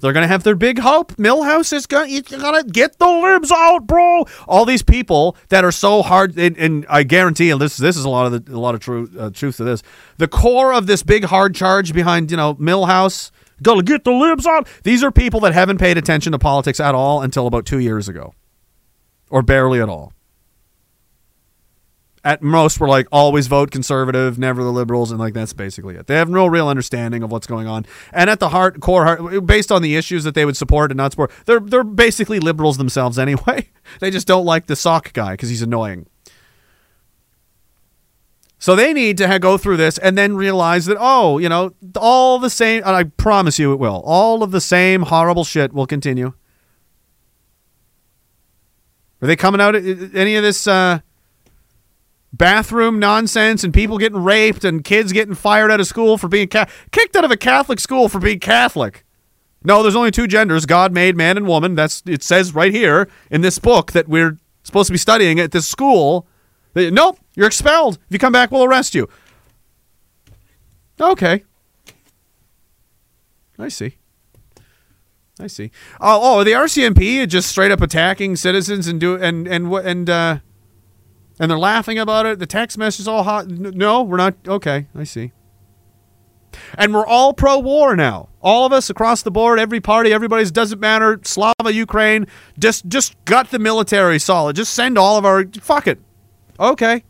They're 0.00 0.12
gonna 0.12 0.28
have 0.28 0.44
their 0.44 0.56
big 0.56 0.80
hope. 0.80 1.16
Milhouse 1.16 1.72
is 1.72 1.86
gonna 1.86 2.08
you 2.08 2.20
gotta 2.20 2.64
get 2.64 2.98
the 2.98 3.08
libs 3.08 3.50
out, 3.50 3.86
bro. 3.86 4.26
All 4.46 4.66
these 4.66 4.82
people 4.82 5.34
that 5.48 5.64
are 5.64 5.72
so 5.72 6.02
hard, 6.02 6.38
and, 6.38 6.54
and 6.58 6.84
I 6.90 7.02
guarantee 7.02 7.50
and 7.50 7.58
this 7.58 7.78
this 7.78 7.96
is 7.96 8.04
a 8.04 8.10
lot 8.10 8.30
of 8.30 8.44
the, 8.44 8.54
a 8.54 8.60
lot 8.60 8.74
of 8.74 8.80
truth 8.80 9.16
uh, 9.18 9.30
truth 9.30 9.56
to 9.56 9.64
this. 9.64 9.82
The 10.18 10.28
core 10.28 10.74
of 10.74 10.86
this 10.86 11.02
big 11.02 11.24
hard 11.24 11.54
charge 11.54 11.94
behind 11.94 12.30
you 12.30 12.36
know 12.36 12.56
Milhouse, 12.56 13.30
gotta 13.62 13.82
get 13.82 14.04
the 14.04 14.12
libs 14.12 14.46
on. 14.46 14.64
These 14.84 15.02
are 15.02 15.10
people 15.10 15.40
that 15.40 15.52
haven't 15.52 15.78
paid 15.78 15.98
attention 15.98 16.32
to 16.32 16.38
politics 16.38 16.80
at 16.80 16.94
all 16.94 17.22
until 17.22 17.46
about 17.46 17.66
two 17.66 17.78
years 17.78 18.08
ago, 18.08 18.34
or 19.30 19.42
barely 19.42 19.80
at 19.80 19.88
all. 19.88 20.12
At 22.24 22.42
most, 22.42 22.80
we're 22.80 22.88
like 22.88 23.06
always 23.12 23.46
vote 23.46 23.70
conservative, 23.70 24.38
never 24.38 24.62
the 24.62 24.72
liberals, 24.72 25.10
and 25.10 25.20
like 25.20 25.34
that's 25.34 25.52
basically 25.52 25.94
it. 25.94 26.08
They 26.08 26.16
have 26.16 26.28
no 26.28 26.46
real 26.46 26.68
understanding 26.68 27.22
of 27.22 27.30
what's 27.30 27.46
going 27.46 27.66
on. 27.66 27.86
And 28.12 28.28
at 28.28 28.40
the 28.40 28.48
heart, 28.48 28.80
core 28.80 29.04
heart, 29.04 29.46
based 29.46 29.70
on 29.70 29.82
the 29.82 29.96
issues 29.96 30.24
that 30.24 30.34
they 30.34 30.44
would 30.44 30.56
support 30.56 30.90
and 30.90 30.98
not 30.98 31.12
support, 31.12 31.30
they're 31.46 31.60
they're 31.60 31.84
basically 31.84 32.40
liberals 32.40 32.76
themselves 32.76 33.18
anyway. 33.18 33.70
they 34.00 34.10
just 34.10 34.26
don't 34.26 34.44
like 34.44 34.66
the 34.66 34.76
sock 34.76 35.12
guy 35.12 35.32
because 35.32 35.48
he's 35.48 35.62
annoying. 35.62 36.06
So 38.58 38.74
they 38.74 38.92
need 38.92 39.18
to 39.18 39.38
go 39.38 39.56
through 39.56 39.76
this 39.76 39.98
and 39.98 40.18
then 40.18 40.34
realize 40.34 40.86
that 40.86 40.96
oh, 40.98 41.38
you 41.38 41.48
know, 41.48 41.72
all 41.96 42.38
the 42.38 42.50
same. 42.50 42.82
I 42.84 43.04
promise 43.04 43.58
you, 43.58 43.72
it 43.72 43.76
will. 43.78 44.02
All 44.04 44.42
of 44.42 44.50
the 44.50 44.60
same 44.60 45.02
horrible 45.02 45.44
shit 45.44 45.72
will 45.72 45.86
continue. 45.86 46.32
Are 49.20 49.26
they 49.26 49.36
coming 49.36 49.60
out? 49.60 49.74
Any 49.74 50.36
of 50.36 50.42
this? 50.42 50.66
Uh, 50.66 51.00
bathroom 52.32 52.98
nonsense 52.98 53.64
and 53.64 53.72
people 53.72 53.98
getting 53.98 54.22
raped 54.22 54.64
and 54.64 54.84
kids 54.84 55.12
getting 55.12 55.34
fired 55.34 55.70
out 55.70 55.80
of 55.80 55.86
school 55.86 56.18
for 56.18 56.28
being 56.28 56.48
ca- 56.48 56.68
kicked 56.92 57.16
out 57.16 57.24
of 57.24 57.30
a 57.30 57.36
Catholic 57.36 57.80
school 57.80 58.08
for 58.08 58.18
being 58.18 58.38
Catholic. 58.38 59.04
No, 59.64 59.82
there's 59.82 59.96
only 59.96 60.10
two 60.10 60.26
genders. 60.26 60.66
God 60.66 60.92
made 60.92 61.16
man 61.16 61.36
and 61.36 61.46
woman. 61.46 61.74
That's 61.74 62.02
it 62.06 62.22
says 62.22 62.54
right 62.54 62.72
here 62.72 63.08
in 63.30 63.40
this 63.40 63.58
book 63.58 63.92
that 63.92 64.08
we're 64.08 64.38
supposed 64.62 64.86
to 64.86 64.92
be 64.92 64.98
studying 64.98 65.40
at 65.40 65.52
this 65.52 65.66
school. 65.66 66.26
That, 66.74 66.92
nope, 66.92 67.18
you're 67.34 67.46
expelled. 67.46 67.96
If 67.96 68.10
you 68.10 68.18
come 68.18 68.32
back, 68.32 68.50
we'll 68.50 68.64
arrest 68.64 68.94
you. 68.94 69.08
Okay. 71.00 71.44
I 73.58 73.68
see. 73.68 73.96
I 75.40 75.46
see. 75.46 75.70
Oh, 76.00 76.40
oh, 76.40 76.44
the 76.44 76.52
RCMP 76.52 77.26
just 77.28 77.48
straight 77.48 77.70
up 77.70 77.80
attacking 77.80 78.36
citizens 78.36 78.88
and 78.88 79.00
do 79.00 79.16
and 79.16 79.46
and 79.46 79.70
what 79.70 79.86
and 79.86 80.10
uh 80.10 80.38
and 81.38 81.50
they're 81.50 81.58
laughing 81.58 81.98
about 81.98 82.26
it. 82.26 82.38
The 82.38 82.46
text 82.46 82.76
message 82.76 83.00
is 83.00 83.08
all 83.08 83.22
hot. 83.22 83.46
No, 83.48 84.02
we're 84.02 84.16
not. 84.16 84.34
Okay, 84.46 84.86
I 84.94 85.04
see. 85.04 85.32
And 86.76 86.92
we're 86.92 87.06
all 87.06 87.32
pro 87.34 87.58
war 87.58 87.94
now. 87.94 88.30
All 88.40 88.66
of 88.66 88.72
us 88.72 88.90
across 88.90 89.22
the 89.22 89.30
board, 89.30 89.60
every 89.60 89.80
party, 89.80 90.12
everybody's 90.12 90.50
doesn't 90.50 90.80
matter. 90.80 91.20
Slava, 91.22 91.72
Ukraine, 91.72 92.26
just 92.58 92.88
just 92.88 93.22
gut 93.24 93.50
the 93.50 93.58
military 93.58 94.18
solid. 94.18 94.56
Just 94.56 94.74
send 94.74 94.98
all 94.98 95.16
of 95.16 95.24
our 95.24 95.44
fuck 95.60 95.86
it. 95.86 96.00
Okay. 96.58 97.04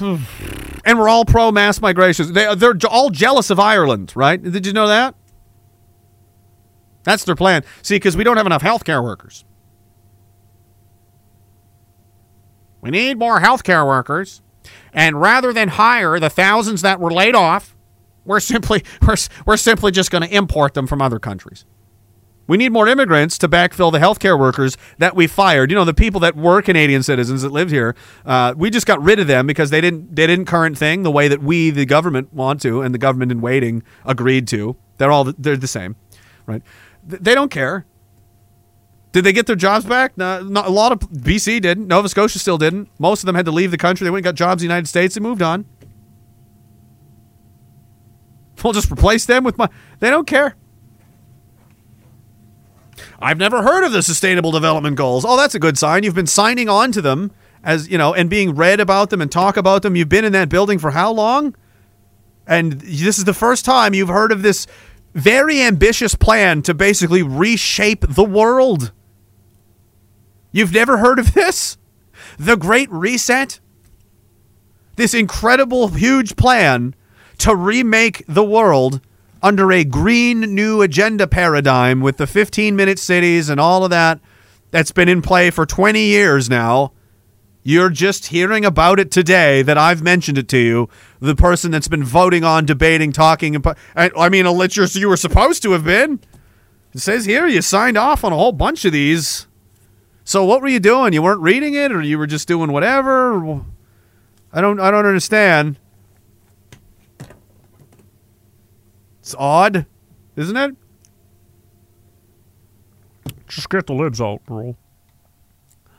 and 0.00 0.98
we're 0.98 1.08
all 1.08 1.24
pro 1.24 1.52
mass 1.52 1.80
migrations. 1.80 2.32
They 2.32 2.52
they're 2.54 2.76
all 2.88 3.10
jealous 3.10 3.50
of 3.50 3.60
Ireland, 3.60 4.12
right? 4.16 4.42
Did 4.42 4.66
you 4.66 4.72
know 4.72 4.88
that? 4.88 5.14
That's 7.04 7.24
their 7.24 7.36
plan. 7.36 7.64
See, 7.82 7.96
because 7.96 8.16
we 8.16 8.24
don't 8.24 8.36
have 8.36 8.46
enough 8.46 8.62
healthcare 8.62 9.02
workers. 9.02 9.44
We 12.80 12.90
need 12.90 13.18
more 13.18 13.40
healthcare 13.40 13.86
workers. 13.86 14.42
And 14.92 15.20
rather 15.20 15.52
than 15.52 15.68
hire 15.68 16.18
the 16.18 16.30
thousands 16.30 16.82
that 16.82 17.00
were 17.00 17.10
laid 17.10 17.34
off, 17.34 17.76
we're 18.24 18.40
simply 18.40 18.82
we're, 19.06 19.16
we're 19.46 19.56
simply 19.56 19.90
just 19.92 20.10
going 20.10 20.22
to 20.22 20.34
import 20.34 20.74
them 20.74 20.86
from 20.86 21.02
other 21.02 21.18
countries. 21.18 21.64
We 22.46 22.56
need 22.56 22.72
more 22.72 22.86
immigrants 22.86 23.38
to 23.38 23.48
backfill 23.48 23.90
the 23.90 23.98
healthcare 23.98 24.38
workers 24.38 24.76
that 24.98 25.16
we 25.16 25.26
fired. 25.26 25.70
You 25.70 25.76
know, 25.76 25.84
the 25.84 25.94
people 25.94 26.20
that 26.20 26.36
were 26.36 26.60
Canadian 26.62 27.02
citizens 27.02 27.42
that 27.42 27.50
lived 27.50 27.70
here. 27.70 27.94
Uh, 28.24 28.54
we 28.56 28.70
just 28.70 28.86
got 28.86 29.02
rid 29.02 29.18
of 29.18 29.26
them 29.26 29.46
because 29.46 29.70
they 29.70 29.80
didn't 29.80 30.14
they 30.14 30.26
didn't 30.26 30.44
current 30.46 30.76
thing 30.76 31.02
the 31.02 31.10
way 31.10 31.28
that 31.28 31.42
we, 31.42 31.70
the 31.70 31.86
government, 31.86 32.32
want 32.32 32.60
to, 32.62 32.82
and 32.82 32.94
the 32.94 32.98
government 32.98 33.32
in 33.32 33.40
waiting 33.40 33.82
agreed 34.04 34.46
to. 34.48 34.76
They're 34.98 35.10
all 35.10 35.24
they're 35.24 35.56
the 35.56 35.66
same, 35.66 35.96
right? 36.46 36.62
They 37.06 37.34
don't 37.34 37.50
care. 37.50 37.86
Did 39.12 39.22
they 39.22 39.32
get 39.32 39.46
their 39.46 39.56
jobs 39.56 39.84
back? 39.84 40.18
No, 40.18 40.42
not, 40.42 40.66
a 40.66 40.70
lot 40.70 40.90
of 40.90 40.98
BC 40.98 41.62
didn't. 41.62 41.86
Nova 41.86 42.08
Scotia 42.08 42.40
still 42.40 42.58
didn't. 42.58 42.88
Most 42.98 43.22
of 43.22 43.26
them 43.26 43.36
had 43.36 43.44
to 43.44 43.52
leave 43.52 43.70
the 43.70 43.78
country. 43.78 44.04
They 44.04 44.10
went 44.10 44.26
and 44.26 44.32
got 44.32 44.34
jobs 44.34 44.60
in 44.60 44.68
the 44.68 44.74
United 44.74 44.88
States 44.88 45.16
and 45.16 45.22
moved 45.22 45.40
on. 45.40 45.66
We'll 48.62 48.72
just 48.72 48.90
replace 48.90 49.26
them 49.26 49.44
with 49.44 49.56
my. 49.56 49.68
They 50.00 50.10
don't 50.10 50.26
care. 50.26 50.56
I've 53.20 53.38
never 53.38 53.62
heard 53.62 53.84
of 53.84 53.92
the 53.92 54.02
Sustainable 54.02 54.52
Development 54.52 54.96
Goals. 54.96 55.24
Oh, 55.24 55.36
that's 55.36 55.54
a 55.54 55.58
good 55.58 55.78
sign. 55.78 56.02
You've 56.02 56.14
been 56.14 56.26
signing 56.26 56.68
on 56.68 56.92
to 56.92 57.02
them 57.02 57.32
as 57.64 57.88
you 57.88 57.98
know, 57.98 58.14
and 58.14 58.28
being 58.28 58.54
read 58.54 58.78
about 58.78 59.10
them 59.10 59.20
and 59.20 59.32
talk 59.32 59.56
about 59.56 59.82
them. 59.82 59.96
You've 59.96 60.08
been 60.08 60.24
in 60.24 60.32
that 60.32 60.48
building 60.48 60.78
for 60.78 60.90
how 60.90 61.10
long? 61.10 61.56
And 62.46 62.72
this 62.72 63.18
is 63.18 63.24
the 63.24 63.34
first 63.34 63.64
time 63.64 63.94
you've 63.94 64.08
heard 64.08 64.30
of 64.30 64.42
this 64.42 64.66
very 65.14 65.62
ambitious 65.62 66.14
plan 66.14 66.60
to 66.62 66.74
basically 66.74 67.22
reshape 67.22 68.04
the 68.06 68.24
world. 68.24 68.92
You've 70.52 70.72
never 70.72 70.98
heard 70.98 71.18
of 71.18 71.32
this? 71.32 71.78
The 72.38 72.56
Great 72.56 72.90
Reset? 72.92 73.60
This 74.96 75.14
incredible, 75.14 75.88
huge 75.88 76.36
plan 76.36 76.94
to 77.38 77.56
remake 77.56 78.24
the 78.28 78.44
world 78.44 79.00
under 79.44 79.70
a 79.70 79.84
green 79.84 80.40
new 80.40 80.80
agenda 80.80 81.26
paradigm 81.26 82.00
with 82.00 82.16
the 82.16 82.26
15 82.26 82.74
minute 82.74 82.98
cities 82.98 83.50
and 83.50 83.60
all 83.60 83.84
of 83.84 83.90
that 83.90 84.18
that's 84.70 84.90
been 84.90 85.06
in 85.06 85.20
play 85.20 85.50
for 85.50 85.66
20 85.66 86.00
years 86.00 86.48
now. 86.48 86.92
You're 87.62 87.90
just 87.90 88.26
hearing 88.26 88.64
about 88.64 88.98
it 88.98 89.10
today 89.10 89.60
that 89.60 89.76
I've 89.76 90.02
mentioned 90.02 90.38
it 90.38 90.48
to 90.48 90.58
you. 90.58 90.88
The 91.20 91.36
person 91.36 91.70
that's 91.70 91.88
been 91.88 92.04
voting 92.04 92.42
on, 92.42 92.64
debating, 92.64 93.12
talking. 93.12 93.54
About, 93.54 93.76
I, 93.94 94.30
mean, 94.30 94.46
you 94.46 95.08
were 95.08 95.16
supposed 95.16 95.62
to 95.62 95.72
have 95.72 95.84
been. 95.84 96.20
It 96.94 97.00
says 97.00 97.26
here 97.26 97.46
you 97.46 97.60
signed 97.60 97.98
off 97.98 98.24
on 98.24 98.32
a 98.32 98.36
whole 98.36 98.52
bunch 98.52 98.86
of 98.86 98.92
these. 98.92 99.46
So 100.24 100.44
what 100.44 100.62
were 100.62 100.68
you 100.68 100.80
doing? 100.80 101.12
You 101.12 101.22
weren't 101.22 101.42
reading 101.42 101.74
it, 101.74 101.92
or 101.92 102.00
you 102.00 102.16
were 102.16 102.26
just 102.26 102.48
doing 102.48 102.72
whatever? 102.72 103.62
I 104.52 104.62
don't. 104.62 104.80
I 104.80 104.90
don't 104.90 105.06
understand. 105.06 105.78
It's 109.24 109.34
odd, 109.38 109.86
isn't 110.36 110.54
it? 110.54 110.76
Just 113.48 113.70
get 113.70 113.86
the 113.86 113.94
libs 113.94 114.20
out, 114.20 114.44
bro. 114.44 114.76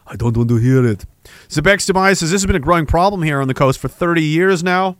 I 0.06 0.16
don't 0.16 0.38
want 0.38 0.50
to 0.50 0.58
hear 0.58 0.86
it. 0.86 1.06
Zebex 1.50 1.88
Demise 1.88 2.20
says 2.20 2.30
this 2.30 2.44
has 2.44 2.45
been 2.45 2.56
a 2.56 2.60
growing 2.60 2.86
problem 2.86 3.24
here 3.24 3.42
on 3.42 3.48
the 3.48 3.56
coast 3.56 3.80
for 3.80 3.88
30 3.88 4.22
years 4.22 4.64
now. 4.64 4.98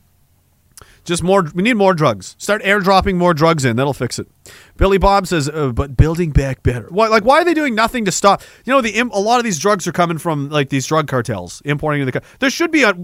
Just 1.04 1.22
more, 1.22 1.45
we 1.54 1.62
need 1.62 1.76
more 1.76 1.94
drugs. 1.94 2.36
Start 2.40 2.64
airdropping 2.64 3.16
more 3.16 3.36
drugs 3.36 3.64
in. 3.64 3.76
That'll 3.76 3.94
fix 3.94 4.18
it. 4.18 4.28
Billy 4.76 4.98
Bob 4.98 5.28
says, 5.28 5.48
uh, 5.48 5.72
but 5.72 5.95
building 5.95 6.32
back 6.32 6.64
better. 6.64 6.88
Why, 6.90 7.10
like, 7.10 7.26
why 7.26 7.42
are 7.42 7.45
they 7.45 7.54
doing 7.54 7.76
nothing 7.76 8.06
to 8.06 8.12
stop? 8.12 8.42
You 8.66 8.74
know, 8.74 8.82
the 8.82 8.98
a 9.00 9.20
lot 9.20 9.38
of 9.38 9.44
these 9.44 9.60
drugs 9.60 9.86
are 9.86 9.92
coming 9.92 10.18
from 10.18 10.50
like 10.50 10.70
these 10.70 10.88
drug 10.88 11.08
cartels 11.08 11.62
importing 11.64 12.02
in 12.02 12.08
the. 12.08 12.24
There 12.40 12.50
should 12.50 12.72
be 12.72 12.82
a. 12.82 12.95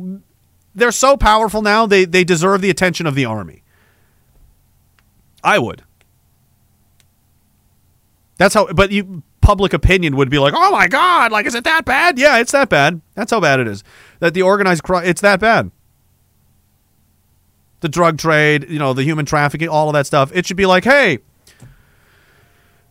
They're 0.74 0.92
so 0.92 1.16
powerful 1.16 1.62
now. 1.62 1.86
They 1.86 2.06
they 2.06 2.24
deserve 2.24 2.62
the 2.62 2.72
attention 2.72 3.06
of 3.06 3.14
the 3.14 3.26
army. 3.26 3.62
I 5.44 5.60
would. 5.60 5.84
That's 8.38 8.54
how. 8.54 8.72
But 8.74 8.92
you 8.92 9.24
public 9.42 9.74
opinion 9.74 10.16
would 10.16 10.30
be 10.30 10.40
like, 10.40 10.54
oh 10.56 10.72
my 10.72 10.88
god, 10.88 11.32
like 11.32 11.46
is 11.46 11.56
it 11.56 11.64
that 11.64 11.84
bad? 11.86 12.18
Yeah, 12.18 12.40
it's 12.40 12.52
that 12.52 12.70
bad. 12.70 13.02
That's 13.16 13.32
how 13.32 13.40
bad 13.40 13.60
it 13.60 13.68
is. 13.68 13.84
That 14.20 14.34
the 14.34 14.44
organized 14.44 14.84
crime, 14.84 15.06
it's 15.06 15.22
that 15.22 15.40
bad. 15.40 15.72
The 17.82 17.90
drug 17.90 18.20
trade, 18.20 18.68
you 18.70 18.78
know, 18.80 18.94
the 18.94 19.04
human 19.04 19.26
trafficking, 19.26 19.68
all 19.68 19.90
of 19.90 19.94
that 19.94 20.06
stuff. 20.06 20.32
It 20.36 20.46
should 20.46 20.58
be 20.58 20.68
like, 20.68 20.84
hey, 20.84 21.20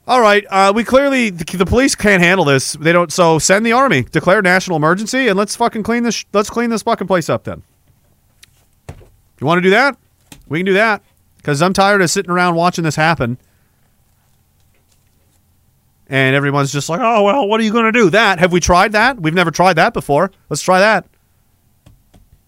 All 0.07 0.20
right, 0.20 0.45
uh, 0.51 0.73
we 0.75 0.83
clearly 0.83 1.31
the, 1.31 1.45
the 1.57 1.67
police 1.67 1.95
can't 1.95 2.20
handle 2.23 2.45
this. 2.45 2.73
They 2.73 2.93
don't. 2.93 3.12
So 3.12 3.39
send 3.39 3.65
the 3.65 3.73
army, 3.73 4.03
declare 4.03 4.43
national 4.43 4.77
emergency, 4.77 5.29
and 5.29 5.39
let's 5.39 5.55
fucking 5.55 5.85
clean 5.85 6.03
this. 6.03 6.25
Let's 6.33 6.51
clean 6.51 6.70
this 6.70 6.83
fucking 6.83 7.07
place 7.07 7.29
up. 7.29 7.45
Then, 7.45 7.62
you 9.41 9.47
want 9.47 9.59
to 9.59 9.62
do 9.62 9.70
that? 9.70 9.97
We 10.49 10.59
can 10.59 10.67
do 10.67 10.73
that 10.75 11.03
because 11.41 11.62
I'm 11.62 11.73
tired 11.73 12.02
of 12.02 12.10
sitting 12.10 12.31
around 12.31 12.55
watching 12.55 12.85
this 12.85 12.97
happen. 12.97 13.39
And 16.09 16.35
everyone's 16.35 16.73
just 16.73 16.89
like, 16.89 17.01
oh 17.01 17.25
well, 17.25 17.49
what 17.49 17.60
are 17.60 17.62
you 17.62 17.73
going 17.73 17.85
to 17.85 17.93
do? 17.93 18.10
That 18.10 18.41
have 18.41 18.52
we 18.52 18.60
tried 18.60 18.93
that? 18.93 19.20
We've 19.20 19.35
never 19.35 19.51
tried 19.51 19.75
that 19.75 19.94
before. 19.94 20.31
Let's 20.49 20.62
try 20.62 20.81
that. 20.81 21.07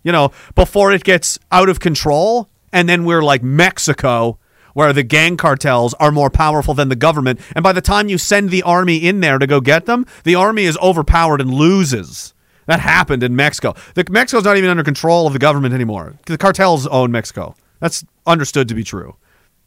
You 0.03 0.13
know, 0.13 0.33
before 0.55 0.93
it 0.93 1.05
gets 1.05 1.39
out 1.53 1.69
of 1.69 1.79
control, 1.79 2.49
and 2.73 2.89
then 2.89 3.05
we're 3.05 3.23
like 3.23 3.43
Mexico 3.43 4.39
where 4.75 4.93
the 4.93 5.03
gang 5.03 5.37
cartels 5.37 5.95
are 5.95 6.11
more 6.11 6.31
powerful 6.31 6.75
than 6.75 6.89
the 6.89 6.97
government. 6.97 7.41
And 7.55 7.63
by 7.63 7.73
the 7.73 7.83
time 7.83 8.09
you 8.09 8.19
send 8.19 8.51
the 8.51 8.63
army 8.63 8.97
in 8.97 9.21
there 9.21 9.39
to 9.39 9.47
go 9.47 9.61
get 9.61 9.87
them, 9.87 10.07
the 10.25 10.35
army 10.35 10.65
is 10.65 10.79
overpowered 10.79 11.41
and 11.41 11.53
loses. 11.53 12.33
That 12.67 12.81
happened 12.81 13.23
in 13.23 13.37
Mexico. 13.37 13.75
The, 13.95 14.05
Mexico's 14.09 14.45
not 14.45 14.57
even 14.57 14.71
under 14.71 14.85
control 14.85 15.27
of 15.27 15.33
the 15.33 15.39
government 15.39 15.75
anymore. 15.75 16.15
The 16.27 16.39
cartels 16.39 16.87
own 16.87 17.11
Mexico. 17.11 17.55
That's 17.83 18.05
understood 18.29 18.69
to 18.69 18.77
be 18.77 18.85
true. 18.85 19.17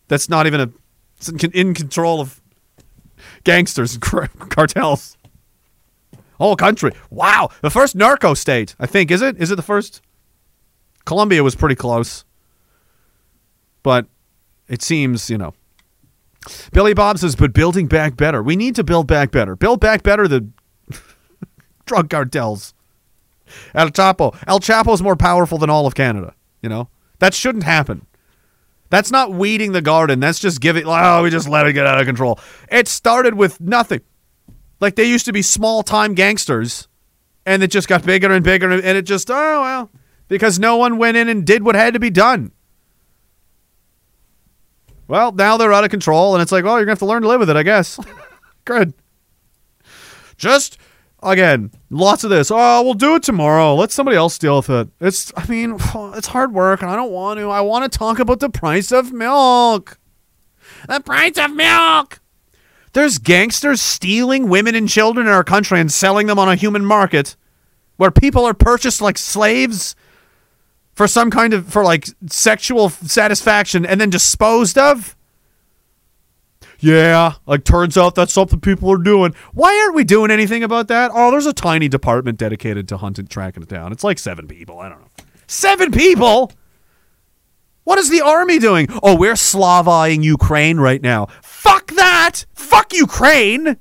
That's 0.07 0.29
not 0.29 0.47
even 0.47 0.61
a 0.61 0.69
in 1.53 1.73
control 1.73 2.21
of 2.21 2.41
gangsters 3.43 3.93
and 3.93 4.01
cartels. 4.49 5.17
Whole 6.37 6.55
country. 6.55 6.93
Wow, 7.09 7.49
the 7.61 7.69
first 7.69 7.93
narco 7.93 8.33
state. 8.33 8.73
I 8.79 8.85
think 8.85 9.11
is 9.11 9.21
it? 9.21 9.35
Is 9.37 9.51
it 9.51 9.57
the 9.57 9.61
first? 9.61 10.01
Colombia 11.03 11.43
was 11.43 11.55
pretty 11.55 11.75
close, 11.75 12.23
but 13.83 14.05
it 14.69 14.81
seems, 14.81 15.29
you 15.29 15.37
know. 15.37 15.53
Billy 16.71 16.93
Bob 16.93 17.17
says, 17.17 17.35
but 17.35 17.51
building 17.51 17.87
back 17.87 18.15
better. 18.15 18.41
We 18.41 18.55
need 18.55 18.75
to 18.75 18.83
build 18.85 19.07
back 19.07 19.31
better. 19.31 19.57
Build 19.57 19.81
back 19.81 20.03
better 20.03 20.25
the 20.25 20.47
drug 21.85 22.09
cartels. 22.09 22.73
El 23.73 23.89
Chapo. 23.89 24.37
El 24.47 24.61
Chapo's 24.61 25.01
more 25.01 25.17
powerful 25.17 25.57
than 25.57 25.69
all 25.69 25.85
of 25.85 25.95
Canada, 25.95 26.33
you 26.61 26.69
know? 26.69 26.87
That 27.19 27.33
shouldn't 27.33 27.63
happen. 27.63 28.05
That's 28.89 29.11
not 29.11 29.31
weeding 29.31 29.71
the 29.71 29.81
garden. 29.81 30.19
That's 30.19 30.39
just 30.39 30.61
giving, 30.61 30.83
oh, 30.85 31.23
we 31.23 31.29
just 31.29 31.49
let 31.49 31.67
it 31.67 31.73
get 31.73 31.85
out 31.85 31.99
of 31.99 32.05
control. 32.05 32.39
It 32.71 32.87
started 32.87 33.33
with 33.33 33.59
nothing. 33.59 34.01
Like 34.79 34.95
they 34.95 35.05
used 35.05 35.25
to 35.25 35.33
be 35.33 35.41
small 35.41 35.83
time 35.83 36.13
gangsters, 36.13 36.87
and 37.45 37.63
it 37.63 37.71
just 37.71 37.87
got 37.87 38.05
bigger 38.05 38.31
and 38.31 38.43
bigger, 38.43 38.69
and 38.69 38.83
it 38.83 39.03
just, 39.03 39.31
oh, 39.31 39.61
well, 39.61 39.91
because 40.27 40.59
no 40.59 40.77
one 40.77 40.97
went 40.97 41.17
in 41.17 41.29
and 41.29 41.45
did 41.45 41.63
what 41.63 41.75
had 41.75 41.93
to 41.93 41.99
be 41.99 42.09
done. 42.09 42.51
Well, 45.07 45.31
now 45.31 45.57
they're 45.57 45.73
out 45.73 45.83
of 45.83 45.91
control, 45.91 46.33
and 46.33 46.41
it's 46.41 46.51
like, 46.51 46.63
well, 46.63 46.77
you're 46.77 46.85
going 46.85 46.95
to 46.95 46.99
have 46.99 46.99
to 46.99 47.05
learn 47.05 47.21
to 47.21 47.27
live 47.27 47.39
with 47.39 47.49
it, 47.49 47.55
I 47.55 47.63
guess. 47.63 47.99
Good. 48.65 48.93
Just, 50.35 50.79
again, 51.23 51.71
lots 51.89 52.23
of 52.23 52.29
this. 52.29 52.51
Oh, 52.51 52.81
we'll 52.83 52.93
do 52.93 53.15
it 53.15 53.23
tomorrow. 53.23 53.75
Let 53.75 53.91
somebody 53.91 54.17
else 54.17 54.37
deal 54.37 54.57
with 54.57 54.69
it. 54.69 54.89
It's, 54.99 55.31
I 55.35 55.45
mean, 55.47 55.77
it's 55.95 56.27
hard 56.27 56.53
work, 56.53 56.81
and 56.81 56.91
I 56.91 56.95
don't 56.95 57.11
want 57.11 57.39
to. 57.39 57.49
I 57.49 57.61
want 57.61 57.91
to 57.91 57.97
talk 57.97 58.19
about 58.19 58.39
the 58.39 58.49
price 58.49 58.91
of 58.91 59.11
milk. 59.11 59.99
The 60.87 60.99
price 60.99 61.37
of 61.37 61.53
milk. 61.53 62.19
There's 62.93 63.17
gangsters 63.17 63.81
stealing 63.81 64.47
women 64.47 64.73
and 64.73 64.87
children 64.87 65.27
in 65.27 65.33
our 65.33 65.43
country 65.43 65.79
and 65.79 65.91
selling 65.91 66.27
them 66.27 66.39
on 66.39 66.47
a 66.47 66.55
human 66.55 66.85
market 66.85 67.35
where 67.97 68.11
people 68.11 68.45
are 68.45 68.53
purchased 68.53 69.01
like 69.01 69.17
slaves 69.17 69.95
for 70.93 71.07
some 71.07 71.29
kind 71.29 71.53
of 71.53 71.67
for 71.67 71.83
like 71.83 72.07
sexual 72.27 72.89
satisfaction 72.89 73.85
and 73.85 73.99
then 73.99 74.09
disposed 74.09 74.77
of 74.77 75.14
yeah 76.79 77.33
like 77.45 77.63
turns 77.63 77.97
out 77.97 78.15
that's 78.15 78.33
something 78.33 78.59
people 78.59 78.91
are 78.91 78.97
doing. 78.97 79.33
Why 79.53 79.79
aren't 79.81 79.95
we 79.95 80.03
doing 80.03 80.31
anything 80.31 80.63
about 80.63 80.87
that? 80.87 81.11
Oh 81.13 81.31
there's 81.31 81.45
a 81.45 81.53
tiny 81.53 81.87
department 81.87 82.37
dedicated 82.37 82.87
to 82.89 82.97
hunting 82.97 83.27
tracking 83.27 83.63
it 83.63 83.69
down. 83.69 83.91
It's 83.91 84.03
like 84.03 84.19
seven 84.19 84.47
people 84.47 84.79
i 84.79 84.89
don't 84.89 85.01
know. 85.01 85.07
Seven 85.47 85.91
people? 85.91 86.51
What 87.83 87.99
is 87.99 88.09
the 88.09 88.21
army 88.21 88.59
doing? 88.59 88.87
Oh 89.03 89.15
we're 89.15 89.33
slavizing 89.33 90.23
ukraine 90.23 90.79
right 90.79 91.01
now. 91.01 91.27
Fuck 91.41 91.91
that! 91.91 92.45
Fuck 92.53 92.93
ukraine! 92.93 93.77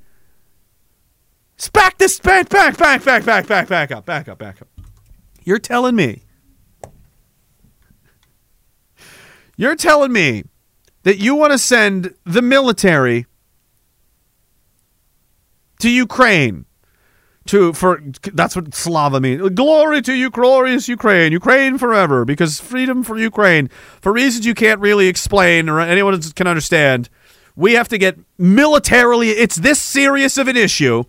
Back 1.73 1.97
this 1.97 2.19
back 2.19 2.49
back 2.49 2.77
back 2.77 3.03
back 3.03 3.25
back 3.25 3.47
back 3.47 3.67
back 3.67 3.91
up 3.91 4.05
back 4.05 4.27
up 4.27 4.37
back 4.37 4.61
up. 4.61 4.67
You're 5.43 5.59
telling 5.59 5.95
me. 5.95 6.23
You're 9.57 9.75
telling 9.75 10.11
me 10.11 10.43
that 11.05 11.19
you 11.19 11.35
want 11.35 11.53
to 11.53 11.57
send 11.59 12.15
the 12.25 12.41
military 12.41 13.27
to 15.79 15.89
Ukraine 15.89 16.65
to 17.45 17.73
for 17.73 18.01
that's 18.33 18.55
what 18.55 18.73
Slava 18.73 19.21
means. 19.21 19.49
Glory 19.51 20.01
to 20.01 20.13
you, 20.13 20.31
glorious 20.31 20.89
Ukraine, 20.89 21.31
Ukraine 21.31 21.77
forever, 21.77 22.25
because 22.25 22.59
freedom 22.59 23.03
for 23.03 23.17
Ukraine, 23.19 23.69
for 24.01 24.11
reasons 24.11 24.47
you 24.47 24.55
can't 24.55 24.79
really 24.79 25.07
explain 25.07 25.69
or 25.69 25.79
anyone 25.79 26.19
can 26.33 26.47
understand. 26.47 27.07
We 27.55 27.73
have 27.73 27.87
to 27.89 27.99
get 27.99 28.17
militarily. 28.39 29.29
It's 29.29 29.57
this 29.57 29.79
serious 29.79 30.39
of 30.39 30.47
an 30.47 30.57
issue 30.57 31.03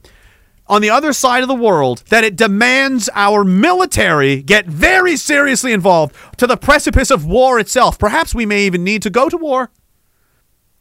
on 0.67 0.83
the 0.83 0.91
other 0.91 1.15
side 1.15 1.43
of 1.43 1.49
the 1.49 1.55
world 1.55 2.03
that 2.11 2.23
it 2.23 2.37
demands 2.37 3.09
our 3.15 3.45
military 3.45 4.43
get 4.43 4.67
very 4.67 5.17
seriously 5.17 5.73
involved 5.73 6.15
to 6.37 6.47
the 6.47 6.59
precipice 6.59 7.11
of 7.11 7.25
war 7.25 7.59
itself. 7.59 7.99
Perhaps 7.99 8.35
we 8.35 8.45
may 8.45 8.67
even 8.67 8.85
need 8.85 9.01
to 9.03 9.11
go 9.11 9.31
to 9.31 9.39
war. 9.39 9.71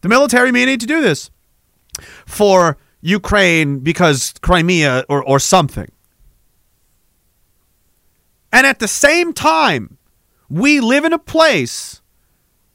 The 0.06 0.10
military 0.10 0.52
may 0.52 0.66
need 0.66 0.82
to 0.82 0.86
do 0.86 1.02
this 1.02 1.32
for 2.28 2.78
Ukraine 3.02 3.80
because 3.80 4.36
Crimea 4.40 5.04
or, 5.10 5.24
or 5.24 5.40
something. 5.40 5.92
And 8.54 8.68
at 8.68 8.78
the 8.78 8.88
same 8.88 9.34
time, 9.34 9.98
we 10.48 10.80
live 10.80 11.06
in 11.06 11.14
a 11.14 11.18
place 11.18 12.04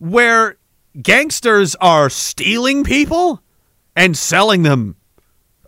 where 0.01 0.57
gangsters 1.01 1.77
are 1.77 2.11
stealing 2.11 2.83
people 2.83 3.41
and 3.95 4.17
selling 4.17 4.65
them 4.65 4.97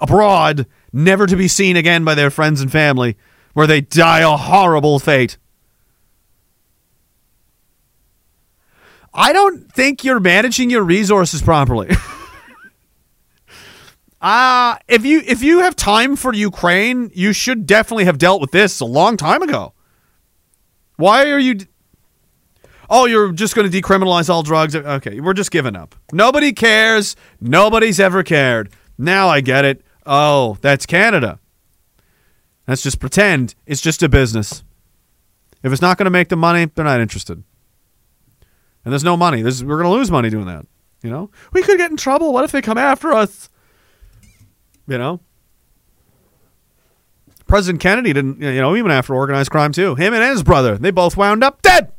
abroad 0.01 0.67
never 0.93 1.29
to 1.29 1.37
be 1.37 1.47
seen 1.47 1.77
again 1.77 2.05
by 2.05 2.17
their 2.17 2.31
friends 2.31 2.61
and 2.61 2.73
family, 2.73 3.17
where 3.53 3.69
they 3.69 3.81
die 3.81 4.23
a 4.23 4.37
horrible 4.37 4.99
fate. 4.99 5.39
I 9.15 9.33
don't 9.33 9.71
think 9.73 10.05
you're 10.05 10.21
managing 10.21 10.71
your 10.71 10.83
resources 10.83 11.43
properly. 11.43 11.91
Uh 14.23 14.77
if 14.87 15.05
you 15.05 15.21
if 15.27 15.43
you 15.43 15.59
have 15.59 15.75
time 15.75 16.15
for 16.15 16.33
Ukraine, 16.33 17.11
you 17.13 17.33
should 17.33 17.67
definitely 17.67 18.05
have 18.05 18.19
dealt 18.19 18.41
with 18.41 18.53
this 18.53 18.79
a 18.79 18.85
long 18.85 19.17
time 19.17 19.43
ago. 19.43 19.75
Why 20.97 21.29
are 21.33 21.41
you 21.41 21.59
Oh, 22.89 23.07
you're 23.07 23.33
just 23.33 23.57
going 23.57 23.69
to 23.69 23.83
decriminalize 23.83 24.29
all 24.29 24.43
drugs. 24.43 24.77
Okay, 24.77 25.19
we're 25.19 25.33
just 25.33 25.51
giving 25.51 25.75
up. 25.75 25.95
Nobody 26.13 26.53
cares. 26.53 27.17
Nobody's 27.41 27.99
ever 27.99 28.23
cared. 28.23 28.71
Now 28.99 29.29
I 29.29 29.41
get 29.41 29.65
it. 29.65 29.83
Oh, 30.05 30.59
that's 30.61 30.85
Canada. 30.85 31.41
Let's 32.69 32.83
just 32.83 33.01
pretend 33.01 33.55
it's 33.67 33.81
just 33.81 34.03
a 34.03 34.11
business. 34.11 34.63
If 35.63 35.73
it's 35.73 35.81
not 35.81 35.97
going 35.97 36.05
to 36.05 36.11
make 36.11 36.29
the 36.29 36.37
money, 36.37 36.67
they're 36.67 36.85
not 36.85 37.01
interested. 37.01 37.43
And 38.85 38.93
there's 38.93 39.05
no 39.05 39.17
money. 39.17 39.43
We're 39.43 39.53
going 39.53 39.85
to 39.85 39.91
lose 39.91 40.11
money 40.11 40.31
doing 40.31 40.47
that. 40.47 40.67
You 41.03 41.11
know, 41.11 41.31
we 41.53 41.63
could 41.63 41.79
get 41.79 41.91
in 41.91 41.97
trouble. 41.97 42.33
What 42.33 42.45
if 42.45 42.53
they 42.53 42.63
come 42.63 42.79
after 42.79 43.13
us? 43.13 43.49
You 44.87 44.99
know, 44.99 45.21
President 47.47 47.81
Kennedy 47.81 48.13
didn't. 48.13 48.41
You 48.41 48.61
know, 48.61 48.77
even 48.77 48.91
after 48.91 49.15
organized 49.15 49.51
crime 49.51 49.73
too. 49.73 49.95
Him 49.95 50.15
and 50.15 50.23
his 50.23 50.43
brother. 50.43 50.79
They 50.79 50.91
both 50.91 51.17
wound 51.17 51.43
up 51.43 51.63
dead. 51.63 51.93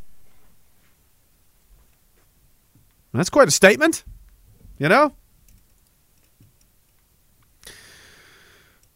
That's 3.14 3.30
quite 3.30 3.48
a 3.48 3.52
statement. 3.52 4.04
You 4.80 4.90
know. 4.90 5.16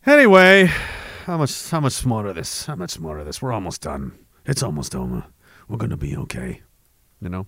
Anyway, 0.06 0.69
how 1.25 1.38
much 1.38 1.69
how 1.69 1.82
much 1.82 2.06
more 2.06 2.25
of 2.27 2.35
this? 2.35 2.66
How 2.66 2.75
much 2.75 2.98
more 2.98 3.19
of 3.19 3.25
this? 3.25 3.41
We're 3.41 3.51
almost 3.51 3.82
done. 3.82 4.17
It's 4.45 4.64
almost 4.64 4.95
over. 4.95 5.25
We're 5.67 5.77
gonna 5.77 5.98
be 5.98 6.16
okay. 6.16 6.61
You 7.22 7.30
know. 7.30 7.48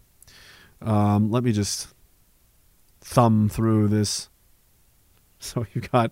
Um, 0.81 1.31
let 1.31 1.43
me 1.43 1.51
just 1.51 1.87
thumb 3.01 3.49
through 3.49 3.87
this. 3.89 4.29
So 5.41 5.65
you've 5.73 5.89
got 5.89 6.11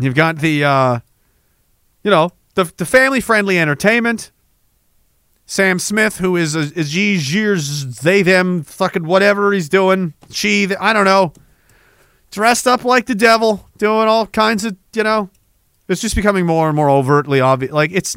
you've 0.00 0.16
got 0.16 0.40
the 0.40 0.64
uh, 0.64 0.98
you 2.02 2.10
know 2.10 2.30
the 2.56 2.64
the 2.76 2.84
family 2.84 3.20
friendly 3.20 3.56
entertainment. 3.56 4.32
Sam 5.46 5.78
Smith, 5.78 6.18
who 6.18 6.34
is 6.34 6.56
a, 6.56 6.72
is 6.76 6.96
years 6.96 8.00
they 8.00 8.22
them 8.22 8.64
fucking 8.64 9.04
whatever 9.04 9.52
he's 9.52 9.68
doing, 9.68 10.14
she 10.28 10.74
I 10.74 10.92
don't 10.92 11.04
know 11.04 11.32
dressed 12.32 12.66
up 12.66 12.84
like 12.84 13.06
the 13.06 13.14
devil, 13.14 13.68
doing 13.78 14.08
all 14.08 14.26
kinds 14.26 14.64
of, 14.64 14.76
you 14.94 15.04
know, 15.04 15.30
it's 15.88 16.00
just 16.00 16.16
becoming 16.16 16.46
more 16.46 16.66
and 16.66 16.74
more 16.74 16.90
overtly 16.90 17.40
obvious. 17.40 17.72
Like 17.72 17.92
it's. 17.92 18.16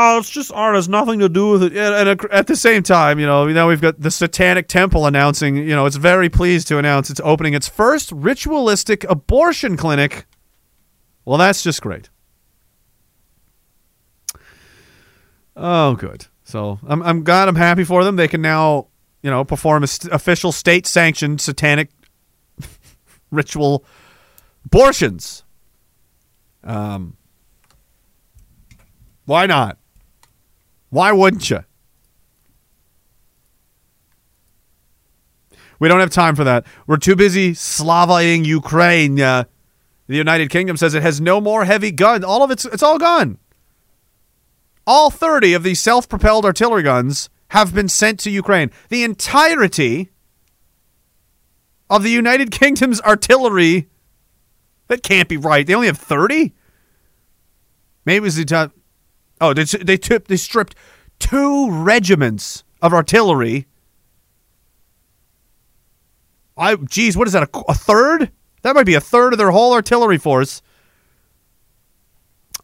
Oh, 0.00 0.18
it's 0.18 0.30
just 0.30 0.52
art. 0.52 0.76
It 0.76 0.78
has 0.78 0.88
nothing 0.88 1.18
to 1.18 1.28
do 1.28 1.50
with 1.50 1.64
it. 1.64 1.76
And, 1.76 2.08
and 2.08 2.24
at 2.30 2.46
the 2.46 2.54
same 2.54 2.84
time, 2.84 3.18
you 3.18 3.26
know, 3.26 3.48
now 3.48 3.66
we've 3.66 3.80
got 3.80 4.00
the 4.00 4.12
Satanic 4.12 4.68
Temple 4.68 5.06
announcing, 5.06 5.56
you 5.56 5.74
know, 5.74 5.86
it's 5.86 5.96
very 5.96 6.28
pleased 6.28 6.68
to 6.68 6.78
announce 6.78 7.10
it's 7.10 7.20
opening 7.24 7.54
its 7.54 7.66
first 7.66 8.12
ritualistic 8.12 9.02
abortion 9.10 9.76
clinic. 9.76 10.26
Well, 11.24 11.36
that's 11.36 11.64
just 11.64 11.82
great. 11.82 12.10
Oh, 15.56 15.96
good. 15.96 16.26
So 16.44 16.78
I'm, 16.86 17.02
I'm 17.02 17.24
glad. 17.24 17.48
I'm 17.48 17.56
happy 17.56 17.82
for 17.82 18.04
them. 18.04 18.14
They 18.14 18.28
can 18.28 18.40
now, 18.40 18.86
you 19.20 19.32
know, 19.32 19.44
perform 19.44 19.82
a 19.82 19.88
st- 19.88 20.14
official 20.14 20.52
state-sanctioned 20.52 21.40
satanic 21.40 21.90
ritual 23.32 23.84
abortions. 24.64 25.42
Um, 26.62 27.16
why 29.24 29.46
not? 29.46 29.76
Why 30.90 31.12
wouldn't 31.12 31.50
you? 31.50 31.64
We 35.78 35.88
don't 35.88 36.00
have 36.00 36.10
time 36.10 36.34
for 36.34 36.44
that. 36.44 36.66
We're 36.86 36.96
too 36.96 37.14
busy 37.14 37.52
Slavaing 37.52 38.44
Ukraine. 38.44 39.20
Uh, 39.20 39.44
the 40.08 40.16
United 40.16 40.50
Kingdom 40.50 40.76
says 40.76 40.94
it 40.94 41.02
has 41.02 41.20
no 41.20 41.40
more 41.40 41.64
heavy 41.64 41.92
guns. 41.92 42.24
All 42.24 42.42
of 42.42 42.50
it's 42.50 42.64
it's 42.64 42.82
all 42.82 42.98
gone. 42.98 43.38
All 44.86 45.10
30 45.10 45.52
of 45.52 45.62
these 45.62 45.80
self-propelled 45.80 46.44
artillery 46.44 46.82
guns 46.82 47.28
have 47.48 47.74
been 47.74 47.88
sent 47.88 48.18
to 48.20 48.30
Ukraine. 48.30 48.70
The 48.88 49.04
entirety 49.04 50.08
of 51.90 52.02
the 52.02 52.10
United 52.10 52.50
Kingdom's 52.58 53.00
artillery 53.02 53.88
that 54.88 55.02
can't 55.02 55.28
be 55.28 55.36
right. 55.36 55.66
They 55.66 55.74
only 55.74 55.86
have 55.86 55.98
30? 55.98 56.54
Maybe 58.04 58.16
it 58.16 58.20
was 58.22 58.36
the. 58.36 58.72
Oh, 59.40 59.52
they 59.54 59.64
they 59.64 59.96
took 59.96 60.26
they 60.26 60.36
stripped 60.36 60.74
two 61.18 61.70
regiments 61.70 62.64
of 62.82 62.92
artillery. 62.92 63.66
I 66.56 66.76
geez, 66.76 67.16
what 67.16 67.26
is 67.26 67.32
that? 67.32 67.44
A, 67.44 67.58
a 67.68 67.74
third? 67.74 68.30
That 68.62 68.74
might 68.74 68.86
be 68.86 68.94
a 68.94 69.00
third 69.00 69.32
of 69.32 69.38
their 69.38 69.50
whole 69.50 69.72
artillery 69.72 70.18
force. 70.18 70.62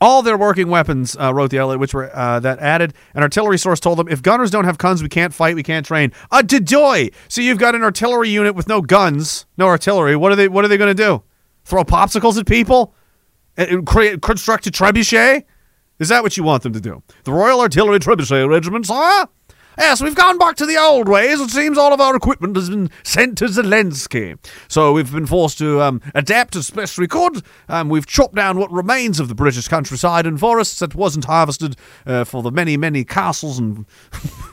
All 0.00 0.22
their 0.22 0.36
working 0.36 0.68
weapons, 0.68 1.16
uh, 1.16 1.32
wrote 1.32 1.50
the 1.50 1.60
outlet, 1.60 1.78
which 1.78 1.94
were 1.94 2.14
uh, 2.14 2.40
that 2.40 2.58
added. 2.58 2.92
An 3.14 3.22
artillery 3.22 3.56
source 3.58 3.78
told 3.78 3.98
them, 3.98 4.08
"If 4.08 4.20
gunners 4.22 4.50
don't 4.50 4.64
have 4.64 4.76
guns, 4.76 5.02
we 5.02 5.08
can't 5.08 5.32
fight, 5.32 5.54
we 5.54 5.62
can't 5.62 5.86
train." 5.86 6.12
A 6.32 6.42
dedoy. 6.42 7.14
So 7.28 7.40
you've 7.40 7.58
got 7.58 7.74
an 7.74 7.82
artillery 7.82 8.28
unit 8.28 8.56
with 8.56 8.68
no 8.68 8.82
guns, 8.82 9.46
no 9.56 9.66
artillery. 9.66 10.16
What 10.16 10.32
are 10.32 10.36
they? 10.36 10.48
What 10.48 10.64
are 10.64 10.68
they 10.68 10.76
going 10.76 10.94
to 10.94 11.02
do? 11.02 11.22
Throw 11.64 11.84
popsicles 11.84 12.36
at 12.38 12.46
people? 12.46 12.94
And, 13.56 13.70
and 13.70 13.86
create 13.86 14.20
construct 14.20 14.66
a 14.66 14.70
trebuchet? 14.70 15.44
Is 15.98 16.08
that 16.08 16.23
what 16.23 16.36
you 16.36 16.42
want 16.42 16.64
them 16.64 16.73
to 16.73 16.81
do? 16.81 17.02
The 17.23 17.32
Royal 17.32 17.60
Artillery 17.60 18.00
Trebuchet 18.00 18.48
Regiment, 18.48 18.86
sir? 18.86 19.26
Yes, 19.78 20.00
we've 20.00 20.14
gone 20.14 20.39
back 20.39 20.56
to 20.56 20.66
the 20.66 20.76
old 20.76 21.08
ways. 21.08 21.40
It 21.40 21.50
seems 21.50 21.78
all 21.78 21.92
of 21.92 22.00
our 22.00 22.14
equipment 22.16 22.56
has 22.56 22.70
been 22.70 22.90
sent 23.02 23.39
to 23.39 23.47
Zelensky. 23.47 24.39
So 24.68 24.92
we've 24.92 25.12
been 25.12 25.26
forced 25.26 25.58
to 25.58 25.81
um, 25.82 26.00
adapt 26.14 26.55
as 26.56 26.70
best 26.70 26.98
we 26.98 27.08
could. 27.08 27.42
Um, 27.68 27.89
we've 27.89 28.06
chopped 28.06 28.34
down 28.34 28.58
what 28.58 28.70
remains 28.73 29.18
of 29.18 29.28
the 29.28 29.34
British 29.34 29.66
countryside 29.68 30.26
and 30.26 30.39
forests 30.39 30.78
that 30.81 30.94
wasn't 30.94 31.24
harvested 31.24 31.76
uh, 32.06 32.24
for 32.24 32.42
the 32.42 32.52
many, 32.52 32.76
many 32.76 33.05
castles 33.05 33.58
and 33.58 33.84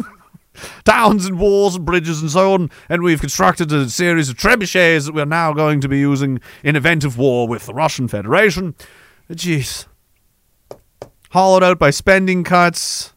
towns 0.86 1.26
and 1.26 1.40
walls 1.40 1.76
and 1.76 1.86
bridges 1.86 2.22
and 2.22 2.32
so 2.32 2.54
on. 2.54 2.72
And 2.90 3.04
we've 3.04 3.22
constructed 3.22 3.72
a 3.72 3.90
series 3.90 4.30
of 4.30 4.38
trebuchets 4.38 5.06
that 5.06 5.14
we're 5.14 5.26
now 5.26 5.54
going 5.54 5.82
to 5.82 5.88
be 5.88 6.00
using 6.00 6.40
in 6.64 6.76
event 6.76 7.04
of 7.04 7.18
war 7.18 7.48
with 7.48 7.68
the 7.68 7.74
Russian 7.74 8.08
Federation. 8.08 8.76
Jeez 9.32 9.86
hollowed 11.32 11.64
out 11.64 11.80
by 11.80 11.90
spending 11.90 12.44
cuts. 12.44 13.14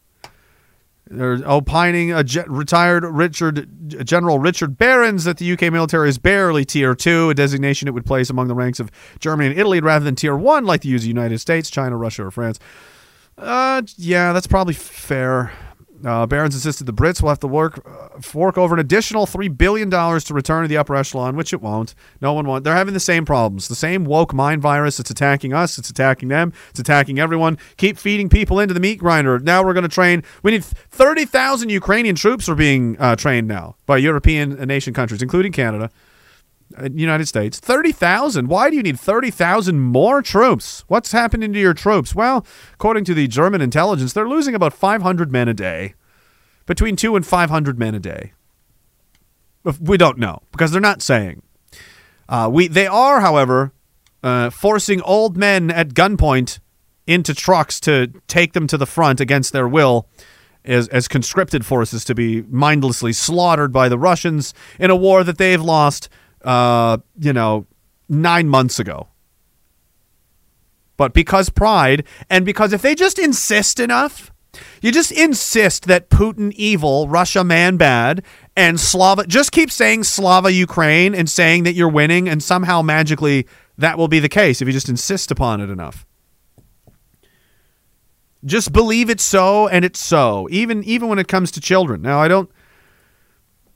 They're 1.07 1.39
opining 1.45 2.11
a 2.11 2.23
ge- 2.23 2.47
retired 2.47 3.05
Richard 3.05 3.69
General 4.05 4.39
Richard 4.39 4.77
Barrons 4.77 5.23
that 5.25 5.37
the 5.37 5.51
UK 5.51 5.71
military 5.71 6.09
is 6.09 6.17
barely 6.17 6.65
tier 6.65 6.95
two, 6.95 7.29
a 7.29 7.35
designation 7.35 7.87
it 7.87 7.93
would 7.93 8.05
place 8.05 8.29
among 8.31 8.47
the 8.47 8.55
ranks 8.55 8.79
of 8.79 8.89
Germany 9.19 9.51
and 9.51 9.59
Italy 9.59 9.79
rather 9.81 10.03
than 10.03 10.15
tier 10.15 10.35
one, 10.35 10.65
like 10.65 10.81
the 10.81 10.89
United 10.89 11.37
States, 11.37 11.69
China, 11.69 11.95
Russia, 11.95 12.25
or 12.25 12.31
France. 12.31 12.59
Uh, 13.37 13.83
yeah, 13.97 14.33
that's 14.33 14.47
probably 14.47 14.73
fair. 14.73 15.51
Uh, 16.03 16.25
Barrons 16.25 16.55
insisted 16.55 16.85
the 16.85 16.93
Brits 16.93 17.21
will 17.21 17.29
have 17.29 17.39
to 17.39 17.47
work 17.47 17.79
uh, 17.85 18.19
fork 18.19 18.57
over 18.57 18.75
an 18.75 18.79
additional 18.79 19.25
three 19.25 19.47
billion 19.47 19.89
dollars 19.89 20.23
to 20.25 20.33
return 20.33 20.63
to 20.63 20.67
the 20.67 20.77
upper 20.77 20.95
echelon, 20.95 21.35
which 21.35 21.53
it 21.53 21.61
won't. 21.61 21.95
No 22.21 22.33
one 22.33 22.45
wants. 22.47 22.63
They're 22.63 22.75
having 22.75 22.93
the 22.93 22.99
same 22.99 23.25
problems. 23.25 23.67
The 23.67 23.75
same 23.75 24.03
woke 24.03 24.33
mind 24.33 24.61
virus. 24.61 24.99
It's 24.99 25.09
attacking 25.09 25.53
us. 25.53 25.77
It's 25.77 25.89
attacking 25.89 26.29
them. 26.29 26.53
It's 26.69 26.79
attacking 26.79 27.19
everyone. 27.19 27.57
Keep 27.77 27.97
feeding 27.97 28.29
people 28.29 28.59
into 28.59 28.73
the 28.73 28.79
meat 28.79 28.99
grinder. 28.99 29.39
Now 29.39 29.63
we're 29.63 29.73
going 29.73 29.83
to 29.83 29.89
train. 29.89 30.23
We 30.43 30.51
need 30.51 30.65
thirty 30.65 31.25
thousand 31.25 31.69
Ukrainian 31.69 32.15
troops 32.15 32.49
are 32.49 32.55
being 32.55 32.97
uh, 32.99 33.15
trained 33.15 33.47
now 33.47 33.75
by 33.85 33.97
European 33.97 34.55
nation 34.67 34.93
countries, 34.93 35.21
including 35.21 35.51
Canada. 35.51 35.91
Uh, 36.77 36.89
United 36.93 37.27
States, 37.27 37.59
30,000. 37.59 38.47
Why 38.47 38.69
do 38.69 38.75
you 38.75 38.83
need 38.83 38.99
30,000 38.99 39.79
more 39.79 40.21
troops? 40.21 40.83
What's 40.87 41.11
happening 41.11 41.53
to 41.53 41.59
your 41.59 41.73
troops? 41.73 42.15
Well, 42.15 42.45
according 42.73 43.05
to 43.05 43.13
the 43.13 43.27
German 43.27 43.61
intelligence, 43.61 44.13
they're 44.13 44.27
losing 44.27 44.55
about 44.55 44.73
500 44.73 45.31
men 45.31 45.47
a 45.47 45.53
day. 45.53 45.93
Between 46.65 46.95
2 46.95 47.15
and 47.15 47.25
500 47.25 47.77
men 47.77 47.93
a 47.93 47.99
day. 47.99 48.33
We 49.79 49.97
don't 49.97 50.17
know 50.17 50.41
because 50.51 50.71
they're 50.71 50.81
not 50.81 51.01
saying. 51.01 51.41
Uh, 52.27 52.49
we 52.51 52.67
they 52.67 52.87
are, 52.87 53.21
however, 53.21 53.71
uh, 54.23 54.49
forcing 54.49 55.01
old 55.01 55.37
men 55.37 55.69
at 55.69 55.89
gunpoint 55.89 56.59
into 57.07 57.33
trucks 57.33 57.79
to 57.81 58.11
take 58.27 58.53
them 58.53 58.67
to 58.67 58.77
the 58.77 58.85
front 58.85 59.19
against 59.19 59.53
their 59.53 59.67
will 59.67 60.07
as, 60.63 60.87
as 60.87 61.07
conscripted 61.07 61.65
forces 61.65 62.03
to 62.05 62.15
be 62.15 62.41
mindlessly 62.43 63.13
slaughtered 63.13 63.71
by 63.71 63.87
the 63.87 63.99
Russians 63.99 64.53
in 64.79 64.89
a 64.89 64.95
war 64.95 65.23
that 65.23 65.37
they've 65.37 65.61
lost, 65.61 66.09
uh, 66.45 66.97
you 67.19 67.33
know, 67.33 67.65
nine 68.07 68.47
months 68.47 68.79
ago. 68.79 69.07
But 70.97 71.13
because 71.13 71.49
pride, 71.49 72.05
and 72.29 72.45
because 72.45 72.71
if 72.71 72.81
they 72.81 72.95
just 72.95 73.19
insist 73.19 73.79
enough, 73.79 74.31
you 74.81 74.93
just 74.93 75.11
insist 75.11 75.87
that 75.87 76.09
Putin 76.09 76.53
evil, 76.53 77.09
Russia 77.09 77.43
man 77.43 77.75
bad, 77.75 78.23
and 78.55 78.79
Slava 78.79 79.27
just 79.27 79.51
keep 79.51 79.69
saying 79.69 80.05
Slava 80.05 80.51
Ukraine 80.51 81.13
and 81.13 81.29
saying 81.29 81.63
that 81.63 81.73
you're 81.73 81.89
winning, 81.89 82.29
and 82.29 82.41
somehow 82.41 82.81
magically 82.81 83.47
that 83.77 83.97
will 83.97 84.07
be 84.07 84.19
the 84.19 84.29
case 84.29 84.61
if 84.61 84.67
you 84.67 84.71
just 84.71 84.87
insist 84.87 85.31
upon 85.31 85.59
it 85.59 85.69
enough. 85.69 86.05
Just 88.45 88.71
believe 88.71 89.09
it's 89.09 89.23
so 89.23 89.67
and 89.67 89.83
it's 89.83 89.99
so. 89.99 90.47
Even 90.51 90.83
even 90.83 91.09
when 91.09 91.19
it 91.19 91.27
comes 91.27 91.51
to 91.51 91.59
children. 91.59 92.01
Now 92.01 92.21
I 92.21 92.27
don't 92.27 92.49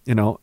you 0.06 0.16
know 0.16 0.40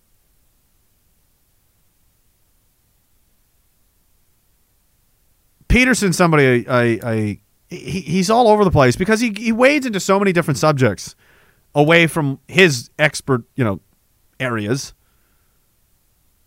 Peterson 5.68 6.12
somebody 6.12 6.66
I, 6.66 6.82
I, 6.82 6.98
I 7.02 7.40
he, 7.68 8.00
he's 8.00 8.30
all 8.30 8.48
over 8.48 8.64
the 8.64 8.70
place 8.70 8.96
because 8.96 9.20
he 9.20 9.32
he 9.36 9.52
wades 9.52 9.86
into 9.86 10.00
so 10.00 10.18
many 10.18 10.32
different 10.32 10.58
subjects 10.58 11.14
away 11.74 12.06
from 12.06 12.40
his 12.48 12.90
expert, 12.98 13.44
you 13.54 13.64
know, 13.64 13.80
areas. 14.40 14.94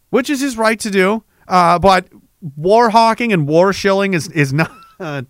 Which 0.10 0.30
is 0.30 0.42
his 0.42 0.58
right 0.58 0.80
to 0.80 0.90
do. 0.90 1.24
Uh, 1.48 1.78
but 1.78 2.08
war 2.56 2.90
hawking 2.90 3.32
and 3.32 3.48
war 3.48 3.74
shilling 3.74 4.14
is 4.14 4.28
is 4.30 4.54
not 4.54 4.72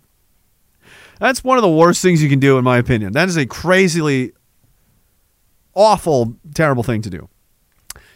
That's 1.20 1.44
one 1.44 1.58
of 1.58 1.62
the 1.62 1.70
worst 1.70 2.00
things 2.00 2.22
you 2.22 2.30
can 2.30 2.40
do, 2.40 2.56
in 2.56 2.64
my 2.64 2.78
opinion. 2.78 3.12
That 3.12 3.28
is 3.28 3.36
a 3.36 3.44
crazily 3.44 4.32
awful, 5.74 6.36
terrible 6.54 6.82
thing 6.82 7.02
to 7.02 7.10
do. 7.10 7.28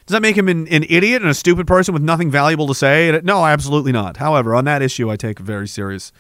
Does 0.07 0.13
that 0.13 0.23
make 0.23 0.37
him 0.37 0.49
an, 0.49 0.69
an 0.69 0.85
idiot 0.89 1.23
and 1.23 1.31
a 1.31 1.35
stupid 1.35 1.67
person 1.67 1.95
with 1.95 2.03
nothing 2.03 2.31
valuable 2.31 2.67
to 2.67 2.75
say? 2.75 3.19
No, 3.25 3.47
absolutely 3.47 3.93
not. 3.93 4.19
However, 4.19 4.55
on 4.55 4.65
that 4.67 4.83
issue, 4.83 5.11
I 5.11 5.17
take 5.17 5.39
very 5.39 5.67
serious 5.67 6.13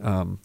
um, 0.00 0.40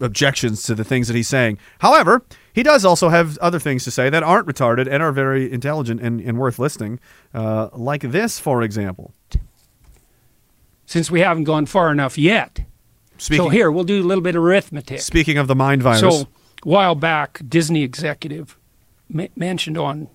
objections 0.00 0.64
to 0.64 0.74
the 0.74 0.82
things 0.82 1.06
that 1.06 1.14
he's 1.14 1.28
saying. 1.28 1.58
However, 1.78 2.24
he 2.52 2.64
does 2.64 2.84
also 2.84 3.08
have 3.08 3.38
other 3.38 3.60
things 3.60 3.84
to 3.84 3.92
say 3.92 4.10
that 4.10 4.24
aren't 4.24 4.48
retarded 4.48 4.88
and 4.90 5.00
are 5.00 5.12
very 5.12 5.52
intelligent 5.52 6.00
and, 6.00 6.20
and 6.20 6.38
worth 6.38 6.58
listening, 6.58 6.98
uh, 7.32 7.68
like 7.72 8.00
this, 8.02 8.40
for 8.40 8.62
example. 8.62 9.14
Since 10.86 11.08
we 11.08 11.20
haven't 11.20 11.44
gone 11.44 11.66
far 11.66 11.92
enough 11.92 12.18
yet. 12.18 12.64
Speaking- 13.16 13.44
so 13.44 13.48
here, 13.50 13.70
we'll 13.70 13.84
do 13.84 14.02
a 14.02 14.06
little 14.06 14.22
bit 14.22 14.34
of 14.34 14.42
arithmetic. 14.42 15.00
Speaking 15.00 15.38
of 15.38 15.46
the 15.46 15.54
mind 15.54 15.82
virus, 15.84 16.00
So, 16.00 16.10
a 16.22 16.26
while 16.64 16.96
back, 16.96 17.40
Disney 17.48 17.84
executive 17.84 18.58
ma- 19.08 19.26
mentioned 19.36 19.78
on 19.78 20.08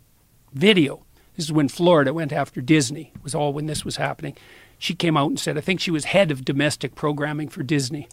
video. 0.53 1.04
This 1.35 1.45
is 1.45 1.51
when 1.51 1.67
Florida 1.67 2.13
went 2.13 2.31
after 2.31 2.61
Disney. 2.61 3.11
It 3.15 3.23
was 3.23 3.35
all 3.35 3.53
when 3.53 3.65
this 3.65 3.83
was 3.83 3.97
happening. 3.97 4.37
She 4.77 4.93
came 4.93 5.17
out 5.17 5.29
and 5.29 5.39
said, 5.39 5.57
I 5.57 5.61
think 5.61 5.79
she 5.79 5.91
was 5.91 6.05
head 6.05 6.31
of 6.31 6.45
domestic 6.45 6.95
programming 6.95 7.49
for 7.49 7.63
Disney. 7.63 8.07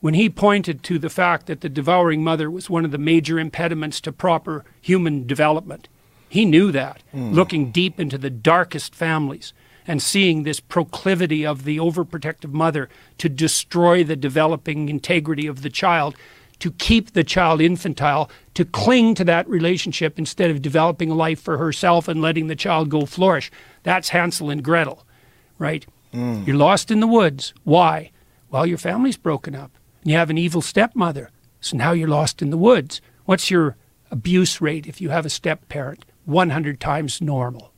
when 0.00 0.12
he 0.14 0.28
pointed 0.28 0.82
to 0.82 0.98
the 0.98 1.08
fact 1.08 1.46
that 1.46 1.62
the 1.62 1.68
devouring 1.70 2.22
mother 2.22 2.50
was 2.50 2.68
one 2.68 2.84
of 2.84 2.90
the 2.90 2.98
major 2.98 3.38
impediments 3.38 4.00
to 4.02 4.12
proper 4.12 4.64
human 4.82 5.26
development. 5.26 5.88
He 6.28 6.44
knew 6.44 6.70
that, 6.72 7.02
Hmm. 7.12 7.32
looking 7.32 7.70
deep 7.70 7.98
into 7.98 8.18
the 8.18 8.30
darkest 8.30 8.94
families 8.94 9.54
and 9.86 10.02
seeing 10.02 10.42
this 10.42 10.60
proclivity 10.60 11.46
of 11.46 11.64
the 11.64 11.78
overprotective 11.78 12.52
mother 12.52 12.90
to 13.16 13.30
destroy 13.30 14.04
the 14.04 14.16
developing 14.16 14.90
integrity 14.90 15.46
of 15.46 15.62
the 15.62 15.70
child, 15.70 16.14
to 16.60 16.72
keep 16.72 17.12
the 17.12 17.24
child 17.24 17.60
infantile, 17.60 18.30
to 18.54 18.64
cling 18.64 19.14
to 19.14 19.24
that 19.24 19.48
relationship 19.48 20.18
instead 20.18 20.50
of 20.50 20.62
developing 20.62 21.10
a 21.10 21.14
life 21.14 21.40
for 21.40 21.58
herself 21.58 22.08
and 22.08 22.20
letting 22.20 22.48
the 22.48 22.56
child 22.56 22.88
go 22.88 23.06
flourish. 23.06 23.50
That's 23.84 24.08
Hansel 24.08 24.50
and 24.50 24.62
Gretel, 24.62 25.06
right? 25.58 25.86
Mm. 26.12 26.46
You're 26.46 26.56
lost 26.56 26.90
in 26.90 27.00
the 27.00 27.06
woods. 27.06 27.54
Why? 27.64 28.10
Well, 28.50 28.66
your 28.66 28.78
family's 28.78 29.16
broken 29.16 29.54
up. 29.54 29.70
And 30.02 30.10
You 30.10 30.16
have 30.16 30.30
an 30.30 30.38
evil 30.38 30.62
stepmother. 30.62 31.30
So 31.60 31.76
now 31.76 31.92
you're 31.92 32.08
lost 32.08 32.40
in 32.42 32.50
the 32.50 32.56
woods. 32.56 33.00
What's 33.24 33.50
your 33.50 33.76
abuse 34.10 34.60
rate 34.60 34.86
if 34.86 35.00
you 35.00 35.10
have 35.10 35.26
a 35.26 35.30
step 35.30 35.68
parent? 35.68 36.04
100 36.24 36.80
times 36.80 37.20
normal. 37.20 37.72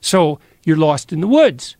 So 0.00 0.38
you're 0.64 0.76
lost 0.76 1.12
in 1.12 1.20
the 1.20 1.28
woods. 1.28 1.76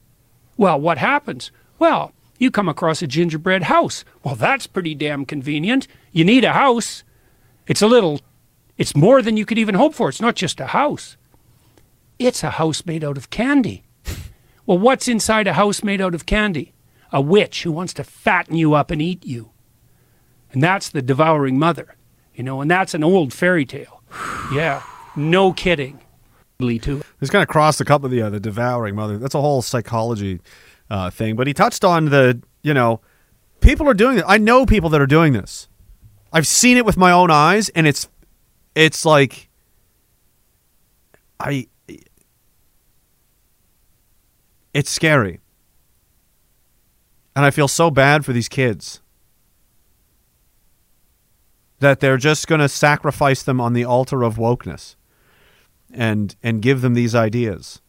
Well, 0.56 0.80
what 0.80 0.98
happens? 0.98 1.50
Well, 1.78 2.12
you 2.38 2.50
come 2.50 2.68
across 2.68 3.02
a 3.02 3.06
gingerbread 3.06 3.64
house. 3.64 4.04
Well, 4.22 4.34
that's 4.34 4.66
pretty 4.66 4.94
damn 4.94 5.24
convenient. 5.24 5.88
You 6.12 6.24
need 6.24 6.44
a 6.44 6.52
house. 6.52 7.02
It's 7.66 7.82
a 7.82 7.86
little, 7.86 8.20
it's 8.76 8.96
more 8.96 9.22
than 9.22 9.36
you 9.36 9.44
could 9.44 9.58
even 9.58 9.74
hope 9.74 9.94
for. 9.94 10.08
It's 10.08 10.20
not 10.20 10.36
just 10.36 10.60
a 10.60 10.66
house, 10.66 11.16
it's 12.18 12.42
a 12.42 12.50
house 12.50 12.86
made 12.86 13.04
out 13.04 13.16
of 13.16 13.30
candy. 13.30 13.84
Well, 14.68 14.78
what's 14.78 15.06
inside 15.06 15.46
a 15.46 15.52
house 15.52 15.84
made 15.84 16.00
out 16.00 16.12
of 16.12 16.26
candy? 16.26 16.74
A 17.12 17.20
witch 17.20 17.62
who 17.62 17.70
wants 17.70 17.94
to 17.94 18.02
fatten 18.02 18.56
you 18.56 18.74
up 18.74 18.90
and 18.90 19.00
eat 19.00 19.24
you. 19.24 19.52
And 20.52 20.60
that's 20.60 20.88
the 20.88 21.02
devouring 21.02 21.56
mother, 21.56 21.94
you 22.34 22.42
know, 22.42 22.60
and 22.60 22.68
that's 22.68 22.92
an 22.92 23.04
old 23.04 23.32
fairy 23.32 23.64
tale. 23.64 24.02
Yeah, 24.52 24.82
no 25.14 25.52
kidding. 25.52 26.00
Too. 26.58 27.02
He's 27.20 27.30
kind 27.30 27.42
of 27.42 27.48
crossed 27.48 27.80
a 27.80 27.84
couple 27.84 28.06
of 28.06 28.12
the 28.12 28.22
uh, 28.22 28.30
devouring 28.30 28.94
mother. 28.94 29.18
That's 29.18 29.34
a 29.34 29.40
whole 29.40 29.60
psychology 29.60 30.40
uh, 30.90 31.10
thing. 31.10 31.36
But 31.36 31.46
he 31.46 31.54
touched 31.54 31.84
on 31.84 32.06
the 32.06 32.42
you 32.62 32.74
know 32.74 33.00
people 33.60 33.88
are 33.88 33.94
doing 33.94 34.18
it. 34.18 34.24
I 34.26 34.38
know 34.38 34.66
people 34.66 34.90
that 34.90 35.00
are 35.00 35.06
doing 35.06 35.32
this. 35.32 35.68
I've 36.32 36.46
seen 36.46 36.76
it 36.76 36.84
with 36.84 36.96
my 36.96 37.12
own 37.12 37.30
eyes, 37.30 37.68
and 37.70 37.86
it's 37.86 38.08
it's 38.74 39.04
like 39.04 39.48
I. 41.40 41.68
It's 44.74 44.90
scary, 44.90 45.40
and 47.34 47.46
I 47.46 47.50
feel 47.50 47.66
so 47.66 47.90
bad 47.90 48.26
for 48.26 48.34
these 48.34 48.48
kids 48.48 49.00
that 51.78 52.00
they're 52.00 52.16
just 52.16 52.46
going 52.46 52.60
to 52.60 52.68
sacrifice 52.68 53.42
them 53.42 53.60
on 53.60 53.72
the 53.72 53.84
altar 53.84 54.22
of 54.22 54.36
wokeness 54.36 54.96
and 55.90 56.36
and 56.42 56.62
give 56.62 56.80
them 56.80 56.94
these 56.94 57.14
ideas. 57.14 57.80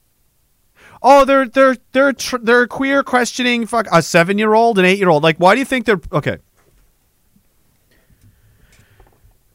Oh, 1.02 1.26
they're 1.26 1.48
they're 1.48 1.78
they're 1.92 2.14
tr- 2.14 2.38
they're 2.42 2.68
queer 2.68 3.04
questioning 3.04 3.66
fuck 3.66 3.88
a 3.92 4.02
seven 4.02 4.38
year 4.38 4.54
old, 4.54 4.80
an 4.80 4.86
eight 4.86 5.00
year 5.00 5.10
old. 5.10 5.24
Like, 5.24 5.38
why 5.38 5.54
do 5.56 5.60
you 5.60 5.66
think 5.66 5.86
they're 5.86 6.02
okay? 6.12 6.38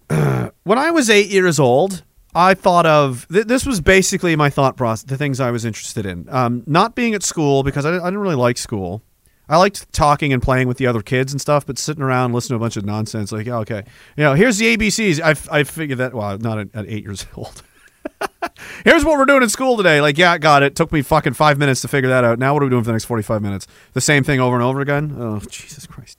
when 0.65 0.79
I 0.79 0.91
was 0.91 1.09
eight 1.11 1.29
years 1.29 1.59
old, 1.59 2.03
I 2.35 2.55
thought 2.55 2.87
of 2.87 3.27
th- 3.33 3.47
this 3.47 3.67
was 3.67 3.81
basically 3.81 4.37
my 4.37 4.51
thought 4.51 4.77
process, 4.77 5.05
the 5.05 5.17
things 5.17 5.41
I 5.41 5.51
was 5.51 5.65
interested 5.65 6.07
in. 6.07 6.29
Um, 6.31 6.63
not 6.67 6.95
being 6.95 7.15
at 7.15 7.23
school 7.23 7.63
because 7.63 7.85
I, 7.85 7.91
I 7.97 7.99
didn't 7.99 8.19
really 8.19 8.35
like 8.35 8.59
school. 8.59 9.03
I 9.49 9.57
liked 9.59 9.93
talking 9.93 10.33
and 10.33 10.41
playing 10.41 10.69
with 10.69 10.79
the 10.79 10.87
other 10.87 11.03
kids 11.03 11.33
and 11.33 11.41
stuff, 11.41 11.67
but 11.67 11.77
sitting 11.77 12.03
around 12.03 12.33
listening 12.33 12.59
to 12.59 12.63
a 12.63 12.65
bunch 12.65 12.77
of 12.77 12.87
nonsense, 12.87 13.33
like, 13.33 13.49
okay, 13.49 13.83
you 14.17 14.25
know, 14.25 14.35
here's 14.35 14.57
the 14.57 14.77
ABCs. 14.77 15.21
I, 15.21 15.59
I 15.59 15.65
figured 15.65 15.99
that, 15.99 16.15
well, 16.15 16.39
not 16.39 16.59
at, 16.59 16.69
at 16.75 16.87
eight 16.89 17.05
years 17.05 17.27
old. 17.37 17.63
Here's 18.85 19.05
what 19.05 19.19
we're 19.19 19.25
doing 19.25 19.43
in 19.43 19.49
school 19.49 19.77
today. 19.77 20.01
Like, 20.01 20.19
yeah, 20.19 20.39
got 20.39 20.63
it. 20.63 20.75
Took 20.75 20.93
me 20.93 21.03
fucking 21.03 21.35
five 21.35 21.59
minutes 21.59 21.81
to 21.83 21.89
figure 21.89 22.09
that 22.11 22.25
out. 22.25 22.39
Now, 22.39 22.55
what 22.55 22.63
are 22.63 22.67
we 22.67 22.71
doing 22.71 22.83
for 22.83 22.89
the 22.89 22.93
next 22.93 23.05
45 23.05 23.43
minutes? 23.43 23.67
The 23.93 24.01
same 24.01 24.25
thing 24.25 24.41
over 24.41 24.57
and 24.57 24.65
over 24.65 24.81
again? 24.81 25.15
Oh, 25.19 25.41
Jesus 25.41 25.87
Christ. 25.87 26.19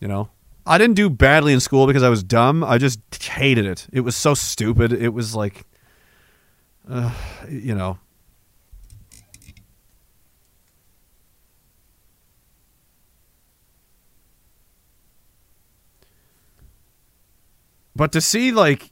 You 0.00 0.08
know? 0.08 0.30
I 0.66 0.78
didn't 0.78 0.96
do 0.96 1.10
badly 1.10 1.52
in 1.52 1.60
school 1.60 1.86
because 1.86 2.02
I 2.02 2.08
was 2.08 2.22
dumb. 2.22 2.64
I 2.64 2.78
just 2.78 3.00
hated 3.22 3.66
it. 3.66 3.86
It 3.92 4.00
was 4.00 4.16
so 4.16 4.34
stupid. 4.34 4.92
It 4.92 5.10
was 5.10 5.34
like, 5.34 5.66
uh, 6.88 7.12
you 7.48 7.74
know. 7.74 7.98
But 17.96 18.10
to 18.12 18.20
see, 18.20 18.50
like, 18.50 18.90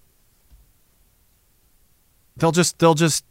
they'll 2.42 2.52
just 2.52 2.78
they'll 2.80 2.94
just 2.94 3.24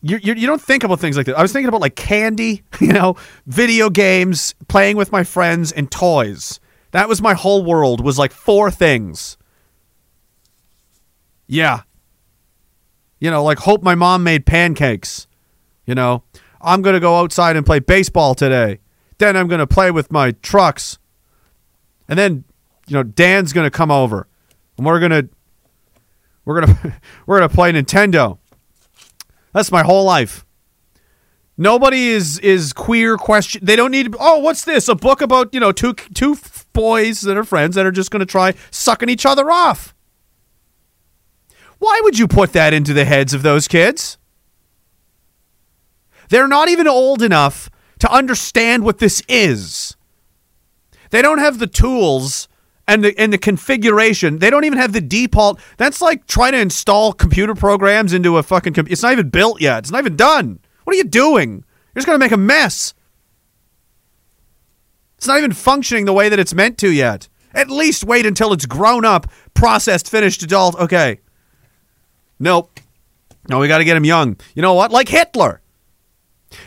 you, 0.00 0.18
you 0.22 0.34
you 0.34 0.46
don't 0.46 0.60
think 0.60 0.84
about 0.84 1.00
things 1.00 1.16
like 1.16 1.26
that. 1.26 1.36
I 1.36 1.42
was 1.42 1.52
thinking 1.52 1.68
about 1.68 1.82
like 1.82 1.94
candy, 1.94 2.62
you 2.80 2.92
know, 2.92 3.16
video 3.46 3.90
games, 3.90 4.54
playing 4.68 4.96
with 4.96 5.12
my 5.12 5.22
friends, 5.22 5.70
and 5.70 5.90
toys. 5.90 6.58
That 6.92 7.08
was 7.08 7.20
my 7.20 7.34
whole 7.34 7.64
world. 7.64 8.02
Was 8.02 8.18
like 8.18 8.32
four 8.32 8.70
things. 8.70 9.36
Yeah. 11.46 11.82
You 13.20 13.30
know, 13.30 13.44
like 13.44 13.58
hope 13.58 13.82
my 13.82 13.94
mom 13.94 14.24
made 14.24 14.46
pancakes. 14.46 15.26
You 15.84 15.94
know, 15.94 16.22
I'm 16.60 16.80
gonna 16.82 17.00
go 17.00 17.18
outside 17.18 17.56
and 17.56 17.66
play 17.66 17.80
baseball 17.80 18.34
today. 18.34 18.78
Then 19.18 19.36
I'm 19.36 19.48
gonna 19.48 19.66
play 19.66 19.90
with 19.90 20.10
my 20.10 20.30
trucks. 20.42 20.98
And 22.08 22.18
then, 22.18 22.44
you 22.86 22.94
know, 22.94 23.02
Dan's 23.02 23.52
gonna 23.52 23.70
come 23.70 23.90
over, 23.90 24.26
and 24.78 24.86
we're 24.86 25.00
gonna 25.00 25.28
we're 26.48 26.62
gonna 26.62 27.00
we're 27.26 27.36
gonna 27.38 27.50
play 27.50 27.70
Nintendo. 27.70 28.38
That's 29.52 29.70
my 29.70 29.82
whole 29.82 30.04
life. 30.04 30.46
Nobody 31.58 32.08
is 32.08 32.38
is 32.38 32.72
queer 32.72 33.18
question. 33.18 33.60
They 33.62 33.76
don't 33.76 33.90
need. 33.90 34.14
Oh, 34.18 34.38
what's 34.38 34.64
this? 34.64 34.88
A 34.88 34.94
book 34.94 35.20
about 35.20 35.52
you 35.52 35.60
know 35.60 35.72
two 35.72 35.92
two 35.92 36.38
boys 36.72 37.20
that 37.20 37.36
are 37.36 37.44
friends 37.44 37.76
that 37.76 37.84
are 37.84 37.92
just 37.92 38.10
gonna 38.10 38.24
try 38.24 38.54
sucking 38.70 39.10
each 39.10 39.26
other 39.26 39.50
off. 39.50 39.94
Why 41.78 42.00
would 42.02 42.18
you 42.18 42.26
put 42.26 42.54
that 42.54 42.72
into 42.72 42.94
the 42.94 43.04
heads 43.04 43.34
of 43.34 43.42
those 43.42 43.68
kids? 43.68 44.16
They're 46.30 46.48
not 46.48 46.70
even 46.70 46.88
old 46.88 47.22
enough 47.22 47.68
to 47.98 48.10
understand 48.10 48.84
what 48.84 48.98
this 48.98 49.22
is. 49.28 49.96
They 51.10 51.20
don't 51.20 51.38
have 51.38 51.58
the 51.58 51.66
tools 51.66 52.48
and 52.88 53.04
the 53.04 53.16
and 53.20 53.32
the 53.32 53.38
configuration. 53.38 54.38
They 54.38 54.50
don't 54.50 54.64
even 54.64 54.78
have 54.78 54.92
the 54.92 55.00
default. 55.00 55.60
That's 55.76 56.00
like 56.00 56.26
trying 56.26 56.52
to 56.52 56.58
install 56.58 57.12
computer 57.12 57.54
programs 57.54 58.12
into 58.12 58.38
a 58.38 58.42
fucking. 58.42 58.72
Com- 58.72 58.88
it's 58.90 59.02
not 59.02 59.12
even 59.12 59.28
built 59.28 59.60
yet. 59.60 59.80
It's 59.80 59.92
not 59.92 60.00
even 60.00 60.16
done. 60.16 60.58
What 60.82 60.94
are 60.94 60.96
you 60.96 61.04
doing? 61.04 61.52
You're 61.94 62.00
just 62.00 62.06
gonna 62.06 62.18
make 62.18 62.32
a 62.32 62.36
mess. 62.36 62.94
It's 65.18 65.26
not 65.26 65.38
even 65.38 65.52
functioning 65.52 66.06
the 66.06 66.12
way 66.12 66.28
that 66.28 66.38
it's 66.38 66.54
meant 66.54 66.78
to 66.78 66.90
yet. 66.90 67.28
At 67.52 67.70
least 67.70 68.04
wait 68.04 68.26
until 68.26 68.52
it's 68.52 68.66
grown 68.66 69.04
up, 69.04 69.30
processed, 69.54 70.10
finished 70.10 70.42
adult. 70.42 70.76
Okay. 70.76 71.20
Nope. 72.38 72.80
No, 73.48 73.58
we 73.58 73.68
got 73.68 73.78
to 73.78 73.84
get 73.84 73.96
him 73.96 74.04
young. 74.04 74.36
You 74.54 74.62
know 74.62 74.74
what? 74.74 74.92
Like 74.92 75.08
Hitler. 75.08 75.60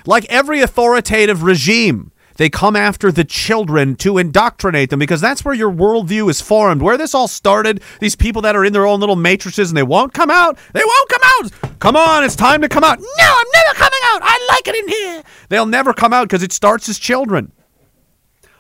Like 0.05 0.25
every 0.25 0.61
authoritative 0.61 1.43
regime, 1.43 2.11
they 2.41 2.49
come 2.49 2.75
after 2.75 3.11
the 3.11 3.23
children 3.23 3.95
to 3.97 4.17
indoctrinate 4.17 4.89
them 4.89 4.97
because 4.97 5.21
that's 5.21 5.45
where 5.45 5.53
your 5.53 5.71
worldview 5.71 6.27
is 6.27 6.41
formed. 6.41 6.81
Where 6.81 6.97
this 6.97 7.13
all 7.13 7.27
started, 7.27 7.83
these 7.99 8.15
people 8.15 8.41
that 8.41 8.55
are 8.55 8.65
in 8.65 8.73
their 8.73 8.87
own 8.87 8.99
little 8.99 9.15
matrices 9.15 9.69
and 9.69 9.77
they 9.77 9.83
won't 9.83 10.11
come 10.11 10.31
out. 10.31 10.57
They 10.73 10.81
won't 10.83 11.09
come 11.09 11.21
out. 11.23 11.79
Come 11.79 11.95
on, 11.95 12.23
it's 12.23 12.35
time 12.35 12.61
to 12.61 12.67
come 12.67 12.83
out. 12.83 12.99
No, 12.99 13.05
I'm 13.19 13.45
never 13.53 13.77
coming 13.77 13.99
out. 14.05 14.21
I 14.23 14.47
like 14.49 14.67
it 14.67 14.75
in 14.75 14.87
here. 14.89 15.23
They'll 15.49 15.67
never 15.67 15.93
come 15.93 16.13
out 16.13 16.29
because 16.29 16.41
it 16.41 16.51
starts 16.51 16.89
as 16.89 16.97
children. 16.97 17.51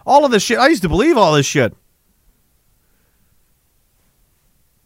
All 0.05 0.25
of 0.25 0.31
this 0.31 0.43
shit. 0.43 0.59
I 0.59 0.67
used 0.67 0.83
to 0.83 0.89
believe 0.89 1.17
all 1.17 1.33
this 1.33 1.47
shit. 1.47 1.75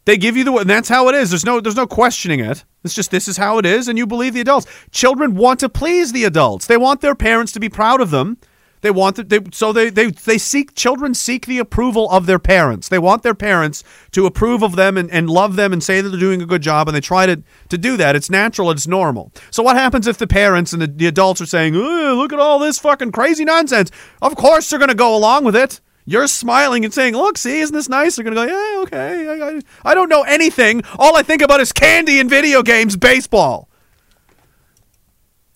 They 0.06 0.16
give 0.16 0.38
you 0.38 0.44
the 0.44 0.54
and 0.54 0.70
that's 0.70 0.88
how 0.88 1.10
it 1.10 1.14
is. 1.14 1.28
There's 1.28 1.44
no 1.44 1.60
there's 1.60 1.76
no 1.76 1.86
questioning 1.86 2.40
it. 2.40 2.64
It's 2.82 2.94
just 2.94 3.10
this 3.10 3.28
is 3.28 3.36
how 3.36 3.58
it 3.58 3.66
is 3.66 3.88
and 3.88 3.98
you 3.98 4.06
believe 4.06 4.32
the 4.32 4.40
adults. 4.40 4.66
Children 4.90 5.34
want 5.34 5.60
to 5.60 5.68
please 5.68 6.12
the 6.12 6.24
adults. 6.24 6.66
They 6.66 6.78
want 6.78 7.02
their 7.02 7.14
parents 7.14 7.52
to 7.52 7.60
be 7.60 7.68
proud 7.68 8.00
of 8.00 8.10
them. 8.10 8.38
They 8.86 8.92
want 8.92 9.16
to, 9.16 9.24
they 9.24 9.40
so 9.50 9.72
they, 9.72 9.90
they 9.90 10.12
they 10.12 10.38
seek 10.38 10.76
children 10.76 11.12
seek 11.12 11.46
the 11.46 11.58
approval 11.58 12.08
of 12.08 12.26
their 12.26 12.38
parents. 12.38 12.88
They 12.88 13.00
want 13.00 13.24
their 13.24 13.34
parents 13.34 13.82
to 14.12 14.26
approve 14.26 14.62
of 14.62 14.76
them 14.76 14.96
and, 14.96 15.10
and 15.10 15.28
love 15.28 15.56
them 15.56 15.72
and 15.72 15.82
say 15.82 16.00
that 16.00 16.08
they're 16.08 16.20
doing 16.20 16.40
a 16.40 16.46
good 16.46 16.62
job 16.62 16.86
and 16.86 16.94
they 16.94 17.00
try 17.00 17.26
to 17.26 17.42
to 17.68 17.76
do 17.76 17.96
that. 17.96 18.14
It's 18.14 18.30
natural, 18.30 18.70
it's 18.70 18.86
normal. 18.86 19.32
So 19.50 19.60
what 19.64 19.74
happens 19.74 20.06
if 20.06 20.18
the 20.18 20.28
parents 20.28 20.72
and 20.72 20.80
the, 20.80 20.86
the 20.86 21.08
adults 21.08 21.40
are 21.40 21.46
saying, 21.46 21.74
look 21.74 22.32
at 22.32 22.38
all 22.38 22.60
this 22.60 22.78
fucking 22.78 23.10
crazy 23.10 23.44
nonsense? 23.44 23.90
Of 24.22 24.36
course 24.36 24.70
they're 24.70 24.78
gonna 24.78 24.94
go 24.94 25.16
along 25.16 25.42
with 25.42 25.56
it. 25.56 25.80
You're 26.04 26.28
smiling 26.28 26.84
and 26.84 26.94
saying, 26.94 27.16
"Look, 27.16 27.38
see, 27.38 27.58
isn't 27.58 27.74
this 27.74 27.88
nice?" 27.88 28.14
They're 28.14 28.22
gonna 28.22 28.36
go, 28.36 28.44
"Yeah, 28.44 28.82
okay." 28.82 29.26
I, 29.26 29.48
I, 29.48 29.60
I 29.84 29.94
don't 29.94 30.08
know 30.08 30.22
anything. 30.22 30.84
All 30.96 31.16
I 31.16 31.24
think 31.24 31.42
about 31.42 31.60
is 31.60 31.72
candy 31.72 32.20
and 32.20 32.30
video 32.30 32.62
games, 32.62 32.96
baseball. 32.96 33.68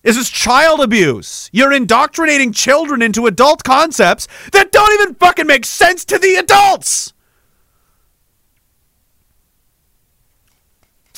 This 0.03 0.17
is 0.17 0.29
child 0.29 0.81
abuse. 0.81 1.49
You're 1.53 1.71
indoctrinating 1.71 2.53
children 2.53 3.01
into 3.01 3.27
adult 3.27 3.63
concepts 3.63 4.27
that 4.51 4.71
don't 4.71 4.93
even 4.93 5.15
fucking 5.15 5.45
make 5.45 5.65
sense 5.65 6.03
to 6.05 6.17
the 6.17 6.35
adults. 6.35 7.13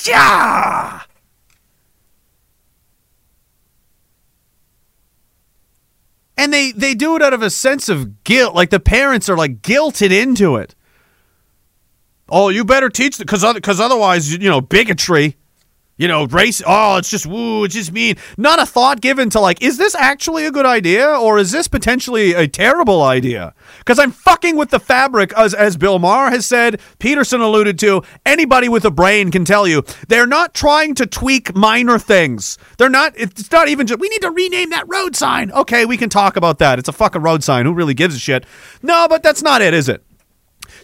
Yeah. 0.05 1.01
And 6.35 6.51
they 6.51 6.71
they 6.71 6.93
do 6.93 7.15
it 7.15 7.21
out 7.21 7.33
of 7.33 7.41
a 7.41 7.49
sense 7.49 7.87
of 7.87 8.23
guilt. 8.23 8.53
Like 8.53 8.69
the 8.69 8.79
parents 8.79 9.29
are 9.29 9.37
like 9.37 9.61
guilted 9.61 10.11
into 10.11 10.57
it. 10.57 10.75
Oh, 12.27 12.49
you 12.49 12.65
better 12.65 12.89
teach 12.89 13.17
because 13.17 13.45
because 13.53 13.79
otherwise, 13.79 14.33
you 14.33 14.49
know, 14.49 14.59
bigotry. 14.59 15.37
You 15.95 16.07
know, 16.07 16.25
race. 16.25 16.61
Oh, 16.65 16.97
it's 16.97 17.09
just 17.09 17.27
woo. 17.27 17.65
It's 17.65 17.75
just 17.75 17.91
mean. 17.91 18.15
Not 18.35 18.59
a 18.59 18.65
thought 18.65 18.99
given 18.99 19.29
to 19.31 19.39
like, 19.39 19.61
is 19.61 19.77
this 19.77 19.93
actually 19.93 20.45
a 20.47 20.51
good 20.51 20.65
idea 20.65 21.07
or 21.07 21.37
is 21.37 21.51
this 21.51 21.67
potentially 21.67 22.33
a 22.33 22.47
terrible 22.47 23.03
idea? 23.03 23.53
Because 23.77 23.99
I'm 23.99 24.11
fucking 24.11 24.55
with 24.55 24.71
the 24.71 24.79
fabric, 24.79 25.31
as 25.37 25.53
as 25.53 25.77
Bill 25.77 25.99
Maher 25.99 26.31
has 26.31 26.47
said. 26.47 26.81
Peterson 26.97 27.41
alluded 27.41 27.77
to. 27.79 28.01
Anybody 28.25 28.69
with 28.69 28.85
a 28.85 28.91
brain 28.91 29.29
can 29.29 29.45
tell 29.45 29.67
you 29.67 29.83
they're 30.07 30.25
not 30.25 30.55
trying 30.55 30.95
to 30.95 31.05
tweak 31.05 31.55
minor 31.55 31.99
things. 31.99 32.57
They're 32.79 32.89
not. 32.89 33.13
It's 33.15 33.51
not 33.51 33.67
even 33.67 33.85
just. 33.85 33.99
We 33.99 34.09
need 34.09 34.23
to 34.23 34.31
rename 34.31 34.71
that 34.71 34.85
road 34.87 35.15
sign. 35.15 35.51
Okay, 35.51 35.85
we 35.85 35.97
can 35.97 36.09
talk 36.09 36.35
about 36.35 36.57
that. 36.57 36.79
It's 36.79 36.89
a 36.89 36.93
fucking 36.93 37.21
road 37.21 37.43
sign. 37.43 37.67
Who 37.67 37.73
really 37.73 37.93
gives 37.93 38.15
a 38.15 38.19
shit? 38.19 38.45
No, 38.81 39.07
but 39.07 39.21
that's 39.21 39.43
not 39.43 39.61
it, 39.61 39.75
is 39.75 39.89
it? 39.89 40.03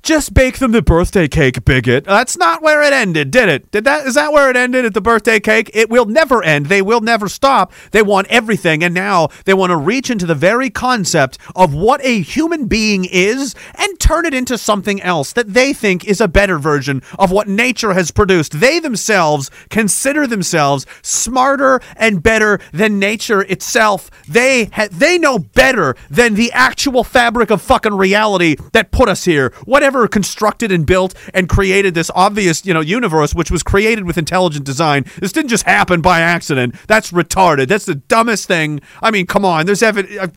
Just 0.01 0.33
bake 0.33 0.59
them 0.59 0.71
the 0.71 0.81
birthday 0.81 1.27
cake, 1.27 1.65
bigot. 1.65 2.05
That's 2.05 2.37
not 2.37 2.61
where 2.61 2.81
it 2.81 2.93
ended, 2.93 3.31
did 3.31 3.49
it? 3.49 3.69
Did 3.71 3.83
that 3.83 4.05
is 4.07 4.15
that 4.15 4.31
where 4.31 4.49
it 4.49 4.55
ended 4.55 4.85
at 4.85 4.93
the 4.93 5.01
birthday 5.01 5.39
cake? 5.39 5.69
It 5.73 5.89
will 5.89 6.05
never 6.05 6.43
end. 6.43 6.67
They 6.67 6.81
will 6.81 7.01
never 7.01 7.27
stop. 7.27 7.73
They 7.91 8.01
want 8.01 8.27
everything 8.27 8.83
and 8.83 8.93
now 8.93 9.29
they 9.45 9.53
want 9.53 9.71
to 9.71 9.77
reach 9.77 10.09
into 10.09 10.25
the 10.25 10.35
very 10.35 10.69
concept 10.69 11.37
of 11.55 11.73
what 11.73 12.03
a 12.03 12.21
human 12.21 12.67
being 12.67 13.05
is 13.05 13.55
and 13.75 13.99
turn 13.99 14.25
it 14.25 14.33
into 14.33 14.57
something 14.57 15.01
else 15.01 15.33
that 15.33 15.53
they 15.53 15.73
think 15.73 16.05
is 16.05 16.21
a 16.21 16.27
better 16.27 16.57
version 16.57 17.01
of 17.17 17.31
what 17.31 17.47
nature 17.47 17.93
has 17.93 18.11
produced. 18.11 18.59
They 18.59 18.79
themselves 18.79 19.51
consider 19.69 20.27
themselves 20.27 20.85
smarter 21.01 21.81
and 21.95 22.23
better 22.23 22.59
than 22.71 22.99
nature 22.99 23.41
itself. 23.41 24.09
They 24.27 24.65
ha- 24.65 24.87
they 24.91 25.17
know 25.17 25.39
better 25.39 25.95
than 26.09 26.35
the 26.35 26.51
actual 26.51 27.03
fabric 27.03 27.49
of 27.49 27.61
fucking 27.61 27.95
reality 27.95 28.55
that 28.73 28.91
put 28.91 29.09
us 29.09 29.25
here. 29.25 29.51
Whatever 29.65 29.89
constructed 30.08 30.72
and 30.72 30.85
built 30.85 31.14
and 31.34 31.50
created 31.50 31.93
this 31.93 32.11
obvious, 32.16 32.66
you 32.66 32.74
know, 32.74 32.82
universe 32.82 33.34
which 33.34 33.51
was 33.51 33.64
created 33.64 34.06
with 34.06 34.18
intelligent 34.18 34.66
design. 34.66 35.06
This 35.19 35.32
didn't 35.32 35.50
just 35.50 35.64
happen 35.64 36.01
by 36.01 36.22
accident. 36.22 36.76
That's 36.88 37.11
retarded. 37.11 37.68
That's 37.68 37.85
the 37.85 37.95
dumbest 37.95 38.48
thing. 38.48 38.82
I 39.01 39.11
mean, 39.11 39.26
come 39.26 39.45
on. 39.45 39.66
There's 39.66 39.84
ev- 39.84 39.98
uh, 39.98 40.27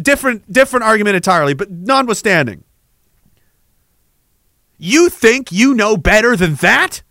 different 0.00 0.50
different 0.52 0.84
argument 0.84 1.16
entirely, 1.16 1.54
but 1.54 1.70
notwithstanding. 1.70 2.64
You 4.78 5.10
think 5.10 5.52
you 5.52 5.74
know 5.74 5.96
better 5.96 6.36
than 6.36 6.54
that? 6.56 7.02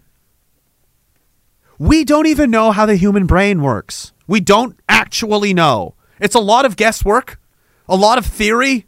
We 1.77 2.03
don't 2.03 2.25
even 2.25 2.51
know 2.51 2.71
how 2.71 2.85
the 2.85 2.95
human 2.95 3.25
brain 3.25 3.61
works. 3.61 4.11
We 4.27 4.39
don't 4.41 4.77
actually 4.89 5.53
know. 5.53 5.95
It's 6.19 6.35
a 6.35 6.39
lot 6.39 6.65
of 6.65 6.75
guesswork, 6.75 7.39
a 7.87 7.95
lot 7.95 8.17
of 8.17 8.25
theory. 8.25 8.85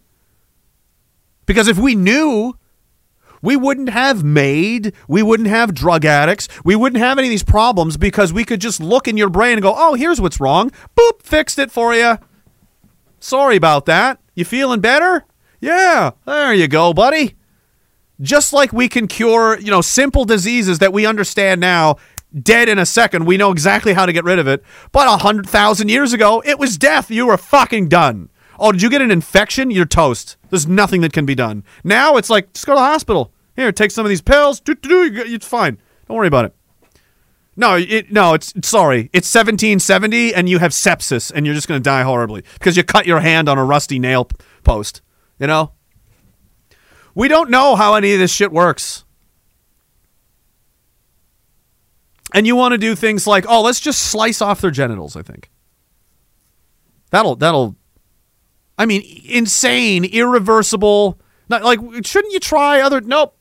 Because 1.46 1.68
if 1.68 1.78
we 1.78 1.96
knew, 1.96 2.58
we 3.42 3.56
wouldn't 3.56 3.90
have 3.90 4.24
made, 4.24 4.94
we 5.08 5.24
wouldn't 5.24 5.50
have 5.50 5.74
drug 5.74 6.06
addicts, 6.06 6.48
we 6.64 6.76
wouldn't 6.76 7.02
have 7.02 7.18
any 7.18 7.28
of 7.28 7.32
these 7.32 7.44
problems 7.44 7.98
because 7.98 8.32
we 8.32 8.44
could 8.44 8.62
just 8.62 8.80
look 8.80 9.08
in 9.08 9.18
your 9.18 9.30
brain 9.30 9.54
and 9.54 9.62
go, 9.62 9.74
oh, 9.76 9.96
here's 9.96 10.22
what's 10.22 10.40
wrong. 10.40 10.72
Boop, 10.96 11.22
fixed 11.22 11.60
it 11.60 11.72
for 11.72 11.94
you. 11.94 12.18
Sorry 13.20 13.56
about 13.56 13.86
that. 13.86 14.20
You 14.36 14.46
feeling 14.46 14.80
better? 14.80 15.26
Yeah, 15.60 16.12
there 16.26 16.54
you 16.54 16.68
go, 16.68 16.94
buddy. 16.94 17.36
Just 18.20 18.54
like 18.54 18.72
we 18.72 18.88
can 18.88 19.08
cure, 19.08 19.60
you 19.60 19.72
know, 19.72 19.82
simple 19.82 20.26
diseases 20.26 20.80
that 20.80 20.94
we 20.94 21.06
understand 21.06 21.62
now, 21.62 21.98
dead 22.40 22.70
in 22.70 22.80
a 22.80 22.86
second, 22.86 23.26
we 23.26 23.38
know 23.38 23.52
exactly 23.52 23.94
how 23.94 24.06
to 24.06 24.14
get 24.14 24.24
rid 24.24 24.40
of 24.40 24.48
it. 24.48 24.64
But 24.92 25.08
a 25.08 25.18
hundred 25.18 25.50
thousand 25.50 25.90
years 25.90 26.14
ago, 26.14 26.42
it 26.46 26.60
was 26.60 26.78
death. 26.78 27.12
You 27.12 27.28
were 27.28 27.38
fucking 27.38 27.90
done. 27.90 28.30
Oh, 28.62 28.72
did 28.72 28.84
you 28.84 28.92
get 28.92 29.02
an 29.02 29.10
infection? 29.10 29.72
You're 29.72 29.86
toast. 29.86 30.38
There's 30.52 30.68
nothing 30.68 31.02
that 31.02 31.12
can 31.12 31.26
be 31.26 31.34
done. 31.34 31.64
Now 31.84 32.18
it's 32.18 32.30
like, 32.30 32.54
just 32.54 32.68
go 32.68 32.74
to 32.74 32.80
the 32.80 32.86
hospital. 32.86 33.34
Here, 33.56 33.72
take 33.72 33.90
some 33.90 34.06
of 34.06 34.10
these 34.10 34.22
pills. 34.22 34.62
It's 34.68 35.48
fine. 35.48 35.80
Don't 36.08 36.16
worry 36.16 36.28
about 36.28 36.46
it. 36.46 36.56
No, 37.56 37.76
it, 37.76 38.12
no, 38.12 38.36
it's 38.36 38.54
sorry. 38.62 39.10
It's 39.14 39.34
1770 39.34 40.36
and 40.36 40.48
you 40.48 40.60
have 40.60 40.72
sepsis 40.72 41.32
and 41.34 41.46
you're 41.46 41.56
just 41.56 41.68
going 41.68 41.82
to 41.82 41.84
die 41.84 42.04
horribly 42.04 42.44
because 42.54 42.78
you 42.78 42.84
cut 42.84 43.08
your 43.08 43.20
hand 43.20 43.50
on 43.50 43.58
a 43.58 43.66
rusty 43.66 43.98
nail 43.98 44.30
post. 44.64 45.02
You 45.40 45.48
know? 45.48 45.72
We 47.16 47.28
don't 47.28 47.50
know 47.50 47.76
how 47.76 47.96
any 47.96 48.14
of 48.14 48.20
this 48.20 48.32
shit 48.32 48.52
works. 48.52 49.06
And 52.32 52.46
you 52.46 52.56
want 52.56 52.74
to 52.74 52.78
do 52.78 52.96
things 52.96 53.28
like, 53.28 53.46
"Oh, 53.50 53.62
let's 53.62 53.82
just 53.82 54.02
slice 54.04 54.42
off 54.42 54.62
their 54.62 54.72
genitals," 54.72 55.18
I 55.18 55.22
think. 55.22 55.50
That'll 57.10 57.36
that'll 57.36 57.76
I 58.82 58.88
mean, 58.88 59.04
insane, 59.26 60.06
irreversible. 60.06 61.20
Not 61.50 61.62
like 61.62 61.80
shouldn't 62.04 62.34
you 62.34 62.40
try 62.40 62.82
other 62.82 63.00
nope. 63.00 63.38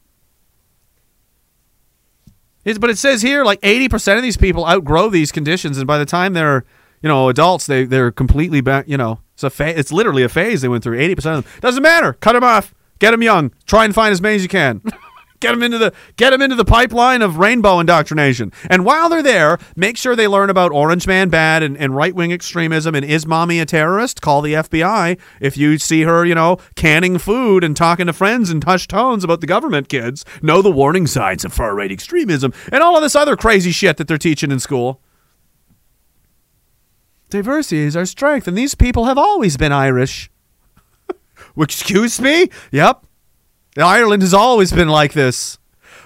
It's, 2.62 2.78
but 2.78 2.90
it 2.90 2.98
says 2.98 3.22
here 3.22 3.42
like 3.42 3.58
80% 3.62 4.16
of 4.18 4.22
these 4.22 4.36
people 4.36 4.66
outgrow 4.66 5.08
these 5.08 5.32
conditions 5.32 5.78
and 5.78 5.86
by 5.86 5.96
the 5.96 6.04
time 6.04 6.34
they're, 6.34 6.66
you 7.00 7.08
know, 7.08 7.30
adults, 7.30 7.64
they 7.64 7.84
they're 7.86 8.12
completely 8.12 8.60
back, 8.60 8.86
you 8.86 8.98
know. 8.98 9.20
It's 9.32 9.42
a 9.42 9.48
fa- 9.48 9.78
it's 9.78 9.90
literally 9.90 10.24
a 10.24 10.28
phase 10.28 10.60
they 10.60 10.68
went 10.68 10.84
through. 10.84 10.98
80% 10.98 11.16
of 11.16 11.22
them. 11.22 11.44
Doesn't 11.62 11.82
matter. 11.82 12.12
Cut 12.12 12.34
them 12.34 12.44
off. 12.44 12.74
Get 12.98 13.12
them 13.12 13.22
young. 13.22 13.50
Try 13.64 13.86
and 13.86 13.94
find 13.94 14.12
as 14.12 14.20
many 14.20 14.36
as 14.36 14.42
you 14.42 14.50
can. 14.50 14.82
get 15.40 15.52
them 15.52 15.62
into 15.62 15.78
the 15.78 15.92
get 16.16 16.30
them 16.30 16.42
into 16.42 16.54
the 16.54 16.64
pipeline 16.64 17.22
of 17.22 17.38
rainbow 17.38 17.80
indoctrination. 17.80 18.52
And 18.68 18.84
while 18.84 19.08
they're 19.08 19.22
there, 19.22 19.58
make 19.74 19.96
sure 19.96 20.14
they 20.14 20.28
learn 20.28 20.50
about 20.50 20.72
Orange 20.72 21.06
Man 21.06 21.28
bad 21.28 21.62
and, 21.62 21.76
and 21.76 21.96
right 21.96 22.14
wing 22.14 22.32
extremism 22.32 22.94
and 22.94 23.04
is 23.04 23.26
mommy 23.26 23.58
a 23.58 23.66
terrorist? 23.66 24.20
Call 24.20 24.42
the 24.42 24.54
FBI 24.54 25.18
if 25.40 25.56
you 25.56 25.78
see 25.78 26.02
her, 26.02 26.24
you 26.24 26.34
know, 26.34 26.58
canning 26.76 27.18
food 27.18 27.64
and 27.64 27.76
talking 27.76 28.06
to 28.06 28.12
friends 28.12 28.50
in 28.50 28.62
hushed 28.62 28.90
tones 28.90 29.24
about 29.24 29.40
the 29.40 29.46
government 29.46 29.88
kids. 29.88 30.24
Know 30.42 30.62
the 30.62 30.70
warning 30.70 31.06
signs 31.06 31.44
of 31.44 31.52
far 31.52 31.74
right 31.74 31.90
extremism 31.90 32.52
and 32.70 32.82
all 32.82 32.96
of 32.96 33.02
this 33.02 33.16
other 33.16 33.36
crazy 33.36 33.72
shit 33.72 33.96
that 33.96 34.08
they're 34.08 34.18
teaching 34.18 34.50
in 34.50 34.60
school. 34.60 35.00
Diversity 37.30 37.82
is 37.82 37.96
our 37.96 38.06
strength, 38.06 38.48
and 38.48 38.58
these 38.58 38.74
people 38.74 39.04
have 39.04 39.16
always 39.16 39.56
been 39.56 39.70
Irish. 39.70 40.30
Excuse 41.56 42.20
me? 42.20 42.50
Yep. 42.72 43.06
Ireland 43.76 44.22
has 44.22 44.34
always 44.34 44.72
been 44.72 44.88
like 44.88 45.12
this. 45.12 45.58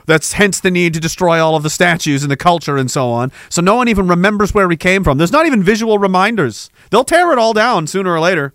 That's 0.06 0.34
hence 0.34 0.60
the 0.60 0.70
need 0.70 0.92
to 0.94 1.00
destroy 1.00 1.42
all 1.42 1.56
of 1.56 1.62
the 1.62 1.70
statues 1.70 2.22
and 2.22 2.30
the 2.30 2.36
culture 2.36 2.76
and 2.76 2.90
so 2.90 3.10
on. 3.10 3.32
So 3.48 3.62
no 3.62 3.74
one 3.74 3.88
even 3.88 4.06
remembers 4.06 4.52
where 4.52 4.68
we 4.68 4.76
came 4.76 5.02
from. 5.02 5.16
There's 5.16 5.32
not 5.32 5.46
even 5.46 5.62
visual 5.62 5.98
reminders. 5.98 6.68
They'll 6.90 7.04
tear 7.04 7.32
it 7.32 7.38
all 7.38 7.54
down 7.54 7.86
sooner 7.86 8.12
or 8.12 8.20
later. 8.20 8.52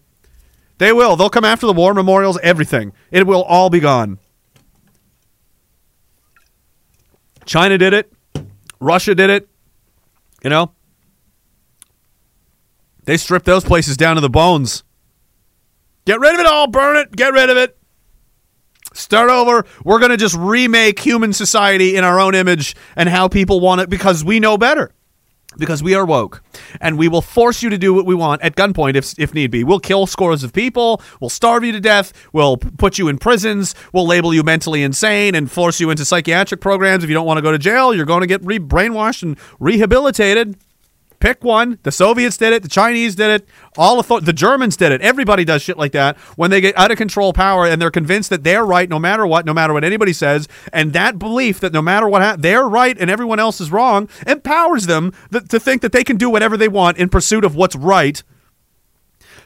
They 0.78 0.94
will. 0.94 1.16
They'll 1.16 1.30
come 1.30 1.46
after 1.46 1.66
the 1.66 1.74
war 1.74 1.94
memorials, 1.94 2.38
everything. 2.44 2.94
It 3.12 3.26
will 3.26 3.44
all 3.44 3.70
be 3.70 3.80
gone. 3.80 4.20
China 7.46 7.80
did 7.80 7.94
it. 7.94 8.14
Russia 8.80 9.16
did 9.16 9.32
it. 9.32 9.50
You 10.44 10.52
know? 10.52 10.72
They 13.06 13.18
stripped 13.18 13.48
those 13.48 13.64
places 13.64 13.98
down 13.98 14.16
to 14.16 14.22
the 14.22 14.30
bones. 14.30 14.84
Get 16.06 16.20
rid 16.20 16.36
of 16.36 16.40
it 16.40 16.46
all, 16.46 16.68
burn 16.68 16.96
it, 16.96 17.16
get 17.16 17.34
rid 17.34 17.50
of 17.50 17.58
it. 17.58 17.79
Start 18.94 19.30
over. 19.30 19.66
We're 19.84 20.00
going 20.00 20.12
to 20.12 20.18
just 20.18 20.36
remake 20.36 21.00
human 21.00 21.34
society 21.34 21.96
in 21.96 22.04
our 22.04 22.20
own 22.20 22.36
image 22.36 22.76
and 22.96 23.08
how 23.10 23.28
people 23.28 23.60
want 23.60 23.82
it 23.82 23.90
because 23.90 24.24
we 24.24 24.40
know 24.40 24.58
better. 24.58 24.92
because 25.58 25.82
we 25.82 25.96
are 25.96 26.06
woke 26.06 26.44
and 26.80 26.98
we 26.98 27.08
will 27.08 27.24
force 27.24 27.64
you 27.64 27.70
to 27.72 27.78
do 27.78 27.92
what 27.94 28.06
we 28.06 28.14
want 28.14 28.40
at 28.44 28.56
gunpoint 28.56 28.96
if, 28.96 29.18
if 29.18 29.34
need 29.34 29.50
be. 29.50 29.64
We'll 29.64 29.80
kill 29.80 30.06
scores 30.06 30.44
of 30.44 30.54
people, 30.54 31.02
we'll 31.20 31.32
starve 31.32 31.64
you 31.64 31.72
to 31.72 31.80
death, 31.80 32.14
we'll 32.34 32.58
put 32.58 32.98
you 33.00 33.08
in 33.08 33.18
prisons, 33.18 33.74
we'll 33.92 34.06
label 34.06 34.32
you 34.34 34.44
mentally 34.44 34.84
insane 34.84 35.34
and 35.36 35.52
force 35.52 35.80
you 35.80 35.90
into 35.90 36.06
psychiatric 36.06 36.62
programs. 36.62 37.04
If 37.04 37.10
you 37.10 37.16
don't 37.16 37.26
want 37.26 37.40
to 37.40 37.42
go 37.42 37.52
to 37.52 37.58
jail, 37.58 37.96
you're 37.96 38.06
going 38.06 38.22
to 38.22 38.28
get 38.28 38.46
re- 38.46 38.60
brainwashed 38.60 39.24
and 39.24 39.38
rehabilitated. 39.60 40.56
Pick 41.20 41.44
one. 41.44 41.80
The 41.84 41.92
Soviets 41.92 42.38
did 42.38 42.54
it. 42.54 42.64
The 42.64 42.70
Chinese 42.70 43.16
did 43.16 43.30
it. 43.30 43.50
All 43.78 44.00
author- 44.00 44.22
the 44.22 44.32
Germans 44.32 44.78
did 44.78 44.92
it. 44.94 45.02
Everybody 45.02 45.44
does 45.44 45.62
shit 45.62 45.78
like 45.78 45.92
that 45.92 46.18
when 46.38 46.50
they 46.50 46.62
get 46.62 46.78
out 46.78 46.92
of 46.92 46.98
control 46.98 47.34
power 47.34 47.66
and 47.66 47.82
they're 47.82 47.92
convinced 47.92 48.30
that 48.30 48.44
they're 48.46 48.66
right 48.66 48.90
no 48.90 49.00
matter 49.00 49.28
what, 49.28 49.46
no 49.46 49.54
matter 49.54 49.74
what 49.74 49.84
anybody 49.84 50.14
says. 50.14 50.48
And 50.72 50.94
that 50.94 51.20
belief 51.20 51.60
that 51.60 51.74
no 51.74 51.82
matter 51.82 52.08
what 52.08 52.22
hap 52.22 52.40
they're 52.40 52.68
right 52.68 52.98
and 52.98 53.10
everyone 53.10 53.40
else 53.40 53.60
is 53.60 53.72
wrong 53.72 54.08
empowers 54.26 54.86
them 54.86 55.14
th- 55.32 55.48
to 55.50 55.60
think 55.60 55.82
that 55.82 55.92
they 55.92 56.06
can 56.06 56.16
do 56.16 56.30
whatever 56.30 56.56
they 56.56 56.70
want 56.70 56.98
in 56.98 57.10
pursuit 57.10 57.44
of 57.44 57.56
what's 57.56 57.76
right. 57.76 58.24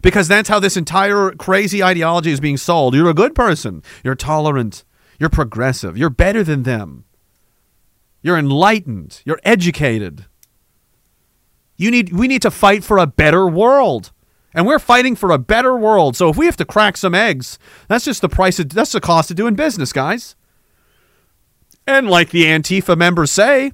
Because 0.03 0.27
that's 0.27 0.49
how 0.49 0.59
this 0.59 0.77
entire 0.77 1.31
crazy 1.31 1.81
ideology 1.81 2.31
is 2.31 2.39
being 2.39 2.57
sold. 2.57 2.93
You're 2.93 3.09
a 3.09 3.13
good 3.15 3.33
person. 3.33 3.81
You're 4.03 4.15
tolerant. 4.15 4.83
You're 5.17 5.29
progressive. 5.29 5.97
You're 5.97 6.09
better 6.09 6.43
than 6.43 6.63
them. 6.63 7.05
You're 8.21 8.37
enlightened. 8.37 9.21
You're 9.25 9.39
educated. 9.43 10.25
You 11.83 11.91
need 11.91 12.13
we 12.13 12.29
need 12.29 12.41
to 12.43 12.51
fight 12.51 12.81
for 12.81 12.97
a 12.97 13.05
better 13.05 13.45
world. 13.45 14.11
And 14.53 14.65
we're 14.65 14.79
fighting 14.79 15.15
for 15.17 15.31
a 15.31 15.37
better 15.37 15.75
world. 15.75 16.15
So 16.15 16.29
if 16.29 16.37
we 16.37 16.45
have 16.45 16.55
to 16.57 16.65
crack 16.65 16.95
some 16.95 17.13
eggs, 17.13 17.59
that's 17.89 18.05
just 18.05 18.21
the 18.21 18.29
price 18.29 18.57
of 18.57 18.69
that's 18.69 18.93
the 18.93 19.01
cost 19.01 19.29
of 19.31 19.35
doing 19.35 19.55
business, 19.55 19.91
guys. 19.91 20.37
And 21.85 22.09
like 22.09 22.29
the 22.29 22.45
Antifa 22.45 22.97
members 22.97 23.31
say, 23.31 23.73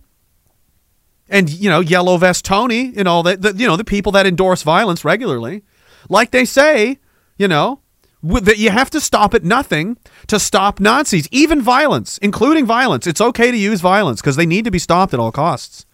and 1.30 1.52
you 1.52 1.70
know, 1.70 1.82
Yellow 1.82 2.18
Vest 2.18 2.46
Tony 2.46 2.94
and 2.96 3.08
all 3.08 3.22
that, 3.24 3.60
you 3.60 3.68
know, 3.68 3.76
the 3.76 3.84
people 3.84 4.12
that 4.14 4.26
endorse 4.26 4.64
violence 4.64 5.06
regularly, 5.06 5.64
like 6.10 6.32
they 6.32 6.46
say, 6.46 6.98
you 7.38 7.48
know, 7.48 7.82
that 8.24 8.58
you 8.58 8.72
have 8.72 8.90
to 8.90 9.00
stop 9.00 9.36
at 9.36 9.44
nothing 9.44 9.98
to 10.26 10.40
stop 10.40 10.80
Nazis, 10.80 11.28
even 11.32 11.62
violence, 11.62 12.18
including 12.18 12.66
violence. 12.66 13.06
It's 13.06 13.22
okay 13.22 13.52
to 13.52 13.58
use 13.58 13.82
violence 13.82 14.20
because 14.20 14.36
they 14.36 14.48
need 14.48 14.66
to 14.66 14.72
be 14.72 14.80
stopped 14.80 15.14
at 15.14 15.20
all 15.20 15.32
costs 15.32 15.86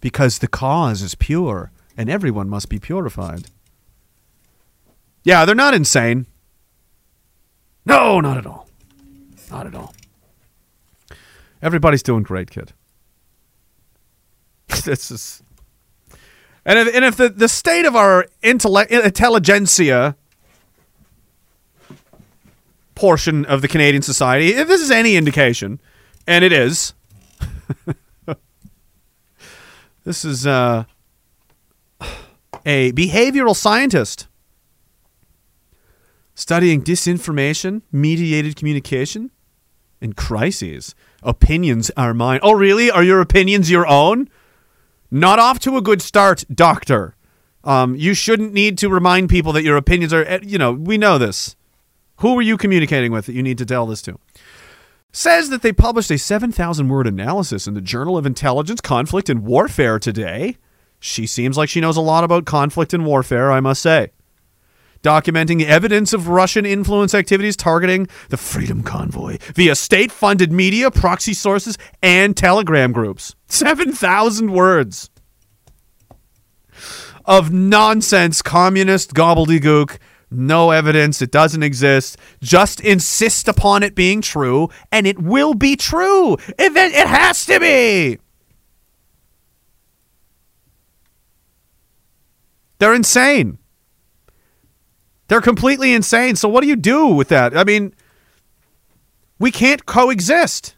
because 0.00 0.38
the 0.38 0.48
cause 0.48 1.02
is 1.02 1.14
pure 1.14 1.70
and 1.96 2.08
everyone 2.08 2.48
must 2.48 2.68
be 2.68 2.78
purified. 2.78 3.46
Yeah, 5.24 5.44
they're 5.44 5.54
not 5.54 5.74
insane. 5.74 6.26
No, 7.84 8.20
not 8.20 8.36
at 8.38 8.46
all. 8.46 8.68
Not 9.50 9.66
at 9.66 9.74
all. 9.74 9.94
Everybody's 11.60 12.02
doing 12.02 12.22
great, 12.22 12.50
kid. 12.50 12.72
this 14.84 15.10
is. 15.10 15.42
And 16.64 16.78
if, 16.78 16.94
and 16.94 17.04
if 17.04 17.16
the, 17.16 17.30
the 17.30 17.48
state 17.48 17.86
of 17.86 17.96
our 17.96 18.26
intellect, 18.42 18.90
intelligentsia 18.92 20.16
portion 22.94 23.44
of 23.46 23.62
the 23.62 23.68
Canadian 23.68 24.02
society, 24.02 24.48
if 24.48 24.68
this 24.68 24.80
is 24.80 24.90
any 24.90 25.16
indication, 25.16 25.80
and 26.26 26.44
it 26.44 26.52
is, 26.52 26.92
this 30.08 30.24
is 30.24 30.46
uh, 30.46 30.84
a 32.64 32.92
behavioral 32.92 33.54
scientist 33.54 34.26
studying 36.34 36.82
disinformation, 36.82 37.82
mediated 37.92 38.56
communication, 38.56 39.30
and 40.00 40.16
crises. 40.16 40.94
Opinions 41.22 41.90
are 41.94 42.14
mine. 42.14 42.40
Oh, 42.42 42.52
really? 42.52 42.90
Are 42.90 43.02
your 43.02 43.20
opinions 43.20 43.70
your 43.70 43.86
own? 43.86 44.30
Not 45.10 45.38
off 45.38 45.58
to 45.58 45.76
a 45.76 45.82
good 45.82 46.00
start, 46.00 46.42
doctor. 46.54 47.14
Um, 47.62 47.94
you 47.94 48.14
shouldn't 48.14 48.54
need 48.54 48.78
to 48.78 48.88
remind 48.88 49.28
people 49.28 49.52
that 49.52 49.62
your 49.62 49.76
opinions 49.76 50.14
are, 50.14 50.24
eh, 50.24 50.38
you 50.42 50.56
know, 50.56 50.72
we 50.72 50.96
know 50.96 51.18
this. 51.18 51.54
Who 52.20 52.38
are 52.38 52.42
you 52.42 52.56
communicating 52.56 53.12
with 53.12 53.26
that 53.26 53.34
you 53.34 53.42
need 53.42 53.58
to 53.58 53.66
tell 53.66 53.84
this 53.84 54.00
to? 54.02 54.18
Says 55.12 55.48
that 55.50 55.62
they 55.62 55.72
published 55.72 56.10
a 56.10 56.18
7,000 56.18 56.88
word 56.88 57.06
analysis 57.06 57.66
in 57.66 57.74
the 57.74 57.80
Journal 57.80 58.18
of 58.18 58.26
Intelligence, 58.26 58.80
Conflict, 58.80 59.28
and 59.28 59.42
Warfare 59.42 59.98
today. 59.98 60.56
She 61.00 61.26
seems 61.26 61.56
like 61.56 61.68
she 61.68 61.80
knows 61.80 61.96
a 61.96 62.02
lot 62.02 62.24
about 62.24 62.44
conflict 62.44 62.92
and 62.92 63.06
warfare, 63.06 63.50
I 63.50 63.60
must 63.60 63.80
say. 63.80 64.10
Documenting 65.02 65.64
evidence 65.64 66.12
of 66.12 66.26
Russian 66.26 66.66
influence 66.66 67.14
activities 67.14 67.56
targeting 67.56 68.08
the 68.30 68.36
Freedom 68.36 68.82
Convoy 68.82 69.38
via 69.54 69.76
state 69.76 70.10
funded 70.10 70.50
media, 70.50 70.90
proxy 70.90 71.34
sources, 71.34 71.78
and 72.02 72.36
telegram 72.36 72.90
groups. 72.90 73.36
7,000 73.46 74.52
words 74.52 75.08
of 77.24 77.52
nonsense, 77.52 78.42
communist 78.42 79.14
gobbledygook. 79.14 79.98
No 80.30 80.70
evidence. 80.70 81.22
It 81.22 81.30
doesn't 81.30 81.62
exist. 81.62 82.18
Just 82.42 82.80
insist 82.80 83.48
upon 83.48 83.82
it 83.82 83.94
being 83.94 84.20
true, 84.20 84.68
and 84.92 85.06
it 85.06 85.18
will 85.18 85.54
be 85.54 85.76
true. 85.76 86.34
It, 86.58 86.76
it 86.76 87.06
has 87.06 87.46
to 87.46 87.58
be. 87.58 88.18
They're 92.78 92.94
insane. 92.94 93.58
They're 95.28 95.40
completely 95.40 95.92
insane. 95.92 96.36
So 96.36 96.48
what 96.48 96.62
do 96.62 96.68
you 96.68 96.76
do 96.76 97.06
with 97.06 97.28
that? 97.28 97.56
I 97.56 97.64
mean, 97.64 97.94
we 99.38 99.50
can't 99.50 99.84
coexist. 99.84 100.74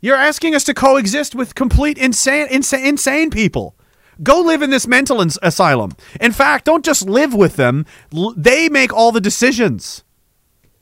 You're 0.00 0.16
asking 0.16 0.54
us 0.54 0.64
to 0.64 0.74
coexist 0.74 1.34
with 1.34 1.54
complete 1.54 1.96
insane, 1.96 2.48
insane, 2.50 2.84
insane 2.86 3.30
people. 3.30 3.76
Go 4.22 4.40
live 4.40 4.62
in 4.62 4.70
this 4.70 4.86
mental 4.86 5.20
ins- 5.20 5.38
asylum. 5.42 5.92
In 6.20 6.32
fact, 6.32 6.64
don't 6.64 6.84
just 6.84 7.08
live 7.08 7.34
with 7.34 7.56
them. 7.56 7.86
L- 8.14 8.34
they 8.36 8.68
make 8.68 8.92
all 8.92 9.12
the 9.12 9.20
decisions. 9.20 10.04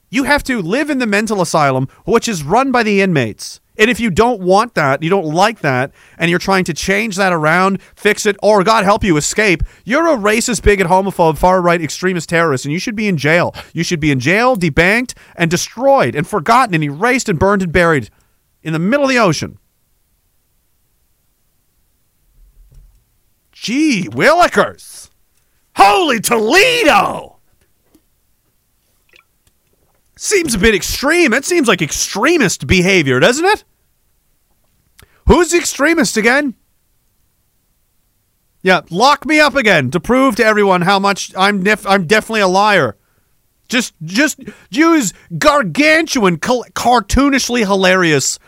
You 0.09 0.25
have 0.25 0.42
to 0.44 0.60
live 0.60 0.91
in 0.91 0.99
the 0.99 1.07
mental 1.07 1.41
asylum, 1.41 1.89
which 2.05 2.28
is 2.28 2.42
run 2.42 2.73
by 2.73 2.83
the 2.83 3.00
inmates. 3.00 3.60
And 3.78 3.89
if 3.89 4.00
you 4.00 4.10
don't 4.10 4.41
want 4.42 4.75
that, 4.75 5.02
you 5.02 5.09
don't 5.09 5.33
like 5.33 5.60
that, 5.60 5.92
and 6.18 6.28
you're 6.28 6.39
trying 6.41 6.65
to 6.65 6.75
change 6.75 7.17
that 7.17 7.33
around, 7.33 7.81
fix 7.94 8.26
it, 8.26 8.36
or 8.42 8.62
God 8.65 8.84
help 8.84 9.05
you 9.05 9.17
escape, 9.17 9.62
you're 9.84 10.09
a 10.09 10.18
racist, 10.18 10.62
bigot, 10.62 10.89
homophobe, 10.89 11.39
far 11.39 11.62
right 11.62 11.81
extremist 11.81 12.28
terrorist, 12.28 12.67
and 12.67 12.73
you 12.73 12.78
should 12.81 12.97
be 12.97 13.09
in 13.09 13.17
jail. 13.17 13.55
You 13.73 13.84
should 13.84 14.00
be 14.00 14.10
in 14.10 14.20
jail, 14.20 14.55
debanked, 14.57 15.15
and 15.36 15.50
destroyed, 15.50 16.15
and 16.15 16.26
forgotten, 16.26 16.75
and 16.75 16.84
erased, 16.84 17.28
and 17.28 17.39
burned, 17.39 17.62
and 17.62 17.73
buried 17.73 18.10
in 18.62 18.73
the 18.73 18.78
middle 18.78 19.05
of 19.05 19.10
the 19.10 19.18
ocean. 19.18 19.59
Gee, 23.60 24.08
Willikers! 24.08 25.10
Holy 25.76 26.18
Toledo! 26.18 27.40
Seems 30.16 30.55
a 30.55 30.58
bit 30.58 30.74
extreme. 30.74 31.34
It 31.34 31.44
seems 31.44 31.68
like 31.68 31.82
extremist 31.82 32.66
behavior, 32.66 33.20
doesn't 33.20 33.44
it? 33.44 33.64
Who's 35.26 35.50
the 35.50 35.58
extremist 35.58 36.16
again? 36.16 36.55
Yeah, 38.62 38.80
lock 38.89 39.26
me 39.26 39.40
up 39.40 39.55
again 39.55 39.90
to 39.90 40.00
prove 40.00 40.36
to 40.36 40.44
everyone 40.44 40.80
how 40.80 40.98
much 40.98 41.30
I'm 41.36 41.62
def- 41.62 41.86
I'm 41.86 42.06
definitely 42.06 42.40
a 42.40 42.48
liar. 42.48 42.97
Just 43.68 43.92
just 44.02 44.40
use 44.70 45.12
gargantuan, 45.36 46.39
cartoonishly 46.39 47.66
hilarious, 47.66 48.39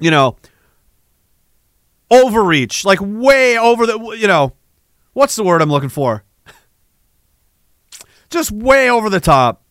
you 0.00 0.10
know, 0.10 0.36
overreach, 2.12 2.84
like 2.84 2.98
way 3.00 3.58
over 3.58 3.86
the, 3.86 3.98
you 4.18 4.26
know, 4.26 4.52
what's 5.14 5.34
the 5.34 5.42
word 5.42 5.62
I'm 5.62 5.70
looking 5.70 5.88
for? 5.88 6.22
Just 8.30 8.52
way 8.52 8.90
over 8.90 9.08
the 9.08 9.20
top. 9.20 9.62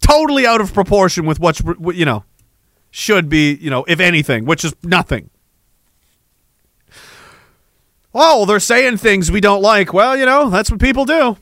Totally 0.00 0.46
out 0.46 0.60
of 0.60 0.72
proportion 0.72 1.26
with 1.26 1.40
what's, 1.40 1.60
what, 1.60 1.96
you 1.96 2.04
know, 2.04 2.24
should 2.90 3.28
be, 3.28 3.54
you 3.54 3.70
know, 3.70 3.84
if 3.88 4.00
anything, 4.00 4.44
which 4.44 4.64
is 4.64 4.74
nothing. 4.82 5.30
Oh, 8.14 8.46
they're 8.46 8.60
saying 8.60 8.98
things 8.98 9.30
we 9.30 9.40
don't 9.40 9.62
like. 9.62 9.92
Well, 9.92 10.16
you 10.16 10.26
know, 10.26 10.50
that's 10.50 10.70
what 10.70 10.80
people 10.80 11.04
do. 11.04 11.36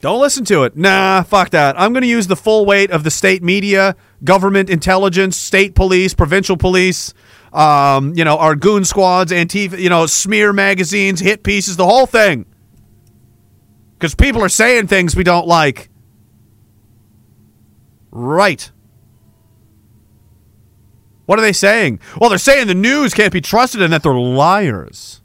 Don't 0.00 0.20
listen 0.20 0.44
to 0.46 0.64
it. 0.64 0.76
Nah, 0.76 1.22
fuck 1.22 1.50
that. 1.50 1.80
I'm 1.80 1.92
going 1.92 2.02
to 2.02 2.08
use 2.08 2.26
the 2.26 2.36
full 2.36 2.66
weight 2.66 2.90
of 2.90 3.04
the 3.04 3.10
state 3.10 3.42
media, 3.42 3.94
government 4.24 4.70
intelligence, 4.70 5.36
state 5.36 5.74
police, 5.74 6.14
provincial 6.14 6.56
police, 6.56 7.14
um, 7.52 8.14
you 8.16 8.24
know, 8.24 8.38
our 8.38 8.56
goon 8.56 8.84
squads, 8.84 9.32
anti, 9.32 9.68
you 9.68 9.88
know, 9.88 10.06
smear 10.06 10.52
magazines, 10.52 11.20
hit 11.20 11.42
pieces, 11.42 11.76
the 11.76 11.86
whole 11.86 12.06
thing. 12.06 12.46
Because 13.98 14.14
people 14.14 14.42
are 14.42 14.48
saying 14.48 14.88
things 14.88 15.14
we 15.14 15.24
don't 15.24 15.46
like. 15.46 15.88
Right. 18.10 18.70
What 21.26 21.38
are 21.38 21.42
they 21.42 21.52
saying? 21.52 22.00
Well, 22.20 22.28
they're 22.28 22.38
saying 22.38 22.66
the 22.66 22.74
news 22.74 23.14
can't 23.14 23.32
be 23.32 23.40
trusted 23.40 23.80
and 23.80 23.92
that 23.92 24.02
they're 24.02 24.14
liars. 24.14 25.20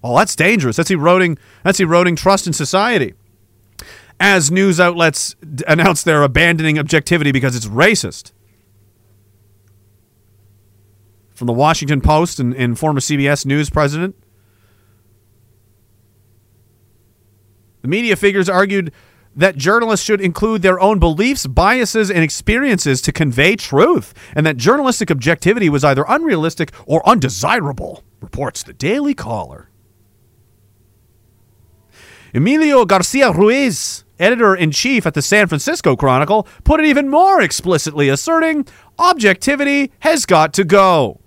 Well, 0.00 0.16
that's 0.16 0.34
dangerous. 0.36 0.76
That's 0.76 0.90
eroding. 0.90 1.38
That's 1.64 1.80
eroding 1.80 2.16
trust 2.16 2.46
in 2.46 2.52
society. 2.52 3.14
As 4.24 4.52
news 4.52 4.78
outlets 4.78 5.34
d- 5.34 5.64
announce 5.66 6.02
they're 6.02 6.22
abandoning 6.22 6.78
objectivity 6.78 7.32
because 7.32 7.56
it's 7.56 7.66
racist. 7.66 8.32
from 11.42 11.48
the 11.48 11.52
Washington 11.52 12.00
Post 12.00 12.38
and, 12.38 12.54
and 12.54 12.78
former 12.78 13.00
CBS 13.00 13.44
News 13.44 13.68
president. 13.68 14.14
The 17.80 17.88
media 17.88 18.14
figures 18.14 18.48
argued 18.48 18.92
that 19.34 19.56
journalists 19.56 20.06
should 20.06 20.20
include 20.20 20.62
their 20.62 20.78
own 20.78 21.00
beliefs, 21.00 21.48
biases, 21.48 22.12
and 22.12 22.22
experiences 22.22 23.02
to 23.02 23.10
convey 23.10 23.56
truth, 23.56 24.14
and 24.36 24.46
that 24.46 24.56
journalistic 24.56 25.10
objectivity 25.10 25.68
was 25.68 25.82
either 25.82 26.04
unrealistic 26.06 26.70
or 26.86 27.04
undesirable, 27.08 28.04
reports 28.20 28.62
the 28.62 28.72
Daily 28.72 29.12
Caller. 29.12 29.68
Emilio 32.32 32.84
Garcia 32.84 33.32
Ruiz, 33.32 34.01
editor 34.18 34.54
in 34.54 34.70
chief 34.70 35.06
at 35.06 35.14
the 35.14 35.22
San 35.22 35.46
Francisco 35.46 35.96
Chronicle, 35.96 36.46
put 36.64 36.80
it 36.80 36.86
even 36.86 37.08
more 37.08 37.40
explicitly, 37.40 38.08
asserting 38.08 38.66
objectivity 38.98 39.92
has 40.00 40.26
got 40.26 40.52
to 40.54 40.64
go. 40.64 41.20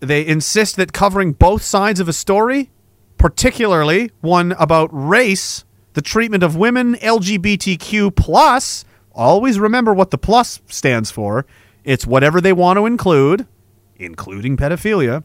they 0.00 0.26
insist 0.26 0.76
that 0.76 0.92
covering 0.92 1.32
both 1.32 1.62
sides 1.62 2.00
of 2.00 2.08
a 2.08 2.12
story, 2.12 2.70
particularly 3.16 4.10
one 4.20 4.52
about 4.52 4.90
race, 4.92 5.64
the 5.94 6.02
treatment 6.02 6.42
of 6.42 6.56
women, 6.56 6.94
LGBTQ 6.96 8.14
plus, 8.14 8.84
always 9.12 9.58
remember 9.58 9.94
what 9.94 10.10
the 10.10 10.18
plus 10.18 10.60
stands 10.66 11.10
for. 11.10 11.46
It's 11.84 12.06
whatever 12.06 12.40
they 12.40 12.52
want 12.52 12.76
to 12.76 12.86
include, 12.86 13.46
including 13.98 14.56
pedophilia. 14.56 15.24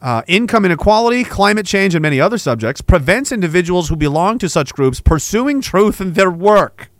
Uh, 0.00 0.22
income 0.28 0.64
inequality, 0.64 1.24
climate 1.24 1.66
change, 1.66 1.94
and 1.94 2.02
many 2.02 2.20
other 2.20 2.38
subjects 2.38 2.80
prevents 2.80 3.32
individuals 3.32 3.88
who 3.88 3.96
belong 3.96 4.38
to 4.38 4.48
such 4.48 4.72
groups 4.72 5.00
pursuing 5.00 5.60
truth 5.60 6.00
in 6.00 6.12
their 6.12 6.30
work. 6.30 6.90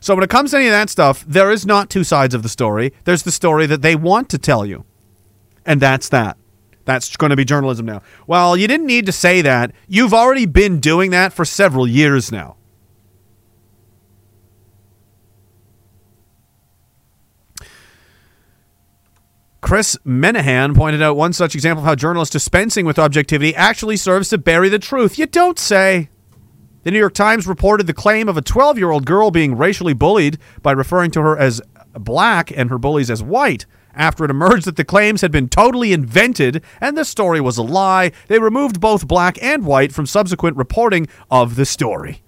So, 0.00 0.16
when 0.16 0.24
it 0.24 0.30
comes 0.30 0.50
to 0.50 0.56
any 0.56 0.66
of 0.66 0.72
that 0.72 0.90
stuff, 0.90 1.24
there 1.28 1.52
is 1.52 1.64
not 1.64 1.88
two 1.88 2.02
sides 2.02 2.34
of 2.34 2.42
the 2.42 2.48
story. 2.48 2.92
There's 3.04 3.22
the 3.22 3.30
story 3.30 3.66
that 3.66 3.82
they 3.82 3.94
want 3.94 4.28
to 4.30 4.38
tell 4.38 4.66
you. 4.66 4.84
And 5.64 5.80
that's 5.80 6.08
that. 6.08 6.36
That's 6.84 7.16
going 7.16 7.30
to 7.30 7.36
be 7.36 7.44
journalism 7.44 7.86
now. 7.86 8.02
Well, 8.26 8.56
you 8.56 8.66
didn't 8.66 8.86
need 8.86 9.06
to 9.06 9.12
say 9.12 9.42
that. 9.42 9.72
You've 9.86 10.12
already 10.12 10.46
been 10.46 10.80
doing 10.80 11.12
that 11.12 11.32
for 11.32 11.44
several 11.44 11.86
years 11.86 12.32
now. 12.32 12.56
Chris 19.62 19.96
Menahan 20.04 20.76
pointed 20.76 21.00
out 21.00 21.16
one 21.16 21.32
such 21.32 21.54
example 21.54 21.82
of 21.82 21.86
how 21.86 21.94
journalists 21.94 22.32
dispensing 22.32 22.84
with 22.84 22.98
objectivity 22.98 23.54
actually 23.54 23.96
serves 23.96 24.28
to 24.28 24.36
bury 24.36 24.68
the 24.68 24.78
truth. 24.78 25.18
You 25.18 25.26
don't 25.26 25.58
say. 25.58 26.10
The 26.82 26.90
New 26.90 26.98
York 26.98 27.14
Times 27.14 27.46
reported 27.46 27.86
the 27.86 27.94
claim 27.94 28.28
of 28.28 28.36
a 28.36 28.42
12 28.42 28.76
year 28.76 28.90
old 28.90 29.06
girl 29.06 29.30
being 29.30 29.56
racially 29.56 29.94
bullied 29.94 30.38
by 30.62 30.72
referring 30.72 31.12
to 31.12 31.22
her 31.22 31.38
as 31.38 31.62
black 31.94 32.50
and 32.54 32.70
her 32.70 32.78
bullies 32.78 33.08
as 33.08 33.22
white. 33.22 33.64
After 33.94 34.24
it 34.24 34.30
emerged 34.30 34.64
that 34.64 34.76
the 34.76 34.84
claims 34.84 35.20
had 35.20 35.30
been 35.30 35.48
totally 35.48 35.92
invented 35.92 36.64
and 36.80 36.98
the 36.98 37.04
story 37.04 37.40
was 37.40 37.56
a 37.56 37.62
lie, 37.62 38.10
they 38.26 38.40
removed 38.40 38.80
both 38.80 39.06
black 39.06 39.40
and 39.40 39.64
white 39.64 39.92
from 39.92 40.06
subsequent 40.06 40.56
reporting 40.56 41.06
of 41.30 41.54
the 41.54 41.66
story. 41.66 42.22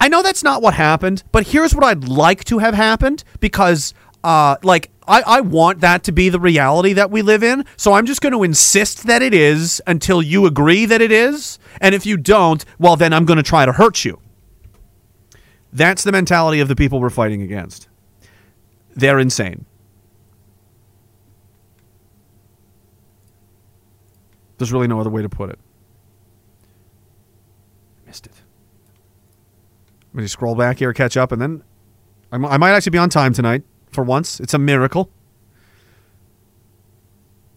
I 0.00 0.08
know 0.08 0.22
that's 0.22 0.42
not 0.42 0.60
what 0.60 0.74
happened, 0.74 1.22
but 1.30 1.46
here's 1.46 1.72
what 1.72 1.84
I'd 1.84 2.08
like 2.08 2.42
to 2.44 2.58
have 2.58 2.74
happened 2.74 3.22
because, 3.38 3.94
uh, 4.24 4.56
like, 4.62 4.90
I, 5.06 5.22
I 5.22 5.40
want 5.40 5.80
that 5.80 6.04
to 6.04 6.12
be 6.12 6.28
the 6.28 6.38
reality 6.38 6.92
that 6.92 7.10
we 7.10 7.22
live 7.22 7.42
in. 7.42 7.64
So 7.76 7.92
I'm 7.92 8.06
just 8.06 8.20
going 8.20 8.32
to 8.32 8.42
insist 8.42 9.06
that 9.06 9.22
it 9.22 9.34
is 9.34 9.82
until 9.86 10.22
you 10.22 10.46
agree 10.46 10.86
that 10.86 11.00
it 11.00 11.10
is. 11.10 11.58
And 11.80 11.94
if 11.94 12.06
you 12.06 12.16
don't, 12.16 12.64
well, 12.78 12.96
then 12.96 13.12
I'm 13.12 13.24
going 13.24 13.38
to 13.38 13.42
try 13.42 13.66
to 13.66 13.72
hurt 13.72 14.04
you. 14.04 14.20
That's 15.72 16.04
the 16.04 16.12
mentality 16.12 16.60
of 16.60 16.68
the 16.68 16.76
people 16.76 17.00
we're 17.00 17.10
fighting 17.10 17.42
against. 17.42 17.88
They're 18.94 19.18
insane. 19.18 19.64
There's 24.58 24.72
really 24.72 24.86
no 24.86 25.00
other 25.00 25.10
way 25.10 25.22
to 25.22 25.28
put 25.28 25.50
it. 25.50 25.58
Missed 28.06 28.26
it. 28.26 28.34
I'm 30.12 30.18
going 30.18 30.24
to 30.24 30.28
scroll 30.28 30.54
back 30.54 30.78
here, 30.78 30.92
catch 30.92 31.16
up, 31.16 31.32
and 31.32 31.40
then 31.40 31.64
I 32.30 32.38
mi- 32.38 32.48
I 32.48 32.58
might 32.58 32.72
actually 32.72 32.90
be 32.90 32.98
on 32.98 33.08
time 33.08 33.32
tonight 33.32 33.64
for 33.92 34.02
once. 34.02 34.40
It's 34.40 34.54
a 34.54 34.58
miracle. 34.58 35.10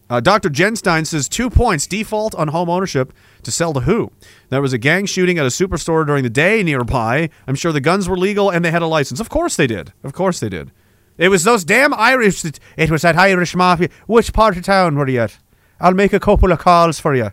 Uh, 0.07 0.19
Dr. 0.19 0.49
Genstein 0.49 1.07
says 1.07 1.27
two 1.27 1.49
points 1.49 1.87
default 1.87 2.35
on 2.35 2.49
home 2.49 2.69
ownership 2.69 3.11
to 3.41 3.49
sell 3.49 3.73
to 3.73 3.81
who? 3.81 4.11
There 4.49 4.61
was 4.61 4.73
a 4.73 4.77
gang 4.77 5.07
shooting 5.07 5.39
at 5.39 5.45
a 5.45 5.49
superstore 5.49 6.05
during 6.05 6.23
the 6.23 6.29
day 6.29 6.61
nearby. 6.61 7.29
I'm 7.47 7.55
sure 7.55 7.71
the 7.71 7.81
guns 7.81 8.07
were 8.07 8.17
legal 8.17 8.51
and 8.51 8.63
they 8.63 8.69
had 8.69 8.83
a 8.83 8.87
license. 8.87 9.19
Of 9.19 9.29
course 9.29 9.55
they 9.55 9.65
did. 9.65 9.93
Of 10.03 10.13
course 10.13 10.39
they 10.39 10.49
did. 10.49 10.71
It 11.17 11.29
was 11.29 11.43
those 11.43 11.63
damn 11.63 11.93
Irish. 11.93 12.43
That, 12.43 12.59
it 12.77 12.91
was 12.91 13.01
that 13.01 13.15
Irish 13.15 13.55
mafia. 13.55 13.89
Which 14.05 14.31
part 14.31 14.57
of 14.57 14.63
town 14.63 14.95
were 14.95 15.07
you 15.07 15.21
at? 15.21 15.39
I'll 15.79 15.93
make 15.93 16.13
a 16.13 16.19
couple 16.19 16.51
of 16.51 16.59
calls 16.59 16.99
for 16.99 17.15
you. 17.15 17.31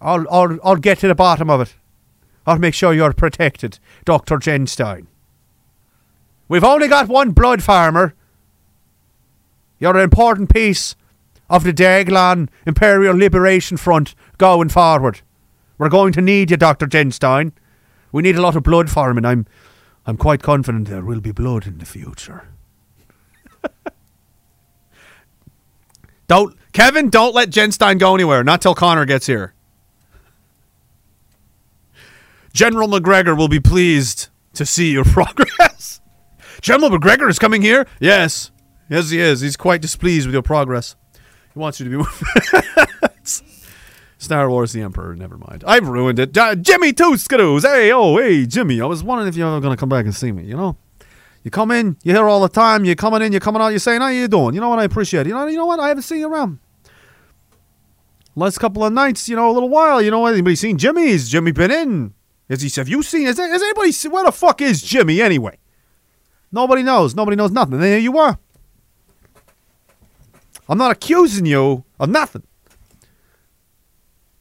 I'll, 0.00 0.26
I'll, 0.30 0.58
I'll 0.64 0.76
get 0.76 0.98
to 1.00 1.08
the 1.08 1.14
bottom 1.14 1.50
of 1.50 1.60
it. 1.60 1.74
I'll 2.46 2.58
make 2.58 2.74
sure 2.74 2.92
you're 2.92 3.12
protected, 3.12 3.78
Dr. 4.04 4.38
Genstein. 4.38 5.06
We've 6.52 6.62
only 6.62 6.86
got 6.86 7.08
one 7.08 7.30
blood 7.30 7.62
farmer. 7.62 8.12
You're 9.78 9.96
an 9.96 10.04
important 10.04 10.52
piece 10.52 10.94
of 11.48 11.64
the 11.64 11.72
Diagolon 11.72 12.50
Imperial 12.66 13.16
Liberation 13.16 13.78
Front 13.78 14.14
going 14.36 14.68
forward. 14.68 15.22
We're 15.78 15.88
going 15.88 16.12
to 16.12 16.20
need 16.20 16.50
you, 16.50 16.58
Dr. 16.58 16.86
Genstein. 16.86 17.52
We 18.12 18.20
need 18.20 18.36
a 18.36 18.42
lot 18.42 18.54
of 18.54 18.64
blood 18.64 18.90
farming. 18.90 19.24
I'm 19.24 19.46
I'm 20.04 20.18
quite 20.18 20.42
confident 20.42 20.88
there 20.88 21.02
will 21.02 21.22
be 21.22 21.32
blood 21.32 21.66
in 21.66 21.78
the 21.78 21.86
future. 21.86 22.46
don't 26.26 26.54
Kevin, 26.74 27.08
don't 27.08 27.34
let 27.34 27.48
Genstein 27.48 27.98
go 27.98 28.14
anywhere, 28.14 28.44
not 28.44 28.60
till 28.60 28.74
Connor 28.74 29.06
gets 29.06 29.24
here. 29.24 29.54
General 32.52 32.88
McGregor 32.88 33.38
will 33.38 33.48
be 33.48 33.58
pleased 33.58 34.28
to 34.52 34.66
see 34.66 34.92
your 34.92 35.04
progress. 35.16 35.61
General 36.62 36.90
McGregor 36.90 37.28
is 37.28 37.38
coming 37.40 37.60
here? 37.60 37.86
Yes. 38.00 38.52
Yes, 38.88 39.10
he 39.10 39.20
is. 39.20 39.40
He's 39.40 39.56
quite 39.56 39.82
displeased 39.82 40.26
with 40.26 40.32
your 40.32 40.42
progress. 40.42 40.94
He 41.52 41.58
wants 41.58 41.80
you 41.80 41.90
to 41.90 41.98
be. 41.98 42.04
Star 44.18 44.48
Wars 44.48 44.72
The 44.72 44.80
Emperor, 44.82 45.16
never 45.16 45.36
mind. 45.36 45.64
I've 45.66 45.88
ruined 45.88 46.20
it. 46.20 46.38
Uh, 46.38 46.54
Jimmy 46.54 46.92
Tooskadoos. 46.92 47.62
Hey, 47.62 47.90
oh, 47.90 48.16
hey, 48.16 48.46
Jimmy. 48.46 48.80
I 48.80 48.86
was 48.86 49.02
wondering 49.02 49.28
if 49.28 49.34
you're 49.34 49.48
ever 49.48 49.60
going 49.60 49.74
to 49.74 49.80
come 49.80 49.88
back 49.88 50.04
and 50.04 50.14
see 50.14 50.30
me, 50.30 50.44
you 50.44 50.56
know? 50.56 50.76
You 51.42 51.50
come 51.50 51.72
in, 51.72 51.96
you're 52.04 52.14
here 52.14 52.28
all 52.28 52.40
the 52.40 52.48
time, 52.48 52.84
you're 52.84 52.94
coming 52.94 53.20
in, 53.20 53.32
you're 53.32 53.40
coming 53.40 53.60
out, 53.60 53.68
you're 53.68 53.80
saying, 53.80 54.00
how 54.00 54.08
you 54.08 54.28
doing? 54.28 54.54
You 54.54 54.60
know 54.60 54.68
what? 54.68 54.78
I 54.78 54.84
appreciate 54.84 55.22
it. 55.22 55.30
You 55.30 55.34
know, 55.34 55.46
you 55.48 55.56
know 55.56 55.66
what? 55.66 55.80
I 55.80 55.88
haven't 55.88 56.04
seen 56.04 56.20
you 56.20 56.32
around. 56.32 56.60
Last 58.36 58.58
couple 58.58 58.84
of 58.84 58.92
nights, 58.92 59.28
you 59.28 59.34
know, 59.34 59.50
a 59.50 59.52
little 59.52 59.68
while. 59.68 60.00
You 60.00 60.12
know 60.12 60.20
what? 60.20 60.34
Anybody 60.34 60.54
seen 60.54 60.78
Jimmy? 60.78 61.10
Has 61.10 61.28
Jimmy 61.28 61.50
been 61.50 61.72
in? 61.72 62.14
Has 62.48 62.62
he? 62.62 62.70
Have 62.80 62.88
you 62.88 63.02
seen? 63.02 63.26
Has, 63.26 63.38
has 63.38 63.60
anybody? 63.60 63.90
Seen, 63.90 64.12
where 64.12 64.24
the 64.24 64.30
fuck 64.30 64.60
is 64.60 64.80
Jimmy 64.80 65.20
anyway? 65.20 65.58
Nobody 66.52 66.82
knows. 66.82 67.14
Nobody 67.14 67.36
knows 67.36 67.50
nothing. 67.50 67.74
And 67.74 67.82
there 67.82 67.98
you 67.98 68.18
are. 68.18 68.38
I'm 70.68 70.78
not 70.78 70.90
accusing 70.90 71.46
you 71.46 71.84
of 71.98 72.08
nothing. 72.08 72.42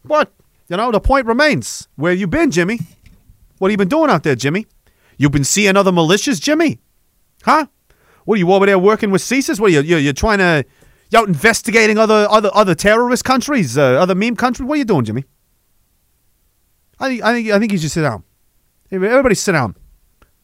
But, 0.04 0.32
you 0.68 0.78
know, 0.78 0.92
the 0.92 1.00
point 1.00 1.26
remains. 1.26 1.88
Where 1.96 2.14
you 2.14 2.28
been, 2.28 2.52
Jimmy? 2.52 2.80
What 3.58 3.70
have 3.70 3.74
you 3.74 3.78
been 3.78 3.88
doing 3.88 4.10
out 4.10 4.24
there, 4.24 4.36
Jimmy? 4.36 4.68
You've 5.18 5.32
been 5.32 5.44
seeing 5.44 5.78
other 5.78 5.92
militias, 5.92 6.42
Jimmy? 6.42 6.80
Huh? 7.44 7.68
What 8.26 8.36
are 8.36 8.40
you 8.40 8.52
over 8.52 8.66
there 8.66 8.80
working 8.80 9.12
with 9.12 9.22
CSIS? 9.22 9.60
What 9.60 9.68
are 9.68 9.74
you, 9.74 9.82
you 9.82 9.98
you're 9.98 10.14
trying 10.14 10.40
to 10.40 10.66
you 11.10 11.20
out 11.20 11.28
investigating 11.28 11.98
other 11.98 12.28
other 12.30 12.50
other 12.54 12.76
terrorist 12.76 13.26
countries, 13.26 13.78
uh, 13.78 14.02
other 14.02 14.16
meme 14.16 14.36
countries? 14.36 14.68
What 14.68 14.76
are 14.76 14.78
you 14.78 14.86
doing, 14.86 15.06
Jimmy? 15.06 15.26
I 17.00 17.10
think 17.10 17.24
I 17.24 17.34
think 17.34 17.52
I 17.52 17.60
think 17.60 17.72
you 17.72 17.78
should 17.78 17.92
sit 17.92 18.04
down. 18.04 18.24
Everybody 18.92 19.36
sit 19.36 19.54
down. 19.54 19.76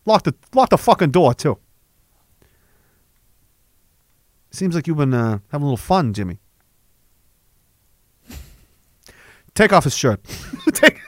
Lock 0.08 0.24
the 0.24 0.34
lock 0.56 0.70
the 0.70 0.78
fucking 0.78 1.12
door 1.12 1.34
too. 1.34 1.60
Seems 4.50 4.74
like 4.74 4.88
you've 4.88 4.98
been 4.98 5.14
uh, 5.14 5.40
having 5.52 5.64
a 5.64 5.66
little 5.66 5.78
fun, 5.78 6.14
Jimmy. 6.14 6.40
Take 9.54 9.74
off 9.74 9.84
his 9.84 9.96
shirt. 9.96 10.22
Take 10.74 11.02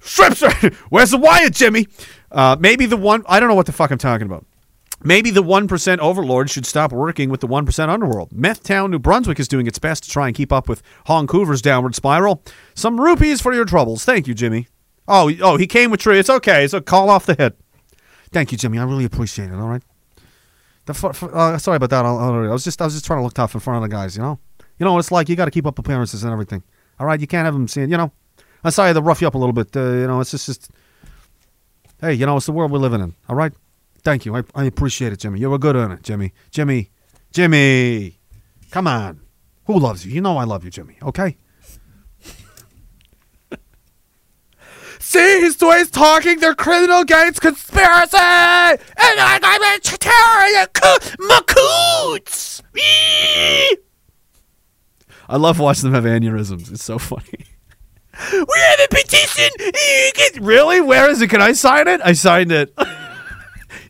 strip 0.00 0.34
shirt. 0.34 0.74
Where's 0.90 1.12
the 1.12 1.18
wire, 1.18 1.50
Jimmy? 1.50 1.86
Uh, 2.32 2.56
maybe 2.58 2.84
the 2.84 2.96
one. 2.96 3.22
I 3.28 3.38
don't 3.38 3.48
know 3.48 3.54
what 3.54 3.66
the 3.66 3.72
fuck 3.72 3.92
I'm 3.92 3.98
talking 3.98 4.26
about. 4.26 4.44
Maybe 5.02 5.30
the 5.30 5.42
1% 5.42 5.98
overlord 5.98 6.50
should 6.50 6.66
stop 6.66 6.92
working 6.92 7.30
with 7.30 7.40
the 7.40 7.48
1% 7.48 7.88
underworld. 7.88 8.32
Meth 8.32 8.62
Town, 8.62 8.90
New 8.90 8.98
Brunswick 8.98 9.40
is 9.40 9.48
doing 9.48 9.66
its 9.66 9.78
best 9.78 10.04
to 10.04 10.10
try 10.10 10.26
and 10.26 10.36
keep 10.36 10.52
up 10.52 10.68
with 10.68 10.82
Vancouver's 11.06 11.62
downward 11.62 11.94
spiral. 11.94 12.42
Some 12.74 13.00
rupees 13.00 13.40
for 13.40 13.54
your 13.54 13.64
troubles. 13.64 14.04
Thank 14.04 14.26
you, 14.26 14.34
Jimmy. 14.34 14.68
Oh, 15.08 15.32
oh, 15.40 15.56
he 15.56 15.66
came 15.66 15.90
with 15.90 16.00
tree. 16.00 16.18
It's 16.18 16.28
okay. 16.28 16.68
A 16.70 16.80
call 16.82 17.08
off 17.08 17.24
the 17.24 17.34
head. 17.34 17.54
Thank 18.32 18.52
you, 18.52 18.58
Jimmy. 18.58 18.78
I 18.78 18.84
really 18.84 19.04
appreciate 19.04 19.50
it. 19.50 19.54
All 19.54 19.68
right. 19.68 19.82
The 20.86 21.28
uh, 21.32 21.58
sorry 21.58 21.76
about 21.76 21.90
that. 21.90 22.04
I'll, 22.04 22.18
I'll- 22.18 22.34
I 22.50 22.52
was 22.52 22.64
just 22.64 22.80
I 22.80 22.84
was 22.84 22.94
just 22.94 23.04
trying 23.06 23.18
to 23.20 23.24
look 23.24 23.34
tough 23.34 23.54
in 23.54 23.60
front 23.60 23.82
of 23.82 23.88
the 23.90 23.94
guys. 23.94 24.16
You 24.16 24.22
know. 24.22 24.38
You 24.78 24.84
know 24.86 24.92
what 24.94 25.00
it's 25.00 25.12
like. 25.12 25.28
You 25.28 25.36
got 25.36 25.44
to 25.46 25.50
keep 25.50 25.66
up 25.66 25.78
appearances 25.78 26.22
and 26.24 26.32
everything. 26.32 26.62
All 26.98 27.06
right. 27.06 27.20
You 27.20 27.26
can't 27.26 27.44
have 27.44 27.54
them 27.54 27.68
seeing. 27.68 27.90
You 27.90 27.96
know. 27.96 28.12
I'm 28.62 28.70
sorry 28.70 28.92
to 28.92 29.00
rough 29.00 29.20
you 29.20 29.26
up 29.26 29.34
a 29.34 29.38
little 29.38 29.52
bit. 29.54 29.74
Uh, 29.74 29.80
you 29.80 30.06
know, 30.06 30.20
it's 30.20 30.32
just, 30.32 30.44
just, 30.46 30.70
hey, 32.00 32.12
you 32.12 32.26
know, 32.26 32.36
it's 32.36 32.44
the 32.44 32.52
world 32.52 32.70
we're 32.70 32.78
living 32.78 33.00
in. 33.00 33.14
All 33.28 33.34
right. 33.36 33.52
Thank 34.02 34.26
you. 34.26 34.36
I, 34.36 34.42
I 34.54 34.64
appreciate 34.64 35.12
it, 35.14 35.18
Jimmy. 35.18 35.40
You're 35.40 35.54
a 35.54 35.58
good 35.58 35.76
it, 35.76 36.02
Jimmy. 36.02 36.32
Jimmy. 36.50 36.90
Jimmy. 37.32 38.18
Come 38.70 38.86
on. 38.86 39.20
Who 39.64 39.78
loves 39.78 40.04
you? 40.04 40.12
You 40.12 40.20
know 40.20 40.36
I 40.36 40.44
love 40.44 40.62
you, 40.64 40.70
Jimmy. 40.70 40.96
Okay. 41.02 41.36
See, 45.00 45.40
he's 45.40 45.60
always 45.62 45.90
talking 45.90 46.40
They're 46.40 46.54
criminal 46.54 47.04
gangs 47.04 47.40
conspiracy, 47.40 48.16
and 48.16 48.78
I'm 48.98 49.62
a 49.62 49.80
terror 49.80 50.66
macoots. 51.18 52.62
I 55.28 55.36
love 55.36 55.58
watching 55.58 55.90
them 55.90 55.94
have 55.94 56.04
aneurysms. 56.04 56.70
It's 56.70 56.84
so 56.84 56.98
funny. 56.98 57.24
We 58.32 58.58
have 58.58 58.80
a 58.80 58.88
petition. 58.90 59.48
Really? 60.42 60.82
Where 60.82 61.08
is 61.08 61.22
it? 61.22 61.28
Can 61.28 61.40
I 61.40 61.52
sign 61.52 61.88
it? 61.88 62.02
I 62.04 62.12
signed 62.12 62.52
it. 62.52 62.74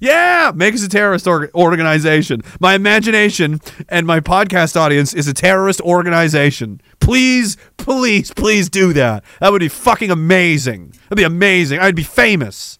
yeah, 0.00 0.50
make 0.54 0.74
us 0.74 0.82
a 0.82 0.88
terrorist 0.88 1.26
org- 1.26 1.50
organization. 1.54 2.42
My 2.58 2.74
imagination 2.74 3.60
and 3.88 4.06
my 4.06 4.20
podcast 4.20 4.74
audience 4.74 5.12
is 5.14 5.28
a 5.28 5.34
terrorist 5.34 5.80
organization. 5.82 6.80
Please, 7.00 7.56
please, 7.76 8.32
please 8.32 8.68
do 8.70 8.92
that. 8.94 9.22
That 9.40 9.52
would 9.52 9.60
be 9.60 9.68
fucking 9.68 10.10
amazing. 10.10 10.94
That'd 11.04 11.18
be 11.18 11.22
amazing. 11.24 11.80
I'd 11.80 11.94
be 11.94 12.02
famous. 12.02 12.78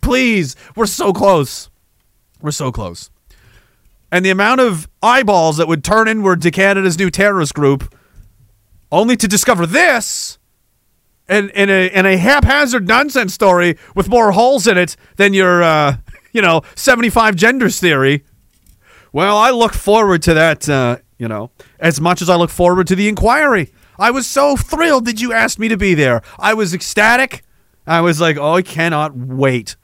Please, 0.00 0.56
we're 0.76 0.86
so 0.86 1.12
close. 1.12 1.68
We're 2.40 2.52
so 2.52 2.72
close. 2.72 3.10
And 4.12 4.24
the 4.24 4.30
amount 4.30 4.60
of 4.60 4.88
eyeballs 5.02 5.56
that 5.58 5.68
would 5.68 5.84
turn 5.84 6.08
inward 6.08 6.42
to 6.42 6.50
Canada's 6.50 6.98
new 6.98 7.10
terrorist 7.10 7.54
group 7.54 7.94
only 8.90 9.16
to 9.16 9.28
discover 9.28 9.66
this 9.66 10.38
in, 11.30 11.48
in, 11.50 11.70
a, 11.70 11.88
in 11.88 12.06
a 12.06 12.16
haphazard 12.16 12.86
nonsense 12.86 13.32
story 13.32 13.78
with 13.94 14.08
more 14.08 14.32
holes 14.32 14.66
in 14.66 14.76
it 14.76 14.96
than 15.16 15.32
your, 15.32 15.62
uh, 15.62 15.96
you 16.32 16.42
know, 16.42 16.62
75 16.74 17.36
genders 17.36 17.80
theory. 17.80 18.24
Well, 19.12 19.36
I 19.36 19.50
look 19.50 19.72
forward 19.72 20.22
to 20.22 20.34
that, 20.34 20.68
uh, 20.68 20.98
you 21.18 21.28
know, 21.28 21.50
as 21.78 22.00
much 22.00 22.20
as 22.20 22.28
I 22.28 22.36
look 22.36 22.50
forward 22.50 22.86
to 22.88 22.96
the 22.96 23.08
inquiry. 23.08 23.72
I 23.98 24.10
was 24.10 24.26
so 24.26 24.56
thrilled 24.56 25.04
that 25.06 25.20
you 25.20 25.32
asked 25.32 25.58
me 25.58 25.68
to 25.68 25.76
be 25.76 25.94
there. 25.94 26.22
I 26.38 26.54
was 26.54 26.72
ecstatic. 26.72 27.42
I 27.86 28.00
was 28.00 28.20
like, 28.20 28.36
oh, 28.36 28.54
I 28.54 28.62
cannot 28.62 29.16
wait 29.16 29.76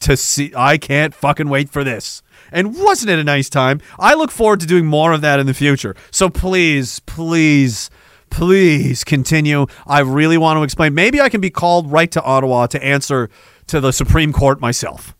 to 0.00 0.16
see. 0.16 0.52
I 0.56 0.78
can't 0.78 1.14
fucking 1.14 1.48
wait 1.48 1.68
for 1.70 1.82
this. 1.82 2.22
And 2.52 2.76
wasn't 2.76 3.10
it 3.10 3.18
a 3.18 3.24
nice 3.24 3.48
time? 3.48 3.80
I 3.98 4.14
look 4.14 4.30
forward 4.30 4.60
to 4.60 4.66
doing 4.66 4.86
more 4.86 5.12
of 5.12 5.20
that 5.22 5.40
in 5.40 5.46
the 5.46 5.54
future. 5.54 5.96
So 6.10 6.28
please, 6.28 7.00
please, 7.00 7.90
please 8.30 9.04
continue. 9.04 9.66
I 9.86 10.00
really 10.00 10.38
want 10.38 10.58
to 10.58 10.62
explain. 10.62 10.94
Maybe 10.94 11.20
I 11.20 11.28
can 11.28 11.40
be 11.40 11.50
called 11.50 11.90
right 11.90 12.10
to 12.12 12.22
Ottawa 12.22 12.66
to 12.68 12.84
answer 12.84 13.30
to 13.68 13.80
the 13.80 13.92
Supreme 13.92 14.32
Court 14.32 14.60
myself. 14.60 15.14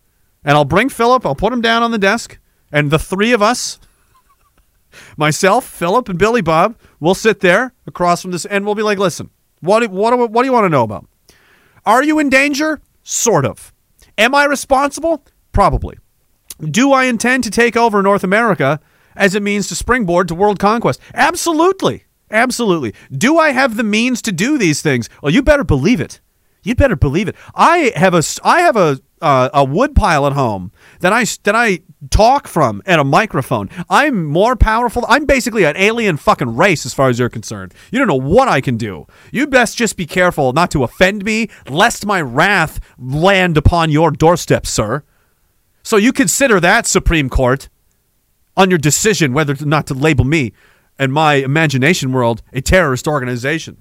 And 0.45 0.57
I'll 0.57 0.65
bring 0.65 0.89
Philip, 0.89 1.27
I'll 1.27 1.35
put 1.35 1.53
him 1.53 1.61
down 1.61 1.83
on 1.83 1.91
the 1.91 1.99
desk, 1.99 2.39
and 2.71 2.91
the 2.91 2.99
three 2.99 3.33
of 3.33 3.43
us, 3.43 3.81
myself, 5.17 5.67
Philip, 5.67 6.09
and 6.09 6.19
Billy 6.19 6.41
Bob, 6.41 6.77
will 7.01 7.15
sit 7.15 7.41
there 7.41 7.75
across 7.87 8.23
from 8.23 8.31
this, 8.31 8.45
and 8.45 8.65
we'll 8.65 8.77
be 8.77 8.83
like, 8.83 8.99
listen, 8.99 9.31
what, 9.61 9.89
what, 9.91 10.31
what 10.31 10.43
do 10.43 10.47
you 10.47 10.53
want 10.53 10.65
to 10.65 10.71
know 10.71 10.85
about? 10.85 11.07
Are 11.85 12.03
you 12.03 12.19
in 12.19 12.29
danger? 12.29 12.81
Sort 13.03 13.45
of. 13.45 13.73
Am 14.19 14.35
I 14.35 14.45
responsible? 14.45 15.25
Probably. 15.53 15.99
Do 16.63 16.93
I 16.93 17.05
intend 17.05 17.45
to 17.45 17.51
take 17.51 17.77
over 17.77 18.03
North 18.03 18.25
America 18.25 18.81
as 19.15 19.35
a 19.35 19.41
means 19.41 19.69
to 19.69 19.75
springboard 19.75 20.29
to 20.29 20.35
world 20.35 20.59
conquest? 20.59 21.01
Absolutely. 21.15 22.06
Absolutely. 22.31 22.95
Do 23.11 23.39
I 23.39 23.53
have 23.53 23.77
the 23.77 23.85
means 23.85 24.21
to 24.23 24.33
do 24.33 24.59
these 24.59 24.83
things? 24.83 25.09
Well, 25.23 25.33
you 25.33 25.43
better 25.43 25.65
believe 25.65 26.01
it. 26.01 26.21
You 26.63 26.75
better 26.75 26.97
believe 26.97 27.29
it. 27.29 27.37
I 27.55 27.93
have 27.95 28.13
a 28.15 28.23
I 28.43 28.63
have 28.63 28.77
a 28.77 29.01
uh, 29.23 29.49
a 29.55 29.65
wood 29.65 29.95
pile 29.95 30.27
at 30.27 30.33
home 30.33 30.73
that 31.01 31.13
I 31.13 31.25
that 31.45 31.55
I 31.55 31.81
talk 32.11 32.49
from 32.49 32.83
at 32.87 32.99
a 32.99 33.05
microphone. 33.05 33.71
I'm 33.89 34.25
more 34.25 34.57
powerful. 34.57 35.05
I'm 35.09 35.27
basically 35.27 35.65
an 35.65 35.77
alien 35.77 36.17
fucking 36.17 36.57
race 36.57 36.85
as 36.85 36.93
far 36.93 37.09
as 37.09 37.19
you're 37.19 37.29
concerned. 37.29 37.73
You 37.93 38.01
don't 38.01 38.09
know 38.09 38.15
what 38.17 38.49
I 38.49 38.61
can 38.61 38.77
do. 38.77 39.07
You 39.31 39.47
best 39.47 39.79
just 39.79 39.97
be 39.97 40.07
careful 40.07 40.53
not 40.53 40.71
to 40.73 40.83
offend 40.83 41.25
me, 41.25 41.49
lest 41.69 42.05
my 42.05 42.21
wrath 42.21 42.81
land 42.99 43.57
upon 43.57 43.91
your 43.91 44.11
doorstep, 44.11 44.67
sir. 44.67 45.05
So 45.83 45.97
you 45.97 46.13
consider 46.13 46.59
that 46.61 46.87
Supreme 46.87 47.29
Court 47.31 47.69
on 48.57 48.71
your 48.71 48.79
decision 48.79 49.33
whether 49.33 49.53
or 49.53 49.67
not 49.67 49.87
to 49.87 49.95
label 49.95 50.25
me 50.25 50.53
and 50.99 51.13
my 51.13 51.35
imagination 51.35 52.13
world 52.13 52.43
a 52.53 52.61
terrorist 52.61 53.07
organization. 53.07 53.77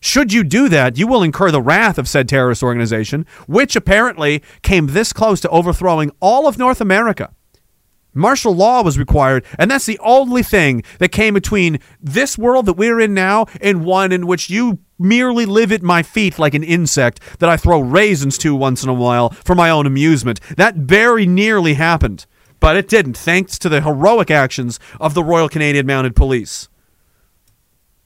Should 0.00 0.32
you 0.32 0.44
do 0.44 0.68
that, 0.68 0.98
you 0.98 1.06
will 1.06 1.22
incur 1.22 1.50
the 1.50 1.62
wrath 1.62 1.98
of 1.98 2.08
said 2.08 2.28
terrorist 2.28 2.62
organization, 2.62 3.26
which 3.46 3.74
apparently 3.74 4.42
came 4.62 4.88
this 4.88 5.12
close 5.12 5.40
to 5.40 5.48
overthrowing 5.48 6.10
all 6.20 6.46
of 6.46 6.58
North 6.58 6.80
America. 6.80 7.32
Martial 8.14 8.54
law 8.54 8.82
was 8.82 8.98
required, 8.98 9.44
and 9.58 9.70
that's 9.70 9.84
the 9.84 9.98
only 9.98 10.42
thing 10.42 10.82
that 11.00 11.10
came 11.10 11.34
between 11.34 11.80
this 12.00 12.38
world 12.38 12.64
that 12.64 12.72
we're 12.74 12.98
in 12.98 13.12
now 13.12 13.44
and 13.60 13.84
one 13.84 14.10
in 14.10 14.26
which 14.26 14.48
you 14.48 14.78
merely 14.98 15.44
live 15.44 15.70
at 15.70 15.82
my 15.82 16.02
feet 16.02 16.38
like 16.38 16.54
an 16.54 16.64
insect 16.64 17.20
that 17.40 17.50
I 17.50 17.58
throw 17.58 17.80
raisins 17.80 18.38
to 18.38 18.54
once 18.54 18.82
in 18.82 18.88
a 18.88 18.94
while 18.94 19.30
for 19.30 19.54
my 19.54 19.68
own 19.68 19.86
amusement. 19.86 20.40
That 20.56 20.76
very 20.76 21.26
nearly 21.26 21.74
happened, 21.74 22.24
but 22.66 22.76
it 22.76 22.88
didn't, 22.88 23.16
thanks 23.16 23.60
to 23.60 23.68
the 23.68 23.80
heroic 23.80 24.28
actions 24.28 24.80
of 24.98 25.14
the 25.14 25.22
Royal 25.22 25.48
Canadian 25.48 25.86
Mounted 25.86 26.16
Police. 26.16 26.68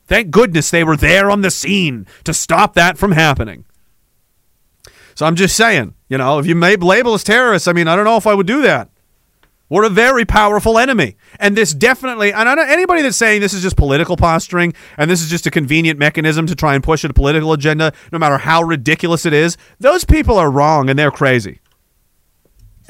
Thank 0.04 0.30
goodness 0.30 0.70
they 0.70 0.84
were 0.84 0.98
there 0.98 1.30
on 1.30 1.40
the 1.40 1.50
scene 1.50 2.06
to 2.24 2.34
stop 2.34 2.74
that 2.74 2.98
from 2.98 3.12
happening. 3.12 3.64
So 5.14 5.24
I'm 5.24 5.34
just 5.34 5.56
saying, 5.56 5.94
you 6.10 6.18
know, 6.18 6.38
if 6.40 6.46
you 6.46 6.54
may 6.54 6.76
label 6.76 7.14
us 7.14 7.24
terrorists, 7.24 7.68
I 7.68 7.72
mean, 7.72 7.88
I 7.88 7.96
don't 7.96 8.04
know 8.04 8.18
if 8.18 8.26
I 8.26 8.34
would 8.34 8.46
do 8.46 8.60
that. 8.60 8.90
We're 9.70 9.84
a 9.84 9.88
very 9.88 10.26
powerful 10.26 10.78
enemy. 10.78 11.16
And 11.38 11.56
this 11.56 11.72
definitely, 11.72 12.30
and 12.30 12.46
I 12.46 12.54
don't, 12.54 12.66
know 12.66 12.70
anybody 12.70 13.00
that's 13.00 13.16
saying 13.16 13.40
this 13.40 13.54
is 13.54 13.62
just 13.62 13.78
political 13.78 14.18
posturing 14.18 14.74
and 14.98 15.10
this 15.10 15.22
is 15.22 15.30
just 15.30 15.46
a 15.46 15.50
convenient 15.50 15.98
mechanism 15.98 16.46
to 16.48 16.54
try 16.54 16.74
and 16.74 16.84
push 16.84 17.02
a 17.02 17.08
political 17.14 17.54
agenda, 17.54 17.94
no 18.12 18.18
matter 18.18 18.36
how 18.36 18.62
ridiculous 18.62 19.24
it 19.24 19.32
is, 19.32 19.56
those 19.78 20.04
people 20.04 20.36
are 20.36 20.50
wrong 20.50 20.90
and 20.90 20.98
they're 20.98 21.10
crazy. 21.10 21.59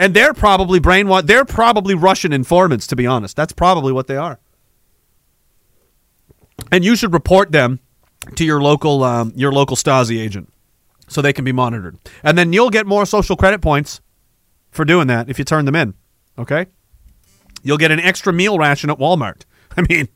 And 0.00 0.14
they're 0.14 0.32
probably 0.32 0.80
brainwashed. 0.80 1.26
They're 1.26 1.44
probably 1.44 1.94
Russian 1.94 2.32
informants, 2.32 2.86
to 2.86 2.96
be 2.96 3.06
honest. 3.06 3.36
That's 3.36 3.52
probably 3.52 3.92
what 3.92 4.06
they 4.06 4.16
are. 4.16 4.40
And 6.72 6.82
you 6.82 6.96
should 6.96 7.12
report 7.12 7.52
them 7.52 7.80
to 8.36 8.44
your 8.46 8.62
local 8.62 9.04
um, 9.04 9.34
your 9.36 9.52
local 9.52 9.76
Stasi 9.76 10.18
agent 10.18 10.50
so 11.06 11.20
they 11.20 11.34
can 11.34 11.44
be 11.44 11.52
monitored. 11.52 11.98
And 12.22 12.38
then 12.38 12.54
you'll 12.54 12.70
get 12.70 12.86
more 12.86 13.04
social 13.04 13.36
credit 13.36 13.60
points 13.60 14.00
for 14.70 14.86
doing 14.86 15.06
that 15.08 15.28
if 15.28 15.38
you 15.38 15.44
turn 15.44 15.66
them 15.66 15.76
in. 15.76 15.92
Okay? 16.38 16.66
You'll 17.62 17.76
get 17.76 17.90
an 17.90 18.00
extra 18.00 18.32
meal 18.32 18.58
ration 18.58 18.88
at 18.88 18.96
Walmart. 18.96 19.42
I 19.76 19.82
mean, 19.82 20.08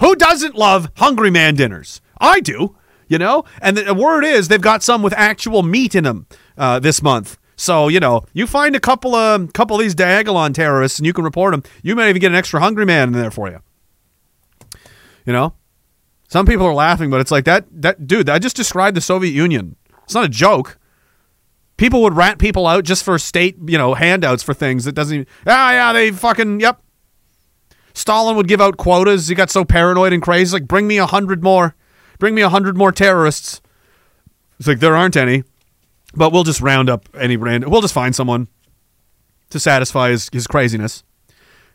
who 0.00 0.16
doesn't 0.16 0.56
love 0.56 0.90
Hungry 0.96 1.30
Man 1.30 1.54
dinners? 1.54 2.00
I 2.20 2.40
do, 2.40 2.76
you 3.06 3.18
know? 3.18 3.44
And 3.62 3.76
the 3.76 3.94
word 3.94 4.24
is 4.24 4.48
they've 4.48 4.60
got 4.60 4.82
some 4.82 5.00
with 5.00 5.12
actual 5.12 5.62
meat 5.62 5.94
in 5.94 6.02
them 6.02 6.26
uh, 6.56 6.80
this 6.80 7.02
month. 7.02 7.38
So, 7.58 7.88
you 7.88 7.98
know, 7.98 8.24
you 8.32 8.46
find 8.46 8.76
a 8.76 8.80
couple 8.80 9.16
of 9.16 9.52
couple 9.52 9.74
of 9.74 9.82
these 9.82 9.94
Diagolon 9.94 10.54
terrorists 10.54 11.00
and 11.00 11.06
you 11.06 11.12
can 11.12 11.24
report 11.24 11.52
them. 11.52 11.64
You 11.82 11.96
might 11.96 12.08
even 12.08 12.20
get 12.20 12.30
an 12.30 12.36
extra 12.36 12.60
Hungry 12.60 12.86
Man 12.86 13.08
in 13.08 13.14
there 13.14 13.32
for 13.32 13.50
you. 13.50 13.58
You 15.26 15.32
know? 15.32 15.54
Some 16.28 16.46
people 16.46 16.64
are 16.66 16.74
laughing, 16.74 17.10
but 17.10 17.20
it's 17.20 17.32
like 17.32 17.44
that 17.46 17.66
that 17.70 18.06
dude, 18.06 18.30
I 18.30 18.38
just 18.38 18.54
described 18.54 18.96
the 18.96 19.00
Soviet 19.00 19.32
Union. 19.32 19.74
It's 20.04 20.14
not 20.14 20.24
a 20.24 20.28
joke. 20.28 20.78
People 21.76 22.00
would 22.02 22.14
rat 22.14 22.38
people 22.38 22.66
out 22.66 22.84
just 22.84 23.02
for 23.02 23.18
state, 23.18 23.56
you 23.66 23.76
know, 23.76 23.94
handouts 23.94 24.44
for 24.44 24.54
things 24.54 24.84
that 24.84 24.92
doesn't 24.92 25.14
even 25.14 25.26
Ah 25.44 25.72
yeah, 25.72 25.92
they 25.92 26.12
fucking 26.12 26.60
yep. 26.60 26.80
Stalin 27.92 28.36
would 28.36 28.46
give 28.46 28.60
out 28.60 28.76
quotas. 28.76 29.26
He 29.26 29.34
got 29.34 29.50
so 29.50 29.64
paranoid 29.64 30.12
and 30.12 30.22
crazy, 30.22 30.52
like 30.52 30.68
bring 30.68 30.86
me 30.86 30.98
a 30.98 31.06
hundred 31.06 31.42
more. 31.42 31.74
Bring 32.20 32.36
me 32.36 32.42
a 32.42 32.50
hundred 32.50 32.76
more 32.76 32.92
terrorists. 32.92 33.60
It's 34.60 34.68
like 34.68 34.78
there 34.78 34.94
aren't 34.94 35.16
any. 35.16 35.42
But 36.14 36.32
we'll 36.32 36.44
just 36.44 36.60
round 36.60 36.88
up 36.88 37.08
any 37.14 37.36
random 37.36 37.70
we'll 37.70 37.82
just 37.82 37.94
find 37.94 38.14
someone 38.14 38.48
to 39.50 39.60
satisfy 39.60 40.10
his, 40.10 40.28
his 40.32 40.46
craziness 40.46 41.04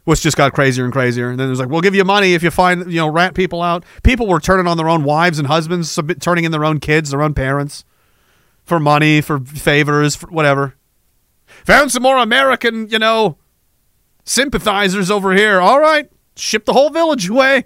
which 0.06 0.22
just 0.22 0.38
got 0.38 0.54
crazier 0.54 0.84
and 0.84 0.92
crazier. 0.92 1.30
And 1.30 1.40
then 1.40 1.48
it 1.48 1.50
was 1.50 1.60
like, 1.60 1.70
we'll 1.70 1.82
give 1.82 1.96
you 1.96 2.04
money 2.04 2.34
if 2.34 2.44
you 2.44 2.52
find, 2.52 2.92
you 2.92 2.98
know, 2.98 3.08
rat 3.08 3.34
people 3.36 3.62
out. 3.62 3.86
People 4.04 4.28
were 4.28 4.40
turning 4.40 4.68
on 4.68 4.78
their 4.78 4.90
own 4.90 5.04
wives 5.04 5.40
and 5.40 5.48
husbands, 5.48 5.90
submit, 5.90 6.22
turning 6.22 6.44
in 6.44 6.52
their 6.52 6.66
own 6.66 6.80
kids, 6.80 7.12
their 7.12 7.22
own 7.22 7.34
parents 7.34 7.86
for 8.64 8.80
money, 8.80 9.22
for 9.22 9.40
favors, 9.40 10.16
for 10.16 10.28
whatever. 10.28 10.76
Found 11.66 11.92
some 11.92 12.04
more 12.04 12.18
American, 12.18 12.90
you 12.90 13.00
know, 13.00 13.38
sympathizers 14.26 15.10
over 15.12 15.34
here. 15.34 15.60
All 15.62 15.80
right, 15.80 16.10
ship 16.36 16.66
the 16.66 16.74
whole 16.74 16.90
village 16.90 17.30
away. 17.30 17.66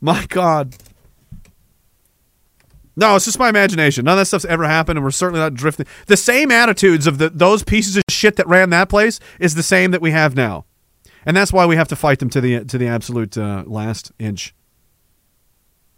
My 0.00 0.26
God. 0.26 0.76
No, 3.00 3.16
it's 3.16 3.24
just 3.24 3.38
my 3.38 3.48
imagination. 3.48 4.04
None 4.04 4.12
of 4.12 4.18
that 4.18 4.26
stuff's 4.26 4.44
ever 4.44 4.64
happened, 4.64 4.98
and 4.98 5.04
we're 5.04 5.10
certainly 5.10 5.40
not 5.40 5.54
drifting. 5.54 5.86
The 6.06 6.16
same 6.16 6.52
attitudes 6.52 7.06
of 7.08 7.18
the, 7.18 7.30
those 7.30 7.64
pieces 7.64 7.96
of 7.96 8.04
shit 8.08 8.36
that 8.36 8.46
ran 8.46 8.70
that 8.70 8.88
place 8.88 9.18
is 9.40 9.54
the 9.54 9.62
same 9.62 9.90
that 9.90 10.02
we 10.02 10.12
have 10.12 10.36
now 10.36 10.66
and 11.24 11.36
that's 11.36 11.52
why 11.52 11.66
we 11.66 11.76
have 11.76 11.88
to 11.88 11.96
fight 11.96 12.18
them 12.18 12.30
to 12.30 12.40
the 12.40 12.64
to 12.64 12.78
the 12.78 12.86
absolute 12.86 13.36
uh, 13.36 13.64
last 13.66 14.12
inch. 14.18 14.54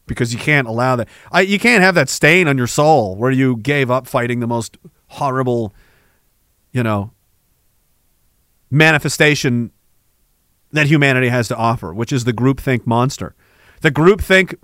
because 0.07 0.33
you 0.33 0.39
can't 0.39 0.67
allow 0.67 0.97
that. 0.97 1.09
I, 1.31 1.43
you 1.43 1.59
can't 1.59 1.83
have 1.83 1.95
that 1.95 2.09
stain 2.09 2.49
on 2.49 2.59
your 2.59 2.67
soul 2.67 3.17
where 3.17 3.31
you 3.31 3.57
gave 3.57 3.91
up 3.91 4.07
fighting 4.07 4.41
the 4.41 4.47
most 4.47 4.77
horrible, 5.09 5.73
you 6.73 6.83
know, 6.83 7.13
manifestation 8.71 9.71
that 10.73 10.87
humanity 10.87 11.29
has 11.29 11.49
to 11.49 11.57
offer, 11.57 11.95
which 11.95 12.13
is 12.13 12.25
the 12.25 12.33
groupthink 12.33 12.87
monster. 12.87 13.35
The 13.81 13.91
groupthink 13.91 14.57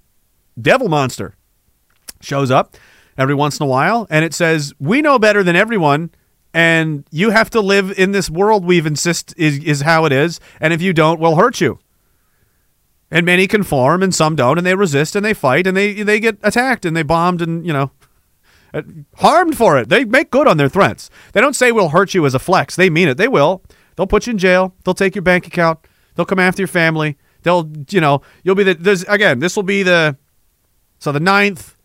devil 0.61 0.89
monster 0.89 1.37
shows 2.21 2.51
up 2.51 2.77
every 3.17 3.35
once 3.35 3.59
in 3.59 3.65
a 3.65 3.69
while 3.69 4.07
and 4.11 4.25
it 4.25 4.35
says, 4.35 4.73
We 4.79 5.03
know 5.03 5.19
better 5.19 5.43
than 5.43 5.57
everyone, 5.57 6.11
and 6.55 7.05
you 7.11 7.31
have 7.31 7.51
to 7.51 7.61
live 7.61 7.97
in 7.99 8.13
this 8.13 8.31
world 8.31 8.65
we've 8.65 8.87
insist 8.87 9.35
is, 9.37 9.59
is 9.59 9.83
how 9.83 10.05
it 10.05 10.13
is, 10.13 10.41
and 10.61 10.73
if 10.73 10.81
you 10.81 10.93
don't, 10.93 11.21
we'll 11.21 11.37
hurt 11.37 11.61
you. 11.61 11.79
And 13.11 13.25
many 13.25 13.47
conform 13.47 14.03
and 14.03 14.15
some 14.15 14.37
don't, 14.37 14.59
and 14.59 14.67
they 14.67 14.75
resist 14.75 15.17
and 15.17 15.25
they 15.25 15.35
fight 15.35 15.67
and 15.67 15.77
they 15.77 16.03
they 16.03 16.21
get 16.21 16.39
attacked 16.43 16.85
and 16.85 16.95
they 16.95 17.03
bombed 17.03 17.41
and, 17.41 17.67
you 17.67 17.73
know, 17.73 17.91
uh, 18.75 18.83
harmed 19.17 19.57
for 19.57 19.79
it. 19.79 19.89
They 19.89 20.05
make 20.05 20.31
good 20.31 20.47
on 20.47 20.59
their 20.59 20.69
threats. 20.69 21.09
They 21.33 21.41
don't 21.41 21.57
say 21.57 21.73
we'll 21.73 21.89
hurt 21.89 22.13
you 22.13 22.27
as 22.27 22.35
a 22.35 22.39
flex. 22.39 22.77
They 22.77 22.91
mean 22.91 23.09
it. 23.09 23.17
They 23.17 23.29
will. 23.29 23.63
They'll 23.97 24.07
put 24.07 24.27
you 24.27 24.33
in 24.33 24.39
jail. 24.39 24.75
They'll 24.85 24.95
take 24.95 25.15
your 25.15 25.23
bank 25.23 25.47
account. 25.47 25.81
They'll 26.15 26.27
come 26.27 26.39
after 26.39 26.61
your 26.61 26.69
family. 26.69 27.17
They'll, 27.43 27.71
you 27.89 28.01
know, 28.01 28.21
you'll 28.43 28.55
be 28.55 28.65
the. 28.65 28.75
There's 28.75 29.05
again. 29.05 29.39
This 29.39 29.57
will 29.57 29.63
be 29.63 29.83
the. 29.83 30.17
So 30.99 31.13
the 31.13 31.21
ninth, 31.21 31.77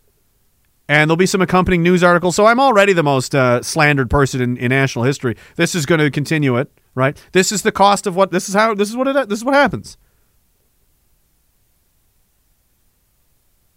and 0.88 1.08
there'll 1.08 1.16
be 1.16 1.26
some 1.26 1.40
accompanying 1.40 1.82
news 1.82 2.02
articles. 2.02 2.36
So 2.36 2.46
I'm 2.46 2.60
already 2.60 2.92
the 2.92 3.02
most 3.02 3.34
uh, 3.34 3.62
slandered 3.62 4.10
person 4.10 4.40
in, 4.40 4.56
in 4.56 4.68
national 4.68 5.04
history. 5.04 5.36
This 5.56 5.74
is 5.74 5.86
going 5.86 6.00
to 6.00 6.10
continue 6.10 6.56
it, 6.56 6.70
right? 6.94 7.16
This 7.32 7.50
is 7.52 7.62
the 7.62 7.72
cost 7.72 8.06
of 8.06 8.14
what. 8.16 8.30
This 8.30 8.48
is 8.48 8.54
how. 8.54 8.74
This 8.74 8.90
is 8.90 8.96
what 8.96 9.08
it. 9.08 9.28
This 9.28 9.38
is 9.38 9.44
what 9.44 9.54
happens. 9.54 9.96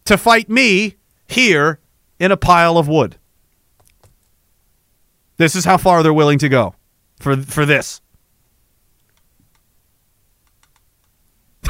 To 0.06 0.18
fight 0.18 0.50
me 0.50 0.96
here 1.28 1.80
in 2.20 2.32
a 2.32 2.38
pile 2.38 2.78
of 2.78 2.88
wood. 2.88 3.18
This 5.38 5.56
is 5.56 5.66
how 5.66 5.78
far 5.78 6.04
they're 6.04 6.14
willing 6.14 6.40
to 6.40 6.50
go 6.50 6.76
for 7.20 7.38
for 7.38 7.66
this. 7.66 8.02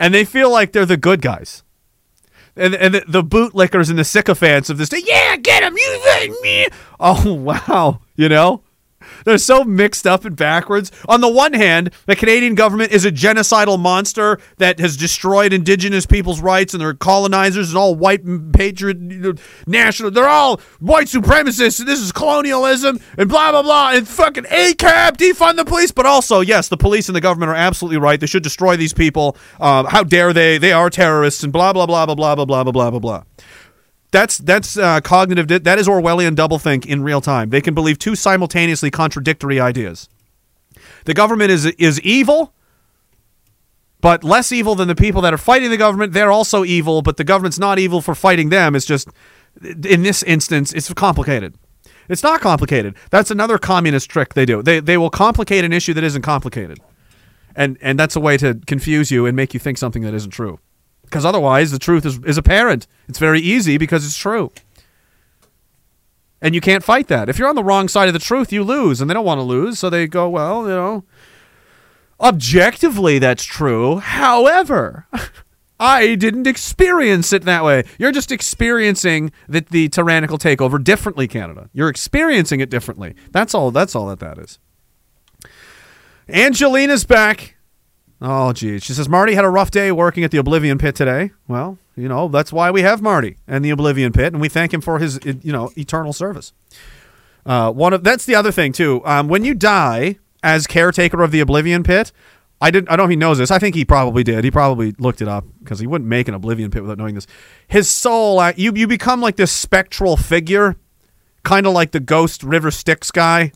and 0.00 0.14
they 0.14 0.24
feel 0.24 0.50
like 0.50 0.72
they're 0.72 0.86
the 0.86 0.96
good 0.96 1.20
guys. 1.20 1.64
And, 2.60 2.74
and 2.74 2.94
the, 2.94 3.04
the 3.08 3.22
bootlickers 3.22 3.88
and 3.88 3.98
the 3.98 4.04
sycophants 4.04 4.68
of 4.68 4.76
this 4.76 4.90
day, 4.90 5.00
yeah, 5.02 5.36
get 5.36 5.62
him, 5.62 5.74
you 5.78 6.40
me. 6.42 6.68
Oh, 7.00 7.32
wow. 7.32 8.00
You 8.16 8.28
know? 8.28 8.62
They're 9.24 9.38
so 9.38 9.64
mixed 9.64 10.06
up 10.06 10.24
and 10.24 10.36
backwards. 10.36 10.90
On 11.08 11.20
the 11.20 11.28
one 11.28 11.52
hand, 11.52 11.90
the 12.06 12.16
Canadian 12.16 12.54
government 12.54 12.92
is 12.92 13.04
a 13.04 13.12
genocidal 13.12 13.78
monster 13.78 14.38
that 14.58 14.78
has 14.80 14.96
destroyed 14.96 15.52
Indigenous 15.52 16.06
people's 16.06 16.40
rights, 16.40 16.74
and 16.74 16.80
they're 16.80 16.94
colonizers 16.94 17.70
and 17.70 17.78
all 17.78 17.94
white 17.94 18.22
patriot 18.52 18.98
national. 19.66 20.10
They're 20.10 20.28
all 20.28 20.60
white 20.78 21.06
supremacists, 21.06 21.80
and 21.80 21.88
this 21.88 22.00
is 22.00 22.12
colonialism, 22.12 23.00
and 23.18 23.28
blah 23.28 23.50
blah 23.50 23.62
blah, 23.62 23.92
and 23.94 24.06
fucking 24.06 24.44
ACAB, 24.44 25.16
defund 25.16 25.56
the 25.56 25.64
police. 25.64 25.90
But 25.90 26.06
also, 26.06 26.40
yes, 26.40 26.68
the 26.68 26.76
police 26.76 27.08
and 27.08 27.16
the 27.16 27.20
government 27.20 27.50
are 27.50 27.56
absolutely 27.56 27.98
right. 27.98 28.20
They 28.20 28.26
should 28.26 28.42
destroy 28.42 28.76
these 28.76 28.92
people. 28.92 29.36
Um, 29.60 29.86
how 29.86 30.02
dare 30.02 30.32
they? 30.32 30.58
They 30.58 30.72
are 30.72 30.90
terrorists, 30.90 31.42
and 31.42 31.52
blah 31.52 31.72
blah 31.72 31.86
blah 31.86 32.06
blah 32.06 32.14
blah 32.14 32.34
blah 32.34 32.44
blah 32.44 32.64
blah 32.64 32.90
blah 32.90 32.98
blah. 32.98 33.22
That's 34.10 34.38
that's 34.38 34.76
uh, 34.76 35.00
cognitive. 35.00 35.46
Di- 35.46 35.58
that 35.58 35.78
is 35.78 35.86
Orwellian 35.86 36.34
doublethink 36.34 36.84
in 36.86 37.02
real 37.02 37.20
time. 37.20 37.50
They 37.50 37.60
can 37.60 37.74
believe 37.74 37.98
two 37.98 38.16
simultaneously 38.16 38.90
contradictory 38.90 39.60
ideas. 39.60 40.08
The 41.04 41.14
government 41.14 41.50
is 41.50 41.66
is 41.66 42.00
evil, 42.00 42.52
but 44.00 44.24
less 44.24 44.50
evil 44.50 44.74
than 44.74 44.88
the 44.88 44.96
people 44.96 45.22
that 45.22 45.32
are 45.32 45.38
fighting 45.38 45.70
the 45.70 45.76
government. 45.76 46.12
They're 46.12 46.32
also 46.32 46.64
evil, 46.64 47.02
but 47.02 47.18
the 47.18 47.24
government's 47.24 47.58
not 47.58 47.78
evil 47.78 48.00
for 48.00 48.14
fighting 48.14 48.48
them. 48.48 48.74
It's 48.74 48.86
just 48.86 49.08
in 49.64 50.02
this 50.02 50.22
instance, 50.24 50.72
it's 50.72 50.92
complicated. 50.92 51.54
It's 52.08 52.24
not 52.24 52.40
complicated. 52.40 52.96
That's 53.10 53.30
another 53.30 53.58
communist 53.58 54.10
trick 54.10 54.34
they 54.34 54.44
do. 54.44 54.60
They 54.62 54.80
they 54.80 54.98
will 54.98 55.10
complicate 55.10 55.64
an 55.64 55.72
issue 55.72 55.94
that 55.94 56.02
isn't 56.02 56.22
complicated, 56.22 56.80
and 57.54 57.78
and 57.80 57.96
that's 57.96 58.16
a 58.16 58.20
way 58.20 58.36
to 58.38 58.60
confuse 58.66 59.12
you 59.12 59.26
and 59.26 59.36
make 59.36 59.54
you 59.54 59.60
think 59.60 59.78
something 59.78 60.02
that 60.02 60.14
isn't 60.14 60.32
true 60.32 60.58
because 61.10 61.24
otherwise 61.24 61.72
the 61.72 61.78
truth 61.78 62.06
is, 62.06 62.18
is 62.24 62.38
apparent. 62.38 62.86
It's 63.08 63.18
very 63.18 63.40
easy 63.40 63.76
because 63.76 64.06
it's 64.06 64.16
true. 64.16 64.52
And 66.40 66.54
you 66.54 66.60
can't 66.60 66.84
fight 66.84 67.08
that. 67.08 67.28
If 67.28 67.38
you're 67.38 67.48
on 67.48 67.56
the 67.56 67.64
wrong 67.64 67.88
side 67.88 68.08
of 68.08 68.14
the 68.14 68.20
truth, 68.20 68.52
you 68.52 68.62
lose, 68.62 69.00
and 69.00 69.10
they 69.10 69.14
don't 69.14 69.26
want 69.26 69.40
to 69.40 69.42
lose, 69.42 69.78
so 69.78 69.90
they 69.90 70.06
go, 70.06 70.28
well, 70.28 70.62
you 70.62 70.68
know, 70.68 71.04
objectively 72.20 73.18
that's 73.18 73.44
true. 73.44 73.98
However, 73.98 75.06
I 75.80 76.14
didn't 76.14 76.46
experience 76.46 77.32
it 77.32 77.42
that 77.42 77.64
way. 77.64 77.84
You're 77.98 78.12
just 78.12 78.30
experiencing 78.30 79.32
the, 79.48 79.66
the 79.68 79.88
tyrannical 79.88 80.38
takeover 80.38 80.82
differently, 80.82 81.26
Canada. 81.26 81.68
You're 81.72 81.88
experiencing 81.88 82.60
it 82.60 82.70
differently. 82.70 83.16
That's 83.32 83.52
all. 83.52 83.70
That's 83.70 83.96
all 83.96 84.06
that 84.08 84.20
that 84.20 84.38
is. 84.38 84.58
Angelina's 86.28 87.04
back. 87.04 87.56
Oh, 88.22 88.52
geez. 88.52 88.82
She 88.82 88.92
says, 88.92 89.08
Marty 89.08 89.34
had 89.34 89.44
a 89.44 89.48
rough 89.48 89.70
day 89.70 89.90
working 89.92 90.24
at 90.24 90.30
the 90.30 90.38
Oblivion 90.38 90.76
Pit 90.76 90.94
today. 90.94 91.30
Well, 91.48 91.78
you 91.96 92.08
know, 92.08 92.28
that's 92.28 92.52
why 92.52 92.70
we 92.70 92.82
have 92.82 93.00
Marty 93.00 93.36
and 93.48 93.64
the 93.64 93.70
Oblivion 93.70 94.12
Pit, 94.12 94.32
and 94.32 94.40
we 94.40 94.48
thank 94.48 94.74
him 94.74 94.80
for 94.80 94.98
his, 94.98 95.18
you 95.24 95.52
know, 95.52 95.72
eternal 95.76 96.12
service. 96.12 96.52
Uh, 97.46 97.72
one 97.72 97.94
of 97.94 98.04
that's 98.04 98.26
the 98.26 98.34
other 98.34 98.52
thing 98.52 98.72
too. 98.72 99.00
Um, 99.06 99.28
when 99.28 99.44
you 99.44 99.54
die 99.54 100.18
as 100.42 100.66
caretaker 100.66 101.22
of 101.22 101.30
the 101.30 101.40
Oblivion 101.40 101.82
Pit, 101.82 102.12
I 102.60 102.70
didn't. 102.70 102.90
I 102.90 102.96
don't 102.96 103.04
know 103.04 103.08
if 103.08 103.10
he 103.10 103.16
knows 103.16 103.38
this. 103.38 103.50
I 103.50 103.58
think 103.58 103.74
he 103.74 103.86
probably 103.86 104.22
did. 104.22 104.44
He 104.44 104.50
probably 104.50 104.94
looked 104.98 105.22
it 105.22 105.28
up 105.28 105.46
because 105.58 105.78
he 105.78 105.86
wouldn't 105.86 106.08
make 106.08 106.28
an 106.28 106.34
Oblivion 106.34 106.70
Pit 106.70 106.82
without 106.82 106.98
knowing 106.98 107.14
this. 107.14 107.26
His 107.66 107.88
soul, 107.88 108.38
uh, 108.38 108.52
you 108.56 108.72
you 108.74 108.86
become 108.86 109.22
like 109.22 109.36
this 109.36 109.50
spectral 109.50 110.18
figure, 110.18 110.76
kind 111.42 111.66
of 111.66 111.72
like 111.72 111.92
the 111.92 112.00
ghost 112.00 112.42
River 112.42 112.70
Styx 112.70 113.10
guy 113.10 113.52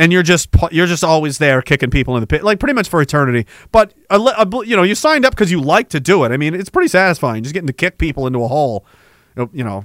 and 0.00 0.14
you're 0.14 0.22
just 0.22 0.48
you're 0.72 0.86
just 0.86 1.04
always 1.04 1.36
there 1.36 1.60
kicking 1.60 1.90
people 1.90 2.16
in 2.16 2.22
the 2.22 2.26
pit, 2.26 2.42
like 2.42 2.58
pretty 2.58 2.72
much 2.72 2.88
for 2.88 3.02
eternity. 3.02 3.46
But 3.70 3.92
you 4.10 4.74
know, 4.74 4.82
you 4.82 4.94
signed 4.94 5.26
up 5.26 5.34
because 5.34 5.50
you 5.50 5.60
like 5.60 5.90
to 5.90 6.00
do 6.00 6.24
it. 6.24 6.32
I 6.32 6.38
mean, 6.38 6.54
it's 6.54 6.70
pretty 6.70 6.88
satisfying 6.88 7.42
just 7.42 7.52
getting 7.52 7.66
to 7.66 7.74
kick 7.74 7.98
people 7.98 8.26
into 8.26 8.42
a 8.42 8.48
hole, 8.48 8.86
you 9.52 9.62
know. 9.62 9.84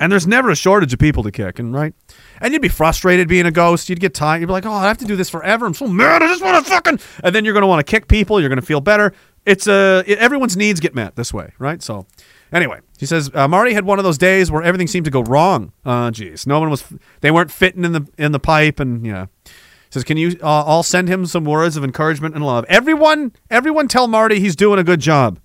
And 0.00 0.10
there's 0.10 0.26
never 0.26 0.48
a 0.48 0.56
shortage 0.56 0.94
of 0.94 0.98
people 0.98 1.22
to 1.24 1.30
kick, 1.30 1.58
and 1.58 1.74
right. 1.74 1.92
And 2.40 2.52
you'd 2.52 2.62
be 2.62 2.68
frustrated 2.68 3.28
being 3.28 3.44
a 3.44 3.50
ghost. 3.50 3.90
You'd 3.90 4.00
get 4.00 4.14
tired. 4.14 4.40
You'd 4.40 4.46
be 4.46 4.52
like, 4.52 4.64
"Oh, 4.64 4.72
I 4.72 4.86
have 4.86 4.98
to 4.98 5.04
do 5.04 5.16
this 5.16 5.28
forever. 5.28 5.66
I'm 5.66 5.74
so 5.74 5.86
mad. 5.86 6.22
I 6.22 6.28
just 6.28 6.42
want 6.42 6.64
to 6.64 6.70
fucking." 6.70 7.00
And 7.22 7.34
then 7.34 7.44
you're 7.44 7.52
to 7.60 7.66
want 7.66 7.84
to 7.84 7.90
kick 7.90 8.08
people. 8.08 8.40
You're 8.40 8.48
to 8.48 8.62
feel 8.62 8.80
better. 8.80 9.12
It's 9.44 9.66
a 9.66 9.98
uh, 9.98 10.02
it, 10.06 10.18
everyone's 10.18 10.56
needs 10.56 10.80
get 10.80 10.94
met 10.94 11.16
this 11.16 11.34
way, 11.34 11.52
right? 11.58 11.82
So, 11.82 12.06
anyway, 12.52 12.80
he 12.98 13.06
says 13.06 13.30
uh, 13.34 13.48
Marty 13.48 13.74
had 13.74 13.84
one 13.84 13.98
of 13.98 14.04
those 14.04 14.18
days 14.18 14.50
where 14.50 14.62
everything 14.62 14.86
seemed 14.86 15.04
to 15.04 15.10
go 15.10 15.22
wrong. 15.22 15.72
Uh, 15.84 16.10
geez, 16.10 16.46
no 16.46 16.60
one 16.60 16.70
was. 16.70 16.84
They 17.20 17.30
weren't 17.30 17.50
fitting 17.50 17.84
in 17.84 17.92
the 17.92 18.06
in 18.16 18.32
the 18.32 18.40
pipe, 18.40 18.80
and 18.80 19.06
yeah. 19.06 19.26
He 19.44 19.92
says, 19.92 20.04
"Can 20.04 20.16
you 20.16 20.38
uh, 20.42 20.46
all 20.46 20.82
send 20.82 21.08
him 21.08 21.26
some 21.26 21.44
words 21.44 21.76
of 21.76 21.84
encouragement 21.84 22.34
and 22.34 22.44
love? 22.44 22.64
Everyone, 22.68 23.32
everyone, 23.50 23.88
tell 23.88 24.06
Marty 24.06 24.40
he's 24.40 24.56
doing 24.56 24.78
a 24.78 24.84
good 24.84 25.00
job. 25.00 25.40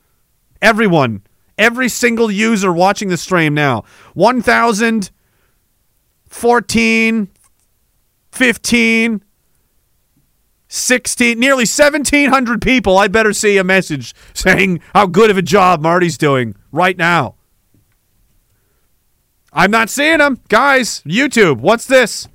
Everyone, 0.62 1.24
every 1.58 1.90
single 1.90 2.32
user 2.32 2.72
watching 2.72 3.10
the 3.10 3.18
stream 3.18 3.54
now, 3.54 3.84
one 4.14 4.42
14, 4.42 5.10
15, 8.32 9.24
16, 10.74 11.40
nearly 11.40 11.62
1,700 11.62 12.60
people. 12.60 12.98
I 12.98 13.08
better 13.08 13.32
see 13.32 13.58
a 13.58 13.64
message 13.64 14.16
saying 14.34 14.82
how 14.96 15.06
good 15.06 15.30
of 15.30 15.38
a 15.38 15.44
job 15.44 15.82
Marty's 15.82 16.18
doing 16.18 16.56
right 16.72 16.98
now. 16.98 17.36
I'm 19.52 19.70
not 19.70 19.92
seeing 19.92 20.18
them. 20.18 20.40
Guys, 20.50 21.04
YouTube, 21.06 21.60
what's 21.60 21.86
this? 21.86 22.28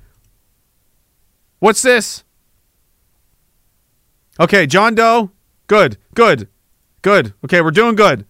What's 1.59 1.81
this? 1.81 2.23
Okay, 4.39 4.65
John 4.65 4.95
Doe. 4.95 5.31
Good, 5.67 5.97
good, 6.13 6.47
good. 7.01 7.33
Okay, 7.43 7.59
we're 7.59 7.71
doing 7.71 7.95
good. 7.95 8.25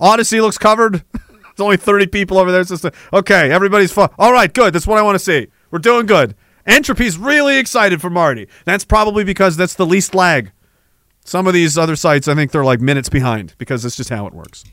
Odysee 0.00 0.40
looks 0.40 0.58
covered. 0.58 1.04
There's 1.12 1.60
only 1.60 1.76
30 1.76 2.08
people 2.08 2.38
over 2.38 2.50
there. 2.50 2.92
Okay, 3.12 3.52
everybody's 3.52 3.92
fun. 3.92 4.10
All 4.18 4.32
right, 4.32 4.52
good. 4.52 4.74
That's 4.74 4.86
what 4.86 4.98
I 4.98 5.02
want 5.02 5.14
to 5.14 5.24
see. 5.24 5.46
We're 5.70 5.78
doing 5.78 6.06
good. 6.06 6.34
Entropy's 6.68 7.18
really 7.18 7.58
excited 7.58 8.00
for 8.00 8.10
Marty. 8.10 8.46
That's 8.64 8.84
probably 8.84 9.24
because 9.24 9.56
that's 9.56 9.74
the 9.74 9.86
least 9.86 10.14
lag. 10.14 10.52
Some 11.24 11.46
of 11.46 11.54
these 11.54 11.76
other 11.76 11.96
sites, 11.96 12.28
I 12.28 12.34
think 12.34 12.52
they're 12.52 12.64
like 12.64 12.80
minutes 12.80 13.08
behind 13.08 13.54
because 13.58 13.82
that's 13.82 13.96
just 13.96 14.10
how 14.10 14.26
it 14.26 14.34
works. 14.34 14.64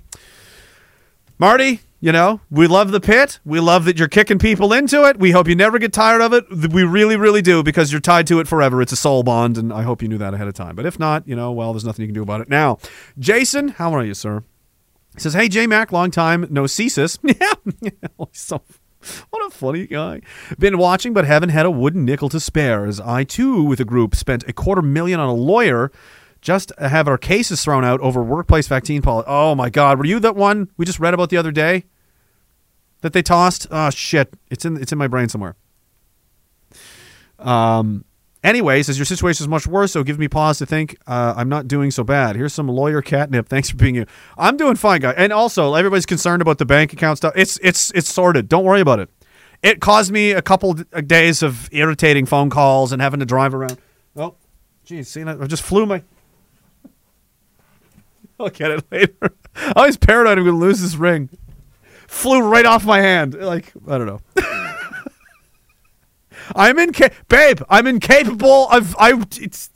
Marty, 1.37 1.81
you 1.99 2.11
know, 2.11 2.39
we 2.49 2.67
love 2.67 2.91
the 2.91 3.01
pit. 3.01 3.39
We 3.43 3.59
love 3.59 3.85
that 3.85 3.97
you're 3.97 4.07
kicking 4.07 4.39
people 4.39 4.71
into 4.71 5.03
it. 5.05 5.17
We 5.17 5.31
hope 5.31 5.47
you 5.47 5.55
never 5.55 5.79
get 5.79 5.91
tired 5.91 6.21
of 6.21 6.33
it. 6.33 6.45
We 6.71 6.83
really, 6.83 7.17
really 7.17 7.41
do 7.41 7.63
because 7.63 7.91
you're 7.91 7.99
tied 7.99 8.27
to 8.27 8.39
it 8.39 8.47
forever. 8.47 8.81
It's 8.81 8.91
a 8.91 8.97
soul 8.97 9.23
bond, 9.23 9.57
and 9.57 9.73
I 9.73 9.81
hope 9.81 10.01
you 10.01 10.07
knew 10.07 10.17
that 10.17 10.33
ahead 10.33 10.47
of 10.47 10.53
time. 10.53 10.75
But 10.75 10.85
if 10.85 10.99
not, 10.99 11.27
you 11.27 11.35
know, 11.35 11.51
well, 11.51 11.73
there's 11.73 11.83
nothing 11.83 12.03
you 12.03 12.07
can 12.07 12.13
do 12.15 12.21
about 12.21 12.41
it 12.41 12.49
now. 12.49 12.77
Jason, 13.19 13.69
how 13.69 13.93
are 13.93 14.03
you, 14.03 14.13
sir? 14.13 14.43
He 15.15 15.21
says, 15.21 15.33
"Hey, 15.33 15.49
J 15.49 15.65
Mac, 15.65 15.91
long 15.91 16.11
time 16.11 16.45
no 16.49 16.67
ceases. 16.67 17.19
Yeah, 17.23 17.53
so 18.31 18.61
what 19.29 19.45
a 19.45 19.49
funny 19.49 19.87
guy. 19.87 20.21
Been 20.57 20.77
watching, 20.77 21.13
but 21.13 21.25
haven't 21.25 21.49
had 21.49 21.65
a 21.65 21.71
wooden 21.71 22.05
nickel 22.05 22.29
to 22.29 22.39
spare. 22.39 22.85
As 22.85 22.99
I 22.99 23.23
too, 23.23 23.63
with 23.63 23.79
a 23.79 23.85
group, 23.85 24.15
spent 24.15 24.43
a 24.47 24.53
quarter 24.53 24.81
million 24.81 25.19
on 25.19 25.29
a 25.29 25.33
lawyer 25.33 25.91
just 26.45 26.71
have 26.77 27.07
our 27.07 27.17
cases 27.17 27.63
thrown 27.63 27.83
out 27.83 27.99
over 28.01 28.21
workplace 28.21 28.67
vaccine 28.67 29.01
policy. 29.01 29.25
Oh 29.27 29.55
my 29.55 29.69
God, 29.71 29.97
were 29.97 30.05
you 30.05 30.19
that 30.19 30.35
one 30.35 30.69
we 30.77 30.85
just 30.85 30.99
read 30.99 31.15
about 31.15 31.29
the 31.31 31.37
other 31.37 31.51
day 31.51 31.85
that 33.01 33.13
they 33.13 33.23
tossed? 33.23 33.67
Oh 33.71 33.89
shit, 33.89 34.33
it's 34.51 34.63
in 34.63 34.77
it's 34.77 34.91
in 34.91 34.97
my 34.97 35.07
brain 35.07 35.27
somewhere. 35.27 35.55
Um. 37.39 38.05
Anyways, 38.45 38.89
as 38.89 38.99
your 38.99 39.07
situation 39.07 39.43
is 39.43 39.47
much 39.47 39.65
worse, 39.65 39.93
so 39.93 40.03
give 40.03 40.19
me 40.19 40.27
pause 40.27 40.59
to 40.59 40.67
think 40.67 40.95
uh, 41.07 41.33
I'm 41.35 41.49
not 41.49 41.67
doing 41.67 41.89
so 41.89 42.03
bad. 42.03 42.35
Here's 42.35 42.53
some 42.53 42.67
lawyer 42.67 43.01
catnip. 43.01 43.49
Thanks 43.49 43.71
for 43.71 43.75
being 43.75 43.95
you. 43.95 44.05
I'm 44.37 44.55
doing 44.55 44.75
fine, 44.75 45.01
guy. 45.01 45.13
And 45.17 45.33
also, 45.33 45.73
everybody's 45.73 46.05
concerned 46.05 46.43
about 46.43 46.59
the 46.59 46.65
bank 46.65 46.93
account 46.93 47.17
stuff. 47.17 47.33
It's 47.35 47.57
it's 47.63 47.89
it's 47.95 48.07
sorted. 48.07 48.47
Don't 48.47 48.63
worry 48.63 48.81
about 48.81 48.99
it. 48.99 49.09
It 49.63 49.81
caused 49.81 50.11
me 50.11 50.29
a 50.29 50.43
couple 50.43 50.75
uh, 50.93 51.01
days 51.01 51.41
of 51.41 51.73
irritating 51.73 52.27
phone 52.27 52.51
calls 52.51 52.91
and 52.91 53.01
having 53.01 53.19
to 53.19 53.25
drive 53.25 53.55
around. 53.55 53.79
Oh, 54.15 54.35
geez, 54.83 55.09
see, 55.09 55.23
I 55.23 55.47
just 55.47 55.63
flew 55.63 55.87
my. 55.87 56.03
I'll 58.39 58.49
get 58.49 58.69
it 58.69 58.85
later. 58.91 59.33
I 59.75 59.87
was 59.87 59.97
paranoid 59.97 60.37
I'm 60.37 60.45
to 60.45 60.51
lose 60.51 60.81
this 60.81 60.95
ring. 60.95 61.29
Flew 62.05 62.41
right 62.41 62.67
off 62.67 62.85
my 62.85 63.01
hand. 63.01 63.33
Like 63.33 63.73
I 63.87 63.97
don't 63.97 64.05
know. 64.05 64.21
I'm 66.55 66.77
inca- 66.77 67.11
babe. 67.29 67.61
I'm 67.69 67.87
incapable 67.87 68.69
of. 68.69 68.95
I. 68.99 69.13
It's. 69.39 69.69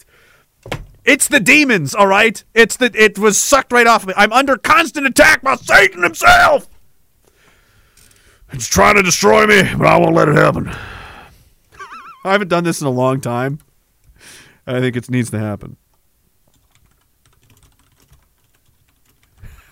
It's 1.06 1.28
the 1.28 1.40
demons. 1.40 1.96
All 1.96 2.08
right. 2.08 2.44
It's 2.54 2.76
the. 2.78 2.92
It 2.94 3.18
was 3.18 3.38
sucked 3.40 3.72
right 3.72 3.88
off 3.88 4.06
me. 4.06 4.14
I'm 4.18 4.34
under 4.34 4.58
constant 4.58 5.08
attack 5.08 5.42
by 5.42 5.56
Satan 5.56 6.04
himself. 6.04 6.68
It's 8.52 8.68
trying 8.68 8.96
to 8.96 9.04
destroy 9.04 9.46
me, 9.48 9.62
but 9.78 9.88
I 9.88 9.98
won't 9.98 10.16
let 10.16 10.28
it 10.28 10.36
happen. 10.36 10.68
I 12.26 12.32
haven't 12.32 12.48
done 12.50 12.64
this 12.64 12.82
in 12.82 12.88
a 12.88 12.92
long 12.92 13.22
time. 13.22 13.60
and 14.66 14.76
I 14.78 14.80
think 14.82 14.96
it 14.96 15.10
needs 15.10 15.30
to 15.32 15.40
happen. 15.40 15.78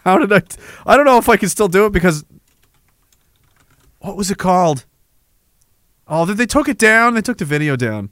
How 0.03 0.17
did 0.17 0.31
I? 0.31 0.39
T- 0.39 0.57
I 0.85 0.95
don't 0.95 1.05
know 1.05 1.17
if 1.17 1.27
I 1.29 1.37
can 1.37 1.49
still 1.49 1.67
do 1.67 1.85
it 1.85 1.91
because. 1.91 2.23
What 3.99 4.15
was 4.15 4.31
it 4.31 4.37
called? 4.37 4.85
Oh, 6.07 6.25
they- 6.25 6.45
took 6.45 6.69
it 6.69 6.77
down. 6.77 7.15
They 7.15 7.21
took 7.21 7.37
the 7.37 7.45
video 7.45 7.75
down. 7.75 8.09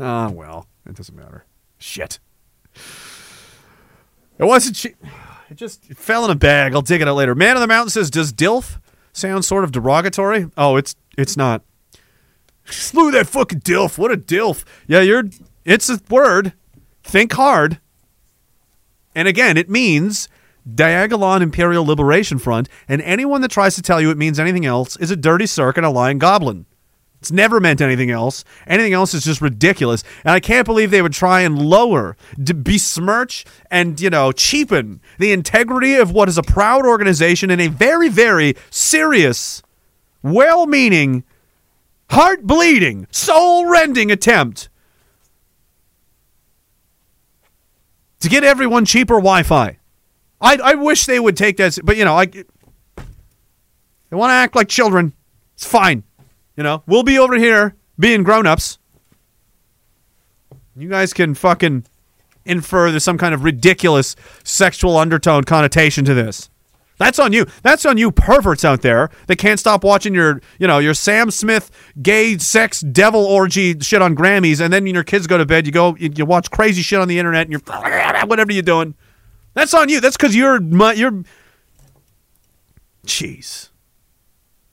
Ah, 0.00 0.30
well, 0.30 0.66
it 0.86 0.96
doesn't 0.96 1.14
matter. 1.14 1.44
Shit. 1.78 2.18
It 4.38 4.44
wasn't 4.44 4.76
cheap. 4.76 4.96
It 5.50 5.56
just 5.56 5.90
it 5.90 5.98
fell 5.98 6.24
in 6.24 6.30
a 6.30 6.34
bag. 6.34 6.72
I'll 6.74 6.80
dig 6.80 7.02
it 7.02 7.08
out 7.08 7.16
later. 7.16 7.34
Man 7.34 7.56
of 7.56 7.60
the 7.60 7.66
Mountain 7.66 7.90
says, 7.90 8.10
"Does 8.10 8.32
DILF 8.32 8.80
sound 9.12 9.44
sort 9.44 9.64
of 9.64 9.72
derogatory?" 9.72 10.48
Oh, 10.56 10.76
it's 10.76 10.96
it's 11.18 11.36
not. 11.36 11.62
Slew 12.64 13.10
that 13.10 13.26
fucking 13.26 13.60
DILF. 13.60 13.98
What 13.98 14.10
a 14.10 14.16
DILF. 14.16 14.64
Yeah, 14.86 15.00
you're. 15.00 15.24
It's 15.66 15.90
a 15.90 16.00
word. 16.08 16.54
Think 17.04 17.34
hard. 17.34 17.80
And 19.14 19.28
again, 19.28 19.58
it 19.58 19.68
means 19.68 20.28
Diagolon 20.68 21.42
Imperial 21.42 21.84
Liberation 21.84 22.38
Front, 22.38 22.68
and 22.88 23.02
anyone 23.02 23.40
that 23.40 23.50
tries 23.50 23.74
to 23.74 23.82
tell 23.82 24.00
you 24.00 24.10
it 24.10 24.18
means 24.18 24.38
anything 24.38 24.66
else 24.66 24.96
is 24.96 25.10
a 25.10 25.16
dirty 25.16 25.46
circ 25.46 25.76
and 25.76 25.86
a 25.86 25.90
lying 25.90 26.18
goblin. 26.18 26.66
It's 27.22 27.30
never 27.30 27.60
meant 27.60 27.80
anything 27.80 28.10
else. 28.10 28.44
Anything 28.66 28.94
else 28.94 29.14
is 29.14 29.22
just 29.22 29.40
ridiculous. 29.40 30.02
And 30.24 30.32
I 30.32 30.40
can't 30.40 30.66
believe 30.66 30.90
they 30.90 31.02
would 31.02 31.12
try 31.12 31.42
and 31.42 31.56
lower, 31.56 32.16
besmirch, 32.36 33.44
and, 33.70 34.00
you 34.00 34.10
know, 34.10 34.32
cheapen 34.32 35.00
the 35.20 35.30
integrity 35.30 35.94
of 35.94 36.10
what 36.10 36.28
is 36.28 36.36
a 36.36 36.42
proud 36.42 36.84
organization 36.84 37.48
in 37.48 37.60
a 37.60 37.68
very, 37.68 38.08
very 38.08 38.56
serious, 38.70 39.62
well 40.24 40.66
meaning, 40.66 41.22
heart 42.10 42.42
bleeding, 42.42 43.06
soul 43.12 43.66
rending 43.70 44.10
attempt 44.10 44.68
to 48.18 48.28
get 48.28 48.42
everyone 48.42 48.84
cheaper 48.84 49.14
Wi 49.14 49.44
Fi. 49.44 49.78
I, 50.42 50.56
I 50.56 50.74
wish 50.74 51.06
they 51.06 51.20
would 51.20 51.36
take 51.36 51.56
that, 51.58 51.78
but, 51.84 51.96
you 51.96 52.04
know, 52.04 52.16
I, 52.16 52.26
they 52.26 52.44
want 54.10 54.30
to 54.30 54.34
act 54.34 54.54
like 54.54 54.68
children. 54.68 55.14
It's 55.54 55.64
fine. 55.64 56.02
You 56.56 56.62
know, 56.62 56.82
we'll 56.86 57.04
be 57.04 57.18
over 57.18 57.36
here 57.36 57.76
being 57.98 58.22
grown 58.22 58.46
ups. 58.46 58.78
You 60.76 60.88
guys 60.88 61.12
can 61.12 61.34
fucking 61.34 61.84
infer 62.44 62.90
there's 62.90 63.04
some 63.04 63.18
kind 63.18 63.34
of 63.34 63.44
ridiculous 63.44 64.16
sexual 64.42 64.96
undertone 64.96 65.44
connotation 65.44 66.04
to 66.04 66.14
this. 66.14 66.50
That's 66.98 67.18
on 67.18 67.32
you. 67.32 67.46
That's 67.62 67.84
on 67.84 67.98
you 67.98 68.12
perverts 68.12 68.64
out 68.64 68.82
there 68.82 69.10
that 69.26 69.36
can't 69.36 69.58
stop 69.58 69.82
watching 69.82 70.14
your, 70.14 70.40
you 70.58 70.66
know, 70.66 70.78
your 70.78 70.94
Sam 70.94 71.30
Smith 71.30 71.70
gay 72.00 72.38
sex 72.38 72.80
devil 72.80 73.24
orgy 73.24 73.78
shit 73.80 74.02
on 74.02 74.14
Grammys, 74.14 74.60
and 74.60 74.72
then 74.72 74.84
when 74.84 74.94
your 74.94 75.02
kids 75.02 75.26
go 75.26 75.38
to 75.38 75.46
bed, 75.46 75.66
you 75.66 75.72
go, 75.72 75.96
you, 75.96 76.10
you 76.14 76.24
watch 76.24 76.50
crazy 76.50 76.82
shit 76.82 77.00
on 77.00 77.08
the 77.08 77.18
internet, 77.18 77.48
and 77.48 77.52
you're 77.52 77.60
whatever 78.26 78.52
you're 78.52 78.62
doing. 78.62 78.94
That's 79.54 79.74
on 79.74 79.88
you. 79.88 80.00
That's 80.00 80.16
because 80.16 80.34
you're 80.34 80.60
my, 80.60 80.92
you're. 80.92 81.22
Jeez. 83.06 83.70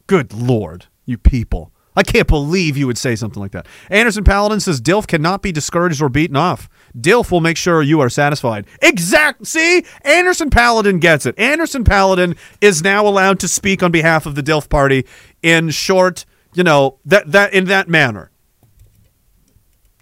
Good 0.08 0.34
lord, 0.34 0.88
you 1.06 1.18
people. 1.18 1.72
I 1.96 2.04
can't 2.04 2.28
believe 2.28 2.78
you 2.78 2.88
would 2.88 2.98
say 2.98 3.16
something 3.16 3.42
like 3.42 3.52
that. 3.52 3.68
Anderson 3.90 4.24
Paladin 4.24 4.62
says 4.62 4.80
DILF 4.80 5.06
cannot 5.06 5.42
be 5.42 5.52
discouraged 5.52 6.02
or 6.02 6.08
beaten 6.08 6.38
off. 6.38 6.70
DILF 6.98 7.30
will 7.30 7.42
make 7.42 7.58
sure 7.58 7.82
you 7.82 8.00
are 8.00 8.10
satisfied. 8.10 8.66
Exact. 8.82 9.46
See, 9.46 9.84
Anderson 10.04 10.50
Paladin 10.50 11.00
gets 11.00 11.26
it. 11.26 11.38
Anderson 11.38 11.84
Paladin 11.84 12.36
is 12.62 12.82
now 12.82 13.06
allowed 13.06 13.40
to 13.42 13.48
speak 13.48 13.84
on 13.84 13.92
behalf 13.92 14.26
of 14.26 14.36
the 14.36 14.44
DILF 14.44 14.70
party 14.70 15.06
in 15.42 15.72
short, 15.72 16.26
you 16.54 16.64
know, 16.64 17.00
that 17.06 17.32
that 17.32 17.54
in 17.54 17.66
that 17.66 17.90
manner. 17.90 18.32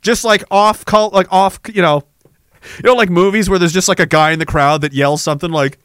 Just 0.01 0.23
like 0.23 0.43
off 0.51 0.85
cult, 0.85 1.13
like 1.13 1.27
off, 1.31 1.59
you 1.73 1.81
know, 1.81 2.03
you 2.77 2.83
know, 2.83 2.95
like 2.95 3.09
movies 3.09 3.49
where 3.49 3.59
there's 3.59 3.73
just 3.73 3.87
like 3.87 3.99
a 3.99 4.05
guy 4.05 4.31
in 4.31 4.39
the 4.39 4.45
crowd 4.45 4.81
that 4.81 4.93
yells 4.93 5.21
something 5.21 5.51
like, 5.51 5.79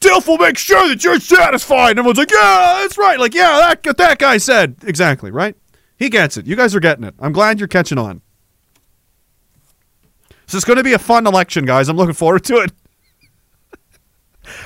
Dilf 0.00 0.26
will 0.26 0.38
make 0.38 0.58
sure 0.58 0.88
that 0.88 1.04
you're 1.04 1.20
satisfied. 1.20 1.90
And 1.90 1.98
everyone's 2.00 2.18
like, 2.18 2.30
yeah, 2.30 2.78
that's 2.80 2.98
right. 2.98 3.18
Like, 3.18 3.34
yeah, 3.34 3.74
that, 3.82 3.96
that 3.96 4.18
guy 4.18 4.38
said. 4.38 4.76
Exactly, 4.82 5.30
right? 5.30 5.56
He 5.98 6.08
gets 6.08 6.36
it. 6.36 6.46
You 6.46 6.56
guys 6.56 6.74
are 6.74 6.80
getting 6.80 7.04
it. 7.04 7.14
I'm 7.18 7.32
glad 7.32 7.58
you're 7.58 7.68
catching 7.68 7.98
on. 7.98 8.22
So 10.46 10.56
it's 10.56 10.64
going 10.64 10.76
to 10.76 10.84
be 10.84 10.92
a 10.92 10.98
fun 10.98 11.26
election, 11.26 11.64
guys. 11.64 11.88
I'm 11.88 11.96
looking 11.96 12.14
forward 12.14 12.44
to 12.44 12.56
it. 12.58 12.72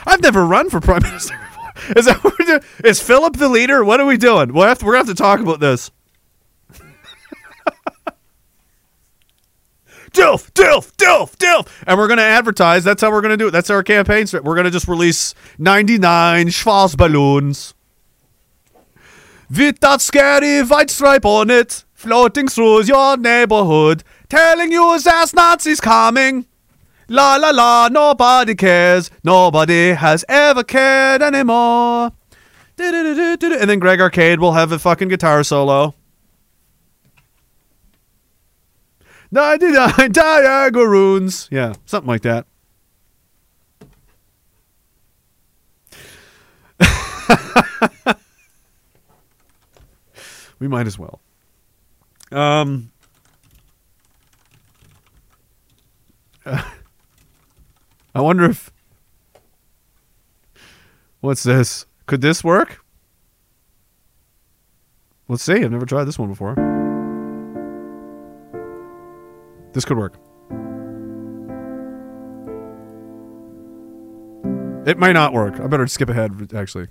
I've 0.07 0.21
never 0.21 0.45
run 0.45 0.69
for 0.69 0.81
prime 0.81 1.03
minister 1.05 1.39
before. 1.39 1.97
Is 1.97 2.05
that 2.07 2.23
what 2.23 2.39
we're 2.39 2.47
doing? 2.47 2.61
Is 2.85 3.01
Philip 3.01 3.37
the 3.37 3.49
leader? 3.49 3.83
What 3.85 4.01
are 4.01 4.07
we 4.07 4.17
doing? 4.17 4.53
We'll 4.53 4.67
have 4.67 4.79
to, 4.81 4.85
we're 4.85 4.93
going 4.93 5.05
to 5.05 5.11
have 5.11 5.17
to 5.17 5.23
talk 5.23 5.41
about 5.41 5.61
this. 5.61 5.91
Dilf, 10.13 10.51
Dilf, 10.53 10.93
Dilf, 10.97 11.37
Dilf. 11.37 11.67
And 11.87 11.99
we're 11.99 12.09
going 12.09 12.19
to 12.19 12.25
advertise. 12.25 12.85
That's 12.85 13.03
how 13.03 13.11
we're 13.11 13.21
going 13.21 13.31
to 13.31 13.37
do 13.37 13.49
it. 13.49 13.51
That's 13.53 13.71
our 13.71 13.83
campaign. 13.83 14.27
We're 14.33 14.55
going 14.55 14.65
to 14.65 14.71
just 14.71 14.89
release 14.89 15.35
99 15.59 16.49
Schwarzballoons 16.49 17.75
with 19.51 19.81
that 19.81 20.01
scary 20.01 20.63
white 20.63 20.91
stripe 20.91 21.25
on 21.25 21.51
it 21.51 21.85
floating 21.93 22.49
through 22.49 22.85
your 22.85 23.17
neighborhood, 23.17 24.05
telling 24.29 24.73
you 24.73 24.99
there's 24.99 25.35
Nazis 25.35 25.81
coming. 25.81 26.47
La 27.09 27.37
la 27.37 27.51
la, 27.51 27.89
nobody 27.89 28.55
cares. 28.55 29.11
Nobody 29.25 29.91
has 29.91 30.25
ever 30.29 30.63
cared 30.63 31.23
anymore. 31.23 32.13
And 32.79 33.69
then 33.69 33.79
Greg 33.81 34.01
Arcade 34.01 34.39
will 34.39 34.53
have 34.53 34.73
a 34.73 34.79
fucking 34.79 35.09
guitar 35.09 35.43
solo. 35.43 35.95
99 39.31 40.13
Diagaroons. 40.13 41.49
Yeah, 41.51 41.75
something 41.87 42.09
like 42.09 42.23
that. 42.23 42.47
we 50.59 50.67
might 50.69 50.87
as 50.87 50.99
well. 50.99 51.21
Um, 52.33 52.91
I 56.47 56.63
wonder 58.15 58.45
if. 58.45 58.71
What's 61.21 61.43
this? 61.43 61.85
Could 62.07 62.23
this 62.23 62.43
work? 62.43 62.83
Let's 65.29 65.43
see. 65.43 65.63
I've 65.63 65.71
never 65.71 65.87
tried 65.87 66.05
this 66.05 66.19
one 66.19 66.31
before. 66.31 66.70
This 69.73 69.85
could 69.85 69.99
work. 69.99 70.15
It 74.87 74.99
might 74.99 75.13
not 75.13 75.33
work. 75.33 75.61
I 75.61 75.67
better 75.67 75.87
skip 75.87 76.09
ahead, 76.09 76.53
actually. 76.55 76.89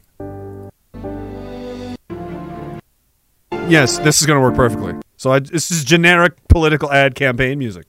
Yes, 3.67 3.99
this 3.99 4.21
is 4.21 4.27
going 4.27 4.37
to 4.37 4.41
work 4.41 4.55
perfectly. 4.55 4.93
So 5.17 5.31
I, 5.31 5.39
this 5.39 5.69
is 5.69 5.83
generic 5.83 6.47
political 6.47 6.91
ad 6.91 7.15
campaign 7.15 7.59
music. 7.59 7.85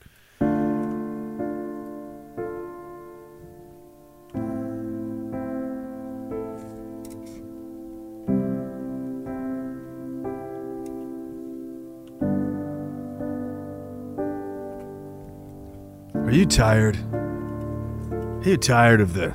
Tired? 16.50 16.98
Are 17.12 18.42
you 18.44 18.56
tired 18.56 19.00
of 19.00 19.14
the 19.14 19.32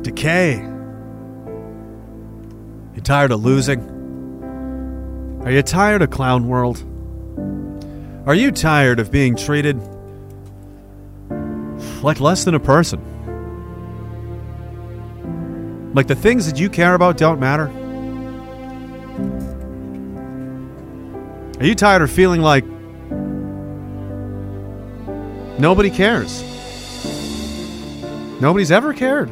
decay? 0.00 0.60
Are 0.60 1.52
you 2.94 3.02
tired 3.02 3.30
of 3.30 3.44
losing? 3.44 3.80
Are 5.44 5.50
you 5.50 5.62
tired 5.62 6.02
of 6.02 6.10
clown 6.10 6.48
world? 6.48 6.82
Are 8.26 8.34
you 8.34 8.50
tired 8.50 9.00
of 9.00 9.10
being 9.10 9.36
treated 9.36 9.76
like 12.02 12.20
less 12.20 12.44
than 12.44 12.54
a 12.54 12.60
person? 12.60 13.00
Like 15.94 16.06
the 16.06 16.14
things 16.14 16.46
that 16.50 16.58
you 16.58 16.70
care 16.70 16.94
about 16.94 17.18
don't 17.18 17.38
matter? 17.38 17.70
Are 21.60 21.66
you 21.66 21.74
tired 21.74 22.02
of 22.02 22.10
feeling 22.10 22.40
like 22.40 22.64
nobody 25.58 25.90
cares? 25.90 26.42
Nobody's 28.40 28.70
ever 28.70 28.92
cared. 28.92 29.30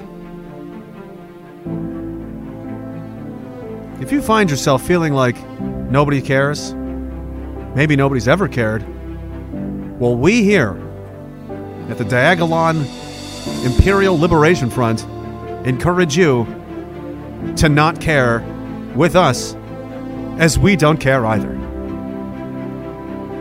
If 4.00 4.12
you 4.12 4.22
find 4.22 4.48
yourself 4.50 4.86
feeling 4.86 5.12
like 5.12 5.36
nobody 5.58 6.22
cares, 6.22 6.72
maybe 7.74 7.96
nobody's 7.96 8.28
ever 8.28 8.48
cared, 8.48 8.82
well, 10.00 10.16
we 10.16 10.42
here 10.42 10.80
at 11.90 11.98
the 11.98 12.04
Diagolon 12.04 12.86
Imperial 13.64 14.18
Liberation 14.18 14.70
Front 14.70 15.04
encourage 15.66 16.16
you 16.16 16.46
to 17.56 17.68
not 17.68 18.00
care 18.00 18.40
with 18.94 19.16
us 19.16 19.54
as 20.38 20.58
we 20.58 20.76
don't 20.76 20.98
care 20.98 21.26
either. 21.26 21.50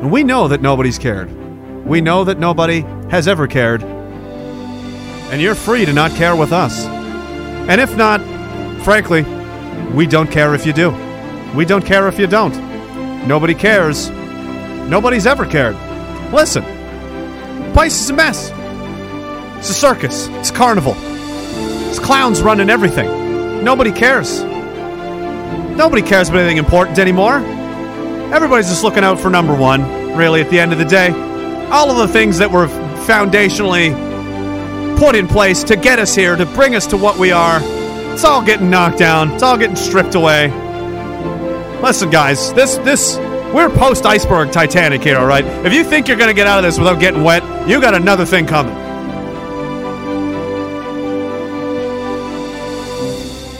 And 0.02 0.12
we 0.12 0.24
know 0.24 0.48
that 0.48 0.62
nobody's 0.62 0.98
cared. 0.98 1.30
We 1.86 2.02
know 2.02 2.24
that 2.24 2.40
nobody 2.40 2.82
has 3.10 3.28
ever 3.28 3.48
cared. 3.48 3.84
And 3.84 5.42
you're 5.42 5.56
free 5.56 5.86
to 5.86 5.94
not 5.94 6.12
care 6.12 6.36
with 6.36 6.52
us. 6.52 6.86
And 6.86 7.80
if 7.80 7.96
not, 7.96 8.22
frankly, 8.84 9.24
we 9.94 10.08
don't 10.08 10.32
care 10.32 10.56
if 10.56 10.66
you 10.66 10.74
do. 10.74 10.92
We 11.56 11.66
don't 11.66 11.86
care 11.86 12.08
if 12.08 12.20
you 12.20 12.28
don't. 12.28 12.56
Nobody 13.28 13.54
cares. 13.54 14.10
Nobody's 14.10 15.26
ever 15.26 15.46
cared. 15.46 15.76
Listen, 16.32 16.64
the 16.64 17.72
place 17.74 18.02
is 18.02 18.10
a 18.10 18.14
mess. 18.14 18.52
It's 19.58 19.70
a 19.70 19.74
circus. 19.74 20.28
It's 20.30 20.50
a 20.52 20.54
carnival. 20.54 20.94
It's 20.98 22.00
clowns 22.00 22.42
running 22.42 22.70
everything. 22.70 23.64
Nobody 23.64 23.92
cares. 23.92 24.44
Nobody 25.76 26.02
cares 26.02 26.30
about 26.30 26.40
anything 26.40 26.58
important 26.58 27.00
anymore. 27.00 27.38
Everybody's 28.34 28.70
just 28.70 28.84
looking 28.84 29.04
out 29.04 29.20
for 29.20 29.30
number 29.30 29.56
one, 29.56 29.82
really, 30.16 30.42
at 30.42 30.50
the 30.50 30.60
end 30.60 30.72
of 30.72 30.78
the 30.78 30.86
day. 30.86 31.29
All 31.72 31.92
of 31.92 31.98
the 31.98 32.12
things 32.12 32.40
that 32.40 32.50
were 32.52 32.68
foundationally 33.06 33.94
put 34.98 35.16
in 35.16 35.28
place 35.28 35.64
to 35.64 35.76
get 35.76 36.00
us 36.00 36.16
here, 36.16 36.36
to 36.36 36.46
bring 36.48 36.76
us 36.76 36.88
to 36.88 36.98
what 36.98 37.18
we 37.18 37.32
are, 37.32 37.60
it's 38.14 38.26
all 38.26 38.44
getting 38.44 38.70
knocked 38.70 38.98
down. 38.98 39.32
It's 39.32 39.44
all 39.44 39.58
getting 39.58 39.76
stripped 39.76 40.16
away. 40.16 40.50
Listen, 41.82 42.10
guys, 42.10 42.52
this, 42.54 42.76
this, 42.78 43.18
we're 43.54 43.70
post 43.70 44.06
iceberg 44.06 44.52
Titanic 44.52 45.02
here, 45.02 45.18
all 45.18 45.26
right? 45.26 45.46
If 45.66 45.72
you 45.74 45.84
think 45.84 46.08
you're 46.08 46.18
to 46.18 46.34
get 46.34 46.48
out 46.48 46.58
of 46.58 46.66
this 46.66 46.78
without 46.78 47.00
getting 47.00 47.24
wet, 47.24 47.44
you 47.70 47.80
got 47.80 47.96
another 47.96 48.26
thing 48.26 48.46
coming. 48.46 48.76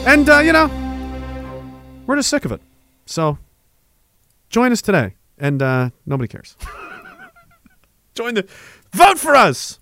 And, 0.06 0.28
uh, 0.28 0.40
you 0.40 0.52
know, 0.52 0.68
we're 2.06 2.16
just 2.16 2.28
sick 2.28 2.44
of 2.44 2.52
it. 2.52 2.60
So, 3.06 3.38
join 4.50 4.72
us 4.72 4.82
today. 4.82 5.14
And 5.38 5.62
uh, 5.62 5.90
nobody 6.04 6.28
cares. 6.28 6.56
join 8.14 8.34
the. 8.34 8.46
Vote 8.92 9.18
for 9.18 9.36
us! 9.36 9.78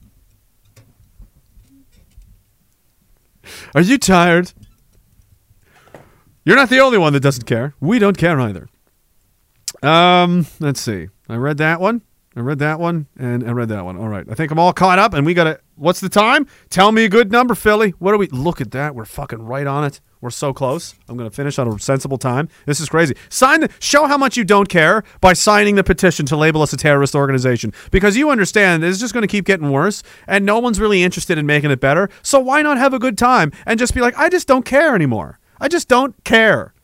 Are 3.74 3.80
you 3.80 3.98
tired? 3.98 4.52
You're 6.44 6.56
not 6.56 6.70
the 6.70 6.80
only 6.80 6.98
one 6.98 7.12
that 7.12 7.20
doesn't 7.20 7.44
care. 7.44 7.74
We 7.80 7.98
don't 7.98 8.16
care 8.16 8.40
either. 8.40 8.68
Um, 9.82 10.46
let's 10.60 10.80
see. 10.80 11.08
I 11.28 11.36
read 11.36 11.58
that 11.58 11.80
one. 11.80 12.02
I 12.36 12.40
read 12.40 12.58
that 12.60 12.78
one, 12.78 13.06
and 13.18 13.46
I 13.46 13.50
read 13.50 13.68
that 13.70 13.84
one. 13.84 13.96
All 13.96 14.08
right. 14.08 14.24
I 14.30 14.34
think 14.34 14.52
I'm 14.52 14.58
all 14.58 14.72
caught 14.72 14.98
up, 14.98 15.12
and 15.12 15.26
we 15.26 15.34
got 15.34 15.44
to. 15.44 15.60
What's 15.74 16.00
the 16.00 16.08
time? 16.08 16.46
Tell 16.70 16.92
me 16.92 17.04
a 17.04 17.08
good 17.08 17.32
number, 17.32 17.54
Philly. 17.54 17.90
What 17.98 18.12
do 18.12 18.18
we. 18.18 18.28
Look 18.28 18.60
at 18.60 18.70
that. 18.72 18.94
We're 18.94 19.04
fucking 19.04 19.42
right 19.42 19.66
on 19.66 19.84
it. 19.84 20.00
We're 20.20 20.30
so 20.30 20.52
close. 20.52 20.94
I'm 21.08 21.16
going 21.16 21.30
to 21.30 21.34
finish 21.34 21.58
on 21.60 21.68
a 21.68 21.78
sensible 21.78 22.18
time. 22.18 22.48
This 22.66 22.80
is 22.80 22.88
crazy. 22.88 23.14
Sign 23.28 23.60
the. 23.60 23.70
Show 23.78 24.06
how 24.06 24.18
much 24.18 24.36
you 24.36 24.44
don't 24.44 24.68
care 24.68 25.04
by 25.20 25.32
signing 25.32 25.76
the 25.76 25.84
petition 25.84 26.26
to 26.26 26.36
label 26.36 26.60
us 26.60 26.72
a 26.72 26.76
terrorist 26.76 27.14
organization. 27.14 27.72
Because 27.92 28.16
you 28.16 28.30
understand 28.30 28.82
is 28.82 28.98
just 28.98 29.14
going 29.14 29.22
to 29.22 29.28
keep 29.28 29.44
getting 29.44 29.70
worse, 29.70 30.02
and 30.26 30.44
no 30.44 30.58
one's 30.58 30.80
really 30.80 31.02
interested 31.04 31.38
in 31.38 31.46
making 31.46 31.70
it 31.70 31.80
better. 31.80 32.10
So 32.22 32.40
why 32.40 32.62
not 32.62 32.78
have 32.78 32.92
a 32.92 32.98
good 32.98 33.16
time 33.16 33.52
and 33.64 33.78
just 33.78 33.94
be 33.94 34.00
like, 34.00 34.18
I 34.18 34.28
just 34.28 34.48
don't 34.48 34.64
care 34.64 34.94
anymore. 34.94 35.38
I 35.60 35.68
just 35.68 35.88
don't 35.88 36.14
care. 36.24 36.74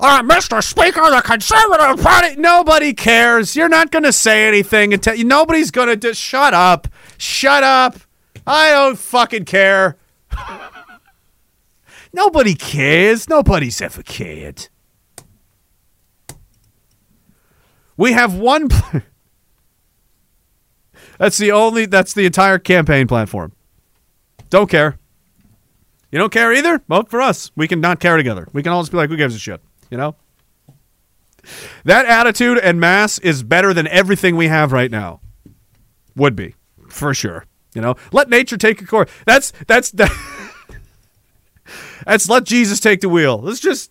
Uh, 0.00 0.22
Mr. 0.22 0.62
Speaker, 0.62 1.00
the 1.10 1.22
Conservative 1.22 2.02
Party. 2.02 2.36
Nobody 2.36 2.92
cares. 2.92 3.56
You're 3.56 3.68
not 3.68 3.90
going 3.90 4.04
to 4.04 4.12
say 4.12 4.46
anything 4.46 4.94
until 4.94 5.14
you. 5.14 5.24
Nobody's 5.24 5.70
going 5.70 5.88
to 5.88 5.96
just 5.96 6.20
shut 6.20 6.54
up. 6.54 6.88
Shut 7.18 7.62
up. 7.62 7.98
I 8.46 8.70
don't 8.72 8.98
fucking 8.98 9.44
care. 9.44 9.96
Nobody 12.12 12.54
cares. 12.54 13.28
Nobody's 13.28 13.80
ever 13.80 14.02
cared. 14.02 14.68
We 17.96 18.12
have 18.12 18.34
one. 18.34 18.68
Pl- 18.68 19.02
that's 21.18 21.38
the 21.38 21.52
only. 21.52 21.86
That's 21.86 22.14
the 22.14 22.26
entire 22.26 22.58
campaign 22.58 23.06
platform. 23.06 23.52
Don't 24.48 24.68
care. 24.68 24.98
You 26.10 26.18
don't 26.18 26.32
care 26.32 26.52
either? 26.52 26.82
Vote 26.88 27.08
for 27.08 27.20
us. 27.20 27.52
We 27.54 27.68
can 27.68 27.80
not 27.80 28.00
care 28.00 28.16
together. 28.16 28.48
We 28.52 28.62
can 28.62 28.72
all 28.72 28.82
just 28.82 28.90
be 28.90 28.98
like, 28.98 29.10
who 29.10 29.16
gives 29.16 29.34
a 29.34 29.38
shit? 29.38 29.60
You 29.90 29.96
know? 29.96 30.16
That 31.84 32.06
attitude 32.06 32.58
and 32.58 32.80
mass 32.80 33.18
is 33.18 33.42
better 33.42 33.72
than 33.72 33.86
everything 33.86 34.36
we 34.36 34.48
have 34.48 34.72
right 34.72 34.90
now. 34.90 35.20
Would 36.16 36.34
be, 36.34 36.54
for 36.88 37.14
sure. 37.14 37.46
You 37.74 37.80
know? 37.80 37.94
Let 38.12 38.28
nature 38.28 38.56
take 38.56 38.82
a 38.82 38.86
course. 38.86 39.08
That's 39.24 39.52
that's 39.68 39.90
that, 39.92 40.10
that's 42.06 42.28
let 42.28 42.44
Jesus 42.44 42.80
take 42.80 43.00
the 43.00 43.08
wheel. 43.08 43.38
Let's 43.38 43.60
just 43.60 43.90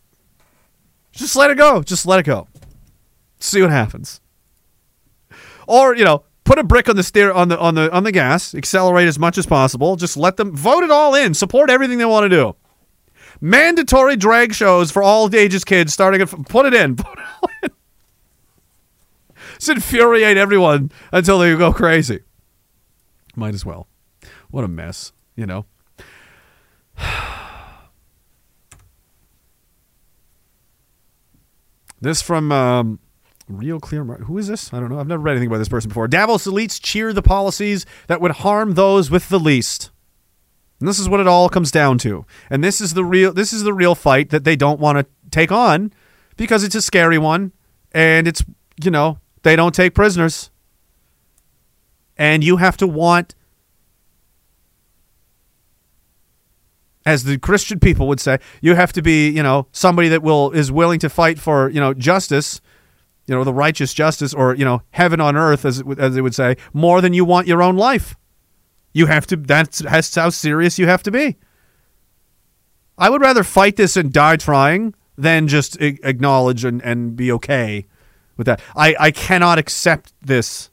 just 1.11 1.35
let 1.35 1.51
it 1.51 1.57
go. 1.57 1.81
Just 1.83 2.05
let 2.05 2.19
it 2.19 2.25
go. 2.25 2.47
See 3.39 3.61
what 3.61 3.71
happens. 3.71 4.21
Or, 5.67 5.95
you 5.95 6.03
know, 6.03 6.23
put 6.43 6.57
a 6.59 6.63
brick 6.63 6.89
on 6.89 6.95
the 6.95 7.03
steer 7.03 7.31
on 7.31 7.47
the 7.49 7.59
on 7.59 7.75
the 7.75 7.91
on 7.91 8.03
the 8.03 8.11
gas, 8.11 8.55
accelerate 8.55 9.07
as 9.07 9.19
much 9.19 9.37
as 9.37 9.45
possible. 9.45 9.95
Just 9.95 10.17
let 10.17 10.37
them 10.37 10.55
vote 10.55 10.83
it 10.83 10.91
all 10.91 11.13
in. 11.15 11.33
Support 11.33 11.69
everything 11.69 11.97
they 11.97 12.05
want 12.05 12.23
to 12.23 12.29
do. 12.29 12.55
Mandatory 13.41 14.15
drag 14.15 14.53
shows 14.53 14.91
for 14.91 15.03
all 15.03 15.33
ages 15.33 15.63
kids 15.63 15.93
starting 15.93 16.21
at 16.21 16.29
put 16.47 16.65
it 16.65 16.73
in. 16.73 16.95
Put 16.97 17.19
it 17.19 17.25
all 17.41 17.49
in. 17.63 17.71
Infuriate 19.67 20.37
everyone 20.37 20.91
until 21.11 21.39
they 21.39 21.55
go 21.55 21.71
crazy. 21.71 22.21
Might 23.35 23.53
as 23.53 23.65
well. 23.65 23.87
What 24.49 24.63
a 24.63 24.67
mess, 24.67 25.11
you 25.35 25.45
know. 25.45 25.65
This 32.01 32.21
from 32.21 32.51
um, 32.51 32.99
Real 33.47 33.79
Clear. 33.79 34.03
Who 34.03 34.37
is 34.37 34.47
this? 34.47 34.73
I 34.73 34.79
don't 34.79 34.89
know. 34.89 34.99
I've 34.99 35.07
never 35.07 35.21
read 35.21 35.33
anything 35.33 35.47
about 35.47 35.57
this 35.57 35.69
person 35.69 35.89
before. 35.89 36.07
Davos 36.07 36.45
elites 36.45 36.81
cheer 36.81 37.11
the 37.13 37.21
policies 37.21 37.85
that 38.07 38.21
would 38.21 38.31
harm 38.31 38.75
those 38.75 39.11
with 39.11 39.29
the 39.29 39.39
least. 39.39 39.91
And 40.79 40.87
this 40.87 40.99
is 40.99 41.09
what 41.09 41.19
it 41.19 41.27
all 41.27 41.49
comes 41.49 41.71
down 41.71 41.97
to. 41.99 42.25
And 42.49 42.63
this 42.63 42.79
is 42.79 42.93
the 42.93 43.03
real 43.03 43.33
this 43.33 43.51
is 43.51 43.63
the 43.63 43.73
real 43.73 43.95
fight 43.95 44.29
that 44.29 44.45
they 44.45 44.55
don't 44.55 44.79
want 44.79 44.97
to 44.97 45.05
take 45.29 45.51
on 45.51 45.91
because 46.37 46.63
it's 46.63 46.75
a 46.75 46.81
scary 46.81 47.17
one 47.17 47.51
and 47.91 48.27
it's 48.27 48.43
you 48.81 48.91
know, 48.91 49.19
they 49.43 49.55
don't 49.55 49.75
take 49.75 49.93
prisoners. 49.93 50.51
And 52.17 52.43
you 52.43 52.57
have 52.57 52.77
to 52.77 52.87
want 52.87 53.35
as 57.05 57.23
the 57.23 57.37
Christian 57.37 57.79
people 57.79 58.07
would 58.07 58.19
say, 58.19 58.39
you 58.61 58.75
have 58.75 58.93
to 58.93 59.01
be, 59.01 59.29
you 59.29 59.43
know, 59.43 59.67
somebody 59.71 60.09
that 60.09 60.21
will 60.21 60.51
is 60.51 60.71
willing 60.71 60.99
to 60.99 61.09
fight 61.09 61.39
for, 61.39 61.69
you 61.69 61.79
know, 61.79 61.93
justice, 61.93 62.61
you 63.25 63.35
know, 63.35 63.43
the 63.43 63.53
righteous 63.53 63.93
justice 63.93 64.33
or, 64.33 64.55
you 64.55 64.65
know, 64.65 64.81
heaven 64.91 65.21
on 65.21 65.35
earth 65.35 65.65
as 65.65 65.79
it, 65.79 65.99
as 65.99 66.15
they 66.15 66.21
would 66.21 66.35
say, 66.35 66.57
more 66.73 67.01
than 67.01 67.13
you 67.13 67.23
want 67.25 67.47
your 67.47 67.61
own 67.61 67.77
life. 67.77 68.15
You 68.93 69.05
have 69.05 69.27
to 69.27 69.35
that's 69.35 69.79
that's 69.79 70.13
how 70.15 70.29
serious 70.29 70.79
you 70.79 70.87
have 70.87 71.03
to 71.03 71.11
be. 71.11 71.37
I 72.97 73.09
would 73.09 73.21
rather 73.21 73.43
fight 73.43 73.77
this 73.77 73.95
and 73.95 74.11
die 74.11 74.35
trying 74.35 74.93
than 75.17 75.47
just 75.47 75.79
acknowledge 75.81 76.65
and, 76.65 76.81
and 76.81 77.15
be 77.15 77.31
okay 77.33 77.85
with 78.35 78.47
that. 78.47 78.61
I, 78.75 78.95
I 78.99 79.11
cannot 79.11 79.59
accept 79.59 80.13
this. 80.21 80.68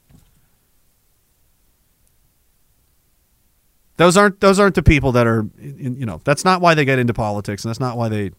Those 3.96 4.16
aren't 4.16 4.40
those 4.40 4.58
aren't 4.58 4.74
the 4.74 4.82
people 4.82 5.12
that 5.12 5.26
are 5.26 5.46
you 5.58 6.06
know, 6.06 6.20
that's 6.24 6.44
not 6.44 6.60
why 6.60 6.74
they 6.74 6.84
get 6.84 6.98
into 6.98 7.14
politics 7.14 7.64
and 7.64 7.70
that's 7.70 7.80
not 7.80 7.96
why 7.96 8.08
they 8.08 8.32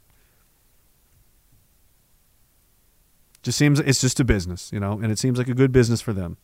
just 3.42 3.58
seems 3.58 3.80
it's 3.80 4.02
just 4.02 4.19
a 4.19 4.26
business, 4.26 4.72
you 4.72 4.80
know, 4.80 4.94
and 4.94 5.11
it 5.11 5.19
seems 5.19 5.38
like 5.38 5.48
a 5.48 5.53
good 5.53 5.72
business 5.72 6.02
for 6.02 6.14
them. 6.14 6.38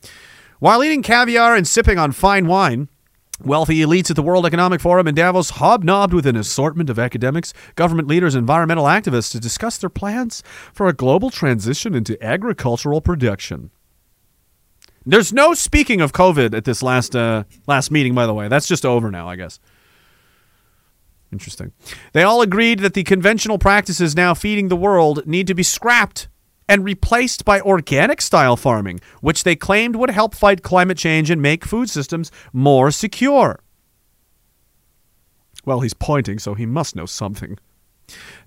While 0.60 0.84
eating 0.84 1.04
caviar 1.04 1.56
and 1.56 1.68
sipping 1.68 2.00
on 2.00 2.12
fine 2.12 2.48
wine, 2.48 2.88
Wealthy 3.44 3.80
elites 3.80 4.10
at 4.12 4.16
the 4.16 4.22
World 4.22 4.46
Economic 4.46 4.80
Forum 4.80 5.08
in 5.08 5.16
Davos 5.16 5.50
hobnobbed 5.52 6.14
with 6.14 6.28
an 6.28 6.36
assortment 6.36 6.90
of 6.90 7.00
academics, 7.00 7.52
government 7.76 8.08
leaders, 8.08 8.36
and 8.36 8.44
environmental 8.44 8.86
activists 8.86 9.32
to 9.32 9.40
discuss 9.40 9.78
their 9.78 9.90
plans 9.90 10.44
for 10.72 10.88
a 10.88 10.94
global 10.94 11.32
transition 11.32 11.96
into 11.96 12.24
agricultural 12.24 13.02
production. 13.02 13.72
There's 15.06 15.34
no 15.34 15.54
speaking 15.54 16.02
of 16.02 16.14
COVID 16.14 16.54
at 16.56 16.66
this 16.66 16.82
last 16.82 17.16
uh, 17.16 17.44
last 17.68 17.92
meeting, 17.92 18.16
by 18.16 18.26
the 18.26 18.34
way. 18.34 18.48
That's 18.48 18.68
just 18.68 18.86
over 18.86 19.12
now, 19.12 19.28
I 19.28 19.36
guess. 19.36 19.60
Interesting. 21.32 21.72
They 22.14 22.24
all 22.24 22.42
agreed 22.42 22.80
that 22.80 22.94
the 22.94 23.04
conventional 23.04 23.58
practices 23.58 24.16
now 24.16 24.34
feeding 24.34 24.68
the 24.68 24.76
world 24.76 25.26
need 25.26 25.48
to 25.48 25.56
be 25.56 25.64
scrapped 25.64 26.28
and 26.70 26.86
replaced 26.86 27.44
by 27.44 27.60
organic 27.60 28.22
style 28.22 28.56
farming, 28.56 29.00
which 29.22 29.44
they 29.44 29.56
claimed 29.56 29.96
would 29.96 30.12
help 30.12 30.36
fight 30.36 30.62
climate 30.62 30.98
change 30.98 31.30
and 31.30 31.42
make 31.42 31.66
food 31.66 31.90
systems 31.90 32.32
more 32.54 32.92
secure. 32.92 33.60
Well, 35.66 35.82
he's 35.82 35.94
pointing, 35.94 36.40
so 36.40 36.54
he 36.54 36.66
must 36.66 36.96
know 36.96 37.06
something. 37.06 37.58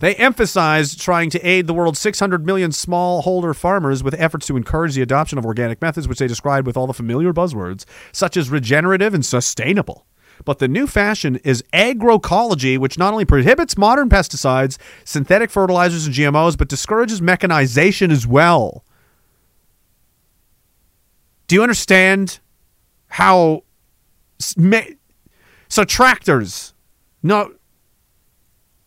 They 0.01 0.15
emphasized 0.17 1.01
trying 1.01 1.31
to 1.31 1.47
aid 1.47 1.67
the 1.67 1.75
world's 1.75 2.01
600 2.01 2.45
million 2.45 2.71
smallholder 2.71 3.55
farmers 3.57 4.03
with 4.03 4.15
efforts 4.19 4.47
to 4.47 4.57
encourage 4.57 4.95
the 4.95 5.03
adoption 5.03 5.39
of 5.39 5.47
organic 5.47 5.81
methods, 5.81 6.07
which 6.07 6.19
they 6.19 6.27
described 6.27 6.67
with 6.67 6.77
all 6.77 6.87
the 6.87 6.93
familiar 6.93 7.33
buzzwords, 7.33 7.85
such 8.13 8.37
as 8.37 8.51
regenerative 8.51 9.15
and 9.15 9.25
sustainable. 9.25 10.07
But 10.45 10.59
the 10.59 10.69
new 10.69 10.87
fashion 10.87 11.37
is 11.37 11.65
agroecology, 11.73 12.79
which 12.79 12.99
not 12.99 13.13
only 13.13 13.25
prohibits 13.25 13.79
modern 13.79 14.09
pesticides, 14.09 14.77
synthetic 15.05 15.51
fertilizers, 15.51 16.07
and 16.07 16.15
GMOs, 16.15 16.59
but 16.59 16.69
discourages 16.69 17.23
mechanization 17.23 18.11
as 18.11 18.27
well. 18.27 18.85
Do 21.47 21.55
you 21.55 21.63
understand 21.63 22.41
how. 23.09 23.63
So, 24.39 25.85
tractors. 25.85 26.75
No. 27.23 27.55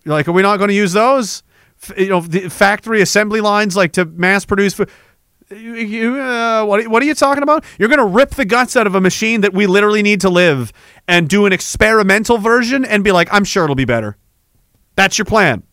Like, 0.10 0.28
are 0.28 0.32
we 0.32 0.42
not 0.42 0.58
going 0.58 0.70
to 0.70 0.74
use 0.74 0.94
those? 0.94 1.44
F- 1.82 1.98
you 1.98 2.10
know, 2.10 2.22
the 2.22 2.50
factory 2.50 3.02
assembly 3.02 3.42
lines, 3.42 3.76
like 3.76 3.94
to 3.94 4.06
mass 4.06 4.46
produce 4.46 4.74
food. 4.74 4.90
You, 5.52 6.20
uh, 6.22 6.64
what, 6.66 6.88
what 6.88 7.02
are 7.02 7.06
you 7.06 7.16
talking 7.16 7.42
about? 7.42 7.64
You're 7.80 7.90
going 7.90 8.00
to 8.00 8.06
rip 8.06 8.32
the 8.32 8.46
guts 8.46 8.76
out 8.76 8.86
of 8.86 8.94
a 8.94 9.02
machine 9.02 9.42
that 9.42 9.54
we 9.54 9.66
literally 9.66 10.04
need 10.04 10.22
to 10.22 10.30
live 10.30 10.72
and 11.08 11.28
do 11.28 11.48
an 11.48 11.54
experimental 11.54 12.38
version 12.38 12.86
and 12.86 13.04
be 13.04 13.12
like, 13.12 13.30
I'm 13.32 13.44
sure 13.44 13.64
it'll 13.64 13.76
be 13.76 13.86
better. 13.86 14.18
That's 14.96 15.18
your 15.18 15.26
plan. 15.26 15.64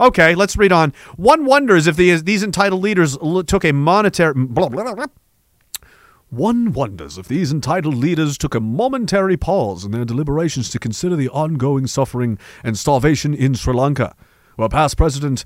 Okay, 0.00 0.34
let's 0.34 0.56
read 0.56 0.72
on. 0.72 0.92
One 1.16 1.44
wonders 1.44 1.86
if 1.86 1.94
the, 1.94 2.16
these 2.16 2.42
entitled 2.42 2.82
leaders 2.82 3.16
took 3.46 3.64
a 3.64 3.72
monetary. 3.72 4.34
Blah, 4.34 4.70
blah, 4.70 4.94
blah. 4.94 5.06
One 6.32 6.72
wonders 6.72 7.18
if 7.18 7.28
these 7.28 7.52
entitled 7.52 7.94
leaders 7.94 8.38
took 8.38 8.54
a 8.54 8.60
momentary 8.60 9.36
pause 9.36 9.84
in 9.84 9.90
their 9.90 10.06
deliberations 10.06 10.70
to 10.70 10.78
consider 10.78 11.14
the 11.14 11.28
ongoing 11.28 11.86
suffering 11.86 12.38
and 12.64 12.78
starvation 12.78 13.34
in 13.34 13.52
Sri 13.52 13.74
Lanka, 13.74 14.16
where 14.56 14.70
past 14.70 14.96
President 14.96 15.44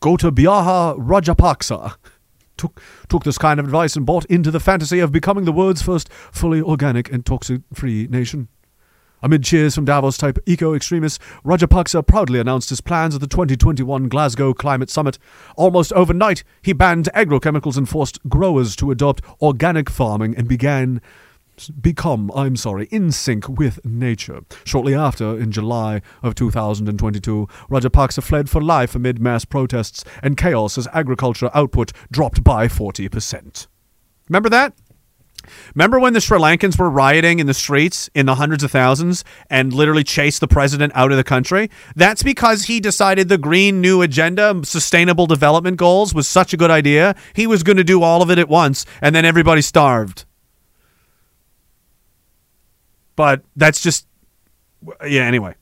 Gotabaya 0.00 0.96
Rajapaksa 0.96 1.96
took, 2.56 2.80
took 3.10 3.24
this 3.24 3.36
kind 3.36 3.60
of 3.60 3.66
advice 3.66 3.96
and 3.96 4.06
bought 4.06 4.24
into 4.30 4.50
the 4.50 4.60
fantasy 4.60 4.98
of 4.98 5.12
becoming 5.12 5.44
the 5.44 5.52
world's 5.52 5.82
first 5.82 6.10
fully 6.10 6.62
organic 6.62 7.12
and 7.12 7.26
toxic 7.26 7.60
free 7.74 8.06
nation. 8.06 8.48
Amid 9.22 9.42
cheers 9.42 9.74
from 9.74 9.84
Davos 9.84 10.16
type 10.16 10.38
eco 10.46 10.74
extremists, 10.74 11.18
Rajapaksa 11.44 12.06
proudly 12.06 12.38
announced 12.38 12.70
his 12.70 12.80
plans 12.80 13.14
at 13.14 13.20
the 13.20 13.26
2021 13.26 14.08
Glasgow 14.08 14.54
Climate 14.54 14.90
Summit. 14.90 15.18
Almost 15.56 15.92
overnight, 15.94 16.44
he 16.62 16.72
banned 16.72 17.08
agrochemicals 17.14 17.76
and 17.76 17.88
forced 17.88 18.20
growers 18.28 18.76
to 18.76 18.90
adopt 18.90 19.24
organic 19.42 19.90
farming 19.90 20.36
and 20.36 20.46
began 20.46 21.00
become, 21.80 22.30
I'm 22.36 22.54
sorry, 22.56 22.86
in 22.92 23.10
sync 23.10 23.48
with 23.48 23.84
nature. 23.84 24.42
Shortly 24.64 24.94
after, 24.94 25.36
in 25.36 25.50
July 25.50 26.02
of 26.22 26.36
2022, 26.36 27.48
Rajapaksa 27.68 28.22
fled 28.22 28.48
for 28.48 28.62
life 28.62 28.94
amid 28.94 29.20
mass 29.20 29.44
protests 29.44 30.04
and 30.22 30.36
chaos 30.36 30.78
as 30.78 30.86
agriculture 30.92 31.50
output 31.54 31.92
dropped 32.12 32.44
by 32.44 32.68
40%. 32.68 33.66
Remember 34.28 34.48
that? 34.48 34.74
Remember 35.74 35.98
when 35.98 36.12
the 36.12 36.20
Sri 36.20 36.38
Lankans 36.38 36.78
were 36.78 36.90
rioting 36.90 37.38
in 37.38 37.46
the 37.46 37.54
streets 37.54 38.08
in 38.14 38.26
the 38.26 38.36
hundreds 38.36 38.64
of 38.64 38.70
thousands 38.70 39.24
and 39.50 39.72
literally 39.72 40.04
chased 40.04 40.40
the 40.40 40.48
president 40.48 40.92
out 40.94 41.10
of 41.10 41.16
the 41.16 41.24
country? 41.24 41.70
That's 41.96 42.22
because 42.22 42.64
he 42.64 42.80
decided 42.80 43.28
the 43.28 43.38
Green 43.38 43.80
New 43.80 44.02
Agenda, 44.02 44.60
sustainable 44.64 45.26
development 45.26 45.76
goals, 45.76 46.14
was 46.14 46.28
such 46.28 46.52
a 46.52 46.56
good 46.56 46.70
idea. 46.70 47.14
He 47.34 47.46
was 47.46 47.62
going 47.62 47.76
to 47.76 47.84
do 47.84 48.02
all 48.02 48.22
of 48.22 48.30
it 48.30 48.38
at 48.38 48.48
once, 48.48 48.84
and 49.00 49.14
then 49.14 49.24
everybody 49.24 49.62
starved. 49.62 50.24
But 53.16 53.42
that's 53.56 53.82
just, 53.82 54.06
yeah, 55.04 55.22
anyway. 55.22 55.54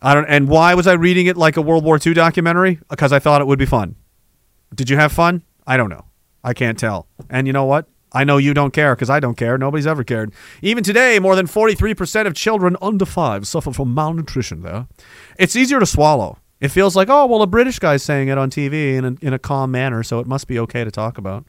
I 0.00 0.14
don't, 0.14 0.26
and 0.26 0.48
why 0.48 0.74
was 0.74 0.86
I 0.86 0.94
reading 0.94 1.26
it 1.26 1.36
like 1.36 1.56
a 1.56 1.62
World 1.62 1.84
War 1.84 1.98
II 2.04 2.14
documentary? 2.14 2.78
Because 2.90 3.12
I 3.12 3.18
thought 3.18 3.40
it 3.40 3.46
would 3.46 3.58
be 3.58 3.66
fun. 3.66 3.96
Did 4.74 4.90
you 4.90 4.96
have 4.96 5.12
fun? 5.12 5.42
I 5.66 5.76
don't 5.76 5.88
know. 5.88 6.04
I 6.42 6.52
can't 6.52 6.78
tell. 6.78 7.06
And 7.30 7.46
you 7.46 7.52
know 7.52 7.64
what? 7.64 7.88
I 8.14 8.22
know 8.24 8.36
you 8.36 8.54
don't 8.54 8.72
care 8.72 8.94
because 8.94 9.10
I 9.10 9.18
don't 9.18 9.36
care. 9.36 9.58
Nobody's 9.58 9.86
ever 9.86 10.04
cared. 10.04 10.32
Even 10.62 10.84
today, 10.84 11.18
more 11.18 11.34
than 11.34 11.46
43% 11.46 12.26
of 12.26 12.34
children 12.34 12.76
under 12.80 13.04
five 13.04 13.46
suffer 13.46 13.72
from 13.72 13.92
malnutrition 13.92 14.62
there. 14.62 14.86
It's 15.36 15.56
easier 15.56 15.80
to 15.80 15.86
swallow. 15.86 16.38
It 16.60 16.68
feels 16.68 16.94
like, 16.94 17.08
oh, 17.10 17.26
well, 17.26 17.42
a 17.42 17.46
British 17.46 17.80
guy's 17.80 18.02
saying 18.02 18.28
it 18.28 18.38
on 18.38 18.50
TV 18.50 18.94
in 18.94 19.04
a, 19.04 19.16
in 19.20 19.32
a 19.32 19.38
calm 19.38 19.72
manner, 19.72 20.02
so 20.02 20.20
it 20.20 20.26
must 20.26 20.46
be 20.46 20.58
okay 20.60 20.84
to 20.84 20.90
talk 20.90 21.18
about. 21.18 21.44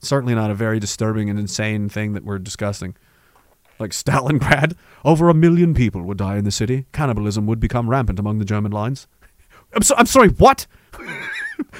Certainly 0.00 0.34
not 0.34 0.50
a 0.50 0.54
very 0.54 0.78
disturbing 0.78 1.30
and 1.30 1.38
insane 1.38 1.88
thing 1.88 2.12
that 2.12 2.24
we're 2.24 2.38
discussing. 2.38 2.94
Like 3.78 3.92
Stalingrad, 3.92 4.76
over 5.04 5.30
a 5.30 5.34
million 5.34 5.72
people 5.72 6.02
would 6.02 6.18
die 6.18 6.36
in 6.36 6.44
the 6.44 6.50
city. 6.50 6.86
Cannibalism 6.92 7.46
would 7.46 7.58
become 7.58 7.88
rampant 7.88 8.18
among 8.18 8.38
the 8.38 8.44
German 8.44 8.70
lines. 8.70 9.08
I'm, 9.74 9.82
so, 9.82 9.94
I'm 9.96 10.06
sorry, 10.06 10.28
what? 10.28 10.66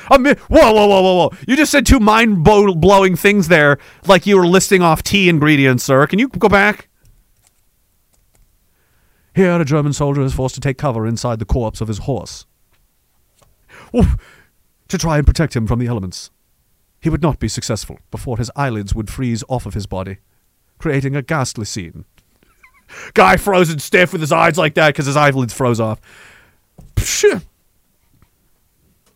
I 0.08 0.18
mean, 0.18 0.36
whoa, 0.48 0.72
whoa, 0.72 0.86
whoa, 0.86 1.02
whoa, 1.02 1.14
whoa! 1.14 1.30
You 1.46 1.56
just 1.56 1.70
said 1.70 1.86
two 1.86 2.00
mind-blowing 2.00 3.16
things 3.16 3.48
there, 3.48 3.78
like 4.06 4.26
you 4.26 4.36
were 4.36 4.46
listing 4.46 4.82
off 4.82 5.02
tea 5.02 5.28
ingredients, 5.28 5.84
sir. 5.84 6.06
Can 6.06 6.18
you 6.18 6.28
go 6.28 6.48
back? 6.48 6.88
Here, 9.34 9.58
a 9.58 9.64
German 9.64 9.92
soldier 9.92 10.22
is 10.22 10.34
forced 10.34 10.54
to 10.56 10.60
take 10.60 10.78
cover 10.78 11.06
inside 11.06 11.38
the 11.38 11.44
corpse 11.44 11.80
of 11.80 11.88
his 11.88 11.98
horse 11.98 12.46
Oof, 13.94 14.16
to 14.88 14.98
try 14.98 15.18
and 15.18 15.26
protect 15.26 15.56
him 15.56 15.66
from 15.66 15.78
the 15.78 15.86
elements. 15.86 16.30
He 17.00 17.10
would 17.10 17.22
not 17.22 17.38
be 17.38 17.48
successful 17.48 17.98
before 18.10 18.38
his 18.38 18.50
eyelids 18.56 18.94
would 18.94 19.10
freeze 19.10 19.42
off 19.48 19.66
of 19.66 19.74
his 19.74 19.86
body, 19.86 20.18
creating 20.78 21.16
a 21.16 21.22
ghastly 21.22 21.64
scene. 21.64 22.04
Guy 23.14 23.36
frozen 23.36 23.78
stiff 23.78 24.12
with 24.12 24.20
his 24.20 24.32
eyes 24.32 24.58
like 24.58 24.74
that 24.74 24.88
because 24.88 25.06
his 25.06 25.16
eyelids 25.16 25.52
froze 25.52 25.80
off. 25.80 26.00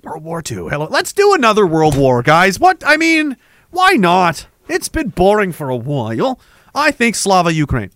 World 0.07 0.23
War 0.23 0.41
II. 0.49 0.68
Hello. 0.68 0.86
Let's 0.89 1.12
do 1.12 1.35
another 1.35 1.67
World 1.67 1.97
War, 1.99 2.23
guys. 2.23 2.60
What? 2.60 2.81
I 2.86 2.97
mean, 2.97 3.36
why 3.70 3.94
not? 3.94 4.47
It's 4.68 4.89
been 4.89 5.09
boring 5.09 5.51
for 5.51 5.68
a 5.68 5.76
while. 5.76 6.39
I 6.76 6.93
think 6.93 7.17
Slava 7.17 7.52
Ukraine. 7.52 7.91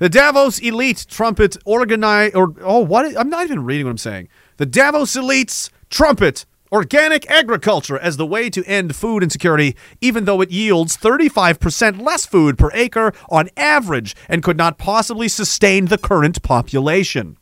The 0.00 0.08
Davos 0.08 0.58
elite 0.58 1.06
trumpet 1.08 1.56
organize 1.64 2.34
or 2.34 2.52
oh 2.62 2.80
what? 2.80 3.16
I'm 3.16 3.28
not 3.28 3.44
even 3.44 3.64
reading 3.64 3.86
what 3.86 3.92
I'm 3.92 3.98
saying. 3.98 4.28
The 4.56 4.66
Davos 4.66 5.14
elites 5.14 5.70
trumpet 5.88 6.46
organic 6.72 7.30
agriculture 7.30 7.98
as 7.98 8.16
the 8.16 8.26
way 8.26 8.50
to 8.50 8.64
end 8.64 8.96
food 8.96 9.22
insecurity, 9.22 9.76
even 10.00 10.24
though 10.24 10.40
it 10.40 10.50
yields 10.50 10.96
35% 10.96 12.02
less 12.02 12.26
food 12.26 12.58
per 12.58 12.70
acre 12.74 13.12
on 13.28 13.48
average 13.56 14.16
and 14.28 14.42
could 14.42 14.56
not 14.56 14.78
possibly 14.78 15.28
sustain 15.28 15.84
the 15.84 15.98
current 15.98 16.42
population, 16.42 17.36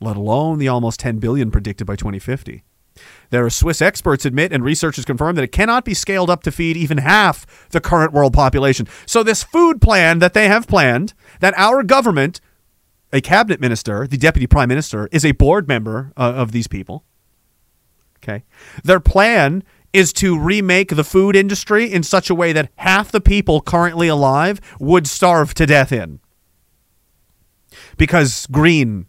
let 0.00 0.16
alone 0.16 0.58
the 0.58 0.68
almost 0.68 1.00
10 1.00 1.18
billion 1.18 1.50
predicted 1.50 1.86
by 1.86 1.94
2050. 1.94 2.62
Their 3.30 3.50
Swiss 3.50 3.82
experts 3.82 4.24
admit 4.24 4.52
and 4.52 4.64
researchers 4.64 5.04
confirm 5.04 5.34
that 5.36 5.44
it 5.44 5.52
cannot 5.52 5.84
be 5.84 5.94
scaled 5.94 6.30
up 6.30 6.42
to 6.44 6.52
feed 6.52 6.76
even 6.76 6.98
half 6.98 7.68
the 7.70 7.80
current 7.80 8.12
world 8.12 8.32
population. 8.32 8.88
So, 9.06 9.22
this 9.22 9.42
food 9.42 9.80
plan 9.80 10.18
that 10.20 10.34
they 10.34 10.48
have 10.48 10.66
planned, 10.66 11.14
that 11.40 11.54
our 11.56 11.82
government, 11.82 12.40
a 13.12 13.20
cabinet 13.20 13.60
minister, 13.60 14.06
the 14.06 14.16
deputy 14.16 14.46
prime 14.46 14.68
minister, 14.68 15.08
is 15.12 15.24
a 15.24 15.32
board 15.32 15.68
member 15.68 16.12
uh, 16.16 16.32
of 16.36 16.52
these 16.52 16.68
people. 16.68 17.04
Okay. 18.22 18.44
Their 18.82 19.00
plan 19.00 19.62
is 19.92 20.12
to 20.12 20.38
remake 20.38 20.94
the 20.94 21.04
food 21.04 21.34
industry 21.34 21.90
in 21.90 22.02
such 22.02 22.28
a 22.28 22.34
way 22.34 22.52
that 22.52 22.70
half 22.76 23.10
the 23.10 23.20
people 23.20 23.60
currently 23.60 24.08
alive 24.08 24.60
would 24.78 25.06
starve 25.06 25.54
to 25.54 25.66
death 25.66 25.92
in. 25.92 26.20
Because 27.96 28.46
green, 28.46 29.06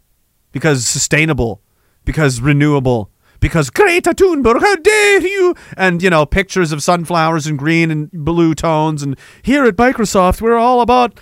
because 0.52 0.86
sustainable, 0.86 1.62
because 2.04 2.40
renewable, 2.40 3.10
because 3.40 3.70
Greta 3.70 4.10
Thunberg, 4.10 4.60
how 4.60 4.76
dare 4.76 5.20
you? 5.20 5.54
And, 5.76 6.02
you 6.02 6.10
know, 6.10 6.24
pictures 6.26 6.72
of 6.72 6.82
sunflowers 6.82 7.46
in 7.46 7.56
green 7.56 7.90
and 7.90 8.10
blue 8.12 8.54
tones. 8.54 9.02
And 9.02 9.18
here 9.42 9.64
at 9.64 9.76
Microsoft, 9.76 10.40
we're 10.40 10.56
all 10.56 10.80
about, 10.80 11.18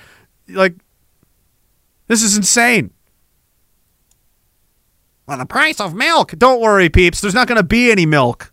like, 0.49 0.75
this 2.09 2.23
is 2.23 2.37
insane. 2.37 2.91
Well, 5.27 5.39
the 5.39 5.47
price 5.47 5.81
of 5.81 5.95
milk. 5.95 6.35
Don't 6.39 6.61
worry, 6.61 6.89
peeps. 6.89 7.21
There's 7.21 7.35
not 7.35 7.49
going 7.49 7.57
to 7.57 7.63
be 7.63 7.91
any 7.91 8.07
milk. 8.07 8.53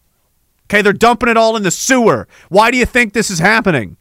Okay, 0.65 0.81
they're 0.81 0.93
dumping 0.93 1.29
it 1.29 1.37
all 1.37 1.55
in 1.55 1.63
the 1.63 1.71
sewer. 1.71 2.27
Why 2.49 2.71
do 2.71 2.77
you 2.77 2.85
think 2.85 3.13
this 3.13 3.29
is 3.29 3.39
happening? 3.39 3.97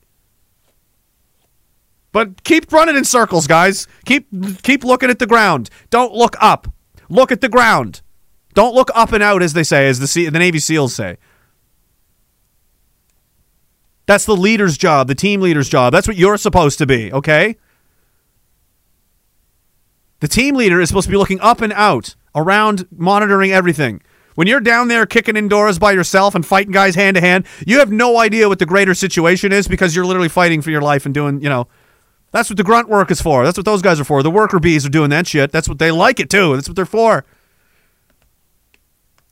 But 2.10 2.42
keep 2.44 2.72
running 2.72 2.96
in 2.96 3.04
circles, 3.04 3.46
guys. 3.46 3.86
Keep 4.06 4.62
keep 4.62 4.84
looking 4.84 5.10
at 5.10 5.18
the 5.18 5.26
ground. 5.26 5.68
Don't 5.90 6.14
look 6.14 6.36
up. 6.40 6.72
Look 7.08 7.32
at 7.32 7.40
the 7.40 7.48
ground. 7.48 8.02
Don't 8.54 8.74
look 8.74 8.90
up 8.94 9.12
and 9.12 9.22
out, 9.22 9.42
as 9.42 9.52
they 9.52 9.64
say, 9.64 9.88
as 9.88 9.98
the 9.98 10.30
the 10.30 10.38
Navy 10.38 10.58
SEALs 10.58 10.94
say. 10.94 11.18
That's 14.06 14.24
the 14.24 14.36
leader's 14.36 14.76
job, 14.76 15.08
the 15.08 15.14
team 15.14 15.40
leader's 15.40 15.68
job. 15.68 15.92
That's 15.92 16.06
what 16.06 16.16
you're 16.16 16.36
supposed 16.36 16.78
to 16.78 16.86
be, 16.86 17.12
okay? 17.12 17.56
The 20.20 20.28
team 20.28 20.56
leader 20.56 20.80
is 20.80 20.88
supposed 20.88 21.06
to 21.06 21.10
be 21.10 21.16
looking 21.16 21.40
up 21.40 21.60
and 21.60 21.72
out, 21.72 22.14
around, 22.34 22.86
monitoring 22.90 23.50
everything. 23.52 24.02
When 24.34 24.46
you're 24.46 24.60
down 24.60 24.88
there 24.88 25.06
kicking 25.06 25.36
indoors 25.36 25.78
by 25.78 25.92
yourself 25.92 26.34
and 26.34 26.44
fighting 26.44 26.72
guys 26.72 26.94
hand 26.96 27.14
to 27.14 27.20
hand, 27.20 27.46
you 27.66 27.78
have 27.78 27.92
no 27.92 28.18
idea 28.18 28.48
what 28.48 28.58
the 28.58 28.66
greater 28.66 28.94
situation 28.94 29.52
is 29.52 29.68
because 29.68 29.94
you're 29.94 30.04
literally 30.04 30.28
fighting 30.28 30.60
for 30.60 30.70
your 30.70 30.82
life 30.82 31.06
and 31.06 31.14
doing, 31.14 31.40
you 31.40 31.48
know, 31.48 31.68
that's 32.30 32.50
what 32.50 32.56
the 32.56 32.64
grunt 32.64 32.88
work 32.88 33.10
is 33.10 33.22
for. 33.22 33.44
That's 33.44 33.56
what 33.56 33.64
those 33.64 33.80
guys 33.80 34.00
are 34.00 34.04
for. 34.04 34.22
The 34.22 34.30
worker 34.30 34.58
bees 34.58 34.84
are 34.84 34.90
doing 34.90 35.10
that 35.10 35.26
shit. 35.28 35.52
That's 35.52 35.68
what 35.68 35.78
they 35.78 35.92
like 35.92 36.18
it 36.18 36.30
too. 36.30 36.56
That's 36.56 36.68
what 36.68 36.74
they're 36.74 36.84
for. 36.84 37.24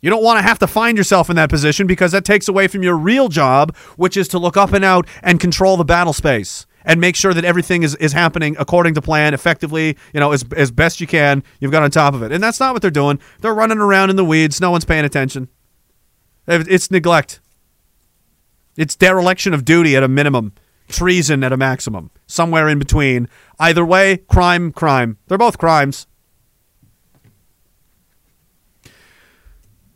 You 0.02 0.10
don't 0.10 0.22
want 0.22 0.38
to 0.38 0.42
have 0.42 0.58
to 0.58 0.66
find 0.66 0.98
yourself 0.98 1.30
in 1.30 1.36
that 1.36 1.48
position 1.48 1.86
because 1.86 2.10
that 2.10 2.24
takes 2.24 2.48
away 2.48 2.66
from 2.66 2.82
your 2.82 2.96
real 2.96 3.28
job, 3.28 3.74
which 3.96 4.16
is 4.16 4.26
to 4.28 4.38
look 4.38 4.56
up 4.56 4.72
and 4.72 4.84
out 4.84 5.06
and 5.22 5.38
control 5.38 5.76
the 5.76 5.84
battle 5.84 6.12
space 6.12 6.66
and 6.84 7.00
make 7.00 7.14
sure 7.14 7.32
that 7.32 7.44
everything 7.44 7.84
is, 7.84 7.94
is 7.96 8.12
happening 8.12 8.56
according 8.58 8.94
to 8.94 9.00
plan 9.00 9.32
effectively, 9.32 9.96
you 10.12 10.18
know, 10.18 10.32
as, 10.32 10.44
as 10.56 10.72
best 10.72 11.00
you 11.00 11.06
can. 11.06 11.44
You've 11.60 11.70
got 11.70 11.84
on 11.84 11.92
top 11.92 12.14
of 12.14 12.22
it. 12.24 12.32
And 12.32 12.42
that's 12.42 12.58
not 12.58 12.72
what 12.72 12.82
they're 12.82 12.90
doing. 12.90 13.20
They're 13.40 13.54
running 13.54 13.78
around 13.78 14.10
in 14.10 14.16
the 14.16 14.24
weeds. 14.24 14.60
No 14.60 14.72
one's 14.72 14.84
paying 14.84 15.04
attention. 15.04 15.48
It's 16.48 16.90
neglect. 16.90 17.40
It's 18.76 18.96
dereliction 18.96 19.54
of 19.54 19.64
duty 19.64 19.94
at 19.96 20.02
a 20.02 20.08
minimum, 20.08 20.54
treason 20.88 21.44
at 21.44 21.52
a 21.52 21.56
maximum, 21.56 22.10
somewhere 22.26 22.68
in 22.68 22.80
between. 22.80 23.28
Either 23.60 23.84
way, 23.84 24.16
crime, 24.16 24.72
crime. 24.72 25.18
They're 25.28 25.38
both 25.38 25.58
crimes. 25.58 26.08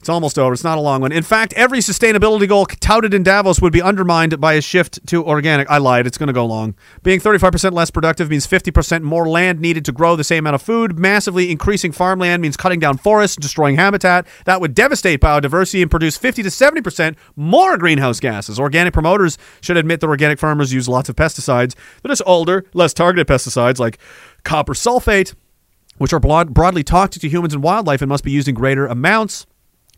It's 0.06 0.08
almost 0.08 0.38
over. 0.38 0.52
It's 0.52 0.62
not 0.62 0.78
a 0.78 0.80
long 0.80 1.00
one. 1.00 1.10
In 1.10 1.24
fact, 1.24 1.52
every 1.54 1.80
sustainability 1.80 2.46
goal 2.46 2.64
touted 2.66 3.12
in 3.12 3.24
Davos 3.24 3.60
would 3.60 3.72
be 3.72 3.82
undermined 3.82 4.40
by 4.40 4.52
a 4.52 4.60
shift 4.60 5.04
to 5.08 5.26
organic. 5.26 5.68
I 5.68 5.78
lied. 5.78 6.06
It's 6.06 6.16
going 6.16 6.28
to 6.28 6.32
go 6.32 6.46
long. 6.46 6.76
Being 7.02 7.18
35% 7.18 7.72
less 7.72 7.90
productive 7.90 8.30
means 8.30 8.46
50% 8.46 9.02
more 9.02 9.28
land 9.28 9.58
needed 9.58 9.84
to 9.86 9.90
grow 9.90 10.14
the 10.14 10.22
same 10.22 10.44
amount 10.44 10.54
of 10.54 10.62
food. 10.62 10.96
Massively 10.96 11.50
increasing 11.50 11.90
farmland 11.90 12.40
means 12.40 12.56
cutting 12.56 12.78
down 12.78 12.98
forests, 12.98 13.34
destroying 13.34 13.74
habitat. 13.74 14.28
That 14.44 14.60
would 14.60 14.74
devastate 14.74 15.20
biodiversity 15.20 15.82
and 15.82 15.90
produce 15.90 16.16
50 16.16 16.44
to 16.44 16.50
70% 16.50 17.16
more 17.34 17.76
greenhouse 17.76 18.20
gases. 18.20 18.60
Organic 18.60 18.92
promoters 18.92 19.38
should 19.60 19.76
admit 19.76 19.98
that 20.02 20.06
organic 20.06 20.38
farmers 20.38 20.72
use 20.72 20.88
lots 20.88 21.08
of 21.08 21.16
pesticides. 21.16 21.74
They're 22.02 22.10
just 22.10 22.22
older, 22.26 22.64
less 22.74 22.94
targeted 22.94 23.26
pesticides 23.26 23.80
like 23.80 23.98
copper 24.44 24.74
sulfate, 24.74 25.34
which 25.98 26.12
are 26.12 26.20
broad- 26.20 26.54
broadly 26.54 26.84
toxic 26.84 27.22
to 27.22 27.28
humans 27.28 27.54
and 27.54 27.62
wildlife 27.64 28.02
and 28.02 28.08
must 28.08 28.22
be 28.22 28.30
used 28.30 28.46
in 28.46 28.54
greater 28.54 28.86
amounts 28.86 29.46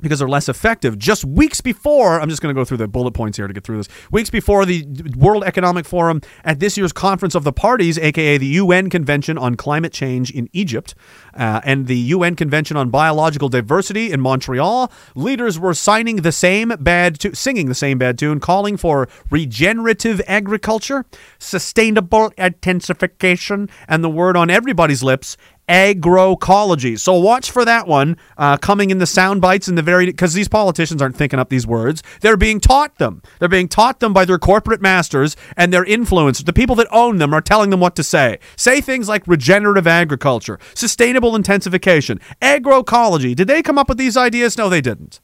because 0.01 0.19
they're 0.19 0.29
less 0.29 0.49
effective. 0.49 0.99
Just 0.99 1.25
weeks 1.25 1.61
before, 1.61 2.21
I'm 2.21 2.29
just 2.29 2.41
going 2.41 2.55
to 2.55 2.59
go 2.59 2.65
through 2.65 2.77
the 2.79 2.89
bullet 2.89 3.13
points 3.13 3.37
here 3.37 3.47
to 3.47 3.53
get 3.53 3.65
through 3.65 3.79
this. 3.79 3.89
Weeks 4.11 4.31
before 4.31 4.65
the 4.65 4.87
World 5.17 5.45
Economic 5.45 5.85
Forum 5.87 6.21
at 6.45 6.61
this 6.61 6.77
year's 6.77 6.93
Conference 6.93 7.35
of 7.35 7.45
the 7.45 7.53
Parties, 7.53 7.99
aka 7.99 8.39
the 8.39 8.47
UN 8.47 8.91
Convention 8.91 9.37
on 9.39 9.57
Climate 9.57 9.93
Change 9.93 10.31
in 10.31 10.49
Egypt, 10.53 10.95
uh, 11.35 11.61
and 11.65 11.87
the 11.87 11.97
UN 11.97 12.37
Convention 12.37 12.77
on 12.77 12.91
Biological 12.91 13.49
Diversity 13.49 14.13
in 14.13 14.21
Montreal, 14.21 14.93
leaders 15.15 15.59
were 15.59 15.75
signing 15.75 16.17
the 16.17 16.33
same 16.33 16.69
bad, 16.81 17.19
tu- 17.19 17.35
singing 17.35 17.67
the 17.67 17.75
same 17.75 17.99
bad 17.99 18.19
tune, 18.19 18.41
calling 18.41 18.77
for 18.77 19.09
regenerative 19.31 20.21
agriculture, 20.27 21.05
sustainable 21.39 22.33
intensification, 22.39 23.69
and 23.89 24.05
the 24.05 24.11
word 24.11 24.37
on 24.37 24.51
everybody's 24.51 25.03
lips, 25.03 25.37
agroecology. 25.69 26.99
So 26.99 27.15
watch 27.15 27.51
for 27.51 27.65
that 27.65 27.87
one 27.87 28.17
uh, 28.37 28.57
coming 28.57 28.91
in 28.91 28.99
the 28.99 29.07
sound 29.07 29.41
bites 29.41 29.69
in 29.69 29.75
the 29.75 29.83
very 29.83 30.07
because 30.07 30.35
these 30.35 30.49
politicians 30.49 31.03
aren't 31.03 31.17
thinking 31.17 31.39
up 31.39 31.49
these 31.49 31.67
words. 31.67 32.03
They're 32.21 32.37
being 32.37 32.61
taught 32.61 32.99
them. 32.99 33.23
They're 33.39 33.49
being 33.49 33.69
taught 33.69 34.01
them 34.01 34.13
by 34.13 34.25
their 34.25 34.39
corporate 34.39 34.81
masters 34.81 35.37
and 35.57 35.73
their 35.73 35.85
influencers. 35.85 36.45
The 36.45 36.53
people 36.53 36.77
that 36.77 36.89
own 36.91 37.19
them 37.19 37.35
are 37.35 37.41
telling 37.41 37.71
them 37.71 37.81
what 37.81 37.97
to 37.97 38.03
say. 38.03 38.39
Say 38.57 38.81
things 38.81 39.09
like 39.09 39.27
regenerative 39.27 39.87
agriculture, 39.87 40.59
sustainable 40.75 41.37
intensification, 41.37 42.21
agroecology. 42.41 43.35
Did 43.35 43.49
they 43.49 43.63
come 43.63 43.79
up 43.79 43.89
with 43.89 43.99
these 43.99 44.17
ideas? 44.17 44.57
No, 44.57 44.69
they 44.69 44.81
didn't. 44.81 45.21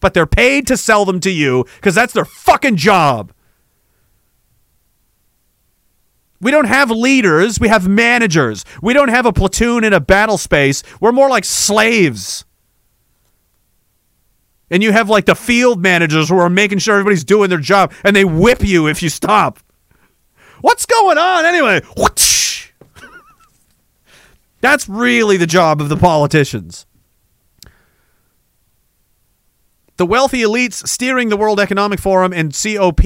But 0.00 0.14
they're 0.14 0.26
paid 0.26 0.66
to 0.66 0.76
sell 0.76 1.04
them 1.04 1.20
to 1.20 1.30
you 1.30 1.64
because 1.76 1.94
that's 1.94 2.12
their 2.12 2.24
fucking 2.24 2.76
job. 2.76 3.32
We 6.44 6.50
don't 6.50 6.66
have 6.66 6.90
leaders, 6.90 7.58
we 7.58 7.68
have 7.68 7.88
managers. 7.88 8.66
We 8.82 8.92
don't 8.92 9.08
have 9.08 9.24
a 9.24 9.32
platoon 9.32 9.82
in 9.82 9.94
a 9.94 9.98
battle 9.98 10.36
space. 10.36 10.82
We're 11.00 11.10
more 11.10 11.30
like 11.30 11.46
slaves. 11.46 12.44
And 14.70 14.82
you 14.82 14.92
have 14.92 15.08
like 15.08 15.24
the 15.24 15.34
field 15.34 15.80
managers 15.80 16.28
who 16.28 16.36
are 16.36 16.50
making 16.50 16.80
sure 16.80 16.96
everybody's 16.96 17.24
doing 17.24 17.48
their 17.48 17.58
job 17.58 17.94
and 18.04 18.14
they 18.14 18.26
whip 18.26 18.62
you 18.62 18.86
if 18.86 19.02
you 19.02 19.08
stop. 19.08 19.58
What's 20.60 20.84
going 20.84 21.16
on 21.16 21.46
anyway? 21.46 21.80
That's 24.60 24.86
really 24.86 25.38
the 25.38 25.46
job 25.46 25.80
of 25.80 25.88
the 25.88 25.96
politicians. 25.96 26.84
The 29.96 30.04
wealthy 30.04 30.42
elites 30.42 30.86
steering 30.86 31.30
the 31.30 31.38
World 31.38 31.58
Economic 31.58 32.00
Forum 32.00 32.34
and 32.34 32.52
COP 32.52 33.00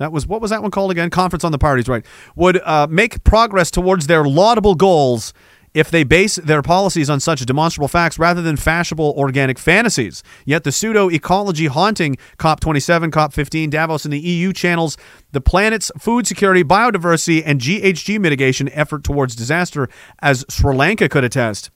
that 0.00 0.12
was 0.12 0.26
what 0.26 0.40
was 0.40 0.50
that 0.50 0.62
one 0.62 0.70
called 0.70 0.90
again? 0.90 1.10
Conference 1.10 1.44
on 1.44 1.52
the 1.52 1.58
Parties, 1.58 1.88
right? 1.88 2.04
Would 2.34 2.60
uh, 2.62 2.86
make 2.90 3.22
progress 3.22 3.70
towards 3.70 4.06
their 4.06 4.24
laudable 4.24 4.74
goals 4.74 5.32
if 5.74 5.90
they 5.90 6.02
base 6.02 6.36
their 6.36 6.62
policies 6.62 7.08
on 7.08 7.20
such 7.20 7.44
demonstrable 7.46 7.86
facts 7.86 8.18
rather 8.18 8.42
than 8.42 8.56
fashionable 8.56 9.14
organic 9.16 9.58
fantasies. 9.58 10.22
Yet 10.44 10.64
the 10.64 10.72
pseudo 10.72 11.10
ecology 11.10 11.66
haunting 11.66 12.16
COP27, 12.38 13.10
COP15, 13.10 13.70
Davos, 13.70 14.04
and 14.04 14.12
the 14.12 14.18
EU 14.18 14.52
channels 14.52 14.96
the 15.32 15.40
planet's 15.40 15.92
food 15.98 16.26
security, 16.26 16.64
biodiversity, 16.64 17.42
and 17.44 17.60
GHG 17.60 18.18
mitigation 18.18 18.68
effort 18.70 19.04
towards 19.04 19.36
disaster, 19.36 19.88
as 20.20 20.44
Sri 20.48 20.74
Lanka 20.74 21.08
could 21.08 21.22
attest. 21.22 21.70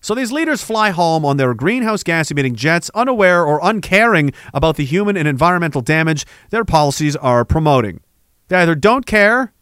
So 0.00 0.14
these 0.14 0.30
leaders 0.30 0.62
fly 0.62 0.90
home 0.90 1.24
on 1.24 1.36
their 1.36 1.54
greenhouse 1.54 2.02
gas 2.02 2.30
emitting 2.30 2.54
jets, 2.54 2.90
unaware 2.94 3.44
or 3.44 3.58
uncaring 3.62 4.32
about 4.54 4.76
the 4.76 4.84
human 4.84 5.16
and 5.16 5.26
environmental 5.26 5.80
damage 5.80 6.24
their 6.50 6.64
policies 6.64 7.16
are 7.16 7.44
promoting. 7.44 8.00
They 8.48 8.56
either 8.56 8.74
don't 8.74 9.06
care 9.06 9.52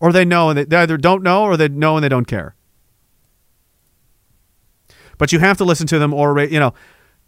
or 0.00 0.12
they 0.12 0.24
know 0.24 0.50
and 0.50 0.58
they, 0.58 0.64
they 0.64 0.76
either 0.76 0.96
don't 0.96 1.22
know 1.22 1.44
or 1.44 1.56
they 1.56 1.68
know 1.68 1.96
and 1.96 2.04
they 2.04 2.08
don't 2.08 2.26
care. 2.26 2.54
But 5.18 5.32
you 5.32 5.38
have 5.38 5.56
to 5.58 5.64
listen 5.64 5.86
to 5.88 5.98
them 5.98 6.12
or 6.12 6.38
you 6.40 6.60
know 6.60 6.74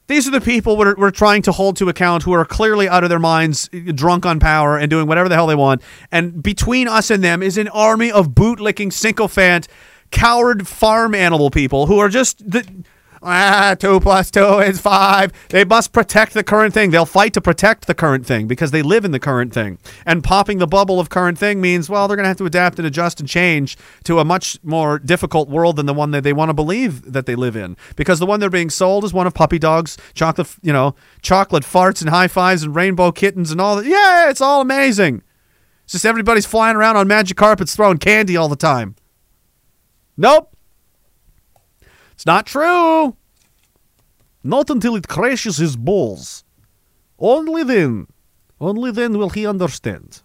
these 0.08 0.26
are 0.26 0.30
the 0.30 0.40
people 0.40 0.76
we're, 0.76 0.94
we're 0.96 1.10
trying 1.10 1.42
to 1.42 1.52
hold 1.52 1.76
to 1.76 1.88
account 1.90 2.22
who 2.22 2.32
are 2.32 2.44
clearly 2.46 2.88
out 2.88 3.04
of 3.04 3.10
their 3.10 3.18
minds, 3.18 3.68
drunk 3.94 4.24
on 4.24 4.40
power, 4.40 4.78
and 4.78 4.88
doing 4.88 5.06
whatever 5.06 5.28
the 5.28 5.34
hell 5.34 5.46
they 5.46 5.54
want. 5.54 5.82
And 6.10 6.42
between 6.42 6.88
us 6.88 7.10
and 7.10 7.22
them 7.22 7.42
is 7.42 7.58
an 7.58 7.68
army 7.68 8.10
of 8.10 8.30
bootlicking 8.30 8.90
sycophant 8.90 9.68
coward 10.10 10.66
farm 10.66 11.14
animal 11.14 11.50
people 11.50 11.86
who 11.86 11.98
are 11.98 12.08
just 12.08 12.50
the 12.50 12.66
ah 13.22 13.74
two 13.78 14.00
plus 14.00 14.30
two 14.30 14.58
is 14.60 14.80
five. 14.80 15.32
They 15.48 15.64
must 15.64 15.92
protect 15.92 16.34
the 16.34 16.44
current 16.44 16.74
thing. 16.74 16.90
They'll 16.90 17.06
fight 17.06 17.32
to 17.34 17.40
protect 17.40 17.86
the 17.86 17.94
current 17.94 18.26
thing 18.26 18.46
because 18.46 18.70
they 18.70 18.82
live 18.82 19.04
in 19.04 19.10
the 19.10 19.18
current 19.18 19.52
thing. 19.52 19.78
And 20.06 20.22
popping 20.22 20.58
the 20.58 20.66
bubble 20.66 21.00
of 21.00 21.10
current 21.10 21.38
thing 21.38 21.60
means 21.60 21.88
well 21.90 22.06
they're 22.06 22.16
gonna 22.16 22.28
have 22.28 22.38
to 22.38 22.46
adapt 22.46 22.78
and 22.78 22.86
adjust 22.86 23.20
and 23.20 23.28
change 23.28 23.76
to 24.04 24.18
a 24.18 24.24
much 24.24 24.58
more 24.62 24.98
difficult 24.98 25.48
world 25.48 25.76
than 25.76 25.86
the 25.86 25.94
one 25.94 26.10
that 26.12 26.22
they 26.22 26.32
want 26.32 26.48
to 26.50 26.54
believe 26.54 27.12
that 27.12 27.26
they 27.26 27.34
live 27.34 27.56
in. 27.56 27.76
Because 27.96 28.18
the 28.18 28.26
one 28.26 28.40
they're 28.40 28.50
being 28.50 28.70
sold 28.70 29.04
is 29.04 29.12
one 29.12 29.26
of 29.26 29.34
puppy 29.34 29.58
dogs, 29.58 29.98
chocolate 30.14 30.54
you 30.62 30.72
know, 30.72 30.94
chocolate 31.22 31.64
farts 31.64 32.00
and 32.00 32.10
high 32.10 32.28
fives 32.28 32.62
and 32.62 32.74
rainbow 32.74 33.12
kittens 33.12 33.50
and 33.50 33.60
all 33.60 33.76
that. 33.76 33.86
Yeah, 33.86 34.30
it's 34.30 34.40
all 34.40 34.60
amazing. 34.60 35.22
It's 35.84 35.92
just 35.92 36.06
everybody's 36.06 36.46
flying 36.46 36.76
around 36.76 36.96
on 36.96 37.08
magic 37.08 37.36
carpets 37.36 37.74
throwing 37.74 37.98
candy 37.98 38.36
all 38.36 38.48
the 38.48 38.56
time. 38.56 38.94
Nope. 40.18 40.54
It's 42.12 42.26
not 42.26 42.44
true. 42.44 43.16
Not 44.42 44.68
until 44.68 44.96
it 44.96 45.06
crashes 45.06 45.58
his 45.58 45.76
balls. 45.76 46.44
Only 47.18 47.62
then, 47.62 48.08
only 48.60 48.90
then 48.90 49.16
will 49.16 49.30
he 49.30 49.46
understand 49.46 50.22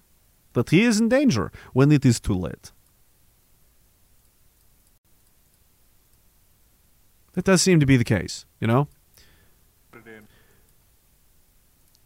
that 0.54 0.72
he 0.72 0.84
is 0.84 1.00
in 1.00 1.10
danger 1.10 1.52
when 1.74 1.92
it 1.92 2.06
is 2.06 2.20
too 2.20 2.34
late. 2.34 2.72
That 7.34 7.46
does 7.46 7.62
seem 7.62 7.80
to 7.80 7.86
be 7.86 7.98
the 7.98 8.04
case, 8.04 8.46
you 8.60 8.68
know? 8.68 8.88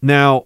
Now, 0.01 0.45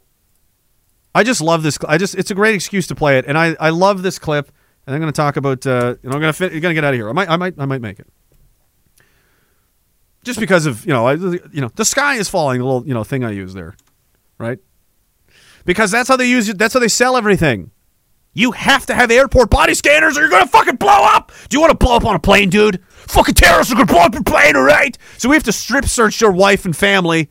I 1.13 1.23
just 1.23 1.41
love 1.41 1.61
this. 1.61 1.77
I 1.87 1.97
just, 1.97 2.15
it's 2.15 2.31
a 2.31 2.35
great 2.35 2.55
excuse 2.55 2.87
to 2.87 2.95
play 2.95 3.17
it. 3.17 3.25
And 3.27 3.37
I, 3.37 3.55
I 3.59 3.69
love 3.69 4.01
this 4.01 4.17
clip. 4.17 4.51
And 4.85 4.95
I'm 4.95 5.01
going 5.01 5.11
to 5.11 5.15
talk 5.15 5.37
about. 5.37 5.65
Uh, 5.65 5.95
you 6.01 6.09
know, 6.09 6.15
I'm 6.15 6.21
going 6.21 6.33
to 6.33 6.49
going 6.49 6.61
to 6.61 6.73
get 6.73 6.83
out 6.83 6.93
of 6.93 6.97
here. 6.97 7.09
I 7.09 7.13
might, 7.13 7.29
I 7.29 7.37
might, 7.37 7.55
I 7.57 7.65
might 7.65 7.81
make 7.81 7.99
it. 7.99 8.07
Just 10.23 10.39
because 10.39 10.65
of 10.65 10.85
you 10.85 10.93
know, 10.93 11.07
I, 11.07 11.13
you 11.13 11.61
know, 11.61 11.69
the 11.75 11.85
sky 11.85 12.15
is 12.15 12.29
falling. 12.29 12.59
The 12.59 12.65
little 12.65 12.87
you 12.87 12.93
know 12.93 13.03
thing 13.03 13.23
I 13.23 13.31
use 13.31 13.53
there, 13.53 13.75
right? 14.37 14.59
Because 15.65 15.91
that's 15.91 16.09
how 16.09 16.15
they 16.15 16.29
use. 16.29 16.47
That's 16.53 16.73
how 16.73 16.79
they 16.79 16.87
sell 16.87 17.17
everything. 17.17 17.71
You 18.33 18.51
have 18.51 18.85
to 18.85 18.93
have 18.93 19.11
airport 19.11 19.49
body 19.49 19.73
scanners 19.73 20.17
or 20.17 20.21
you're 20.21 20.29
gonna 20.29 20.47
fucking 20.47 20.77
blow 20.77 20.89
up. 20.89 21.31
Do 21.49 21.57
you 21.57 21.61
want 21.61 21.71
to 21.71 21.77
blow 21.77 21.95
up 21.95 22.05
on 22.05 22.15
a 22.15 22.19
plane, 22.19 22.49
dude? 22.49 22.81
Fucking 22.87 23.35
terrorists 23.35 23.73
are 23.73 23.75
gonna 23.75 23.87
blow 23.87 23.99
up 23.99 24.13
your 24.13 24.23
plane, 24.23 24.55
all 24.55 24.63
right? 24.63 24.97
So 25.17 25.27
we 25.27 25.35
have 25.35 25.43
to 25.43 25.51
strip 25.51 25.85
search 25.85 26.21
your 26.21 26.31
wife 26.31 26.65
and 26.65 26.75
family, 26.75 27.29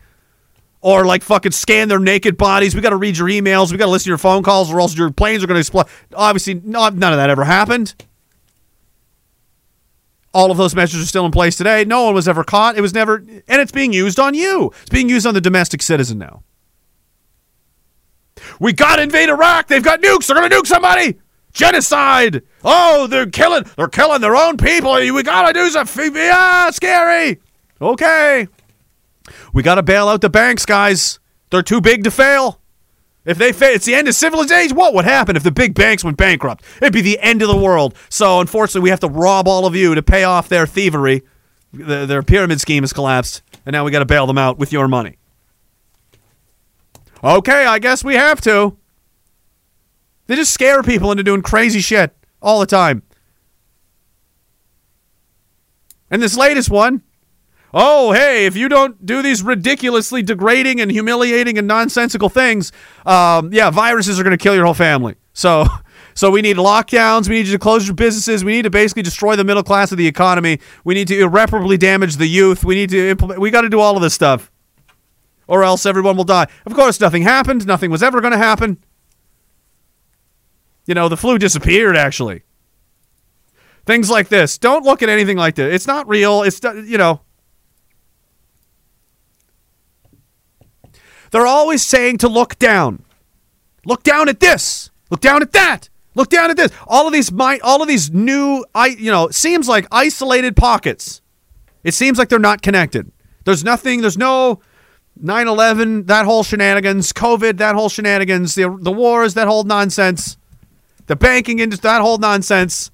or 0.81 1.05
like 1.05 1.23
fucking 1.23 1.53
scan 1.53 1.89
their 1.89 1.99
naked 1.99 2.37
bodies. 2.37 2.75
We 2.75 2.81
got 2.81 2.91
to 2.91 2.97
read 2.97 3.19
your 3.19 3.29
emails. 3.29 3.71
We 3.71 3.79
got 3.79 3.87
to 3.87 3.91
listen 3.91 4.05
to 4.05 4.11
your 4.11 4.19
phone 4.19 4.43
calls, 4.43 4.73
or 4.73 4.81
else 4.81 4.97
your 4.97 5.11
planes 5.11 5.45
are 5.45 5.47
gonna 5.47 5.61
explode. 5.61 5.87
Obviously, 6.15 6.55
no, 6.55 6.89
none 6.89 7.13
of 7.13 7.19
that 7.19 7.31
ever 7.31 7.45
happened. 7.45 7.95
All 10.33 10.51
of 10.51 10.57
those 10.57 10.75
measures 10.77 11.03
are 11.03 11.07
still 11.07 11.27
in 11.27 11.33
place 11.33 11.57
today. 11.57 11.85
No 11.85 12.05
one 12.05 12.15
was 12.15 12.29
ever 12.29 12.45
caught. 12.45 12.77
It 12.77 12.81
was 12.81 12.95
never, 12.95 13.17
and 13.17 13.61
it's 13.61 13.73
being 13.73 13.93
used 13.93 14.21
on 14.21 14.35
you. 14.35 14.73
It's 14.83 14.91
being 14.91 15.09
used 15.09 15.27
on 15.27 15.35
the 15.35 15.41
domestic 15.41 15.83
citizen 15.83 16.19
now. 16.19 16.45
We 18.61 18.73
got 18.73 18.97
to 18.97 19.03
invade 19.03 19.29
Iraq. 19.29 19.67
They've 19.67 19.83
got 19.83 20.01
nukes. 20.01 20.27
They're 20.27 20.37
going 20.37 20.49
to 20.49 20.57
nuke 20.57 20.67
somebody. 20.67 21.19
Genocide. 21.53 22.43
Oh, 22.65 23.09
they're 23.09 23.27
killing. 23.27 23.65
They're 23.77 23.89
killing 23.89 24.21
their 24.21 24.37
own 24.37 24.57
people. 24.57 24.95
We 24.95 25.23
got 25.25 25.49
to 25.49 25.53
do 25.53 25.69
something. 25.69 26.15
Yeah, 26.15 26.71
scary. 26.71 27.41
Okay. 27.81 28.47
We 29.53 29.63
got 29.63 29.77
to 29.77 29.83
bail 29.83 30.09
out 30.09 30.21
the 30.21 30.31
banks, 30.31 30.65
guys. 30.65 31.19
They're 31.51 31.63
too 31.63 31.81
big 31.81 32.05
to 32.05 32.11
fail. 32.11 32.61
If 33.25 33.37
they 33.37 33.53
fail, 33.53 33.75
it's 33.75 33.85
the 33.85 33.95
end 33.95 34.09
of 34.09 34.15
civilization. 34.15 34.77
What 34.77 34.95
would 34.95 35.05
happen 35.05 35.37
if 35.37 35.43
the 35.43 35.51
big 35.51 35.75
banks 35.75 36.03
went 36.03 36.17
bankrupt? 36.17 36.65
It'd 36.81 36.93
be 36.93 37.03
the 37.03 37.21
end 37.21 37.43
of 37.43 37.49
the 37.49 37.57
world. 37.57 37.95
So, 38.09 38.41
unfortunately, 38.41 38.83
we 38.83 38.91
have 38.91 39.01
to 39.01 39.09
rob 39.09 39.47
all 39.47 39.67
of 39.67 39.77
you 39.77 39.95
to 39.95 40.03
pay 40.03 40.25
off 40.25 40.49
their 40.49 40.67
thievery. 40.67 41.23
The, 41.73 42.07
their 42.07 42.23
pyramid 42.23 42.61
scheme 42.61 42.83
has 42.83 42.93
collapsed, 42.93 43.43
and 43.67 43.73
now 43.73 43.85
we 43.85 43.91
got 43.91 44.01
to 44.01 44.07
bail 44.07 44.27
them 44.27 44.39
out 44.39 44.59
with 44.59 44.73
your 44.73 44.89
money. 44.89 45.19
Okay, 47.23 47.67
I 47.67 47.79
guess 47.79 48.03
we 48.03 48.15
have 48.15 48.41
to. 48.43 48.77
They 50.27 50.37
just 50.37 50.55
scare 50.55 50.83
people 50.83 51.11
into 51.11 51.23
doing 51.23 51.43
crazy 51.43 51.81
shit 51.81 52.17
all 52.41 52.61
the 52.61 52.67
time. 52.67 53.03
And 56.11 56.23
this 56.23 56.37
latest 56.37 56.71
one, 56.71 57.03
oh, 57.73 58.13
hey, 58.13 58.47
if 58.47 58.57
you 58.57 58.69
don't 58.69 59.05
do 59.05 59.23
these 59.23 59.43
ridiculously 59.43 60.23
degrading 60.23 60.81
and 60.81 60.91
humiliating 60.91 61.59
and 61.59 61.67
nonsensical 61.67 62.29
things, 62.29 62.73
um, 63.07 63.53
yeah, 63.53 63.71
viruses 63.71 64.19
are 64.19 64.23
going 64.23 64.37
to 64.37 64.43
kill 64.43 64.55
your 64.55 64.65
whole 64.65 64.75
family. 64.75 65.17
So, 65.33 65.67
so 66.15 66.31
we 66.31 66.43
need 66.43 66.57
lockdowns. 66.57 67.29
We 67.29 67.37
need 67.37 67.47
you 67.47 67.53
to 67.53 67.59
close 67.59 67.87
your 67.87 67.95
businesses. 67.95 68.45
We 68.45 68.53
need 68.53 68.63
to 68.63 68.71
basically 68.71 69.03
destroy 69.03 69.37
the 69.37 69.45
middle 69.45 69.63
class 69.63 69.93
of 69.93 69.99
the 69.99 70.07
economy. 70.07 70.61
We 70.85 70.95
need 70.95 71.09
to 71.09 71.19
irreparably 71.19 71.77
damage 71.77 72.17
the 72.17 72.27
youth. 72.27 72.65
We 72.65 72.75
need 72.75 72.91
to 72.91 73.11
implement. 73.11 73.41
We 73.41 73.51
got 73.51 73.63
to 73.63 73.69
do 73.69 73.81
all 73.81 73.97
of 73.97 74.03
this 74.03 74.15
stuff, 74.15 74.51
or 75.47 75.65
else 75.65 75.87
everyone 75.87 76.17
will 76.17 76.25
die. 76.25 76.49
Of 76.67 76.75
course, 76.75 77.01
nothing 77.01 77.23
happened. 77.23 77.67
Nothing 77.67 77.91
was 77.91 78.03
ever 78.03 78.21
going 78.21 78.33
to 78.33 78.39
happen. 78.39 78.79
You 80.87 80.95
know, 80.95 81.09
the 81.09 81.17
flu 81.17 81.39
disappeared. 81.39 81.97
Actually, 81.97 82.43
things 83.87 84.11
like 84.11 84.29
this. 84.29 84.59
Don't 84.59 84.85
look 84.85 85.03
at 85.03 85.09
anything 85.09 85.37
like 85.37 85.55
this. 85.55 85.73
It's 85.73 85.87
not 85.87 86.09
real. 86.09 86.43
It's 86.43 86.61
you 86.63 86.99
know. 86.99 87.21
They're 91.31 91.47
always 91.47 91.85
saying 91.85 92.19
to 92.19 92.29
look 92.29 92.59
down. 92.59 93.05
Look 93.85 94.03
down 94.03 94.29
at 94.29 94.41
this. 94.41 94.91
Look 95.11 95.21
down 95.21 95.43
at 95.43 95.53
that. 95.53 95.89
Look 96.15 96.29
down 96.29 96.51
at 96.51 96.57
this. 96.57 96.73
All 96.87 97.07
of 97.07 97.13
these 97.13 97.31
mi- 97.33 97.61
all 97.61 97.83
of 97.83 97.89
these 97.89 98.11
new 98.11 98.65
I 98.75 98.89
you 98.89 99.11
know, 99.11 99.29
seems 99.31 99.69
like 99.69 99.87
isolated 99.93 100.57
pockets. 100.57 101.23
It 101.85 101.95
seems 101.95 102.19
like 102.19 102.29
they're 102.29 102.39
not 102.39 102.63
connected. 102.63 103.11
There's 103.45 103.65
nothing, 103.65 104.01
there's 104.01 104.19
no 104.19 104.61
9/11, 105.23 106.07
that 106.07 106.25
whole 106.25 106.43
shenanigans, 106.43 107.13
COVID, 107.13 107.59
that 107.59 107.75
whole 107.75 107.89
shenanigans, 107.89 108.55
the 108.55 108.77
the 108.81 108.93
wars, 108.93 109.35
that 109.35 109.47
whole 109.47 109.65
nonsense. 109.65 110.37
The 111.07 111.17
banking 111.17 111.59
industry, 111.59 111.89
that 111.89 112.01
whole 112.01 112.19
nonsense. 112.19 112.91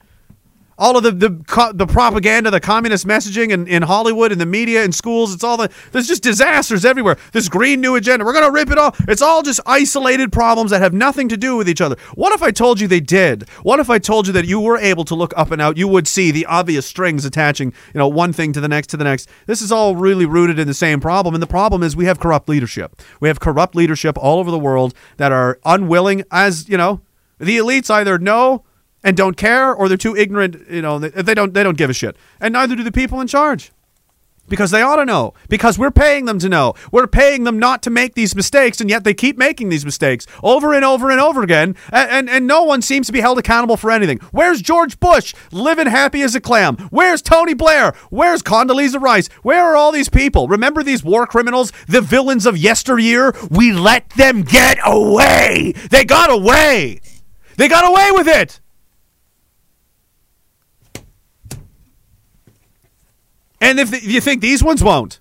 All 0.79 0.97
of 0.97 1.03
the 1.03 1.11
the, 1.11 1.73
the 1.75 1.87
propaganda, 1.87 2.51
the 2.51 2.61
communist 2.61 3.07
messaging 3.07 3.51
in, 3.51 3.67
in 3.67 3.83
Hollywood 3.83 4.33
and 4.33 4.41
the 4.41 4.47
media 4.47 4.85
and 4.85 4.95
schools, 4.95 5.33
it's 5.33 5.43
all 5.43 5.57
the 5.57 5.71
there's 5.93 6.07
just 6.07 6.23
disasters 6.23 6.85
everywhere. 6.85 7.17
This 7.33 7.49
green 7.49 7.81
new 7.81 7.97
agenda, 7.97 8.25
we're 8.25 8.35
gonna 8.35 8.51
rip 8.51 8.71
it 8.71 8.79
off. 8.79 9.01
It's 9.09 9.23
all 9.23 9.43
just 9.43 9.61
isolated 9.65 10.33
problems 10.33 10.71
that 10.71 10.83
have 10.83 10.93
nothing 10.93 11.29
to 11.31 11.37
do 11.37 11.57
with 11.57 11.69
each 11.69 11.81
other. 11.81 11.97
What 12.15 12.33
if 12.33 12.43
I 12.43 12.51
told 12.51 12.81
you 12.81 12.89
they 12.89 13.01
did? 13.01 13.49
What 13.63 13.81
if 13.81 13.89
I 13.89 13.99
told 13.99 14.27
you 14.27 14.33
that 14.35 14.47
you 14.47 14.61
were 14.61 14.79
able 14.79 15.05
to 15.07 15.15
look 15.15 15.33
up 15.37 15.51
and 15.51 15.63
out, 15.63 15.77
you 15.77 15.89
would 15.89 16.07
see 16.07 16.31
the 16.31 16.47
obvious 16.47 16.87
strings 16.87 17.25
attaching, 17.25 17.73
you 17.95 17.99
know, 17.99 18.09
one 18.09 18.33
thing 18.33 18.53
to 18.53 18.61
the 18.61 18.69
next 18.69 18.89
to 18.89 18.97
the 18.97 19.05
next. 19.05 19.29
This 19.47 19.63
is 19.63 19.73
all 19.73 19.97
really 19.97 20.27
rooted 20.27 20.59
in 20.59 20.67
the 20.67 20.75
same 20.75 21.01
problem, 21.01 21.35
and 21.35 21.43
the 21.43 21.47
problem 21.47 21.83
is 21.83 21.97
we 21.97 22.05
have 22.05 22.21
corrupt 22.21 22.49
leadership. 22.49 23.01
We 23.21 23.29
have 23.29 23.41
corrupt 23.41 23.75
leadership 23.75 24.19
all 24.19 24.39
over 24.39 24.51
the 24.51 24.59
world 24.59 24.95
that 25.17 25.33
are 25.33 25.59
unwilling, 25.65 26.25
as 26.31 26.69
you 26.69 26.77
know, 26.77 27.01
the 27.39 27.59
elites 27.59 27.91
either 27.91 28.19
know 28.19 28.65
and 29.07 29.17
don't 29.17 29.37
care 29.37 29.73
or 29.73 29.89
they're 29.89 29.97
too 29.97 30.17
ignorant 30.17 30.69
you 30.69 30.83
know 30.83 30.99
they 30.99 31.33
don't 31.33 31.55
they 31.55 31.63
don't 31.63 31.79
give 31.79 31.89
a 31.89 31.95
shit. 31.95 32.17
And 32.41 32.53
neither 32.53 32.75
do 32.75 32.83
the 32.83 32.93
people 32.93 33.21
in 33.21 33.29
charge. 33.29 33.71
Because 34.49 34.71
they 34.71 34.81
ought 34.83 34.97
to 34.97 35.05
know. 35.05 35.35
Because 35.49 35.77
we're 35.77 35.91
paying 35.91 36.25
them 36.27 36.39
to 36.39 36.49
know. 36.49 36.75
We're 36.93 37.09
paying 37.09 37.43
them 37.43 37.59
not 37.59 37.83
to 37.83 37.91
make 37.91 38.15
these 38.15 38.37
mistakes 38.37 38.81
and 38.81 38.89
yet 38.89 39.03
they 39.03 39.15
keep 39.15 39.37
making 39.37 39.69
these 39.69 39.85
mistakes 39.85 40.27
over 40.43 40.73
and 40.73 40.85
over 40.85 41.11
and 41.11 41.21
over 41.21 41.43
again 41.43 41.77
and 41.93 42.11
and, 42.11 42.31
and 42.31 42.47
no 42.47 42.65
one 42.65 42.83
seems 42.83 43.07
to 43.07 43.13
be 43.13 43.21
held 43.21 43.39
accountable 43.39 43.77
for 43.77 43.93
anything. 43.93 44.19
Where's 44.33 44.61
george 44.61 44.99
bush 44.99 45.35
living 45.53 45.87
happy 45.87 46.23
as 46.23 46.35
a 46.35 46.41
clam? 46.41 46.77
Where's 46.91 47.23
tony 47.23 47.55
blair? 47.55 47.93
Where's 48.11 48.43
condoleezza 48.43 49.01
rice? 49.01 49.29
Where 49.43 49.65
are 49.65 49.77
all 49.77 49.93
these 49.93 50.09
people? 50.09 50.49
Remember 50.49 50.83
these 50.83 51.05
war 51.05 51.29
criminals 51.29 51.73
the 51.87 52.01
villains 52.01 52.45
of 52.45 52.59
yesteryear? 52.59 53.35
We 53.51 53.73
let 53.73 54.11
them 54.11 54.43
get 54.43 54.79
away. 54.85 55.75
They 55.91 56.05
got 56.05 56.33
away. 56.33 57.01
They 57.57 57.69
got 57.69 57.89
away 57.89 58.11
with 58.13 58.27
it 58.27 58.61
And 63.67 63.81
if 63.81 64.05
you 64.05 64.21
think 64.21 64.43
these 64.43 64.63
ones 64.63 64.85
won't, 64.85 65.19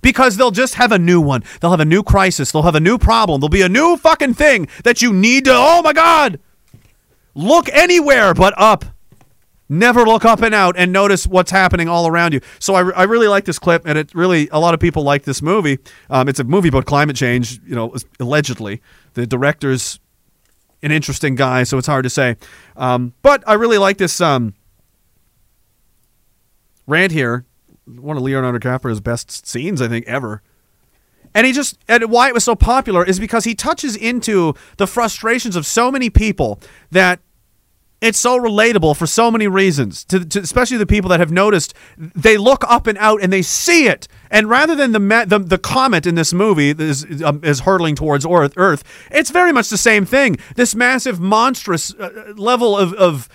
because 0.00 0.38
they'll 0.38 0.50
just 0.50 0.76
have 0.76 0.90
a 0.90 0.98
new 0.98 1.20
one. 1.20 1.44
They'll 1.60 1.70
have 1.70 1.80
a 1.80 1.84
new 1.84 2.02
crisis. 2.02 2.50
They'll 2.50 2.62
have 2.62 2.74
a 2.74 2.80
new 2.80 2.96
problem. 2.96 3.42
There'll 3.42 3.50
be 3.50 3.60
a 3.60 3.68
new 3.68 3.98
fucking 3.98 4.34
thing 4.34 4.68
that 4.84 5.02
you 5.02 5.12
need 5.12 5.44
to, 5.44 5.52
oh 5.54 5.82
my 5.82 5.92
God, 5.92 6.40
look 7.34 7.68
anywhere 7.68 8.32
but 8.32 8.54
up. 8.56 8.86
Never 9.68 10.04
look 10.04 10.24
up 10.24 10.40
and 10.40 10.54
out 10.54 10.76
and 10.78 10.92
notice 10.92 11.26
what's 11.26 11.50
happening 11.50 11.88
all 11.88 12.06
around 12.06 12.32
you. 12.32 12.40
So 12.58 12.74
I, 12.74 12.90
I 12.90 13.02
really 13.02 13.28
like 13.28 13.44
this 13.44 13.58
clip, 13.58 13.82
and 13.84 13.98
it 13.98 14.14
really, 14.14 14.48
a 14.50 14.58
lot 14.58 14.72
of 14.72 14.80
people 14.80 15.02
like 15.02 15.24
this 15.24 15.42
movie. 15.42 15.78
Um, 16.08 16.30
it's 16.30 16.40
a 16.40 16.44
movie 16.44 16.68
about 16.68 16.86
climate 16.86 17.16
change, 17.16 17.60
you 17.66 17.74
know, 17.74 17.94
allegedly. 18.18 18.80
The 19.12 19.26
director's 19.26 20.00
an 20.82 20.90
interesting 20.90 21.34
guy, 21.34 21.64
so 21.64 21.76
it's 21.76 21.86
hard 21.86 22.04
to 22.04 22.10
say. 22.10 22.36
Um, 22.76 23.12
but 23.20 23.44
I 23.46 23.54
really 23.54 23.78
like 23.78 23.98
this. 23.98 24.22
Um, 24.22 24.54
rant 26.86 27.12
here. 27.12 27.44
One 27.86 28.16
of 28.16 28.22
Leonardo 28.22 28.58
DiCaprio's 28.58 29.00
best 29.00 29.46
scenes, 29.46 29.82
I 29.82 29.88
think, 29.88 30.06
ever. 30.06 30.42
And 31.34 31.46
he 31.46 31.52
just 31.52 31.78
and 31.88 32.10
why 32.10 32.28
it 32.28 32.34
was 32.34 32.44
so 32.44 32.54
popular 32.54 33.04
is 33.04 33.18
because 33.18 33.44
he 33.44 33.54
touches 33.54 33.96
into 33.96 34.54
the 34.76 34.86
frustrations 34.86 35.56
of 35.56 35.66
so 35.66 35.90
many 35.90 36.10
people 36.10 36.60
that 36.90 37.20
it's 38.02 38.18
so 38.18 38.36
relatable 38.38 38.96
for 38.96 39.06
so 39.06 39.30
many 39.30 39.46
reasons. 39.46 40.04
To, 40.06 40.24
to 40.24 40.40
especially 40.40 40.76
the 40.76 40.86
people 40.86 41.08
that 41.10 41.20
have 41.20 41.30
noticed, 41.30 41.72
they 41.96 42.36
look 42.36 42.64
up 42.68 42.88
and 42.88 42.98
out 42.98 43.22
and 43.22 43.32
they 43.32 43.42
see 43.42 43.86
it. 43.86 44.08
And 44.30 44.50
rather 44.50 44.74
than 44.74 44.92
the 44.92 45.24
the, 45.26 45.38
the 45.38 45.58
comet 45.58 46.06
in 46.06 46.16
this 46.16 46.34
movie 46.34 46.70
is 46.70 47.22
um, 47.22 47.40
is 47.42 47.60
hurtling 47.60 47.94
towards 47.94 48.26
Earth, 48.26 48.84
it's 49.10 49.30
very 49.30 49.52
much 49.52 49.70
the 49.70 49.78
same 49.78 50.04
thing. 50.04 50.36
This 50.56 50.74
massive, 50.74 51.20
monstrous 51.20 51.94
uh, 51.94 52.34
level 52.36 52.76
of 52.76 52.92
of 52.94 53.28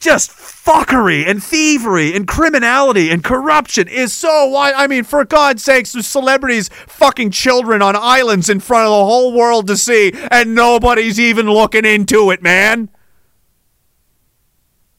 just 0.00 0.30
fuckery 0.30 1.26
and 1.26 1.44
thievery 1.44 2.16
and 2.16 2.26
criminality 2.26 3.10
and 3.10 3.22
corruption 3.22 3.86
is 3.86 4.12
so 4.12 4.46
wide. 4.46 4.74
I 4.74 4.86
mean, 4.86 5.04
for 5.04 5.24
God's 5.26 5.62
sakes, 5.62 5.92
there's 5.92 6.06
celebrities 6.06 6.70
fucking 6.86 7.30
children 7.30 7.82
on 7.82 7.94
islands 7.94 8.48
in 8.48 8.60
front 8.60 8.86
of 8.86 8.90
the 8.90 9.04
whole 9.04 9.32
world 9.32 9.66
to 9.66 9.76
see, 9.76 10.12
and 10.30 10.54
nobody's 10.54 11.20
even 11.20 11.50
looking 11.50 11.84
into 11.84 12.30
it, 12.30 12.42
man. 12.42 12.88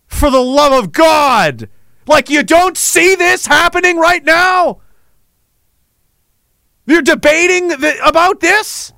For 0.06 0.30
the 0.30 0.40
love 0.40 0.72
of 0.72 0.92
God. 0.92 1.68
Like, 2.06 2.30
you 2.30 2.44
don't 2.44 2.78
see 2.78 3.16
this 3.16 3.48
happening 3.48 3.98
right 3.98 4.24
now? 4.24 4.82
You're 6.86 7.02
debating 7.02 7.72
about 8.04 8.40
this? 8.40 8.94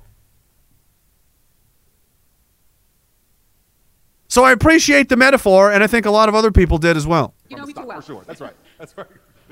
So 4.34 4.42
I 4.42 4.50
appreciate 4.50 5.08
the 5.08 5.16
metaphor, 5.16 5.70
and 5.70 5.84
I 5.84 5.86
think 5.86 6.06
a 6.06 6.10
lot 6.10 6.28
of 6.28 6.34
other 6.34 6.50
people 6.50 6.76
did 6.76 6.96
as 6.96 7.06
well. 7.06 7.34
You 7.48 7.56
know 7.56 7.66
me 7.66 7.72
too 7.72 7.86
well. 7.86 8.00
For 8.00 8.06
sure. 8.06 8.24
That's 8.26 8.40
right. 8.40 8.54
That's 8.78 8.92
right. 8.98 9.06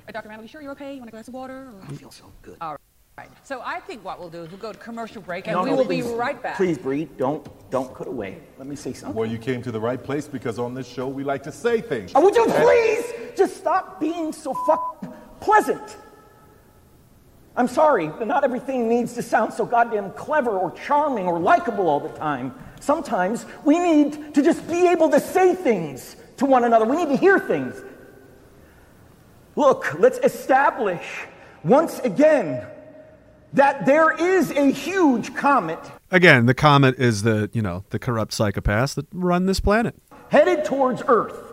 Uh, 0.09 0.11
Dr. 0.13 0.29
Randall, 0.29 0.43
you 0.43 0.49
sure 0.49 0.61
you're 0.61 0.73
okay? 0.73 0.95
You 0.95 0.99
want 0.99 1.09
a 1.09 1.13
glass 1.13 1.29
of 1.29 1.35
water? 1.35 1.71
Or? 1.73 1.83
I 1.89 1.93
feel 1.93 2.11
so 2.11 2.25
good. 2.43 2.57
All 2.61 2.77
right. 3.17 3.29
So 3.45 3.63
I 3.65 3.79
think 3.79 4.05
what 4.05 4.19
we'll 4.19 4.29
do 4.29 4.43
is 4.43 4.51
we'll 4.51 4.59
go 4.59 4.73
to 4.73 4.79
commercial 4.81 5.23
break, 5.23 5.47
and 5.47 5.55
No, 5.55 5.63
we 5.63 5.71
no, 5.71 5.77
will 5.77 5.85
please. 5.85 6.09
be 6.09 6.15
right 6.15 6.43
back. 6.43 6.57
Please, 6.57 6.79
Bree, 6.79 7.05
don't 7.17 7.49
don't 7.71 7.95
cut 7.95 8.09
away. 8.09 8.41
Let 8.59 8.67
me 8.67 8.75
say 8.75 8.93
something. 8.93 9.15
Well, 9.15 9.31
you 9.31 9.39
came 9.39 9.63
to 9.63 9.71
the 9.71 9.79
right 9.79 10.03
place 10.03 10.27
because 10.27 10.59
on 10.59 10.75
this 10.75 10.89
show 10.89 11.07
we 11.07 11.23
like 11.23 11.45
to 11.45 11.53
say 11.53 11.81
things. 11.81 12.11
Oh, 12.17 12.21
would 12.25 12.35
you 12.35 12.47
please 12.47 13.37
just 13.37 13.59
stop 13.59 14.01
being 14.01 14.33
so 14.33 14.53
fuck 14.67 15.41
pleasant? 15.41 15.97
I'm 17.57 17.69
sorry, 17.69 18.09
but 18.09 18.27
not 18.27 18.45
everything 18.45 18.89
needs 18.89 19.15
to 19.15 19.23
sound 19.23 19.53
so 19.53 19.67
goddamn 19.67 20.13
clever 20.13 20.51
or 20.51 20.71
charming 20.71 21.27
or 21.27 21.39
likable 21.39 21.89
all 21.89 22.01
the 22.01 22.09
time. 22.11 22.55
Sometimes 22.81 23.45
we 23.65 23.79
need 23.79 24.35
to 24.35 24.43
just 24.43 24.67
be 24.69 24.89
able 24.89 25.11
to 25.11 25.21
say 25.21 25.55
things 25.55 26.17
to 26.39 26.47
one 26.47 26.65
another. 26.65 26.85
We 26.87 26.97
need 26.97 27.09
to 27.11 27.17
hear 27.17 27.39
things. 27.39 27.81
Look, 29.55 29.99
let's 29.99 30.19
establish 30.19 31.05
once 31.63 31.99
again 32.01 32.67
that 33.53 33.85
there 33.85 34.13
is 34.13 34.51
a 34.53 34.71
huge 34.71 35.35
comet 35.35 35.79
Again, 36.13 36.45
the 36.45 36.53
comet 36.53 36.99
is 36.99 37.23
the 37.23 37.49
you 37.55 37.63
know 37.63 37.85
the 37.89 37.99
corrupt 37.99 38.33
psychopaths 38.33 38.95
that 38.97 39.07
run 39.15 39.47
this 39.47 39.61
planet. 39.61 39.95
headed 40.29 40.63
towards 40.63 41.03
Earth. 41.09 41.52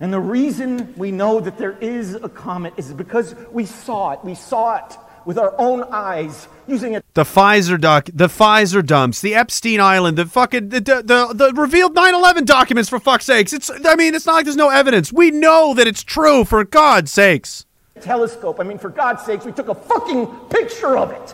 And 0.00 0.12
the 0.12 0.20
reason 0.20 0.92
we 0.96 1.10
know 1.12 1.40
that 1.40 1.56
there 1.56 1.78
is 1.80 2.14
a 2.14 2.28
comet 2.28 2.74
is 2.76 2.92
because 2.92 3.34
we 3.52 3.64
saw 3.64 4.12
it. 4.12 4.20
We 4.24 4.34
saw 4.34 4.76
it 4.76 4.96
with 5.24 5.38
our 5.38 5.54
own 5.58 5.84
eyes 5.84 6.48
using 6.66 6.96
a 6.96 7.02
The 7.14 7.22
Pfizer 7.22 7.80
doc, 7.80 8.10
the 8.12 8.26
Pfizer 8.26 8.84
dumps, 8.84 9.20
the 9.20 9.34
Epstein 9.34 9.80
Island, 9.80 10.18
the 10.18 10.26
fucking 10.26 10.68
the 10.68 10.80
the, 10.80 11.02
the, 11.02 11.32
the 11.34 11.52
revealed 11.54 11.94
9/11 11.94 12.44
documents. 12.44 12.90
For 12.90 12.98
fuck's 12.98 13.24
sakes, 13.24 13.52
it's 13.52 13.70
I 13.84 13.94
mean 13.94 14.14
it's 14.14 14.26
not 14.26 14.34
like 14.34 14.44
there's 14.44 14.56
no 14.56 14.70
evidence. 14.70 15.12
We 15.12 15.30
know 15.30 15.74
that 15.74 15.86
it's 15.86 16.02
true. 16.02 16.44
For 16.44 16.64
God's 16.64 17.10
sakes. 17.12 17.64
telescope. 18.00 18.60
I 18.60 18.64
mean, 18.64 18.78
for 18.78 18.90
God's 18.90 19.22
sakes, 19.24 19.44
we 19.46 19.52
took 19.52 19.68
a 19.68 19.74
fucking 19.74 20.26
picture 20.50 20.98
of 20.98 21.10
it. 21.12 21.30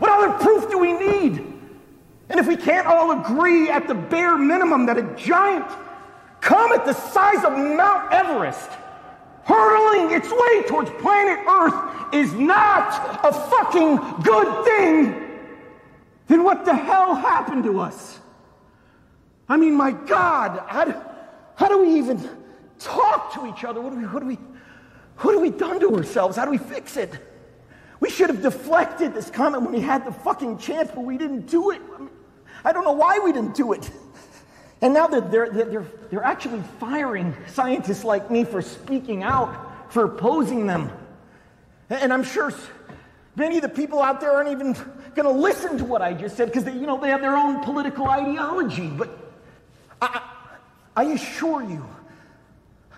What 0.00 0.10
other 0.10 0.32
proof 0.44 0.70
do 0.70 0.78
we 0.78 0.92
need? 0.92 1.46
And 2.28 2.38
if 2.38 2.46
we 2.46 2.56
can't 2.56 2.86
all 2.86 3.10
agree 3.20 3.70
at 3.70 3.88
the 3.88 3.94
bare 3.94 4.36
minimum 4.36 4.86
that 4.86 4.98
a 4.98 5.02
giant 5.16 5.66
comet 6.40 6.84
the 6.84 6.92
size 6.92 7.44
of 7.44 7.52
Mount 7.52 8.12
Everest 8.12 8.70
hurtling 9.44 10.16
its 10.16 10.30
way 10.30 10.62
towards 10.68 10.90
planet 11.02 11.38
Earth 11.48 12.14
is 12.14 12.32
not 12.34 13.20
a 13.24 13.32
fucking 13.32 13.96
good 14.22 14.64
thing, 14.64 15.28
then 16.28 16.44
what 16.44 16.64
the 16.64 16.74
hell 16.74 17.14
happened 17.14 17.64
to 17.64 17.80
us? 17.80 18.20
I 19.48 19.56
mean, 19.56 19.74
my 19.74 19.90
God, 19.90 20.62
how 20.68 20.84
do, 20.84 20.94
how 21.56 21.68
do 21.68 21.82
we 21.82 21.98
even 21.98 22.28
talk 22.78 23.34
to 23.34 23.46
each 23.46 23.64
other? 23.64 23.80
What 23.80 23.92
do 23.92 23.98
we, 23.98 24.04
what 24.04 24.20
do 24.20 24.26
we, 24.26 24.38
what 25.18 25.32
have 25.32 25.42
we 25.42 25.50
done 25.50 25.80
to 25.80 25.96
ourselves? 25.96 26.36
How 26.36 26.44
do 26.44 26.52
we 26.52 26.58
fix 26.58 26.96
it? 26.96 27.10
We 27.98 28.08
should 28.08 28.30
have 28.30 28.42
deflected 28.42 29.12
this 29.12 29.28
comment 29.28 29.64
when 29.64 29.72
we 29.72 29.80
had 29.80 30.06
the 30.06 30.12
fucking 30.12 30.58
chance, 30.58 30.90
but 30.94 31.02
we 31.02 31.18
didn't 31.18 31.46
do 31.46 31.70
it. 31.70 31.82
I, 31.94 31.98
mean, 31.98 32.10
I 32.64 32.72
don't 32.72 32.84
know 32.84 32.92
why 32.92 33.18
we 33.18 33.32
didn't 33.32 33.54
do 33.54 33.72
it. 33.72 33.90
And 34.82 34.94
now 34.94 35.06
they're, 35.06 35.20
they're, 35.20 35.50
they're, 35.50 35.86
they're 36.10 36.24
actually 36.24 36.62
firing 36.78 37.34
scientists 37.48 38.04
like 38.04 38.30
me 38.30 38.44
for 38.44 38.62
speaking 38.62 39.22
out, 39.22 39.92
for 39.92 40.04
opposing 40.04 40.66
them. 40.66 40.90
And 41.90 42.12
I'm 42.12 42.22
sure 42.22 42.52
many 43.36 43.56
of 43.56 43.62
the 43.62 43.68
people 43.68 44.00
out 44.00 44.20
there 44.20 44.32
aren't 44.32 44.50
even 44.50 44.72
going 45.14 45.26
to 45.26 45.30
listen 45.30 45.76
to 45.78 45.84
what 45.84 46.02
I 46.02 46.14
just 46.14 46.36
said 46.36 46.46
because 46.46 46.64
they, 46.64 46.72
you 46.72 46.86
know, 46.86 46.98
they 46.98 47.10
have 47.10 47.20
their 47.20 47.36
own 47.36 47.62
political 47.62 48.08
ideology. 48.08 48.88
But 48.88 49.10
I, 50.00 50.22
I 50.96 51.04
assure 51.04 51.62
you, 51.62 51.86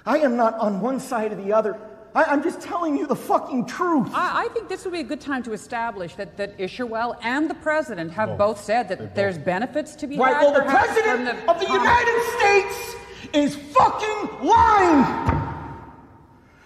I 0.06 0.18
am 0.18 0.36
not 0.36 0.54
on 0.58 0.80
one 0.80 1.00
side 1.00 1.32
or 1.32 1.36
the 1.36 1.52
other. 1.52 1.78
I, 2.14 2.24
I'm 2.24 2.42
just 2.42 2.60
telling 2.60 2.96
you 2.96 3.06
the 3.06 3.16
fucking 3.16 3.66
truth. 3.66 4.08
I, 4.12 4.44
I 4.44 4.48
think 4.52 4.68
this 4.68 4.84
would 4.84 4.92
be 4.92 5.00
a 5.00 5.04
good 5.04 5.20
time 5.20 5.42
to 5.44 5.52
establish 5.52 6.14
that, 6.16 6.36
that 6.36 6.58
Isherwell 6.58 7.16
and 7.22 7.48
the 7.48 7.54
president 7.54 8.12
have 8.12 8.36
both 8.36 8.62
said 8.62 8.88
that 8.88 9.14
there's 9.14 9.38
benefits 9.38 9.94
to 9.96 10.06
be 10.06 10.18
Right, 10.18 10.34
had. 10.34 10.42
well, 10.42 10.52
the 10.54 10.62
president 10.62 11.28
from 11.40 11.48
of 11.48 11.60
the 11.60 11.66
comet. 11.66 11.82
United 11.82 12.22
States 12.38 12.96
is 13.32 13.56
fucking 13.56 14.46
lying. 14.46 15.38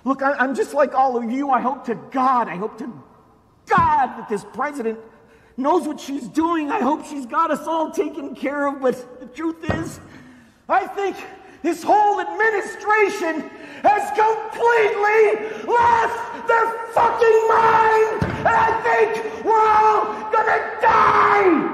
Look, 0.04 0.22
I, 0.22 0.32
I'm 0.32 0.54
just 0.54 0.74
like 0.74 0.94
all 0.94 1.16
of 1.16 1.30
you. 1.30 1.50
I 1.50 1.60
hope 1.60 1.84
to 1.86 1.94
God, 2.10 2.48
I 2.48 2.56
hope 2.56 2.78
to 2.78 2.86
God 3.66 4.06
that 4.18 4.28
this 4.28 4.44
president 4.52 4.98
knows 5.56 5.86
what 5.86 6.00
she's 6.00 6.28
doing. 6.28 6.70
I 6.70 6.80
hope 6.80 7.04
she's 7.06 7.26
got 7.26 7.50
us 7.50 7.66
all 7.66 7.90
taken 7.90 8.34
care 8.34 8.66
of. 8.66 8.80
But 8.80 9.20
the 9.20 9.26
truth 9.26 9.68
is, 9.78 10.00
I 10.68 10.86
think 10.88 11.16
this 11.62 11.82
whole 11.82 12.20
administration 12.20 13.50
has 13.82 14.10
completely 14.10 15.64
lost 15.66 16.46
their 16.46 16.72
fucking 16.92 17.48
mind. 17.48 18.22
And 18.38 18.48
I 18.48 18.80
think 18.82 19.44
we're 19.44 19.66
all 19.66 20.30
gonna 20.30 20.60
die. 20.80 21.72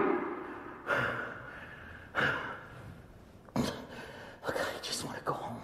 Look, 4.47 4.57
I 4.57 4.79
just 4.83 5.05
want 5.05 5.19
to 5.19 5.25
go 5.25 5.35
home. 5.35 5.61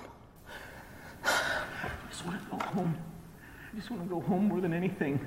I 1.25 2.09
just 2.11 2.25
want 2.27 2.43
to 2.43 2.51
go 2.51 2.59
home. 2.59 2.97
I 3.73 3.77
just 3.77 3.91
want 3.91 4.03
to 4.03 4.09
go 4.09 4.21
home 4.21 4.49
more 4.49 4.61
than 4.61 4.73
anything. 4.73 5.21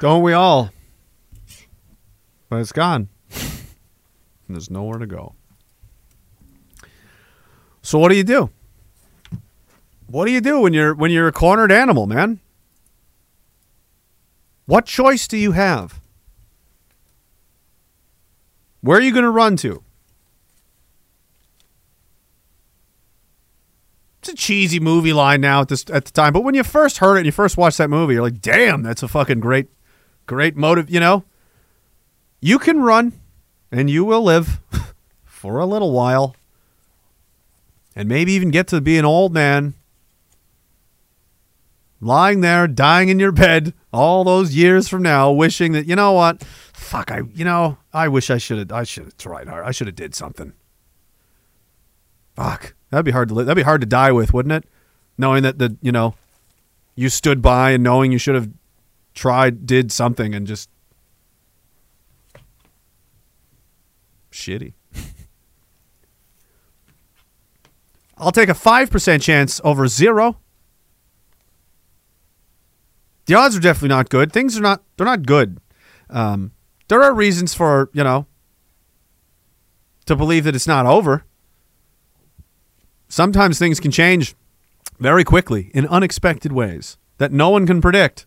Don't 0.00 0.22
we 0.22 0.32
all? 0.32 0.70
But 2.48 2.60
it's 2.60 2.72
gone. 2.72 3.08
And 3.30 4.56
there's 4.56 4.70
nowhere 4.70 4.98
to 4.98 5.06
go. 5.06 5.34
So 7.84 7.98
what 7.98 8.08
do 8.08 8.16
you 8.16 8.24
do? 8.24 8.48
What 10.06 10.24
do 10.24 10.32
you 10.32 10.40
do 10.40 10.62
when 10.62 10.72
you're 10.72 10.94
when 10.94 11.10
you're 11.10 11.28
a 11.28 11.32
cornered 11.32 11.70
animal, 11.70 12.06
man? 12.06 12.40
What 14.64 14.86
choice 14.86 15.28
do 15.28 15.36
you 15.36 15.52
have? 15.52 16.00
Where 18.80 18.96
are 18.96 19.02
you 19.02 19.12
going 19.12 19.24
to 19.24 19.30
run 19.30 19.56
to? 19.58 19.82
It's 24.20 24.30
a 24.30 24.34
cheesy 24.34 24.80
movie 24.80 25.12
line 25.12 25.42
now 25.42 25.60
at 25.60 25.68
this 25.68 25.84
at 25.92 26.06
the 26.06 26.10
time, 26.10 26.32
but 26.32 26.42
when 26.42 26.54
you 26.54 26.62
first 26.62 26.98
heard 26.98 27.16
it 27.16 27.18
and 27.18 27.26
you 27.26 27.32
first 27.32 27.58
watched 27.58 27.76
that 27.76 27.90
movie, 27.90 28.14
you're 28.14 28.22
like, 28.22 28.40
"Damn, 28.40 28.82
that's 28.82 29.02
a 29.02 29.08
fucking 29.08 29.40
great, 29.40 29.68
great 30.24 30.56
motive." 30.56 30.88
You 30.88 31.00
know, 31.00 31.24
you 32.40 32.58
can 32.58 32.80
run, 32.80 33.12
and 33.70 33.90
you 33.90 34.06
will 34.06 34.22
live 34.22 34.60
for 35.26 35.58
a 35.58 35.66
little 35.66 35.92
while, 35.92 36.34
and 37.94 38.08
maybe 38.08 38.32
even 38.32 38.50
get 38.50 38.66
to 38.68 38.80
be 38.80 38.98
an 38.98 39.04
old 39.04 39.32
man, 39.32 39.74
lying 42.00 42.40
there, 42.40 42.66
dying 42.66 43.08
in 43.08 43.18
your 43.18 43.32
bed, 43.32 43.74
all 43.92 44.24
those 44.24 44.54
years 44.54 44.88
from 44.88 45.02
now, 45.02 45.30
wishing 45.30 45.72
that 45.72 45.86
you 45.86 45.96
know 45.96 46.12
what, 46.12 46.42
fuck, 46.72 47.10
I, 47.10 47.22
you 47.34 47.44
know, 47.44 47.78
I 47.92 48.08
wish 48.08 48.30
I 48.30 48.38
should 48.38 48.58
have, 48.58 48.72
I 48.72 48.84
should 48.84 49.04
have 49.04 49.16
tried 49.16 49.48
hard, 49.48 49.64
I 49.64 49.70
should 49.70 49.86
have 49.86 49.96
did 49.96 50.14
something. 50.14 50.52
Fuck. 52.34 52.74
That'd 52.90 53.04
be 53.04 53.12
hard 53.12 53.28
to 53.28 53.34
li- 53.34 53.44
that'd 53.44 53.56
be 53.56 53.62
hard 53.62 53.80
to 53.80 53.86
die 53.86 54.12
with, 54.12 54.32
wouldn't 54.32 54.52
it? 54.52 54.68
Knowing 55.16 55.42
that 55.42 55.58
the 55.58 55.76
you 55.80 55.92
know 55.92 56.14
you 56.94 57.08
stood 57.08 57.42
by 57.42 57.70
and 57.72 57.82
knowing 57.82 58.12
you 58.12 58.18
should 58.18 58.34
have 58.34 58.50
tried, 59.14 59.66
did 59.66 59.90
something, 59.90 60.34
and 60.34 60.46
just 60.46 60.68
shitty. 64.30 64.74
I'll 68.24 68.32
take 68.32 68.48
a 68.48 68.54
five 68.54 68.90
percent 68.90 69.22
chance 69.22 69.60
over 69.64 69.86
zero. 69.86 70.38
The 73.26 73.34
odds 73.34 73.56
are 73.56 73.60
definitely 73.60 73.88
not 73.88 74.10
good. 74.10 74.32
Things 74.32 74.58
are 74.58 74.62
not 74.62 74.82
they're 74.96 75.06
not 75.06 75.26
good. 75.26 75.58
Um, 76.10 76.52
there 76.88 77.02
are 77.02 77.14
reasons 77.14 77.54
for 77.54 77.90
you 77.92 78.04
know 78.04 78.26
to 80.06 80.16
believe 80.16 80.44
that 80.44 80.54
it's 80.54 80.66
not 80.66 80.86
over 80.86 81.24
sometimes 83.14 83.58
things 83.58 83.78
can 83.80 83.90
change 83.90 84.34
very 84.98 85.24
quickly 85.24 85.70
in 85.74 85.86
unexpected 85.86 86.52
ways 86.52 86.98
that 87.18 87.32
no 87.32 87.50
one 87.50 87.66
can 87.66 87.80
predict. 87.80 88.26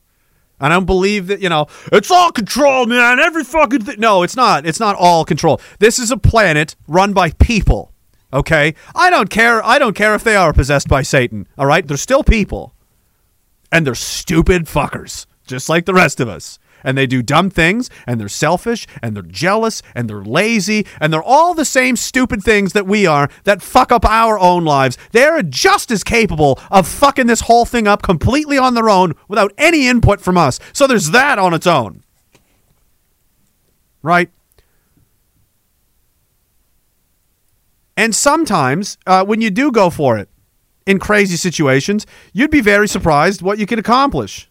I 0.60 0.70
don't 0.70 0.86
believe 0.86 1.28
that, 1.28 1.40
you 1.40 1.50
know, 1.50 1.68
it's 1.92 2.10
all 2.10 2.32
control, 2.32 2.88
man. 2.88 3.20
Every 3.20 3.44
fucking 3.44 3.84
thing. 3.84 4.00
No, 4.00 4.24
it's 4.24 4.36
not. 4.36 4.66
It's 4.66 4.80
not 4.80 4.96
all 4.96 5.24
control. 5.24 5.62
This 5.80 6.00
is 6.00 6.10
a 6.10 6.18
planet 6.18 6.76
run 6.88 7.14
by 7.14 7.32
people. 7.32 7.94
Okay? 8.34 8.76
I 8.96 9.10
don't 9.10 9.30
care. 9.30 9.66
I 9.66 9.80
don't 9.80 9.96
care 9.96 10.16
if 10.16 10.24
they 10.24 10.36
are 10.36 10.54
possessed 10.54 10.88
by 10.88 11.02
Satan. 11.02 11.48
All 11.58 11.66
right? 11.66 11.88
They're 11.88 11.98
still 11.98 12.24
people. 12.24 12.74
And 13.72 13.86
they're 13.86 13.96
stupid 13.96 14.66
fuckers, 14.66 15.26
just 15.46 15.70
like 15.70 15.86
the 15.86 15.94
rest 15.94 16.20
of 16.20 16.30
us. 16.30 16.60
And 16.84 16.98
they 16.98 17.08
do 17.08 17.24
dumb 17.24 17.50
things, 17.50 17.90
and 18.06 18.20
they're 18.20 18.30
selfish, 18.30 18.88
and 19.02 19.16
they're 19.16 19.24
jealous, 19.24 19.82
and 19.96 20.08
they're 20.08 20.24
lazy, 20.24 20.86
and 21.02 21.12
they're 21.12 21.24
all 21.24 21.54
the 21.54 21.66
same 21.66 21.96
stupid 21.96 22.44
things 22.44 22.74
that 22.74 22.86
we 22.86 23.06
are 23.06 23.30
that 23.46 23.64
fuck 23.64 23.92
up 23.92 24.06
our 24.06 24.38
own 24.38 24.64
lives. 24.64 24.98
They're 25.12 25.42
just 25.42 25.90
as 25.90 26.04
capable 26.04 26.60
of 26.70 26.88
fucking 26.88 27.28
this 27.28 27.42
whole 27.42 27.66
thing 27.66 27.88
up 27.88 28.04
completely 28.04 28.58
on 28.58 28.76
their 28.76 28.90
own 28.90 29.16
without 29.28 29.52
any 29.58 29.88
input 29.88 30.22
from 30.22 30.38
us. 30.38 30.60
So 30.72 30.86
there's 30.86 31.10
that 31.12 31.40
on 31.40 31.54
its 31.54 31.68
own. 31.68 32.04
Right? 34.04 34.30
And 37.98 38.16
sometimes, 38.16 38.98
uh, 39.06 39.26
when 39.26 39.42
you 39.42 39.50
do 39.50 39.72
go 39.72 39.90
for 39.90 40.18
it 40.18 40.30
in 40.86 41.00
crazy 41.00 41.36
situations, 41.36 42.06
you'd 42.32 42.52
be 42.52 42.62
very 42.62 42.88
surprised 42.88 43.42
what 43.42 43.58
you 43.58 43.66
can 43.66 43.80
accomplish. 43.80 44.50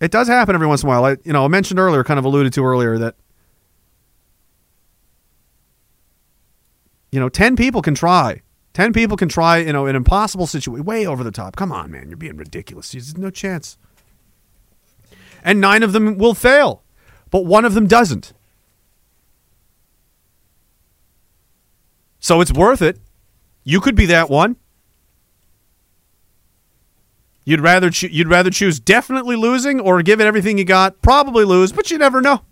It 0.00 0.10
does 0.10 0.26
happen 0.26 0.54
every 0.54 0.66
once 0.66 0.82
in 0.82 0.88
a 0.88 0.90
while. 0.90 1.04
I, 1.04 1.16
you 1.24 1.32
know, 1.32 1.44
I 1.44 1.48
mentioned 1.48 1.78
earlier, 1.78 2.02
kind 2.02 2.18
of 2.18 2.24
alluded 2.24 2.52
to 2.54 2.64
earlier 2.64 2.98
that 2.98 3.14
you 7.12 7.20
know, 7.20 7.28
ten 7.28 7.54
people 7.54 7.82
can 7.82 7.94
try 7.94 8.42
Ten 8.76 8.92
people 8.92 9.16
can 9.16 9.30
try, 9.30 9.56
you 9.56 9.72
know, 9.72 9.86
an 9.86 9.96
impossible 9.96 10.46
situation, 10.46 10.84
way 10.84 11.06
over 11.06 11.24
the 11.24 11.30
top. 11.30 11.56
Come 11.56 11.72
on, 11.72 11.90
man, 11.90 12.10
you're 12.10 12.18
being 12.18 12.36
ridiculous. 12.36 12.92
There's 12.92 13.16
no 13.16 13.30
chance. 13.30 13.78
And 15.42 15.62
nine 15.62 15.82
of 15.82 15.94
them 15.94 16.18
will 16.18 16.34
fail, 16.34 16.82
but 17.30 17.46
one 17.46 17.64
of 17.64 17.72
them 17.72 17.86
doesn't. 17.86 18.34
So 22.26 22.40
it's 22.40 22.52
worth 22.52 22.82
it. 22.82 22.98
You 23.62 23.80
could 23.80 23.94
be 23.94 24.06
that 24.06 24.28
one. 24.28 24.56
You'd 27.44 27.60
rather 27.60 27.88
choo- 27.88 28.08
you'd 28.10 28.26
rather 28.26 28.50
choose 28.50 28.80
definitely 28.80 29.36
losing 29.36 29.78
or 29.78 30.02
give 30.02 30.20
it 30.20 30.26
everything 30.26 30.58
you 30.58 30.64
got, 30.64 31.00
probably 31.02 31.44
lose, 31.44 31.70
but 31.70 31.88
you 31.88 31.98
never 31.98 32.20
know. 32.20 32.42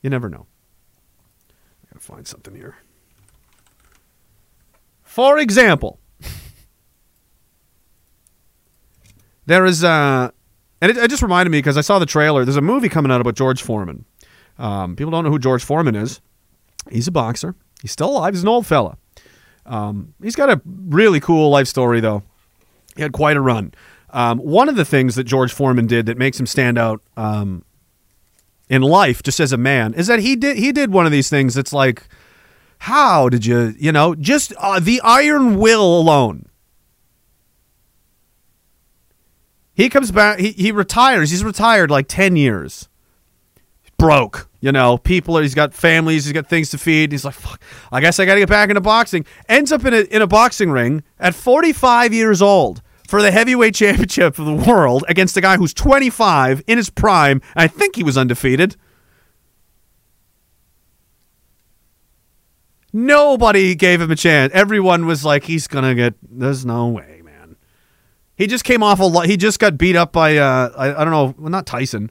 You 0.00 0.10
never 0.10 0.28
know. 0.28 0.46
I 1.82 1.92
gotta 1.92 2.04
find 2.06 2.24
something 2.24 2.54
here. 2.54 2.76
For 5.02 5.38
example, 5.38 5.98
there 9.46 9.64
is 9.64 9.82
uh 9.82 10.30
and 10.80 10.90
it, 10.92 10.96
it 10.98 11.10
just 11.10 11.24
reminded 11.24 11.50
me 11.50 11.58
because 11.58 11.76
I 11.76 11.80
saw 11.80 11.98
the 11.98 12.06
trailer. 12.06 12.44
There's 12.44 12.56
a 12.56 12.60
movie 12.60 12.88
coming 12.88 13.10
out 13.10 13.20
about 13.20 13.34
George 13.34 13.60
Foreman. 13.60 14.04
Um, 14.56 14.94
people 14.94 15.10
don't 15.10 15.24
know 15.24 15.30
who 15.32 15.40
George 15.40 15.64
Foreman 15.64 15.96
is. 15.96 16.20
He's 16.92 17.08
a 17.08 17.10
boxer. 17.10 17.56
He's 17.84 17.92
still 17.92 18.12
alive. 18.16 18.32
He's 18.32 18.40
an 18.40 18.48
old 18.48 18.66
fella. 18.66 18.96
Um, 19.66 20.14
he's 20.22 20.36
got 20.36 20.48
a 20.48 20.62
really 20.64 21.20
cool 21.20 21.50
life 21.50 21.68
story, 21.68 22.00
though. 22.00 22.22
He 22.96 23.02
had 23.02 23.12
quite 23.12 23.36
a 23.36 23.42
run. 23.42 23.74
Um, 24.08 24.38
one 24.38 24.70
of 24.70 24.76
the 24.76 24.86
things 24.86 25.16
that 25.16 25.24
George 25.24 25.52
Foreman 25.52 25.86
did 25.86 26.06
that 26.06 26.16
makes 26.16 26.40
him 26.40 26.46
stand 26.46 26.78
out 26.78 27.02
um, 27.18 27.62
in 28.70 28.80
life, 28.80 29.22
just 29.22 29.38
as 29.38 29.52
a 29.52 29.58
man, 29.58 29.92
is 29.92 30.06
that 30.06 30.20
he 30.20 30.34
did 30.34 30.56
he 30.56 30.72
did 30.72 30.94
one 30.94 31.04
of 31.04 31.12
these 31.12 31.28
things 31.28 31.52
that's 31.52 31.74
like, 31.74 32.08
how 32.78 33.28
did 33.28 33.44
you, 33.44 33.74
you 33.78 33.92
know, 33.92 34.14
just 34.14 34.54
uh, 34.56 34.80
the 34.80 34.98
iron 35.04 35.58
will 35.58 36.00
alone. 36.00 36.46
He 39.74 39.90
comes 39.90 40.10
back. 40.10 40.38
He 40.38 40.52
he 40.52 40.72
retires. 40.72 41.32
He's 41.32 41.44
retired 41.44 41.90
like 41.90 42.08
ten 42.08 42.34
years. 42.34 42.88
Broke, 43.98 44.48
you 44.64 44.72
know. 44.72 44.96
People. 44.96 45.36
He's 45.36 45.54
got 45.54 45.74
families. 45.74 46.24
He's 46.24 46.32
got 46.32 46.46
things 46.46 46.70
to 46.70 46.78
feed. 46.78 47.12
He's 47.12 47.24
like, 47.24 47.34
fuck. 47.34 47.60
I 47.92 48.00
guess 48.00 48.18
I 48.18 48.24
got 48.24 48.34
to 48.34 48.40
get 48.40 48.48
back 48.48 48.70
into 48.70 48.80
boxing. 48.80 49.26
Ends 49.46 49.70
up 49.70 49.84
in 49.84 49.92
a 49.92 50.00
in 50.04 50.22
a 50.22 50.26
boxing 50.26 50.70
ring 50.70 51.02
at 51.20 51.34
forty 51.34 51.72
five 51.72 52.14
years 52.14 52.40
old 52.40 52.80
for 53.06 53.20
the 53.20 53.30
heavyweight 53.30 53.74
championship 53.82 54.38
of 54.38 54.46
the 54.46 54.54
world 54.54 55.04
against 55.06 55.36
a 55.36 55.42
guy 55.42 55.58
who's 55.58 55.74
twenty 55.74 56.08
five 56.08 56.62
in 56.66 56.78
his 56.78 56.88
prime. 56.88 57.42
I 57.54 57.66
think 57.66 57.96
he 57.96 58.02
was 58.02 58.16
undefeated. 58.16 58.76
Nobody 62.90 63.74
gave 63.74 64.00
him 64.00 64.10
a 64.10 64.16
chance. 64.16 64.50
Everyone 64.54 65.04
was 65.04 65.26
like, 65.26 65.44
he's 65.44 65.66
gonna 65.66 65.94
get. 65.94 66.14
There's 66.22 66.64
no 66.64 66.88
way, 66.88 67.20
man. 67.22 67.56
He 68.34 68.46
just 68.46 68.64
came 68.64 68.82
off 68.82 68.98
a 68.98 69.04
lot. 69.04 69.26
He 69.26 69.36
just 69.36 69.58
got 69.58 69.76
beat 69.76 69.94
up 69.94 70.12
by 70.12 70.38
uh, 70.38 70.70
I, 70.74 71.02
I 71.02 71.04
don't 71.04 71.10
know, 71.10 71.34
well, 71.36 71.50
not 71.50 71.66
Tyson. 71.66 72.10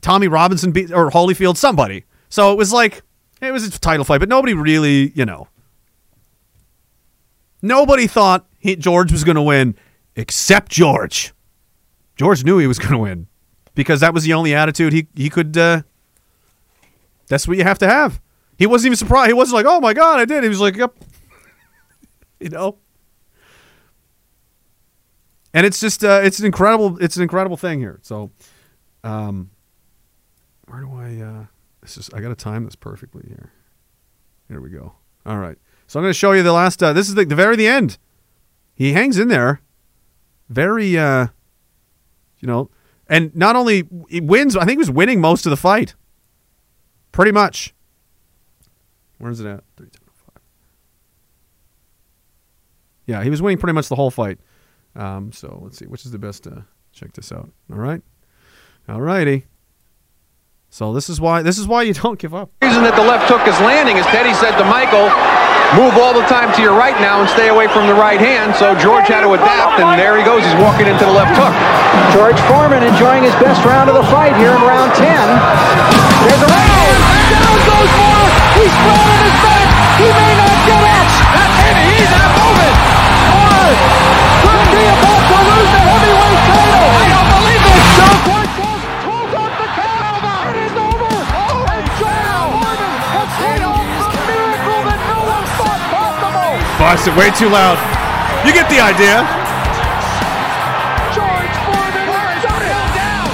Tommy 0.00 0.28
Robinson 0.28 0.72
beat 0.72 0.92
or 0.92 1.10
Holyfield, 1.10 1.56
somebody. 1.56 2.04
So 2.28 2.52
it 2.52 2.56
was 2.56 2.72
like 2.72 3.02
it 3.40 3.52
was 3.52 3.66
a 3.66 3.70
title 3.70 4.04
fight, 4.04 4.18
but 4.18 4.28
nobody 4.28 4.54
really, 4.54 5.12
you 5.14 5.24
know. 5.24 5.48
Nobody 7.60 8.06
thought 8.06 8.46
he, 8.58 8.76
George 8.76 9.10
was 9.10 9.24
going 9.24 9.36
to 9.36 9.42
win, 9.42 9.74
except 10.14 10.70
George. 10.70 11.32
George 12.16 12.44
knew 12.44 12.58
he 12.58 12.66
was 12.66 12.78
going 12.78 12.92
to 12.92 12.98
win 12.98 13.26
because 13.74 14.00
that 14.00 14.14
was 14.14 14.24
the 14.24 14.34
only 14.34 14.54
attitude 14.54 14.92
he 14.92 15.06
he 15.14 15.30
could. 15.30 15.56
Uh, 15.56 15.82
that's 17.28 17.46
what 17.46 17.56
you 17.56 17.64
have 17.64 17.78
to 17.78 17.88
have. 17.88 18.20
He 18.56 18.66
wasn't 18.66 18.86
even 18.86 18.96
surprised. 18.96 19.28
He 19.28 19.34
wasn't 19.34 19.56
like, 19.56 19.66
"Oh 19.66 19.80
my 19.80 19.94
god, 19.94 20.18
I 20.20 20.24
did." 20.24 20.42
He 20.42 20.48
was 20.48 20.60
like, 20.60 20.76
"Yep," 20.76 20.94
you 22.40 22.48
know. 22.50 22.78
And 25.54 25.64
it's 25.64 25.80
just 25.80 26.04
uh, 26.04 26.20
it's 26.22 26.38
an 26.40 26.46
incredible 26.46 26.98
it's 26.98 27.16
an 27.16 27.22
incredible 27.22 27.56
thing 27.56 27.78
here. 27.78 28.00
So, 28.02 28.30
um, 29.04 29.50
where 30.68 30.80
do 30.80 30.92
I? 30.92 31.24
Uh, 31.24 31.46
this 31.80 31.96
is 31.96 32.10
I 32.12 32.20
got 32.20 32.28
to 32.28 32.34
time 32.34 32.64
this 32.64 32.76
perfectly 32.76 33.24
here. 33.28 33.52
Here 34.48 34.60
we 34.60 34.70
go. 34.70 34.94
All 35.26 35.38
right. 35.38 35.58
So 35.86 35.98
I'm 35.98 36.04
going 36.04 36.10
to 36.10 36.18
show 36.18 36.32
you 36.32 36.42
the 36.42 36.52
last. 36.52 36.82
Uh, 36.82 36.92
this 36.92 37.08
is 37.08 37.14
the, 37.14 37.24
the 37.24 37.34
very 37.34 37.56
the 37.56 37.66
end. 37.66 37.98
He 38.74 38.92
hangs 38.92 39.18
in 39.18 39.28
there. 39.28 39.60
Very, 40.48 40.96
uh, 40.98 41.28
you 42.38 42.46
know, 42.46 42.70
and 43.08 43.34
not 43.34 43.56
only 43.56 43.86
he 44.08 44.20
wins. 44.20 44.56
I 44.56 44.60
think 44.60 44.72
he 44.72 44.78
was 44.78 44.90
winning 44.90 45.20
most 45.20 45.46
of 45.46 45.50
the 45.50 45.56
fight. 45.56 45.94
Pretty 47.12 47.32
much. 47.32 47.74
Where's 49.18 49.40
it 49.40 49.46
at? 49.46 49.64
3:10:05. 49.76 50.40
Yeah, 53.06 53.22
he 53.22 53.30
was 53.30 53.42
winning 53.42 53.58
pretty 53.58 53.74
much 53.74 53.88
the 53.88 53.96
whole 53.96 54.10
fight. 54.10 54.38
Um, 54.94 55.32
so 55.32 55.60
let's 55.62 55.78
see, 55.78 55.86
which 55.86 56.04
is 56.04 56.12
the 56.12 56.18
best 56.18 56.44
to 56.44 56.64
check 56.92 57.12
this 57.12 57.30
out. 57.32 57.50
All 57.70 57.78
right, 57.78 58.02
all 58.88 59.00
righty. 59.00 59.46
So 60.70 60.92
this 60.92 61.08
is 61.08 61.20
why 61.20 61.40
this 61.42 61.56
is 61.56 61.66
why 61.66 61.82
you 61.82 61.94
don't 61.94 62.18
give 62.18 62.34
up. 62.34 62.52
The 62.60 62.68
reason 62.68 62.84
that 62.84 62.94
the 62.94 63.04
left 63.04 63.24
hook 63.28 63.40
is 63.48 63.56
landing 63.64 63.96
is 63.96 64.04
Teddy 64.12 64.36
said 64.36 64.52
to 64.60 64.66
Michael, 64.68 65.08
move 65.80 65.96
all 65.96 66.12
the 66.12 66.24
time 66.28 66.52
to 66.56 66.60
your 66.60 66.76
right 66.76 66.96
now 67.00 67.24
and 67.24 67.28
stay 67.32 67.48
away 67.48 67.72
from 67.72 67.88
the 67.88 67.96
right 67.96 68.20
hand. 68.20 68.52
So 68.60 68.76
George 68.76 69.08
had 69.08 69.24
to 69.24 69.32
adapt, 69.32 69.80
and 69.80 69.96
there 69.96 70.20
he 70.20 70.24
goes. 70.28 70.44
He's 70.44 70.60
walking 70.60 70.84
into 70.84 71.08
the 71.08 71.16
left 71.16 71.32
hook. 71.40 71.56
George 72.12 72.36
Foreman 72.52 72.84
enjoying 72.84 73.24
his 73.24 73.34
best 73.40 73.64
round 73.64 73.88
of 73.88 73.96
the 73.96 74.04
fight 74.12 74.36
here 74.36 74.52
in 74.52 74.60
round 74.60 74.92
10. 74.92 75.08
There's 75.08 76.42
a 76.44 76.50
round. 76.52 76.96
Down 77.32 77.56
goes 77.64 77.90
Moorer. 77.96 78.28
He's 78.60 78.74
flat 78.84 79.08
on 79.08 79.22
his 79.24 79.38
back. 79.40 79.66
He 80.00 80.08
may 80.12 80.32
not 80.36 80.56
get 80.68 80.82
up. 80.84 81.08
That's 81.32 81.56
it. 81.64 81.76
He's 81.96 82.10
not 82.12 82.30
moving. 82.44 82.76
Moorer 83.32 83.72
could 84.44 84.68
be 84.68 84.84
about 84.84 85.22
to 85.32 85.38
lose 85.48 85.70
the 85.72 85.80
heavyweight 85.80 86.40
title. 86.44 86.88
I 86.92 87.04
don't 87.08 87.28
believe 87.40 87.62
it. 87.72 87.80
George 88.28 88.47
Boss 96.88 97.04
it 97.06 97.12
way 97.20 97.28
too 97.36 97.52
loud. 97.52 97.76
You 98.48 98.52
get 98.56 98.64
the 98.72 98.80
idea. 98.80 99.20
George 101.12 101.56
Foreman 101.68 102.08
down. 102.08 103.28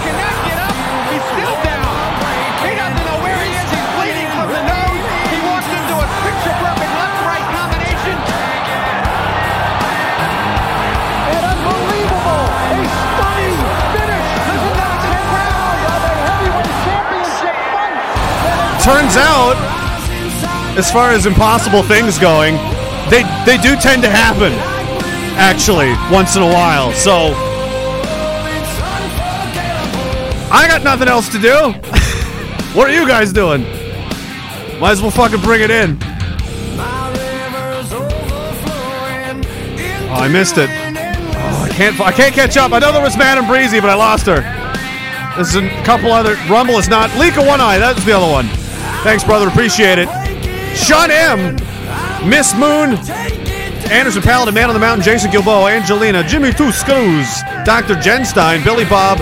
Cannot 0.00 0.36
get 0.48 0.56
up. 0.64 0.72
He's 1.12 1.20
still 1.28 1.56
down. 1.60 1.92
He 2.64 2.72
doesn't 2.80 3.04
know 3.04 3.20
where 3.20 3.36
he 3.36 3.52
is. 3.52 3.68
He's 3.68 3.84
bleeding 4.00 4.32
from 4.32 4.48
the 4.48 4.64
nose. 4.64 5.04
He 5.28 5.44
walked 5.44 5.68
into 5.68 5.92
a 5.92 6.08
picture-perfect 6.24 6.92
left-right 6.96 7.46
combination. 7.52 8.16
An 11.36 11.52
unbelievable, 11.52 12.44
a 12.48 12.80
stunning 12.80 13.60
finish 13.92 14.28
the 14.40 14.56
next 14.80 15.04
round 15.20 15.84
of 15.84 16.00
a 16.00 16.16
heavyweight 16.16 16.76
championship 16.88 17.56
fight. 17.76 18.00
Turns 18.80 19.20
out, 19.20 19.60
as 20.80 20.90
far 20.90 21.10
as 21.10 21.26
impossible 21.26 21.82
things 21.82 22.16
going, 22.18 22.56
they 23.10 23.22
they 23.44 23.58
do 23.58 23.76
tend 23.76 24.02
to 24.02 24.10
happen. 24.10 24.52
Actually, 25.36 25.90
once 26.12 26.36
in 26.36 26.42
a 26.42 26.46
while. 26.46 26.92
So 26.92 27.34
I 30.52 30.66
got 30.66 30.82
nothing 30.82 31.08
else 31.08 31.28
to 31.30 31.38
do. 31.38 31.72
what 32.78 32.88
are 32.88 32.92
you 32.92 33.06
guys 33.06 33.32
doing? 33.32 33.62
Might 34.80 34.92
as 34.92 35.02
well 35.02 35.10
fucking 35.10 35.40
bring 35.40 35.60
it 35.60 35.70
in. 35.70 35.98
Oh, 40.12 40.14
I 40.14 40.28
missed 40.28 40.58
it. 40.58 40.68
Oh, 40.68 41.62
I 41.62 41.68
can't. 41.72 42.00
I 42.00 42.12
can't 42.12 42.34
catch 42.34 42.56
up. 42.56 42.72
I 42.72 42.80
know 42.80 42.92
there 42.92 43.02
was 43.02 43.16
Madam 43.16 43.46
Breezy, 43.46 43.80
but 43.80 43.90
I 43.90 43.94
lost 43.94 44.26
her. 44.26 44.40
There's 45.36 45.54
a 45.54 45.68
couple 45.84 46.12
other. 46.12 46.34
Rumble 46.48 46.74
is 46.78 46.88
not. 46.88 47.16
Leak 47.16 47.36
of 47.36 47.46
One 47.46 47.60
Eye. 47.60 47.78
That 47.78 47.94
was 47.94 48.04
the 48.04 48.12
other 48.12 48.30
one. 48.30 48.46
Thanks, 49.04 49.22
brother. 49.22 49.46
Appreciate 49.46 49.98
it. 49.98 50.08
Sean 50.76 51.10
M. 51.10 51.56
Miss 52.24 52.54
Moon. 52.54 52.98
Anderson 53.90 54.22
Paladin, 54.22 54.54
Man 54.54 54.68
on 54.68 54.74
the 54.74 54.80
Mountain, 54.80 55.04
Jason 55.04 55.30
Gilboa, 55.30 55.70
Angelina, 55.72 56.22
Jimmy 56.22 56.52
Two 56.52 56.70
Screws, 56.70 57.26
Dr. 57.64 57.96
Genstein, 57.96 58.62
Billy 58.62 58.84
Bob, 58.84 59.18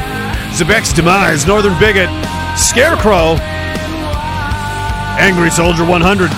Zebek's 0.52 0.93
Demise, 0.93 1.47
Northern 1.47 1.78
Bigot, 1.81 2.10
Scarecrow, 2.59 3.36
Angry 5.17 5.51
Soldier 5.51 5.86
100. 5.86 6.31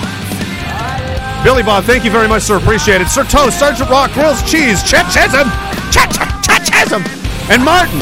Billy 1.43 1.63
Bob, 1.63 1.85
thank 1.85 2.05
you 2.05 2.11
very 2.11 2.29
much, 2.29 2.43
sir. 2.43 2.59
Appreciate 2.59 3.01
it. 3.01 3.09
Sir 3.09 3.25
Toast, 3.25 3.59
Sergeant 3.59 3.91
Rock, 3.91 4.13
Grills 4.13 4.43
Cheese, 4.43 4.83
Chet 4.83 5.11
Chet, 5.11 5.31
Chet, 5.91 6.11
Chet 6.13 6.93
and 7.51 7.65
Martin. 7.65 7.99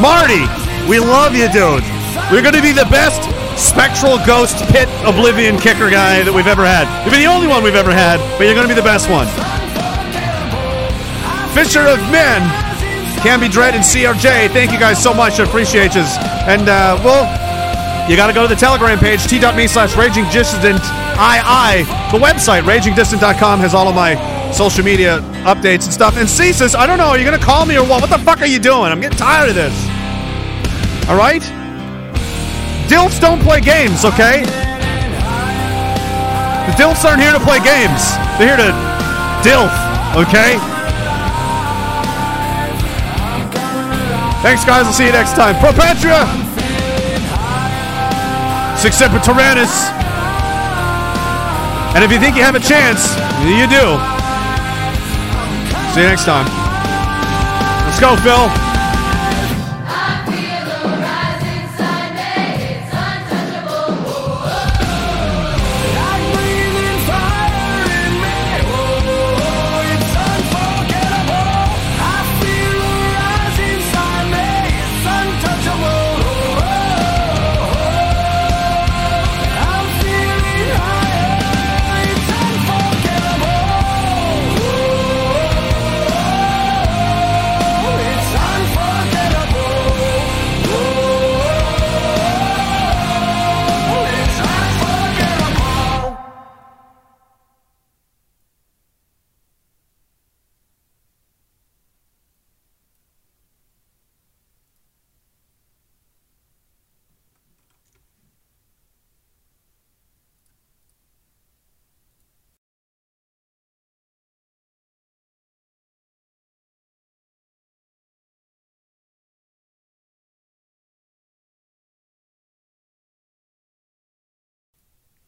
Marty, 0.00 0.44
we 0.88 0.98
love 0.98 1.34
you, 1.34 1.48
dude. 1.48 1.84
We're 2.30 2.42
going 2.42 2.54
to 2.54 2.62
be 2.62 2.72
the 2.72 2.86
best 2.90 3.39
spectral 3.60 4.16
ghost 4.26 4.56
pit 4.72 4.88
oblivion 5.04 5.58
kicker 5.58 5.90
guy 5.90 6.24
that 6.24 6.32
we've 6.32 6.48
ever 6.48 6.64
had. 6.64 6.88
You'll 7.04 7.14
be 7.14 7.20
the 7.20 7.30
only 7.30 7.46
one 7.46 7.62
we've 7.62 7.76
ever 7.76 7.92
had, 7.92 8.16
but 8.38 8.48
you're 8.48 8.56
going 8.56 8.66
to 8.66 8.72
be 8.72 8.78
the 8.78 8.82
best 8.82 9.12
one. 9.12 9.28
Fisher 11.52 11.84
of 11.84 12.00
Men, 12.10 12.40
Canby 13.20 13.48
Dread, 13.48 13.74
and 13.74 13.84
CRJ. 13.84 14.48
Thank 14.50 14.72
you 14.72 14.78
guys 14.78 15.02
so 15.02 15.12
much. 15.12 15.38
I 15.38 15.44
appreciate 15.44 15.94
you. 15.94 16.02
And 16.48 16.68
uh, 16.68 16.96
we'll 17.04 17.28
You 18.08 18.16
got 18.16 18.28
to 18.28 18.32
go 18.32 18.42
to 18.42 18.48
the 18.48 18.58
Telegram 18.58 18.98
page, 18.98 19.26
t.me 19.26 19.66
slash 19.68 19.94
raging 19.96 20.24
dissident 20.32 20.80
II. 21.20 21.84
The 22.10 22.18
website, 22.18 22.62
ragingdissident.com, 22.64 23.60
has 23.60 23.74
all 23.74 23.88
of 23.88 23.94
my 23.94 24.16
social 24.52 24.84
media 24.84 25.20
updates 25.44 25.84
and 25.84 25.92
stuff. 25.92 26.16
And 26.16 26.28
Ceases, 26.28 26.74
I 26.74 26.86
don't 26.86 26.98
know, 26.98 27.08
are 27.08 27.18
you 27.18 27.24
going 27.24 27.38
to 27.38 27.44
call 27.44 27.66
me 27.66 27.76
or 27.76 27.84
what? 27.86 28.00
What 28.00 28.10
the 28.10 28.18
fuck 28.24 28.40
are 28.40 28.46
you 28.46 28.58
doing? 28.58 28.90
I'm 28.90 29.00
getting 29.00 29.18
tired 29.18 29.50
of 29.50 29.54
this. 29.54 29.74
All 31.08 31.16
right? 31.16 31.42
Dilfs 32.90 33.20
don't 33.20 33.40
play 33.40 33.60
games, 33.60 34.04
okay? 34.04 34.42
The 36.66 36.74
Dilfs 36.74 37.04
aren't 37.06 37.22
here 37.22 37.30
to 37.30 37.38
play 37.38 37.62
games. 37.62 38.02
They're 38.34 38.50
here 38.50 38.58
to 38.58 38.74
Dilf, 39.46 39.70
okay? 40.18 40.58
Thanks, 44.42 44.64
guys. 44.64 44.86
I'll 44.86 44.92
see 44.92 45.06
you 45.06 45.12
next 45.12 45.36
time. 45.36 45.54
Pro 45.60 45.70
Patria! 45.70 46.26
Sic 48.76 48.92
Semper 48.92 49.20
Tyrannis. 49.20 49.92
And 51.94 52.02
if 52.02 52.10
you 52.10 52.18
think 52.18 52.34
you 52.34 52.42
have 52.42 52.56
a 52.56 52.60
chance, 52.60 53.14
you 53.46 53.68
do. 53.70 54.00
See 55.94 56.00
you 56.00 56.08
next 56.08 56.24
time. 56.24 56.46
Let's 57.86 58.00
go, 58.00 58.16
Phil. 58.16 58.69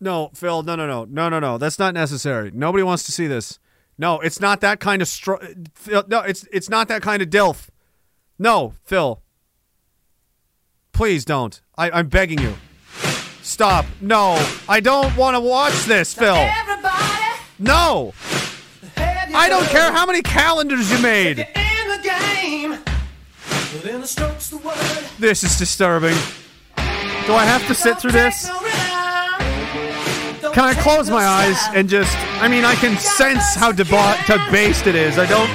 No, 0.03 0.31
Phil, 0.35 0.65
no, 0.65 0.75
no, 0.75 0.85
no, 0.89 1.05
no, 1.05 1.29
no, 1.29 1.39
no. 1.39 1.59
That's 1.59 1.79
not 1.79 1.95
necessary. 1.95 2.51
Nobody 2.53 2.83
wants 2.83 3.05
to 3.05 3.13
see 3.13 3.29
this. 3.29 3.61
No, 3.97 4.19
it's 4.19 4.41
not 4.41 4.61
that 4.61 4.81
kind 4.81 5.01
of 5.01 5.07
str- 5.07 5.37
Phil, 5.75 6.03
No, 6.09 6.21
it's 6.23 6.45
it's 6.53 6.69
not 6.69 6.89
that 6.89 7.03
kind 7.03 7.23
of 7.23 7.31
dilf. 7.31 7.69
No, 8.37 8.75
Phil. 8.85 9.23
Please 10.93 11.25
don't. 11.25 11.63
I, 11.79 11.89
I'm 11.93 12.09
begging 12.09 12.41
you. 12.41 12.55
Stop. 13.43 13.87
No, 14.01 14.45
I 14.69 14.81
don't 14.81 15.17
want 15.17 15.37
to 15.37 15.41
watch 15.41 15.85
this, 15.85 16.15
Phil. 16.15 16.35
No. 17.61 18.13
I 18.97 19.49
don't 19.49 19.67
care 19.67 19.93
how 19.93 20.05
many 20.05 20.21
calendars 20.23 20.91
you 20.91 20.99
made. 21.01 21.47
This 25.21 25.45
is 25.45 25.57
disturbing. 25.59 26.17
Do 26.77 27.35
I 27.35 27.45
have 27.45 27.65
to 27.69 27.75
sit 27.75 28.01
through 28.01 28.13
this? 28.13 28.51
Can 30.53 30.65
I 30.65 30.75
close 30.75 31.09
my 31.09 31.25
eyes 31.25 31.57
and 31.75 31.89
just? 31.89 32.15
I 32.43 32.47
mean, 32.47 32.65
I 32.65 32.75
can 32.75 32.99
sense 32.99 33.55
how 33.55 33.73
deba- 33.73 34.19
debased 34.27 34.87
it 34.87 34.95
is. 34.95 35.19
I 35.19 35.25
don't. 35.27 35.49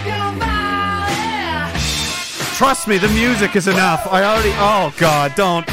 Trust 2.58 2.88
me, 2.88 2.98
the 2.98 3.10
music 3.10 3.56
is 3.56 3.68
enough. 3.68 4.08
I 4.10 4.24
already. 4.24 4.54
Oh 4.56 4.92
God, 4.98 5.36
don't. 5.36 5.68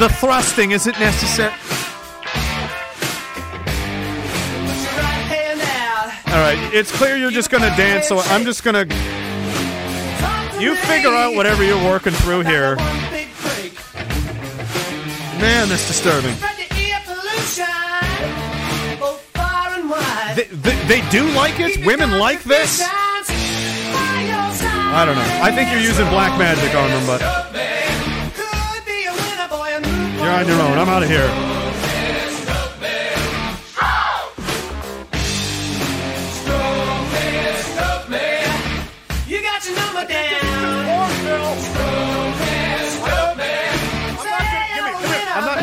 The 0.00 0.08
thrusting 0.08 0.72
isn't 0.72 0.98
necessary. 0.98 1.52
All 6.26 6.40
right, 6.40 6.58
it's 6.72 6.90
clear 6.90 7.16
you're 7.16 7.30
just 7.30 7.50
gonna 7.50 7.74
dance, 7.76 8.08
so 8.08 8.18
I'm 8.18 8.44
just 8.44 8.64
gonna. 8.64 8.86
You 10.58 10.74
figure 10.74 11.14
out 11.14 11.34
whatever 11.36 11.62
you're 11.62 11.84
working 11.84 12.12
through 12.14 12.40
here. 12.40 12.74
Man, 15.38 15.68
that's 15.68 15.86
disturbing. 15.86 16.34
They, 20.34 20.44
they, 20.44 20.76
they 20.86 21.10
do 21.10 21.24
like 21.32 21.58
it? 21.58 21.84
Women 21.84 22.18
like 22.18 22.42
this? 22.44 22.80
I 24.92 25.04
don't 25.04 25.16
know. 25.16 25.38
I 25.42 25.50
think 25.52 25.70
you're 25.70 25.80
using 25.80 26.08
black 26.08 26.38
magic 26.38 26.74
on 26.74 26.90
them, 26.90 27.06
but. 27.06 27.20
You're 30.20 30.30
on 30.30 30.46
your 30.46 30.60
own. 30.60 30.78
I'm 30.78 30.88
out 30.88 31.02
of 31.02 31.08
here. 31.08 31.26
You 39.26 39.42
got 39.42 39.64
your 39.66 39.76
number 39.76 40.06
down. 40.06 40.40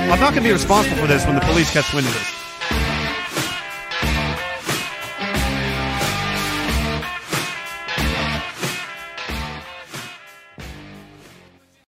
I'm 0.09 0.19
not 0.19 0.31
going 0.33 0.43
to 0.43 0.49
be 0.49 0.51
responsible 0.51 0.97
for 0.97 1.07
this 1.07 1.25
when 1.25 1.35
the 1.35 1.41
police 1.41 1.71
catch 1.71 1.93
wind 1.93 2.07
of 2.07 2.13
this. 2.13 2.46